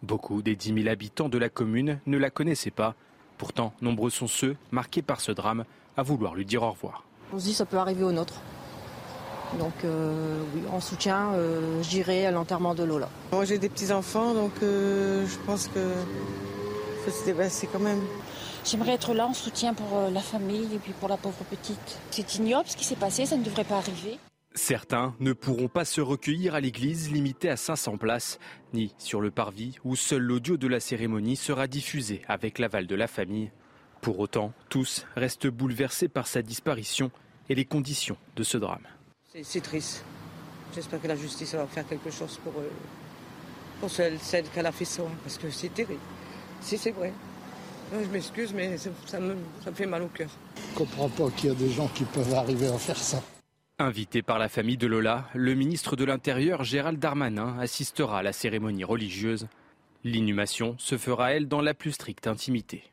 Beaucoup 0.04 0.42
des 0.42 0.56
10 0.56 0.76
000 0.76 0.88
habitants 0.88 1.28
de 1.28 1.38
la 1.38 1.50
commune 1.50 2.00
ne 2.06 2.18
la 2.18 2.30
connaissaient 2.30 2.72
pas. 2.72 2.96
Pourtant, 3.38 3.74
nombreux 3.82 4.10
sont 4.10 4.28
ceux, 4.28 4.56
marqués 4.72 5.02
par 5.02 5.20
ce 5.20 5.34
drame, 5.34 5.66
à 5.98 6.04
vouloir 6.04 6.34
lui 6.34 6.46
dire 6.46 6.64
au 6.64 6.72
revoir. 6.72 7.04
On 7.34 7.40
se 7.40 7.44
dit 7.44 7.54
ça 7.54 7.66
peut 7.66 7.76
arriver 7.76 8.06
au 8.06 8.14
nôtre. 8.14 8.36
Donc 9.60 9.74
euh, 9.84 10.42
oui, 10.56 10.62
en 10.72 10.80
soutien, 10.80 11.34
euh, 11.34 11.84
j'irai 11.84 12.26
à 12.26 12.32
l'enterrement 12.32 12.74
de 12.74 12.86
Lola. 12.86 13.10
Moi 13.34 13.44
j'ai 13.44 13.58
des 13.58 13.68
petits-enfants, 13.68 14.34
donc 14.34 14.54
euh, 14.64 15.28
je 15.28 15.38
pense 15.46 15.68
que 15.68 15.92
faut 17.04 17.12
se 17.12 17.26
dépasser 17.26 17.68
quand 17.70 17.80
même. 17.80 18.00
J'aimerais 18.64 18.94
être 18.94 19.14
là 19.14 19.28
en 19.28 19.34
soutien 19.34 19.74
pour 19.74 19.98
euh, 19.98 20.10
la 20.12 20.20
famille 20.20 20.76
et 20.76 20.78
puis 20.78 20.94
pour 20.94 21.10
la 21.10 21.18
pauvre 21.18 21.44
petite. 21.50 22.00
C'est 22.12 22.36
ignoble 22.36 22.68
ce 22.68 22.78
qui 22.78 22.86
s'est 22.86 22.96
passé, 22.96 23.26
ça 23.26 23.36
ne 23.36 23.44
devrait 23.44 23.64
pas 23.64 23.78
arriver. 23.78 24.20
Certains 24.54 25.16
ne 25.20 25.34
pourront 25.34 25.70
pas 25.70 25.86
se 25.86 26.02
recueillir 26.02 26.56
à 26.56 26.60
l'église 26.60 27.12
limitée 27.12 27.50
à 27.50 27.58
500 27.58 27.98
places, 27.98 28.38
ni 28.74 28.94
sur 28.98 29.22
le 29.22 29.32
parvis 29.32 29.78
où 29.84 29.96
seul 29.96 30.22
l'audio 30.22 30.58
de 30.58 30.68
la 30.68 30.80
cérémonie 30.80 31.38
sera 31.38 31.68
diffusé 31.68 32.22
avec 32.28 32.60
l'aval 32.60 32.86
de 32.86 32.96
la 32.96 33.08
famille. 33.08 33.52
Pour 34.02 34.20
autant, 34.20 34.52
tous 34.70 35.06
restent 35.16 35.48
bouleversés 35.48 36.10
par 36.10 36.28
sa 36.28 36.42
disparition 36.42 37.12
et 37.50 37.56
les 37.56 37.66
conditions 37.66 38.18
de 38.36 38.44
ce 38.44 38.58
drame. 38.58 38.86
C'est 39.42 39.62
triste. 39.62 40.04
J'espère 40.76 41.02
que 41.02 41.08
la 41.08 41.16
justice 41.16 41.56
va 41.56 41.66
faire 41.66 41.88
quelque 41.88 42.12
chose 42.12 42.40
pour, 42.44 42.54
euh, 42.60 42.70
pour 43.80 43.90
celle, 43.90 44.20
celle 44.20 44.46
qu'elle 44.50 44.66
a 44.66 44.72
fait 44.72 44.86
ça, 44.86 45.04
parce 45.24 45.38
que 45.38 45.50
c'est 45.50 45.74
terrible. 45.74 46.00
Si 46.62 46.78
c'est 46.78 46.92
vrai. 46.92 47.14
Je 47.92 48.08
m'excuse, 48.08 48.54
mais 48.54 48.78
ça 48.78 49.20
me, 49.20 49.36
ça 49.64 49.70
me 49.70 49.76
fait 49.76 49.86
mal 49.86 50.04
au 50.04 50.08
cœur. 50.08 50.30
Je 50.56 50.78
comprends 50.78 51.10
pas 51.10 51.30
qu'il 51.32 51.50
y 51.50 51.52
a 51.52 51.56
des 51.56 51.70
gens 51.70 51.88
qui 51.90 52.06
peuvent 52.06 52.34
arriver 52.34 52.68
à 52.68 52.78
faire 52.78 52.98
ça. 52.98 53.22
Invité 53.80 54.22
par 54.22 54.40
la 54.40 54.48
famille 54.48 54.78
de 54.78 54.88
Lola, 54.88 55.28
le 55.34 55.56
ministre 55.56 55.96
de 55.96 56.06
l'Intérieur 56.06 56.64
Gérald 56.64 57.00
Darmanin 57.00 57.58
assistera 57.60 58.20
à 58.20 58.24
la 58.24 58.32
cérémonie 58.32 58.84
religieuse. 58.84 59.48
L'inhumation 60.04 60.76
se 60.78 60.98
fera, 60.98 61.34
elle, 61.34 61.48
dans 61.48 61.62
la 61.62 61.74
plus 61.74 61.92
stricte 61.92 62.28
intimité. 62.28 62.84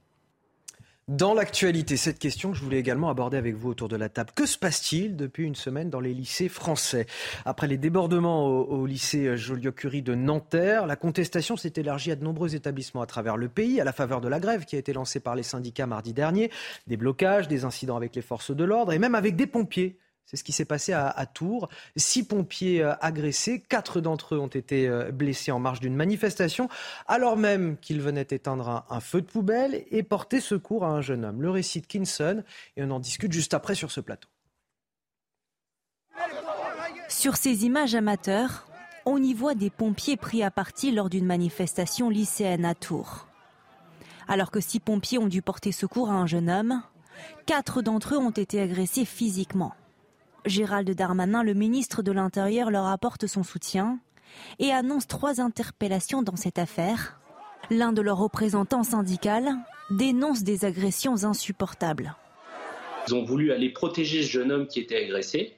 Dans 1.09 1.33
l'actualité, 1.33 1.97
cette 1.97 2.19
question 2.19 2.51
que 2.51 2.59
je 2.59 2.63
voulais 2.63 2.79
également 2.79 3.09
aborder 3.09 3.39
avec 3.39 3.55
vous 3.55 3.71
autour 3.71 3.89
de 3.89 3.97
la 3.97 4.11
table. 4.11 4.31
Que 4.35 4.45
se 4.45 4.59
passe-t-il 4.59 5.17
depuis 5.17 5.45
une 5.45 5.55
semaine 5.55 5.89
dans 5.89 6.01
les 6.01 6.13
lycées 6.13 6.51
français? 6.51 7.07
Après 7.47 7.67
les 7.67 7.79
débordements 7.79 8.47
au, 8.47 8.85
lycée 8.85 9.35
Joliot-Curie 9.35 10.03
de 10.03 10.15
Nanterre, 10.15 10.87
la 10.87 10.97
contestation 10.97 11.57
s'est 11.57 11.73
élargie 11.77 12.11
à 12.11 12.17
de 12.17 12.23
nombreux 12.23 12.55
établissements 12.55 13.01
à 13.01 13.07
travers 13.07 13.39
le 13.39 13.49
pays, 13.49 13.81
à 13.81 13.85
la 13.85 13.95
faveur 13.95 14.21
de 14.21 14.29
la 14.29 14.39
grève 14.39 14.67
qui 14.67 14.77
a 14.77 14.79
été 14.79 14.93
lancée 14.93 15.19
par 15.19 15.35
les 15.35 15.43
syndicats 15.43 15.87
mardi 15.87 16.13
dernier. 16.13 16.51
Des 16.89 16.99
blocages, 16.99 17.49
des 17.49 17.65
incidents 17.65 17.97
avec 17.97 18.15
les 18.15 18.21
forces 18.21 18.55
de 18.55 18.65
l'ordre 18.65 18.93
et 18.93 18.99
même 18.99 19.15
avec 19.15 19.35
des 19.35 19.47
pompiers 19.47 19.97
c'est 20.29 20.37
ce 20.37 20.45
qui 20.45 20.53
s'est 20.53 20.67
passé 20.67 20.93
à, 20.93 21.27
Tours. 21.27 21.71
Six 21.97 22.23
pompiers 22.23 22.83
euh, 22.83 22.93
agressés, 23.01 23.63
quatre 23.67 24.03
d'entre 24.03 24.35
eux 24.35 24.39
ont 24.39 24.47
été 24.47 24.87
euh, 24.87 25.11
blessés 25.11 25.53
en 25.53 25.59
marge 25.59 25.81
d'une 25.81 25.97
manifestation, 25.97 26.69
alors 27.07 27.39
même 27.39 27.79
qu'ils 27.79 28.03
venaient 28.03 28.21
éteindre 28.21 28.69
un, 28.69 28.85
un, 28.91 29.01
feu 29.01 29.23
de 29.23 29.27
poubelle 29.27 29.87
et 29.91 30.03
porter 30.03 30.41
secours 30.41 30.85
à 30.85 30.89
un 30.89 31.01
jeune 31.01 31.25
homme. 31.25 31.41
Le 31.41 31.49
récit 31.49 31.81
de 31.81 31.87
Kinson, 31.87 32.45
et 32.77 32.83
on 32.83 32.91
en 32.91 33.01
discute 33.01 33.33
juste 33.33 33.55
après 33.55 33.75
sur 33.75 33.91
ce 33.91 34.01
plateau. 34.01 34.29
Sur 37.09 37.37
ces 37.37 37.65
images 37.65 37.95
amateurs, 37.95 38.67
on 39.07 39.23
y 39.23 39.33
voit 39.33 39.55
des 39.55 39.71
pompiers 39.71 40.19
pris 40.19 40.43
à 40.43 40.51
partie 40.51 40.91
lors 40.91 41.09
d'une 41.09 41.25
manifestation 41.25 42.11
lycéenne 42.11 42.67
à 42.67 42.75
Tours. 42.75 43.27
Alors 44.29 44.51
que 44.51 44.61
six 44.61 44.79
pompiers 44.79 45.17
ont 45.17 45.29
dû 45.29 45.41
porter 45.41 45.73
secours 45.73 46.11
à 46.11 46.15
un 46.15 46.27
jeune 46.27 46.51
homme, 46.51 46.83
quatre 47.47 47.81
d'entre 47.81 48.15
eux 48.15 48.19
ont 48.19 48.31
été 48.31 48.61
agressés 48.61 49.07
physiquement. 49.07 49.73
Gérald 50.49 50.91
Darmanin, 50.91 51.43
le 51.43 51.55
ministre 51.55 52.03
de 52.03 52.11
l'Intérieur, 52.13 52.71
leur 52.71 52.87
apporte 52.87 53.27
son 53.27 53.43
soutien 53.43 53.99
et 54.59 54.73
annonce 54.73 55.07
trois 55.07 55.41
interpellations 55.41 56.23
dans 56.23 56.37
cette 56.37 56.59
affaire. 56.59 57.21
L'un 57.71 57.93
de 57.93 58.01
leurs 58.01 58.19
représentants 58.19 58.83
syndicaux 58.83 59.29
dénonce 59.91 60.43
des 60.43 60.65
agressions 60.65 61.25
insupportables. 61.25 62.15
Ils 63.07 63.15
ont 63.15 63.25
voulu 63.25 63.53
aller 63.53 63.71
protéger 63.71 64.23
ce 64.23 64.31
jeune 64.31 64.53
homme 64.53 64.67
qui 64.67 64.81
était 64.81 65.05
agressé 65.05 65.55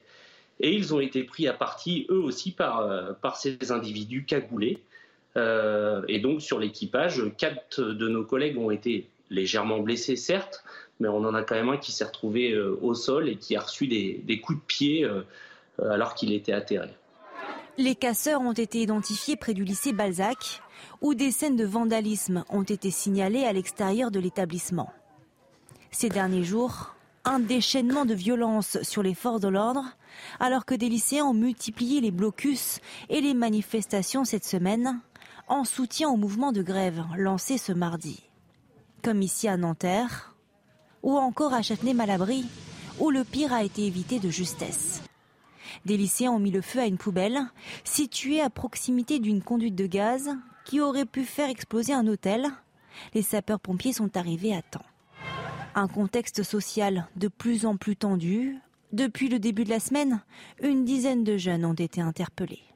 et 0.59 0.73
ils 0.73 0.93
ont 0.93 0.99
été 0.99 1.23
pris 1.23 1.47
à 1.47 1.53
partie 1.53 2.05
eux 2.09 2.19
aussi 2.19 2.51
par, 2.51 2.81
euh, 2.81 3.13
ces 3.35 3.71
individus 3.71 4.25
cagoulés. 4.25 4.79
Euh, 5.37 6.01
et 6.07 6.19
donc 6.19 6.41
sur 6.41 6.59
l'équipage, 6.59 7.21
quatre 7.37 7.81
de 7.81 8.07
nos 8.07 8.23
collègues 8.23 8.57
ont 8.57 8.71
été 8.71 9.07
légèrement 9.29 9.79
blessés 9.79 10.17
certes, 10.17 10.63
mais 11.01 11.09
on 11.09 11.25
en 11.25 11.33
a 11.33 11.43
quand 11.43 11.55
même 11.55 11.69
un 11.69 11.77
qui 11.77 11.91
s'est 11.91 12.05
retrouvé 12.05 12.51
euh, 12.51 12.79
au 12.81 12.93
sol 12.93 13.27
et 13.27 13.35
qui 13.35 13.55
a 13.57 13.61
reçu 13.61 13.87
des, 13.87 14.21
des 14.23 14.39
coups 14.39 14.59
de 14.59 14.63
pied 14.65 15.09
alors 15.79 16.13
qu'il 16.13 16.31
était 16.31 16.53
atterré. 16.53 16.89
Les 17.77 17.95
casseurs 17.95 18.41
ont 18.41 18.53
été 18.53 18.81
identifiés 18.81 19.35
près 19.35 19.53
du 19.53 19.63
lycée 19.63 19.93
Balzac, 19.93 20.61
où 21.01 21.15
des 21.15 21.31
scènes 21.31 21.55
de 21.55 21.65
vandalisme 21.65 22.43
ont 22.49 22.63
été 22.63 22.91
signalées 22.91 23.45
à 23.45 23.53
l'extérieur 23.53 24.11
de 24.11 24.19
l'établissement. 24.19 24.91
Ces 25.89 26.09
derniers 26.09 26.43
jours, 26.43 26.95
un 27.25 27.39
déchaînement 27.39 28.05
de 28.05 28.13
violence 28.13 28.77
sur 28.83 29.03
les 29.03 29.13
forces 29.13 29.41
de 29.41 29.47
l'ordre, 29.47 29.85
alors 30.39 30.65
que 30.65 30.75
des 30.75 30.89
lycéens 30.89 31.25
ont 31.25 31.33
multiplié 31.33 32.01
les 32.01 32.11
blocus 32.11 32.79
et 33.09 33.21
les 33.21 33.33
manifestations 33.33 34.25
cette 34.25 34.45
semaine, 34.45 35.01
en 35.47 35.63
soutien 35.63 36.09
au 36.09 36.17
mouvement 36.17 36.51
de 36.51 36.61
grève 36.61 37.03
lancé 37.17 37.57
ce 37.57 37.71
mardi. 37.71 38.23
Comme 39.03 39.21
ici 39.21 39.47
à 39.47 39.57
Nanterre, 39.57 40.30
ou 41.03 41.17
encore 41.17 41.53
à 41.53 41.61
Châtenay-Malabry, 41.61 42.45
où 42.99 43.09
le 43.09 43.23
pire 43.23 43.53
a 43.53 43.63
été 43.63 43.85
évité 43.85 44.19
de 44.19 44.29
justesse. 44.29 45.01
Des 45.85 45.97
lycéens 45.97 46.31
ont 46.31 46.39
mis 46.39 46.51
le 46.51 46.61
feu 46.61 46.79
à 46.79 46.85
une 46.85 46.97
poubelle 46.97 47.39
située 47.83 48.41
à 48.41 48.49
proximité 48.49 49.19
d'une 49.19 49.41
conduite 49.41 49.75
de 49.75 49.87
gaz 49.87 50.29
qui 50.65 50.79
aurait 50.79 51.05
pu 51.05 51.23
faire 51.23 51.49
exploser 51.49 51.93
un 51.93 52.07
hôtel. 52.07 52.47
Les 53.13 53.21
sapeurs-pompiers 53.21 53.93
sont 53.93 54.15
arrivés 54.17 54.53
à 54.53 54.61
temps. 54.61 54.85
Un 55.73 55.87
contexte 55.87 56.43
social 56.43 57.07
de 57.15 57.29
plus 57.29 57.65
en 57.65 57.77
plus 57.77 57.95
tendu. 57.95 58.57
Depuis 58.91 59.29
le 59.29 59.39
début 59.39 59.63
de 59.63 59.69
la 59.69 59.79
semaine, 59.79 60.21
une 60.61 60.83
dizaine 60.83 61.23
de 61.23 61.37
jeunes 61.37 61.65
ont 61.65 61.73
été 61.73 62.01
interpellés. 62.01 62.70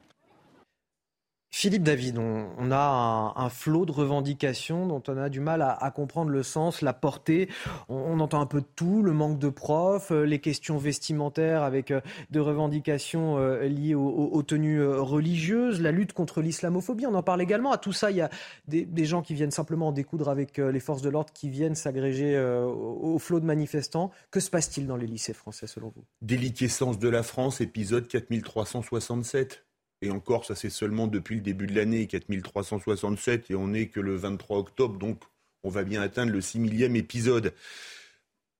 Philippe 1.58 1.84
David, 1.84 2.18
on, 2.18 2.70
a 2.70 3.32
un, 3.34 3.48
flot 3.48 3.86
de 3.86 3.92
revendications 3.92 4.86
dont 4.86 5.02
on 5.08 5.16
a 5.16 5.30
du 5.30 5.40
mal 5.40 5.62
à, 5.62 5.90
comprendre 5.90 6.30
le 6.30 6.42
sens, 6.42 6.82
la 6.82 6.92
portée. 6.92 7.48
On, 7.88 8.20
entend 8.20 8.42
un 8.42 8.46
peu 8.46 8.60
de 8.60 8.66
tout, 8.76 9.02
le 9.02 9.14
manque 9.14 9.38
de 9.38 9.48
profs, 9.48 10.10
euh, 10.10 10.24
les 10.24 10.38
questions 10.38 10.76
vestimentaires 10.76 11.62
avec 11.62 11.92
euh, 11.92 12.02
de 12.30 12.40
revendications 12.40 13.38
euh, 13.38 13.68
liées 13.68 13.94
aux, 13.94 14.42
tenues 14.42 14.86
religieuses, 14.86 15.80
la 15.80 15.92
lutte 15.92 16.12
contre 16.12 16.42
l'islamophobie. 16.42 17.06
On 17.06 17.14
en 17.14 17.22
parle 17.22 17.40
également. 17.40 17.72
À 17.72 17.78
tout 17.78 17.94
ça, 17.94 18.10
il 18.10 18.18
y 18.18 18.20
a 18.20 18.28
des, 18.68 19.04
gens 19.06 19.22
qui 19.22 19.32
viennent 19.32 19.50
simplement 19.50 19.88
en 19.88 19.92
découdre 19.92 20.28
avec 20.28 20.58
les 20.58 20.80
forces 20.80 21.00
de 21.00 21.08
l'ordre, 21.08 21.32
qui 21.32 21.48
viennent 21.48 21.74
s'agréger 21.74 22.38
au, 22.38 23.14
au 23.14 23.18
flot 23.18 23.40
de 23.40 23.46
manifestants. 23.46 24.10
Que 24.30 24.40
se 24.40 24.50
passe-t-il 24.50 24.86
dans 24.86 24.96
les 24.98 25.06
lycées 25.06 25.32
français 25.32 25.66
selon 25.66 25.88
vous? 25.96 26.04
Déliquescence 26.20 26.98
de 26.98 27.08
la 27.08 27.22
France, 27.22 27.62
épisode 27.62 28.08
4367. 28.08 29.65
Et 30.02 30.10
encore, 30.10 30.44
ça 30.44 30.54
c'est 30.54 30.70
seulement 30.70 31.06
depuis 31.06 31.36
le 31.36 31.40
début 31.40 31.66
de 31.66 31.74
l'année, 31.74 32.06
4367, 32.06 33.50
et 33.50 33.54
on 33.54 33.68
n'est 33.68 33.88
que 33.88 34.00
le 34.00 34.14
23 34.14 34.58
octobre, 34.58 34.98
donc 34.98 35.22
on 35.62 35.70
va 35.70 35.84
bien 35.84 36.02
atteindre 36.02 36.32
le 36.32 36.40
6 36.40 36.58
millième 36.58 36.96
épisode. 36.96 37.54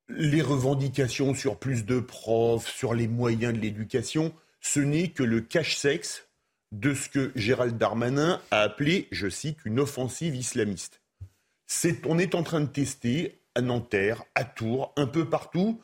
Les 0.08 0.42
revendications 0.42 1.34
sur 1.34 1.58
plus 1.58 1.84
de 1.84 2.00
profs, 2.00 2.68
sur 2.68 2.94
les 2.94 3.08
moyens 3.08 3.52
de 3.52 3.60
l'éducation, 3.60 4.32
ce 4.60 4.80
n'est 4.80 5.08
que 5.08 5.22
le 5.22 5.40
cache-sexe 5.40 6.26
de 6.72 6.94
ce 6.94 7.08
que 7.08 7.32
Gérald 7.36 7.78
Darmanin 7.78 8.40
a 8.50 8.60
appelé, 8.62 9.08
je 9.12 9.28
cite, 9.28 9.58
une 9.64 9.80
offensive 9.80 10.34
islamiste. 10.34 11.00
on 12.04 12.18
est 12.18 12.34
en 12.34 12.42
train 12.42 12.60
de 12.60 12.66
tester 12.66 13.40
à 13.54 13.60
Nanterre, 13.60 14.24
à 14.34 14.44
Tours, 14.44 14.92
un 14.96 15.06
peu 15.06 15.28
partout, 15.28 15.80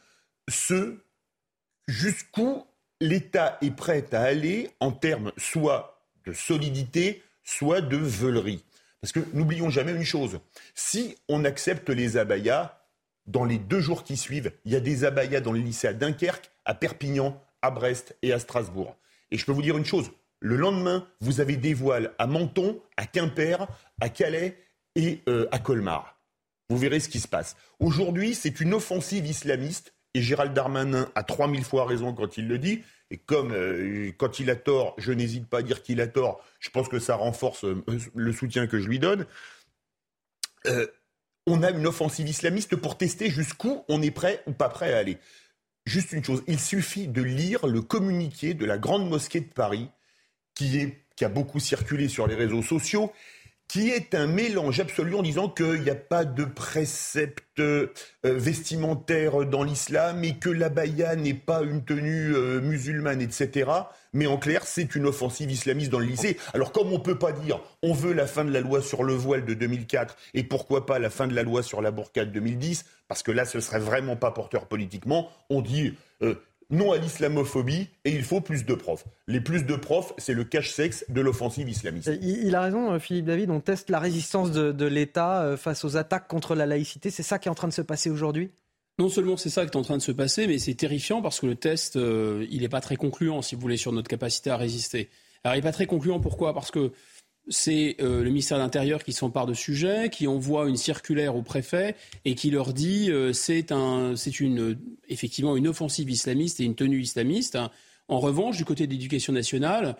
ce 0.49 0.99
jusqu'où 1.89 2.65
l'État 3.03 3.59
est 3.63 3.73
prêt 3.73 4.05
à 4.13 4.23
aller 4.23 4.71
en 4.79 4.93
termes 4.93 5.33
soit 5.37 6.07
de 6.25 6.33
solidité, 6.33 7.23
soit 7.43 7.81
de 7.81 7.97
veulerie. 7.97 8.65
Parce 9.01 9.11
que 9.11 9.21
n'oublions 9.33 9.71
jamais 9.71 9.93
une 9.93 10.05
chose, 10.05 10.39
si 10.77 11.17
on 11.29 11.45
accepte 11.45 11.91
les 11.91 12.17
abayas, 12.17 12.79
dans 13.27 13.45
les 13.45 13.59
deux 13.59 13.81
jours 13.81 14.05
qui 14.05 14.17
suivent, 14.17 14.53
il 14.65 14.73
y 14.73 14.77
a 14.77 14.81
des 14.81 15.05
abayas 15.05 15.41
dans 15.41 15.53
les 15.53 15.63
lycées 15.63 15.89
à 15.89 15.93
Dunkerque, 15.93 16.51
à 16.65 16.75
Perpignan, 16.75 17.41
à 17.61 17.73
Brest 17.73 18.17
et 18.23 18.33
à 18.33 18.39
Strasbourg. 18.39 18.97
Et 19.33 19.39
je 19.39 19.45
peux 19.45 19.53
vous 19.53 19.63
dire 19.63 19.77
une 19.77 19.85
chose, 19.85 20.13
le 20.39 20.57
lendemain, 20.57 21.07
vous 21.21 21.41
avez 21.41 21.57
des 21.57 21.75
voiles 21.75 22.13
à 22.19 22.29
Menton, 22.29 22.81
à 22.97 23.07
Quimper, 23.07 23.67
à 24.01 24.09
Calais 24.11 24.57
et 24.95 25.23
euh, 25.29 25.49
à 25.51 25.59
Colmar. 25.59 26.21
Vous 26.69 26.79
verrez 26.79 27.01
ce 27.01 27.09
qui 27.09 27.19
se 27.19 27.29
passe. 27.29 27.57
Aujourd'hui, 27.81 28.35
c'est 28.35 28.61
une 28.61 28.75
offensive 28.75 29.27
islamiste 29.27 29.93
et 30.15 30.21
Gérald 30.21 30.53
Darmanin 30.53 31.11
a 31.15 31.23
3000 31.23 31.65
fois 31.65 31.87
raison 31.87 32.13
quand 32.13 32.37
il 32.37 32.49
le 32.49 32.59
dit. 32.59 32.83
Et 33.11 33.19
comme 33.19 33.53
euh, 33.53 34.11
quand 34.17 34.41
il 34.41 34.51
a 34.51 34.57
tort, 34.57 34.95
je 34.99 35.13
n'hésite 35.13 35.47
pas 35.47 35.59
à 35.59 35.63
dire 35.63 35.83
qu'il 35.83 36.01
a 36.01 36.07
tort, 36.07 36.43
je 36.61 36.71
pense 36.71 36.89
que 36.89 36.99
ça 36.99 37.15
renforce 37.15 37.65
euh, 37.65 37.85
le 38.15 38.33
soutien 38.33 38.67
que 38.67 38.79
je 38.79 38.89
lui 38.89 38.99
donne. 38.99 39.27
Euh, 40.67 40.87
on 41.47 41.63
a 41.63 41.71
une 41.71 41.87
offensive 41.87 42.29
islamiste 42.29 42.77
pour 42.77 42.97
tester 42.97 43.29
jusqu'où 43.29 43.85
on 43.89 44.01
est 44.01 44.11
prêt 44.11 44.43
ou 44.47 44.53
pas 44.53 44.69
prêt 44.69 44.93
à 44.93 44.99
aller. 44.99 45.19
Juste 45.85 46.13
une 46.13 46.25
chose, 46.25 46.43
il 46.47 46.61
suffit 46.61 47.09
de 47.09 47.23
lire 47.23 47.67
le 47.67 47.83
communiqué 47.83 48.55
de 48.55 48.65
la 48.65 48.79
Grande 48.79 49.09
Mosquée 49.09 49.41
de 49.41 49.53
Paris, 49.53 49.89
qui, 50.55 50.79
est, 50.79 51.05
qui 51.17 51.25
a 51.25 51.29
beaucoup 51.29 51.59
circulé 51.59 52.09
sur 52.09 52.27
les 52.27 52.37
réseaux 52.37 52.63
sociaux 52.63 53.13
qui 53.69 53.89
est 53.91 54.15
un 54.15 54.27
mélange 54.27 54.81
absolu 54.81 55.15
en 55.15 55.23
disant 55.23 55.49
qu'il 55.49 55.83
n'y 55.83 55.91
a 55.91 55.95
pas 55.95 56.25
de 56.25 56.45
précepte 56.45 57.59
euh, 57.59 57.89
vestimentaire 58.23 59.47
dans 59.47 59.63
l'islam 59.63 60.25
et 60.25 60.39
que 60.39 60.51
l'abaya 60.51 61.17
n'est 61.17 61.33
pas 61.35 61.63
une 61.63 61.85
tenue 61.85 62.35
euh, 62.35 62.61
musulmane, 62.61 63.23
etc. 63.23 63.71
Mais 64.13 64.27
en 64.27 64.37
clair, 64.37 64.65
c'est 64.65 64.95
une 64.95 65.07
offensive 65.07 65.51
islamiste 65.51 65.91
dans 65.91 65.99
le 65.99 66.07
lycée. 66.07 66.37
Alors 66.53 66.73
comme 66.73 66.89
on 66.89 66.99
ne 66.99 67.03
peut 67.03 67.19
pas 67.19 67.33
dire 67.33 67.61
on 67.83 67.95
veut 67.95 68.13
la 68.13 68.27
fin 68.27 68.45
de 68.45 68.51
la 68.51 68.61
loi 68.61 68.83
sur 68.83 69.05
le 69.05 69.15
voile 69.15 69.45
de 69.45 69.55
2004 69.55 70.17
et 70.35 70.45
pourquoi 70.45 70.85
pas 70.85 70.99
la 70.99 71.09
fin 71.09 71.27
de 71.27 71.35
la 71.35 71.43
loi 71.43 71.63
sur 71.63 71.81
la 71.81 71.91
burqa 71.91 72.25
de 72.27 72.31
2010, 72.31 72.85
parce 73.09 73.23
que 73.23 73.33
là 73.33 73.45
ce 73.45 73.61
serait 73.61 73.81
vraiment 73.81 74.17
pas 74.17 74.33
porteur 74.33 74.67
politiquement, 74.67 75.31
on 75.49 75.63
dit 75.63 75.95
euh, 76.23 76.35
non 76.73 76.91
à 76.91 76.99
l'islamophobie 76.99 77.89
et 78.05 78.11
il 78.11 78.25
faut 78.25 78.41
plus 78.41 78.65
de 78.65 78.75
profs. 78.75 79.05
Les 79.29 79.41
plus 79.41 79.65
de 79.65 79.77
profs, 79.77 80.13
c'est 80.19 80.35
le 80.35 80.43
cache-sexe 80.43 81.05
de 81.09 81.21
l'offensive 81.21 81.69
islamiste. 81.69 82.11
Il, 82.23 82.55
a 82.57 82.63
raison, 82.63 82.93
euh, 82.93 82.99
Philippe 82.99 83.27
David, 83.27 83.51
on 83.51 83.61
teste 83.61 83.91
la 83.91 84.01
résistance 84.01 84.51
de, 84.51 84.87
l'État 84.87 85.43
euh, 85.43 85.57
face 85.57 85.85
aux 85.85 85.97
attaques 85.97 86.27
contre 86.27 86.55
la 86.55 86.67
laïcité. 86.67 87.11
C'est 87.11 87.23
ça 87.23 87.39
qui 87.39 87.49
est 87.49 87.51
en 87.51 87.55
train 87.55 87.69
de 87.69 87.73
se 87.73 87.83
passer 87.83 88.11
aujourd'hui? 88.11 88.51
Non 88.99 89.09
seulement 89.09 89.37
c'est 89.37 89.51
ça 89.51 89.65
qui 89.65 89.71
est 89.71 89.77
en 89.77 89.83
train 89.83 89.97
de 89.97 90.03
se 90.03 90.13
passer, 90.13 90.47
mais 90.47 90.59
c'est 90.59 90.75
terrifiant 90.75 91.23
parce 91.23 91.41
que 91.41 91.47
le 91.47 91.55
test, 91.55 91.97
euh, 91.97 92.47
il 92.51 92.63
n'est 92.63 92.69
pas 92.69 92.81
très 92.81 92.97
concluant, 92.97 93.43
si 93.43 93.55
vous 93.55 93.61
voulez, 93.61 93.77
sur 93.77 93.93
notre 93.93 94.09
capacité 94.09 94.51
à 94.51 94.57
résister. 94.57 95.09
Alors 95.45 95.55
il 95.55 95.59
n'est 95.59 95.63
pas 95.63 95.73
très 95.73 95.87
concluant, 95.87 96.21
pourquoi? 96.21 96.55
Parce 96.55 96.71
que 96.71 96.93
c'est 97.49 97.97
euh, 98.01 98.23
le 98.23 98.29
ministère 98.31 98.59
de 98.59 98.63
l'Intérieur 98.63 99.03
qui 99.03 99.13
s'empare 99.13 99.47
de 99.47 99.55
sujet, 99.55 100.11
qui 100.11 100.27
envoie 100.27 100.69
une 100.69 100.77
circulaire 100.77 101.37
au 101.37 101.43
préfet 101.43 101.97
et 102.25 102.35
qui 102.35 102.51
leur 102.51 102.73
dit 102.73 103.11
euh, 103.11 103.33
c'est 103.33 103.73
un, 103.73 104.15
une, 104.15 104.79
effectivement 105.09 105.57
une 105.57 105.69
offensive 105.69 106.09
islamiste 106.11 106.61
et 106.61 106.65
une 106.65 106.75
tenue 106.75 107.01
islamiste. 107.01 107.59
En 108.09 108.21
revanche, 108.21 108.57
du 108.57 108.65
côté 108.65 108.87
de 108.87 108.93
l'éducation 108.93 109.33
nationale, 109.33 109.97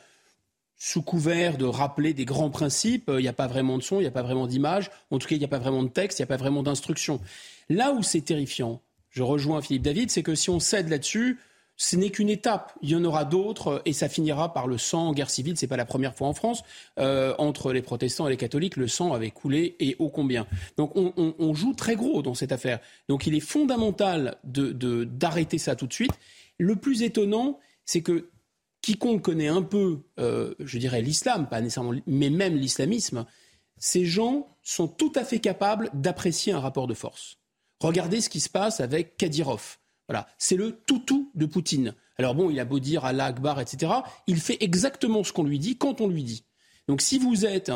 sous 0.77 1.03
couvert 1.03 1.57
de 1.57 1.65
rappeler 1.65 2.13
des 2.15 2.25
grands 2.25 2.51
principes, 2.51 3.05
il 3.09 3.23
n'y 3.23 3.29
a 3.29 3.33
pas 3.33 3.47
vraiment 3.47 3.79
de 3.79 3.83
son, 3.83 3.97
il 3.97 4.03
n'y 4.03 4.09
a 4.09 4.13
pas 4.13 4.23
vraiment 4.23 4.47
d'image, 4.47 4.91
en 5.11 5.19
tout 5.19 5.29
cas 5.29 5.37
il 5.37 5.39
n'y 5.39 5.45
a 5.45 5.49
pas 5.49 5.61
vraiment 5.61 5.85
de 5.85 5.89
texte, 5.89 6.19
il 6.19 6.23
n'y 6.23 6.25
a 6.25 6.29
pas 6.29 6.37
vraiment 6.37 6.63
d'instruction. 6.63 7.21
Là 7.69 7.93
où 7.93 8.03
c'est 8.03 8.21
terrifiant, 8.21 8.83
je 9.11 9.23
rejoins 9.23 9.63
Philippe 9.63 9.83
David, 9.83 10.11
c'est 10.11 10.23
que 10.23 10.35
si 10.35 10.51
on 10.51 10.59
cède 10.59 10.89
là-dessus, 10.89 11.39
ce 11.77 11.97
n'est 11.97 12.11
qu'une 12.11 12.29
étape. 12.29 12.73
Il 12.83 12.91
y 12.91 12.97
en 12.97 13.05
aura 13.05 13.25
d'autres 13.25 13.83
et 13.85 13.93
ça 13.93 14.09
finira 14.09 14.53
par 14.53 14.67
le 14.67 14.79
sang 14.79 15.09
en 15.09 15.13
guerre 15.13 15.31
civile. 15.31 15.57
Ce 15.57 15.65
n'est 15.65 15.69
pas 15.69 15.77
la 15.77 15.85
première 15.85 16.15
fois 16.15 16.29
en 16.29 16.35
France. 16.35 16.63
Euh, 16.99 17.35
entre 17.39 17.73
les 17.73 17.83
protestants 17.83 18.27
et 18.27 18.31
les 18.31 18.37
catholiques, 18.37 18.77
le 18.77 18.89
sang 18.89 19.13
avait 19.13 19.31
coulé 19.31 19.77
et 19.81 19.97
ô 19.99 20.09
combien. 20.09 20.47
Donc 20.77 20.93
on, 20.95 21.55
joue 21.55 21.75
très 21.75 21.97
gros 21.97 22.23
dans 22.23 22.35
cette 22.35 22.53
affaire. 22.53 22.81
Donc 23.09 23.27
il 23.27 23.35
est 23.35 23.41
fondamental 23.41 24.37
d'arrêter 24.45 25.59
ça 25.59 25.77
tout 25.77 25.87
de 25.87 25.93
suite. 25.93 26.13
Le 26.59 26.77
plus 26.77 27.03
étonnant, 27.03 27.59
c'est 27.85 28.03
que 28.03 28.31
quiconque 28.81 29.23
connaît 29.23 29.49
un 29.49 29.63
peu, 29.63 30.01
euh, 30.19 30.55
je 30.61 30.79
dirais, 30.79 31.03
l'islam, 31.03 31.49
pas 31.49 31.61
nécessairement, 31.61 31.95
mais 32.07 32.31
même 32.31 32.57
l'islamisme, 32.57 33.27
ces 33.79 34.05
gens 34.05 34.57
sont 34.63 34.89
tout 34.89 35.13
à 35.15 35.25
fait 35.25 35.41
capables 35.41 35.91
d'apprécier 35.95 36.53
un 36.53 36.61
rapport 36.61 36.87
de 36.87 36.95
force. 36.95 37.39
Regardez 37.81 38.21
ce 38.21 38.29
qui 38.29 38.41
se 38.41 38.49
passe 38.49 38.81
avec 38.81 39.17
Kadyrov 39.17 39.79
c'est 40.39 40.57
le 40.57 40.73
toutou 40.87 41.31
de 41.35 41.47
Poutine. 41.47 41.95
Alors 42.19 42.35
bon, 42.35 42.51
il 42.51 42.61
a 42.61 42.65
beau 42.65 42.79
dire 42.79 43.05
Allah 43.05 43.27
Akbar, 43.27 43.61
etc. 43.61 43.93
Il 44.27 44.41
fait 44.41 44.59
exactement 44.61 45.25
ce 45.25 45.33
qu'on 45.33 45.45
lui 45.45 45.59
dit 45.59 45.77
quand 45.77 46.01
on 46.01 46.09
lui 46.09 46.25
dit. 46.25 46.45
Donc 46.89 47.01
si 47.01 47.19
vous 47.19 47.47
êtes 47.47 47.73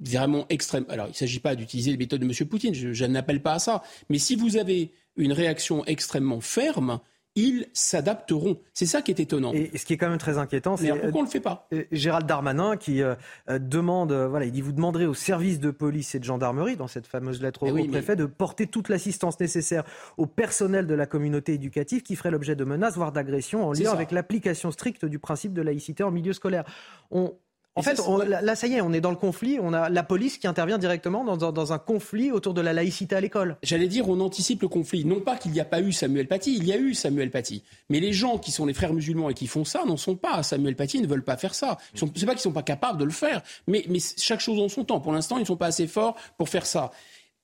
vraiment 0.00 0.46
extrême, 0.48 0.84
alors 0.88 1.06
il 1.06 1.10
ne 1.10 1.14
s'agit 1.14 1.40
pas 1.40 1.54
d'utiliser 1.54 1.90
les 1.90 1.96
méthodes 1.96 2.20
de 2.20 2.26
M. 2.26 2.48
Poutine, 2.48 2.74
je 2.74 3.04
n'appelle 3.04 3.42
pas 3.42 3.54
à 3.54 3.58
ça, 3.58 3.82
mais 4.08 4.18
si 4.18 4.36
vous 4.36 4.56
avez 4.56 4.92
une 5.16 5.32
réaction 5.32 5.84
extrêmement 5.86 6.40
ferme, 6.40 7.00
ils 7.36 7.66
s'adapteront. 7.74 8.58
C'est 8.72 8.86
ça 8.86 9.02
qui 9.02 9.10
est 9.10 9.20
étonnant. 9.20 9.52
Et, 9.52 9.76
ce 9.76 9.84
qui 9.84 9.92
est 9.92 9.96
quand 9.98 10.08
même 10.08 10.18
très 10.18 10.38
inquiétant, 10.38 10.76
c'est 10.76 10.88
pourquoi 10.88 11.20
on 11.20 11.24
le 11.24 11.28
fait 11.28 11.40
pas? 11.40 11.68
euh, 11.72 11.84
Gérald 11.92 12.26
Darmanin 12.26 12.76
qui 12.76 13.02
euh, 13.02 13.14
euh, 13.50 13.58
demande, 13.58 14.12
voilà, 14.12 14.46
il 14.46 14.52
dit 14.52 14.62
vous 14.62 14.72
demanderez 14.72 15.06
aux 15.06 15.14
services 15.14 15.60
de 15.60 15.70
police 15.70 16.14
et 16.14 16.18
de 16.18 16.24
gendarmerie 16.24 16.76
dans 16.76 16.88
cette 16.88 17.06
fameuse 17.06 17.42
lettre 17.42 17.68
au, 17.68 17.86
préfet 17.86 18.16
de 18.16 18.24
porter 18.24 18.66
toute 18.66 18.88
l'assistance 18.88 19.38
nécessaire 19.38 19.84
au 20.16 20.26
personnel 20.26 20.86
de 20.86 20.94
la 20.94 21.06
communauté 21.06 21.52
éducative 21.52 22.02
qui 22.02 22.16
ferait 22.16 22.30
l'objet 22.30 22.56
de 22.56 22.64
menaces 22.64 22.96
voire 22.96 23.12
d'agressions 23.12 23.66
en 23.66 23.72
lien 23.72 23.92
avec 23.92 24.10
l'application 24.12 24.70
stricte 24.70 25.04
du 25.04 25.18
principe 25.18 25.52
de 25.52 25.62
laïcité 25.62 26.02
en 26.02 26.10
milieu 26.10 26.32
scolaire. 26.32 26.64
On, 27.10 27.34
en 27.76 27.82
fait, 27.82 28.00
là, 28.26 28.56
ça 28.56 28.66
y 28.66 28.74
est, 28.74 28.80
on 28.80 28.92
est 28.94 29.02
dans 29.02 29.10
le 29.10 29.16
conflit. 29.16 29.58
On 29.60 29.74
a 29.74 29.90
la 29.90 30.02
police 30.02 30.38
qui 30.38 30.46
intervient 30.46 30.78
directement 30.78 31.36
dans, 31.36 31.72
un 31.72 31.78
conflit 31.78 32.32
autour 32.32 32.54
de 32.54 32.62
la 32.62 32.72
laïcité 32.72 33.14
à 33.14 33.20
l'école. 33.20 33.58
J'allais 33.62 33.86
dire, 33.86 34.08
on 34.08 34.18
anticipe 34.20 34.62
le 34.62 34.68
conflit. 34.68 35.04
Non 35.04 35.20
pas 35.20 35.36
qu'il 35.36 35.52
n'y 35.52 35.60
a 35.60 35.64
pas 35.64 35.82
eu 35.82 35.92
Samuel 35.92 36.26
Paty, 36.26 36.56
il 36.56 36.64
y 36.64 36.72
a 36.72 36.78
eu 36.78 36.94
Samuel 36.94 37.30
Paty. 37.30 37.62
Mais 37.90 38.00
les 38.00 38.14
gens 38.14 38.38
qui 38.38 38.50
sont 38.50 38.64
les 38.64 38.72
frères 38.72 38.94
musulmans 38.94 39.28
et 39.28 39.34
qui 39.34 39.46
font 39.46 39.64
ça 39.64 39.84
n'en 39.84 39.98
sont 39.98 40.16
pas. 40.16 40.42
Samuel 40.42 40.74
Paty 40.74 41.02
ne 41.02 41.06
veulent 41.06 41.24
pas 41.24 41.36
faire 41.36 41.54
ça. 41.54 41.76
Ce 41.94 42.04
n'est 42.04 42.10
pas 42.10 42.16
qu'ils 42.16 42.34
ne 42.34 42.38
sont 42.38 42.52
pas 42.52 42.62
capables 42.62 42.98
de 42.98 43.04
le 43.04 43.10
faire, 43.10 43.42
mais, 43.66 43.84
mais 43.90 43.98
chaque 44.16 44.40
chose 44.40 44.58
en 44.58 44.70
son 44.70 44.84
temps. 44.84 45.00
Pour 45.00 45.12
l'instant, 45.12 45.36
ils 45.36 45.42
ne 45.42 45.46
sont 45.46 45.56
pas 45.56 45.66
assez 45.66 45.86
forts 45.86 46.16
pour 46.38 46.48
faire 46.48 46.64
ça. 46.64 46.90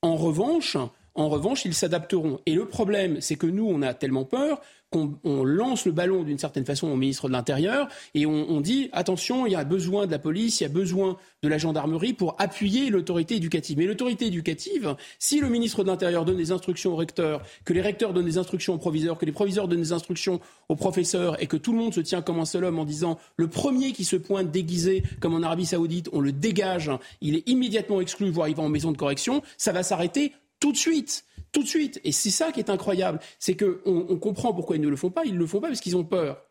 En 0.00 0.16
revanche, 0.16 0.78
en 1.14 1.28
revanche, 1.28 1.66
ils 1.66 1.74
s'adapteront. 1.74 2.40
Et 2.46 2.54
le 2.54 2.66
problème, 2.66 3.20
c'est 3.20 3.36
que 3.36 3.46
nous, 3.46 3.66
on 3.68 3.82
a 3.82 3.92
tellement 3.92 4.24
peur 4.24 4.62
qu'on 4.92 5.44
lance 5.44 5.86
le 5.86 5.92
ballon 5.92 6.22
d'une 6.22 6.38
certaine 6.38 6.64
façon 6.64 6.88
au 6.88 6.96
ministre 6.96 7.26
de 7.26 7.32
l'Intérieur 7.32 7.88
et 8.14 8.26
on, 8.26 8.60
dit 8.60 8.90
attention, 8.92 9.46
il 9.46 9.52
y 9.52 9.56
a 9.56 9.64
besoin 9.64 10.06
de 10.06 10.10
la 10.12 10.18
police, 10.18 10.60
il 10.60 10.64
y 10.64 10.66
a 10.66 10.68
besoin 10.68 11.16
de 11.42 11.48
la 11.48 11.58
gendarmerie 11.58 12.12
pour 12.12 12.36
appuyer 12.38 12.90
l'autorité 12.90 13.36
éducative. 13.36 13.78
Mais 13.78 13.86
l'autorité 13.86 14.26
éducative, 14.26 14.94
si 15.18 15.40
le 15.40 15.48
ministre 15.48 15.82
de 15.82 15.88
l'Intérieur 15.88 16.24
donne 16.24 16.36
des 16.36 16.52
instructions 16.52 16.92
aux 16.92 16.96
recteurs, 16.96 17.42
que 17.64 17.72
les 17.72 17.80
recteurs 17.80 18.12
donnent 18.12 18.26
des 18.26 18.38
instructions 18.38 18.74
aux 18.74 18.78
proviseurs, 18.78 19.18
que 19.18 19.24
les 19.24 19.32
proviseurs 19.32 19.66
donnent 19.66 19.80
des 19.80 19.92
instructions 19.92 20.40
aux 20.68 20.76
professeurs 20.76 21.42
et 21.42 21.46
que 21.46 21.56
tout 21.56 21.72
le 21.72 21.78
monde 21.78 21.94
se 21.94 22.00
tient 22.00 22.22
comme 22.22 22.38
un 22.38 22.44
seul 22.44 22.64
homme 22.64 22.78
en 22.78 22.84
disant 22.84 23.18
le 23.36 23.48
premier 23.48 23.92
qui 23.92 24.04
se 24.04 24.16
pointe 24.16 24.50
déguisé 24.50 25.02
comme 25.20 25.34
en 25.34 25.42
Arabie 25.42 25.66
Saoudite, 25.66 26.08
on 26.12 26.20
le 26.20 26.32
dégage, 26.32 26.90
il 27.20 27.36
est 27.36 27.48
immédiatement 27.48 28.00
exclu, 28.00 28.30
voire 28.30 28.48
il 28.48 28.54
va 28.54 28.62
en 28.62 28.68
maison 28.68 28.92
de 28.92 28.96
correction, 28.96 29.42
ça 29.56 29.72
va 29.72 29.82
s'arrêter 29.82 30.32
tout 30.62 30.72
de 30.72 30.78
suite 30.78 31.24
tout 31.52 31.62
de 31.62 31.68
suite. 31.68 32.00
Et 32.02 32.12
c'est 32.12 32.30
ça 32.30 32.50
qui 32.50 32.60
est 32.60 32.70
incroyable, 32.70 33.20
c'est 33.38 33.56
qu'on 33.56 33.76
on 33.84 34.16
comprend 34.16 34.52
pourquoi 34.54 34.76
ils 34.76 34.82
ne 34.82 34.88
le 34.88 34.96
font 34.96 35.10
pas. 35.10 35.24
Ils 35.24 35.34
ne 35.34 35.38
le 35.38 35.46
font 35.46 35.60
pas 35.60 35.68
parce 35.68 35.80
qu'ils 35.80 35.96
ont 35.96 36.04
peur. 36.04 36.42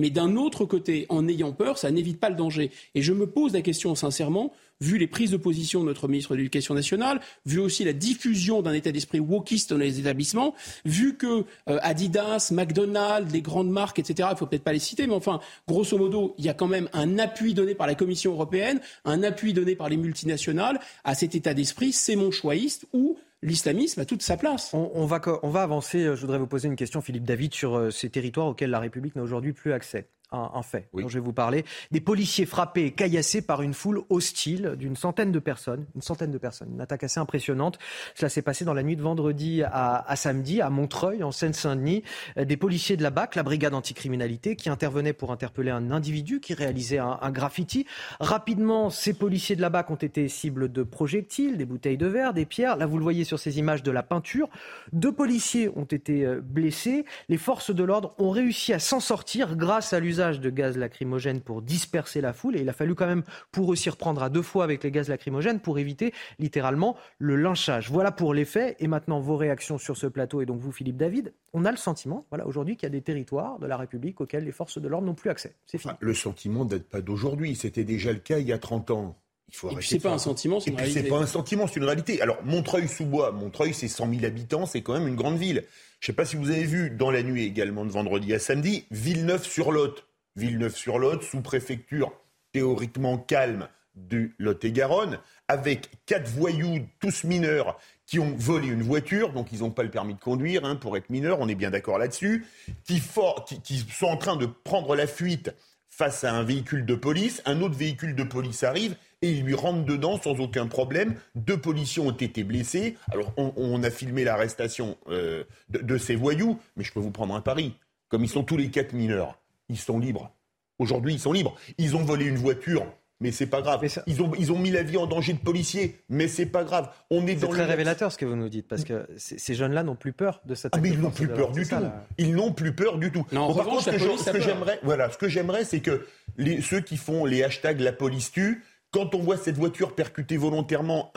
Mais 0.00 0.10
d'un 0.10 0.36
autre 0.36 0.64
côté, 0.64 1.06
en 1.08 1.26
ayant 1.26 1.52
peur, 1.52 1.78
ça 1.78 1.90
n'évite 1.90 2.20
pas 2.20 2.28
le 2.28 2.36
danger. 2.36 2.70
Et 2.94 3.02
je 3.02 3.12
me 3.12 3.26
pose 3.26 3.52
la 3.52 3.62
question 3.62 3.94
sincèrement, 3.94 4.52
vu 4.80 4.98
les 4.98 5.06
prises 5.06 5.30
de 5.30 5.36
position 5.36 5.80
de 5.80 5.86
notre 5.86 6.08
ministre 6.08 6.32
de 6.32 6.36
l'Éducation 6.36 6.74
nationale, 6.74 7.20
vu 7.46 7.58
aussi 7.58 7.84
la 7.84 7.92
diffusion 7.92 8.62
d'un 8.62 8.72
état 8.72 8.92
d'esprit 8.92 9.20
wokiste 9.20 9.70
dans 9.70 9.78
les 9.78 10.00
établissements, 10.00 10.54
vu 10.84 11.16
que 11.16 11.44
euh, 11.68 11.78
Adidas, 11.82 12.50
McDonald's, 12.52 13.32
les 13.32 13.42
grandes 13.42 13.70
marques, 13.70 13.98
etc., 13.98 14.28
il 14.32 14.36
faut 14.36 14.46
peut-être 14.46 14.64
pas 14.64 14.72
les 14.72 14.78
citer, 14.78 15.06
mais 15.06 15.14
enfin, 15.14 15.40
grosso 15.66 15.96
modo, 15.98 16.34
il 16.38 16.44
y 16.44 16.48
a 16.48 16.54
quand 16.54 16.68
même 16.68 16.88
un 16.92 17.18
appui 17.18 17.54
donné 17.54 17.74
par 17.74 17.86
la 17.86 17.94
Commission 17.94 18.32
européenne, 18.32 18.80
un 19.04 19.22
appui 19.22 19.52
donné 19.52 19.76
par 19.76 19.88
les 19.88 19.96
multinationales 19.96 20.80
à 21.04 21.14
cet 21.14 21.34
état 21.34 21.54
d'esprit, 21.54 21.92
c'est 21.92 22.16
mon 22.16 22.30
choixiste, 22.30 22.86
ou 22.92 23.18
l'islamisme 23.42 24.00
a 24.00 24.04
toute 24.04 24.22
sa 24.22 24.36
place. 24.36 24.70
On, 24.72 25.06
va, 25.06 25.20
on 25.42 25.50
va 25.50 25.62
avancer. 25.62 26.04
Je 26.04 26.20
voudrais 26.20 26.38
vous 26.38 26.46
poser 26.46 26.68
une 26.68 26.76
question, 26.76 27.00
Philippe 27.00 27.24
David, 27.24 27.54
sur 27.54 27.76
euh, 27.76 27.90
ces 27.90 28.10
territoires 28.10 28.48
auxquels 28.48 28.70
la 28.70 28.80
République 28.80 29.14
n'a 29.16 29.22
aujourd'hui 29.22 29.52
plus 29.52 29.72
accès 29.72 30.08
un, 30.32 30.62
fait 30.62 30.88
dont 30.92 31.08
je 31.08 31.14
vais 31.14 31.24
vous 31.24 31.32
parler. 31.32 31.64
Des 31.90 32.00
policiers 32.00 32.46
frappés 32.46 32.86
et 32.86 32.90
caillassés 32.92 33.42
par 33.42 33.62
une 33.62 33.74
foule 33.74 34.02
hostile 34.10 34.74
d'une 34.78 34.96
centaine 34.96 35.32
de 35.32 35.38
personnes. 35.38 35.86
Une 35.94 36.02
centaine 36.02 36.30
de 36.30 36.38
personnes. 36.38 36.70
Une 36.72 36.80
attaque 36.80 37.04
assez 37.04 37.20
impressionnante. 37.20 37.78
Cela 38.14 38.28
s'est 38.28 38.42
passé 38.42 38.64
dans 38.64 38.74
la 38.74 38.82
nuit 38.82 38.96
de 38.96 39.02
vendredi 39.02 39.62
à, 39.64 40.16
samedi, 40.16 40.60
à 40.60 40.70
Montreuil, 40.70 41.22
en 41.22 41.32
Seine-Saint-Denis. 41.32 42.02
Euh, 42.36 42.44
des 42.44 42.56
policiers 42.56 42.96
de 42.96 43.02
la 43.02 43.10
BAC, 43.10 43.36
la 43.36 43.42
brigade 43.42 43.74
anticriminalité, 43.74 44.56
qui 44.56 44.68
intervenaient 44.68 45.12
pour 45.12 45.32
interpeller 45.32 45.70
un 45.70 45.90
individu 45.90 46.40
qui 46.40 46.54
réalisait 46.54 46.98
un, 46.98 47.18
un 47.20 47.30
graffiti. 47.30 47.86
Rapidement, 48.20 48.90
ces 48.90 49.14
policiers 49.14 49.56
de 49.56 49.62
la 49.62 49.70
BAC 49.70 49.90
ont 49.90 49.96
été 49.96 50.28
cibles 50.28 50.70
de 50.70 50.82
projectiles, 50.82 51.56
des 51.56 51.64
bouteilles 51.64 51.96
de 51.96 52.06
verre, 52.06 52.34
des 52.34 52.44
pierres. 52.44 52.76
Là, 52.76 52.86
vous 52.86 52.98
le 52.98 53.02
voyez 53.02 53.24
sur 53.24 53.38
ces 53.38 53.58
images 53.58 53.82
de 53.82 53.90
la 53.90 54.02
peinture. 54.02 54.48
Deux 54.92 55.12
policiers 55.12 55.70
ont 55.74 55.84
été 55.84 56.26
euh, 56.26 56.40
blessés. 56.42 57.04
Les 57.28 57.38
forces 57.38 57.74
de 57.74 57.84
l'ordre 57.84 58.14
ont 58.18 58.30
réussi 58.30 58.72
à 58.72 58.78
s'en 58.78 59.00
sortir 59.00 59.56
grâce 59.56 59.92
à 59.92 60.00
l'usage 60.00 60.17
de 60.18 60.50
gaz 60.50 60.76
lacrymogène 60.76 61.40
pour 61.40 61.62
disperser 61.62 62.20
la 62.20 62.32
foule. 62.32 62.56
Et 62.56 62.60
il 62.60 62.68
a 62.68 62.72
fallu 62.72 62.94
quand 62.94 63.06
même 63.06 63.22
pour 63.52 63.72
eux 63.72 63.76
s'y 63.76 63.90
reprendre 63.90 64.22
à 64.22 64.28
deux 64.28 64.42
fois 64.42 64.64
avec 64.64 64.84
les 64.84 64.90
gaz 64.90 65.08
lacrymogènes 65.08 65.60
pour 65.60 65.78
éviter 65.78 66.12
littéralement 66.38 66.96
le 67.18 67.36
lynchage. 67.36 67.90
Voilà 67.90 68.12
pour 68.12 68.34
les 68.34 68.44
faits. 68.44 68.76
Et 68.80 68.88
maintenant, 68.88 69.20
vos 69.20 69.36
réactions 69.36 69.78
sur 69.78 69.96
ce 69.96 70.06
plateau. 70.06 70.40
Et 70.40 70.46
donc 70.46 70.60
vous, 70.60 70.72
Philippe 70.72 70.96
David, 70.96 71.32
on 71.52 71.64
a 71.64 71.70
le 71.70 71.76
sentiment, 71.76 72.26
voilà, 72.30 72.46
aujourd'hui, 72.46 72.76
qu'il 72.76 72.84
y 72.84 72.86
a 72.86 72.90
des 72.90 73.02
territoires 73.02 73.58
de 73.58 73.66
la 73.66 73.76
République 73.76 74.20
auxquels 74.20 74.44
les 74.44 74.52
forces 74.52 74.78
de 74.78 74.88
l'ordre 74.88 75.06
n'ont 75.06 75.14
plus 75.14 75.30
accès. 75.30 75.54
C'est 75.66 75.78
fini. 75.78 75.94
le 76.00 76.14
sentiment 76.14 76.64
date 76.64 76.84
pas 76.84 77.00
d'aujourd'hui. 77.00 77.56
C'était 77.56 77.84
déjà 77.84 78.12
le 78.12 78.18
cas 78.18 78.38
il 78.38 78.46
y 78.46 78.52
a 78.52 78.58
30 78.58 78.90
ans. 78.90 79.16
Il 79.48 79.54
faut 79.54 79.70
c'est 79.80 79.98
pas 79.98 80.12
un 80.12 80.18
sentiment, 80.18 80.60
c'est 80.60 80.70
une 80.70 80.76
réalité. 80.76 81.02
C'est 81.02 81.08
pas 81.08 81.18
un 81.18 81.26
sentiment, 81.26 81.66
c'est 81.66 81.76
une 81.76 81.84
réalité. 81.84 82.20
Alors 82.20 82.36
Montreuil-sous-Bois, 82.44 83.32
Montreuil, 83.32 83.72
c'est 83.72 83.88
100 83.88 84.10
000 84.12 84.24
habitants, 84.26 84.66
c'est 84.66 84.82
quand 84.82 84.92
même 84.92 85.08
une 85.08 85.16
grande 85.16 85.38
ville. 85.38 85.64
Je 86.00 86.04
ne 86.04 86.06
sais 86.06 86.12
pas 86.12 86.26
si 86.26 86.36
vous 86.36 86.50
avez 86.50 86.64
vu 86.64 86.90
dans 86.90 87.10
la 87.10 87.22
nuit 87.22 87.44
également 87.44 87.84
de 87.84 87.90
vendredi 87.90 88.34
à 88.34 88.38
samedi, 88.38 88.84
Villeneuve-sur-Lot. 88.90 90.04
Villeneuve-sur-Lot, 90.38 91.22
sous-préfecture 91.22 92.12
théoriquement 92.52 93.18
calme 93.18 93.68
du 93.94 94.34
Lot-et-Garonne, 94.38 95.18
avec 95.48 95.90
quatre 96.06 96.28
voyous, 96.28 96.86
tous 97.00 97.24
mineurs, 97.24 97.78
qui 98.06 98.18
ont 98.18 98.34
volé 98.36 98.68
une 98.68 98.82
voiture, 98.82 99.32
donc 99.32 99.48
ils 99.52 99.60
n'ont 99.60 99.70
pas 99.70 99.82
le 99.82 99.90
permis 99.90 100.14
de 100.14 100.20
conduire 100.20 100.64
hein, 100.64 100.76
pour 100.76 100.96
être 100.96 101.10
mineurs, 101.10 101.40
on 101.40 101.48
est 101.48 101.54
bien 101.54 101.70
d'accord 101.70 101.98
là-dessus, 101.98 102.46
qui, 102.84 103.00
sont 103.00 104.06
en 104.06 104.16
train 104.16 104.36
de 104.36 104.46
prendre 104.46 104.94
la 104.94 105.06
fuite 105.06 105.52
face 105.88 106.22
à 106.22 106.32
un 106.32 106.44
véhicule 106.44 106.86
de 106.86 106.94
police, 106.94 107.42
un 107.44 107.60
autre 107.60 107.74
véhicule 107.74 108.14
de 108.14 108.22
police 108.22 108.62
arrive 108.62 108.96
et 109.20 109.32
il 109.32 109.42
lui 109.42 109.54
rentre 109.54 109.84
dedans 109.84 110.20
sans 110.22 110.38
aucun 110.38 110.68
problème. 110.68 111.16
Deux 111.34 111.56
policiers 111.56 112.00
ont 112.00 112.12
été 112.12 112.44
blessés. 112.44 112.96
Alors 113.10 113.32
on, 113.36 113.82
a 113.82 113.90
filmé 113.90 114.22
l'arrestation 114.22 114.96
euh, 115.08 115.42
de, 115.70 115.80
de, 115.80 115.98
ces 115.98 116.14
voyous, 116.14 116.60
mais 116.76 116.84
je 116.84 116.92
peux 116.92 117.00
vous 117.00 117.10
prendre 117.10 117.34
un 117.34 117.40
pari. 117.40 117.74
Comme 118.08 118.22
ils 118.22 118.28
sont 118.28 118.44
tous 118.44 118.56
les 118.56 118.70
quatre 118.70 118.92
mineurs, 118.92 119.38
ils 119.68 119.78
sont 119.78 119.98
libres. 119.98 120.32
Aujourd'hui, 120.78 121.14
ils 121.14 121.20
sont 121.20 121.32
libres. 121.32 121.56
Ils 121.78 121.96
ont 121.96 122.04
volé 122.04 122.26
une 122.26 122.36
voiture, 122.36 122.86
mais 123.20 123.32
c'est 123.32 123.46
pas 123.46 123.62
grave. 123.62 123.80
Ils, 124.06 124.22
ont, 124.22 124.30
ils 124.38 124.52
ont 124.52 124.58
mis 124.58 124.70
la 124.70 124.82
vie 124.82 124.96
en 124.96 125.06
danger 125.06 125.32
de 125.32 125.38
policiers, 125.38 126.00
mais 126.08 126.28
c'est 126.28 126.46
pas 126.46 126.62
grave. 126.62 126.88
On 127.10 127.26
est, 127.26 127.34
dans 127.34 127.48
très 127.48 127.64
révélateur 127.64 128.12
ce 128.12 128.18
que 128.18 128.24
vous 128.24 128.36
nous 128.36 128.48
dites, 128.48 128.68
parce 128.68 128.84
que 128.84 129.08
ces 129.16 129.54
jeunes-là 129.54 129.82
n'ont 129.82 129.96
plus 129.96 130.12
peur 130.12 130.40
de 130.44 130.54
cette. 130.54 130.74
Ah, 130.76 130.78
mais 130.80 130.90
ils 130.90 131.00
n'ont 131.00 131.10
plus 131.10 131.28
peur 131.28 131.50
du 131.50 131.66
tout. 131.66 131.76
Ils 132.16 132.34
n'ont 132.34 132.52
plus 132.52 132.72
peur 132.72 132.98
du 132.98 133.10
tout. 133.10 133.26
Non, 133.32 133.52
par 133.54 133.66
contre, 133.66 133.84
ce 133.84 134.30
que 134.30 134.40
j'aimerais, 134.40 134.78
voilà, 134.82 135.10
ce 135.10 135.18
que 135.18 135.28
j'aimerais, 135.28 135.64
c'est 135.64 135.80
que 135.80 136.06
les, 136.36 136.62
ceux 136.62 136.80
qui 136.80 136.96
font 136.96 137.24
les 137.24 137.42
hashtags 137.42 137.80
la 137.80 137.92
police 137.92 138.30
tue, 138.30 138.62
quand 138.92 139.14
on 139.14 139.18
voit 139.18 139.36
cette 139.36 139.56
voiture 139.56 139.94
percutée 139.94 140.36
volontairement, 140.36 141.12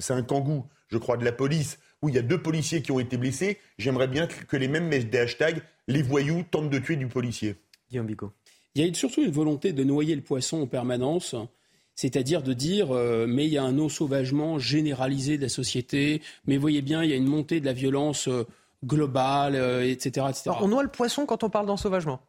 c'est 0.00 0.12
un 0.12 0.22
kangou, 0.22 0.66
je 0.88 0.98
crois, 0.98 1.16
de 1.16 1.24
la 1.24 1.32
police, 1.32 1.78
où 2.06 2.08
il 2.08 2.14
y 2.14 2.18
a 2.18 2.22
deux 2.22 2.40
policiers 2.40 2.82
qui 2.82 2.92
ont 2.92 3.00
été 3.00 3.16
blessés, 3.16 3.58
j'aimerais 3.78 4.06
bien 4.06 4.28
que 4.28 4.56
les 4.56 4.68
mêmes 4.68 4.86
mettent 4.86 5.10
des 5.10 5.18
hashtags 5.18 5.60
les 5.88 6.02
voyous 6.02 6.44
tentent 6.50 6.70
de 6.70 6.78
tuer 6.78 6.96
du 6.96 7.08
policier. 7.08 7.56
Guillaume 7.90 8.06
Bico. 8.06 8.32
Il 8.74 8.86
y 8.86 8.88
a 8.88 8.94
surtout 8.94 9.22
une 9.22 9.30
volonté 9.30 9.72
de 9.72 9.82
noyer 9.82 10.14
le 10.14 10.22
poisson 10.22 10.62
en 10.62 10.66
permanence, 10.66 11.34
c'est-à-dire 11.96 12.42
de 12.42 12.52
dire 12.52 12.92
euh, 12.92 13.26
mais 13.28 13.46
il 13.46 13.52
y 13.52 13.58
a 13.58 13.64
un 13.64 13.88
sauvagement 13.88 14.58
généralisé 14.58 15.36
de 15.36 15.42
la 15.42 15.48
société, 15.48 16.22
mais 16.46 16.56
voyez 16.58 16.82
bien, 16.82 17.02
il 17.02 17.10
y 17.10 17.12
a 17.12 17.16
une 17.16 17.26
montée 17.26 17.60
de 17.60 17.66
la 17.66 17.72
violence 17.72 18.28
euh, 18.28 18.44
globale, 18.84 19.56
etc. 19.84 20.26
Etc. 20.28 20.50
on 20.60 20.68
noie 20.68 20.84
le 20.84 20.90
poisson 20.90 21.26
quand 21.26 21.42
on 21.42 21.50
parle 21.50 21.66
d'ensauvagement 21.66 22.20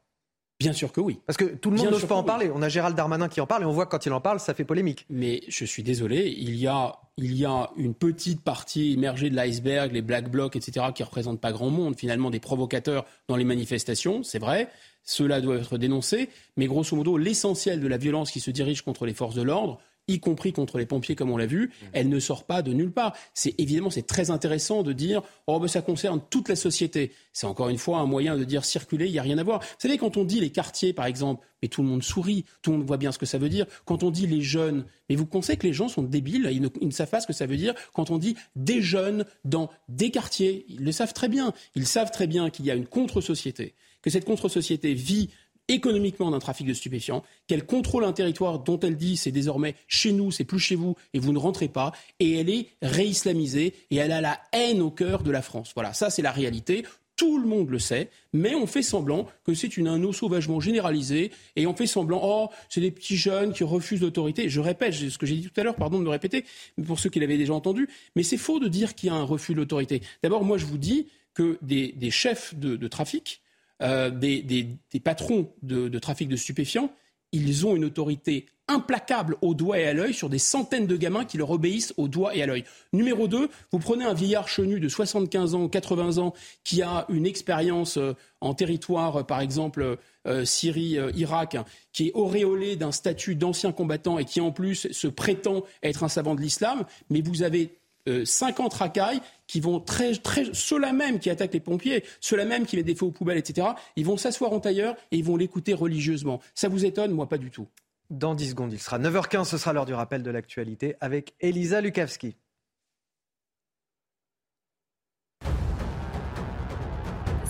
Bien 0.60 0.74
sûr 0.74 0.92
que 0.92 1.00
oui. 1.00 1.20
Parce 1.28 1.38
que 1.38 1.46
tout 1.46 1.70
le 1.70 1.78
monde 1.78 1.92
n'ose 1.92 2.06
pas 2.06 2.16
en 2.16 2.24
parler. 2.24 2.50
On 2.54 2.64
a 2.64 2.70
Gérald 2.70 2.96
Darmanin 2.96 3.30
qui 3.30 3.42
en 3.42 3.46
parle 3.46 3.62
et 3.62 3.66
on 3.66 3.72
voit 3.72 3.86
que 3.86 3.92
quand 3.92 4.06
il 4.08 4.14
en 4.14 4.22
parle, 4.22 4.40
ça 4.40 4.56
fait 4.56 4.66
polémique. 4.66 5.06
Mais 5.10 5.42
je 5.48 5.66
suis 5.66 5.84
désolé, 5.84 6.34
il 6.36 6.56
y 6.56 6.66
a, 6.66 6.96
il 7.18 7.36
y 7.38 7.46
a 7.46 7.70
une 7.78 7.94
petite 7.94 8.42
partie 8.42 8.94
émergée 8.94 9.30
de 9.30 9.36
l'iceberg, 9.36 9.92
les 9.92 10.02
black 10.02 10.32
blocs, 10.32 10.56
etc., 10.56 10.88
qui 10.96 11.04
ne 11.04 11.06
représentent 11.06 11.42
pas 11.42 11.52
grand 11.52 11.70
monde, 11.70 11.96
finalement 11.96 12.32
des 12.32 12.40
provocateurs 12.40 13.06
dans 13.28 13.36
les 13.36 13.44
manifestations, 13.44 14.24
c'est 14.24 14.40
vrai. 14.40 14.68
Cela 15.04 15.42
doit 15.42 15.58
être 15.58 15.78
dénoncé, 15.78 16.30
mais 16.58 16.66
grosso 16.66 16.96
modo, 16.96 17.18
l'essentiel 17.18 17.80
de 17.80 17.88
la 17.88 17.98
violence 17.98 18.32
qui 18.32 18.40
se 18.40 18.52
dirige 18.52 18.82
contre 18.82 19.06
les 19.06 19.14
forces 19.14 19.36
de 19.36 19.44
l'ordre, 19.44 19.80
y 20.08 20.20
compris 20.20 20.54
contre 20.54 20.78
les 20.78 20.86
pompiers, 20.86 21.16
comme 21.16 21.32
on 21.32 21.38
l'a 21.38 21.46
vu, 21.46 21.68
mmh. 21.68 21.86
elle 21.94 22.10
ne 22.10 22.20
sort 22.20 22.46
pas 22.46 22.62
de 22.62 22.74
nulle 22.74 22.92
part. 22.92 23.14
C'est 23.34 23.56
évidemment 23.58 23.90
c'est 23.90 24.08
très 24.08 24.32
intéressant 24.32 24.84
de 24.84 24.94
dire 24.94 25.22
oh 25.48 25.60
ben 25.60 25.68
ça 25.68 25.82
concerne 25.82 26.22
toute 26.30 26.50
la 26.50 26.56
société. 26.56 27.12
C'est 27.34 27.48
encore 27.48 27.70
une 27.70 27.78
fois 27.78 28.00
un 28.00 28.06
moyen 28.06 28.38
de 28.38 28.44
dire 28.44 28.66
circuler, 28.66 29.06
il 29.08 29.12
n'y 29.12 29.20
a 29.20 29.24
rien 29.24 29.38
à 29.38 29.44
voir. 29.44 29.60
Vous 29.60 29.68
savez 29.80 29.98
quand 29.98 30.18
on 30.18 30.24
dit 30.24 30.40
les 30.40 30.52
quartiers 30.52 30.94
par 30.94 31.06
exemple, 31.06 31.46
mais 31.62 31.68
tout 31.68 31.82
le 31.82 31.88
monde 31.88 32.04
sourit, 32.04 32.46
tout 32.62 32.72
le 32.72 32.78
monde 32.78 32.88
voit 32.88 32.98
bien 32.98 33.12
ce 33.12 33.18
que 33.18 33.26
ça 33.26 33.38
veut 33.38 33.50
dire. 33.50 33.66
Quand 33.86 34.04
on 34.04 34.12
dit 34.12 34.28
les 34.28 34.42
jeunes, 34.42 34.86
mais 35.10 35.16
vous 35.16 35.26
pensez 35.26 35.58
que 35.58 35.66
les 35.66 35.74
gens 35.74 35.90
sont 35.90 36.04
débiles, 36.04 36.48
ils 36.52 36.62
ne, 36.62 36.70
ils 36.82 36.88
ne 36.88 36.94
savent 36.94 37.10
pas 37.10 37.20
ce 37.20 37.28
que 37.28 37.34
ça 37.34 37.46
veut 37.46 37.58
dire. 37.58 37.74
Quand 37.94 38.12
on 38.12 38.18
dit 38.18 38.36
des 38.56 38.82
jeunes 38.82 39.26
dans 39.44 39.70
des 39.90 40.12
quartiers, 40.12 40.66
ils 40.70 40.84
le 40.84 40.92
savent 40.92 41.14
très 41.14 41.30
bien. 41.30 41.54
Ils 41.76 41.88
savent 41.88 42.12
très 42.12 42.28
bien 42.28 42.50
qu'il 42.50 42.66
y 42.66 42.72
a 42.72 42.76
une 42.76 42.88
contre-société 42.88 43.74
que 44.02 44.10
cette 44.10 44.26
contre-société 44.26 44.94
vit 44.94 45.30
économiquement 45.68 46.31
d'un 46.31 46.39
trafic 46.39 46.68
de 46.68 46.73
stupéfiants, 46.73 47.23
qu'elle 47.48 47.65
contrôle 47.65 48.06
un 48.06 48.14
territoire 48.14 48.60
dont 48.60 48.80
elle 48.80 48.98
dit 48.98 49.18
c'est 49.18 49.31
désormais 49.31 49.76
chez 49.88 50.11
nous, 50.11 50.31
c'est 50.31 50.44
plus 50.44 50.60
chez 50.60 50.76
vous 50.76 50.95
et 51.14 51.19
vous 51.19 51.34
ne 51.34 51.39
rentrez 51.39 51.68
pas, 51.68 51.91
et 52.19 52.38
elle 52.38 52.49
est 52.49 52.68
réislamisée 52.81 53.73
et 53.91 53.95
elle 53.98 54.11
a 54.11 54.22
la 54.22 54.39
haine 54.53 54.81
au 54.81 54.91
cœur 54.91 55.23
de 55.23 55.31
la 55.31 55.41
France. 55.41 55.72
Voilà, 55.76 55.94
ça 55.94 56.10
c'est 56.10 56.22
la 56.22 56.31
réalité. 56.31 56.85
Tout 57.15 57.39
le 57.39 57.48
monde 57.48 57.72
le 57.72 57.80
sait, 57.80 58.11
mais 58.31 58.53
on 58.53 58.68
fait 58.68 58.84
semblant 58.84 59.26
que 59.44 59.56
c'est 59.56 59.76
une, 59.76 59.88
un 59.88 60.14
sauvagement 60.14 60.60
généralisé 60.60 61.31
et 61.56 61.65
on 61.65 61.76
fait 61.76 61.88
semblant, 61.88 62.22
oh, 62.23 62.49
c'est 62.69 62.80
des 62.80 62.91
petits 62.91 63.18
jeunes 63.18 63.53
qui 63.53 63.64
refusent 63.64 64.02
l'autorité. 64.02 64.49
Je 64.49 64.61
répète 64.61 64.94
ce 64.94 65.18
que 65.18 65.26
j'ai 65.26 65.35
dit 65.35 65.49
tout 65.49 65.60
à 65.60 65.64
l'heure, 65.64 65.76
pardon 65.76 65.98
de 65.98 66.03
le 66.03 66.11
répéter, 66.11 66.45
pour 66.85 66.99
ceux 66.99 67.10
qui 67.10 67.19
l'avaient 67.19 67.39
déjà 67.39 67.56
entendu, 67.56 67.89
mais 68.15 68.22
c'est 68.22 68.38
faux 68.38 68.60
de 68.60 68.68
dire 68.68 68.94
qu'il 68.94 69.07
y 69.07 69.10
a 69.10 69.15
un 69.15 69.23
refus 69.23 69.53
de 69.53 69.57
l'autorité. 69.57 70.03
D'abord, 70.22 70.44
moi 70.44 70.60
je 70.60 70.65
vous 70.65 70.77
dis 70.77 71.07
que 71.34 71.57
des, 71.64 72.11
chefs 72.11 72.53
de 72.53 72.88
trafic, 72.88 73.41
euh, 73.82 74.10
des, 74.10 74.78
patrons 75.04 75.52
de, 75.62 75.88
de 75.88 75.99
trafic 75.99 76.28
de 76.28 76.36
stupéfiants, 76.36 76.91
ils 77.32 77.66
ont 77.66 77.76
une 77.76 77.86
autorité 77.86 78.48
implacable 78.70 79.38
au 79.41 79.54
doigt 79.54 79.80
et 79.80 79.88
à 79.88 79.94
l'œil 79.94 80.14
sur 80.14 80.30
des 80.30 80.40
centaines 80.40 80.88
de 80.88 80.98
gamins 80.98 81.24
qui 81.24 81.38
leur 81.38 81.52
obéissent 81.52 81.94
au 81.95 82.08
doigt 82.08 82.36
et 82.36 82.41
à 82.41 82.45
l'œil. 82.45 82.66
Numéro 82.91 83.28
2, 83.28 83.49
vous 83.72 83.80
prenez 83.80 84.04
un 84.04 84.14
vieillard 84.14 84.48
chenu 84.48 84.80
de 84.80 84.90
75 84.90 85.56
ans, 85.56 85.70
80 85.70 86.18
ans, 86.18 86.34
qui 86.64 86.82
a 86.82 87.06
une 87.10 87.26
expérience 87.26 87.98
euh, 87.98 88.14
en 88.41 88.54
territoire, 88.54 89.18
euh, 89.18 89.24
par 89.24 89.41
exemple 89.41 89.98
Syrie, 90.44 90.98
Irak, 91.16 91.56
qui 91.94 92.10
est 92.10 92.12
auréolé 92.14 92.76
d'un 92.76 92.91
statut 92.91 93.36
d'ancien 93.36 93.72
combattant 93.72 94.20
et 94.20 94.26
qui 94.26 94.41
en 94.41 94.52
plus 94.52 94.91
se 94.91 95.08
prétend 95.08 95.64
être 95.84 96.04
un 96.04 96.10
savant 96.10 96.36
de 96.36 96.41
l'islam, 96.41 96.84
mais 97.10 97.22
vous 97.22 97.44
avez 97.44 97.78
50 98.26 98.74
racailles 98.74 99.22
qui 99.48 99.60
vont 99.60 99.80
très, 99.80 100.14
très, 100.16 100.46
ceux-là 100.54 100.94
même 100.94 101.20
qui 101.20 101.30
attaquent 101.30 101.54
les 101.54 101.60
pompiers, 101.60 102.04
ceux-là 102.20 102.46
même 102.46 102.66
qui 102.66 102.76
mettent 102.76 102.86
des 102.86 102.96
feux 102.96 103.06
aux 103.06 103.12
poubelles, 103.12 103.38
etc., 103.38 103.68
ils 103.96 104.06
vont 104.06 104.18
s'asseoir 104.18 104.54
en 104.54 104.60
tailleur 104.60 104.96
et 105.12 105.18
ils 105.18 105.24
vont 105.24 105.38
l'écouter 105.38 105.74
religieusement. 105.74 106.42
Ça 106.56 106.70
vous 106.70 106.86
étonne? 106.86 107.12
Moi, 107.12 107.28
pas 107.28 107.38
du 107.38 107.52
tout. 107.52 107.68
Dans 108.10 108.36
10 108.36 108.52
secondes, 108.52 108.74
il 108.74 108.80
sera 108.80 109.00
9h15, 109.00 109.46
ce 109.46 109.58
sera 109.58 109.74
l'heure 109.74 109.86
du 109.86 109.94
rappel 109.94 110.24
de 110.24 110.32
l'actualité 110.32 110.96
avec 111.02 111.34
Elisa 111.42 111.82
Lukavski. 111.82 112.36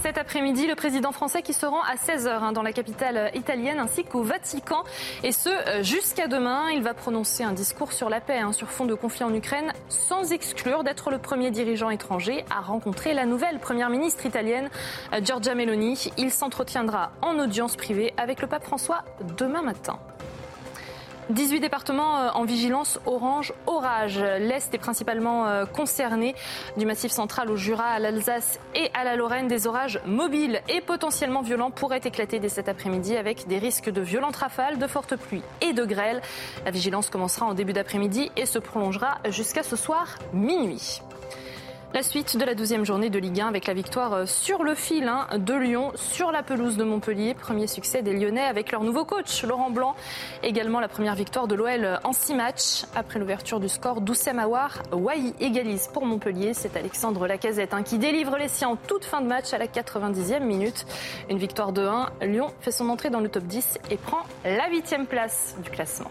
Cet 0.02 0.18
après-midi, 0.18 0.68
le 0.68 0.76
président 0.76 1.12
français 1.12 1.42
qui 1.42 1.54
se 1.54 1.66
rend 1.66 1.82
à 1.82 1.96
16h 1.96 2.30
hein, 2.30 2.52
dans 2.52 2.62
la 2.62 2.72
capitale 2.72 3.32
italienne 3.34 3.80
ainsi 3.80 4.04
qu'au 4.04 4.22
Vatican. 4.22 4.84
Et 5.24 5.32
ce, 5.32 5.50
euh, 5.50 5.84
jusqu'à 5.84 6.28
demain. 6.28 6.70
Il 6.72 6.84
va 6.84 6.94
prononcer 6.94 7.44
un 7.44 7.54
discours 7.54 7.94
sur 7.94 8.10
la 8.10 8.22
paix, 8.22 8.40
hein, 8.40 8.52
sur 8.52 8.70
fond 8.70 8.86
de 8.86 8.94
conflit 8.94 9.24
en 9.24 9.34
Ukraine, 9.34 9.74
sans 9.90 10.32
exclure 10.32 10.84
d'être 10.84 11.10
le 11.10 11.18
premier 11.18 11.52
dirigeant 11.52 11.90
étranger 11.90 12.46
à 12.50 12.62
rencontrer 12.62 13.14
la 13.14 13.26
nouvelle 13.26 13.60
première 13.60 13.90
ministre 13.90 14.26
italienne, 14.26 14.70
euh, 15.14 15.22
Giorgia 15.24 15.56
Meloni. 15.56 16.12
Il 16.18 16.32
s'entretiendra 16.32 17.12
en 17.22 17.40
audience 17.40 17.76
privée 17.76 18.14
avec 18.18 18.42
le 18.42 18.48
pape 18.48 18.64
François 18.64 19.04
demain 19.38 19.62
matin. 19.62 20.00
18 21.30 21.60
départements 21.60 22.18
euh, 22.18 22.30
en 22.34 22.46
vigilance 22.46 23.00
orange 23.06 23.54
orage. 23.66 24.20
L'Est 24.20 24.74
est 24.74 24.78
principalement 24.78 25.48
euh, 25.48 25.66
concerné. 25.66 26.36
Du 26.78 26.86
massif 26.86 27.12
central 27.12 27.52
au 27.52 27.56
Jura, 27.56 27.86
à 27.86 28.00
l'Alsace 28.00 28.60
et 28.76 28.90
à 28.94 29.04
la 29.04 29.16
Lorraine, 29.16 29.48
des 29.48 29.68
orages 29.68 30.00
mobiles 30.06 30.62
et 30.70 30.82
potentiellement 30.82 31.42
violents 31.42 31.72
pourraient 31.72 32.02
éclater 32.04 32.40
dès 32.40 32.50
cet 32.50 32.70
après-midi 32.70 33.18
avec 33.18 33.48
des 33.48 33.58
risques 33.58 33.90
de 33.90 34.02
violentes 34.02 34.38
rafales, 34.38 34.78
de 34.78 34.88
fortes 34.88 35.16
pluies 35.16 35.44
et 35.62 35.74
de 35.74 35.86
grêle. 35.86 36.22
La 36.66 36.72
vigilance 36.72 37.10
commencera 37.10 37.46
en 37.46 37.54
début 37.54 37.74
d'après-midi 37.74 38.32
et 38.38 38.46
se 38.46 38.60
prolongera 38.60 39.18
jusqu'à 39.30 39.64
ce 39.64 39.76
soir 39.76 40.18
minuit. 40.34 41.02
La 41.94 42.04
suite 42.04 42.36
de 42.36 42.44
la 42.44 42.54
douzième 42.54 42.86
journée 42.86 43.10
de 43.10 43.18
Ligue 43.18 43.40
1 43.40 43.48
avec 43.48 43.66
la 43.66 43.74
victoire 43.74 44.14
euh, 44.14 44.26
sur 44.26 44.64
le 44.64 44.76
fil 44.76 45.08
hein, 45.08 45.26
de 45.38 45.54
Lyon 45.54 45.94
sur 45.96 46.34
la 46.34 46.44
pelouse 46.44 46.76
de 46.76 46.84
Montpellier. 46.84 47.34
Premier 47.34 47.66
succès 47.66 48.02
des 48.02 48.12
Lyonnais 48.12 48.44
avec 48.44 48.74
leur 48.74 48.84
nouveau 48.84 49.06
coach 49.06 49.44
Laurent 49.44 49.70
Blanc. 49.70 49.96
Également 50.44 50.82
la 50.82 50.90
première 50.90 51.16
victoire 51.16 51.48
de 51.48 51.56
l'OL 51.56 52.00
en 52.04 52.12
six 52.12 52.36
matchs. 52.36 52.84
Après 52.94 53.20
l'ouverture 53.20 53.62
du 53.62 53.70
score, 53.70 54.02
Doucem 54.02 54.38
Aouar, 54.38 54.84
Wai 54.92 55.34
égalise 55.40 55.90
pour 55.94 56.06
Montpellier. 56.06 56.54
C'est 56.54 56.76
Alexandre 56.76 57.26
Lacazette 57.26 57.74
hein, 57.74 57.84
qui 57.84 57.98
délivre 57.98 58.38
les 58.38 58.50
siens 58.50 58.70
en 58.70 58.76
toute 58.76 59.06
fin 59.06 59.22
de 59.22 59.28
match 59.28 59.54
à 59.54 59.58
la 59.58 59.68
90e 59.68 60.42
minute. 60.42 60.86
Une 61.30 61.38
victoire 61.38 61.72
de 61.72 61.84
1. 61.84 62.10
Lyon 62.24 62.50
fait 62.60 62.72
son 62.72 62.90
entrée 62.90 63.10
dans 63.10 63.22
le 63.22 63.30
top 63.30 63.44
10 63.44 63.80
et 63.92 63.98
prend 63.98 64.24
la 64.44 64.70
huitième 64.70 65.06
place 65.06 65.56
du 65.64 65.70
classement. 65.70 66.10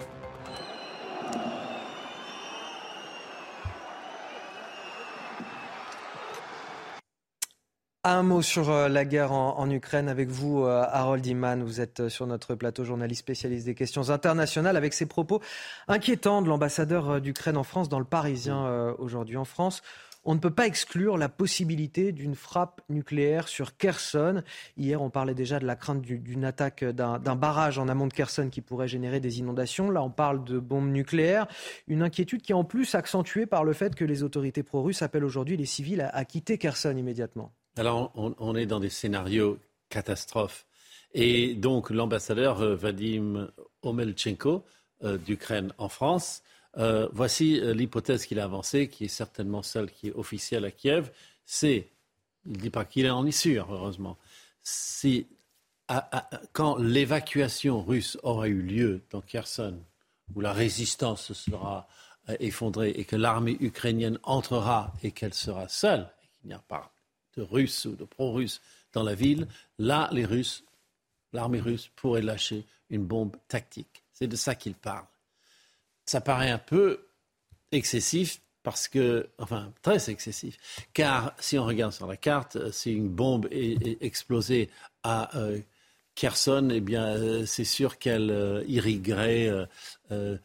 Un 8.09 8.23
mot 8.23 8.41
sur 8.41 8.71
euh, 8.71 8.89
la 8.89 9.05
guerre 9.05 9.33
en, 9.33 9.69
Ukraine 9.69 10.09
avec 10.09 10.29
vous, 10.29 10.63
euh, 10.63 10.85
Harold 10.89 11.27
Iman. 11.27 11.65
Vous 11.65 11.81
êtes 11.81 11.99
euh, 11.99 12.09
sur 12.09 12.25
notre 12.29 12.55
plateau 12.55 12.85
journaliste 12.85 13.19
spécialiste 13.19 13.67
des 13.67 13.75
questions 13.75 14.11
internationales 14.11 14.77
avec 14.77 14.95
ces 14.95 15.07
propos 15.07 15.41
inquiétants 15.89 16.41
de 16.41 16.49
l'ambassadeur 16.49 17.21
d'Ukraine 17.21 17.57
en 17.57 17.65
France 17.65 17.89
dans 17.89 17.99
le 17.99 18.05
Parisien 18.05 18.95
aujourd'hui 18.99 19.37
en 19.37 19.45
France. 19.45 19.83
On 20.25 20.37
ne 20.37 20.39
peut 20.39 20.53
pas 20.53 20.69
exclure 20.69 21.19
la 21.19 21.29
possibilité 21.29 22.13
d'une 22.13 22.37
frappe 22.37 22.81
nucléaire 22.89 23.49
sur 23.49 23.77
Kherson. 23.77 24.45
Hier, 24.77 25.03
on 25.03 25.11
parlait 25.11 25.35
déjà 25.35 25.59
de 25.59 25.67
la 25.67 25.75
crainte 25.75 26.03
d'une 26.03 26.45
attaque 26.45 26.85
d'un 26.85 27.35
barrage 27.35 27.81
en 27.81 27.89
amont 27.89 28.07
de 28.07 28.13
Kherson 28.13 28.51
qui 28.53 28.61
pourrait 28.61 28.87
générer 28.87 29.19
des 29.19 29.41
inondations. 29.41 29.91
Là, 29.91 30.05
on 30.05 30.11
parle 30.11 30.45
de 30.45 30.61
bombes 30.61 30.93
nucléaires. 30.93 31.49
Une 31.89 32.03
inquiétude 32.03 32.43
qui 32.43 32.53
est 32.53 32.57
en 32.57 32.63
plus 32.63 32.95
accentuée 32.95 33.47
par 33.47 33.65
le 33.65 33.73
fait 33.73 33.97
que 33.97 34.05
les 34.05 34.23
autorités 34.23 34.63
pro-russes 34.63 35.03
appellent 35.03 35.25
aujourd'hui 35.25 35.57
les 35.57 35.67
civils 35.67 36.03
à, 36.03 36.09
à 36.11 36.25
quitter 36.25 36.57
Kherson 36.57 36.97
immédiatement. 36.97 37.51
Alors, 37.79 38.11
on, 38.15 38.57
est 38.57 38.65
dans 38.65 38.81
des 38.81 38.89
scénarios 38.89 39.59
catastrophes. 39.91 40.67
Et 41.13 41.55
donc, 41.55 41.91
l'ambassadeur 41.91 42.63
euh, 42.63 42.75
Vadim 42.75 43.51
Omelchenko 43.83 44.65
euh, 45.05 45.19
d'Ukraine 45.19 45.75
en 45.77 45.91
France, 45.91 46.43
euh, 46.79 47.07
voici 47.13 47.61
l'hypothèse 47.75 48.25
qu'il 48.25 48.41
a 48.41 48.45
avancée, 48.45 48.89
qui 48.89 49.05
est 49.05 49.09
certainement 49.09 49.63
celle 49.63 49.91
qui 49.91 50.09
est 50.09 50.15
officielle 50.15 50.65
à 50.65 50.71
Kiev. 50.71 51.11
C'est, 51.45 51.89
il 52.47 52.53
ne 52.53 52.57
dit 52.57 52.71
pas 52.71 52.87
qu'il 52.87 53.11
en 53.11 53.27
est 53.27 53.31
sûr, 53.31 53.67
heureusement, 53.71 54.17
si 54.63 55.27
quand 56.53 56.79
l'évacuation 56.79 57.81
russe 57.81 58.19
aura 58.25 58.49
eu 58.49 58.61
lieu 58.61 59.03
dans 59.11 59.21
Kherson, 59.21 59.79
où 60.35 60.41
la 60.41 60.53
résistance 60.53 61.27
se 61.27 61.35
sera 61.35 61.87
effondrée 62.41 62.91
et 62.91 63.05
que 63.05 63.15
l'armée 63.15 63.57
ukrainienne 63.61 64.19
entrera 64.25 64.93
et 65.05 65.13
qu'elle 65.13 65.35
sera 65.35 65.69
seule, 65.69 66.09
et 66.23 66.41
qu'il 66.41 66.49
n'y 66.49 66.55
a 66.55 66.59
pas 66.59 66.96
de 67.37 67.43
Russes 67.43 67.85
ou 67.85 67.97
de 67.97 68.05
pro-Russes 68.05 68.61
dans 68.93 69.03
la 69.03 69.15
ville, 69.15 69.47
là, 69.79 70.09
les 70.13 70.25
Russes, 70.25 70.65
l'armée 71.33 71.61
russe 71.61 71.91
pourrait 71.97 72.23
lâcher 72.23 72.65
une 72.91 73.05
bombe 73.05 73.37
tactique. 73.49 74.05
C'est 74.13 74.27
de 74.27 74.37
ça 74.37 74.55
qu'il 74.55 74.75
parle. 74.75 75.05
Ça 76.07 76.21
paraît 76.21 76.51
un 76.51 76.59
peu 76.59 77.07
excessif 77.73 78.41
parce 78.63 78.89
que, 78.89 79.29
enfin, 79.39 79.73
très 79.83 80.11
excessif, 80.11 80.59
car 80.93 81.35
si 81.39 81.59
on 81.59 81.65
regarde 81.65 81.93
sur 81.93 82.07
la 82.07 82.17
carte, 82.17 82.73
si 82.73 82.93
une 82.93 83.09
bombe 83.09 83.47
est, 83.51 84.03
explosée 84.03 84.71
à 85.05 85.37
euh, 85.39 85.61
Kherson, 86.17 86.71
eh 86.73 86.81
bien, 86.81 87.05
euh, 87.05 87.45
c'est 87.47 87.65
sûr 87.65 87.99
qu'elle 87.99 88.31
euh, 88.31 88.65
irriguerait 88.67 89.53
euh, 90.11 90.37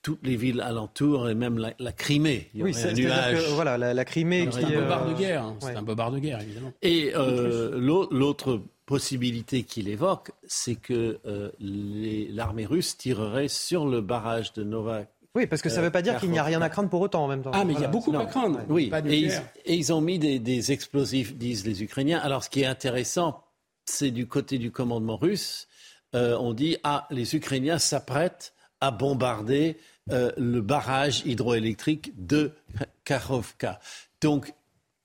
toutes 0.00 0.24
les 0.24 0.36
villes 0.36 0.60
alentours 0.60 1.28
et 1.28 1.34
même 1.34 1.58
la, 1.78 1.92
Crimée. 1.92 2.48
oui, 2.54 2.72
c'est 2.72 2.90
un 2.90 2.92
nuage. 2.92 3.48
voilà, 3.50 3.76
la, 3.76 4.04
Crimée 4.04 4.48
qui 4.48 4.60
est 4.60 4.76
un 4.76 4.80
bobard 4.80 5.08
de 5.08 5.12
guerre. 5.14 5.42
Hein. 5.42 5.56
C'est 5.60 5.76
un 5.76 5.82
bobard 5.82 6.12
de 6.12 6.18
guerre, 6.20 6.40
évidemment. 6.40 6.72
Et 6.82 7.12
l'autre 7.14 8.62
possibilité 8.86 9.64
qu'il 9.64 9.88
évoque, 9.88 10.30
c'est 10.46 10.76
que 10.76 11.18
l'armée 11.58 12.66
russe 12.66 12.96
tirerait 12.96 13.48
sur 13.48 13.86
le 13.86 14.00
barrage 14.00 14.52
de 14.54 14.62
Nova 14.62 15.02
oui, 15.36 15.48
parce 15.48 15.62
que 15.62 15.68
ça 15.68 15.80
ne 15.80 15.86
veut 15.86 15.90
pas 15.90 16.00
dire 16.00 16.20
qu'il 16.20 16.30
n'y 16.30 16.38
a 16.38 16.44
rien 16.44 16.62
à 16.62 16.68
craindre 16.68 16.88
pour 16.88 17.00
autant 17.00 17.24
en 17.24 17.26
même 17.26 17.42
temps. 17.42 17.50
Ah, 17.52 17.64
mais 17.64 17.72
il 17.72 17.80
y 17.80 17.84
a 17.84 17.88
beaucoup 17.88 18.16
à 18.16 18.24
craindre. 18.24 18.60
Oui, 18.68 18.88
et 19.04 19.18
ils, 19.18 19.32
et 19.64 19.74
ils, 19.74 19.92
ont 19.92 20.00
mis 20.00 20.20
des, 20.20 20.38
des, 20.38 20.70
explosifs, 20.70 21.34
disent 21.34 21.66
les 21.66 21.82
Ukrainiens. 21.82 22.20
Alors, 22.20 22.44
ce 22.44 22.50
qui 22.50 22.62
est 22.62 22.66
intéressant, 22.66 23.42
c'est 23.84 24.10
du 24.10 24.26
côté 24.26 24.58
du 24.58 24.70
commandement 24.70 25.16
russe. 25.16 25.68
Euh, 26.14 26.36
on 26.38 26.52
dit 26.52 26.76
ah 26.84 27.06
les 27.10 27.36
Ukrainiens 27.36 27.78
s'apprêtent 27.78 28.54
à 28.80 28.90
bombarder 28.90 29.78
euh, 30.10 30.30
le 30.36 30.60
barrage 30.60 31.22
hydroélectrique 31.24 32.12
de 32.16 32.52
Karovka. 33.04 33.80
Donc 34.20 34.52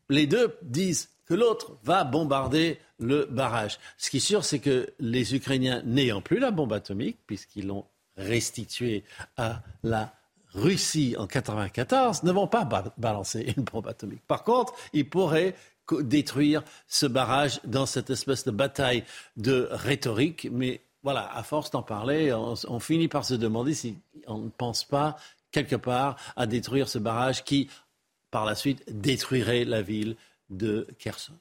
les 0.10 0.28
deux 0.28 0.58
disent 0.62 1.10
que 1.26 1.34
l'autre 1.34 1.78
va 1.84 2.04
bombarder 2.04 2.80
le 3.00 3.26
barrage. 3.30 3.80
Ce 3.98 4.10
qui 4.10 4.18
est 4.18 4.22
sûr, 4.22 4.44
c'est 4.44 4.60
que 4.60 4.90
les 5.00 5.36
Ukrainiens, 5.36 5.82
n'ayant 5.86 6.22
plus 6.22 6.40
la 6.40 6.52
bombe 6.52 6.74
atomique, 6.74 7.20
puisqu'ils 7.28 7.68
l'ont 7.68 7.86
restituée 8.18 9.04
à 9.38 9.62
la 9.84 10.14
Russie 10.54 11.16
en 11.18 11.30
1994, 11.30 12.24
ne 12.24 12.32
vont 12.32 12.48
pas 12.48 12.68
balancer 12.98 13.54
une 13.56 13.64
bombe 13.64 13.88
atomique. 13.88 14.26
Par 14.28 14.44
contre, 14.44 14.74
ils 14.94 15.08
pourraient 15.08 15.56
détruire 15.96 16.64
ce 16.88 17.06
barrage 17.06 17.60
dans 17.64 17.86
cette 17.86 18.10
espèce 18.10 18.46
de 18.46 18.52
bataille 18.52 19.04
de 19.38 19.68
rhétorique. 19.72 20.48
Mais 20.52 20.82
voilà, 21.04 21.34
à 21.36 21.44
force 21.44 21.72
d'en 21.72 21.84
parler, 21.84 22.34
on, 22.34 22.80
finit 22.80 23.08
par 23.08 23.26
se 23.26 23.34
demander 23.34 23.74
si 23.74 23.98
on 24.28 24.40
ne 24.40 24.50
pense 24.50 24.84
pas 24.84 25.18
quelque 25.52 25.76
part 25.76 26.16
à 26.36 26.46
détruire 26.46 26.90
ce 26.90 27.00
barrage 27.00 27.44
qui, 27.44 27.70
par 28.32 28.46
la 28.46 28.56
suite, 28.56 28.84
détruirait 28.90 29.66
la 29.66 29.82
ville 29.82 30.16
de 30.50 30.88
Kherson. 31.00 31.34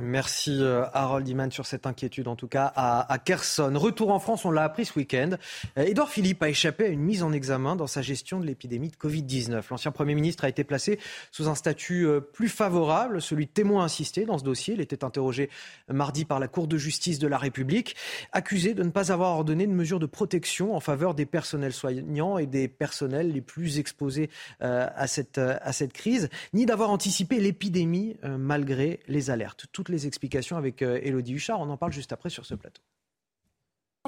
Merci 0.00 0.56
euh, 0.58 0.86
Harold 0.94 1.28
Iman 1.28 1.50
sur 1.50 1.66
cette 1.66 1.86
inquiétude 1.86 2.26
en 2.26 2.34
tout 2.34 2.48
cas 2.48 2.72
à, 2.74 3.12
à 3.12 3.18
Kherson. 3.18 3.72
Retour 3.76 4.10
en 4.10 4.20
France, 4.20 4.46
on 4.46 4.50
l'a 4.50 4.64
appris 4.64 4.86
ce 4.86 4.98
week-end. 4.98 5.32
Euh, 5.76 6.06
Philippe 6.08 6.42
a 6.42 6.48
échappé 6.48 6.86
à 6.86 6.88
une 6.88 7.02
mise 7.02 7.22
en 7.22 7.30
examen 7.30 7.76
dans 7.76 7.86
sa 7.86 8.00
gestion 8.00 8.40
de 8.40 8.46
l'épidémie 8.46 8.88
de 8.88 8.96
Covid-19. 8.96 9.62
L'ancien 9.70 9.90
Premier 9.90 10.14
ministre 10.14 10.44
a 10.44 10.48
été 10.48 10.64
placé 10.64 10.98
sous 11.30 11.48
un 11.48 11.54
statut 11.54 12.06
euh, 12.06 12.20
plus 12.20 12.48
favorable, 12.48 13.20
celui 13.20 13.44
de 13.44 13.50
témoin 13.50 13.84
assisté 13.84 14.24
dans 14.24 14.38
ce 14.38 14.44
dossier. 14.44 14.74
Il 14.74 14.80
était 14.80 15.04
interrogé 15.04 15.50
mardi 15.90 16.24
par 16.24 16.40
la 16.40 16.48
Cour 16.48 16.68
de 16.68 16.78
justice 16.78 17.18
de 17.18 17.28
la 17.28 17.36
République, 17.36 17.94
accusé 18.32 18.72
de 18.72 18.82
ne 18.82 18.90
pas 18.90 19.12
avoir 19.12 19.32
ordonné 19.32 19.66
de 19.66 19.72
mesures 19.72 20.00
de 20.00 20.06
protection 20.06 20.74
en 20.74 20.80
faveur 20.80 21.14
des 21.14 21.26
personnels 21.26 21.74
soignants 21.74 22.38
et 22.38 22.46
des 22.46 22.66
personnels 22.66 23.30
les 23.30 23.42
plus 23.42 23.78
exposés 23.78 24.30
à 24.60 25.06
cette 25.06 25.92
crise, 25.92 26.30
ni 26.52 26.66
d'avoir 26.66 26.90
anticipé 26.90 27.40
l'épidémie 27.40 28.16
malgré 28.22 29.00
les 29.08 29.30
alertes 29.30 29.66
toutes 29.82 29.92
les 29.92 30.06
explications 30.06 30.56
avec 30.56 30.80
Elodie 30.80 31.32
euh, 31.32 31.36
Huchard. 31.36 31.60
On 31.60 31.68
en 31.68 31.76
parle 31.76 31.90
juste 31.92 32.12
après 32.12 32.30
sur 32.30 32.46
ce 32.46 32.54
plateau. 32.54 32.82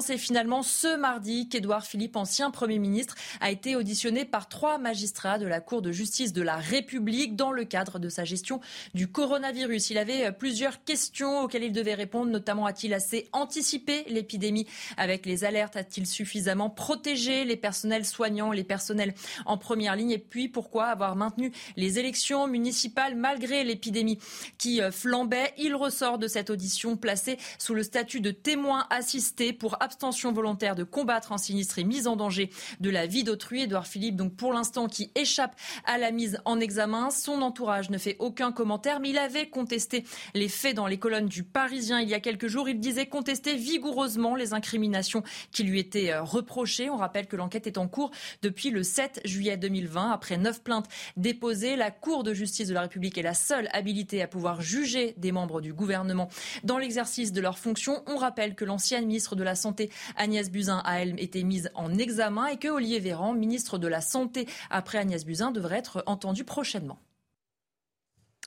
C'est 0.03 0.17
finalement 0.17 0.61
ce 0.61 0.97
mardi 0.97 1.47
qu'Édouard 1.47 1.85
Philippe, 1.85 2.17
ancien 2.17 2.51
Premier 2.51 2.79
ministre, 2.79 3.15
a 3.39 3.49
été 3.49 3.77
auditionné 3.77 4.25
par 4.25 4.49
trois 4.49 4.77
magistrats 4.77 5.39
de 5.39 5.45
la 5.45 5.61
Cour 5.61 5.81
de 5.81 5.93
justice 5.93 6.33
de 6.33 6.41
la 6.41 6.57
République 6.57 7.37
dans 7.37 7.53
le 7.53 7.63
cadre 7.63 7.97
de 7.97 8.09
sa 8.09 8.25
gestion 8.25 8.59
du 8.93 9.07
coronavirus. 9.07 9.91
Il 9.91 9.97
avait 9.97 10.33
plusieurs 10.33 10.83
questions 10.83 11.39
auxquelles 11.39 11.63
il 11.63 11.71
devait 11.71 11.93
répondre, 11.93 12.29
notamment 12.29 12.65
a-t-il 12.65 12.93
assez 12.93 13.29
anticipé 13.31 14.03
l'épidémie? 14.09 14.67
Avec 14.97 15.25
les 15.25 15.45
alertes 15.45 15.77
A-t-il 15.77 16.05
suffisamment 16.05 16.69
protégé 16.69 17.45
les 17.45 17.55
personnels 17.55 18.05
soignants, 18.05 18.51
les 18.51 18.65
personnels 18.65 19.13
en 19.45 19.57
première 19.57 19.95
ligne? 19.95 20.11
Et 20.11 20.19
puis 20.19 20.49
pourquoi 20.49 20.87
avoir 20.87 21.15
maintenu 21.15 21.53
les 21.77 21.99
élections 21.99 22.47
municipales 22.47 23.15
malgré 23.15 23.63
l'épidémie 23.63 24.19
qui 24.57 24.81
flambait? 24.91 25.53
Il 25.57 25.73
ressort 25.73 26.17
de 26.17 26.27
cette 26.27 26.49
audition 26.49 26.97
placé 26.97 27.37
sous 27.57 27.73
le 27.73 27.83
statut 27.83 28.19
de 28.19 28.31
témoin 28.31 28.87
assisté 28.89 29.53
pour 29.53 29.77
abstention 29.85 30.33
volontaire 30.33 30.75
de 30.75 30.83
combattre 30.83 31.31
un 31.31 31.37
sinistre 31.37 31.79
et 31.79 31.83
mise 31.83 32.07
en 32.07 32.15
danger 32.15 32.49
de 32.79 32.89
la 32.89 33.05
vie 33.05 33.23
d'autrui. 33.23 33.61
Édouard 33.61 33.87
Philippe, 33.87 34.15
donc 34.15 34.35
pour 34.35 34.51
l'instant, 34.51 34.87
qui 34.87 35.11
échappe 35.15 35.55
à 35.85 35.97
la 35.97 36.11
mise 36.11 36.39
en 36.43 36.59
examen. 36.59 37.11
Son 37.11 37.41
entourage 37.43 37.91
ne 37.91 37.97
fait 37.97 38.15
aucun 38.19 38.51
commentaire, 38.51 38.99
mais 38.99 39.11
il 39.11 39.17
avait 39.17 39.47
contesté 39.47 40.03
les 40.33 40.49
faits 40.49 40.75
dans 40.75 40.87
les 40.87 40.97
colonnes 40.97 41.27
du 41.27 41.43
Parisien 41.43 42.01
il 42.01 42.09
y 42.09 42.15
a 42.15 42.19
quelques 42.19 42.47
jours. 42.47 42.67
Il 42.67 42.79
disait 42.79 43.05
contester 43.05 43.55
vigoureusement 43.55 44.35
les 44.35 44.53
incriminations 44.53 45.23
qui 45.51 45.63
lui 45.63 45.79
étaient 45.79 46.11
euh, 46.11 46.23
reprochées. 46.23 46.89
On 46.89 46.97
rappelle 46.97 47.27
que 47.27 47.35
l'enquête 47.35 47.67
est 47.67 47.77
en 47.77 47.87
cours 47.87 48.11
depuis 48.41 48.71
le 48.71 48.81
7 48.81 49.21
juillet 49.23 49.57
2020. 49.57 50.11
Après 50.11 50.37
neuf 50.37 50.63
plaintes 50.63 50.87
déposées, 51.15 51.75
la 51.75 51.91
Cour 51.91 52.23
de 52.23 52.33
justice 52.33 52.67
de 52.67 52.73
la 52.73 52.81
République 52.81 53.17
est 53.17 53.23
la 53.23 53.35
seule 53.35 53.69
habilitée 53.71 54.21
à 54.21 54.27
pouvoir 54.27 54.61
juger 54.61 55.13
des 55.17 55.31
membres 55.31 55.61
du 55.61 55.73
gouvernement 55.73 56.29
dans 56.63 56.77
l'exercice 56.77 57.31
de 57.31 57.41
leurs 57.41 57.59
fonctions. 57.59 58.03
On 58.07 58.17
rappelle 58.17 58.55
que 58.55 58.65
l'ancienne 58.65 59.05
ministre 59.05 59.35
de 59.35 59.43
la 59.43 59.55
Santé 59.55 59.74
Agnès 60.15 60.51
Buzyn 60.51 60.81
a 60.85 61.01
elle 61.01 61.19
été 61.19 61.43
mise 61.43 61.69
en 61.75 61.97
examen 61.97 62.47
et 62.47 62.57
que 62.57 62.67
Olivier 62.67 62.99
Véran, 62.99 63.33
ministre 63.33 63.77
de 63.77 63.87
la 63.87 64.01
Santé 64.01 64.47
après 64.69 64.97
Agnès 64.97 65.25
Buzyn, 65.25 65.51
devrait 65.51 65.77
être 65.77 66.03
entendu 66.05 66.43
prochainement. 66.43 66.99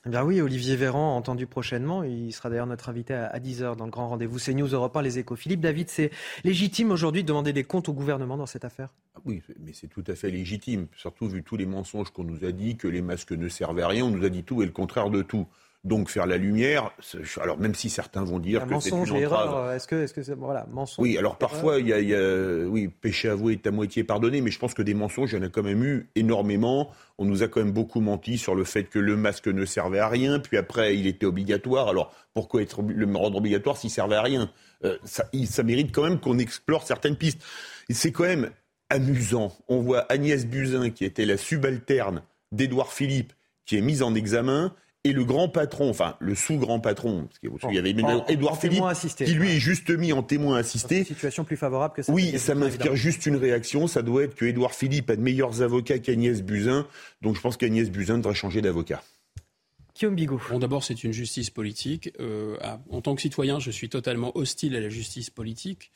Eh 0.07 0.11
bien 0.11 0.23
oui, 0.23 0.41
Olivier 0.41 0.77
Véran, 0.77 1.17
entendu 1.17 1.47
prochainement. 1.49 2.05
Il 2.05 2.33
sera 2.33 2.49
d'ailleurs 2.49 2.69
notre 2.69 2.89
invité 2.89 3.15
à 3.15 3.39
10h 3.39 3.77
dans 3.77 3.85
le 3.85 3.91
grand 3.91 4.09
rendez-vous 4.09 4.39
CNews 4.39 4.69
Europe 4.69 4.97
1, 4.97 5.03
les 5.03 5.19
échos. 5.19 5.35
Philippe 5.35 5.61
David, 5.61 5.89
c'est 5.89 6.13
légitime 6.45 6.93
aujourd'hui 6.93 7.25
de 7.25 7.29
demander 7.29 7.53
des 7.53 7.65
comptes 7.65 7.89
au 7.89 7.93
gouvernement 7.93 8.37
dans 8.37 8.47
cette 8.47 8.65
affaire? 8.65 8.95
Ah 9.17 9.21
Oui, 9.25 9.43
mais 9.59 9.73
c'est 9.73 9.89
tout 9.89 10.05
à 10.07 10.15
fait 10.15 10.31
légitime. 10.31 10.87
Surtout 10.97 11.29
vu 11.29 11.43
tous 11.43 11.57
les 11.57 11.67
mensonges 11.67 12.11
qu'on 12.11 12.23
nous 12.23 12.45
a 12.45 12.53
dit, 12.53 12.77
que 12.77 12.87
les 12.87 13.03
masques 13.03 13.33
ne 13.33 13.49
servaient 13.49 13.83
à 13.83 13.89
rien. 13.89 14.05
On 14.05 14.11
nous 14.11 14.25
a 14.25 14.29
dit 14.29 14.45
tout 14.45 14.63
et 14.63 14.67
le 14.67 14.73
contraire 14.73 15.11
de 15.11 15.23
tout. 15.23 15.49
Donc 15.85 16.11
faire 16.11 16.27
la 16.27 16.39
lumière, 16.39 16.91
alors 17.41 17.57
même 17.57 17.75
si 17.75 17.89
certains 17.89 18.25
vont 18.25 18.41
dire 18.41 18.67
que 18.67 18.81
c'est 18.81 18.91
une 18.91 18.97
entrave. 18.97 19.23
Erreur, 19.23 19.73
est-ce 19.73 19.87
que, 19.87 19.95
est-ce 20.03 20.13
que 20.13 20.25
c'est, 20.25 20.35
voilà, 20.35 20.67
mensonge 20.73 21.05
Oui, 21.05 21.17
alors 21.17 21.39
parfois 21.39 21.79
il 21.79 21.87
y, 21.87 21.93
a, 21.93 22.01
il 22.01 22.09
y, 22.09 22.17
a, 22.17 22.67
oui, 22.67 22.89
péché 22.89 23.29
avoué 23.29 23.53
est 23.53 23.67
à 23.67 23.71
moitié 23.71 24.03
pardonné, 24.03 24.41
mais 24.41 24.51
je 24.51 24.59
pense 24.59 24.75
que 24.75 24.83
des 24.83 24.95
mensonges, 24.95 25.33
il 25.33 25.37
y 25.37 25.39
en 25.39 25.45
a 25.45 25.49
quand 25.49 25.63
même 25.63 25.85
eu 25.85 26.11
énormément. 26.17 26.91
On 27.17 27.25
nous 27.25 27.45
a 27.45 27.49
quand 27.49 27.61
même 27.61 27.73
beaucoup 27.73 28.01
menti 28.01 28.39
sur 28.39 28.57
le 28.57 28.65
fait 28.65 28.85
que 28.85 28.99
le 28.99 29.17
masque 29.17 29.47
ne 29.47 29.65
servait 29.65 30.01
à 30.01 30.09
rien, 30.09 30.41
puis 30.41 30.57
après 30.57 30.97
il 30.97 31.07
était 31.07 31.27
obligatoire. 31.27 31.89
Alors 31.89 32.13
pourquoi 32.35 32.61
être, 32.61 32.83
le 32.83 33.07
rendre 33.17 33.39
obligatoire 33.39 33.77
s'il 33.77 33.91
servait 33.91 34.17
à 34.17 34.23
rien? 34.23 34.51
Euh, 34.85 34.99
ça, 35.05 35.31
ça 35.47 35.63
mérite 35.63 35.93
quand 35.93 36.03
même 36.03 36.19
qu'on 36.19 36.39
explore 36.39 36.83
certaines 36.83 37.17
pistes. 37.17 37.41
C'est 37.89 38.11
quand 38.11 38.25
même 38.25 38.51
amusant. 38.91 39.57
On 39.69 39.81
voit 39.81 40.11
Agnès 40.11 40.45
Buzyn, 40.45 40.91
qui 40.91 41.05
était 41.05 41.25
la 41.25 41.37
subalterne 41.37 42.23
d'Édouard 42.51 42.93
Philippe, 42.93 43.33
qui 43.65 43.77
est 43.77 43.81
mise 43.81 44.03
en 44.03 44.15
examen 44.15 44.75
et 45.09 45.13
le 45.13 45.25
grand 45.25 45.49
patron, 45.49 45.89
enfin 45.89 46.17
le 46.21 46.35
sous-grand 46.35 46.81
patron, 46.81 47.27
parce 47.27 47.39
qu'il 47.41 47.75
y 47.75 47.79
avait 47.79 47.91
Édouard 48.29 48.61
Philippe, 48.61 48.83
qui 49.17 49.35
lui 49.35 49.53
est 49.53 49.59
juste 49.59 49.91
mis 49.91 50.13
en 50.13 50.23
témoin 50.23 50.57
assisté. 50.59 50.99
Une 50.99 51.05
situation 51.05 51.45
plus 51.45 51.57
favorable 51.57 51.95
que 51.95 52.03
ça. 52.03 52.13
Oui, 52.13 52.39
ça 52.39 52.55
m'inspire 52.55 52.95
juste 52.95 53.27
une 53.27 53.37
réaction. 53.37 53.87
Ça 53.87 54.03
doit 54.03 54.25
être 54.25 54.35
que 54.35 54.45
Édouard 54.45 54.75
Philippe 54.75 55.11
a 55.11 55.17
de 55.17 55.23
meilleurs 55.23 55.63
avocats 55.63 55.99
qu'Agnès 55.99 56.43
Buzyn. 56.43 56.87
Donc 57.23 57.37
je 57.37 57.41
pense 57.41 57.57
qu'Agnès 57.57 57.91
Buzyn 57.91 58.19
devrait 58.19 58.35
changer 58.35 58.61
d'avocat. 58.61 59.03
Guillaume 59.95 60.15
Bigot. 60.15 60.41
Bon, 60.51 60.59
d'abord, 60.61 60.85
c'est 60.85 61.03
une 61.03 61.13
justice 61.13 61.51
politique. 61.51 62.13
Euh, 62.21 62.57
en 62.91 63.01
tant 63.01 63.17
que 63.17 63.23
citoyen, 63.23 63.59
je 63.59 63.71
suis 63.71 63.89
totalement 63.89 64.37
hostile 64.37 64.77
à 64.77 64.81
la 64.81 64.89
justice 64.89 65.31
politique. 65.31 65.91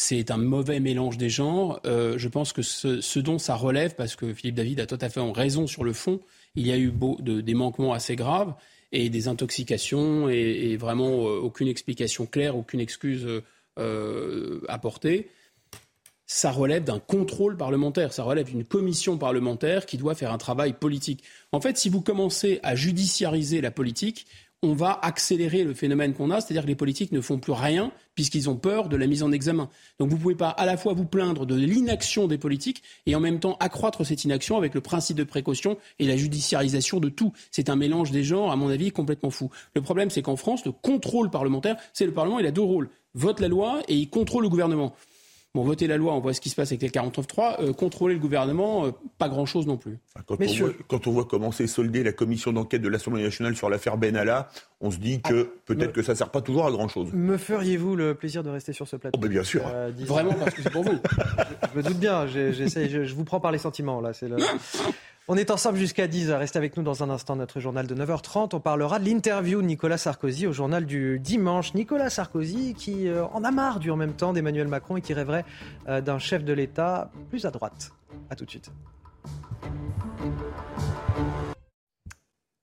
C'est 0.00 0.30
un 0.30 0.36
mauvais 0.36 0.78
mélange 0.78 1.18
des 1.18 1.28
genres. 1.28 1.80
Euh, 1.84 2.18
je 2.18 2.28
pense 2.28 2.52
que 2.52 2.62
ce, 2.62 3.18
dont 3.18 3.40
ça 3.40 3.56
relève, 3.56 3.96
parce 3.96 4.14
que 4.14 4.32
Philippe 4.32 4.54
David 4.54 4.78
a 4.78 4.86
tout 4.86 4.98
à 5.00 5.08
fait 5.08 5.18
raison 5.18 5.66
sur 5.66 5.82
le 5.82 5.92
fond, 5.92 6.20
il 6.54 6.68
y 6.68 6.70
a 6.70 6.78
eu 6.78 6.92
des 7.26 7.54
manquements 7.54 7.92
assez 7.92 8.14
graves 8.14 8.54
et 8.92 9.10
des 9.10 9.26
intoxications 9.26 10.28
et, 10.28 10.76
vraiment 10.76 11.26
euh, 11.26 11.40
aucune 11.40 11.66
explication 11.66 12.26
claire, 12.26 12.56
aucune 12.56 12.78
excuse 12.78 13.26
euh, 13.80 14.60
apportée. 14.68 15.30
Ça 16.26 16.52
relève 16.52 16.84
d'un 16.84 17.00
contrôle 17.00 17.56
parlementaire, 17.56 18.12
ça 18.12 18.22
relève 18.22 18.46
d'une 18.46 18.64
commission 18.64 19.18
parlementaire 19.18 19.84
qui 19.84 19.96
doit 19.96 20.14
faire 20.14 20.30
un 20.30 20.38
travail 20.38 20.74
politique. 20.74 21.24
En 21.50 21.60
fait, 21.60 21.76
si 21.76 21.88
vous 21.88 22.02
commencez 22.02 22.60
à 22.62 22.76
judiciariser 22.76 23.60
la 23.60 23.72
politique, 23.72 24.26
on 24.62 24.72
va 24.72 24.98
accélérer 25.02 25.62
le 25.62 25.72
phénomène 25.72 26.14
qu'on 26.14 26.30
a, 26.30 26.40
c'est-à-dire 26.40 26.62
que 26.62 26.68
les 26.68 26.74
politiques 26.74 27.12
ne 27.12 27.20
font 27.20 27.38
plus 27.38 27.52
rien 27.52 27.92
puisqu'ils 28.16 28.50
ont 28.50 28.56
peur 28.56 28.88
de 28.88 28.96
la 28.96 29.06
mise 29.06 29.22
en 29.22 29.30
examen. 29.30 29.68
Donc 30.00 30.08
vous 30.08 30.16
ne 30.16 30.20
pouvez 30.20 30.34
pas 30.34 30.48
à 30.48 30.66
la 30.66 30.76
fois 30.76 30.94
vous 30.94 31.04
plaindre 31.04 31.46
de 31.46 31.54
l'inaction 31.54 32.26
des 32.26 32.38
politiques 32.38 32.82
et 33.06 33.14
en 33.14 33.20
même 33.20 33.38
temps 33.38 33.56
accroître 33.60 34.04
cette 34.04 34.24
inaction 34.24 34.56
avec 34.56 34.74
le 34.74 34.80
principe 34.80 35.16
de 35.16 35.22
précaution 35.22 35.78
et 36.00 36.06
la 36.06 36.16
judiciarisation 36.16 36.98
de 36.98 37.08
tout. 37.08 37.32
C'est 37.52 37.70
un 37.70 37.76
mélange 37.76 38.10
des 38.10 38.24
genres, 38.24 38.50
à 38.50 38.56
mon 38.56 38.68
avis, 38.68 38.90
complètement 38.90 39.30
fou. 39.30 39.50
Le 39.76 39.82
problème, 39.82 40.10
c'est 40.10 40.22
qu'en 40.22 40.34
France, 40.34 40.64
le 40.64 40.72
contrôle 40.72 41.30
parlementaire, 41.30 41.76
c'est 41.92 42.06
le 42.06 42.12
Parlement, 42.12 42.40
il 42.40 42.46
a 42.46 42.50
deux 42.50 42.60
rôles. 42.60 42.90
Vote 43.14 43.38
la 43.38 43.48
loi 43.48 43.80
et 43.86 43.94
il 43.94 44.10
contrôle 44.10 44.42
le 44.42 44.48
gouvernement. 44.48 44.94
Bon, 45.54 45.64
voter 45.64 45.86
la 45.86 45.96
loi, 45.96 46.12
on 46.12 46.20
voit 46.20 46.34
ce 46.34 46.42
qui 46.42 46.50
se 46.50 46.54
passe 46.54 46.72
avec 46.72 46.82
les 46.82 46.90
49.3. 46.90 47.62
Euh, 47.62 47.72
contrôler 47.72 48.14
le 48.14 48.20
gouvernement, 48.20 48.84
euh, 48.84 48.90
pas 49.16 49.30
grand-chose 49.30 49.66
non 49.66 49.78
plus. 49.78 49.98
Quand, 50.26 50.36
on 50.38 50.44
voit, 50.44 50.70
quand, 50.88 51.06
on 51.06 51.10
voit, 51.10 51.24
comment 51.24 51.52
s'est 51.52 51.66
soldée 51.66 52.02
la 52.02 52.12
commission 52.12 52.52
d'enquête 52.52 52.82
de 52.82 52.88
l'Assemblée 52.88 53.22
nationale 53.22 53.56
sur 53.56 53.70
l'affaire 53.70 53.96
Benalla, 53.96 54.50
on 54.82 54.90
se 54.90 54.98
dit 54.98 55.22
que 55.22 55.48
ah, 55.50 55.60
peut-être 55.64 55.92
que 55.92 56.02
ça 56.02 56.12
ne 56.12 56.18
sert 56.18 56.30
pas 56.30 56.42
toujours 56.42 56.66
à 56.66 56.70
grand-chose. 56.70 57.12
Me 57.14 57.38
feriez-vous 57.38 57.96
le 57.96 58.14
plaisir 58.14 58.42
de 58.42 58.50
rester 58.50 58.74
sur 58.74 58.86
ce 58.86 58.96
plateau 58.96 59.18
oh, 59.18 59.22
ben 59.22 59.30
Bien 59.30 59.42
sûr. 59.42 59.62
Euh, 59.66 59.90
Vraiment, 59.96 60.34
parce 60.34 60.54
que 60.54 60.62
c'est 60.62 60.70
pour 60.70 60.84
vous. 60.84 60.98
je, 61.72 61.78
me 61.78 61.82
doute 61.82 61.98
bien, 61.98 62.26
je, 62.26 62.52
je, 62.52 63.14
vous 63.14 63.24
prends 63.24 63.40
par 63.40 63.50
les 63.50 63.58
sentiments. 63.58 64.02
là. 64.02 64.12
C'est 64.12 64.28
le... 64.28 64.36
On 65.30 65.36
est 65.36 65.50
ensemble 65.50 65.76
jusqu'à 65.76 66.06
10. 66.06 66.30
Restez 66.30 66.56
avec 66.56 66.78
nous 66.78 66.82
dans 66.82 67.02
un 67.02 67.10
instant, 67.10 67.36
notre 67.36 67.60
journal 67.60 67.86
de 67.86 67.94
9h30. 67.94 68.56
On 68.56 68.60
parlera 68.60 68.98
de 68.98 69.04
l'interview 69.04 69.60
de 69.60 69.66
Nicolas 69.66 69.98
Sarkozy 69.98 70.46
au 70.46 70.54
journal 70.54 70.86
du 70.86 71.18
dimanche. 71.18 71.74
Nicolas 71.74 72.08
Sarkozy 72.08 72.72
qui 72.72 73.08
euh, 73.08 73.26
en 73.26 73.44
a 73.44 73.50
marre 73.50 73.78
du 73.78 73.90
en 73.90 73.96
même 73.96 74.14
temps 74.14 74.32
d'Emmanuel 74.32 74.68
Macron 74.68 74.96
et 74.96 75.02
qui 75.02 75.12
rêverait 75.12 75.44
euh, 75.86 76.00
d'un 76.00 76.18
chef 76.18 76.44
de 76.44 76.54
l'État 76.54 77.10
plus 77.28 77.44
à 77.44 77.50
droite. 77.50 77.92
A 78.30 78.36
tout 78.36 78.46
de 78.46 78.50
suite. 78.50 78.70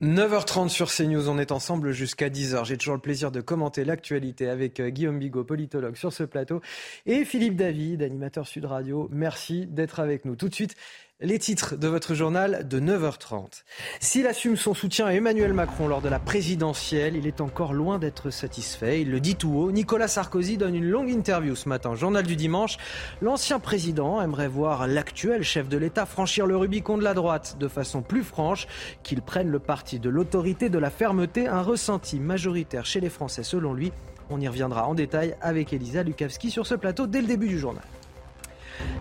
9h30 0.01 0.67
sur 0.67 0.91
CNews, 0.91 1.29
on 1.29 1.39
est 1.39 1.51
ensemble 1.51 1.91
jusqu'à 1.91 2.29
10h. 2.29 2.65
J'ai 2.65 2.77
toujours 2.77 2.95
le 2.95 3.01
plaisir 3.01 3.31
de 3.31 3.41
commenter 3.41 3.85
l'actualité 3.85 4.49
avec 4.49 4.79
euh, 4.79 4.89
Guillaume 4.89 5.17
Bigot, 5.19 5.43
politologue 5.45 5.95
sur 5.95 6.11
ce 6.11 6.23
plateau, 6.23 6.61
et 7.05 7.25
Philippe 7.25 7.55
David, 7.55 8.03
animateur 8.03 8.45
Sud 8.45 8.65
Radio. 8.65 9.07
Merci 9.11 9.65
d'être 9.67 9.99
avec 9.99 10.25
nous. 10.25 10.35
Tout 10.35 10.49
de 10.49 10.53
suite, 10.53 10.75
les 11.25 11.39
titres 11.39 11.75
de 11.75 11.87
votre 11.87 12.13
journal 12.13 12.67
de 12.67 12.79
9h30. 12.79 13.63
S'il 13.99 14.27
assume 14.27 14.55
son 14.55 14.73
soutien 14.73 15.07
à 15.07 15.13
Emmanuel 15.13 15.53
Macron 15.53 15.87
lors 15.87 16.01
de 16.01 16.09
la 16.09 16.19
présidentielle, 16.19 17.15
il 17.15 17.25
est 17.25 17.41
encore 17.41 17.73
loin 17.73 17.97
d'être 17.97 18.29
satisfait. 18.29 19.01
Il 19.01 19.09
le 19.09 19.19
dit 19.19 19.35
tout 19.35 19.51
haut. 19.57 19.71
Nicolas 19.71 20.07
Sarkozy 20.07 20.57
donne 20.57 20.75
une 20.75 20.89
longue 20.89 21.09
interview 21.09 21.55
ce 21.55 21.67
matin, 21.67 21.95
journal 21.95 22.25
du 22.25 22.35
dimanche. 22.35 22.77
L'ancien 23.21 23.59
président 23.59 24.21
aimerait 24.21 24.47
voir 24.47 24.87
l'actuel 24.87 25.43
chef 25.43 25.67
de 25.67 25.77
l'État 25.77 26.05
franchir 26.05 26.45
le 26.45 26.57
Rubicon 26.57 26.97
de 26.97 27.03
la 27.03 27.15
droite 27.15 27.57
de 27.59 27.67
façon 27.67 28.03
plus 28.03 28.23
franche, 28.23 28.67
qu'il 29.01 29.21
prenne 29.21 29.49
le 29.49 29.59
parti 29.59 29.99
de 29.99 30.09
l'autorité, 30.09 30.69
de 30.69 30.77
la 30.77 30.91
fermeté, 30.91 31.47
un 31.47 31.61
ressenti 31.61 32.19
majoritaire 32.19 32.85
chez 32.85 32.99
les 32.99 33.09
Français 33.09 33.43
selon 33.43 33.73
lui. 33.73 33.91
On 34.29 34.39
y 34.39 34.47
reviendra 34.47 34.87
en 34.87 34.93
détail 34.93 35.35
avec 35.41 35.73
Elisa 35.73 36.03
Lukavski 36.03 36.51
sur 36.51 36.67
ce 36.67 36.75
plateau 36.75 37.07
dès 37.07 37.21
le 37.21 37.27
début 37.27 37.47
du 37.47 37.57
journal. 37.57 37.83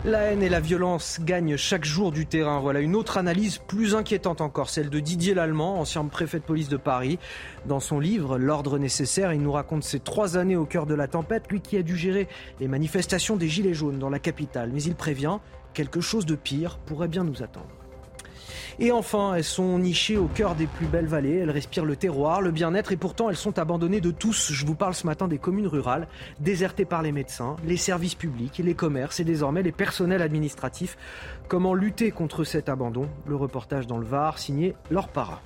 La 0.03 0.19
haine 0.19 0.43
et 0.43 0.49
la 0.49 0.59
violence 0.59 1.19
gagnent 1.21 1.57
chaque 1.57 1.85
jour 1.85 2.11
du 2.11 2.25
terrain. 2.25 2.59
Voilà 2.59 2.79
une 2.79 2.95
autre 2.95 3.17
analyse 3.17 3.57
plus 3.57 3.95
inquiétante 3.95 4.39
encore, 4.39 4.69
celle 4.69 4.89
de 4.89 4.99
Didier 4.99 5.33
Lallemand, 5.33 5.79
ancien 5.79 6.05
préfet 6.05 6.39
de 6.39 6.43
police 6.43 6.69
de 6.69 6.77
Paris. 6.77 7.17
Dans 7.65 7.79
son 7.79 7.99
livre 7.99 8.37
L'ordre 8.37 8.77
nécessaire, 8.77 9.33
il 9.33 9.41
nous 9.41 9.51
raconte 9.51 9.83
ses 9.83 9.99
trois 9.99 10.37
années 10.37 10.55
au 10.55 10.65
cœur 10.65 10.85
de 10.85 10.93
la 10.93 11.07
tempête, 11.07 11.51
lui 11.51 11.61
qui 11.61 11.77
a 11.77 11.81
dû 11.81 11.97
gérer 11.97 12.27
les 12.59 12.67
manifestations 12.67 13.35
des 13.35 13.49
Gilets 13.49 13.73
jaunes 13.73 13.99
dans 13.99 14.09
la 14.09 14.19
capitale. 14.19 14.71
Mais 14.73 14.83
il 14.83 14.95
prévient, 14.95 15.39
quelque 15.73 16.01
chose 16.01 16.25
de 16.25 16.35
pire 16.35 16.77
pourrait 16.85 17.07
bien 17.07 17.23
nous 17.23 17.43
attendre. 17.43 17.74
Et 18.79 18.91
enfin, 18.91 19.35
elles 19.35 19.43
sont 19.43 19.79
nichées 19.79 20.17
au 20.17 20.27
cœur 20.27 20.55
des 20.55 20.67
plus 20.67 20.85
belles 20.85 21.05
vallées. 21.05 21.37
Elles 21.37 21.51
respirent 21.51 21.85
le 21.85 21.95
terroir, 21.95 22.41
le 22.41 22.51
bien-être 22.51 22.91
et 22.91 22.97
pourtant 22.97 23.29
elles 23.29 23.35
sont 23.35 23.57
abandonnées 23.57 24.01
de 24.01 24.11
tous. 24.11 24.51
Je 24.51 24.65
vous 24.65 24.75
parle 24.75 24.93
ce 24.93 25.05
matin 25.05 25.27
des 25.27 25.37
communes 25.37 25.67
rurales, 25.67 26.07
désertées 26.39 26.85
par 26.85 27.01
les 27.01 27.11
médecins, 27.11 27.55
les 27.65 27.77
services 27.77 28.15
publics, 28.15 28.57
les 28.57 28.73
commerces 28.73 29.19
et 29.19 29.23
désormais 29.23 29.63
les 29.63 29.71
personnels 29.71 30.21
administratifs. 30.21 30.97
Comment 31.47 31.73
lutter 31.73 32.11
contre 32.11 32.43
cet 32.43 32.69
abandon? 32.69 33.07
Le 33.27 33.35
reportage 33.35 33.87
dans 33.87 33.97
le 33.97 34.05
Var, 34.05 34.39
signé 34.39 34.75
Laure 34.89 35.09
Para. 35.09 35.41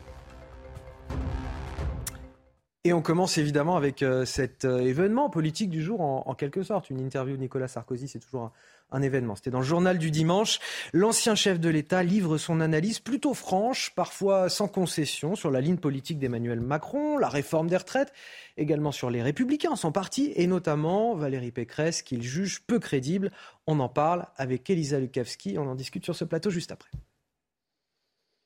Et 2.85 2.93
on 2.93 3.01
commence 3.01 3.38
évidemment 3.38 3.76
avec 3.76 4.01
euh, 4.01 4.23
cet 4.23 4.64
euh, 4.64 4.80
événement 4.80 5.30
politique 5.30 5.69
du 5.69 5.84
jour 5.84 5.99
en, 5.99 6.34
quelque 6.34 6.64
sorte. 6.64 6.89
Une 6.89 7.01
interview 7.01 7.35
de 7.35 7.41
Nicolas 7.41 7.68
Sarkozy, 7.68 8.07
c'est 8.07 8.19
toujours 8.19 8.43
un, 8.43 8.51
un 8.91 9.02
événement. 9.02 9.36
C'était 9.36 9.52
dans 9.52 9.60
le 9.60 9.66
journal 9.66 9.98
du 9.98 10.11
dimanche. 10.11 10.60
L'ancien 10.94 11.36
chef 11.36 11.60
de 11.60 11.70
l'État 11.70 12.03
livre 12.03 12.38
son 12.38 12.61
analyse 12.61 12.99
plutôt 12.99 13.34
franche, 13.34 13.91
parfois 13.95 14.49
sans 14.49 14.68
concession, 14.68 15.36
sur 15.36 15.52
la 15.52 15.61
ligne 15.61 15.78
politique 15.78 16.20
d'Emmanuel 16.20 16.60
Macron, 16.60 17.18
la 17.18 17.30
réforme 17.30 17.68
des 17.68 17.78
retraites, 17.78 18.14
également 18.57 18.91
sur 18.91 19.10
les 19.10 19.22
Républicains, 19.22 19.76
son 19.76 19.91
parti, 19.91 20.32
et 20.36 20.48
notamment 20.48 21.16
Valérie 21.16 21.52
Pécresse, 21.52 22.02
qu'il 22.02 22.22
juge 22.22 22.61
peu 22.66 22.80
crédible. 22.80 23.32
On 23.68 23.80
en 23.80 23.90
parle 23.90 24.28
avec 24.36 24.70
Elisa 24.70 24.99
Lukavski. 24.99 25.57
On 25.57 25.68
en 25.68 25.76
discute 25.76 26.03
sur 26.03 26.16
ce 26.16 26.26
plateau 26.26 26.49
juste 26.49 26.72
après. 26.72 26.90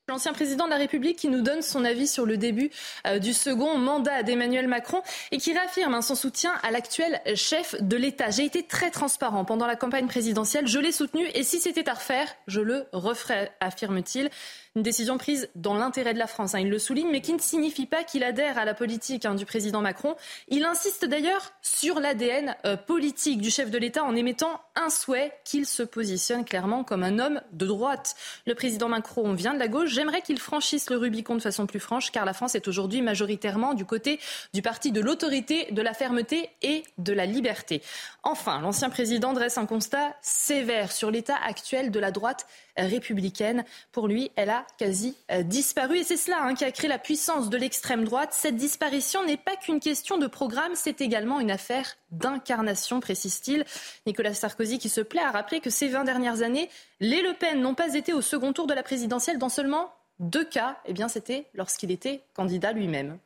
L'ancien 0.09 0.33
président 0.33 0.65
de 0.65 0.69
la 0.69 0.75
République 0.75 1.17
qui 1.17 1.29
nous 1.29 1.39
donne 1.39 1.61
son 1.61 1.85
avis 1.85 2.07
sur 2.07 2.25
le 2.25 2.35
début 2.35 2.71
euh, 3.07 3.19
du 3.19 3.31
second 3.31 3.77
mandat 3.77 4.21
d'Emmanuel 4.23 4.67
Macron 4.67 5.01
et 5.31 5.37
qui 5.37 5.53
réaffirme 5.53 5.93
hein, 5.93 6.01
son 6.01 6.15
soutien 6.15 6.51
à 6.61 6.71
l'actuel 6.71 7.21
chef 7.35 7.81
de 7.81 7.95
l'État. 7.95 8.29
J'ai 8.29 8.43
été 8.43 8.63
très 8.63 8.91
transparent 8.91 9.45
pendant 9.45 9.65
la 9.65 9.77
campagne 9.77 10.07
présidentielle, 10.07 10.67
je 10.67 10.77
l'ai 10.77 10.91
soutenu 10.91 11.25
et 11.33 11.43
si 11.43 11.61
c'était 11.61 11.87
à 11.87 11.93
refaire, 11.93 12.27
je 12.47 12.59
le 12.59 12.85
referais, 12.91 13.53
affirme-t-il. 13.61 14.29
Une 14.75 14.81
décision 14.81 15.19
prise 15.19 15.49
dans 15.53 15.75
l'intérêt 15.75 16.15
de 16.15 16.19
la 16.19 16.25
France, 16.25 16.55
hein, 16.55 16.59
il 16.59 16.69
le 16.69 16.79
souligne, 16.79 17.11
mais 17.11 17.21
qui 17.21 17.31
ne 17.33 17.39
signifie 17.39 17.85
pas 17.85 18.03
qu'il 18.03 18.23
adhère 18.23 18.57
à 18.57 18.65
la 18.65 18.73
politique 18.73 19.23
hein, 19.23 19.35
du 19.35 19.45
président 19.45 19.81
Macron. 19.81 20.15
Il 20.47 20.63
insiste 20.65 21.05
d'ailleurs 21.05 21.51
sur 21.61 21.99
l'ADN 21.99 22.55
euh, 22.65 22.75
politique 22.75 23.39
du 23.39 23.51
chef 23.51 23.69
de 23.69 23.77
l'État 23.77 24.03
en 24.03 24.15
émettant 24.15 24.59
un 24.75 24.89
souhait 24.89 25.31
qu'il 25.45 25.67
se 25.67 25.83
positionne 25.83 26.43
clairement 26.43 26.83
comme 26.83 27.03
un 27.03 27.19
homme 27.19 27.39
de 27.51 27.67
droite. 27.67 28.15
Le 28.47 28.55
président 28.55 28.89
Macron 28.89 29.33
vient 29.33 29.53
de 29.53 29.59
la 29.59 29.67
gauche. 29.67 29.91
J'aimerais 29.91 30.23
qu'il 30.23 30.39
franchisse 30.39 30.89
le 30.89 30.97
Rubicon 30.97 31.35
de 31.35 31.41
façon 31.41 31.67
plus 31.67 31.79
franche, 31.79 32.11
car 32.11 32.25
la 32.25 32.33
France 32.33 32.55
est 32.55 32.67
aujourd'hui 32.67 33.03
majoritairement 33.03 33.75
du 33.75 33.85
côté 33.85 34.19
du 34.55 34.63
parti 34.63 34.91
de 34.91 35.01
l'autorité, 35.01 35.67
de 35.71 35.81
la 35.83 35.93
fermeté 35.93 36.49
et 36.63 36.83
de 36.97 37.13
la 37.13 37.27
liberté. 37.27 37.83
Enfin, 38.23 38.59
l'ancien 38.59 38.89
président 38.89 39.33
dresse 39.33 39.59
un 39.59 39.67
constat 39.67 40.15
sévère 40.23 40.91
sur 40.91 41.11
l'état 41.11 41.37
actuel 41.45 41.91
de 41.91 41.99
la 41.99 42.09
droite 42.09 42.47
républicaine. 42.77 43.63
Pour 43.91 44.07
lui, 44.07 44.31
elle 44.35 44.49
a 44.49 44.65
quasi 44.77 45.15
euh, 45.31 45.43
disparu. 45.43 45.97
Et 45.97 46.03
c'est 46.03 46.17
cela 46.17 46.41
hein, 46.41 46.55
qui 46.55 46.63
a 46.63 46.71
créé 46.71 46.89
la 46.89 46.99
puissance 46.99 47.49
de 47.49 47.57
l'extrême 47.57 48.03
droite. 48.03 48.29
Cette 48.33 48.55
disparition 48.55 49.25
n'est 49.25 49.37
pas 49.37 49.55
qu'une 49.55 49.79
question 49.79 50.17
de 50.17 50.27
programme, 50.27 50.73
c'est 50.75 51.01
également 51.01 51.39
une 51.39 51.51
affaire 51.51 51.95
d'incarnation, 52.11 52.99
précise-t-il. 52.99 53.65
Nicolas 54.05 54.33
Sarkozy 54.33 54.79
qui 54.79 54.89
se 54.89 55.01
plaît 55.01 55.21
à 55.21 55.31
rappeler 55.31 55.59
que 55.59 55.69
ces 55.69 55.87
20 55.87 56.03
dernières 56.03 56.41
années, 56.41 56.69
les 56.99 57.21
Le 57.21 57.33
Pen 57.33 57.61
n'ont 57.61 57.75
pas 57.75 57.93
été 57.93 58.13
au 58.13 58.21
second 58.21 58.53
tour 58.53 58.67
de 58.67 58.73
la 58.73 58.83
présidentielle 58.83 59.37
dans 59.37 59.49
seulement 59.49 59.93
deux 60.19 60.45
cas. 60.45 60.77
Eh 60.85 60.93
bien, 60.93 61.07
c'était 61.07 61.47
lorsqu'il 61.53 61.91
était 61.91 62.23
candidat 62.33 62.71
lui-même. 62.71 63.17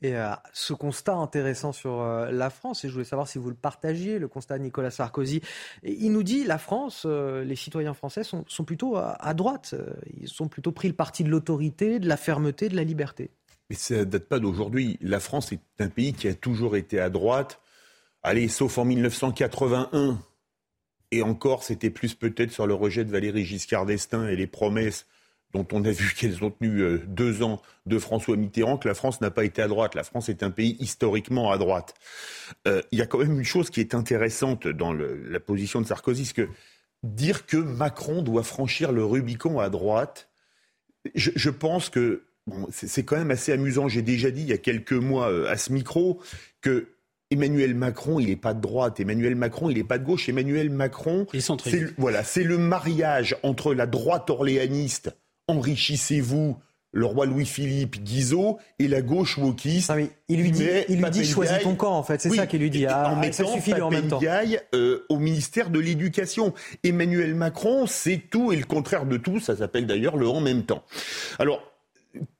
Et 0.00 0.14
euh, 0.14 0.30
ce 0.52 0.74
constat 0.74 1.14
intéressant 1.14 1.72
sur 1.72 2.00
euh, 2.00 2.30
la 2.30 2.50
France, 2.50 2.84
et 2.84 2.88
je 2.88 2.92
voulais 2.92 3.04
savoir 3.04 3.26
si 3.26 3.38
vous 3.38 3.48
le 3.48 3.56
partagiez, 3.56 4.20
le 4.20 4.28
constat 4.28 4.58
de 4.58 4.62
Nicolas 4.62 4.92
Sarkozy, 4.92 5.40
il 5.82 6.12
nous 6.12 6.22
dit 6.22 6.44
la 6.44 6.58
France, 6.58 7.02
euh, 7.04 7.42
les 7.42 7.56
citoyens 7.56 7.94
français 7.94 8.22
sont, 8.22 8.44
sont 8.46 8.64
plutôt 8.64 8.96
à, 8.96 9.34
droite, 9.34 9.74
ils 10.20 10.30
ont 10.40 10.46
plutôt 10.46 10.70
pris 10.70 10.86
le 10.86 10.94
parti 10.94 11.24
de 11.24 11.30
l'autorité, 11.30 11.98
de 11.98 12.06
la 12.06 12.16
fermeté, 12.16 12.68
de 12.68 12.76
la 12.76 12.84
liberté. 12.84 13.30
Mais 13.70 13.76
ça 13.76 13.96
ne 13.96 14.04
date 14.04 14.28
pas 14.28 14.38
d'aujourd'hui. 14.38 14.98
La 15.00 15.18
France 15.18 15.52
est 15.52 15.60
un 15.80 15.88
pays 15.88 16.12
qui 16.12 16.28
a 16.28 16.34
toujours 16.34 16.76
été 16.76 17.00
à 17.00 17.10
droite, 17.10 17.60
allez, 18.22 18.46
sauf 18.48 18.78
en 18.78 18.84
1981. 18.84 20.18
Et 21.10 21.22
encore, 21.22 21.64
c'était 21.64 21.90
plus 21.90 22.14
peut-être 22.14 22.52
sur 22.52 22.66
le 22.66 22.74
rejet 22.74 23.04
de 23.04 23.10
Valéry 23.10 23.44
Giscard 23.44 23.86
d'Estaing 23.86 24.28
et 24.28 24.36
les 24.36 24.46
promesses 24.46 25.06
dont 25.54 25.66
on 25.72 25.84
a 25.84 25.90
vu 25.90 26.12
qu'elles 26.14 26.44
ont 26.44 26.50
tenu 26.50 26.80
euh, 26.80 26.98
deux 27.06 27.42
ans 27.42 27.62
de 27.86 27.98
François 27.98 28.36
Mitterrand, 28.36 28.76
que 28.76 28.88
la 28.88 28.94
France 28.94 29.20
n'a 29.20 29.30
pas 29.30 29.44
été 29.44 29.62
à 29.62 29.68
droite. 29.68 29.94
La 29.94 30.04
France 30.04 30.28
est 30.28 30.42
un 30.42 30.50
pays 30.50 30.76
historiquement 30.80 31.50
à 31.50 31.58
droite. 31.58 31.94
Euh, 32.66 32.82
il 32.92 32.98
y 32.98 33.02
a 33.02 33.06
quand 33.06 33.18
même 33.18 33.38
une 33.38 33.44
chose 33.44 33.70
qui 33.70 33.80
est 33.80 33.94
intéressante 33.94 34.68
dans 34.68 34.92
le, 34.92 35.22
la 35.28 35.40
position 35.40 35.80
de 35.80 35.86
Sarkozy, 35.86 36.26
c'est 36.26 36.34
que 36.34 36.48
dire 37.02 37.46
que 37.46 37.56
Macron 37.56 38.22
doit 38.22 38.42
franchir 38.42 38.92
le 38.92 39.04
Rubicon 39.04 39.60
à 39.60 39.70
droite, 39.70 40.28
je, 41.14 41.30
je 41.34 41.50
pense 41.50 41.88
que 41.88 42.24
bon, 42.46 42.66
c'est 42.70 43.04
quand 43.04 43.16
même 43.16 43.30
assez 43.30 43.52
amusant. 43.52 43.88
J'ai 43.88 44.02
déjà 44.02 44.30
dit 44.30 44.42
il 44.42 44.48
y 44.48 44.52
a 44.52 44.58
quelques 44.58 44.92
mois 44.92 45.30
euh, 45.30 45.48
à 45.48 45.56
ce 45.56 45.72
micro 45.72 46.20
que 46.60 46.88
Emmanuel 47.30 47.74
Macron, 47.74 48.20
il 48.20 48.28
n'est 48.28 48.36
pas 48.36 48.54
de 48.54 48.60
droite. 48.60 49.00
Emmanuel 49.00 49.34
Macron, 49.34 49.70
il 49.70 49.76
n'est 49.76 49.84
pas 49.84 49.98
de 49.98 50.04
gauche. 50.04 50.28
Emmanuel 50.28 50.70
Macron, 50.70 51.26
c'est 51.32 51.98
voilà, 51.98 52.24
c'est 52.24 52.42
le 52.42 52.58
mariage 52.58 53.36
entre 53.42 53.74
la 53.74 53.86
droite 53.86 54.30
orléaniste 54.30 55.10
enrichissez-vous 55.48 56.56
le 56.92 57.04
roi 57.04 57.26
Louis-Philippe 57.26 58.02
Guizot 58.02 58.58
et 58.78 58.88
la 58.88 59.02
gauche 59.02 59.36
wokiste. 59.36 59.90
Ah 59.90 59.96
il 60.28 60.40
lui 60.40 60.50
dit, 60.50 60.66
il 60.88 61.02
lui 61.02 61.10
dit 61.10 61.24
choisis 61.24 61.58
ton 61.62 61.74
camp 61.74 61.92
en 61.92 62.02
fait, 62.02 62.20
c'est 62.20 62.30
oui, 62.30 62.36
ça 62.36 62.46
qu'il 62.46 62.60
lui 62.60 62.70
dit. 62.70 62.86
Ah, 62.86 63.12
en 63.12 63.16
mettant 63.16 63.46
ça 63.46 63.52
suffit 63.52 63.74
en 63.74 63.90
même 63.90 64.08
temps. 64.08 64.20
Euh, 64.74 65.04
au 65.08 65.18
ministère 65.18 65.70
de 65.70 65.78
l'Éducation. 65.78 66.54
Emmanuel 66.84 67.34
Macron, 67.34 67.86
c'est 67.86 68.22
tout 68.30 68.52
et 68.52 68.56
le 68.56 68.64
contraire 68.64 69.04
de 69.04 69.16
tout. 69.16 69.38
Ça 69.38 69.56
s'appelle 69.56 69.86
d'ailleurs 69.86 70.16
le 70.16 70.28
en 70.28 70.40
même 70.40 70.64
temps. 70.64 70.82
Alors, 71.38 71.62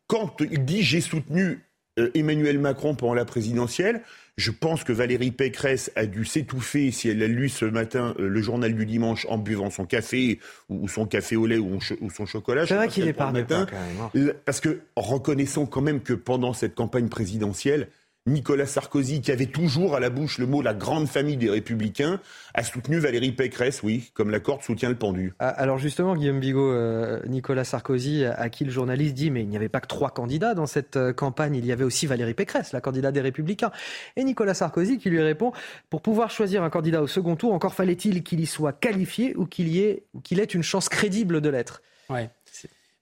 quand 0.06 0.40
il 0.40 0.64
dit 0.64 0.82
j'ai 0.82 1.00
soutenu 1.00 1.64
euh, 1.98 2.10
Emmanuel 2.14 2.58
Macron 2.58 2.94
pendant 2.94 3.14
la 3.14 3.24
présidentielle, 3.24 4.02
je 4.38 4.52
pense 4.52 4.84
que 4.84 4.92
Valérie 4.92 5.32
Pécresse 5.32 5.90
a 5.96 6.06
dû 6.06 6.24
s'étouffer 6.24 6.92
si 6.92 7.08
elle 7.08 7.22
a 7.24 7.26
lu 7.26 7.48
ce 7.48 7.64
matin 7.64 8.14
euh, 8.20 8.28
le 8.28 8.40
journal 8.40 8.72
du 8.72 8.86
dimanche 8.86 9.26
en 9.28 9.36
buvant 9.36 9.68
son 9.68 9.84
café 9.84 10.38
ou, 10.68 10.88
son 10.88 11.06
café 11.06 11.34
au 11.34 11.44
lait 11.44 11.58
ou, 11.58 11.80
ou 12.00 12.10
son 12.10 12.24
chocolat. 12.24 12.64
C'est 12.64 12.76
vrai 12.76 12.86
qu'il 12.86 13.08
est 13.08 13.12
par 13.12 13.32
matin. 13.32 13.66
Hein. 14.00 14.32
Parce 14.44 14.60
que 14.60 14.80
reconnaissons 14.94 15.66
quand 15.66 15.82
même 15.82 16.00
que 16.00 16.12
pendant 16.14 16.52
cette 16.52 16.76
campagne 16.76 17.08
présidentielle, 17.08 17.88
Nicolas 18.28 18.66
Sarkozy, 18.66 19.20
qui 19.20 19.32
avait 19.32 19.46
toujours 19.46 19.96
à 19.96 20.00
la 20.00 20.10
bouche 20.10 20.38
le 20.38 20.46
mot 20.46 20.62
la 20.62 20.74
grande 20.74 21.08
famille 21.08 21.36
des 21.36 21.50
Républicains, 21.50 22.20
a 22.54 22.62
soutenu 22.62 22.98
Valérie 22.98 23.32
Pécresse, 23.32 23.82
oui, 23.82 24.10
comme 24.14 24.30
la 24.30 24.40
corde 24.40 24.62
soutient 24.62 24.88
le 24.88 24.96
pendu. 24.96 25.34
Ah, 25.38 25.48
alors 25.48 25.78
justement, 25.78 26.14
Guillaume 26.16 26.40
Bigot, 26.40 26.70
euh, 26.70 27.20
Nicolas 27.26 27.64
Sarkozy, 27.64 28.24
à 28.24 28.48
qui 28.48 28.64
le 28.64 28.70
journaliste 28.70 29.14
dit, 29.14 29.30
mais 29.30 29.42
il 29.42 29.48
n'y 29.48 29.56
avait 29.56 29.68
pas 29.68 29.80
que 29.80 29.86
trois 29.86 30.10
candidats 30.10 30.54
dans 30.54 30.66
cette 30.66 30.96
euh, 30.96 31.12
campagne, 31.12 31.54
il 31.56 31.66
y 31.66 31.72
avait 31.72 31.84
aussi 31.84 32.06
Valérie 32.06 32.34
Pécresse, 32.34 32.72
la 32.72 32.80
candidate 32.80 33.14
des 33.14 33.20
Républicains. 33.20 33.72
Et 34.16 34.24
Nicolas 34.24 34.54
Sarkozy 34.54 34.98
qui 34.98 35.10
lui 35.10 35.22
répond, 35.22 35.52
pour 35.90 36.02
pouvoir 36.02 36.30
choisir 36.30 36.62
un 36.62 36.70
candidat 36.70 37.02
au 37.02 37.06
second 37.06 37.36
tour, 37.36 37.52
encore 37.52 37.74
fallait-il 37.74 38.22
qu'il 38.22 38.40
y 38.40 38.46
soit 38.46 38.72
qualifié 38.72 39.34
ou 39.36 39.46
qu'il 39.46 39.68
y 39.68 39.80
ait, 39.80 40.04
qu'il 40.22 40.40
ait 40.40 40.44
une 40.44 40.62
chance 40.62 40.88
crédible 40.88 41.40
de 41.40 41.48
l'être. 41.48 41.82
Ouais. 42.10 42.30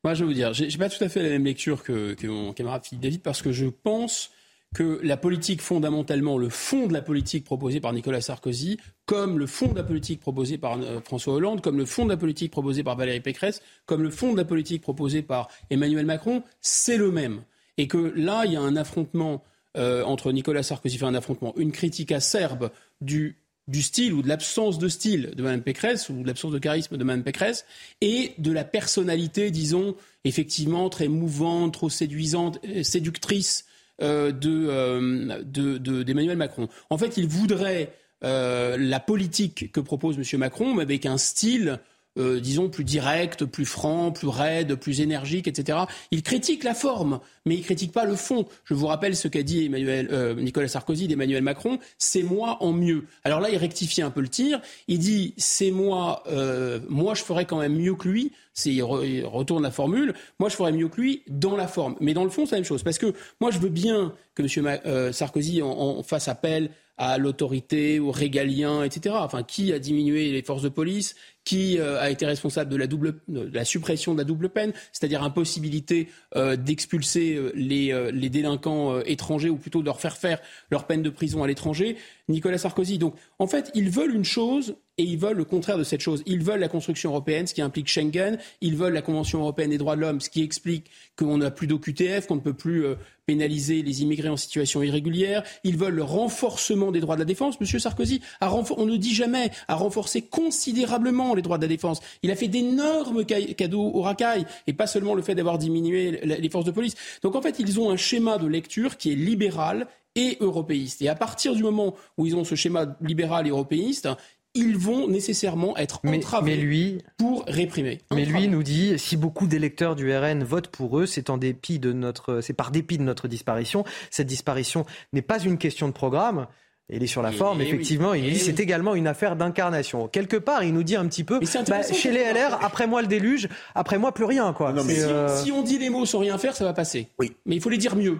Moi, 0.04 0.14
je 0.14 0.20
vais 0.20 0.26
vous 0.26 0.34
dire, 0.34 0.52
j'ai 0.52 0.78
pas 0.78 0.88
tout 0.88 1.02
à 1.02 1.08
fait 1.08 1.20
la 1.20 1.30
même 1.30 1.44
lecture 1.44 1.82
que, 1.82 2.14
que 2.14 2.28
mon 2.28 2.52
camarade 2.52 2.84
Philippe 2.84 3.02
David, 3.02 3.22
parce 3.22 3.42
que 3.42 3.50
je 3.50 3.66
pense 3.66 4.30
que 4.74 5.00
la 5.02 5.16
politique 5.16 5.62
fondamentalement, 5.62 6.36
le 6.36 6.48
fond 6.48 6.86
de 6.86 6.92
la 6.92 7.02
politique 7.02 7.44
proposée 7.44 7.80
par 7.80 7.92
Nicolas 7.92 8.20
Sarkozy, 8.20 8.78
comme 9.06 9.38
le 9.38 9.46
fond 9.46 9.68
de 9.68 9.76
la 9.76 9.84
politique 9.84 10.20
proposée 10.20 10.58
par 10.58 10.78
euh, 10.78 11.00
François 11.00 11.34
Hollande, 11.34 11.62
comme 11.62 11.78
le 11.78 11.86
fond 11.86 12.04
de 12.04 12.10
la 12.10 12.16
politique 12.16 12.50
proposée 12.50 12.82
par 12.82 12.96
Valérie 12.96 13.20
Pécresse, 13.20 13.62
comme 13.86 14.02
le 14.02 14.10
fond 14.10 14.32
de 14.32 14.36
la 14.36 14.44
politique 14.44 14.82
proposée 14.82 15.22
par 15.22 15.48
Emmanuel 15.70 16.04
Macron, 16.04 16.42
c'est 16.60 16.96
le 16.96 17.10
même. 17.10 17.42
Et 17.78 17.88
que 17.88 18.12
là, 18.16 18.44
il 18.44 18.52
y 18.52 18.56
a 18.56 18.60
un 18.60 18.76
affrontement 18.76 19.42
euh, 19.76 20.02
entre 20.04 20.32
Nicolas 20.32 20.62
Sarkozy, 20.62 20.98
fait 20.98 21.04
un 21.04 21.14
affrontement, 21.14 21.54
une 21.56 21.72
critique 21.72 22.12
acerbe 22.12 22.70
du 23.00 23.38
du 23.68 23.82
style 23.82 24.12
ou 24.12 24.22
de 24.22 24.28
l'absence 24.28 24.78
de 24.78 24.88
style 24.88 25.32
de 25.34 25.42
Mme 25.42 25.62
Pécresse 25.62 26.08
ou 26.08 26.22
de 26.22 26.26
l'absence 26.26 26.52
de 26.52 26.58
charisme 26.58 26.96
de 26.96 27.04
Mme 27.04 27.24
Pécresse 27.24 27.64
et 28.00 28.32
de 28.38 28.52
la 28.52 28.64
personnalité, 28.64 29.50
disons, 29.50 29.96
effectivement 30.24 30.88
très 30.88 31.08
mouvante, 31.08 31.74
trop 31.74 31.90
séduisante, 31.90 32.60
euh, 32.64 32.82
séductrice 32.82 33.64
euh, 34.02 34.32
euh, 34.44 35.42
d'Emmanuel 35.44 36.34
de, 36.34 36.38
Macron. 36.38 36.68
En 36.90 36.98
fait, 36.98 37.16
il 37.16 37.26
voudrait 37.26 37.92
euh, 38.24 38.76
la 38.78 39.00
politique 39.00 39.72
que 39.72 39.80
propose 39.80 40.16
M. 40.18 40.38
Macron, 40.38 40.74
mais 40.74 40.82
avec 40.82 41.06
un 41.06 41.18
style 41.18 41.80
euh, 42.18 42.40
disons, 42.40 42.68
plus 42.68 42.84
direct, 42.84 43.44
plus 43.44 43.64
franc, 43.64 44.10
plus 44.10 44.28
raide, 44.28 44.74
plus 44.76 45.00
énergique, 45.00 45.48
etc. 45.48 45.78
Il 46.10 46.22
critique 46.22 46.64
la 46.64 46.74
forme, 46.74 47.20
mais 47.44 47.54
il 47.54 47.62
critique 47.62 47.92
pas 47.92 48.04
le 48.04 48.16
fond. 48.16 48.46
Je 48.64 48.74
vous 48.74 48.86
rappelle 48.86 49.16
ce 49.16 49.28
qu'a 49.28 49.42
dit 49.42 49.66
Emmanuel, 49.66 50.08
euh, 50.12 50.34
Nicolas 50.34 50.68
Sarkozy 50.68 51.08
d'Emmanuel 51.08 51.42
Macron, 51.42 51.78
c'est 51.98 52.22
moi 52.22 52.58
en 52.60 52.72
mieux. 52.72 53.04
Alors 53.24 53.40
là, 53.40 53.50
il 53.50 53.56
rectifie 53.56 54.02
un 54.02 54.10
peu 54.10 54.20
le 54.20 54.28
tir. 54.28 54.60
Il 54.88 54.98
dit, 54.98 55.34
c'est 55.36 55.70
moi, 55.70 56.22
euh, 56.28 56.80
moi 56.88 57.14
je 57.14 57.22
ferais 57.22 57.44
quand 57.44 57.58
même 57.58 57.76
mieux 57.76 57.94
que 57.94 58.08
lui. 58.08 58.32
C'est, 58.54 58.72
il, 58.72 58.82
retourne 58.82 59.62
la 59.62 59.70
formule. 59.70 60.14
Moi, 60.38 60.48
je 60.48 60.56
ferais 60.56 60.72
mieux 60.72 60.88
que 60.88 60.98
lui 60.98 61.22
dans 61.28 61.56
la 61.56 61.68
forme. 61.68 61.94
Mais 62.00 62.14
dans 62.14 62.24
le 62.24 62.30
fond, 62.30 62.46
c'est 62.46 62.52
la 62.52 62.60
même 62.60 62.64
chose. 62.64 62.82
Parce 62.82 62.96
que 62.96 63.12
moi, 63.38 63.50
je 63.50 63.58
veux 63.58 63.68
bien 63.68 64.14
que 64.34 64.42
M. 64.42 65.12
Sarkozy 65.12 65.60
en 65.60 66.02
fasse 66.02 66.28
appel 66.28 66.70
à 66.98 67.18
l'autorité, 67.18 68.00
aux 68.00 68.10
régaliens, 68.10 68.82
etc. 68.82 69.16
Enfin, 69.18 69.42
qui 69.42 69.72
a 69.72 69.78
diminué 69.78 70.32
les 70.32 70.42
forces 70.42 70.62
de 70.62 70.68
police? 70.68 71.14
Qui 71.46 71.78
euh, 71.78 71.98
a 72.00 72.10
été 72.10 72.26
responsable 72.26 72.70
de 72.70 72.76
la, 72.76 72.88
double, 72.88 73.20
de 73.28 73.48
la 73.54 73.64
suppression 73.64 74.12
de 74.12 74.18
la 74.18 74.24
double 74.24 74.48
peine, 74.48 74.72
c'est-à-dire 74.92 75.22
impossibilité 75.22 76.08
euh, 76.34 76.56
d'expulser 76.56 77.36
euh, 77.36 77.52
les, 77.54 78.10
les, 78.12 78.28
délinquants 78.28 79.00
étrangers 79.02 79.48
ou 79.48 79.56
plutôt 79.56 79.80
de 79.80 79.86
leur 79.86 80.00
faire 80.00 80.16
faire 80.16 80.40
leur 80.72 80.88
peine 80.88 81.02
de 81.02 81.08
prison 81.08 81.44
à 81.44 81.46
l'étranger, 81.46 81.96
Nicolas 82.28 82.58
Sarkozy. 82.58 82.98
Donc, 82.98 83.14
en 83.38 83.46
fait, 83.46 83.70
ils 83.74 83.90
veulent 83.90 84.14
une 84.14 84.24
chose 84.24 84.74
et 84.98 85.04
ils 85.04 85.18
veulent 85.18 85.36
le 85.36 85.44
contraire 85.44 85.78
de 85.78 85.84
cette 85.84 86.00
chose. 86.00 86.24
Ils 86.26 86.42
veulent 86.42 86.58
la 86.58 86.68
construction 86.68 87.10
européenne, 87.10 87.46
ce 87.46 87.54
qui 87.54 87.62
implique 87.62 87.86
Schengen. 87.86 88.38
Ils 88.60 88.76
veulent 88.76 88.94
la 88.94 89.02
Convention 89.02 89.40
européenne 89.40 89.70
des 89.70 89.78
droits 89.78 89.94
de 89.94 90.00
l'homme, 90.00 90.20
ce 90.20 90.30
qui 90.30 90.42
explique 90.42 90.90
qu'on 91.16 91.38
n'a 91.38 91.52
plus 91.52 91.68
d'OQTF, 91.68 92.26
qu'on 92.26 92.36
ne 92.36 92.40
peut 92.40 92.54
plus 92.54 92.86
pénaliser 93.26 93.82
les 93.82 94.02
immigrés 94.02 94.28
en 94.28 94.36
situation 94.36 94.82
irrégulière. 94.82 95.42
Ils 95.64 95.76
veulent 95.76 95.94
le 95.94 96.04
renforcement 96.04 96.92
des 96.92 97.00
droits 97.00 97.16
de 97.16 97.20
la 97.20 97.26
défense. 97.26 97.60
Monsieur 97.60 97.78
Sarkozy, 97.78 98.20
a 98.40 98.52
on 98.76 98.86
ne 98.86 98.96
dit 98.96 99.14
jamais, 99.14 99.50
a 99.68 99.74
renforcé 99.74 100.22
considérablement 100.22 101.34
les 101.34 101.42
droits 101.42 101.58
de 101.58 101.62
la 101.62 101.68
défense. 101.68 102.00
Il 102.22 102.30
a 102.30 102.36
fait 102.36 102.48
d'énormes 102.48 103.24
cadeaux 103.24 103.90
aux 103.92 104.02
racailles, 104.02 104.46
et 104.66 104.72
pas 104.72 104.86
seulement 104.86 105.14
le 105.14 105.22
fait 105.22 105.34
d'avoir 105.34 105.58
diminué 105.58 106.20
les 106.24 106.48
forces 106.48 106.64
de 106.64 106.70
police. 106.70 106.94
Donc 107.22 107.34
en 107.34 107.42
fait, 107.42 107.58
ils 107.58 107.80
ont 107.80 107.90
un 107.90 107.96
schéma 107.96 108.38
de 108.38 108.46
lecture 108.46 108.96
qui 108.96 109.12
est 109.12 109.16
libéral 109.16 109.88
et 110.16 110.38
européiste. 110.40 111.02
Et 111.02 111.08
à 111.08 111.14
partir 111.14 111.54
du 111.54 111.62
moment 111.62 111.94
où 112.16 112.26
ils 112.26 112.34
ont 112.34 112.44
ce 112.44 112.54
schéma 112.54 112.96
libéral 113.00 113.46
et 113.46 113.50
européiste, 113.50 114.08
ils 114.56 114.76
vont 114.76 115.08
nécessairement 115.08 115.76
être 115.76 116.00
entravés 116.04 116.56
lui, 116.56 116.98
pour 117.18 117.44
réprimer. 117.46 118.00
Mais 118.12 118.24
lui 118.24 118.48
nous 118.48 118.62
dit 118.62 118.98
si 118.98 119.16
beaucoup 119.16 119.46
d'électeurs 119.46 119.94
du 119.94 120.14
RN 120.16 120.42
votent 120.42 120.68
pour 120.68 120.98
eux, 120.98 121.06
c'est 121.06 121.30
en 121.30 121.36
dépit 121.36 121.78
de 121.78 121.92
notre, 121.92 122.40
c'est 122.40 122.54
par 122.54 122.70
dépit 122.70 122.98
de 122.98 123.02
notre 123.02 123.28
disparition. 123.28 123.84
Cette 124.10 124.26
disparition 124.26 124.86
n'est 125.12 125.22
pas 125.22 125.38
une 125.38 125.58
question 125.58 125.86
de 125.88 125.92
programme. 125.92 126.46
Il 126.88 127.02
est 127.02 127.08
sur 127.08 127.22
la 127.22 127.32
forme, 127.32 127.60
effectivement. 127.60 128.14
il 128.14 128.22
nous 128.22 128.30
dit 128.30 128.38
c'est 128.38 128.60
également 128.60 128.94
une 128.94 129.08
affaire 129.08 129.34
d'incarnation. 129.34 130.06
Quelque 130.06 130.36
part, 130.36 130.62
il 130.62 130.72
nous 130.72 130.84
dit 130.84 130.94
un 130.94 131.06
petit 131.08 131.24
peu 131.24 131.40
bah, 131.40 131.82
chez 131.82 132.12
les 132.12 132.32
LR, 132.32 132.64
après 132.64 132.86
moi 132.86 133.02
le 133.02 133.08
déluge, 133.08 133.48
après 133.74 133.98
moi 133.98 134.12
plus 134.12 134.24
rien. 134.24 134.52
Quoi. 134.52 134.72
Euh, 134.72 135.42
si, 135.42 135.50
on, 135.50 135.62
dit 135.62 135.78
les 135.78 135.90
mots 135.90 136.06
sans 136.06 136.20
rien 136.20 136.38
faire, 136.38 136.54
ça 136.54 136.64
va 136.64 136.72
passer. 136.72 137.08
Oui. 137.18 137.32
Mais 137.44 137.56
il 137.56 137.60
faut 137.60 137.70
les 137.70 137.78
dire 137.78 137.96
mieux. 137.96 138.18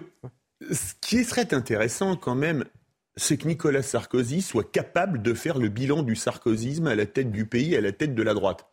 Ce 0.69 0.93
qui 0.99 1.23
serait 1.23 1.53
intéressant 1.53 2.17
quand 2.17 2.35
même, 2.35 2.65
c'est 3.17 3.37
que 3.37 3.47
Nicolas 3.47 3.81
Sarkozy 3.81 4.41
soit 4.41 4.71
capable 4.71 5.21
de 5.21 5.33
faire 5.33 5.57
le 5.57 5.69
bilan 5.69 6.03
du 6.03 6.15
sarkozysme 6.15 6.87
à 6.87 6.95
la 6.95 7.07
tête 7.07 7.31
du 7.31 7.45
pays, 7.45 7.75
à 7.75 7.81
la 7.81 7.91
tête 7.91 8.13
de 8.13 8.23
la 8.23 8.35
droite. 8.35 8.67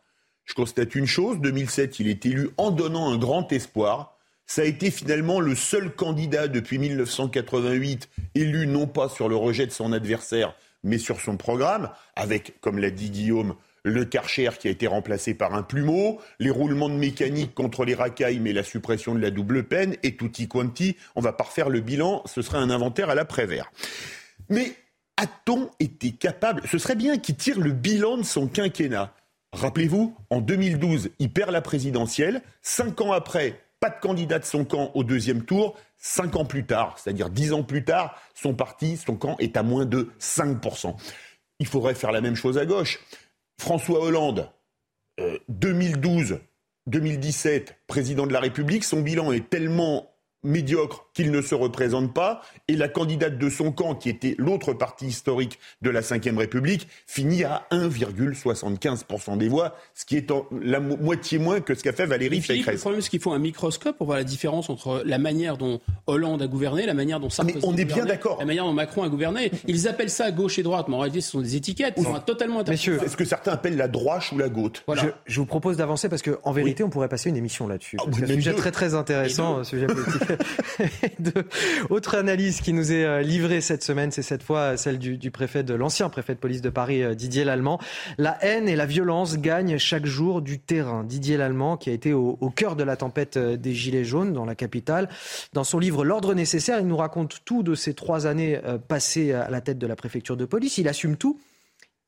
Je 0.45 0.53
constate 0.53 0.93
une 0.93 1.07
chose, 1.07 1.39
2007, 1.41 1.99
il 1.99 2.07
est 2.07 2.25
élu 2.27 2.51
en 2.57 2.69
donnant 2.69 3.11
un 3.11 3.17
grand 3.17 3.51
espoir. 3.51 4.17
Ça 4.45 4.61
a 4.61 4.65
été 4.65 4.91
finalement 4.91 5.39
le 5.39 5.55
seul 5.55 5.93
candidat 5.93 6.47
depuis 6.47 6.77
1988 6.77 8.09
élu 8.35 8.67
non 8.67 8.85
pas 8.85 9.09
sur 9.09 9.27
le 9.27 9.35
rejet 9.35 9.65
de 9.65 9.71
son 9.71 9.91
adversaire, 9.91 10.55
mais 10.83 10.99
sur 10.99 11.19
son 11.19 11.35
programme, 11.35 11.89
avec, 12.15 12.61
comme 12.61 12.77
l'a 12.77 12.91
dit 12.91 13.09
Guillaume, 13.09 13.55
le 13.81 14.05
Karcher 14.05 14.51
qui 14.59 14.67
a 14.67 14.71
été 14.71 14.85
remplacé 14.85 15.33
par 15.33 15.55
un 15.55 15.63
plumeau, 15.63 16.19
les 16.39 16.51
roulements 16.51 16.89
de 16.89 16.95
mécanique 16.95 17.55
contre 17.55 17.83
les 17.83 17.95
racailles, 17.95 18.39
mais 18.39 18.53
la 18.53 18.63
suppression 18.63 19.15
de 19.15 19.19
la 19.19 19.31
double 19.31 19.63
peine, 19.63 19.95
et 20.03 20.15
tutti 20.15 20.47
quanti, 20.47 20.95
on 21.15 21.21
va 21.21 21.33
pas 21.33 21.45
refaire 21.45 21.69
le 21.69 21.81
bilan, 21.81 22.21
ce 22.25 22.43
serait 22.43 22.59
un 22.59 22.69
inventaire 22.69 23.09
à 23.09 23.15
l'après-vert. 23.15 23.71
Mais 24.49 24.75
a-t-on 25.17 25.69
été 25.79 26.11
capable 26.11 26.61
Ce 26.67 26.77
serait 26.77 26.95
bien 26.95 27.17
qu'il 27.17 27.35
tire 27.35 27.59
le 27.59 27.71
bilan 27.71 28.17
de 28.17 28.23
son 28.23 28.47
quinquennat. 28.47 29.13
Rappelez-vous, 29.53 30.15
en 30.29 30.41
2012, 30.41 31.11
il 31.19 31.31
perd 31.31 31.51
la 31.51 31.61
présidentielle. 31.61 32.41
Cinq 32.61 32.99
ans 33.01 33.13
après, 33.13 33.61
pas 33.79 33.89
de 33.89 33.99
candidat 33.99 34.39
de 34.39 34.45
son 34.45 34.65
camp 34.65 34.91
au 34.93 35.03
deuxième 35.03 35.45
tour. 35.45 35.77
Cinq 35.97 36.35
ans 36.35 36.45
plus 36.45 36.65
tard, 36.65 36.99
c'est-à-dire 36.99 37.29
dix 37.29 37.53
ans 37.53 37.63
plus 37.63 37.83
tard, 37.83 38.21
son 38.33 38.53
parti, 38.53 38.97
son 38.97 39.15
camp 39.15 39.37
est 39.39 39.57
à 39.57 39.63
moins 39.63 39.85
de 39.85 40.09
5%. 40.19 40.95
Il 41.59 41.67
faudrait 41.67 41.95
faire 41.95 42.11
la 42.11 42.21
même 42.21 42.35
chose 42.35 42.57
à 42.57 42.65
gauche. 42.65 42.99
François 43.59 44.01
Hollande, 44.01 44.49
2012, 45.47 46.33
euh, 46.33 46.39
2017, 46.87 47.77
président 47.87 48.27
de 48.27 48.33
la 48.33 48.41
République, 48.41 48.83
son 48.83 49.01
bilan 49.01 49.31
est 49.31 49.49
tellement 49.49 50.14
médiocre 50.45 51.07
qu'il 51.13 51.31
ne 51.31 51.41
se 51.41 51.55
représente 51.55 52.13
pas, 52.13 52.41
et 52.67 52.75
la 52.75 52.87
candidate 52.87 53.37
de 53.37 53.49
son 53.49 53.71
camp, 53.71 53.95
qui 53.95 54.09
était 54.09 54.35
l'autre 54.37 54.73
parti 54.73 55.07
historique 55.07 55.59
de 55.81 55.89
la 55.89 56.01
Ve 56.01 56.37
République, 56.37 56.87
finit 57.07 57.43
à 57.43 57.65
1,75% 57.71 59.37
des 59.37 59.47
voix, 59.47 59.75
ce 59.93 60.05
qui 60.05 60.17
est 60.17 60.31
la 60.61 60.79
moitié 60.79 61.39
moins 61.39 61.61
que 61.61 61.73
ce 61.73 61.83
qu'a 61.83 61.93
fait 61.93 62.05
Valérie 62.05 62.41
Pécresse. 62.41 62.75
Le 62.75 62.79
problème, 62.79 63.01
c'est 63.01 63.09
qu'il 63.09 63.21
faut 63.21 63.31
un 63.31 63.39
microscope 63.39 63.97
pour 63.97 64.07
voir 64.07 64.17
la 64.17 64.23
différence 64.23 64.69
entre 64.69 65.03
la 65.05 65.17
manière 65.17 65.57
dont 65.57 65.79
Hollande 66.07 66.41
a 66.41 66.47
gouverné, 66.47 66.85
la 66.85 66.93
manière 66.93 67.19
dont 67.19 67.29
Sarkozy 67.29 67.59
Mais 67.59 67.65
on 67.65 67.77
est 67.77 67.85
bien 67.85 68.05
d'accord. 68.05 68.37
La 68.39 68.45
manière 68.45 68.65
dont 68.65 68.73
Macron 68.73 69.03
a 69.03 69.09
gouverné. 69.09 69.51
Ils 69.67 69.87
appellent 69.87 70.09
ça 70.09 70.31
gauche 70.31 70.59
et 70.59 70.63
droite, 70.63 70.87
mais 70.89 70.95
en 70.95 70.99
réalité, 70.99 71.21
ce 71.21 71.31
sont 71.31 71.41
des 71.41 71.55
étiquettes. 71.55 71.99
Sont 71.99 72.19
totalement 72.25 72.63
Messieurs, 72.67 72.99
est-ce 73.03 73.17
que 73.17 73.25
certains 73.25 73.53
appellent 73.53 73.77
la 73.77 73.87
droite 73.87 74.31
ou 74.31 74.37
la 74.37 74.49
gauche? 74.49 74.65
Je, 75.27 75.39
vous 75.39 75.45
propose 75.45 75.77
d'avancer 75.77 76.09
parce 76.09 76.21
qu'en 76.21 76.51
vérité, 76.51 76.83
on 76.83 76.89
pourrait 76.89 77.09
passer 77.09 77.29
une 77.29 77.37
émission 77.37 77.67
là-dessus. 77.67 77.97
Ah, 77.99 78.05
c'est 78.11 78.23
un 78.23 78.27
sujet 78.27 78.53
très 78.53 78.71
très 78.71 78.95
intéressant, 78.95 79.63
sujet 79.63 79.87
politique. 79.87 80.21
Autre 81.89 82.15
analyse 82.15 82.61
qui 82.61 82.73
nous 82.73 82.91
est 82.91 83.03
euh, 83.03 83.21
livrée 83.21 83.61
cette 83.61 83.83
semaine, 83.83 84.11
c'est 84.11 84.21
cette 84.21 84.43
fois 84.43 84.77
celle 84.77 84.99
du, 84.99 85.31
préfet 85.31 85.63
de 85.63 85.73
l'ancien 85.73 86.09
préfet 86.09 86.35
de 86.35 86.39
police 86.39 86.61
de 86.61 86.69
Paris, 86.69 87.03
euh, 87.03 87.15
Didier 87.15 87.43
Lallemand. 87.43 87.79
La 88.17 88.37
haine 88.43 88.67
et 88.67 88.75
la 88.75 88.85
violence 88.85 89.37
gagnent 89.37 89.77
chaque 89.77 90.05
jour 90.05 90.41
du 90.41 90.59
terrain. 90.59 91.03
Didier 91.03 91.37
Lallemand, 91.37 91.77
qui 91.77 91.89
a 91.89 91.93
été 91.93 92.13
au, 92.13 92.37
au 92.41 92.49
cœur 92.49 92.75
de 92.75 92.83
la 92.83 92.95
tempête 92.95 93.37
euh, 93.37 93.57
des 93.57 93.73
Gilets 93.73 94.05
jaunes 94.05 94.33
dans 94.33 94.45
la 94.45 94.55
capitale, 94.55 95.09
dans 95.53 95.63
son 95.63 95.79
livre 95.79 96.05
L'ordre 96.05 96.33
nécessaire, 96.33 96.79
il 96.79 96.87
nous 96.87 96.97
raconte 96.97 97.41
tout 97.45 97.63
de 97.63 97.75
ces 97.75 97.93
trois 97.93 98.27
années 98.27 98.59
passées 98.87 99.33
à 99.33 99.49
la 99.49 99.61
tête 99.61 99.77
de 99.77 99.87
la 99.87 99.95
préfecture 99.95 100.37
de 100.37 100.45
police. 100.45 100.77
Il 100.77 100.87
assume 100.87 101.17
tout. 101.17 101.39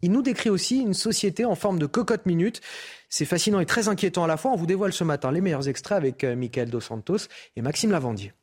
Il 0.02 0.12
nous 0.12 0.22
décrit 0.22 0.50
aussi 0.50 0.80
une 0.80 0.94
société 0.94 1.46
en 1.46 1.56
forme 1.56 1.80
de 1.80 1.88
cocotte 1.88 2.26
minute. 2.26 2.62
C'est 3.10 3.26
fascinant 3.26 3.60
et 3.60 3.66
très 3.66 3.88
inquiétant 3.88 4.24
à 4.24 4.28
la 4.28 4.38
fois. 4.38 4.52
On 4.52 4.56
vous 4.56 4.68
dévoile 4.68 4.94
ce 4.94 5.04
matin 5.04 5.32
les 5.32 5.42
meilleurs 5.42 5.68
extraits 5.68 5.98
avec 5.98 6.24
Michael 6.24 6.70
Dos 6.70 6.82
Santos 6.82 7.28
et 7.56 7.62
Maxime 7.62 7.92
Lavandier. 7.92 8.34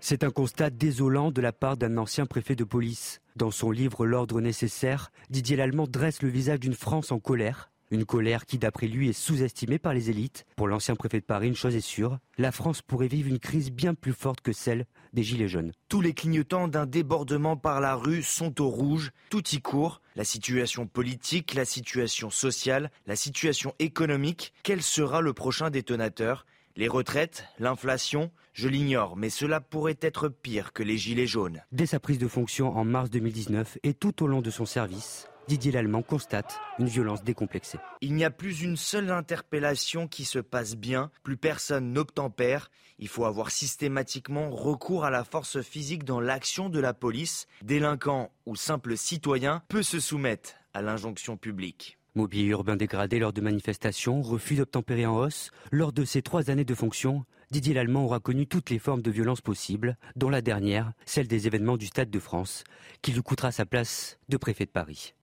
C'est 0.00 0.22
un 0.22 0.30
constat 0.30 0.70
désolant 0.70 1.32
de 1.32 1.40
la 1.40 1.52
part 1.52 1.76
d'un 1.76 1.96
ancien 1.98 2.24
préfet 2.24 2.54
de 2.54 2.64
police. 2.64 3.20
Dans 3.34 3.50
son 3.50 3.72
livre 3.72 4.06
L'ordre 4.06 4.40
nécessaire, 4.40 5.10
Didier 5.28 5.56
Lallemand 5.56 5.88
dresse 5.88 6.22
le 6.22 6.28
visage 6.28 6.60
d'une 6.60 6.74
France 6.74 7.10
en 7.10 7.18
colère. 7.18 7.70
Une 7.90 8.04
colère 8.04 8.44
qui, 8.44 8.58
d'après 8.58 8.86
lui, 8.86 9.08
est 9.08 9.14
sous-estimée 9.14 9.78
par 9.78 9.94
les 9.94 10.10
élites. 10.10 10.44
Pour 10.56 10.68
l'ancien 10.68 10.94
préfet 10.94 11.20
de 11.20 11.24
Paris, 11.24 11.48
une 11.48 11.56
chose 11.56 11.74
est 11.74 11.80
sûre, 11.80 12.18
la 12.36 12.52
France 12.52 12.82
pourrait 12.82 13.08
vivre 13.08 13.28
une 13.28 13.38
crise 13.38 13.70
bien 13.70 13.94
plus 13.94 14.12
forte 14.12 14.42
que 14.42 14.52
celle 14.52 14.84
des 15.14 15.22
Gilets 15.22 15.48
jaunes. 15.48 15.72
Tous 15.88 16.02
les 16.02 16.12
clignotants 16.12 16.68
d'un 16.68 16.84
débordement 16.84 17.56
par 17.56 17.80
la 17.80 17.94
rue 17.94 18.22
sont 18.22 18.60
au 18.60 18.68
rouge, 18.68 19.10
tout 19.30 19.46
y 19.52 19.60
court. 19.60 20.02
La 20.16 20.24
situation 20.24 20.86
politique, 20.86 21.54
la 21.54 21.64
situation 21.64 22.28
sociale, 22.28 22.90
la 23.06 23.16
situation 23.16 23.74
économique. 23.78 24.52
Quel 24.62 24.82
sera 24.82 25.22
le 25.22 25.32
prochain 25.32 25.70
détonateur? 25.70 26.44
Les 26.76 26.88
retraites, 26.88 27.44
l'inflation, 27.58 28.30
je 28.52 28.68
l'ignore, 28.68 29.16
mais 29.16 29.30
cela 29.30 29.60
pourrait 29.60 29.98
être 30.00 30.28
pire 30.28 30.72
que 30.72 30.82
les 30.82 30.98
gilets 30.98 31.26
jaunes. 31.26 31.62
Dès 31.72 31.86
sa 31.86 32.00
prise 32.00 32.18
de 32.18 32.28
fonction 32.28 32.76
en 32.76 32.84
mars 32.84 33.10
2019 33.10 33.78
et 33.82 33.94
tout 33.94 34.22
au 34.22 34.26
long 34.26 34.42
de 34.42 34.50
son 34.50 34.66
service, 34.66 35.28
Didier 35.48 35.72
Lallemand 35.72 36.02
constate 36.02 36.60
une 36.78 36.88
violence 36.88 37.24
décomplexée. 37.24 37.78
Il 38.02 38.14
n'y 38.14 38.24
a 38.26 38.30
plus 38.30 38.60
une 38.60 38.76
seule 38.76 39.10
interpellation 39.10 40.06
qui 40.06 40.26
se 40.26 40.38
passe 40.38 40.76
bien, 40.76 41.10
plus 41.22 41.38
personne 41.38 41.94
n'obtempère. 41.94 42.70
Il 42.98 43.08
faut 43.08 43.24
avoir 43.24 43.50
systématiquement 43.50 44.50
recours 44.50 45.06
à 45.06 45.10
la 45.10 45.24
force 45.24 45.62
physique 45.62 46.04
dans 46.04 46.20
l'action 46.20 46.68
de 46.68 46.78
la 46.78 46.92
police. 46.92 47.46
Délinquant 47.62 48.30
ou 48.44 48.56
simple 48.56 48.98
citoyen 48.98 49.62
peut 49.68 49.82
se 49.82 50.00
soumettre 50.00 50.50
à 50.74 50.82
l'injonction 50.82 51.38
publique. 51.38 51.98
Mobilier 52.14 52.48
urbain 52.48 52.76
dégradé 52.76 53.18
lors 53.18 53.32
de 53.32 53.40
manifestations, 53.40 54.20
refus 54.20 54.56
d'obtempérer 54.56 55.06
en 55.06 55.16
hausse. 55.16 55.50
Lors 55.72 55.94
de 55.94 56.04
ces 56.04 56.20
trois 56.20 56.50
années 56.50 56.66
de 56.66 56.74
fonction, 56.74 57.24
Didier 57.50 57.72
Lallemand 57.72 58.04
aura 58.04 58.20
connu 58.20 58.46
toutes 58.46 58.68
les 58.68 58.78
formes 58.78 59.00
de 59.00 59.10
violence 59.10 59.40
possibles, 59.40 59.96
dont 60.14 60.28
la 60.28 60.42
dernière, 60.42 60.92
celle 61.06 61.26
des 61.26 61.46
événements 61.46 61.78
du 61.78 61.86
Stade 61.86 62.10
de 62.10 62.18
France, 62.18 62.64
qui 63.00 63.12
lui 63.12 63.22
coûtera 63.22 63.50
sa 63.50 63.64
place 63.64 64.18
de 64.28 64.36
préfet 64.36 64.66
de 64.66 64.70
Paris. 64.70 65.14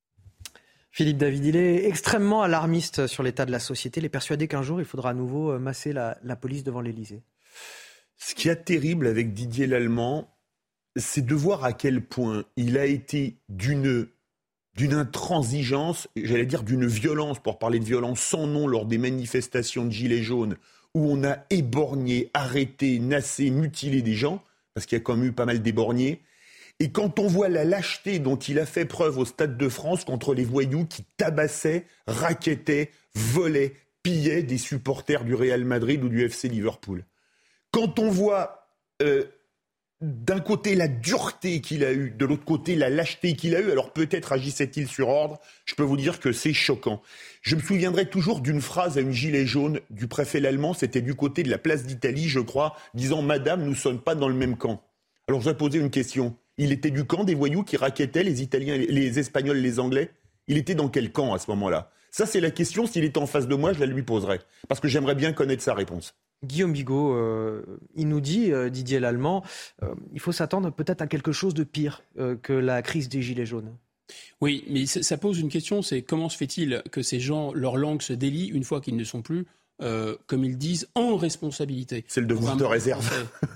Philippe 0.95 1.17
David, 1.17 1.43
il 1.43 1.55
est 1.57 1.89
extrêmement 1.89 2.41
alarmiste 2.41 3.05
sur 3.07 3.21
l'état 3.21 3.45
de 3.45 3.51
la 3.51 3.59
société. 3.59 3.99
Il 3.99 4.05
est 4.05 4.09
persuadé 4.09 4.47
qu'un 4.47 4.61
jour, 4.61 4.79
il 4.79 4.85
faudra 4.85 5.09
à 5.09 5.13
nouveau 5.13 5.51
euh, 5.51 5.59
masser 5.59 5.91
la, 5.91 6.15
police 6.37 6.63
devant 6.63 6.79
l'Elysée. 6.79 7.21
Ce 8.15 8.33
qui 8.33 8.47
est 8.47 8.55
terrible 8.63 9.07
avec 9.07 9.33
Didier 9.33 9.67
Lallemand, 9.67 10.33
c'est 10.95 11.25
de 11.25 11.35
voir 11.35 11.65
à 11.65 11.73
quel 11.73 11.99
point 11.99 12.45
il 12.55 12.77
a 12.77 12.85
été 12.85 13.35
d'une 13.49 14.07
d'une 14.77 14.93
intransigeance, 14.93 16.07
j'allais 16.15 16.45
dire 16.45 16.63
d'une 16.63 16.85
violence, 16.85 17.39
pour 17.39 17.59
parler 17.59 17.79
de 17.79 17.85
violence 17.85 18.21
sans 18.21 18.47
nom 18.47 18.65
lors 18.65 18.85
des 18.85 18.97
manifestations 18.97 19.83
de 19.83 19.91
Gilets 19.91 20.23
jaunes, 20.23 20.55
où 20.93 21.11
on 21.11 21.25
a 21.25 21.39
éborgné, 21.49 22.29
arrêté, 22.33 22.99
nassé, 22.99 23.49
mutilé 23.49 24.01
des 24.01 24.13
gens, 24.13 24.41
parce 24.73 24.85
qu'il 24.85 24.97
y 24.97 25.01
a 25.01 25.03
quand 25.03 25.17
même 25.17 25.25
eu 25.25 25.33
pas 25.33 25.45
mal 25.45 25.61
d'éborgnés. 25.61 26.21
Et 26.79 26.91
quand 26.91 27.19
on 27.19 27.27
voit 27.27 27.47
la 27.47 27.63
lâcheté 27.63 28.19
dont 28.19 28.35
il 28.35 28.59
a 28.59 28.65
fait 28.65 28.85
preuve 28.85 29.17
au 29.17 29.25
Stade 29.25 29.57
de 29.57 29.69
France 29.69 30.03
contre 30.03 30.33
les 30.33 30.43
voyous 30.43 30.85
qui 30.85 31.03
tabassaient, 31.17 31.85
raquettaient, 32.05 32.91
volaient, 33.15 33.73
pillaient 34.03 34.43
des 34.43 34.57
supporters 34.57 35.23
du 35.23 35.35
Real 35.35 35.63
Madrid 35.63 36.03
ou 36.03 36.09
du 36.09 36.23
FC 36.23 36.49
Liverpool. 36.49 37.05
Quand 37.71 37.97
on 37.99 38.09
voit 38.09 38.67
euh, 39.01 39.23
d'un 40.01 40.41
côté 40.41 40.75
la 40.75 40.89
dureté 40.89 41.61
qu'il 41.61 41.85
a 41.85 41.93
eue, 41.93 42.11
de 42.11 42.25
l'autre 42.25 42.43
côté 42.43 42.75
la 42.75 42.89
lâcheté 42.89 43.35
qu'il 43.35 43.55
a 43.55 43.61
eue, 43.61 43.71
alors 43.71 43.93
peut-être 43.93 44.33
agissait-il 44.33 44.87
sur 44.87 45.07
ordre, 45.07 45.39
je 45.63 45.75
peux 45.75 45.83
vous 45.83 45.97
dire 45.97 46.19
que 46.19 46.33
c'est 46.33 46.53
choquant. 46.53 47.01
Je 47.41 47.55
me 47.55 47.61
souviendrai 47.61 48.09
toujours 48.09 48.41
d'une 48.41 48.61
phrase 48.61 48.97
à 48.97 49.01
une 49.01 49.11
gilet 49.11 49.45
jaune 49.45 49.79
du 49.89 50.07
préfet 50.07 50.41
l'allemand, 50.41 50.73
c'était 50.73 51.01
du 51.01 51.15
côté 51.15 51.43
de 51.43 51.49
la 51.49 51.57
place 51.57 51.85
d'Italie, 51.85 52.27
je 52.27 52.41
crois, 52.41 52.75
disant 52.93 53.21
Madame, 53.21 53.63
nous 53.63 53.71
ne 53.71 53.75
sommes 53.75 54.01
pas 54.01 54.15
dans 54.15 54.27
le 54.27 54.35
même 54.35 54.57
camp. 54.57 54.83
Alors 55.27 55.41
je 55.41 55.49
vais 55.49 55.55
poser 55.55 55.79
une 55.79 55.89
question. 55.89 56.35
Il 56.57 56.71
était 56.71 56.91
du 56.91 57.05
camp 57.05 57.23
des 57.23 57.35
voyous 57.35 57.63
qui 57.63 57.77
raquettaient 57.77 58.23
les 58.23 58.41
Italiens, 58.41 58.77
les 58.77 59.19
Espagnols, 59.19 59.57
les 59.57 59.79
Anglais 59.79 60.11
Il 60.47 60.57
était 60.57 60.75
dans 60.75 60.89
quel 60.89 61.11
camp 61.11 61.33
à 61.33 61.39
ce 61.39 61.49
moment-là? 61.51 61.91
Ça, 62.11 62.25
c'est 62.25 62.39
la 62.39 62.51
question. 62.51 62.87
S'il 62.87 63.03
était 63.03 63.17
en 63.17 63.25
face 63.25 63.47
de 63.47 63.55
moi, 63.55 63.73
je 63.73 63.79
la 63.81 63.87
lui 63.87 64.03
poserai. 64.03 64.39
Parce 64.69 64.79
que 64.79 64.87
j'aimerais 64.87 65.15
bien 65.15 65.33
connaître 65.33 65.61
sa 65.61 65.73
réponse. 65.73 66.15
Guillaume 66.45 66.71
Bigot, 66.71 67.13
euh, 67.13 67.61
il 67.95 68.07
nous 68.07 68.21
dit, 68.21 68.53
euh, 68.53 68.69
Didier 68.69 68.99
Lallemand, 68.99 69.43
euh, 69.83 69.93
il 70.13 70.19
faut 70.19 70.31
s'attendre 70.31 70.71
peut-être 70.71 71.01
à 71.01 71.07
quelque 71.07 71.31
chose 71.31 71.53
de 71.53 71.63
pire 71.63 72.03
que 72.41 72.53
la 72.53 72.81
crise 72.81 73.09
des 73.09 73.21
Gilets 73.21 73.45
jaunes. 73.45 73.75
Oui, 74.39 74.63
mais 74.69 74.85
ça 74.85 75.17
pose 75.17 75.39
une 75.39 75.49
question, 75.49 75.81
c'est 75.81 76.03
comment 76.03 76.29
se 76.29 76.37
fait-il 76.37 76.83
que 76.91 77.01
ces 77.01 77.19
gens, 77.19 77.51
leur 77.53 77.75
langue 77.75 78.01
se 78.01 78.13
délie 78.13 78.47
une 78.47 78.63
fois 78.63 78.79
qu'ils 78.79 78.95
ne 78.95 79.03
sont 79.03 79.21
plus, 79.21 79.45
comme 79.79 80.45
ils 80.45 80.57
disent, 80.57 80.87
en 80.95 81.17
responsabilité? 81.17 82.05
C'est 82.07 82.21
le 82.21 82.27
devoir 82.27 82.55
de 82.55 82.63
réserve. 82.63 83.09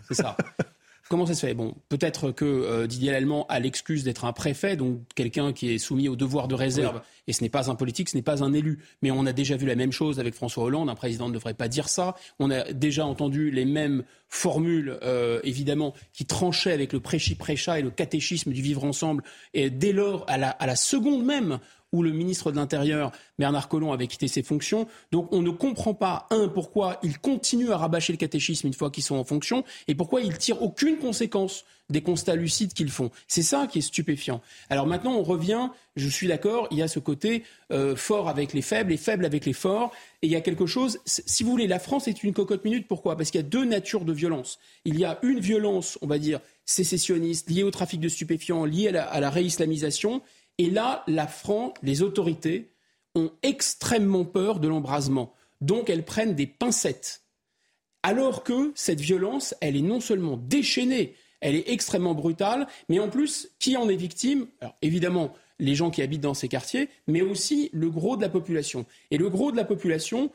C'est 0.07 0.15
ça. 0.15 0.35
Comment 1.09 1.25
ça 1.25 1.33
se 1.33 1.43
fait? 1.47 1.55
Bon, 1.55 1.73
peut-être 1.89 2.29
que 2.29 2.45
euh, 2.45 2.85
Didier 2.85 3.11
Lallemand 3.11 3.47
a 3.49 3.59
l'excuse 3.59 4.03
d'être 4.03 4.25
un 4.25 4.31
préfet, 4.31 4.75
donc 4.75 5.01
quelqu'un 5.15 5.53
qui 5.53 5.73
est 5.73 5.79
soumis 5.79 6.07
au 6.07 6.15
devoir 6.15 6.47
de 6.47 6.53
réserve, 6.53 7.01
et 7.25 7.33
ce 7.33 7.41
n'est 7.41 7.49
pas 7.49 7.71
un 7.71 7.73
politique, 7.73 8.09
ce 8.09 8.15
n'est 8.15 8.21
pas 8.21 8.43
un 8.43 8.53
élu. 8.53 8.77
Mais 9.01 9.09
on 9.09 9.25
a 9.25 9.33
déjà 9.33 9.57
vu 9.57 9.65
la 9.65 9.73
même 9.73 9.91
chose 9.91 10.19
avec 10.19 10.35
François 10.35 10.65
Hollande, 10.65 10.87
un 10.87 10.93
président 10.93 11.27
ne 11.27 11.33
devrait 11.33 11.55
pas 11.55 11.67
dire 11.67 11.89
ça. 11.89 12.15
On 12.37 12.51
a 12.51 12.73
déjà 12.73 13.07
entendu 13.07 13.49
les 13.49 13.65
mêmes 13.65 14.03
formules, 14.27 14.99
euh, 15.01 15.39
évidemment, 15.43 15.95
qui 16.13 16.25
tranchaient 16.25 16.73
avec 16.73 16.93
le 16.93 16.99
prêchi-prêcha 16.99 17.79
et 17.79 17.81
le 17.81 17.89
catéchisme 17.89 18.51
du 18.51 18.61
vivre 18.61 18.83
ensemble. 18.83 19.23
Et 19.55 19.71
dès 19.71 19.93
lors, 19.93 20.25
à 20.27 20.37
la, 20.37 20.51
à 20.51 20.67
la 20.67 20.75
seconde 20.75 21.25
même 21.25 21.57
où 21.91 22.03
le 22.03 22.11
ministre 22.11 22.51
de 22.51 22.57
l'Intérieur, 22.57 23.11
Bernard 23.37 23.67
Collomb, 23.67 23.91
avait 23.91 24.07
quitté 24.07 24.27
ses 24.27 24.43
fonctions. 24.43 24.87
Donc 25.11 25.31
on 25.31 25.41
ne 25.41 25.51
comprend 25.51 25.93
pas, 25.93 26.27
un, 26.31 26.47
pourquoi 26.47 26.99
ils 27.03 27.19
continuent 27.19 27.71
à 27.71 27.77
rabâcher 27.77 28.13
le 28.13 28.17
catéchisme 28.17 28.67
une 28.67 28.73
fois 28.73 28.91
qu'ils 28.91 29.03
sont 29.03 29.15
en 29.15 29.23
fonction, 29.23 29.63
et 29.87 29.95
pourquoi 29.95 30.21
ils 30.21 30.37
tirent 30.37 30.61
aucune 30.61 30.97
conséquence 30.97 31.65
des 31.89 32.01
constats 32.01 32.35
lucides 32.35 32.73
qu'ils 32.73 32.91
font. 32.91 33.09
C'est 33.27 33.41
ça 33.41 33.67
qui 33.67 33.79
est 33.79 33.81
stupéfiant. 33.81 34.41
Alors 34.69 34.85
maintenant, 34.85 35.13
on 35.13 35.23
revient, 35.23 35.69
je 35.95 36.07
suis 36.07 36.27
d'accord, 36.27 36.67
il 36.71 36.77
y 36.77 36.83
a 36.83 36.87
ce 36.87 36.99
côté 36.99 37.43
euh, 37.71 37.95
fort 37.95 38.29
avec 38.29 38.53
les 38.53 38.61
faibles 38.61 38.91
et 38.91 38.97
faible 38.97 39.25
avec 39.25 39.45
les 39.45 39.53
forts. 39.53 39.91
Et 40.21 40.27
il 40.27 40.31
y 40.31 40.35
a 40.35 40.41
quelque 40.41 40.65
chose, 40.65 40.99
si 41.05 41.43
vous 41.43 41.49
voulez, 41.49 41.67
la 41.67 41.79
France 41.79 42.07
est 42.07 42.23
une 42.23 42.33
cocotte 42.33 42.63
minute. 42.63 42.87
Pourquoi? 42.87 43.15
Parce 43.15 43.31
qu'il 43.31 43.41
y 43.41 43.43
a 43.43 43.47
deux 43.47 43.65
natures 43.65 44.05
de 44.05 44.13
violence. 44.13 44.59
Il 44.85 44.99
y 44.99 45.05
a 45.05 45.17
une 45.23 45.39
violence, 45.39 45.97
on 46.01 46.07
va 46.07 46.19
dire, 46.19 46.39
sécessionniste, 46.65 47.49
liée 47.49 47.63
au 47.63 47.71
trafic 47.71 47.99
de 47.99 48.09
stupéfiants, 48.09 48.65
liée 48.65 48.89
à 48.89 48.91
la, 48.91 49.03
à 49.05 49.19
la 49.19 49.29
réislamisation, 49.31 50.21
et 50.59 50.69
là, 50.69 51.03
la 51.07 51.25
France, 51.25 51.73
les 51.81 52.03
autorités 52.03 52.69
ont 53.15 53.31
extrêmement 53.41 54.25
peur 54.25 54.59
de 54.59 54.67
l'embrasement. 54.67 55.33
Donc 55.61 55.89
elles 55.89 56.05
prennent 56.05 56.35
des 56.35 56.47
pincettes. 56.47 57.23
Alors 58.03 58.43
que 58.43 58.71
cette 58.75 58.99
violence, 58.99 59.55
elle 59.61 59.75
est 59.75 59.81
non 59.81 60.01
seulement 60.01 60.37
déchaînée, 60.37 61.15
elle 61.41 61.55
est 61.55 61.69
extrêmement 61.69 62.13
brutale, 62.13 62.67
mais 62.89 62.99
en 62.99 63.09
plus, 63.09 63.49
qui 63.57 63.77
en 63.77 63.87
est 63.87 63.95
victime? 63.95 64.47
Évidemment, 64.81 65.33
les 65.59 65.75
gens 65.75 65.91
qui 65.91 66.01
habitent 66.01 66.21
dans 66.21 66.33
ces 66.33 66.49
quartiers, 66.49 66.89
mais 67.07 67.21
aussi 67.21 67.69
le 67.71 67.89
gros 67.89 68.17
de 68.17 68.21
la 68.21 68.29
population. 68.29 68.85
Et 69.11 69.17
le 69.17 69.29
gros 69.29 69.51
de 69.51 69.57
la 69.57 69.65
population, 69.65 70.29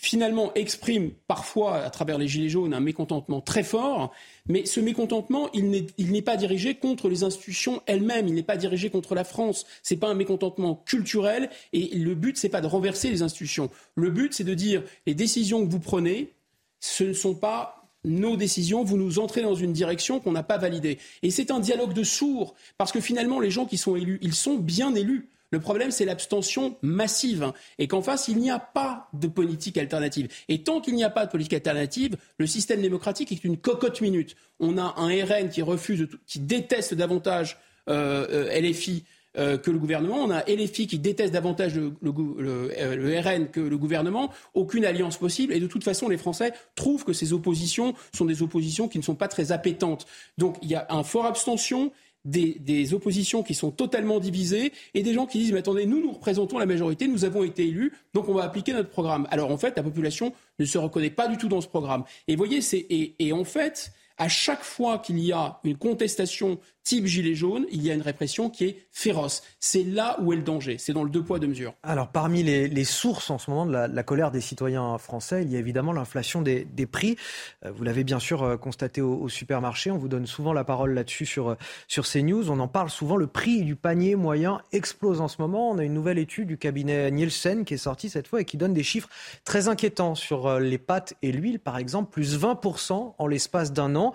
finalement 0.00 0.52
exprime 0.54 1.10
parfois 1.26 1.78
à 1.78 1.90
travers 1.90 2.18
les 2.18 2.28
gilets 2.28 2.50
jaunes 2.50 2.74
un 2.74 2.80
mécontentement 2.80 3.40
très 3.40 3.62
fort, 3.62 4.12
mais 4.46 4.66
ce 4.66 4.78
mécontentement, 4.78 5.50
n'est 5.54 6.22
pas 6.22 6.36
dirigé 6.36 6.74
contre 6.74 7.08
les 7.08 7.24
institutions 7.24 7.82
elles-mêmes, 7.86 8.28
il 8.28 8.34
n'est 8.34 8.42
pas 8.42 8.58
dirigé 8.58 8.90
contre 8.90 9.14
la 9.14 9.24
France. 9.24 9.66
Ce 9.82 9.94
n'est 9.94 10.00
pas 10.00 10.08
un 10.08 10.14
mécontentement 10.14 10.82
culturel 10.86 11.48
et 11.72 11.96
le 11.96 12.14
but 12.14 12.36
c'est 12.36 12.50
pas 12.50 12.60
de 12.60 12.66
renverser 12.66 13.10
les 13.10 13.22
institutions. 13.22 13.70
Le 13.94 14.10
but 14.10 14.34
c'est 14.34 14.44
de 14.44 14.54
dire 14.54 14.82
les 15.06 15.14
décisions 15.14 15.64
que 15.64 15.70
vous 15.70 15.80
prenez, 15.80 16.34
ce 16.78 17.04
ne 17.04 17.14
sont 17.14 17.34
pas 17.34 17.88
nos 18.04 18.36
décisions, 18.36 18.84
vous 18.84 18.98
nous 18.98 19.18
entrez 19.18 19.42
dans 19.42 19.54
une 19.54 19.72
direction 19.72 20.20
qu'on 20.20 20.32
n'a 20.32 20.42
pas 20.42 20.58
validée. 20.58 20.98
Et 21.22 21.30
c'est 21.30 21.50
un 21.50 21.58
dialogue 21.58 21.92
de 21.92 22.04
sourds, 22.04 22.54
parce 22.78 22.92
que 22.92 23.00
finalement, 23.00 23.40
les 23.40 23.50
gens 23.50 23.66
qui 23.66 23.78
sont 23.78 23.96
élus, 23.96 24.20
ils 24.22 24.34
sont 24.34 24.54
bien 24.54 24.94
élus. 24.94 25.28
Le 25.50 25.60
problème, 25.60 25.90
c'est 25.90 26.04
l'abstention 26.04 26.76
massive 26.82 27.52
et 27.78 27.86
qu'en 27.86 28.02
face, 28.02 28.28
il 28.28 28.38
n'y 28.38 28.50
a 28.50 28.58
pas 28.58 29.08
de 29.12 29.28
politique 29.28 29.78
alternative. 29.78 30.28
Et 30.48 30.62
tant 30.62 30.80
qu'il 30.80 30.94
n'y 30.94 31.04
a 31.04 31.10
pas 31.10 31.26
de 31.26 31.30
politique 31.30 31.54
alternative, 31.54 32.16
le 32.38 32.46
système 32.46 32.82
démocratique 32.82 33.32
est 33.32 33.44
une 33.44 33.56
cocotte 33.56 34.00
minute. 34.00 34.36
On 34.58 34.78
a 34.78 34.94
un 34.96 35.08
RN 35.08 35.48
qui 35.48 35.62
refuse, 35.62 36.08
qui 36.26 36.40
déteste 36.40 36.94
davantage 36.94 37.58
euh, 37.88 38.26
euh, 38.30 38.60
LFI 38.60 39.04
euh, 39.38 39.58
que 39.58 39.70
le 39.70 39.78
gouvernement. 39.78 40.16
On 40.16 40.30
a 40.30 40.42
LFI 40.44 40.86
qui 40.86 40.98
déteste 40.98 41.32
davantage 41.32 41.76
le, 41.76 41.92
le, 42.02 43.20
RN 43.20 43.48
que 43.48 43.60
le 43.60 43.76
gouvernement. 43.76 44.32
Aucune 44.54 44.84
alliance 44.84 45.18
possible. 45.18 45.52
Et 45.52 45.60
de 45.60 45.66
toute 45.66 45.84
façon, 45.84 46.08
les 46.08 46.16
Français 46.16 46.52
trouvent 46.74 47.04
que 47.04 47.12
ces 47.12 47.34
oppositions 47.34 47.94
sont 48.14 48.24
des 48.24 48.42
oppositions 48.42 48.88
qui 48.88 48.98
ne 48.98 49.02
sont 49.02 49.14
pas 49.14 49.28
très 49.28 49.52
appétantes. 49.52 50.06
Donc 50.38 50.56
il 50.62 50.70
y 50.70 50.74
a 50.74 50.86
un 50.88 51.02
fort 51.02 51.26
abstention 51.26 51.92
des, 52.26 52.94
oppositions 52.94 53.42
qui 53.42 53.54
sont 53.54 53.70
totalement 53.70 54.20
divisées 54.20 54.72
et 54.94 55.02
des 55.02 55.14
gens 55.14 55.26
qui 55.26 55.38
disent 55.38 55.52
mais 55.52 55.60
attendez, 55.60 55.86
nous, 55.86 56.00
nous 56.00 56.12
représentons 56.12 56.58
la 56.58 56.66
majorité, 56.66 57.08
nous 57.08 57.24
avons 57.24 57.42
été 57.42 57.66
élus, 57.66 57.92
donc 58.14 58.28
on 58.28 58.34
va 58.34 58.44
appliquer 58.44 58.72
notre 58.72 58.90
programme. 58.90 59.26
Alors 59.30 59.50
en 59.50 59.56
fait, 59.56 59.76
la 59.76 59.82
population 59.82 60.32
ne 60.58 60.64
se 60.64 60.78
reconnaît 60.78 61.10
pas 61.10 61.28
du 61.28 61.36
tout 61.36 61.48
dans 61.48 61.60
ce 61.60 61.68
programme. 61.68 62.04
Et 62.28 62.36
voyez, 62.36 62.60
c'est 62.60 62.86
et 62.90 63.32
en 63.32 63.44
fait, 63.44 63.92
à 64.18 64.28
chaque 64.28 64.62
fois 64.62 64.98
qu'il 64.98 65.18
y 65.18 65.32
a 65.32 65.60
une 65.64 65.76
contestation 65.76 66.58
type 66.86 67.06
gilet 67.06 67.34
jaune, 67.34 67.66
il 67.72 67.82
y 67.82 67.90
a 67.90 67.94
une 67.94 68.00
répression 68.00 68.48
qui 68.48 68.64
est 68.64 68.86
féroce. 68.92 69.42
C'est 69.58 69.82
là 69.82 70.16
où 70.20 70.32
est 70.32 70.36
le 70.36 70.42
danger. 70.42 70.78
C'est 70.78 70.92
dans 70.92 71.02
le 71.02 71.10
deux 71.10 71.22
poids, 71.22 71.40
deux 71.40 71.48
mesures. 71.48 71.74
Alors, 71.82 72.12
parmi 72.12 72.44
les, 72.44 72.84
sources 72.84 73.28
en 73.28 73.38
ce 73.38 73.50
moment 73.50 73.66
de 73.66 73.72
la, 73.72 74.02
colère 74.04 74.30
des 74.30 74.40
citoyens 74.40 74.96
français, 74.96 75.42
il 75.42 75.50
y 75.50 75.56
a 75.56 75.58
évidemment 75.58 75.92
l'inflation 75.92 76.42
des, 76.42 76.64
prix. 76.86 77.16
Euh, 77.64 77.72
vous 77.72 77.82
l'avez 77.82 78.04
bien 78.04 78.20
sûr 78.20 78.44
euh, 78.44 78.56
constaté 78.56 79.00
au, 79.00 79.28
supermarché. 79.28 79.90
On 79.90 79.98
vous 79.98 80.06
donne 80.06 80.26
souvent 80.26 80.52
la 80.52 80.62
parole 80.62 80.94
là-dessus 80.94 81.26
sur, 81.26 81.50
euh, 81.50 81.54
sur 81.88 82.06
CNews. 82.06 82.52
On 82.52 82.60
en 82.60 82.68
parle 82.68 82.88
souvent. 82.88 83.16
Le 83.16 83.26
prix 83.26 83.64
du 83.64 83.74
panier 83.74 84.14
moyen 84.14 84.60
explose 84.70 85.20
en 85.20 85.26
ce 85.26 85.42
moment. 85.42 85.70
On 85.72 85.78
a 85.78 85.84
une 85.84 85.94
nouvelle 85.94 86.18
étude 86.18 86.46
du 86.46 86.56
cabinet 86.56 87.10
Nielsen 87.10 87.64
qui 87.64 87.74
est 87.74 87.78
sortie 87.78 88.10
cette 88.10 88.28
fois 88.28 88.42
et 88.42 88.44
qui 88.44 88.58
donne 88.58 88.74
des 88.74 88.84
chiffres 88.84 89.08
très 89.44 89.66
inquiétants 89.66 90.14
sur 90.14 90.60
les 90.60 90.78
pâtes 90.78 91.14
et 91.22 91.32
l'huile, 91.32 91.58
par 91.58 91.78
exemple, 91.78 92.12
plus 92.12 92.38
20% 92.38 93.14
en 93.18 93.26
l'espace 93.26 93.72
d'un 93.72 93.96
an. 93.96 94.12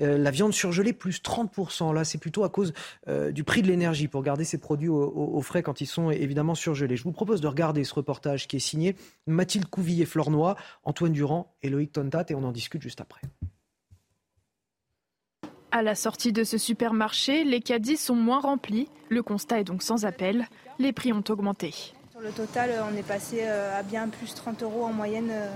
la 0.00 0.32
viande 0.32 0.52
surgelée, 0.52 0.92
plus 0.92 1.20
30%. 1.22 1.94
Là, 1.94 2.04
c'est 2.08 2.18
plutôt 2.18 2.44
à 2.44 2.48
cause 2.48 2.72
euh, 3.08 3.30
du 3.30 3.44
prix 3.44 3.62
de 3.62 3.68
l'énergie 3.68 4.08
pour 4.08 4.22
garder 4.22 4.44
ces 4.44 4.58
produits 4.58 4.88
au, 4.88 5.40
frais 5.42 5.62
quand 5.62 5.80
ils 5.80 5.86
sont 5.86 6.10
évidemment 6.10 6.54
surgelés. 6.54 6.96
Je 6.96 7.04
vous 7.04 7.12
propose 7.12 7.40
de 7.40 7.46
regarder 7.46 7.84
ce 7.84 7.94
reportage 7.94 8.48
qui 8.48 8.56
est 8.56 8.60
signé 8.60 8.96
Mathilde 9.26 9.66
Couvillier-Flornois, 9.66 10.56
Antoine 10.84 11.12
Durand 11.12 11.54
et 11.62 11.68
Loïc 11.68 11.92
Tontat 11.92 12.26
et 12.30 12.34
on 12.34 12.44
en 12.44 12.52
discute 12.52 12.82
juste 12.82 13.00
après. 13.00 13.20
À 15.70 15.82
la 15.82 15.94
sortie 15.94 16.32
de 16.32 16.44
ce 16.44 16.56
supermarché, 16.56 17.44
les 17.44 17.60
caddies 17.60 17.98
sont 17.98 18.14
moins 18.14 18.40
remplis. 18.40 18.88
Le 19.10 19.22
constat 19.22 19.60
est 19.60 19.64
donc 19.64 19.82
sans 19.82 20.06
appel. 20.06 20.48
Les 20.78 20.92
prix 20.92 21.12
ont 21.12 21.24
augmenté. 21.28 21.74
Sur 22.10 22.20
le 22.20 22.30
total, 22.30 22.70
on 22.90 22.96
est 22.96 23.06
passé 23.06 23.40
euh, 23.42 23.78
à 23.78 23.82
bien 23.82 24.08
plus 24.08 24.34
30 24.34 24.62
euros 24.62 24.84
en 24.84 24.92
moyenne 24.92 25.28
euh, 25.30 25.48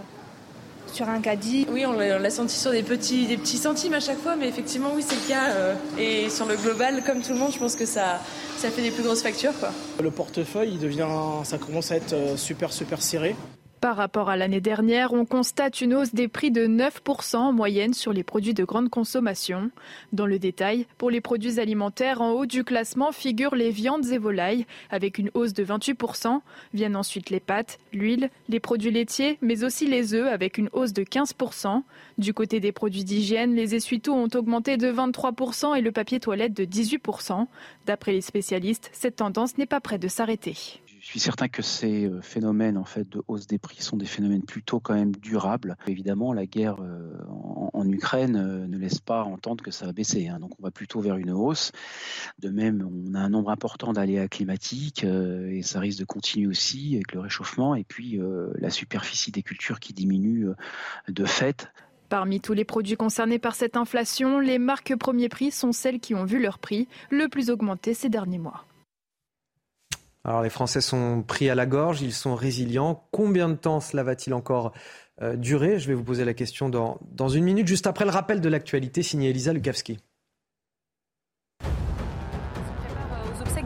sur 0.93 1.09
un 1.09 1.21
caddie. 1.21 1.67
Oui, 1.71 1.85
on 1.87 1.93
l'a 1.93 2.31
senti 2.31 2.57
sur 2.57 2.71
des 2.71 2.83
petits, 2.83 3.27
des 3.27 3.37
petits 3.37 3.59
centimes 3.59 3.95
à 3.95 4.01
chaque 4.01 4.19
fois, 4.19 4.37
mais 4.37 4.49
effectivement, 4.49 4.91
oui, 4.95 5.05
c'est 5.07 5.15
le 5.15 5.29
cas. 5.29 5.51
Euh, 5.51 5.75
et 5.99 6.29
sur 6.31 6.47
le 6.47 6.57
global, 6.57 7.03
comme 7.05 7.23
tout 7.23 7.33
le 7.33 7.39
monde, 7.39 7.53
je 7.53 7.59
pense 7.59 7.77
que 7.77 7.87
ça, 7.87 8.21
ça 8.59 8.71
fait 8.71 8.83
des 8.83 8.91
plus 8.91 9.03
grosses 9.03 9.23
factures. 9.23 9.59
Quoi. 9.59 9.71
Le 10.03 10.11
portefeuille, 10.11 10.73
il 10.73 10.79
devient, 10.79 11.09
ça 11.45 11.59
commence 11.59 11.91
à 11.91 11.97
être 11.97 12.13
euh, 12.13 12.37
super, 12.37 12.73
super 12.73 13.03
serré. 13.03 13.35
Par 13.83 13.97
rapport 13.97 14.31
à 14.31 14.37
l'année 14.37 14.61
dernière, 14.61 15.13
on 15.13 15.25
constate 15.25 15.81
une 15.81 15.93
hausse 15.93 16.15
des 16.15 16.29
prix 16.29 16.53
de 16.53 16.69
9% 16.69 17.37
en 17.37 17.53
moyenne 17.53 17.95
sur 17.95 18.13
les 18.13 18.23
produits 18.23 18.55
de 18.55 18.63
grande 18.63 18.91
consommation. 18.91 19.73
Dans 20.13 20.25
le 20.25 20.39
détail, 20.39 20.87
pour 20.99 21.11
les 21.11 21.21
produits 21.21 21.59
alimentaires, 21.59 22.23
en 22.23 22.31
haut 22.31 22.47
du 22.47 22.63
classement 22.63 23.11
figurent 23.11 23.57
les 23.57 23.73
viandes 23.73 24.07
et 24.07 24.19
volailles, 24.19 24.67
avec 24.91 25.19
une 25.19 25.33
hausse 25.35 25.53
de 25.53 25.65
28%. 25.65 26.43
Viennent 26.73 26.95
ensuite 26.95 27.29
les 27.31 27.41
pâtes, 27.41 27.81
l'huile, 27.93 28.31
les 28.49 28.61
produits 28.61 28.93
laitiers, 28.93 29.37
mais 29.43 29.65
aussi 29.65 29.89
les 29.89 30.15
œufs, 30.15 30.33
avec 30.33 30.59
une 30.59 30.71
hausse 30.73 30.93
de 30.93 31.03
15%. 31.03 31.83
Du 32.19 32.33
côté 32.33 32.61
des 32.61 32.71
produits 32.71 33.03
d'hygiène, 33.03 33.57
les 33.57 33.75
essuie-tout 33.75 34.13
ont 34.13 34.29
augmenté 34.33 34.77
de 34.77 34.93
23% 34.93 35.77
et 35.77 35.81
le 35.81 35.91
papier 35.91 36.21
toilette 36.21 36.55
de 36.55 36.65
18%. 36.65 37.49
D'après 37.87 38.13
les 38.13 38.21
spécialistes, 38.21 38.91
cette 38.93 39.17
tendance 39.17 39.59
n'est 39.59 39.67
pas 39.67 39.81
près 39.81 39.99
de 39.99 40.07
s'arrêter. 40.07 40.55
Je 41.03 41.09
suis 41.09 41.19
certain 41.19 41.49
que 41.49 41.63
ces 41.63 42.07
euh, 42.07 42.21
phénomènes 42.23 42.79
en 42.79 42.85
fait 42.85 43.09
de 43.09 43.25
hausse 43.27 43.49
des 43.49 43.59
prix 43.59 43.83
sont 43.83 43.97
des 43.97 44.07
phénomènes 44.07 44.45
plutôt 44.45 44.79
quand 44.79 44.95
même 44.95 45.11
durables. 45.17 45.77
Évidemment, 45.89 46.33
la 46.33 46.47
guerre 46.47 46.77
euh, 46.81 47.19
en, 47.73 47.89
Ukraine 47.89 48.37
euh, 48.37 48.69
ne 48.69 48.79
laisse 48.79 49.01
pas 49.01 49.25
entendre 49.25 49.65
que 49.65 49.73
ça 49.73 49.85
va 49.87 49.93
baisser. 49.93 50.29
Hein. 50.29 50.39
donc 50.39 50.53
on 50.61 50.63
va 50.63 50.71
plutôt 50.71 51.01
vers 51.01 51.17
une 51.17 51.33
hausse. 51.33 51.73
De 52.39 52.51
même, 52.51 52.89
on 52.89 53.15
a 53.17 53.19
un 53.19 53.31
nombre 53.31 53.51
important 53.51 53.93
d'aléas 53.93 54.29
climatiques 54.29 55.03
et 55.03 55.63
ça 55.63 55.81
risque 55.81 55.99
de 55.99 56.05
continuer 56.05 56.47
aussi 56.47 56.95
avec 56.95 57.13
le 57.15 57.21
réchauffement 57.21 57.75
et 57.75 57.83
puis 57.83 58.21
la 58.55 58.71
superficie 58.71 59.33
des 59.33 59.43
cultures 59.43 59.81
qui 59.81 59.93
diminue 59.93 60.47
de 61.09 61.25
fait. 61.25 61.69
Parmi 62.09 62.41
tous 62.41 62.53
les 62.53 62.65
produits 62.65 62.97
concernés 62.97 63.41
par 63.41 63.57
cette 63.57 63.77
inflation, 63.77 64.39
les 64.39 64.59
marques 64.59 64.95
premier 64.97 65.29
prix 65.29 65.51
sont 65.51 65.73
celles 65.73 65.99
qui 65.99 66.15
ont 66.15 66.25
vu 66.25 66.41
leur 66.41 66.61
prix 66.61 66.87
le 67.11 67.29
plus 67.29 67.51
augmenter 67.51 67.93
ces 67.93 68.09
derniers 68.09 68.39
mois. 68.39 68.65
Alors 70.25 70.43
les 70.43 70.51
Français 70.51 70.81
sont 70.81 71.23
pris 71.23 71.51
à 71.51 71.55
la 71.55 71.67
gorge, 71.67 72.01
ils 72.01 72.13
sont 72.13 72.35
résilients. 72.35 73.09
Combien 73.11 73.49
de 73.49 73.55
temps 73.55 73.81
cela 73.81 74.03
va-t-il 74.03 74.35
encore 74.35 74.73
euh, 75.21 75.37
durer? 75.37 75.79
Je 75.79 75.89
vais 75.89 75.95
vous 75.95 76.05
poser 76.05 76.25
la 76.25 76.35
question 76.35 76.69
dans, 76.69 76.99
dans 77.11 77.29
une 77.29 77.45
minute, 77.45 77.67
juste 77.67 77.87
après 77.87 78.05
le 78.05 78.11
rappel 78.11 78.41
de 78.41 78.49
l'actualité 78.49 79.03
signé 79.03 79.31
Elisa 79.31 79.53
Lukavski. 79.53 79.99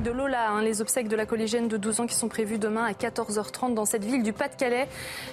de 0.07 0.13
Lola, 0.13 0.51
hein, 0.51 0.63
les 0.63 0.81
obsèques 0.81 1.09
de 1.09 1.17
la 1.17 1.27
collégienne 1.27 1.67
de 1.67 1.77
12 1.77 2.01
ans 2.01 2.07
qui 2.07 2.15
sont 2.15 2.29
prévues 2.29 2.59
demain 2.59 2.85
à 2.85 2.93
14h30 2.93 3.75
dans 3.75 3.85
cette 3.85 4.05
ville 4.05 4.23
du 4.23 4.33
Pas-de-Calais. 4.33 4.87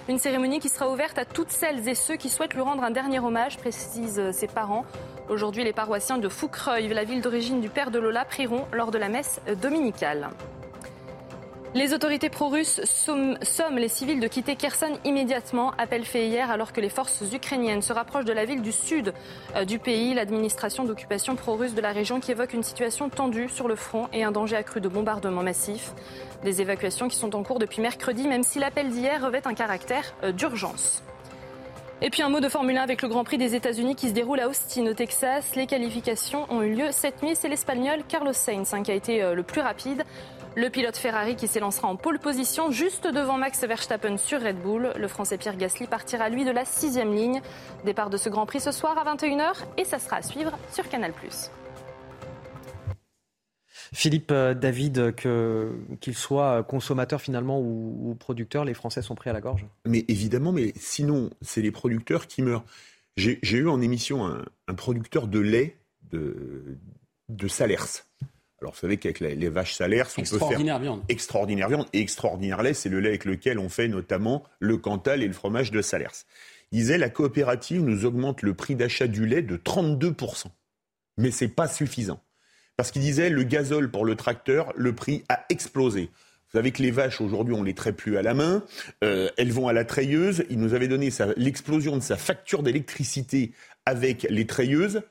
Une 0.09 0.17
cérémonie 0.17 0.59
qui 0.59 0.67
sera 0.67 0.89
ouverte 0.91 1.19
à 1.19 1.25
toutes 1.25 1.51
celles 1.51 1.87
et 1.87 1.93
ceux 1.93 2.15
qui 2.15 2.27
souhaitent 2.27 2.55
lui 2.55 2.61
rendre 2.61 2.81
un 2.81 2.89
dernier 2.89 3.19
hommage, 3.19 3.57
précisent 3.57 4.17
euh, 4.17 4.31
ses 4.31 4.47
parents. 4.47 4.83
Aujourd'hui, 5.29 5.63
les 5.63 5.73
paroissiens 5.73 6.17
de 6.17 6.27
Foucreuil, 6.27 6.87
la 6.87 7.03
ville 7.03 7.21
d'origine 7.21 7.61
du 7.61 7.69
père 7.69 7.91
de 7.91 7.99
Lola, 7.99 8.25
prieront 8.25 8.65
lors 8.73 8.89
de 8.89 8.97
la 8.97 9.09
messe 9.09 9.41
dominicale. 9.61 10.29
Les 11.75 11.95
autorités 11.95 12.29
pro-russes 12.29 12.81
somment 12.83 13.77
les 13.77 13.87
civils 13.87 14.19
de 14.19 14.27
quitter 14.27 14.55
Kherson 14.55 14.95
immédiatement. 15.05 15.71
Appel 15.79 16.05
fait 16.05 16.27
hier 16.27 16.51
alors 16.51 16.71
que 16.71 16.79
les 16.79 16.89
forces 16.89 17.23
ukrainiennes 17.33 17.81
se 17.81 17.91
rapprochent 17.91 18.25
de 18.25 18.31
la 18.31 18.45
ville 18.45 18.61
du 18.61 18.71
sud 18.71 19.11
euh, 19.55 19.65
du 19.65 19.79
pays. 19.79 20.13
L'administration 20.13 20.83
d'occupation 20.83 21.35
pro-russe 21.35 21.73
de 21.73 21.81
la 21.81 21.91
région 21.91 22.19
qui 22.19 22.29
évoque 22.29 22.53
une 22.53 22.61
situation 22.61 23.09
tendue 23.09 23.49
sur 23.49 23.67
le 23.67 23.75
front 23.75 24.07
et 24.13 24.23
un 24.23 24.31
danger 24.31 24.55
accru 24.55 24.81
de 24.81 24.87
bombardements 24.87 25.41
massifs. 25.41 25.93
Des 26.43 26.61
évacuations 26.61 27.07
qui 27.07 27.17
sont 27.17 27.35
en 27.35 27.41
cours 27.41 27.57
depuis 27.57 27.81
mercredi, 27.81 28.27
même 28.27 28.43
si 28.43 28.59
l'appel 28.59 28.89
d'hier 28.89 29.25
revêt 29.25 29.41
un 29.47 29.55
caractère 29.55 30.13
euh, 30.23 30.31
d'urgence. 30.31 31.01
Et 32.05 32.09
puis 32.09 32.21
un 32.21 32.27
mot 32.27 32.41
de 32.41 32.49
Formule 32.49 32.77
1 32.77 32.81
avec 32.81 33.01
le 33.01 33.07
Grand 33.07 33.23
Prix 33.23 33.37
des 33.37 33.55
États-Unis 33.55 33.95
qui 33.95 34.09
se 34.09 34.13
déroule 34.13 34.41
à 34.41 34.49
Austin, 34.49 34.85
au 34.87 34.93
Texas. 34.93 35.55
Les 35.55 35.67
qualifications 35.67 36.45
ont 36.49 36.61
eu 36.61 36.73
lieu 36.73 36.87
cette 36.91 37.23
nuit. 37.23 37.33
C'est 37.33 37.47
l'Espagnol 37.47 38.01
Carlos 38.09 38.33
Sainz 38.33 38.73
hein, 38.73 38.83
qui 38.83 38.91
a 38.91 38.93
été 38.93 39.23
euh, 39.23 39.35
le 39.35 39.41
plus 39.41 39.61
rapide. 39.61 40.03
Le 40.55 40.69
pilote 40.69 40.97
Ferrari 40.97 41.35
qui 41.35 41.47
s'élancera 41.47 41.87
en 41.87 41.95
pole 41.95 42.19
position 42.19 42.69
juste 42.69 43.07
devant 43.07 43.39
Max 43.39 43.63
Verstappen 43.63 44.17
sur 44.17 44.39
Red 44.39 44.61
Bull. 44.61 44.93
Le 44.95 45.07
Français 45.07 45.39
Pierre 45.39 45.57
Gasly 45.57 45.87
partira 45.87 46.29
lui 46.29 46.45
de 46.45 46.51
la 46.51 46.63
sixième 46.63 47.11
ligne. 47.11 47.41
Départ 47.85 48.11
de 48.11 48.17
ce 48.17 48.29
Grand 48.29 48.45
Prix 48.45 48.59
ce 48.59 48.71
soir 48.71 48.95
à 48.95 49.15
21h 49.15 49.53
et 49.77 49.83
ça 49.83 49.97
sera 49.97 50.17
à 50.17 50.21
suivre 50.21 50.55
sur 50.71 50.87
Canal+. 50.89 51.11
Philippe 53.93 54.31
euh, 54.31 54.53
David, 54.53 55.15
qu'il 55.15 56.15
soit 56.15 56.61
consommateur 56.63 57.19
finalement 57.19 57.59
ou, 57.59 58.15
producteur, 58.19 58.63
les 58.63 58.75
Français 58.75 59.01
sont 59.01 59.15
pris 59.15 59.31
à 59.31 59.33
la 59.33 59.41
gorge? 59.41 59.65
Mais 59.85 60.05
évidemment, 60.07 60.51
mais 60.51 60.73
sinon, 60.75 61.31
c'est 61.41 61.61
les 61.61 61.71
producteurs 61.71 62.27
qui 62.27 62.43
meurent. 62.43 62.65
J'ai 63.17 63.39
eu 63.57 63.67
en 63.67 63.81
émission 63.81 64.25
un, 64.67 64.73
producteur 64.75 65.27
de 65.27 65.39
lait 65.39 65.77
de, 66.11 66.77
de 67.29 67.47
Salers. 67.47 68.05
Alors, 68.63 68.75
vous 68.75 68.79
savez 68.79 68.95
qu'avec 68.95 69.19
les, 69.19 69.49
vaches 69.49 69.73
salaires, 69.73 70.07
on 70.17 70.21
peut 70.21 70.39
faire 70.39 70.79
viande. 70.79 71.03
extraordinaire 71.09 71.67
viande 71.67 71.85
et 71.91 71.99
extraordinaire 71.99 72.63
lait. 72.63 72.73
C'est 72.73 72.87
le 72.87 73.01
lait 73.01 73.09
avec 73.09 73.25
lequel 73.25 73.59
on 73.59 73.67
fait 73.67 73.89
notamment 73.89 74.43
le 74.61 74.77
Cantal 74.77 75.21
et 75.21 75.27
le 75.27 75.33
fromage 75.33 75.69
de 75.69 75.81
Salers. 75.81 76.23
Il 76.71 76.79
disait 76.79 76.97
la 76.97 77.09
coopérative 77.09 77.81
nous 77.81 78.05
augmente 78.05 78.41
le 78.41 78.53
prix 78.53 78.75
d'achat 78.75 79.07
du 79.07 79.25
lait 79.25 79.41
de 79.41 79.57
32 79.57 80.15
mais 81.17 81.29
c'est 81.29 81.49
pas 81.49 81.67
suffisant 81.67 82.21
parce 82.77 82.91
qu'il 82.91 83.01
disait 83.01 83.29
le 83.29 83.43
gazole 83.43 83.91
pour 83.91 84.05
le 84.05 84.15
tracteur, 84.15 84.71
le 84.77 84.95
prix 84.95 85.25
a 85.27 85.45
explosé. 85.49 86.03
Vous 86.03 86.57
savez 86.57 86.71
que 86.71 86.81
les 86.81 86.91
vaches 86.91 87.19
aujourd'hui 87.19 87.53
on 87.53 87.63
les 87.63 87.73
traite 87.73 87.97
plus 87.97 88.17
à 88.17 88.21
la 88.21 88.33
main, 88.33 88.63
euh, 89.03 89.29
elles 89.35 89.51
vont 89.51 89.67
à 89.67 89.73
la 89.73 89.83
treilleuse. 89.83 90.45
Il 90.49 90.59
nous 90.59 90.73
avait 90.73 90.87
donné 90.87 91.09
l'explosion 91.35 91.97
de 91.97 92.01
sa 92.01 92.15
facture 92.15 92.63
d'électricité 92.63 93.51
avec 93.85 94.25
les 94.29 94.47
treilleuses 94.47 95.01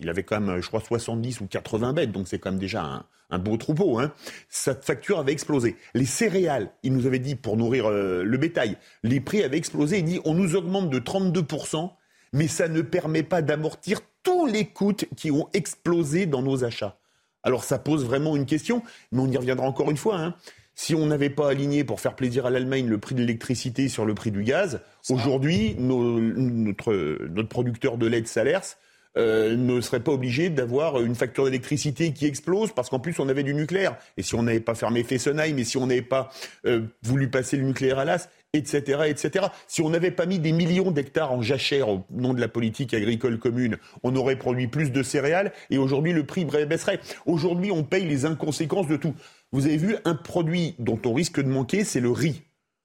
il 0.00 0.08
avait 0.08 0.22
quand 0.22 0.40
même, 0.40 0.60
je 0.60 0.68
crois, 0.68 0.80
70 0.80 1.40
ou 1.40 1.46
80 1.46 1.92
bêtes, 1.92 2.12
donc 2.12 2.28
c'est 2.28 2.38
quand 2.38 2.50
même 2.50 2.60
déjà 2.60 3.04
un, 3.30 3.38
beau 3.38 3.56
troupeau. 3.56 3.98
Hein. 3.98 4.12
Sa 4.48 4.74
facture 4.74 5.18
avait 5.18 5.32
explosé. 5.32 5.76
Les 5.94 6.04
céréales, 6.04 6.70
il 6.82 6.92
nous 6.92 7.06
avait 7.06 7.18
dit, 7.18 7.34
pour 7.34 7.56
nourrir 7.56 7.86
euh, 7.86 8.22
le 8.22 8.38
bétail, 8.38 8.76
les 9.02 9.20
prix 9.20 9.42
avaient 9.42 9.58
explosé. 9.58 9.98
Il 9.98 10.04
dit, 10.04 10.20
on 10.24 10.34
nous 10.34 10.56
augmente 10.56 10.90
de 10.90 10.98
32%, 10.98 11.90
mais 12.32 12.48
ça 12.48 12.68
ne 12.68 12.82
permet 12.82 13.22
pas 13.22 13.42
d'amortir 13.42 14.00
tous 14.22 14.46
les 14.46 14.66
coûts 14.66 14.94
qui 15.16 15.30
ont 15.30 15.48
explosé 15.52 16.26
dans 16.26 16.42
nos 16.42 16.64
achats. 16.64 16.98
Alors 17.42 17.64
ça 17.64 17.78
pose 17.78 18.04
vraiment 18.04 18.36
une 18.36 18.46
question, 18.46 18.82
mais 19.12 19.20
on 19.20 19.28
y 19.28 19.36
reviendra 19.36 19.66
encore 19.66 19.90
une 19.90 19.96
fois. 19.96 20.16
Hein. 20.16 20.34
Si 20.74 20.94
on 20.94 21.06
n'avait 21.06 21.30
pas 21.30 21.48
aligné 21.50 21.82
pour 21.82 22.00
faire 22.00 22.14
plaisir 22.14 22.46
à 22.46 22.50
l'Allemagne 22.50 22.86
le 22.86 22.98
prix 22.98 23.14
de 23.14 23.20
l'électricité 23.20 23.88
sur 23.88 24.04
le 24.04 24.14
prix 24.14 24.30
du 24.30 24.44
gaz, 24.44 24.80
aujourd'hui, 25.08 25.74
notre, 25.78 26.92
notre 27.26 27.48
producteur 27.48 27.98
de 27.98 28.06
lait 28.06 28.20
de 28.20 28.26
Salers 28.26 28.76
euh, 29.18 29.56
ne 29.56 29.80
serait 29.80 30.00
pas 30.00 30.12
obligé 30.12 30.48
d'avoir 30.48 31.00
une 31.00 31.14
facture 31.14 31.44
d'électricité 31.44 32.12
qui 32.12 32.26
explose 32.26 32.72
parce 32.72 32.88
qu'en 32.88 33.00
plus 33.00 33.18
on 33.18 33.28
avait 33.28 33.42
du 33.42 33.54
nucléaire. 33.54 33.96
Et 34.16 34.22
si 34.22 34.34
on 34.34 34.42
n'avait 34.44 34.60
pas 34.60 34.74
fermé 34.74 35.02
Fessenheim, 35.02 35.58
et 35.58 35.64
si 35.64 35.76
on 35.76 35.86
n'avait 35.86 36.02
pas 36.02 36.30
euh, 36.66 36.82
voulu 37.02 37.28
passer 37.28 37.56
le 37.56 37.64
nucléaire 37.64 37.98
à 37.98 38.04
l'as, 38.04 38.28
etc., 38.52 39.02
etc. 39.06 39.46
Si 39.66 39.82
on 39.82 39.90
n'avait 39.90 40.10
pas 40.10 40.26
mis 40.26 40.38
des 40.38 40.52
millions 40.52 40.90
d'hectares 40.90 41.32
en 41.32 41.42
jachère 41.42 41.88
au 41.88 42.04
nom 42.10 42.32
de 42.32 42.40
la 42.40 42.48
politique 42.48 42.94
agricole 42.94 43.38
commune, 43.38 43.76
on 44.02 44.14
aurait 44.16 44.36
produit 44.36 44.68
plus 44.68 44.90
de 44.90 45.02
céréales 45.02 45.52
et 45.70 45.78
aujourd'hui 45.78 46.12
le 46.12 46.24
prix 46.24 46.44
baisserait. 46.44 47.00
Aujourd'hui, 47.26 47.70
on 47.72 47.84
paye 47.84 48.06
les 48.06 48.24
inconséquences 48.24 48.88
de 48.88 48.96
tout. 48.96 49.14
Vous 49.52 49.66
avez 49.66 49.76
vu 49.76 49.96
un 50.04 50.14
produit 50.14 50.74
dont 50.78 51.00
on 51.04 51.12
risque 51.12 51.40
de 51.40 51.48
manquer, 51.48 51.84
c'est 51.84 52.00
le 52.00 52.10
riz. 52.10 52.42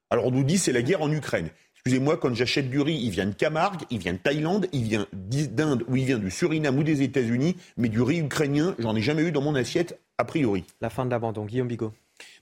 Alors 0.10 0.28
on 0.28 0.32
nous 0.32 0.44
dit 0.44 0.58
c'est 0.58 0.74
la 0.74 0.82
guerre 0.82 1.02
en 1.02 1.12
Ukraine. 1.12 1.50
Excusez-moi, 1.86 2.16
quand 2.16 2.34
j'achète 2.34 2.70
du 2.70 2.80
riz, 2.80 2.96
il 2.96 3.10
vient 3.10 3.26
de 3.26 3.34
Camargue, 3.34 3.82
il 3.90 4.00
vient 4.00 4.14
de 4.14 4.18
Thaïlande, 4.18 4.68
il 4.72 4.84
vient 4.84 5.06
d'Inde 5.12 5.84
ou 5.90 5.98
il 5.98 6.06
vient 6.06 6.18
du 6.18 6.32
Suriname 6.32 6.78
ou 6.78 6.84
des 6.84 7.02
États-Unis, 7.02 7.58
mais 7.76 7.90
du 7.90 8.02
riz 8.02 8.20
ukrainien, 8.20 8.74
j'en 8.80 8.96
ai 8.96 9.02
jamais 9.02 9.24
eu 9.24 9.34
dans 9.34 9.42
mon 9.42 9.54
assiette, 9.54 10.00
a 10.18 10.24
priori. 10.24 10.64
La 10.80 10.90
fin 10.90 11.04
de 11.04 11.10
l'abandon. 11.10 11.44
Guillaume 11.44 11.68
Bigot. 11.68 11.92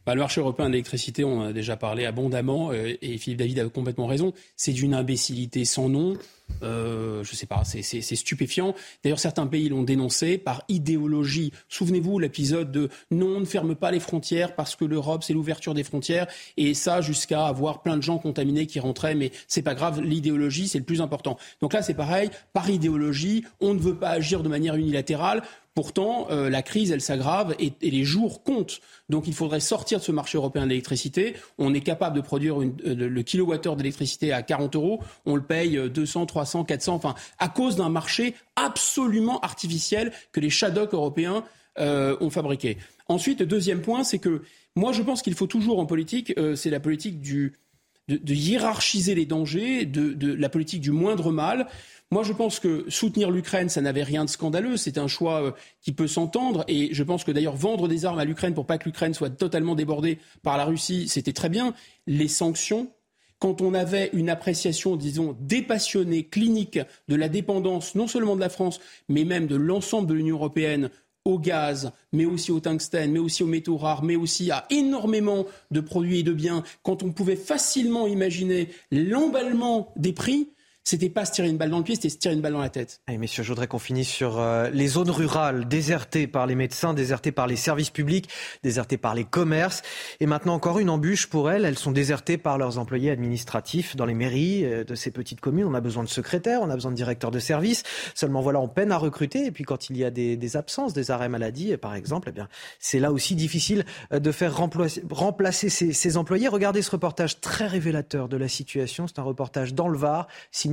Bah, 0.05 0.15
le 0.15 0.21
marché 0.21 0.41
européen 0.41 0.67
de 0.67 0.71
l'électricité, 0.71 1.23
on 1.23 1.39
en 1.39 1.45
a 1.47 1.53
déjà 1.53 1.77
parlé 1.77 2.05
abondamment, 2.05 2.71
euh, 2.71 2.95
et 3.01 3.17
Philippe 3.17 3.39
David 3.39 3.59
a 3.59 3.69
complètement 3.69 4.07
raison. 4.07 4.33
C'est 4.55 4.73
d'une 4.73 4.93
imbécilité 4.93 5.65
sans 5.65 5.89
nom. 5.89 6.17
Euh, 6.63 7.23
je 7.23 7.35
sais 7.35 7.45
pas, 7.45 7.63
c'est 7.63 8.01
stupéfiant. 8.01 8.75
D'ailleurs, 9.03 9.19
certains 9.19 9.47
pays 9.47 9.69
l'ont 9.69 9.83
dénoncé 9.83 10.37
par 10.37 10.63
idéologie. 10.69 11.51
Souvenez-vous 11.69 12.19
l'épisode 12.19 12.71
de 12.71 12.89
non, 13.09 13.37
on 13.37 13.39
ne 13.39 13.45
ferme 13.45 13.75
pas 13.75 13.91
les 13.91 13.99
frontières 13.99 14.55
parce 14.55 14.75
que 14.75 14.85
l'Europe 14.85 15.23
c'est 15.23 15.33
l'ouverture 15.33 15.73
des 15.73 15.83
frontières 15.83 16.27
et 16.57 16.73
ça 16.73 17.01
jusqu'à 17.01 17.47
avoir 17.47 17.81
plein 17.81 17.97
de 17.97 18.03
gens 18.03 18.17
contaminés 18.17 18.67
qui 18.67 18.79
rentraient, 18.79 19.15
mais 19.15 19.31
c'est 19.47 19.61
pas 19.61 19.75
grave. 19.75 20.01
L'idéologie 20.01 20.67
c'est 20.67 20.79
le 20.79 20.83
plus 20.83 21.01
important. 21.01 21.37
Donc 21.61 21.73
là 21.73 21.81
c'est 21.81 21.93
pareil, 21.93 22.29
par 22.53 22.69
idéologie, 22.69 23.45
on 23.59 23.73
ne 23.73 23.79
veut 23.79 23.95
pas 23.95 24.09
agir 24.09 24.43
de 24.43 24.49
manière 24.49 24.75
unilatérale. 24.75 25.43
Pourtant, 25.73 26.27
euh, 26.31 26.49
la 26.49 26.63
crise, 26.63 26.91
elle 26.91 26.99
s'aggrave 26.99 27.55
et, 27.57 27.71
les 27.81 28.03
jours 28.03 28.43
comptent. 28.43 28.81
Donc 29.07 29.27
il 29.27 29.33
faudrait 29.33 29.61
sortir 29.61 29.99
de 29.99 30.03
ce 30.03 30.11
marché 30.11 30.37
européen 30.37 30.63
de 30.63 30.69
l'électricité. 30.69 31.35
On 31.57 31.73
est 31.73 31.79
capable 31.79 32.17
de 32.17 32.21
produire 32.21 32.61
euh, 32.61 32.73
le 32.83 33.23
kilowattheure 33.23 33.77
d'électricité 33.77 34.33
à 34.33 34.41
40 34.41 34.75
euros. 34.75 35.01
On 35.25 35.35
le 35.35 35.41
paye 35.41 35.79
200, 35.89 36.25
300, 36.25 36.65
400, 36.65 36.93
enfin, 36.93 37.15
à 37.39 37.47
cause 37.47 37.77
d'un 37.77 37.87
marché 37.87 38.35
absolument 38.57 39.39
artificiel 39.39 40.11
que 40.33 40.41
les 40.41 40.49
Shadocks 40.49 40.93
européens 40.93 41.45
euh, 41.79 42.17
ont 42.19 42.29
fabriqué. 42.29 42.77
Ensuite, 43.07 43.39
le 43.39 43.45
deuxième 43.45 43.81
point, 43.81 44.03
c'est 44.03 44.19
que 44.19 44.41
moi, 44.75 44.91
je 44.91 45.01
pense 45.01 45.21
qu'il 45.21 45.35
faut 45.35 45.47
toujours 45.47 45.79
en 45.79 45.85
politique, 45.85 46.33
c'est 46.55 46.69
la 46.69 46.79
politique 46.79 47.21
de, 47.21 48.33
hiérarchiser 48.33 49.15
les 49.15 49.25
dangers, 49.25 49.85
de, 49.85 50.33
la 50.33 50.47
politique 50.47 50.79
du 50.79 50.91
moindre 50.91 51.31
mal. 51.31 51.67
Moi, 52.13 52.23
je 52.23 52.33
pense 52.33 52.59
que 52.59 52.83
soutenir 52.89 53.31
l'Ukraine, 53.31 53.69
ça 53.69 53.79
n'avait 53.79 54.03
rien 54.03 54.25
de 54.25 54.29
scandaleux. 54.29 54.75
C'est 54.75 54.97
un 54.97 55.07
choix 55.07 55.43
euh, 55.43 55.51
qui 55.81 55.93
peut 55.93 56.07
s'entendre. 56.07 56.65
Et 56.67 56.93
je 56.93 57.03
pense 57.03 57.23
que 57.23 57.31
d'ailleurs, 57.31 57.55
vendre 57.55 57.87
des 57.87 58.03
armes 58.03 58.19
à 58.19 58.25
l'Ukraine 58.25 58.53
pour 58.53 58.65
pas 58.65 58.77
que 58.77 58.83
l'Ukraine 58.83 59.13
soit 59.13 59.29
totalement 59.29 59.75
débordée 59.75 60.19
par 60.43 60.57
la 60.57 60.65
Russie, 60.65 61.07
c'était 61.07 61.31
très 61.31 61.47
bien. 61.47 61.73
Les 62.07 62.27
sanctions, 62.27 62.91
quand 63.39 63.61
on 63.61 63.73
avait 63.73 64.09
une 64.11 64.29
appréciation, 64.29 64.97
disons, 64.97 65.37
dépassionnée, 65.39 66.25
clinique 66.25 66.79
de 67.07 67.15
la 67.15 67.29
dépendance, 67.29 67.95
non 67.95 68.07
seulement 68.07 68.35
de 68.35 68.41
la 68.41 68.49
France, 68.49 68.81
mais 69.07 69.23
même 69.23 69.47
de 69.47 69.55
l'ensemble 69.55 70.07
de 70.07 70.13
l'Union 70.13 70.35
européenne 70.35 70.89
au 71.23 71.39
gaz, 71.39 71.93
mais 72.11 72.25
aussi 72.25 72.51
au 72.51 72.59
tungstène, 72.59 73.13
mais 73.13 73.19
aussi 73.19 73.41
aux 73.41 73.47
métaux 73.47 73.77
rares, 73.77 74.03
mais 74.03 74.17
aussi 74.17 74.51
à 74.51 74.65
énormément 74.69 75.45
de 75.69 75.79
produits 75.79 76.19
et 76.19 76.23
de 76.23 76.33
biens, 76.33 76.63
quand 76.83 77.03
on 77.03 77.13
pouvait 77.13 77.37
facilement 77.37 78.05
imaginer 78.05 78.67
l'emballement 78.91 79.93
des 79.95 80.11
prix, 80.13 80.49
c'était 80.83 81.09
pas 81.09 81.25
se 81.25 81.31
tirer 81.31 81.47
une 81.47 81.57
balle 81.57 81.69
dans 81.69 81.77
le 81.77 81.83
pied, 81.83 81.95
c'était 81.95 82.09
se 82.09 82.17
tirer 82.17 82.33
une 82.33 82.41
balle 82.41 82.53
dans 82.53 82.61
la 82.61 82.69
tête. 82.69 83.01
Allez, 83.07 83.17
messieurs, 83.17 83.43
je 83.43 83.49
voudrais 83.49 83.67
qu'on 83.67 83.79
finisse 83.79 84.09
sur 84.09 84.39
euh, 84.39 84.69
les 84.71 84.87
zones 84.87 85.11
rurales 85.11 85.67
désertées 85.67 86.25
par 86.25 86.47
les 86.47 86.55
médecins, 86.55 86.93
désertées 86.93 87.31
par 87.31 87.45
les 87.45 87.55
services 87.55 87.91
publics, 87.91 88.29
désertées 88.63 88.97
par 88.97 89.13
les 89.13 89.23
commerces. 89.23 89.83
Et 90.19 90.25
maintenant 90.25 90.55
encore 90.55 90.79
une 90.79 90.89
embûche 90.89 91.27
pour 91.27 91.51
elles. 91.51 91.65
Elles 91.65 91.77
sont 91.77 91.91
désertées 91.91 92.37
par 92.37 92.57
leurs 92.57 92.79
employés 92.79 93.11
administratifs 93.11 93.95
dans 93.95 94.05
les 94.05 94.15
mairies 94.15 94.65
euh, 94.65 94.83
de 94.83 94.95
ces 94.95 95.11
petites 95.11 95.39
communes. 95.39 95.65
On 95.65 95.73
a 95.75 95.81
besoin 95.81 96.03
de 96.03 96.09
secrétaires, 96.09 96.61
on 96.61 96.69
a 96.69 96.73
besoin 96.75 96.91
de 96.91 96.95
directeurs 96.95 97.31
de 97.31 97.39
services. 97.39 97.83
Seulement 98.15 98.41
voilà, 98.41 98.59
on 98.59 98.67
peine 98.67 98.91
à 98.91 98.97
recruter. 98.97 99.45
Et 99.45 99.51
puis 99.51 99.63
quand 99.63 99.89
il 99.89 99.97
y 99.97 100.03
a 100.03 100.09
des, 100.09 100.55
absences, 100.57 100.93
des 100.93 101.11
arrêts 101.11 101.29
maladie, 101.29 101.77
par 101.77 101.93
exemple, 101.93 102.29
eh 102.29 102.33
bien 102.33 102.47
c'est 102.79 102.99
là 102.99 103.11
aussi 103.11 103.35
difficile 103.35 103.85
euh, 104.13 104.19
de 104.19 104.31
faire 104.31 104.55
remplacer, 104.57 105.69
ces, 105.69 105.93
ces, 105.93 106.17
employés. 106.17 106.47
Regardez 106.47 106.81
ce 106.81 106.91
reportage 106.91 107.39
très 107.39 107.67
révélateur 107.67 108.27
de 108.27 108.37
la 108.37 108.47
situation. 108.47 109.07
C'est 109.07 109.19
un 109.19 109.23
reportage 109.23 109.73
dans 109.73 109.87
le 109.87 109.97
Var 109.97 110.27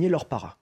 leur 0.09 0.25
para. 0.25 0.57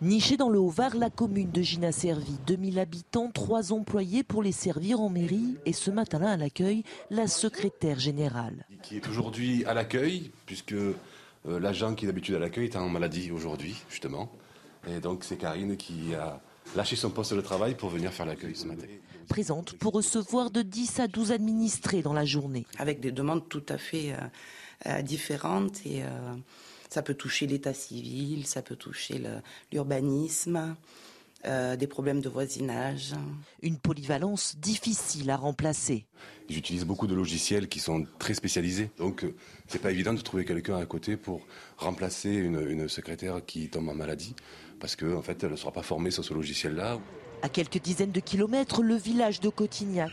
Nichée 0.00 0.36
dans 0.36 0.48
le 0.48 0.60
Haut-Var, 0.60 0.94
la 0.94 1.10
commune 1.10 1.50
de 1.50 1.60
Gina 1.60 1.90
servi 1.90 2.38
2000 2.46 2.78
habitants, 2.78 3.32
trois 3.32 3.72
employés 3.72 4.22
pour 4.22 4.44
les 4.44 4.52
servir 4.52 5.00
en 5.00 5.08
mairie 5.08 5.56
et 5.66 5.72
ce 5.72 5.90
matin-là 5.90 6.30
à 6.30 6.36
l'accueil, 6.36 6.84
la 7.10 7.26
secrétaire 7.26 7.98
générale. 7.98 8.64
Qui 8.82 8.96
est 8.96 9.08
aujourd'hui 9.08 9.64
à 9.64 9.74
l'accueil, 9.74 10.30
puisque 10.46 10.72
euh, 10.72 10.94
l'agent 11.44 11.96
qui 11.96 12.04
est 12.04 12.06
d'habitude 12.06 12.36
à 12.36 12.38
l'accueil 12.38 12.66
est 12.66 12.76
en 12.76 12.88
maladie 12.88 13.32
aujourd'hui, 13.32 13.74
justement. 13.90 14.30
Et 14.86 15.00
donc 15.00 15.24
c'est 15.24 15.36
Karine 15.36 15.76
qui 15.76 16.14
a 16.14 16.40
lâché 16.76 16.94
son 16.94 17.10
poste 17.10 17.34
de 17.34 17.40
travail 17.40 17.74
pour 17.74 17.88
venir 17.88 18.12
faire 18.12 18.26
l'accueil 18.26 18.54
ce 18.54 18.66
matin. 18.66 18.86
Présente 19.28 19.72
pour 19.72 19.94
recevoir 19.94 20.52
de 20.52 20.62
10 20.62 21.00
à 21.00 21.08
12 21.08 21.32
administrés 21.32 22.02
dans 22.02 22.12
la 22.12 22.24
journée. 22.24 22.66
Avec 22.78 23.00
des 23.00 23.10
demandes 23.10 23.48
tout 23.48 23.66
à 23.68 23.78
fait... 23.78 24.14
Euh, 24.86 25.02
différentes 25.02 25.84
et 25.84 26.04
euh, 26.04 26.06
ça 26.88 27.02
peut 27.02 27.14
toucher 27.14 27.48
l'état 27.48 27.74
civil, 27.74 28.46
ça 28.46 28.62
peut 28.62 28.76
toucher 28.76 29.20
l'urbanisme. 29.72 30.76
Euh, 31.46 31.76
des 31.76 31.86
problèmes 31.86 32.20
de 32.20 32.28
voisinage. 32.28 33.14
Une 33.62 33.78
polyvalence 33.78 34.56
difficile 34.56 35.30
à 35.30 35.36
remplacer. 35.36 36.04
J'utilise 36.48 36.84
beaucoup 36.84 37.06
de 37.06 37.14
logiciels 37.14 37.68
qui 37.68 37.78
sont 37.78 38.04
très 38.18 38.34
spécialisés, 38.34 38.90
donc 38.98 39.24
c'est 39.68 39.80
pas 39.80 39.92
évident 39.92 40.12
de 40.12 40.20
trouver 40.20 40.44
quelqu'un 40.44 40.76
à 40.78 40.84
côté 40.84 41.16
pour 41.16 41.46
remplacer 41.76 42.30
une, 42.30 42.88
secrétaire 42.88 43.40
qui 43.46 43.68
tombe 43.68 43.88
en 43.88 43.94
maladie, 43.94 44.34
parce 44.80 44.96
qu'en 44.96 45.12
en 45.12 45.22
fait, 45.22 45.44
elle 45.44 45.52
ne 45.52 45.56
sera 45.56 45.70
pas 45.70 45.82
formée 45.82 46.10
sur 46.10 46.24
ce 46.24 46.34
logiciel-là. 46.34 46.98
À 47.42 47.48
quelques 47.48 47.80
dizaines 47.80 48.10
de 48.10 48.20
kilomètres, 48.20 48.82
le 48.82 48.96
village 48.96 49.38
de 49.38 49.48
Cotignac. 49.48 50.10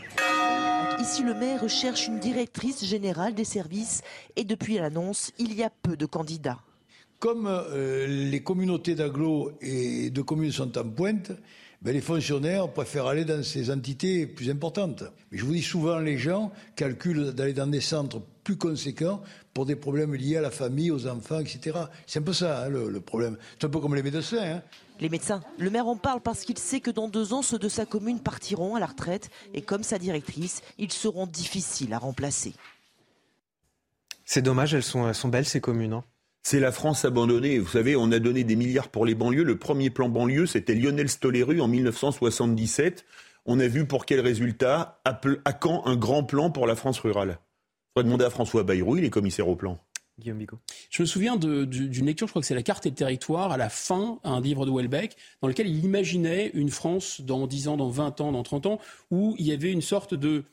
Ici, 0.98 1.22
le 1.22 1.34
maire 1.34 1.68
cherche 1.68 2.08
une 2.08 2.18
directrice 2.18 2.84
générale 2.84 3.34
des 3.34 3.44
services 3.44 4.02
et 4.34 4.44
depuis 4.44 4.76
l'annonce, 4.76 5.32
il 5.38 5.54
y 5.54 5.62
a 5.62 5.70
peu 5.70 5.94
de 5.96 6.06
candidats. 6.06 6.58
Comme 7.18 7.46
euh, 7.46 8.06
les 8.06 8.42
communautés 8.42 8.94
d'agglos 8.94 9.52
et 9.60 10.08
de 10.10 10.22
communes 10.22 10.52
sont 10.52 10.76
en 10.78 10.88
pointe, 10.88 11.32
ben, 11.82 11.92
les 11.92 12.00
fonctionnaires 12.00 12.68
préfèrent 12.72 13.06
aller 13.06 13.24
dans 13.24 13.42
ces 13.42 13.70
entités 13.70 14.26
plus 14.26 14.50
importantes. 14.50 15.04
Mais 15.30 15.38
je 15.38 15.44
vous 15.44 15.52
dis 15.52 15.62
souvent, 15.62 15.98
les 15.98 16.18
gens 16.18 16.50
calculent 16.74 17.32
d'aller 17.32 17.52
dans 17.52 17.66
des 17.66 17.80
centres 17.80 18.20
plus 18.44 18.56
conséquents 18.56 19.22
pour 19.52 19.66
des 19.66 19.76
problèmes 19.76 20.14
liés 20.14 20.36
à 20.36 20.40
la 20.40 20.50
famille, 20.50 20.90
aux 20.90 21.06
enfants, 21.06 21.40
etc. 21.40 21.78
C'est 22.06 22.20
un 22.20 22.22
peu 22.22 22.32
ça 22.32 22.64
hein, 22.64 22.68
le, 22.68 23.00
problème. 23.00 23.36
C'est 23.58 23.66
un 23.66 23.70
peu 23.70 23.80
comme 23.80 23.94
les 23.94 24.02
médecins. 24.02 24.38
Hein. 24.40 24.62
Les 25.00 25.08
médecins, 25.08 25.42
le 25.58 25.68
maire 25.68 25.88
en 25.88 25.96
parle 25.96 26.20
parce 26.20 26.44
qu'il 26.44 26.58
sait 26.58 26.80
que 26.80 26.90
dans 26.90 27.08
deux 27.08 27.32
ans, 27.32 27.42
ceux 27.42 27.58
de 27.58 27.68
sa 27.68 27.84
commune 27.84 28.20
partiront 28.20 28.76
à 28.76 28.80
la 28.80 28.86
retraite 28.86 29.30
et 29.52 29.62
comme 29.62 29.82
sa 29.82 29.98
directrice, 29.98 30.62
ils 30.78 30.92
seront 30.92 31.26
difficiles 31.26 31.92
à 31.92 31.98
remplacer. 31.98 32.54
C'est 34.24 34.42
dommage, 34.42 34.74
elles 34.74 34.82
sont, 34.82 35.12
sont 35.12 35.28
belles 35.28 35.46
ces 35.46 35.60
communes. 35.60 35.92
Hein. 35.92 36.04
C'est 36.48 36.60
la 36.60 36.70
France 36.70 37.04
abandonnée. 37.04 37.58
Vous 37.58 37.72
savez, 37.72 37.96
on 37.96 38.12
a 38.12 38.20
donné 38.20 38.44
des 38.44 38.54
milliards 38.54 38.88
pour 38.88 39.04
les 39.04 39.16
banlieues. 39.16 39.42
Le 39.42 39.58
premier 39.58 39.90
plan 39.90 40.08
banlieue, 40.08 40.46
c'était 40.46 40.76
Lionel 40.76 41.08
Stoléru 41.08 41.60
en 41.60 41.66
1977. 41.66 43.04
On 43.46 43.58
a 43.58 43.66
vu 43.66 43.84
pour 43.84 44.06
quel 44.06 44.20
résultat 44.20 45.00
À 45.04 45.52
quand 45.52 45.84
un 45.86 45.96
grand 45.96 46.22
plan 46.22 46.52
pour 46.52 46.68
la 46.68 46.76
France 46.76 47.00
rurale? 47.00 47.40
On 47.96 48.00
va 48.00 48.04
demander 48.04 48.24
à 48.24 48.30
François 48.30 48.62
Bayrou, 48.62 48.96
il 48.96 49.02
est 49.02 49.10
commissaire 49.10 49.48
au 49.48 49.56
plan. 49.56 49.80
Guillaume 50.20 50.38
Bigot. 50.38 50.60
Je 50.88 51.02
me 51.02 51.06
souviens 51.06 51.36
d'une 51.36 52.06
lecture, 52.06 52.28
je 52.28 52.32
crois 52.32 52.42
que 52.42 52.46
c'est 52.46 52.54
La 52.54 52.62
carte 52.62 52.86
et 52.86 52.90
le 52.90 52.94
territoire, 52.94 53.50
à 53.50 53.56
la 53.56 53.68
fin, 53.68 54.20
un 54.22 54.40
livre 54.40 54.66
de 54.66 54.70
Welbeck, 54.70 55.16
dans 55.42 55.48
lequel 55.48 55.66
il 55.66 55.84
imaginait 55.84 56.52
une 56.54 56.70
France 56.70 57.22
dans 57.22 57.48
10 57.48 57.66
ans, 57.66 57.76
dans 57.76 57.88
20 57.88 58.20
ans, 58.20 58.30
dans 58.30 58.44
30 58.44 58.66
ans, 58.66 58.78
où 59.10 59.34
il 59.40 59.46
y 59.46 59.52
avait 59.52 59.72
une 59.72 59.82
sorte 59.82 60.14
de 60.14 60.44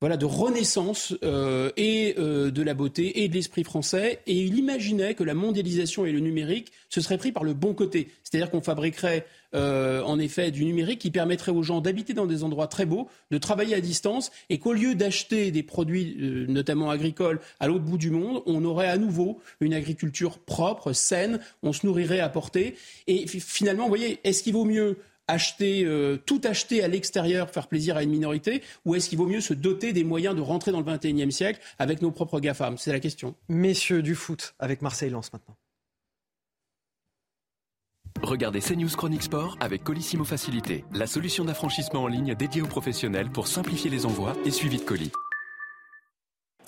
voilà, 0.00 0.16
de 0.16 0.24
renaissance 0.24 1.14
euh, 1.24 1.70
et 1.76 2.14
euh, 2.18 2.50
de 2.50 2.62
la 2.62 2.74
beauté 2.74 3.22
et 3.22 3.28
de 3.28 3.34
l'esprit 3.34 3.64
français. 3.64 4.20
Et 4.26 4.34
il 4.34 4.56
imaginait 4.56 5.14
que 5.14 5.24
la 5.24 5.34
mondialisation 5.34 6.06
et 6.06 6.12
le 6.12 6.20
numérique 6.20 6.72
se 6.88 7.00
seraient 7.00 7.18
pris 7.18 7.32
par 7.32 7.42
le 7.42 7.52
bon 7.52 7.74
côté. 7.74 8.08
C'est-à-dire 8.22 8.50
qu'on 8.50 8.60
fabriquerait 8.60 9.26
euh, 9.54 10.02
en 10.02 10.18
effet 10.18 10.50
du 10.50 10.64
numérique 10.64 11.00
qui 11.00 11.10
permettrait 11.10 11.52
aux 11.52 11.62
gens 11.62 11.80
d'habiter 11.80 12.14
dans 12.14 12.26
des 12.26 12.44
endroits 12.44 12.68
très 12.68 12.86
beaux, 12.86 13.08
de 13.30 13.38
travailler 13.38 13.74
à 13.74 13.80
distance, 13.80 14.30
et 14.50 14.58
qu'au 14.58 14.72
lieu 14.72 14.94
d'acheter 14.94 15.50
des 15.50 15.62
produits, 15.62 16.16
notamment 16.48 16.90
agricoles, 16.90 17.40
à 17.58 17.66
l'autre 17.66 17.84
bout 17.84 17.98
du 17.98 18.10
monde, 18.10 18.42
on 18.46 18.64
aurait 18.64 18.88
à 18.88 18.98
nouveau 18.98 19.40
une 19.60 19.74
agriculture 19.74 20.38
propre, 20.38 20.92
saine, 20.92 21.40
on 21.62 21.72
se 21.72 21.86
nourrirait 21.86 22.20
à 22.20 22.28
portée. 22.28 22.76
Et 23.06 23.26
finalement, 23.26 23.84
vous 23.84 23.88
voyez, 23.88 24.20
est-ce 24.22 24.42
qu'il 24.42 24.52
vaut 24.52 24.64
mieux 24.64 24.98
acheter, 25.28 25.84
euh, 25.84 26.16
tout 26.16 26.40
acheter 26.44 26.82
à 26.82 26.88
l'extérieur, 26.88 27.50
faire 27.50 27.68
plaisir 27.68 27.96
à 27.96 28.02
une 28.02 28.10
minorité, 28.10 28.62
ou 28.84 28.94
est-ce 28.94 29.08
qu'il 29.08 29.18
vaut 29.18 29.26
mieux 29.26 29.40
se 29.40 29.54
doter 29.54 29.92
des 29.92 30.04
moyens 30.04 30.34
de 30.34 30.40
rentrer 30.40 30.72
dans 30.72 30.80
le 30.80 30.84
XXIe 30.84 31.30
siècle 31.30 31.60
avec 31.78 32.02
nos 32.02 32.10
propres 32.10 32.40
GAFAM? 32.40 32.78
C'est 32.78 32.92
la 32.92 33.00
question. 33.00 33.34
Messieurs 33.48 34.02
du 34.02 34.14
foot, 34.14 34.54
avec 34.58 34.82
Marseille 34.82 35.10
Lens 35.10 35.32
maintenant. 35.32 35.56
Regardez 38.22 38.60
CNews 38.60 38.88
Chronique 38.96 39.22
Sport 39.22 39.56
avec 39.60 39.84
Colissimo 39.84 40.24
Facilité, 40.24 40.84
la 40.92 41.06
solution 41.06 41.44
d'affranchissement 41.44 42.02
en 42.02 42.08
ligne 42.08 42.34
dédiée 42.34 42.62
aux 42.62 42.66
professionnels 42.66 43.30
pour 43.30 43.46
simplifier 43.46 43.90
les 43.90 44.06
envois 44.06 44.34
et 44.44 44.50
suivi 44.50 44.78
de 44.78 44.82
colis. 44.82 45.12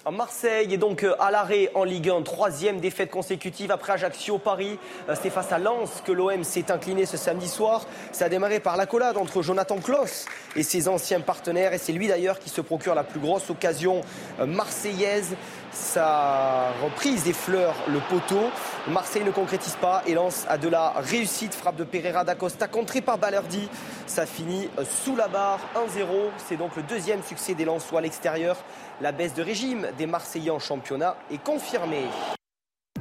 Marseille 0.09 0.73
est 0.73 0.79
donc 0.79 1.05
euh, 1.05 1.15
à 1.21 1.31
l'arrêt 1.31 1.71
en 1.75 1.85
Ligue 1.85 2.09
1, 2.09 2.23
troisième 2.23 2.81
défaite 2.81 3.11
consécutive 3.11 3.71
après 3.71 3.93
Ajaccio, 3.93 4.39
Paris. 4.39 4.79
Euh, 5.09 5.15
c'est 5.21 5.29
face 5.29 5.53
à 5.53 5.59
Lens 5.59 6.03
que 6.05 6.11
l'OM 6.11 6.43
s'est 6.43 6.73
incliné 6.73 7.05
ce 7.05 7.19
samedi 7.19 7.49
soir. 7.49 7.85
Ça 8.11 8.25
a 8.25 8.29
démarré 8.31 8.61
par 8.61 8.79
l'accolade 8.79 9.19
entre 9.19 9.43
Jonathan 9.43 9.77
Klaus 9.77 10.25
et 10.57 10.63
ses 10.63 10.89
anciens 10.89 11.21
partenaires. 11.21 11.75
Et 11.75 11.79
c'est 11.79 11.93
lui 11.93 12.09
d'ailleurs 12.09 12.39
qui 12.39 12.49
se 12.49 12.63
procure 12.63 12.95
la 12.95 13.05
plus 13.05 13.21
grosse 13.21 13.51
occasion 13.51 14.01
euh, 14.41 14.47
marseillaise. 14.47 15.37
Sa 15.73 16.73
reprise 16.83 17.25
des 17.25 17.33
fleurs 17.33 17.77
le 17.89 18.01
poteau. 18.01 18.51
Marseille 18.89 19.25
ne 19.25 19.31
concrétise 19.31 19.77
pas 19.77 20.03
et 20.07 20.15
lance 20.15 20.45
à 20.49 20.59
de 20.59 20.69
la 20.69 20.91
réussite. 20.97 21.55
Frappe 21.55 21.77
de 21.77 21.85
Pereira 21.85 22.25
d'Acosta 22.25 22.67
contrée 22.67 23.01
par 23.01 23.19
Balerdi. 23.19 23.69
Ça 24.07 24.27
finit 24.27 24.69
sous 25.05 25.15
la 25.15 25.29
barre 25.29 25.61
1-0. 25.77 26.31
C'est 26.39 26.57
donc 26.57 26.75
le 26.77 26.83
deuxième 26.83 27.23
succès 27.23 27.55
des 27.55 27.65
Lensois 27.65 28.01
à 28.01 28.03
l'extérieur. 28.03 28.57
La 29.01 29.13
baisse 29.13 29.35
de 29.35 29.43
régime 29.43 29.87
des 29.97 30.07
Marseillais 30.07 30.51
en 30.51 30.59
championnat 30.59 31.17
est 31.31 31.43
confirmée. 31.43 32.07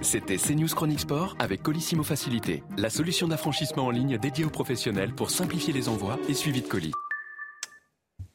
C'était 0.01 0.37
CNews 0.37 0.67
Chronique 0.67 1.01
Sport 1.01 1.35
avec 1.39 1.61
Colissimo 1.61 2.03
Facilité, 2.03 2.63
la 2.77 2.89
solution 2.89 3.27
d'affranchissement 3.27 3.87
en 3.87 3.89
ligne 3.89 4.17
dédiée 4.17 4.45
aux 4.45 4.49
professionnels 4.49 5.13
pour 5.13 5.29
simplifier 5.29 5.73
les 5.73 5.89
envois 5.89 6.17
et 6.29 6.33
suivi 6.33 6.61
de 6.61 6.67
colis. 6.67 6.93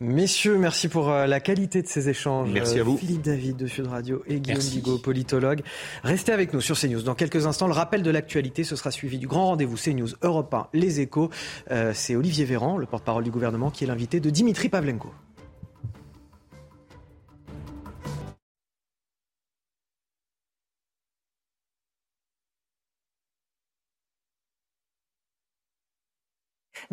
Messieurs, 0.01 0.59
merci 0.59 0.89
pour 0.89 1.11
euh, 1.11 1.27
la 1.27 1.39
qualité 1.39 1.81
de 1.81 1.87
ces 1.87 2.09
échanges. 2.09 2.51
Merci 2.53 2.81
à 2.81 2.83
vous. 2.83 2.97
Philippe 2.97 3.23
David 3.23 3.57
de 3.57 3.67
Sud 3.67 3.87
Radio 3.87 4.23
et 4.27 4.41
Guillaume 4.41 4.63
Bigot, 4.63 4.99
politologue. 4.99 5.63
Restez 6.03 6.33
avec 6.33 6.53
nous 6.53 6.61
sur 6.61 6.79
CNews. 6.79 7.03
Dans 7.03 7.15
quelques 7.15 7.47
instants, 7.47 7.69
le 7.69 7.73
rappel 7.75 8.03
de 8.03 8.11
l'actualité, 8.11 8.65
ce 8.65 8.75
sera 8.75 8.91
suivi 8.91 9.19
du 9.19 9.29
grand 9.29 9.47
rendez-vous 9.47 9.77
CNews 9.77 10.11
Europe 10.23 10.53
1, 10.53 10.69
Les 10.73 11.01
Échos. 11.01 11.31
Euh, 11.71 11.93
c'est 11.95 12.17
Olivier 12.17 12.45
Véran, 12.45 12.77
le 12.77 12.87
porte-parole 12.87 13.23
du 13.23 13.31
gouvernement, 13.31 13.71
qui 13.71 13.85
est 13.85 13.87
l'invité 13.87 14.19
de 14.19 14.31
Dimitri 14.31 14.69
Pavlenko. 14.69 15.13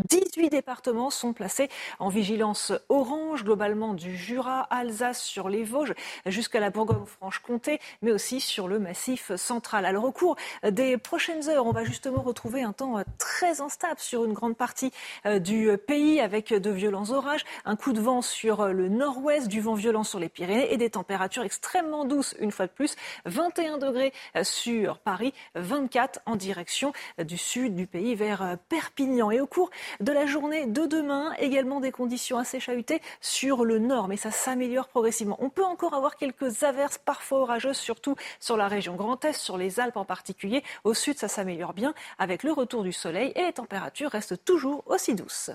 18 0.10 0.50
départements 0.50 1.10
sont 1.10 1.34
placés 1.34 1.70
en 2.00 2.10
vigilance 2.10 2.72
orange, 2.90 3.44
globalement 3.44 3.94
du 3.94 4.16
Jura, 4.16 4.62
Alsace, 4.70 5.22
sur 5.22 5.50
les 5.50 5.64
Vosges, 5.64 5.94
jusqu'à 6.26 6.60
la 6.60 6.70
Bourgogne-Franche-Comté, 6.70 7.80
mais 8.02 8.12
aussi 8.12 8.40
sur 8.40 8.68
le 8.68 8.80
massif 8.80 9.36
central. 9.36 9.86
Alors 9.86 10.06
au 10.06 10.12
cours 10.12 10.36
des 10.64 10.98
prochaines 10.98 11.50
heures, 11.50 11.66
on 11.66 11.72
va 11.72 11.84
justement 11.84 12.22
retrouver 12.22 12.64
un 12.64 12.74
temps 12.74 13.02
très 13.18 13.62
instable 13.62 14.00
sur 14.00 14.26
une 14.26 14.34
grande 14.34 14.56
partie 14.56 14.92
euh, 15.26 15.40
du 15.40 15.70
pays, 15.88 16.20
avec 16.20 16.54
de 16.54 16.70
violents 16.70 17.12
orages, 17.12 17.44
un 17.66 17.76
coup 17.76 17.94
de 17.94 18.00
vent 18.00 18.22
sur 18.22 18.68
le 18.68 18.90
nord-ouest, 18.90 19.48
du 19.48 19.62
vent 19.62 19.76
violent 19.76 20.04
sur 20.04 20.20
les 20.20 20.30
Pyrénées 20.30 20.74
et 20.74 20.78
des 20.78 20.90
températures 20.90 21.44
extrêmement 21.44 22.06
douces, 22.06 22.36
une 22.40 22.52
fois 22.52 22.68
de 22.68 22.72
plus, 22.72 22.96
21 23.26 23.78
degrés 23.78 24.14
sur 24.44 25.00
Paris, 25.00 25.34
24 25.56 26.22
en 26.26 26.36
direction 26.36 26.94
du 27.20 27.38
sud 27.38 27.76
du 27.76 27.88
pays 27.88 28.16
vers 28.16 28.58
Perpignan. 28.70 29.32
Et 29.32 29.40
au 29.40 29.48
cours 29.48 29.70
de 30.00 30.12
la 30.12 30.26
journée 30.26 30.66
de 30.66 30.86
demain. 30.86 31.34
Également 31.40 31.80
des 31.80 31.92
conditions 31.92 32.38
assez 32.38 32.60
chahutées 32.60 33.02
sur 33.20 33.66
le 33.66 33.80
nord, 33.80 34.08
mais 34.08 34.18
ça 34.18 34.32
s'améliore 34.32 34.88
progressivement. 34.88 35.38
On 35.40 35.50
peut 35.50 35.66
encore 35.66 35.94
avoir 35.94 36.16
quelques 36.16 36.64
averses 36.64 36.98
parfois 36.98 37.42
orageuses, 37.42 37.78
surtout 37.78 38.16
sur 38.40 38.58
la 38.58 38.68
région 38.68 38.96
Grand 38.96 39.24
Est, 39.26 39.34
sur 39.34 39.58
les 39.58 39.80
Alpes 39.80 39.98
en 39.98 40.06
particulier. 40.06 40.64
Au 40.84 40.94
sud, 40.94 41.18
ça 41.18 41.28
s'améliore 41.28 41.74
bien 41.74 41.94
avec 42.18 42.44
le 42.44 42.52
retour 42.52 42.84
du 42.84 42.94
soleil 42.94 43.32
et 43.36 43.44
les 43.44 43.54
températures 43.54 44.12
restent 44.12 44.44
toujours 44.46 44.84
aussi 44.88 45.16
douces. 45.16 45.52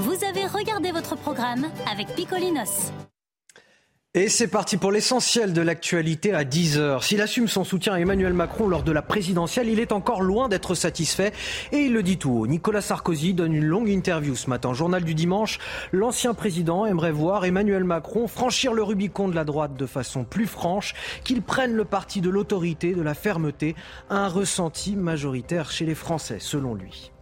Vous 0.00 0.24
avez 0.24 0.46
regardé 0.46 0.92
votre 0.92 1.16
programme 1.16 1.70
avec 1.90 2.14
Picolinos. 2.14 2.92
Et 4.14 4.30
c'est 4.30 4.48
parti 4.48 4.78
pour 4.78 4.90
l'essentiel 4.90 5.52
de 5.52 5.60
l'actualité 5.60 6.32
à 6.32 6.42
10h. 6.42 7.04
S'il 7.04 7.20
assume 7.20 7.46
son 7.46 7.62
soutien 7.62 7.92
à 7.92 8.00
Emmanuel 8.00 8.32
Macron 8.32 8.66
lors 8.66 8.82
de 8.82 8.90
la 8.90 9.02
présidentielle, 9.02 9.68
il 9.68 9.80
est 9.80 9.92
encore 9.92 10.22
loin 10.22 10.48
d'être 10.48 10.74
satisfait 10.74 11.30
et 11.72 11.80
il 11.80 11.92
le 11.92 12.02
dit 12.02 12.16
tout 12.16 12.30
haut. 12.30 12.46
Nicolas 12.46 12.80
Sarkozy 12.80 13.34
donne 13.34 13.52
une 13.52 13.66
longue 13.66 13.90
interview 13.90 14.34
ce 14.34 14.48
matin. 14.48 14.72
Journal 14.72 15.04
du 15.04 15.14
dimanche, 15.14 15.58
l'ancien 15.92 16.32
président 16.32 16.86
aimerait 16.86 17.12
voir 17.12 17.44
Emmanuel 17.44 17.84
Macron 17.84 18.28
franchir 18.28 18.72
le 18.72 18.82
Rubicon 18.82 19.28
de 19.28 19.34
la 19.34 19.44
droite 19.44 19.76
de 19.76 19.86
façon 19.86 20.24
plus 20.24 20.46
franche, 20.46 20.94
qu'il 21.22 21.42
prenne 21.42 21.74
le 21.74 21.84
parti 21.84 22.22
de 22.22 22.30
l'autorité, 22.30 22.94
de 22.94 23.02
la 23.02 23.12
fermeté, 23.12 23.76
un 24.08 24.28
ressenti 24.28 24.96
majoritaire 24.96 25.70
chez 25.70 25.84
les 25.84 25.94
Français, 25.94 26.38
selon 26.40 26.74
lui. 26.74 27.12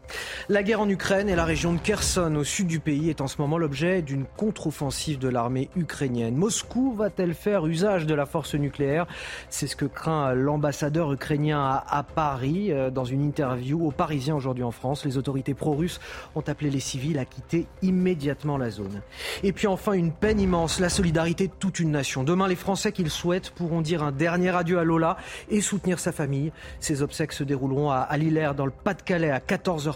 La 0.48 0.62
guerre 0.62 0.80
en 0.80 0.88
Ukraine 0.88 1.28
et 1.28 1.34
la 1.34 1.44
région 1.44 1.72
de 1.72 1.78
Kherson 1.78 2.34
au 2.36 2.44
sud 2.44 2.68
du 2.68 2.78
pays 2.78 3.10
est 3.10 3.20
en 3.20 3.26
ce 3.26 3.40
moment 3.40 3.58
l'objet 3.58 4.02
d'une 4.02 4.24
contre-offensive 4.36 5.18
de 5.18 5.28
l'armée 5.28 5.70
ukrainienne. 5.74 6.36
Moscou 6.36 6.94
va-t-elle 6.94 7.34
faire 7.34 7.66
usage 7.66 8.06
de 8.06 8.14
la 8.14 8.26
force 8.26 8.54
nucléaire? 8.54 9.06
C'est 9.50 9.66
ce 9.66 9.74
que 9.74 9.84
craint 9.84 10.34
l'ambassadeur 10.34 11.12
ukrainien 11.12 11.82
à, 11.86 12.02
Paris 12.04 12.70
euh, 12.70 12.90
dans 12.90 13.04
une 13.04 13.22
interview 13.22 13.84
aux 13.84 13.90
Parisiens 13.90 14.36
aujourd'hui 14.36 14.62
en 14.62 14.70
France. 14.70 15.04
Les 15.04 15.18
autorités 15.18 15.54
pro-russes 15.54 16.00
ont 16.34 16.44
appelé 16.46 16.70
les 16.70 16.80
civils 16.80 17.18
à 17.18 17.24
quitter 17.24 17.66
immédiatement 17.82 18.56
la 18.56 18.70
zone. 18.70 19.02
Et 19.42 19.52
puis 19.52 19.66
enfin 19.66 19.92
une 19.92 20.12
peine 20.12 20.38
immense, 20.38 20.78
la 20.78 20.88
solidarité 20.88 21.48
de 21.48 21.52
toute 21.58 21.80
une 21.80 21.90
nation. 21.90 22.22
Demain, 22.22 22.46
les 22.46 22.56
Français 22.56 22.92
qu'ils 22.92 23.10
souhaitent 23.10 23.50
pourront 23.50 23.80
dire 23.80 24.04
un 24.04 24.12
dernier 24.12 24.54
adieu 24.54 24.78
à 24.78 24.84
Lola 24.84 25.16
et 25.50 25.60
soutenir 25.60 25.98
sa 25.98 26.12
famille. 26.12 26.52
Ces 26.78 27.02
obsèques 27.02 27.32
se 27.32 27.42
dérouleront 27.42 27.90
à, 27.90 27.96
à 27.96 28.16
Lillers 28.16 28.52
dans 28.56 28.66
le 28.66 28.72
Pas-de-Calais 28.72 29.30
à 29.30 29.40
14h 29.40 29.95